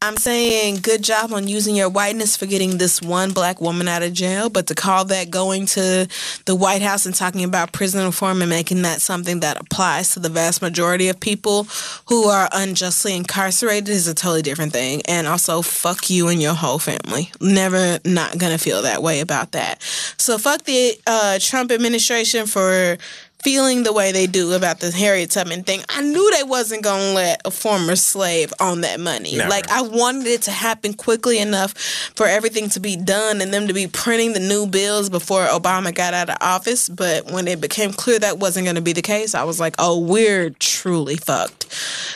I'm 0.04 0.18
saying 0.18 0.80
good 0.82 1.02
job 1.02 1.32
on 1.32 1.48
using 1.48 1.74
your 1.74 1.88
whiteness 1.88 2.36
for 2.36 2.44
getting 2.44 2.76
this 2.76 3.00
one 3.00 3.30
black 3.30 3.62
woman 3.62 3.88
out 3.88 4.02
of 4.02 4.12
jail, 4.12 4.50
but 4.50 4.66
to 4.66 4.74
call 4.74 5.06
that 5.06 5.30
going 5.30 5.64
to 5.68 6.06
the 6.44 6.54
White 6.54 6.82
House 6.82 7.06
and 7.06 7.14
talking 7.14 7.42
about 7.42 7.72
prison 7.72 8.04
reform 8.04 8.42
and 8.42 8.50
making 8.50 8.82
that 8.82 9.00
something 9.00 9.40
that 9.40 9.58
applies 9.58 10.10
to 10.10 10.20
the 10.20 10.28
vast 10.28 10.60
majority 10.60 11.08
of 11.08 11.18
people 11.18 11.66
who 12.08 12.24
are 12.24 12.50
unjustly 12.52 13.16
incarcerated 13.16 13.88
is 13.88 14.06
a 14.06 14.12
totally 14.12 14.42
different 14.42 14.74
thing. 14.74 15.00
And 15.08 15.26
also, 15.26 15.62
fuck 15.62 16.10
you 16.10 16.28
and 16.28 16.42
your 16.42 16.52
whole 16.52 16.78
family. 16.78 17.32
Never 17.40 17.98
not 18.04 18.36
gonna 18.36 18.58
feel 18.58 18.82
that 18.82 19.02
way 19.02 19.20
about 19.20 19.52
that. 19.52 19.80
So, 20.18 20.36
fuck 20.36 20.64
the 20.64 20.98
uh, 21.06 21.38
Trump 21.40 21.72
administration 21.72 22.46
for 22.46 22.98
feeling 23.44 23.82
the 23.82 23.92
way 23.92 24.10
they 24.10 24.26
do 24.26 24.52
about 24.54 24.80
the 24.80 24.90
Harriet 24.90 25.30
Tubman 25.30 25.62
thing. 25.64 25.82
I 25.90 26.00
knew 26.00 26.30
they 26.34 26.42
wasn't 26.42 26.82
gonna 26.82 27.12
let 27.12 27.42
a 27.44 27.50
former 27.50 27.94
slave 27.94 28.52
own 28.58 28.80
that 28.80 28.98
money. 28.98 29.36
Never. 29.36 29.50
Like 29.50 29.68
I 29.70 29.82
wanted 29.82 30.26
it 30.26 30.42
to 30.42 30.50
happen 30.50 30.94
quickly 30.94 31.38
enough 31.38 31.76
for 32.16 32.26
everything 32.26 32.70
to 32.70 32.80
be 32.80 32.96
done 32.96 33.42
and 33.42 33.52
them 33.52 33.68
to 33.68 33.74
be 33.74 33.86
printing 33.86 34.32
the 34.32 34.40
new 34.40 34.66
bills 34.66 35.10
before 35.10 35.44
Obama 35.44 35.94
got 35.94 36.14
out 36.14 36.30
of 36.30 36.38
office. 36.40 36.88
But 36.88 37.30
when 37.30 37.46
it 37.46 37.60
became 37.60 37.92
clear 37.92 38.18
that 38.18 38.38
wasn't 38.38 38.66
gonna 38.66 38.80
be 38.80 38.94
the 38.94 39.02
case, 39.02 39.34
I 39.34 39.44
was 39.44 39.60
like, 39.60 39.74
oh, 39.78 39.98
we're 40.00 40.50
truly 40.58 41.16
fucked. 41.16 41.70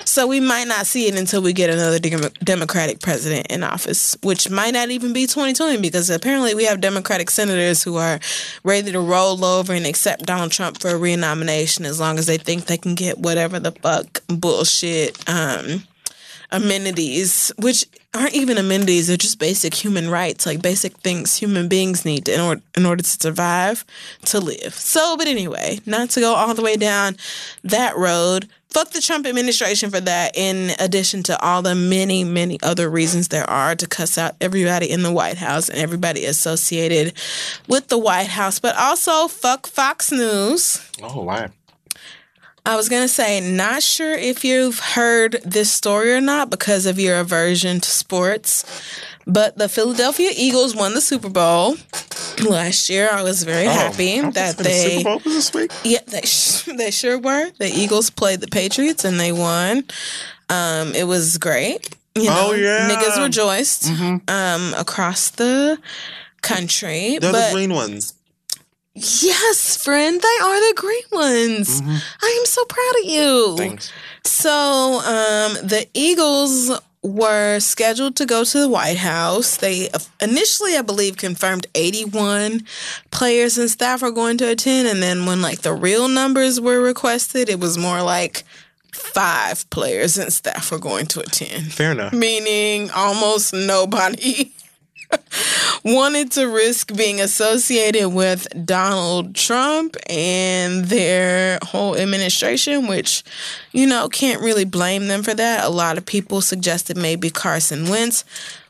So 0.07 0.27
we 0.27 0.41
might 0.41 0.67
not 0.67 0.87
see 0.87 1.09
it 1.09 1.19
until 1.19 1.43
we 1.43 1.53
get 1.53 1.69
another 1.69 1.99
dem- 1.99 2.33
Democratic 2.43 3.01
president 3.01 3.49
in 3.51 3.63
office, 3.63 4.17
which 4.23 4.49
might 4.49 4.73
not 4.73 4.91
even 4.91 5.13
be 5.13 5.27
2020 5.27 5.79
because 5.83 6.09
apparently 6.09 6.55
we 6.55 6.65
have 6.65 6.81
Democratic 6.81 7.29
senators 7.29 7.83
who 7.83 7.97
are 7.97 8.19
ready 8.65 8.91
to 8.93 9.01
roll 9.01 9.45
over 9.45 9.75
and 9.75 9.85
accept 9.87 10.25
Donald 10.25 10.53
Trump 10.53 10.81
for 10.81 10.89
a 10.89 10.97
renomination 11.19 11.85
as 11.85 11.99
long 11.99 12.19
as 12.19 12.27
they 12.27 12.39
think 12.39 12.65
they 12.65 12.79
can 12.79 12.95
get 12.95 13.19
whatever 13.19 13.59
the 13.59 13.73
fuck 13.73 14.23
bullshit 14.29 15.19
um, 15.29 15.83
amenities, 16.51 17.53
which 17.59 17.85
aren't 18.15 18.35
even 18.35 18.57
amenities, 18.57 19.09
they're 19.09 19.17
just 19.17 19.39
basic 19.39 19.75
human 19.75 20.09
rights, 20.09 20.47
like 20.47 20.63
basic 20.63 20.97
things 20.99 21.37
human 21.37 21.69
beings 21.69 22.05
need 22.05 22.29
in 22.29 22.41
order 22.41 22.63
in 22.77 22.87
order 22.87 23.03
to 23.03 23.11
survive, 23.11 23.85
to 24.27 24.41
live. 24.41 24.75
So, 24.75 25.17
but 25.17 25.27
anyway, 25.27 25.81
not 25.85 26.11
to 26.11 26.21
go 26.21 26.35
all 26.35 26.55
the 26.55 26.63
way 26.63 26.77
down 26.77 27.17
that 27.65 27.97
road. 27.97 28.49
Fuck 28.71 28.91
the 28.91 29.01
Trump 29.01 29.27
administration 29.27 29.91
for 29.91 30.01
that, 30.01 30.37
in 30.37 30.73
addition 30.79 31.23
to 31.25 31.41
all 31.41 31.63
the 31.63 31.75
many, 31.75 32.23
many 32.23 32.59
other 32.63 32.91
reasons 32.91 33.29
there 33.29 33.49
are 33.49 33.75
to 33.75 33.87
cuss 33.87 34.19
out 34.19 34.37
everybody 34.43 34.91
in 34.91 35.03
the 35.03 35.13
White 35.13 35.39
House 35.39 35.71
and 35.71 35.79
everybody 35.79 36.27
associated 36.27 37.15
with 37.67 37.89
the 37.89 37.99
White 37.99 38.29
House. 38.29 38.59
But 38.59 38.77
also, 38.77 39.27
fuck 39.27 39.67
Fox 39.67 40.13
News. 40.13 40.87
oh, 41.03 41.23
why? 41.23 41.49
I 42.67 42.77
was 42.77 42.91
going 42.91 43.01
to 43.03 43.09
say, 43.09 43.41
not 43.41 43.83
sure 43.83 44.13
if 44.13 44.45
you've 44.45 44.79
heard 44.79 45.41
this 45.43 45.73
story 45.73 46.13
or 46.13 46.21
not 46.21 46.51
because 46.51 46.85
of 46.85 46.99
your 46.99 47.19
aversion 47.19 47.81
to 47.81 47.89
sports, 47.91 48.63
but 49.29 49.57
the 49.59 49.69
Philadelphia 49.69 50.31
Eagles 50.35 50.75
won 50.75 50.95
the 50.95 51.01
Super 51.01 51.29
Bowl 51.29 51.77
last 52.49 52.89
year. 52.89 53.09
I 53.13 53.23
was 53.23 53.43
very 53.45 53.67
happy 53.67 54.21
Oh, 54.21 54.27
was 54.27 54.35
that 54.35 54.57
they. 54.57 54.97
Super 54.99 55.05
Bowl 55.11 55.21
was 55.25 55.35
this 55.35 55.53
week. 55.55 55.71
Yeah, 55.85 56.01
they, 56.07 56.23
they 56.77 56.91
sure 56.91 57.19
were. 57.19 57.51
The 57.59 57.69
Eagles 57.69 58.11
played 58.11 58.41
the 58.41 58.49
Patriots 58.49 59.05
and 59.05 59.21
they 59.21 59.31
won. 59.33 59.85
Um, 60.49 60.95
it 60.95 61.05
was 61.07 61.39
great. 61.39 61.95
You 62.15 62.25
know, 62.25 62.49
Oh, 62.49 62.53
yeah. 62.53 62.89
niggas 62.91 63.23
rejoiced 63.23 63.87
um, 64.29 64.75
across 64.77 65.31
the 65.31 65.79
country. 66.43 67.19
They're 67.21 67.31
but 67.33 67.49
the 67.51 67.55
green 67.55 67.75
ones. 67.75 68.15
yes, 68.95 69.77
friend, 69.83 70.21
they 70.21 70.45
are 70.45 70.61
the 70.69 70.75
green 70.77 71.05
ones. 71.13 71.81
I 72.23 72.37
am 72.41 72.47
so 72.47 72.65
proud 72.65 72.95
of 73.03 73.05
you. 73.11 73.57
Thanks. 73.57 73.93
So, 74.25 74.51
um, 74.51 75.55
the 75.69 75.87
Eagles 75.95 76.71
were 77.03 77.61
scheduled 77.61 78.17
to 78.17 78.27
go 78.27 78.45
to 78.45 78.59
the 78.59 78.69
White 78.69 78.97
House. 78.97 79.57
They 79.57 79.89
initially, 80.21 80.77
I 80.77 80.83
believe, 80.83 81.17
confirmed 81.17 81.67
81 81.75 82.63
players 83.11 83.57
and 83.57 83.71
staff 83.71 84.03
are 84.03 84.11
going 84.11 84.39
to 84.39 84.51
attend. 84.51 84.89
And 84.89 85.03
then 85.03 85.27
when 85.27 85.41
like 85.41 85.61
the 85.61 85.73
real 85.73 86.09
numbers 86.09 86.61
were 86.61 86.81
requested, 86.81 87.49
it 87.49 87.61
was 87.61 87.79
more 87.79 88.03
like 88.03 88.45
five 88.93 89.69
players 89.71 90.19
and 90.19 90.33
staff 90.33 90.73
were 90.73 90.79
going 90.79 91.07
to 91.07 91.21
attend 91.21 91.73
Fair 91.73 91.93
enough. 91.93 92.13
meaning 92.13 92.91
almost 92.91 93.53
nobody 93.55 94.53
wanted 95.85 96.33
to 96.33 96.47
risk 96.47 96.95
being 96.95 97.21
associated 97.21 98.09
with 98.11 98.47
Donald 98.65 99.35
Trump 99.35 99.97
and 100.09 100.85
their 100.87 101.59
whole 101.63 101.97
administration, 101.97 102.87
which, 102.87 103.23
you 103.73 103.87
know, 103.87 104.09
can't 104.09 104.43
really 104.43 104.65
blame 104.65 105.09
them 105.09 105.23
for 105.23 105.35
that. 105.35 105.65
A 105.65 105.71
lot 105.71 105.99
of 105.99 106.07
people 106.07 106.41
suggested 106.41 106.97
maybe 106.97 107.31
Carson 107.31 107.89
Wentz 107.89 108.25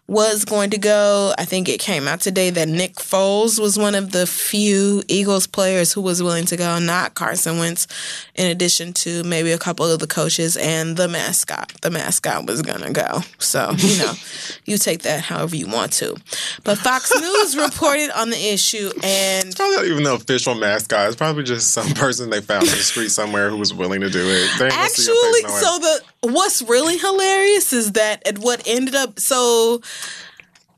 was 0.09 0.47
going 0.47 0.71
to 0.71 0.79
go. 0.79 1.35
I 1.37 1.45
think 1.45 1.69
it 1.69 1.81
came 1.81 2.09
out 2.09 2.21
today 2.21 2.49
that 2.49 2.67
Nick 2.67 2.95
Foles 2.95 3.61
was 3.61 3.79
one 3.79 3.95
of 3.95 4.11
the 4.11 4.27
few 4.27 5.03
Eagles 5.07 5.47
players 5.47 5.93
who 5.93 6.01
was 6.01 6.23
willing 6.23 6.47
to 6.47 6.57
go, 6.57 6.79
not 6.79 7.15
Carson 7.15 7.59
Wentz, 7.59 7.87
in 8.35 8.51
addition 8.51 8.95
to 8.95 9.23
maybe 9.25 9.53
a 9.53 9.59
couple 9.59 9.85
of 9.85 10.01
the 10.01 10.07
coaches 10.07 10.57
and 10.57 10.97
the 10.97 11.09
mascot. 11.09 11.75
The 11.83 11.91
mascot 11.91 12.47
was 12.47 12.63
going 12.63 12.81
to 12.81 12.91
go. 12.91 13.21
So, 13.39 13.71
you 13.77 13.99
know, 13.99 14.15
you 14.65 14.79
take 14.79 15.03
that 15.03 15.21
however 15.21 15.55
you 15.55 15.69
want 15.69 15.93
to. 15.95 16.17
But 16.65 16.79
Fox 16.79 17.15
News 17.21 17.57
reported 17.57 18.11
on 18.19 18.31
the 18.31 18.53
issue 18.53 18.91
and 19.03 19.55
Probably 19.55 19.77
not 19.77 19.85
even 19.85 20.05
the 20.05 20.15
official 20.15 20.55
mascot. 20.55 21.09
It's 21.09 21.17
probably 21.17 21.45
just 21.45 21.73
some 21.73 21.91
person 21.91 22.31
they 22.31 22.41
found 22.41 22.65
in 22.65 22.71
the 22.71 22.77
street 22.77 23.11
somewhere 23.11 23.51
who 23.51 23.59
was 23.59 23.75
willing 23.75 24.01
to 24.01 24.09
do 24.09 24.27
it. 24.27 24.59
They 24.59 24.65
ain't 24.67 24.75
gonna 24.75 24.89
see 24.89 25.13
your 25.13 25.19
Actually, 25.29 25.51
so 25.61 25.79
the 25.79 26.03
what's 26.23 26.63
really 26.63 26.99
hilarious 26.99 27.73
is 27.73 27.93
that 27.93 28.27
at 28.27 28.39
what 28.39 28.63
ended 28.67 28.95
up 28.95 29.19
so 29.21 29.81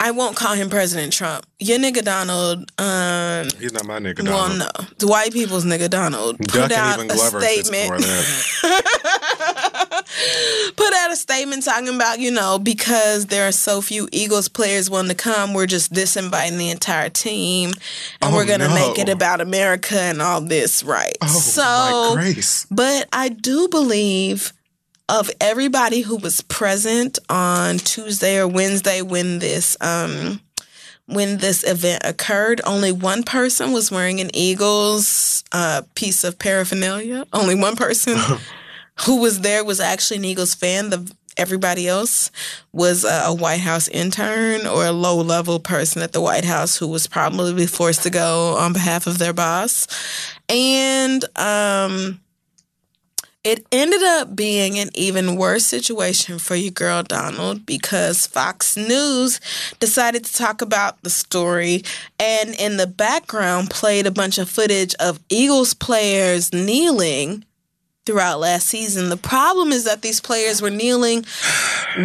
I 0.03 0.12
won't 0.12 0.35
call 0.35 0.55
him 0.55 0.71
President 0.71 1.12
Trump. 1.12 1.45
Your 1.59 1.79
nigga 1.79 2.03
Donald, 2.03 2.71
um, 2.79 3.49
he's 3.61 3.75
not 3.75 3.85
my 3.85 3.99
nigga. 3.99 4.23
well, 4.25 4.49
Donald. 4.49 4.71
no, 4.79 4.87
the 4.99 5.07
white 5.07 5.31
people's 5.31 5.67
nigga 5.67 5.91
Donald 5.91 6.39
put 6.39 6.49
Duck 6.49 6.62
and 6.71 6.73
out 6.73 7.01
a 7.03 7.07
Glover 7.07 7.41
statement. 7.43 7.87
more 7.91 7.99
than 7.99 8.09
that. 8.09 10.03
put 10.75 10.77
put 10.77 10.95
out 10.95 11.12
a 11.12 11.17
statement 11.17 11.65
talking 11.65 11.95
about, 11.95 12.19
you 12.19 12.31
know, 12.31 12.59
because 12.59 13.27
there 13.27 13.47
are 13.47 13.53
so 13.53 13.83
few 13.83 14.09
Eagles 14.11 14.49
players 14.49 14.89
wanting 14.89 15.11
to 15.11 15.15
come, 15.15 15.53
we're 15.53 15.67
just 15.67 15.93
disinviting 15.93 16.57
the 16.57 16.71
entire 16.71 17.11
team 17.11 17.73
and 18.23 18.33
Oh, 18.33 18.37
we're 18.37 18.47
going 18.47 18.61
to 18.61 18.69
no. 18.69 18.75
make 18.75 18.99
it 18.99 19.11
about 19.11 19.43
America 19.43 20.01
and 20.01 20.23
all 20.23 20.41
this, 20.41 20.83
right? 20.83 21.17
Oh, 21.21 21.27
so, 21.27 21.62
my 22.17 22.23
grace. 22.23 22.67
but 22.71 23.07
I 23.12 23.29
do 23.29 23.69
believe 23.69 24.55
of 25.11 25.28
everybody 25.41 26.03
who 26.03 26.16
was 26.16 26.41
present 26.43 27.19
on 27.28 27.78
Tuesday 27.78 28.39
or 28.39 28.47
Wednesday 28.47 29.03
when 29.03 29.41
this 29.41 29.77
um 29.81 30.41
when 31.07 31.39
this 31.39 31.65
event 31.69 32.03
occurred, 32.05 32.61
only 32.65 32.93
one 32.93 33.24
person 33.24 33.73
was 33.73 33.91
wearing 33.91 34.20
an 34.20 34.31
Eagles 34.32 35.43
uh, 35.51 35.82
piece 35.97 36.23
of 36.23 36.39
paraphernalia. 36.39 37.27
Only 37.32 37.57
one 37.57 37.74
person 37.74 38.16
who 39.01 39.20
was 39.20 39.41
there 39.41 39.65
was 39.65 39.81
actually 39.81 40.19
an 40.19 40.24
Eagles 40.24 40.55
fan. 40.55 40.91
The 40.91 41.12
everybody 41.37 41.89
else 41.89 42.31
was 42.73 43.05
a, 43.05 43.24
a 43.27 43.35
White 43.35 43.61
House 43.61 43.89
intern 43.89 44.69
or 44.69 44.87
a 44.87 44.93
low 44.93 45.16
level 45.16 45.59
person 45.59 46.03
at 46.03 46.12
the 46.12 46.20
White 46.20 46.45
House 46.45 46.77
who 46.77 46.87
was 46.87 47.09
probably 47.09 47.66
forced 47.66 48.05
to 48.05 48.11
go 48.11 48.57
on 48.57 48.73
behalf 48.73 49.09
of 49.09 49.19
their 49.19 49.32
boss. 49.32 49.89
And 50.49 51.24
um 51.37 52.20
it 53.43 53.67
ended 53.73 54.03
up 54.03 54.37
being 54.37 54.79
an 54.79 54.91
even 54.95 55.37
worse 55.37 55.65
situation 55.65 56.39
for 56.39 56.55
your 56.55 56.71
girl 56.71 57.03
Donald 57.03 57.65
because 57.65 58.27
Fox 58.27 58.77
News 58.77 59.41
decided 59.79 60.25
to 60.25 60.35
talk 60.35 60.61
about 60.61 61.03
the 61.03 61.11
story 61.11 61.83
and 62.19 62.55
in 62.61 62.77
the 62.77 62.87
background 62.87 63.71
played 63.71 64.07
a 64.07 64.11
bunch 64.11 64.37
of 64.37 64.51
footage 64.51 64.95
of 64.97 65.21
Eagles 65.31 65.73
players 65.73 66.53
kneeling 66.53 67.45
throughout 68.06 68.40
last 68.40 68.66
season. 68.66 69.09
The 69.10 69.16
problem 69.16 69.72
is 69.72 69.85
that 69.85 70.02
these 70.02 70.20
players 70.20 70.62
were 70.62 70.70
kneeling 70.70 71.24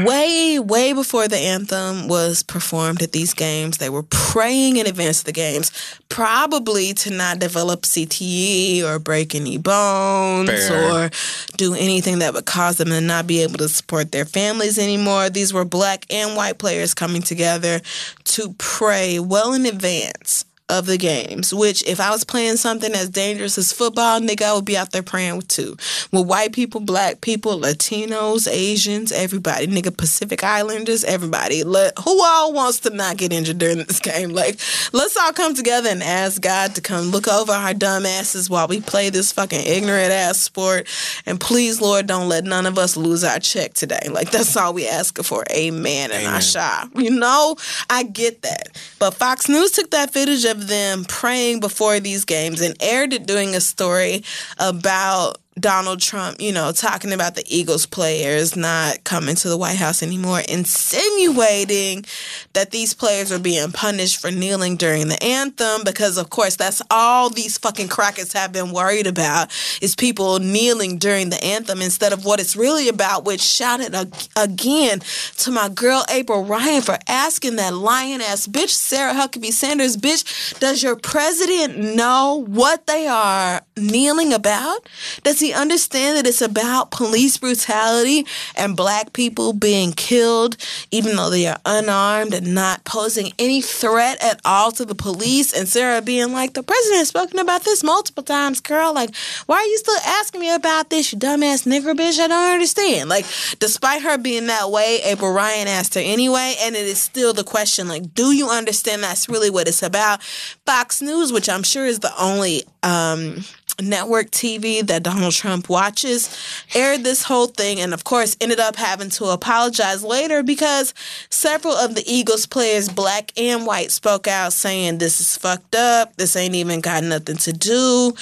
way, 0.04 0.60
way 0.60 0.94
before 0.94 1.28
the 1.28 1.38
anthem 1.38 2.08
was 2.08 2.44
performed 2.44 3.02
at 3.02 3.14
these 3.14 3.34
games. 3.34 3.78
They 3.78 3.90
were 3.90 4.04
praying 4.04 4.78
in 4.78 4.88
advance 4.88 5.20
of 5.20 5.26
the 5.26 5.32
games, 5.32 5.72
probably 6.10 6.94
to 6.96 7.12
not 7.12 7.40
develop 7.40 7.84
CTE 7.84 8.84
or 8.84 9.00
break 9.00 9.34
any 9.34 9.58
bones 9.58 10.50
Fair. 10.50 11.06
or 11.06 11.10
do 11.56 11.74
anything 11.74 12.20
that 12.20 12.34
would 12.34 12.46
cause 12.46 12.78
them 12.78 12.90
to 12.90 13.00
not 13.00 13.26
be 13.26 13.42
able 13.42 13.58
to 13.58 13.70
support 13.70 14.12
their 14.12 14.26
families 14.26 14.78
anymore. 14.78 15.30
These 15.30 15.54
were 15.54 15.66
black 15.66 16.06
and 16.10 16.36
white 16.36 16.58
players 16.58 16.94
coming 16.94 17.22
together 17.22 17.80
to 18.26 18.54
pray 18.58 19.20
well 19.20 19.54
in 19.54 19.66
advance 19.66 20.46
of 20.68 20.88
the 20.88 20.98
games, 20.98 21.54
which 21.54 21.84
if 21.88 22.00
I 22.00 22.10
was 22.10 22.24
playing 22.24 22.58
something 22.58 22.92
as 22.94 23.10
dangerous 23.10 23.58
as 23.58 23.72
football, 23.72 24.20
nigga, 24.20 24.44
I 24.44 24.54
would 24.54 24.66
be 24.66 24.76
out 24.76 24.92
there 24.92 25.04
praying 25.04 25.38
with 25.38 25.48
too. 25.48 25.78
With 26.12 26.26
white 26.26 26.54
people, 26.54 26.82
black 26.82 27.22
people, 27.22 27.60
Latinos, 27.60 28.52
Asians, 28.52 29.12
everybody, 29.12 29.68
nigga, 29.68 29.96
Pacific 29.96 30.44
Islanders, 30.44 31.04
everybody. 31.04 31.64
Let, 31.64 31.98
who 32.00 32.24
all 32.24 32.52
wants 32.52 32.80
to 32.82 32.90
not 32.90 33.18
get 33.18 33.32
injured 33.32 33.60
during 33.60 33.78
this 33.78 34.00
game? 34.00 34.32
Like, 34.32 34.60
let's 34.92 35.16
all 35.16 35.34
come 35.34 35.54
together 35.54 35.90
and 35.90 36.02
ask 36.02 36.42
God 36.42 36.74
to 36.76 36.82
come 36.82 37.06
look 37.06 37.28
over 37.28 37.52
our 37.52 37.76
dumb 37.76 38.06
asses 38.06 38.50
while 38.50 38.68
we 38.68 38.82
play 38.82 39.12
this 39.12 39.32
fucking 39.32 39.66
ignorant 39.66 40.12
ass 40.12 40.40
sport. 40.40 40.88
And 41.28 41.40
please, 41.40 41.80
Lord, 41.80 42.08
don't 42.08 42.28
let 42.28 42.44
none 42.44 42.66
of 42.66 42.80
us 42.80 42.98
lose 42.98 43.24
our 43.24 43.40
check 43.40 43.74
today. 43.74 44.08
Like, 44.10 44.32
that's 44.32 44.58
all 44.58 44.74
we 44.74 44.88
ask 44.88 45.22
for. 45.24 45.44
Amen 45.52 46.12
and 46.12 46.24
Amen. 46.24 46.40
Asha. 46.40 46.90
You 47.00 47.12
know, 47.12 47.56
I 47.88 48.02
get 48.02 48.42
that. 48.42 48.82
But 48.98 49.12
Fox 49.14 49.48
News 49.48 49.72
took 49.72 49.92
that 49.92 50.12
footage 50.12 50.44
of 50.46 50.65
them 50.68 51.06
praying 51.06 51.60
before 51.60 52.00
these 52.00 52.26
games 52.26 52.62
and 52.62 52.76
aired 52.80 53.14
it 53.14 53.26
doing 53.26 53.56
a 53.56 53.62
story 53.62 54.24
about 54.58 55.38
Donald 55.58 56.02
Trump, 56.02 56.42
you 56.42 56.52
know, 56.52 56.74
talking 56.74 57.14
about 57.14 57.36
the 57.36 57.44
Eagles 57.48 57.86
players 57.86 58.58
not 58.58 59.02
coming 59.06 59.36
to 59.36 59.48
the 59.48 59.58
White 59.58 59.78
House 59.78 60.04
anymore, 60.04 60.42
insinuating 60.50 62.04
that 62.52 62.72
these 62.72 62.94
players 62.94 63.32
are 63.32 63.40
being 63.40 63.72
punished 63.72 64.20
for 64.20 64.32
kneeling 64.32 64.76
during 64.76 65.08
the 65.08 65.22
anthem 65.24 65.86
because, 65.86 66.18
of 66.18 66.30
course, 66.30 66.58
that's 66.58 66.82
all 66.92 67.30
these 67.30 67.58
fucking 67.58 67.88
crackers 67.88 68.34
have 68.34 68.52
been 68.52 68.74
worried 68.74 69.08
about 69.08 69.50
is 69.82 69.96
people 69.96 70.40
kneeling 70.40 70.98
during 70.98 71.30
the 71.30 71.42
anthem 71.42 71.82
instead 71.82 72.12
of 72.12 72.26
what 72.26 72.42
it's 72.42 72.58
really 72.58 72.90
about, 72.90 73.24
which 73.24 73.42
shouted 73.42 73.96
ag- 73.96 74.14
again 74.36 75.00
to 75.38 75.52
my 75.52 75.70
girl 75.70 76.04
April 76.10 76.44
Ryan 76.44 76.82
for 76.82 76.98
asking 77.08 77.56
that 77.56 77.74
lion 77.74 78.20
ass 78.20 78.46
bitch, 78.46 78.72
Sarah 78.72 79.14
Huckabee 79.14 79.54
Sanders, 79.54 79.96
bitch, 79.96 80.60
does 80.60 80.84
your 80.84 80.98
president 80.98 81.96
know 81.96 82.44
what 82.46 82.88
they 82.88 83.08
are 83.08 83.62
kneeling 83.78 84.34
about? 84.34 84.86
Does 85.24 85.40
he 85.40 85.45
understand 85.54 86.18
that 86.18 86.28
it's 86.28 86.42
about 86.42 86.92
police 86.92 87.38
brutality 87.38 88.26
and 88.56 88.76
black 88.76 89.14
people 89.14 89.54
being 89.54 89.92
killed, 89.92 90.58
even 90.92 91.16
though 91.16 91.30
they 91.30 91.48
are 91.48 91.60
unarmed 91.66 92.34
and 92.34 92.54
not 92.54 92.84
posing 92.86 93.32
any 93.40 93.62
threat 93.62 94.22
at 94.24 94.40
all 94.46 94.72
to 94.74 94.86
the 94.86 94.96
police? 94.96 95.54
And 95.54 95.68
Sarah 95.68 96.02
being 96.02 96.32
like, 96.32 96.54
the 96.54 96.64
president 96.64 97.00
has 97.00 97.08
spoken 97.10 97.40
about 97.40 97.64
this 97.64 97.84
multiple 97.84 98.24
times, 98.24 98.62
girl. 98.62 98.94
Like, 98.94 99.16
why 99.46 99.58
are 99.58 99.66
you 99.66 99.78
still 99.78 100.00
asking 100.06 100.42
me 100.42 100.54
about 100.54 100.90
this, 100.90 101.12
you 101.12 101.20
dumbass 101.20 101.66
nigger 101.66 101.94
bitch? 101.94 102.20
I 102.20 102.28
don't 102.28 102.54
understand. 102.54 103.10
Like, 103.10 103.26
despite 103.60 104.02
her 104.02 104.18
being 104.18 104.48
that 104.48 104.72
way, 104.72 105.00
April 105.04 105.32
Ryan 105.32 105.68
asked 105.68 105.96
her 105.96 106.02
anyway, 106.02 106.56
and 106.62 106.76
it 106.76 106.86
is 106.86 107.00
still 107.00 107.34
the 107.34 107.44
question, 107.44 107.88
like, 107.88 108.14
do 108.14 108.32
you 108.32 108.50
understand 108.50 109.04
that's 109.04 109.30
really 109.30 109.50
what 109.50 109.68
it's 109.68 109.84
about? 109.84 110.24
Fox 110.66 111.02
News, 111.02 111.32
which 111.32 111.50
I'm 111.50 111.64
sure 111.64 111.86
is 111.86 112.00
the 112.00 112.14
only 112.22 112.64
um 112.84 113.44
network 113.82 114.32
TV 114.32 114.86
that 114.86 115.04
Donald 115.04 115.34
Trump 115.34 115.70
watches 115.70 116.66
aired 116.74 117.04
this 117.04 117.24
whole 117.24 117.48
thing 117.48 117.80
and 117.80 117.94
of 117.94 118.04
course 118.04 118.38
ended 118.40 118.60
up 118.60 118.76
having 118.76 119.10
to 119.10 119.26
apologize 119.26 120.04
later 120.04 120.44
because 120.44 120.94
several 121.30 121.74
of 121.74 121.96
the 121.96 122.04
Eagles 122.06 122.46
players 122.46 122.90
black 122.90 123.32
and 123.38 123.66
white 123.66 123.92
spoke 123.92 124.28
out 124.28 124.54
saying 124.54 124.98
this 124.98 125.20
is 125.20 125.38
fucked 125.38 125.76
up 125.76 126.16
this 126.16 126.36
ain't 126.36 126.56
even 126.56 126.82
got 126.82 127.04
nothing 127.04 127.38
to 127.38 127.52
do 127.52 128.14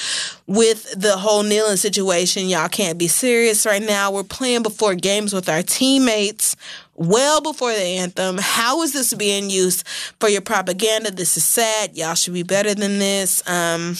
with 0.47 0.99
the 0.99 1.17
whole 1.17 1.43
kneeling 1.43 1.77
situation 1.77 2.47
y'all 2.47 2.67
can't 2.67 2.97
be 2.97 3.07
serious 3.07 3.65
right 3.65 3.83
now 3.83 4.11
we're 4.11 4.23
playing 4.23 4.63
before 4.63 4.95
games 4.95 5.33
with 5.33 5.47
our 5.49 5.63
teammates 5.63 6.55
well 6.95 7.41
before 7.41 7.71
the 7.71 7.81
anthem. 7.81 8.37
How 8.39 8.81
is 8.81 8.93
this 8.93 9.13
being 9.13 9.49
used 9.49 9.87
for 10.19 10.29
your 10.29 10.41
propaganda? 10.41 11.11
This 11.11 11.37
is 11.37 11.43
sad. 11.43 11.97
Y'all 11.97 12.15
should 12.15 12.33
be 12.33 12.43
better 12.43 12.75
than 12.75 12.99
this. 12.99 13.47
Um, 13.47 13.95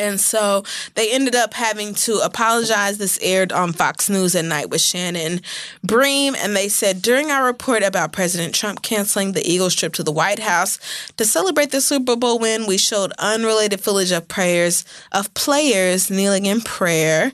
and 0.00 0.18
so 0.18 0.64
they 0.94 1.12
ended 1.12 1.34
up 1.34 1.54
having 1.54 1.94
to 1.94 2.20
apologize. 2.24 2.98
This 2.98 3.18
aired 3.22 3.52
on 3.52 3.72
Fox 3.72 4.08
News 4.08 4.34
at 4.34 4.46
night 4.46 4.70
with 4.70 4.80
Shannon 4.80 5.40
Bream. 5.84 6.34
And 6.36 6.56
they 6.56 6.68
said 6.68 7.02
during 7.02 7.30
our 7.30 7.44
report 7.44 7.82
about 7.82 8.12
President 8.12 8.54
Trump 8.54 8.82
canceling 8.82 9.32
the 9.32 9.46
Eagles 9.46 9.74
trip 9.74 9.92
to 9.94 10.02
the 10.02 10.10
White 10.10 10.38
House 10.38 10.78
to 11.18 11.24
celebrate 11.24 11.70
the 11.70 11.80
Super 11.80 12.16
Bowl 12.16 12.38
win, 12.38 12.66
we 12.66 12.78
showed 12.78 13.12
unrelated 13.18 13.80
footage 13.80 14.10
of 14.10 14.26
prayers 14.26 14.84
of 15.12 15.32
players 15.34 16.10
kneeling 16.10 16.46
in 16.46 16.62
prayer. 16.62 17.32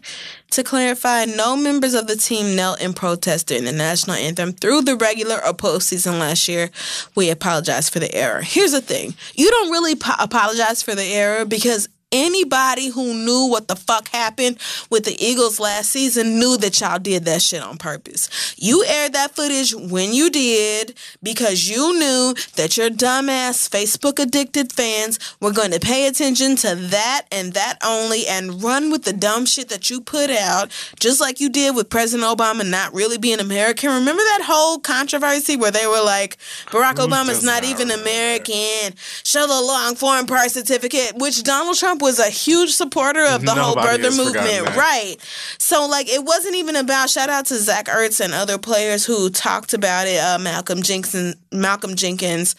To 0.50 0.62
clarify, 0.62 1.24
no 1.24 1.56
members 1.56 1.94
of 1.94 2.06
the 2.06 2.16
team 2.16 2.54
knelt 2.54 2.80
in 2.80 2.94
protest 2.94 3.48
during 3.48 3.64
the 3.64 3.72
national 3.72 4.16
anthem 4.16 4.52
through 4.52 4.82
the 4.82 4.96
regular 4.96 5.44
or 5.44 5.52
postseason 5.52 6.18
last 6.20 6.48
year. 6.48 6.70
We 7.14 7.30
apologize 7.30 7.90
for 7.90 7.98
the 7.98 8.14
error. 8.14 8.40
Here's 8.42 8.72
the 8.72 8.80
thing 8.80 9.14
you 9.34 9.50
don't 9.50 9.70
really 9.70 9.96
po- 9.96 10.14
apologize 10.18 10.82
for 10.82 10.94
the 10.94 11.04
error 11.04 11.44
because 11.44 11.88
anybody 12.16 12.88
who 12.88 13.12
knew 13.12 13.48
what 13.48 13.68
the 13.68 13.76
fuck 13.76 14.08
happened 14.08 14.58
with 14.90 15.04
the 15.04 15.16
Eagles 15.20 15.58
last 15.58 15.90
season 15.90 16.38
knew 16.38 16.56
that 16.58 16.80
y'all 16.80 16.98
did 16.98 17.24
that 17.24 17.42
shit 17.42 17.62
on 17.62 17.76
purpose. 17.76 18.54
You 18.56 18.84
aired 18.86 19.12
that 19.14 19.34
footage 19.34 19.74
when 19.74 20.12
you 20.12 20.30
did 20.30 20.94
because 21.22 21.68
you 21.68 21.98
knew 21.98 22.34
that 22.54 22.76
your 22.76 22.90
dumbass 22.90 23.68
Facebook 23.68 24.22
addicted 24.22 24.72
fans 24.72 25.18
were 25.40 25.52
going 25.52 25.72
to 25.72 25.80
pay 25.80 26.06
attention 26.06 26.56
to 26.56 26.74
that 26.76 27.26
and 27.32 27.52
that 27.54 27.78
only 27.84 28.26
and 28.26 28.62
run 28.62 28.90
with 28.90 29.02
the 29.02 29.12
dumb 29.12 29.44
shit 29.44 29.68
that 29.70 29.90
you 29.90 30.00
put 30.00 30.30
out, 30.30 30.70
just 31.00 31.20
like 31.20 31.40
you 31.40 31.48
did 31.48 31.74
with 31.74 31.90
President 31.90 32.28
Obama 32.28 32.68
not 32.68 32.94
really 32.94 33.18
being 33.18 33.40
American. 33.40 33.90
Remember 33.90 34.22
that 34.22 34.42
whole 34.44 34.78
controversy 34.78 35.56
where 35.56 35.72
they 35.72 35.86
were 35.86 36.04
like, 36.04 36.36
Barack 36.66 36.94
mm, 36.94 37.08
Obama's 37.08 37.26
does 37.36 37.44
not 37.44 37.56
not 37.56 37.64
even 37.64 37.90
American, 37.90 38.94
show 39.24 39.46
the 39.46 39.60
long 39.60 39.94
foreign 39.94 40.26
birth 40.26 40.52
certificate, 40.52 41.14
which 41.16 41.42
Donald 41.42 41.76
Trump 41.76 42.02
was 42.06 42.20
a 42.20 42.30
huge 42.30 42.70
supporter 42.70 43.26
of 43.26 43.44
the 43.44 43.50
whole 43.50 43.74
Nobody 43.74 44.04
birther 44.04 44.16
movement. 44.16 44.76
Right. 44.76 45.16
So, 45.58 45.86
like, 45.88 46.08
it 46.08 46.24
wasn't 46.24 46.54
even 46.54 46.76
about, 46.76 47.10
shout 47.10 47.28
out 47.28 47.46
to 47.46 47.56
Zach 47.56 47.86
Ertz 47.86 48.24
and 48.24 48.32
other 48.32 48.58
players 48.58 49.04
who 49.04 49.28
talked 49.28 49.74
about 49.74 50.06
it, 50.06 50.18
uh, 50.18 50.38
Malcolm 50.38 50.82
Jenkins, 50.82 51.34
Malcolm 51.50 51.96
Jenkins, 51.96 52.54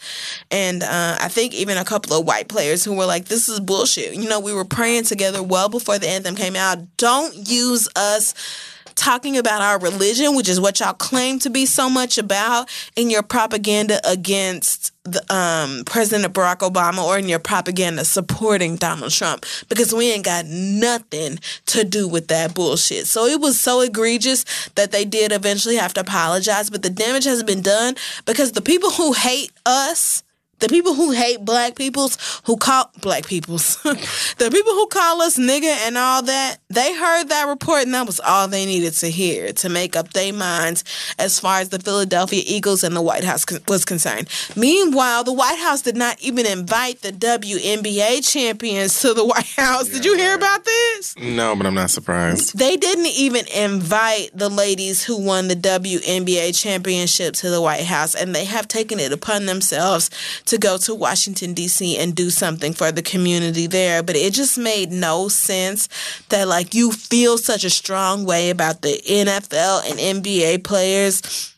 and 0.50 0.82
uh, 0.82 1.16
I 1.18 1.28
think 1.28 1.54
even 1.54 1.78
a 1.78 1.84
couple 1.84 2.12
of 2.12 2.26
white 2.26 2.48
players 2.48 2.84
who 2.84 2.94
were 2.94 3.06
like, 3.06 3.24
this 3.24 3.48
is 3.48 3.58
bullshit. 3.58 4.14
You 4.14 4.28
know, 4.28 4.38
we 4.38 4.52
were 4.52 4.66
praying 4.66 5.04
together 5.04 5.42
well 5.42 5.70
before 5.70 5.98
the 5.98 6.08
anthem 6.08 6.36
came 6.36 6.54
out. 6.54 6.78
Don't 6.98 7.48
use 7.48 7.88
us 7.96 8.34
talking 8.98 9.38
about 9.38 9.62
our 9.62 9.78
religion, 9.78 10.34
which 10.34 10.48
is 10.48 10.60
what 10.60 10.80
y'all 10.80 10.92
claim 10.92 11.38
to 11.40 11.50
be 11.50 11.64
so 11.64 11.88
much 11.88 12.18
about 12.18 12.68
in 12.96 13.10
your 13.10 13.22
propaganda 13.22 14.00
against 14.04 14.92
the, 15.04 15.22
um, 15.34 15.84
President 15.84 16.34
Barack 16.34 16.58
Obama 16.58 17.02
or 17.02 17.18
in 17.18 17.28
your 17.28 17.38
propaganda 17.38 18.04
supporting 18.04 18.76
Donald 18.76 19.12
Trump 19.12 19.46
because 19.68 19.94
we 19.94 20.10
ain't 20.10 20.24
got 20.24 20.46
nothing 20.46 21.38
to 21.66 21.84
do 21.84 22.06
with 22.08 22.28
that 22.28 22.54
bullshit. 22.54 23.06
So 23.06 23.24
it 23.24 23.40
was 23.40 23.58
so 23.58 23.80
egregious 23.80 24.44
that 24.74 24.90
they 24.90 25.04
did 25.04 25.32
eventually 25.32 25.76
have 25.76 25.94
to 25.94 26.00
apologize, 26.00 26.68
but 26.68 26.82
the 26.82 26.90
damage 26.90 27.24
has 27.24 27.42
been 27.42 27.62
done 27.62 27.94
because 28.26 28.52
the 28.52 28.60
people 28.60 28.90
who 28.90 29.12
hate 29.12 29.52
us 29.64 30.22
the 30.60 30.68
people 30.68 30.94
who 30.94 31.12
hate 31.12 31.44
black 31.44 31.76
peoples, 31.76 32.18
who 32.44 32.56
call 32.56 32.90
black 33.00 33.26
peoples, 33.26 33.76
the 33.82 34.50
people 34.50 34.72
who 34.72 34.86
call 34.88 35.22
us 35.22 35.38
nigga 35.38 35.86
and 35.86 35.96
all 35.96 36.22
that, 36.22 36.56
they 36.68 36.94
heard 36.94 37.28
that 37.28 37.44
report 37.48 37.82
and 37.82 37.94
that 37.94 38.06
was 38.06 38.20
all 38.20 38.48
they 38.48 38.66
needed 38.66 38.92
to 38.94 39.08
hear 39.10 39.52
to 39.52 39.68
make 39.68 39.96
up 39.96 40.12
their 40.12 40.32
minds 40.32 40.84
as 41.18 41.38
far 41.38 41.60
as 41.60 41.68
the 41.68 41.78
Philadelphia 41.78 42.42
Eagles 42.46 42.82
and 42.82 42.96
the 42.96 43.02
White 43.02 43.24
House 43.24 43.44
con- 43.44 43.60
was 43.68 43.84
concerned. 43.84 44.28
Meanwhile, 44.56 45.24
the 45.24 45.32
White 45.32 45.58
House 45.58 45.82
did 45.82 45.96
not 45.96 46.20
even 46.20 46.46
invite 46.46 47.02
the 47.02 47.12
WNBA 47.12 48.28
champions 48.28 49.00
to 49.00 49.14
the 49.14 49.24
White 49.24 49.46
House. 49.56 49.88
did 49.88 50.04
you 50.04 50.16
hear 50.16 50.34
about 50.34 50.64
this? 50.64 51.16
No, 51.18 51.54
but 51.54 51.66
I'm 51.66 51.74
not 51.74 51.90
surprised. 51.90 52.58
They 52.58 52.76
didn't 52.76 53.06
even 53.06 53.46
invite 53.54 54.30
the 54.34 54.48
ladies 54.48 55.04
who 55.04 55.16
won 55.16 55.48
the 55.48 55.54
WNBA 55.54 56.58
championship 56.60 57.34
to 57.34 57.50
the 57.50 57.60
White 57.62 57.84
House, 57.84 58.14
and 58.14 58.34
they 58.34 58.44
have 58.44 58.66
taken 58.68 58.98
it 58.98 59.12
upon 59.12 59.46
themselves 59.46 60.10
to 60.48 60.58
go 60.58 60.76
to 60.78 60.94
Washington, 60.94 61.54
D.C. 61.54 61.96
and 61.96 62.14
do 62.14 62.30
something 62.30 62.72
for 62.72 62.92
the 62.92 63.02
community 63.02 63.66
there. 63.66 64.02
But 64.02 64.16
it 64.16 64.32
just 64.32 64.58
made 64.58 64.90
no 64.90 65.28
sense 65.28 65.88
that, 66.28 66.48
like, 66.48 66.74
you 66.74 66.92
feel 66.92 67.38
such 67.38 67.64
a 67.64 67.70
strong 67.70 68.24
way 68.24 68.50
about 68.50 68.82
the 68.82 69.00
NFL 69.06 69.90
and 69.90 70.22
NBA 70.22 70.64
players. 70.64 71.54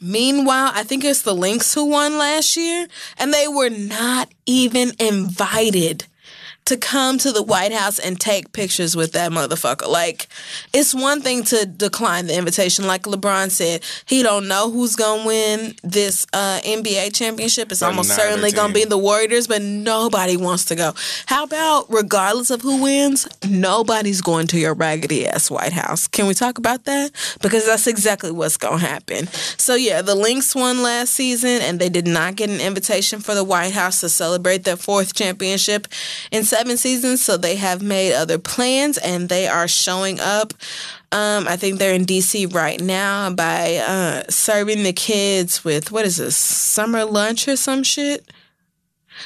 Meanwhile, 0.00 0.72
I 0.74 0.82
think 0.82 1.04
it's 1.04 1.22
the 1.22 1.34
Lynx 1.34 1.74
who 1.74 1.84
won 1.84 2.16
last 2.16 2.56
year, 2.56 2.88
and 3.18 3.34
they 3.34 3.46
were 3.46 3.68
not 3.68 4.32
even 4.46 4.92
invited 4.98 6.06
to 6.70 6.76
come 6.76 7.18
to 7.18 7.32
the 7.32 7.42
White 7.42 7.72
House 7.72 7.98
and 7.98 8.18
take 8.18 8.52
pictures 8.52 8.94
with 8.94 9.12
that 9.12 9.32
motherfucker. 9.32 9.88
Like, 9.88 10.28
it's 10.72 10.94
one 10.94 11.20
thing 11.20 11.42
to 11.44 11.66
decline 11.66 12.28
the 12.28 12.38
invitation. 12.38 12.86
Like 12.86 13.02
LeBron 13.02 13.50
said, 13.50 13.82
he 14.06 14.22
don't 14.22 14.46
know 14.46 14.70
who's 14.70 14.94
gonna 14.94 15.26
win 15.26 15.74
this 15.82 16.28
uh, 16.32 16.60
NBA 16.64 17.12
championship. 17.12 17.72
It's 17.72 17.82
almost 17.82 18.14
certainly 18.14 18.52
gonna 18.52 18.72
be 18.72 18.84
the 18.84 18.96
Warriors, 18.96 19.48
but 19.48 19.62
nobody 19.62 20.36
wants 20.36 20.66
to 20.66 20.76
go. 20.76 20.92
How 21.26 21.42
about 21.42 21.86
regardless 21.90 22.50
of 22.50 22.62
who 22.62 22.80
wins, 22.80 23.26
nobody's 23.48 24.20
going 24.20 24.46
to 24.48 24.58
your 24.58 24.74
raggedy 24.74 25.26
ass 25.26 25.50
White 25.50 25.72
House? 25.72 26.06
Can 26.06 26.28
we 26.28 26.34
talk 26.34 26.56
about 26.56 26.84
that? 26.84 27.10
Because 27.42 27.66
that's 27.66 27.88
exactly 27.88 28.30
what's 28.30 28.56
gonna 28.56 28.78
happen. 28.78 29.26
So 29.58 29.74
yeah, 29.74 30.02
the 30.02 30.14
Lynx 30.14 30.54
won 30.54 30.84
last 30.84 31.14
season, 31.14 31.62
and 31.62 31.80
they 31.80 31.88
did 31.88 32.06
not 32.06 32.36
get 32.36 32.48
an 32.48 32.60
invitation 32.60 33.18
for 33.18 33.34
the 33.34 33.42
White 33.42 33.72
House 33.72 33.98
to 34.02 34.08
celebrate 34.08 34.62
their 34.62 34.76
fourth 34.76 35.14
championship 35.14 35.88
in 36.30 36.44
seven 36.60 36.76
seasons. 36.76 37.24
So 37.24 37.38
they 37.38 37.56
have 37.56 37.82
made 37.82 38.12
other 38.12 38.38
plans, 38.38 38.98
and 38.98 39.30
they 39.30 39.46
are 39.48 39.66
showing 39.66 40.20
up. 40.20 40.52
Um, 41.10 41.48
I 41.48 41.56
think 41.56 41.78
they're 41.78 41.94
in 41.94 42.04
DC 42.04 42.54
right 42.54 42.80
now 42.80 43.30
by 43.30 43.76
uh, 43.76 44.22
serving 44.28 44.82
the 44.82 44.92
kids 44.92 45.64
with 45.64 45.90
what 45.90 46.04
is 46.04 46.18
this 46.18 46.36
summer 46.36 47.04
lunch 47.04 47.48
or 47.48 47.56
some 47.56 47.82
shit 47.82 48.30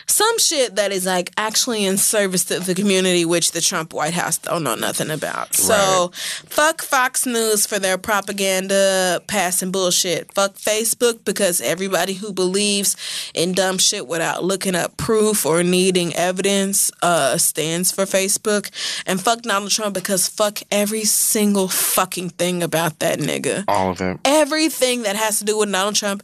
some 0.06 0.38
shit 0.38 0.76
that 0.76 0.92
is 0.92 1.06
like 1.06 1.30
actually 1.36 1.84
in 1.84 1.96
service 1.96 2.44
to 2.46 2.60
the 2.60 2.74
community, 2.74 3.24
which 3.24 3.52
the 3.52 3.60
Trump 3.60 3.92
White 3.92 4.14
House 4.14 4.38
don't 4.38 4.62
know 4.62 4.74
nothing 4.74 5.10
about. 5.10 5.54
So 5.54 6.10
fuck 6.14 6.82
Fox 6.82 7.26
News 7.26 7.66
for 7.66 7.78
their 7.78 7.98
propaganda, 7.98 9.22
passing 9.26 9.70
bullshit. 9.70 10.32
Fuck 10.34 10.54
Facebook 10.56 11.24
because 11.24 11.60
everybody 11.60 12.14
who 12.14 12.32
believes 12.32 12.96
in 13.34 13.52
dumb 13.52 13.78
shit 13.78 14.06
without 14.06 14.44
looking 14.44 14.74
up 14.74 14.96
proof 14.96 15.46
or 15.46 15.62
needing 15.62 16.14
evidence 16.14 16.90
uh, 17.02 17.36
stands 17.38 17.90
for 17.92 18.04
Facebook. 18.04 18.70
And 19.06 19.20
fuck 19.20 19.42
Donald 19.42 19.70
Trump 19.70 19.94
because 19.94 20.28
fuck 20.28 20.60
every 20.70 21.04
single 21.04 21.68
fucking 21.68 22.30
thing 22.30 22.62
about 22.62 22.98
that 23.00 23.18
nigga 23.18 23.64
All 23.68 23.90
of 23.90 24.00
it. 24.00 24.18
everything 24.24 25.02
that 25.02 25.16
has 25.16 25.38
to 25.38 25.44
do 25.44 25.58
with 25.58 25.70
Donald 25.72 25.94
Trump, 25.96 26.22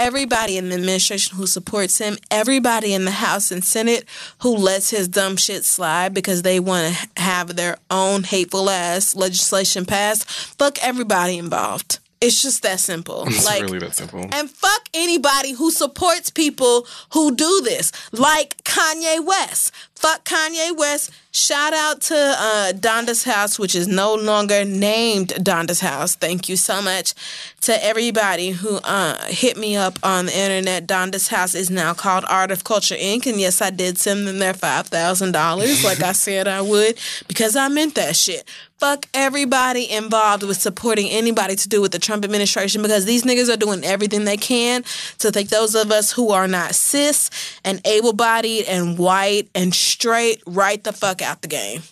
everybody 0.00 0.56
in 0.56 0.70
the 0.70 0.76
administration 0.76 1.36
who 1.36 1.46
supports 1.46 1.98
him, 1.98 2.16
everybody 2.30 2.94
in 2.94 3.04
the 3.04 3.10
House 3.10 3.50
and 3.52 3.62
Senate 3.62 4.06
who 4.38 4.56
lets 4.56 4.88
his 4.88 5.06
dumb 5.08 5.36
shit 5.36 5.62
slide 5.64 6.14
because 6.14 6.40
they 6.40 6.58
want 6.58 6.94
to 6.94 7.22
have 7.22 7.54
their 7.54 7.76
own 7.90 8.22
hateful 8.22 8.70
ass 8.70 9.14
legislation 9.14 9.84
passed. 9.84 10.28
Fuck 10.58 10.78
everybody 10.82 11.36
involved. 11.36 11.98
It's 12.22 12.42
just 12.42 12.62
that 12.62 12.80
simple. 12.80 13.24
It's 13.28 13.44
like 13.46 13.62
really 13.62 13.78
that 13.78 13.94
simple. 13.94 14.26
and 14.32 14.50
fuck 14.50 14.88
anybody 14.92 15.52
who 15.52 15.70
supports 15.70 16.28
people 16.30 16.86
who 17.12 17.34
do 17.34 17.60
this, 17.62 17.92
like 18.12 18.62
Kanye 18.64 19.24
West. 19.24 19.72
Fuck 20.00 20.24
Kanye 20.24 20.74
West. 20.78 21.10
Shout 21.32 21.74
out 21.74 22.00
to 22.00 22.14
uh, 22.16 22.72
Donda's 22.72 23.22
House, 23.22 23.58
which 23.58 23.74
is 23.74 23.86
no 23.86 24.14
longer 24.14 24.64
named 24.64 25.28
Donda's 25.44 25.80
House. 25.80 26.16
Thank 26.16 26.48
you 26.48 26.56
so 26.56 26.80
much 26.82 27.14
to 27.60 27.84
everybody 27.84 28.50
who 28.50 28.78
uh, 28.78 29.22
hit 29.26 29.56
me 29.58 29.76
up 29.76 29.98
on 30.02 30.26
the 30.26 30.36
internet. 30.36 30.86
Donda's 30.88 31.28
House 31.28 31.54
is 31.54 31.70
now 31.70 31.92
called 31.92 32.24
Art 32.28 32.50
of 32.50 32.64
Culture 32.64 32.96
Inc. 32.96 33.26
And 33.26 33.38
yes, 33.38 33.60
I 33.60 33.68
did 33.68 33.98
send 33.98 34.26
them 34.26 34.38
their 34.38 34.54
$5,000 34.54 35.84
like 35.84 36.02
I 36.02 36.12
said 36.12 36.48
I 36.48 36.62
would 36.62 36.98
because 37.28 37.54
I 37.54 37.68
meant 37.68 37.94
that 37.94 38.16
shit. 38.16 38.44
Fuck 38.78 39.06
everybody 39.12 39.90
involved 39.90 40.42
with 40.42 40.56
supporting 40.56 41.10
anybody 41.10 41.54
to 41.54 41.68
do 41.68 41.82
with 41.82 41.92
the 41.92 41.98
Trump 41.98 42.24
administration 42.24 42.80
because 42.80 43.04
these 43.04 43.24
niggas 43.24 43.52
are 43.52 43.58
doing 43.58 43.84
everything 43.84 44.24
they 44.24 44.38
can 44.38 44.82
to 45.18 45.30
take 45.30 45.50
those 45.50 45.74
of 45.74 45.92
us 45.92 46.10
who 46.10 46.30
are 46.30 46.48
not 46.48 46.74
cis 46.74 47.28
and 47.62 47.86
able 47.86 48.14
bodied 48.14 48.64
and 48.64 48.96
white 48.96 49.50
and 49.54 49.74
straight 49.90 50.42
right 50.46 50.82
the 50.82 50.92
fuck 50.92 51.22
out 51.22 51.42
the 51.42 51.48
game. 51.48 51.82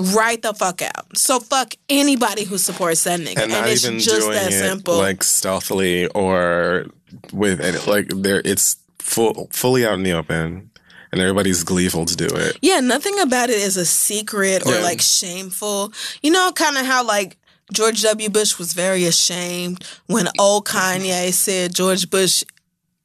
Right 0.00 0.40
the 0.40 0.54
fuck 0.54 0.80
out. 0.82 1.16
So 1.16 1.40
fuck 1.40 1.74
anybody 1.88 2.44
who 2.44 2.56
supports 2.58 3.02
that 3.04 3.18
nigga. 3.18 3.42
and 3.42 3.52
And, 3.52 3.66
it's 3.66 3.82
just 3.82 4.28
that 4.30 4.52
simple. 4.52 4.96
like 4.96 5.24
stealthily 5.24 6.06
or 6.08 6.86
with 7.32 7.60
any, 7.60 7.78
like 7.78 8.08
there. 8.14 8.40
It's 8.44 8.76
full, 9.00 9.48
fully 9.52 9.84
out 9.84 9.94
in 9.94 10.04
the 10.04 10.12
open, 10.12 10.70
and 11.10 11.20
everybody's 11.20 11.64
gleeful 11.64 12.04
to 12.04 12.14
do 12.14 12.26
it. 12.26 12.58
Yeah, 12.62 12.78
nothing 12.78 13.18
about 13.18 13.50
it 13.50 13.56
is 13.58 13.76
a 13.76 13.84
secret 13.84 14.64
or 14.66 14.74
Yeah. 14.74 14.82
like 14.82 15.00
shameful. 15.00 15.92
You 16.22 16.30
know, 16.30 16.52
kind 16.52 16.76
of 16.78 16.86
how 16.86 17.02
like 17.04 17.36
George 17.72 18.00
W. 18.02 18.28
Bush 18.30 18.56
was 18.56 18.74
very 18.74 19.04
ashamed 19.04 19.84
when 20.06 20.28
old 20.38 20.64
Kanye 20.66 21.32
said 21.32 21.74
George 21.74 22.08
Bush 22.08 22.44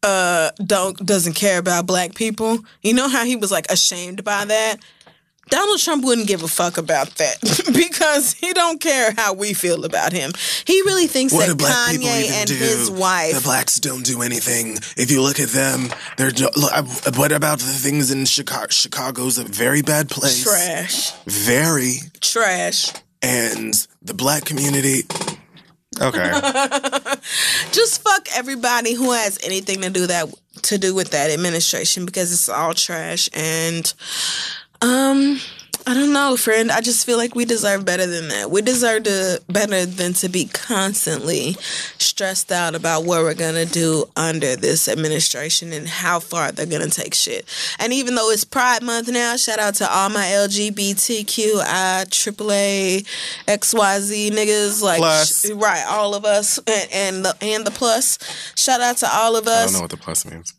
uh 0.03 0.51
don't 0.63 0.97
doesn't 1.05 1.33
care 1.33 1.57
about 1.59 1.85
black 1.85 2.13
people. 2.15 2.59
You 2.81 2.93
know 2.93 3.07
how 3.09 3.25
he 3.25 3.35
was 3.35 3.51
like 3.51 3.67
ashamed 3.71 4.23
by 4.23 4.45
that? 4.45 4.77
Donald 5.49 5.77
Trump 5.79 6.05
wouldn't 6.05 6.27
give 6.27 6.41
a 6.41 6.47
fuck 6.47 6.77
about 6.77 7.09
that 7.15 7.35
because 7.75 8.33
he 8.33 8.53
don't 8.53 8.79
care 8.79 9.11
how 9.17 9.33
we 9.33 9.53
feel 9.53 9.83
about 9.83 10.13
him. 10.13 10.31
He 10.65 10.81
really 10.83 11.05
thinks 11.07 11.33
that 11.33 11.49
Kanye 11.57 12.29
and 12.31 12.49
his 12.49 12.89
wife 12.89 13.35
The 13.35 13.41
blacks 13.41 13.77
don't 13.79 14.03
do 14.05 14.21
anything. 14.21 14.77
If 14.95 15.11
you 15.11 15.21
look 15.21 15.39
at 15.39 15.49
them, 15.49 15.89
they're. 16.17 16.31
I- 16.71 16.81
what 17.15 17.31
about 17.33 17.59
the 17.59 17.65
things 17.65 18.09
in 18.09 18.25
Chicago? 18.25 18.67
Chicago's 18.69 19.37
a 19.37 19.43
very 19.43 19.81
bad 19.81 20.09
place. 20.09 20.43
trash, 20.43 21.11
Very. 21.25 21.95
trash. 22.21 22.91
And 23.21 23.73
the 24.01 24.13
black 24.13 24.45
community. 24.45 25.03
Okay, 26.01 26.31
just 27.71 28.01
fuck 28.01 28.27
everybody 28.35 28.93
who 28.93 29.11
has 29.11 29.39
anything 29.43 29.81
to 29.81 29.89
do 29.89 30.07
that 30.07 30.33
to 30.63 30.77
do 30.77 30.93
with 30.95 31.11
that 31.11 31.31
administration 31.31 32.05
because 32.05 32.31
it's 32.31 32.49
all 32.49 32.73
trash 32.73 33.29
and 33.33 33.93
um 34.81 35.39
I 35.85 35.93
don't 35.93 36.13
know, 36.13 36.37
friend. 36.37 36.71
I 36.71 36.79
just 36.79 37.05
feel 37.05 37.17
like 37.17 37.35
we 37.35 37.43
deserve 37.43 37.83
better 37.83 38.05
than 38.05 38.29
that. 38.29 38.49
We 38.49 38.61
deserve 38.61 39.03
to 39.03 39.41
better 39.49 39.85
than 39.85 40.13
to 40.13 40.29
be 40.29 40.45
constantly 40.45 41.57
stressed 41.97 42.51
out 42.53 42.73
about 42.73 43.03
what 43.03 43.21
we're 43.23 43.33
gonna 43.33 43.65
do 43.65 44.05
under 44.15 44.55
this 44.55 44.87
administration 44.87 45.73
and 45.73 45.87
how 45.87 46.21
far 46.21 46.51
they're 46.53 46.65
gonna 46.65 46.89
take 46.89 47.13
shit. 47.13 47.45
And 47.79 47.91
even 47.91 48.15
though 48.15 48.29
it's 48.31 48.45
Pride 48.45 48.81
Month 48.81 49.09
now, 49.09 49.35
shout 49.35 49.59
out 49.59 49.75
to 49.75 49.91
all 49.91 50.09
my 50.09 50.23
LGBTQI, 50.25 52.05
AAA, 52.09 53.05
XYZ 53.47 54.31
niggas, 54.31 54.81
like 54.81 54.99
Plus. 54.99 55.45
sh- 55.45 55.49
right, 55.51 55.83
all 55.87 56.15
of 56.15 56.23
us, 56.23 56.59
and, 56.59 56.89
and 56.93 57.25
the 57.25 57.35
and 57.41 57.65
the 57.65 57.71
plus. 57.71 58.19
Shout 58.55 58.79
out 58.79 58.97
to 58.97 59.07
all 59.11 59.35
of 59.35 59.47
us. 59.47 59.63
I 59.63 59.65
don't 59.65 59.73
know 59.73 59.81
what 59.81 59.91
the 59.91 59.97
plus 59.97 60.25
means. 60.25 60.53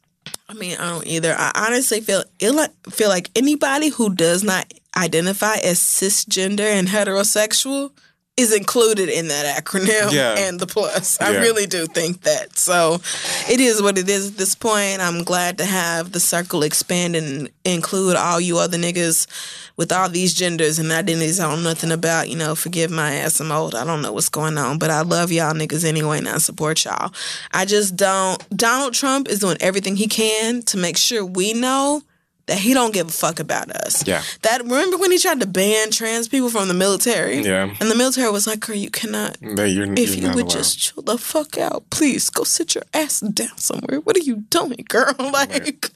I 0.48 0.52
mean, 0.52 0.76
I 0.78 0.90
don't 0.90 1.06
either. 1.06 1.34
I 1.36 1.50
honestly 1.54 2.00
feel 2.00 2.22
ill, 2.40 2.66
feel 2.90 3.08
like 3.08 3.30
anybody 3.34 3.88
who 3.88 4.14
does 4.14 4.44
not 4.44 4.70
identify 4.96 5.54
as 5.56 5.78
cisgender 5.78 6.60
and 6.60 6.88
heterosexual 6.88 7.90
is 8.36 8.52
included 8.52 9.08
in 9.08 9.28
that 9.28 9.62
acronym 9.64 10.12
Yeah. 10.12 10.34
and 10.38 10.58
the 10.58 10.66
plus. 10.66 11.20
I 11.20 11.30
Yeah. 11.34 11.38
really 11.38 11.66
do 11.66 11.86
think 11.86 12.22
that. 12.22 12.58
So 12.58 13.00
it 13.48 13.60
is 13.60 13.80
what 13.80 13.96
it 13.96 14.08
is 14.08 14.26
at 14.32 14.36
this 14.36 14.56
point. 14.56 15.00
I'm 15.00 15.22
glad 15.22 15.56
to 15.58 15.64
have 15.64 16.10
the 16.10 16.18
circle 16.18 16.64
expand 16.64 17.14
and 17.14 17.48
include 17.64 18.16
all 18.16 18.40
you 18.40 18.58
other 18.58 18.76
niggas 18.76 19.28
with 19.76 19.92
all 19.92 20.08
these 20.08 20.34
genders 20.34 20.80
and 20.80 20.90
identities 20.90 21.38
I 21.38 21.48
don't 21.48 21.62
know 21.62 21.68
nothing 21.68 21.92
about. 21.92 22.28
You 22.28 22.34
know, 22.34 22.56
forgive 22.56 22.90
my 22.90 23.14
ass, 23.14 23.38
I'm 23.38 23.52
old. 23.52 23.76
I 23.76 23.84
don't 23.84 24.02
know 24.02 24.12
what's 24.12 24.28
going 24.28 24.58
on, 24.58 24.78
but 24.80 24.90
I 24.90 25.02
love 25.02 25.30
y'all 25.30 25.54
niggas 25.54 25.84
anyway 25.84 26.18
and 26.18 26.28
I 26.28 26.38
support 26.38 26.84
y'all. 26.84 27.12
I 27.52 27.64
just 27.66 27.94
don't. 27.94 28.42
Donald 28.56 28.94
Trump 28.94 29.28
is 29.28 29.38
doing 29.38 29.58
everything 29.60 29.94
he 29.94 30.08
can 30.08 30.62
to 30.62 30.76
make 30.76 30.96
sure 30.96 31.24
we 31.24 31.52
know 31.52 32.02
that 32.46 32.58
he 32.58 32.74
don't 32.74 32.92
give 32.92 33.08
a 33.08 33.12
fuck 33.12 33.40
about 33.40 33.70
us. 33.70 34.06
Yeah. 34.06 34.22
That 34.42 34.62
remember 34.62 34.98
when 34.98 35.10
he 35.10 35.18
tried 35.18 35.40
to 35.40 35.46
ban 35.46 35.90
trans 35.90 36.28
people 36.28 36.50
from 36.50 36.68
the 36.68 36.74
military? 36.74 37.40
Yeah. 37.40 37.74
And 37.80 37.90
the 37.90 37.94
military 37.94 38.30
was 38.30 38.46
like, 38.46 38.60
"Girl, 38.60 38.76
you 38.76 38.90
cannot. 38.90 39.38
That 39.56 39.70
you're, 39.70 39.92
If 39.94 40.14
you're 40.16 40.28
you 40.30 40.34
would 40.34 40.44
allowed. 40.46 40.50
just 40.50 40.78
chill 40.78 41.02
the 41.02 41.16
fuck 41.18 41.56
out, 41.58 41.88
please 41.90 42.28
go 42.30 42.44
sit 42.44 42.74
your 42.74 42.84
ass 42.92 43.20
down 43.20 43.56
somewhere. 43.56 44.00
What 44.00 44.16
are 44.16 44.20
you 44.20 44.36
doing, 44.50 44.84
girl? 44.88 45.14
Like, 45.34 45.90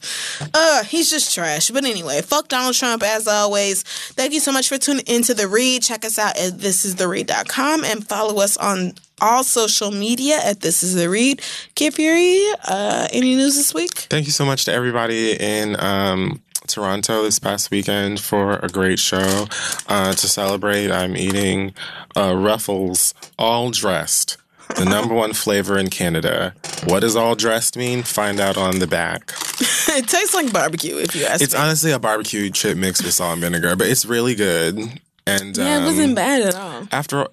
uh, 0.55 0.83
he's 0.85 1.11
just 1.11 1.35
trash. 1.35 1.71
But 1.71 1.85
anyway, 1.85 2.23
fuck 2.23 2.49
Donald 2.49 2.75
Trump 2.75 3.03
as 3.05 3.29
always. 3.29 3.83
Thank 3.83 4.33
you 4.33 4.41
so 4.41 4.51
much 4.53 4.69
for 4.69 4.79
tuning 4.79 5.05
into 5.07 5.33
the 5.35 5.47
read. 5.47 5.83
Check 5.83 6.05
us 6.05 6.19
out 6.19 6.37
at 6.39 6.55
thisistheread.com 6.55 7.85
and 7.85 8.07
follow 8.07 8.41
us 8.43 8.57
on 8.57 8.95
all 9.21 9.45
social 9.45 9.91
media 9.91 10.39
at 10.45 10.61
This 10.61 10.83
Is 10.83 10.95
The 10.95 11.09
Read. 11.09 11.43
Kid 11.75 11.95
Fury, 11.95 12.43
uh, 12.67 13.09
any 13.13 13.35
news 13.37 13.57
this 13.57 13.75
week? 13.75 13.91
Thank 14.11 14.27
you 14.27 14.33
so 14.33 14.45
much 14.45 14.65
to 14.67 14.73
everybody 14.73 15.33
in 15.33 15.79
um, 15.81 16.41
Toronto 16.67 17.23
this 17.23 17.39
past 17.39 17.71
weekend 17.71 18.21
for 18.21 18.57
a 18.57 18.69
great 18.69 18.99
show. 18.99 19.47
Uh, 19.89 20.13
to 20.13 20.29
celebrate, 20.29 20.91
I'm 20.91 21.17
eating 21.17 21.75
uh, 22.17 22.35
Ruffles 22.37 23.15
all 23.39 23.71
dressed, 23.71 24.37
the 24.77 24.85
number 24.85 25.15
one 25.15 25.33
flavor 25.33 25.79
in 25.79 25.89
Canada. 25.91 26.55
What 26.85 27.01
does 27.01 27.17
all 27.17 27.35
dressed 27.35 27.77
mean? 27.77 28.03
Find 28.03 28.39
out 28.41 28.57
on 28.57 28.79
the 28.79 28.87
back. 28.87 29.33
it 29.89 30.09
tastes 30.09 30.35
like 30.35 30.53
barbecue, 30.53 30.97
if 30.99 31.15
you 31.17 31.25
ask 31.25 31.43
It's 31.43 31.55
me. 31.55 31.61
honestly 31.61 31.91
a 31.93 31.99
barbecue 31.99 32.51
chip 32.51 32.77
mixed 32.77 33.03
with 33.05 33.15
salt 33.15 33.33
and 33.33 33.41
vinegar, 33.41 33.75
but 33.77 33.89
it's 33.89 34.05
really 34.05 34.35
good. 34.35 34.79
And 35.27 35.57
yeah, 35.57 35.77
it 35.77 35.79
um, 35.81 35.85
wasn't 35.85 36.15
bad 36.17 36.43
at 36.43 36.55
all. 36.55 36.89
After, 36.91 37.27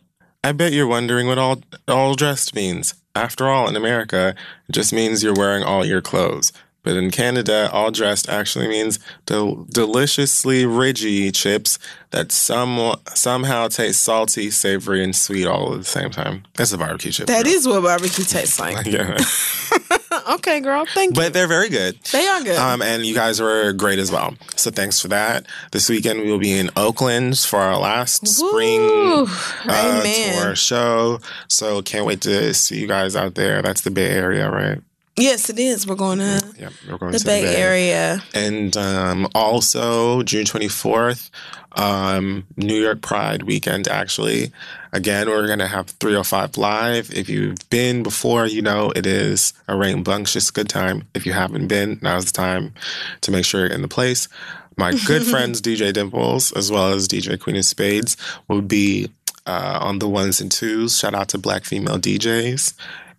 I 0.46 0.52
bet 0.52 0.74
you're 0.74 0.86
wondering 0.86 1.26
what 1.26 1.40
all 1.40 1.64
all 1.88 2.14
dressed 2.14 2.54
means. 2.54 2.94
After 3.16 3.48
all, 3.48 3.68
in 3.68 3.76
America, 3.76 4.36
it 4.70 4.72
just 4.72 4.94
means 4.94 5.24
you're 5.24 5.34
wearing 5.34 5.64
all 5.64 5.84
your 5.84 6.04
clothes. 6.04 6.54
But 6.84 6.98
in 6.98 7.10
Canada, 7.10 7.68
all 7.74 7.90
dressed 7.90 8.30
actually 8.30 8.68
means 8.68 9.00
del- 9.26 9.66
deliciously 9.72 10.68
ridgy 10.68 11.32
chips 11.32 11.80
that 12.12 12.32
some 12.32 12.94
somehow 13.16 13.70
taste 13.70 14.04
salty, 14.04 14.52
savory, 14.52 15.04
and 15.04 15.16
sweet 15.16 15.48
all 15.48 15.74
at 15.74 15.80
the 15.80 15.84
same 15.84 16.12
time. 16.12 16.44
That's 16.54 16.74
a 16.74 16.78
barbecue 16.78 17.12
chip. 17.12 17.26
That 17.26 17.48
is 17.48 17.68
what 17.68 17.82
barbecue 17.82 18.24
tastes 18.24 18.60
like. 18.60 18.86
yeah, 18.86 19.18
okay, 20.28 20.60
girl. 20.60 20.86
Thank 20.86 21.16
you. 21.16 21.22
but 21.22 21.34
they're 21.34 21.48
very 21.48 21.70
good. 21.70 22.00
They 22.12 22.26
are 22.28 22.44
good. 22.44 22.58
Um, 22.58 22.82
and 22.82 23.06
you 23.06 23.14
guys 23.14 23.42
were 23.42 23.72
great 23.74 24.00
as 24.00 24.12
well. 24.12 24.36
So 24.56 24.72
thanks 24.72 25.00
for 25.00 25.08
that. 25.10 25.45
This 25.72 25.90
weekend 25.90 26.22
we 26.22 26.32
will 26.32 26.40
be 26.40 26.58
in 26.58 26.70
Oakland 26.76 27.38
for 27.40 27.60
our 27.60 27.78
last 27.78 28.28
spring 28.28 29.28
uh, 29.68 30.04
tour 30.04 30.56
show. 30.56 31.20
So 31.48 31.82
can't 31.82 32.06
wait 32.06 32.22
to 32.22 32.54
see 32.54 32.80
you 32.80 32.88
guys 32.88 33.16
out 33.16 33.36
there. 33.36 33.62
That's 33.62 33.82
the 33.82 33.92
Bay 33.92 34.10
Area, 34.10 34.50
right? 34.50 34.82
Yes, 35.18 35.50
it 35.50 35.58
is. 35.58 35.88
We're 35.88 35.95
going 35.95 36.19
to 36.19 36.53
Yeah, 36.60 36.69
we're 36.90 36.98
going 36.98 37.14
the 37.14 37.19
to 37.19 37.26
Bay 37.26 37.56
Area. 37.56 38.22
And 38.34 38.76
um, 38.76 39.27
also 39.34 40.24
June 40.24 40.44
24th, 40.44 41.30
um, 41.74 42.45
New 42.58 42.82
York 42.82 43.02
Pride 43.02 43.44
weekend, 43.44 43.88
actually. 43.88 44.52
Again, 44.92 45.27
we're 45.30 45.48
going 45.48 45.60
to 45.60 45.68
have 45.68 45.88
305 45.88 46.58
Live. 46.58 47.14
If 47.14 47.30
you've 47.30 47.58
been 47.69 48.03
before, 48.03 48.45
you 48.45 48.61
know 48.61 48.92
it 48.94 49.06
is 49.06 49.53
a 49.69 49.77
rambunctious 49.77 50.52
good 50.52 50.68
time. 50.68 51.08
If 51.14 51.26
you 51.26 51.32
haven't 51.32 51.68
been, 51.68 51.98
now's 52.02 52.26
the 52.26 52.34
time 52.34 52.74
to 53.22 53.32
make 53.32 53.45
sure 53.45 53.61
you're 53.61 53.69
in 53.74 53.82
the 53.82 53.88
place. 53.88 54.27
My 54.76 54.92
good 55.08 55.24
friends, 55.32 55.61
DJ 55.61 55.94
Dimples, 55.94 56.52
as 56.52 56.69
well 56.69 56.92
as 56.92 57.08
DJ 57.08 57.40
Queen 57.40 57.56
of 57.56 57.64
Spades, 57.64 58.18
will 58.50 58.61
be 58.61 59.10
uh, 59.45 59.80
on 59.82 60.00
the 60.00 60.10
ones 60.10 60.42
and 60.42 60.52
twos. 60.52 60.98
Shout 60.98 61.14
out 61.14 61.30
to 61.30 61.38
Black 61.38 61.64
female 61.64 61.98
DJs. 61.98 62.74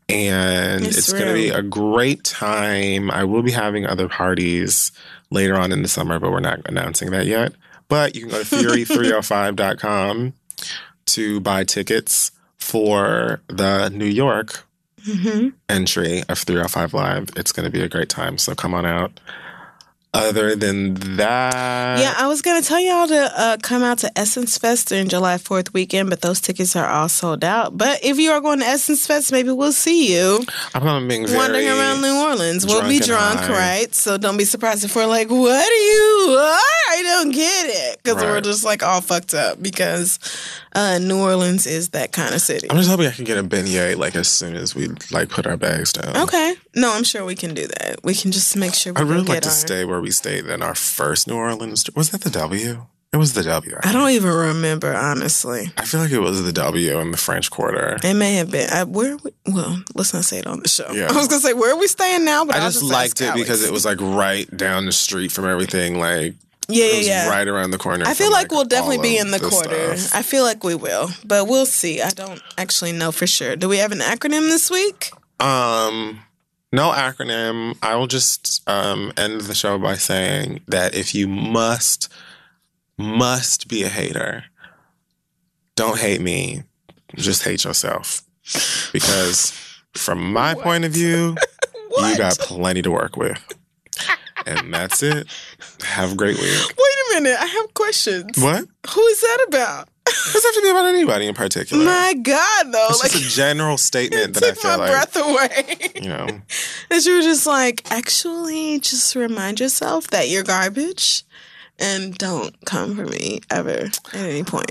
And 0.08 0.84
It's 0.84 0.98
it's 0.98 1.12
going 1.12 1.26
to 1.26 1.34
be 1.34 1.48
a 1.48 1.62
great 1.62 2.22
time. 2.22 3.10
I 3.10 3.24
will 3.24 3.42
be 3.42 3.50
having 3.50 3.86
other 3.86 4.08
parties 4.08 4.92
later 5.30 5.56
on 5.56 5.72
in 5.72 5.82
the 5.82 5.88
summer, 5.88 6.20
but 6.20 6.30
we're 6.30 6.40
not 6.40 6.60
announcing 6.66 7.10
that 7.10 7.26
yet. 7.26 7.52
But 7.88 8.14
you 8.14 8.22
can 8.22 8.30
go 8.30 8.38
to 8.42 8.44
fury305.com 8.44 10.32
to 11.06 11.40
buy 11.40 11.64
tickets 11.64 12.30
for 12.56 13.40
the 13.48 13.88
New 13.90 14.06
York 14.06 14.64
hmm 15.04 15.48
entry 15.68 16.22
of 16.28 16.38
305 16.38 16.94
Live. 16.94 17.28
It's 17.36 17.52
going 17.52 17.64
to 17.64 17.70
be 17.70 17.80
a 17.82 17.88
great 17.88 18.08
time. 18.08 18.38
So 18.38 18.54
come 18.54 18.74
on 18.74 18.84
out. 18.86 19.20
Other 20.16 20.56
than 20.56 20.94
that, 21.16 21.98
Yeah, 22.00 22.14
I 22.16 22.26
was 22.26 22.42
gonna 22.42 22.62
tell 22.62 22.80
y'all 22.80 23.06
to 23.08 23.32
uh, 23.40 23.56
come 23.62 23.82
out 23.82 23.98
to 23.98 24.18
Essence 24.18 24.56
Fest 24.58 24.88
during 24.88 25.08
July 25.08 25.38
Fourth 25.38 25.72
weekend, 25.74 26.10
but 26.10 26.20
those 26.22 26.40
tickets 26.40 26.74
are 26.76 26.86
all 26.88 27.08
sold 27.08 27.44
out. 27.44 27.76
But 27.76 28.02
if 28.02 28.18
you 28.18 28.30
are 28.30 28.40
going 28.40 28.60
to 28.60 28.66
Essence 28.66 29.06
Fest, 29.06 29.32
maybe 29.32 29.50
we'll 29.50 29.72
see 29.72 30.14
you 30.14 30.44
I'm 30.74 31.08
being 31.08 31.26
very 31.26 31.38
wandering 31.38 31.68
around 31.68 32.00
New 32.02 32.14
Orleans. 32.14 32.66
We'll 32.66 32.88
be 32.88 32.98
drunk 32.98 33.40
high. 33.40 33.52
right? 33.52 33.94
So 33.94 34.16
don't 34.18 34.36
be 34.36 34.44
surprised 34.44 34.84
if 34.84 34.94
we're 34.96 35.06
like, 35.06 35.28
"What 35.30 35.70
are 35.72 35.84
you? 35.92 36.36
I 36.38 37.00
don't 37.04 37.30
get 37.32 37.66
it," 37.68 38.00
because 38.02 38.22
we're 38.22 38.40
just 38.40 38.64
like 38.64 38.82
all 38.82 39.00
fucked 39.00 39.34
up 39.34 39.62
because 39.62 40.18
uh, 40.74 40.98
New 40.98 41.18
Orleans 41.18 41.66
is 41.66 41.90
that 41.90 42.12
kind 42.12 42.34
of 42.34 42.40
city. 42.40 42.68
I'm 42.70 42.76
just 42.76 42.90
hoping 42.90 43.06
I 43.06 43.10
can 43.10 43.24
get 43.24 43.38
a 43.38 43.42
beignet 43.44 43.96
like 43.96 44.16
as 44.16 44.28
soon 44.28 44.56
as 44.56 44.74
we 44.74 44.88
like 45.10 45.28
put 45.28 45.46
our 45.46 45.56
bags 45.56 45.92
down. 45.92 46.16
Okay, 46.16 46.54
no, 46.76 46.92
I'm 46.94 47.04
sure 47.04 47.24
we 47.24 47.34
can 47.34 47.54
do 47.54 47.66
that. 47.66 48.00
We 48.04 48.14
can 48.14 48.30
just 48.30 48.56
make 48.56 48.74
sure 48.74 48.92
we 48.92 49.00
I'd 49.00 49.08
really 49.08 49.24
like 49.24 49.42
to 49.42 49.48
our- 49.48 49.54
stay 49.54 49.84
where 49.84 50.00
we 50.00 50.10
stayed 50.10 50.46
in 50.46 50.62
our 50.62 50.74
first 50.74 51.26
New 51.26 51.34
Orleans. 51.36 51.84
Was 51.96 52.10
that 52.10 52.20
the 52.20 52.30
W? 52.30 52.86
It 53.12 53.18
was 53.18 53.32
the 53.32 53.42
W. 53.44 53.78
I 53.82 53.92
don't 53.92 54.10
even 54.10 54.30
remember 54.30 54.94
honestly. 54.94 55.72
I 55.78 55.86
feel 55.86 56.00
like 56.00 56.10
it 56.10 56.18
was 56.18 56.42
the 56.44 56.52
W 56.52 56.98
in 57.00 57.12
the 57.12 57.16
French 57.16 57.50
Quarter. 57.50 57.96
It 58.04 58.14
may 58.14 58.34
have 58.34 58.50
been. 58.50 58.68
I, 58.68 58.84
where? 58.84 59.14
are 59.14 59.16
We, 59.24 59.30
well, 59.46 59.82
let's 59.94 60.12
not 60.12 60.24
say 60.24 60.38
it 60.38 60.46
on 60.46 60.60
the 60.60 60.68
show. 60.68 60.90
Yeah. 60.92 61.06
I 61.10 61.16
was 61.16 61.28
gonna 61.28 61.40
say 61.40 61.54
where 61.54 61.72
are 61.72 61.78
we 61.78 61.86
staying 61.86 62.24
now, 62.26 62.44
but 62.44 62.56
I 62.56 62.64
I'll 62.64 62.70
just 62.70 62.82
liked 62.84 63.20
it 63.22 63.28
Alex. 63.28 63.40
because 63.42 63.64
it 63.64 63.72
was 63.72 63.86
like 63.86 64.00
right 64.00 64.54
down 64.54 64.84
the 64.84 64.92
street 64.92 65.32
from 65.32 65.46
everything. 65.46 65.98
Like 65.98 66.34
yeah, 66.68 66.86
yeah, 66.86 67.00
yeah. 67.00 67.28
right 67.30 67.46
around 67.46 67.70
the 67.70 67.78
corner. 67.78 68.04
I 68.04 68.12
feel 68.12 68.26
from, 68.26 68.34
like 68.34 68.50
we'll 68.50 68.64
definitely 68.64 68.98
be 68.98 69.16
in 69.16 69.30
the, 69.30 69.38
quarter. 69.38 69.96
stuff. 69.96 70.18
I 70.18 70.22
feel 70.22 70.42
like 70.42 70.62
we 70.64 70.74
will, 70.74 71.08
but 71.24 71.46
we'll 71.46 71.64
see. 71.64 72.02
I 72.02 72.10
don't 72.10 72.42
actually 72.58 72.92
know 72.92 73.12
for 73.12 73.26
sure. 73.26 73.56
Do 73.56 73.68
we 73.68 73.78
have 73.78 73.92
an 73.92 74.00
acronym 74.00 74.48
this 74.48 74.70
week? 74.70 75.10
Um, 75.40 76.20
no 76.76 76.90
acronym. 76.92 77.76
I 77.82 77.96
will 77.96 78.06
just 78.06 78.62
um 78.68 79.12
end 79.16 79.40
the 79.40 79.54
show 79.54 79.78
by 79.78 79.94
saying 79.94 80.60
that 80.68 80.94
if 80.94 81.14
you 81.14 81.26
must 81.26 82.12
must 82.98 83.66
be 83.66 83.82
a 83.82 83.88
hater, 83.88 84.44
don't 85.74 85.98
hate 85.98 86.20
me. 86.20 86.62
Just 87.16 87.42
hate 87.42 87.64
yourself. 87.64 88.22
Because 88.92 89.52
from 89.94 90.32
my 90.32 90.54
point 90.54 90.84
of 90.84 90.92
view, 90.92 91.36
you 91.98 92.18
got 92.18 92.38
plenty 92.38 92.82
to 92.82 92.90
work 92.90 93.16
with. 93.16 93.42
And 94.46 94.72
that's 94.72 95.02
it. 95.02 95.26
Have 95.82 96.12
a 96.12 96.14
great 96.14 96.36
week. 96.36 96.44
Wait 96.78 97.18
a 97.18 97.20
minute, 97.20 97.36
I 97.40 97.46
have 97.46 97.74
questions. 97.74 98.36
What? 98.38 98.64
Who 98.90 99.06
is 99.06 99.20
that 99.20 99.46
about? 99.48 99.88
Does 100.06 100.44
have 100.44 100.54
to 100.54 100.60
be 100.62 100.70
about 100.70 100.86
anybody 100.86 101.26
in 101.26 101.34
particular. 101.34 101.84
My 101.84 102.14
God, 102.14 102.72
though, 102.72 102.86
it's 102.90 103.02
like 103.02 103.12
just 103.12 103.32
a 103.32 103.36
general 103.36 103.76
statement 103.76 104.34
that 104.40 104.44
I 104.44 104.52
feel 104.52 104.70
my 104.70 104.76
like 104.76 104.90
breath 104.90 105.16
away. 105.16 105.90
you 106.02 106.08
know. 106.08 106.26
And 106.90 107.04
you 107.04 107.14
were 107.16 107.22
just 107.22 107.46
like, 107.46 107.82
actually, 107.90 108.78
just 108.78 109.14
remind 109.16 109.58
yourself 109.60 110.06
that 110.08 110.28
you're 110.28 110.44
garbage, 110.44 111.24
and 111.78 112.16
don't 112.16 112.54
come 112.64 112.94
for 112.94 113.04
me 113.06 113.40
ever 113.50 113.70
at 113.70 114.14
any 114.14 114.44
point. 114.44 114.70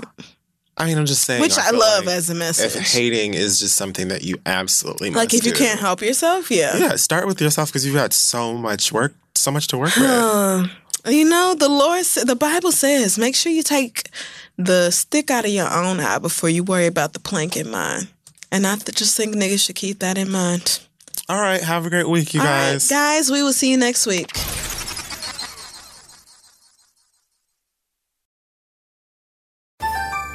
I 0.78 0.86
mean, 0.86 0.98
I'm 0.98 1.06
just 1.06 1.24
saying. 1.24 1.40
Which 1.42 1.56
I 1.58 1.70
feel 1.70 1.78
love 1.80 2.06
like 2.06 2.14
as 2.16 2.28
a 2.30 2.32
If 2.32 2.38
message. 2.38 2.92
hating 2.92 3.34
is 3.34 3.60
just 3.60 3.76
something 3.76 4.08
that 4.08 4.22
you 4.24 4.38
absolutely 4.46 5.10
must 5.10 5.18
Like 5.18 5.34
if 5.34 5.44
you 5.46 5.52
do. 5.52 5.58
can't 5.58 5.78
help 5.80 6.00
yourself, 6.02 6.50
yeah. 6.50 6.76
yeah, 6.76 6.96
start 6.96 7.26
with 7.26 7.40
yourself 7.40 7.68
because 7.70 7.84
you've 7.86 7.94
got 7.94 8.12
so 8.12 8.54
much 8.54 8.92
work, 8.92 9.14
so 9.34 9.50
much 9.50 9.68
to 9.68 9.78
work 9.78 9.94
with. 9.96 10.70
You 11.08 11.24
know, 11.28 11.54
the 11.54 11.68
Lord, 11.68 12.04
the 12.04 12.34
Bible 12.36 12.72
says, 12.72 13.16
make 13.18 13.36
sure 13.36 13.52
you 13.52 13.62
take 13.62 14.10
the 14.56 14.90
stick 14.90 15.30
out 15.30 15.44
of 15.44 15.50
your 15.50 15.70
own 15.72 16.00
eye 16.00 16.18
before 16.18 16.48
you 16.48 16.64
worry 16.64 16.86
about 16.86 17.12
the 17.12 17.20
plank 17.20 17.56
in 17.56 17.70
mine. 17.70 18.08
And 18.50 18.66
I 18.66 18.76
th- 18.76 18.96
just 18.96 19.16
think 19.16 19.34
niggas 19.34 19.60
should 19.64 19.76
keep 19.76 19.98
that 19.98 20.16
in 20.16 20.30
mind. 20.30 20.80
All 21.28 21.40
right, 21.40 21.60
have 21.62 21.84
a 21.86 21.90
great 21.90 22.08
week, 22.08 22.34
you 22.34 22.40
All 22.40 22.46
right, 22.46 22.72
guys. 22.72 22.88
guys, 22.88 23.30
we 23.30 23.42
will 23.42 23.52
see 23.52 23.70
you 23.70 23.76
next 23.76 24.06
week. 24.06 24.30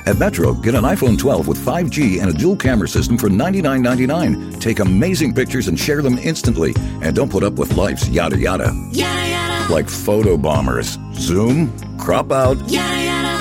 At 0.07 0.17
Metro, 0.17 0.53
get 0.53 0.73
an 0.73 0.83
iPhone 0.83 1.17
12 1.17 1.47
with 1.47 1.57
5G 1.63 2.21
and 2.21 2.29
a 2.29 2.33
dual 2.33 2.55
camera 2.55 2.87
system 2.87 3.17
for 3.17 3.29
$99.99. 3.29 4.59
Take 4.59 4.79
amazing 4.79 5.33
pictures 5.33 5.67
and 5.67 5.79
share 5.79 6.01
them 6.01 6.17
instantly. 6.17 6.73
And 7.01 7.15
don't 7.15 7.29
put 7.31 7.43
up 7.43 7.53
with 7.53 7.77
life's 7.77 8.09
yada 8.09 8.37
yada. 8.37 8.71
Yada 8.91 9.29
yada, 9.29 9.71
Like 9.73 9.87
photo 9.87 10.37
bombers. 10.37 10.97
Zoom, 11.13 11.71
crop 11.99 12.31
out, 12.31 12.57
yada 12.69 13.05
yada. 13.05 13.40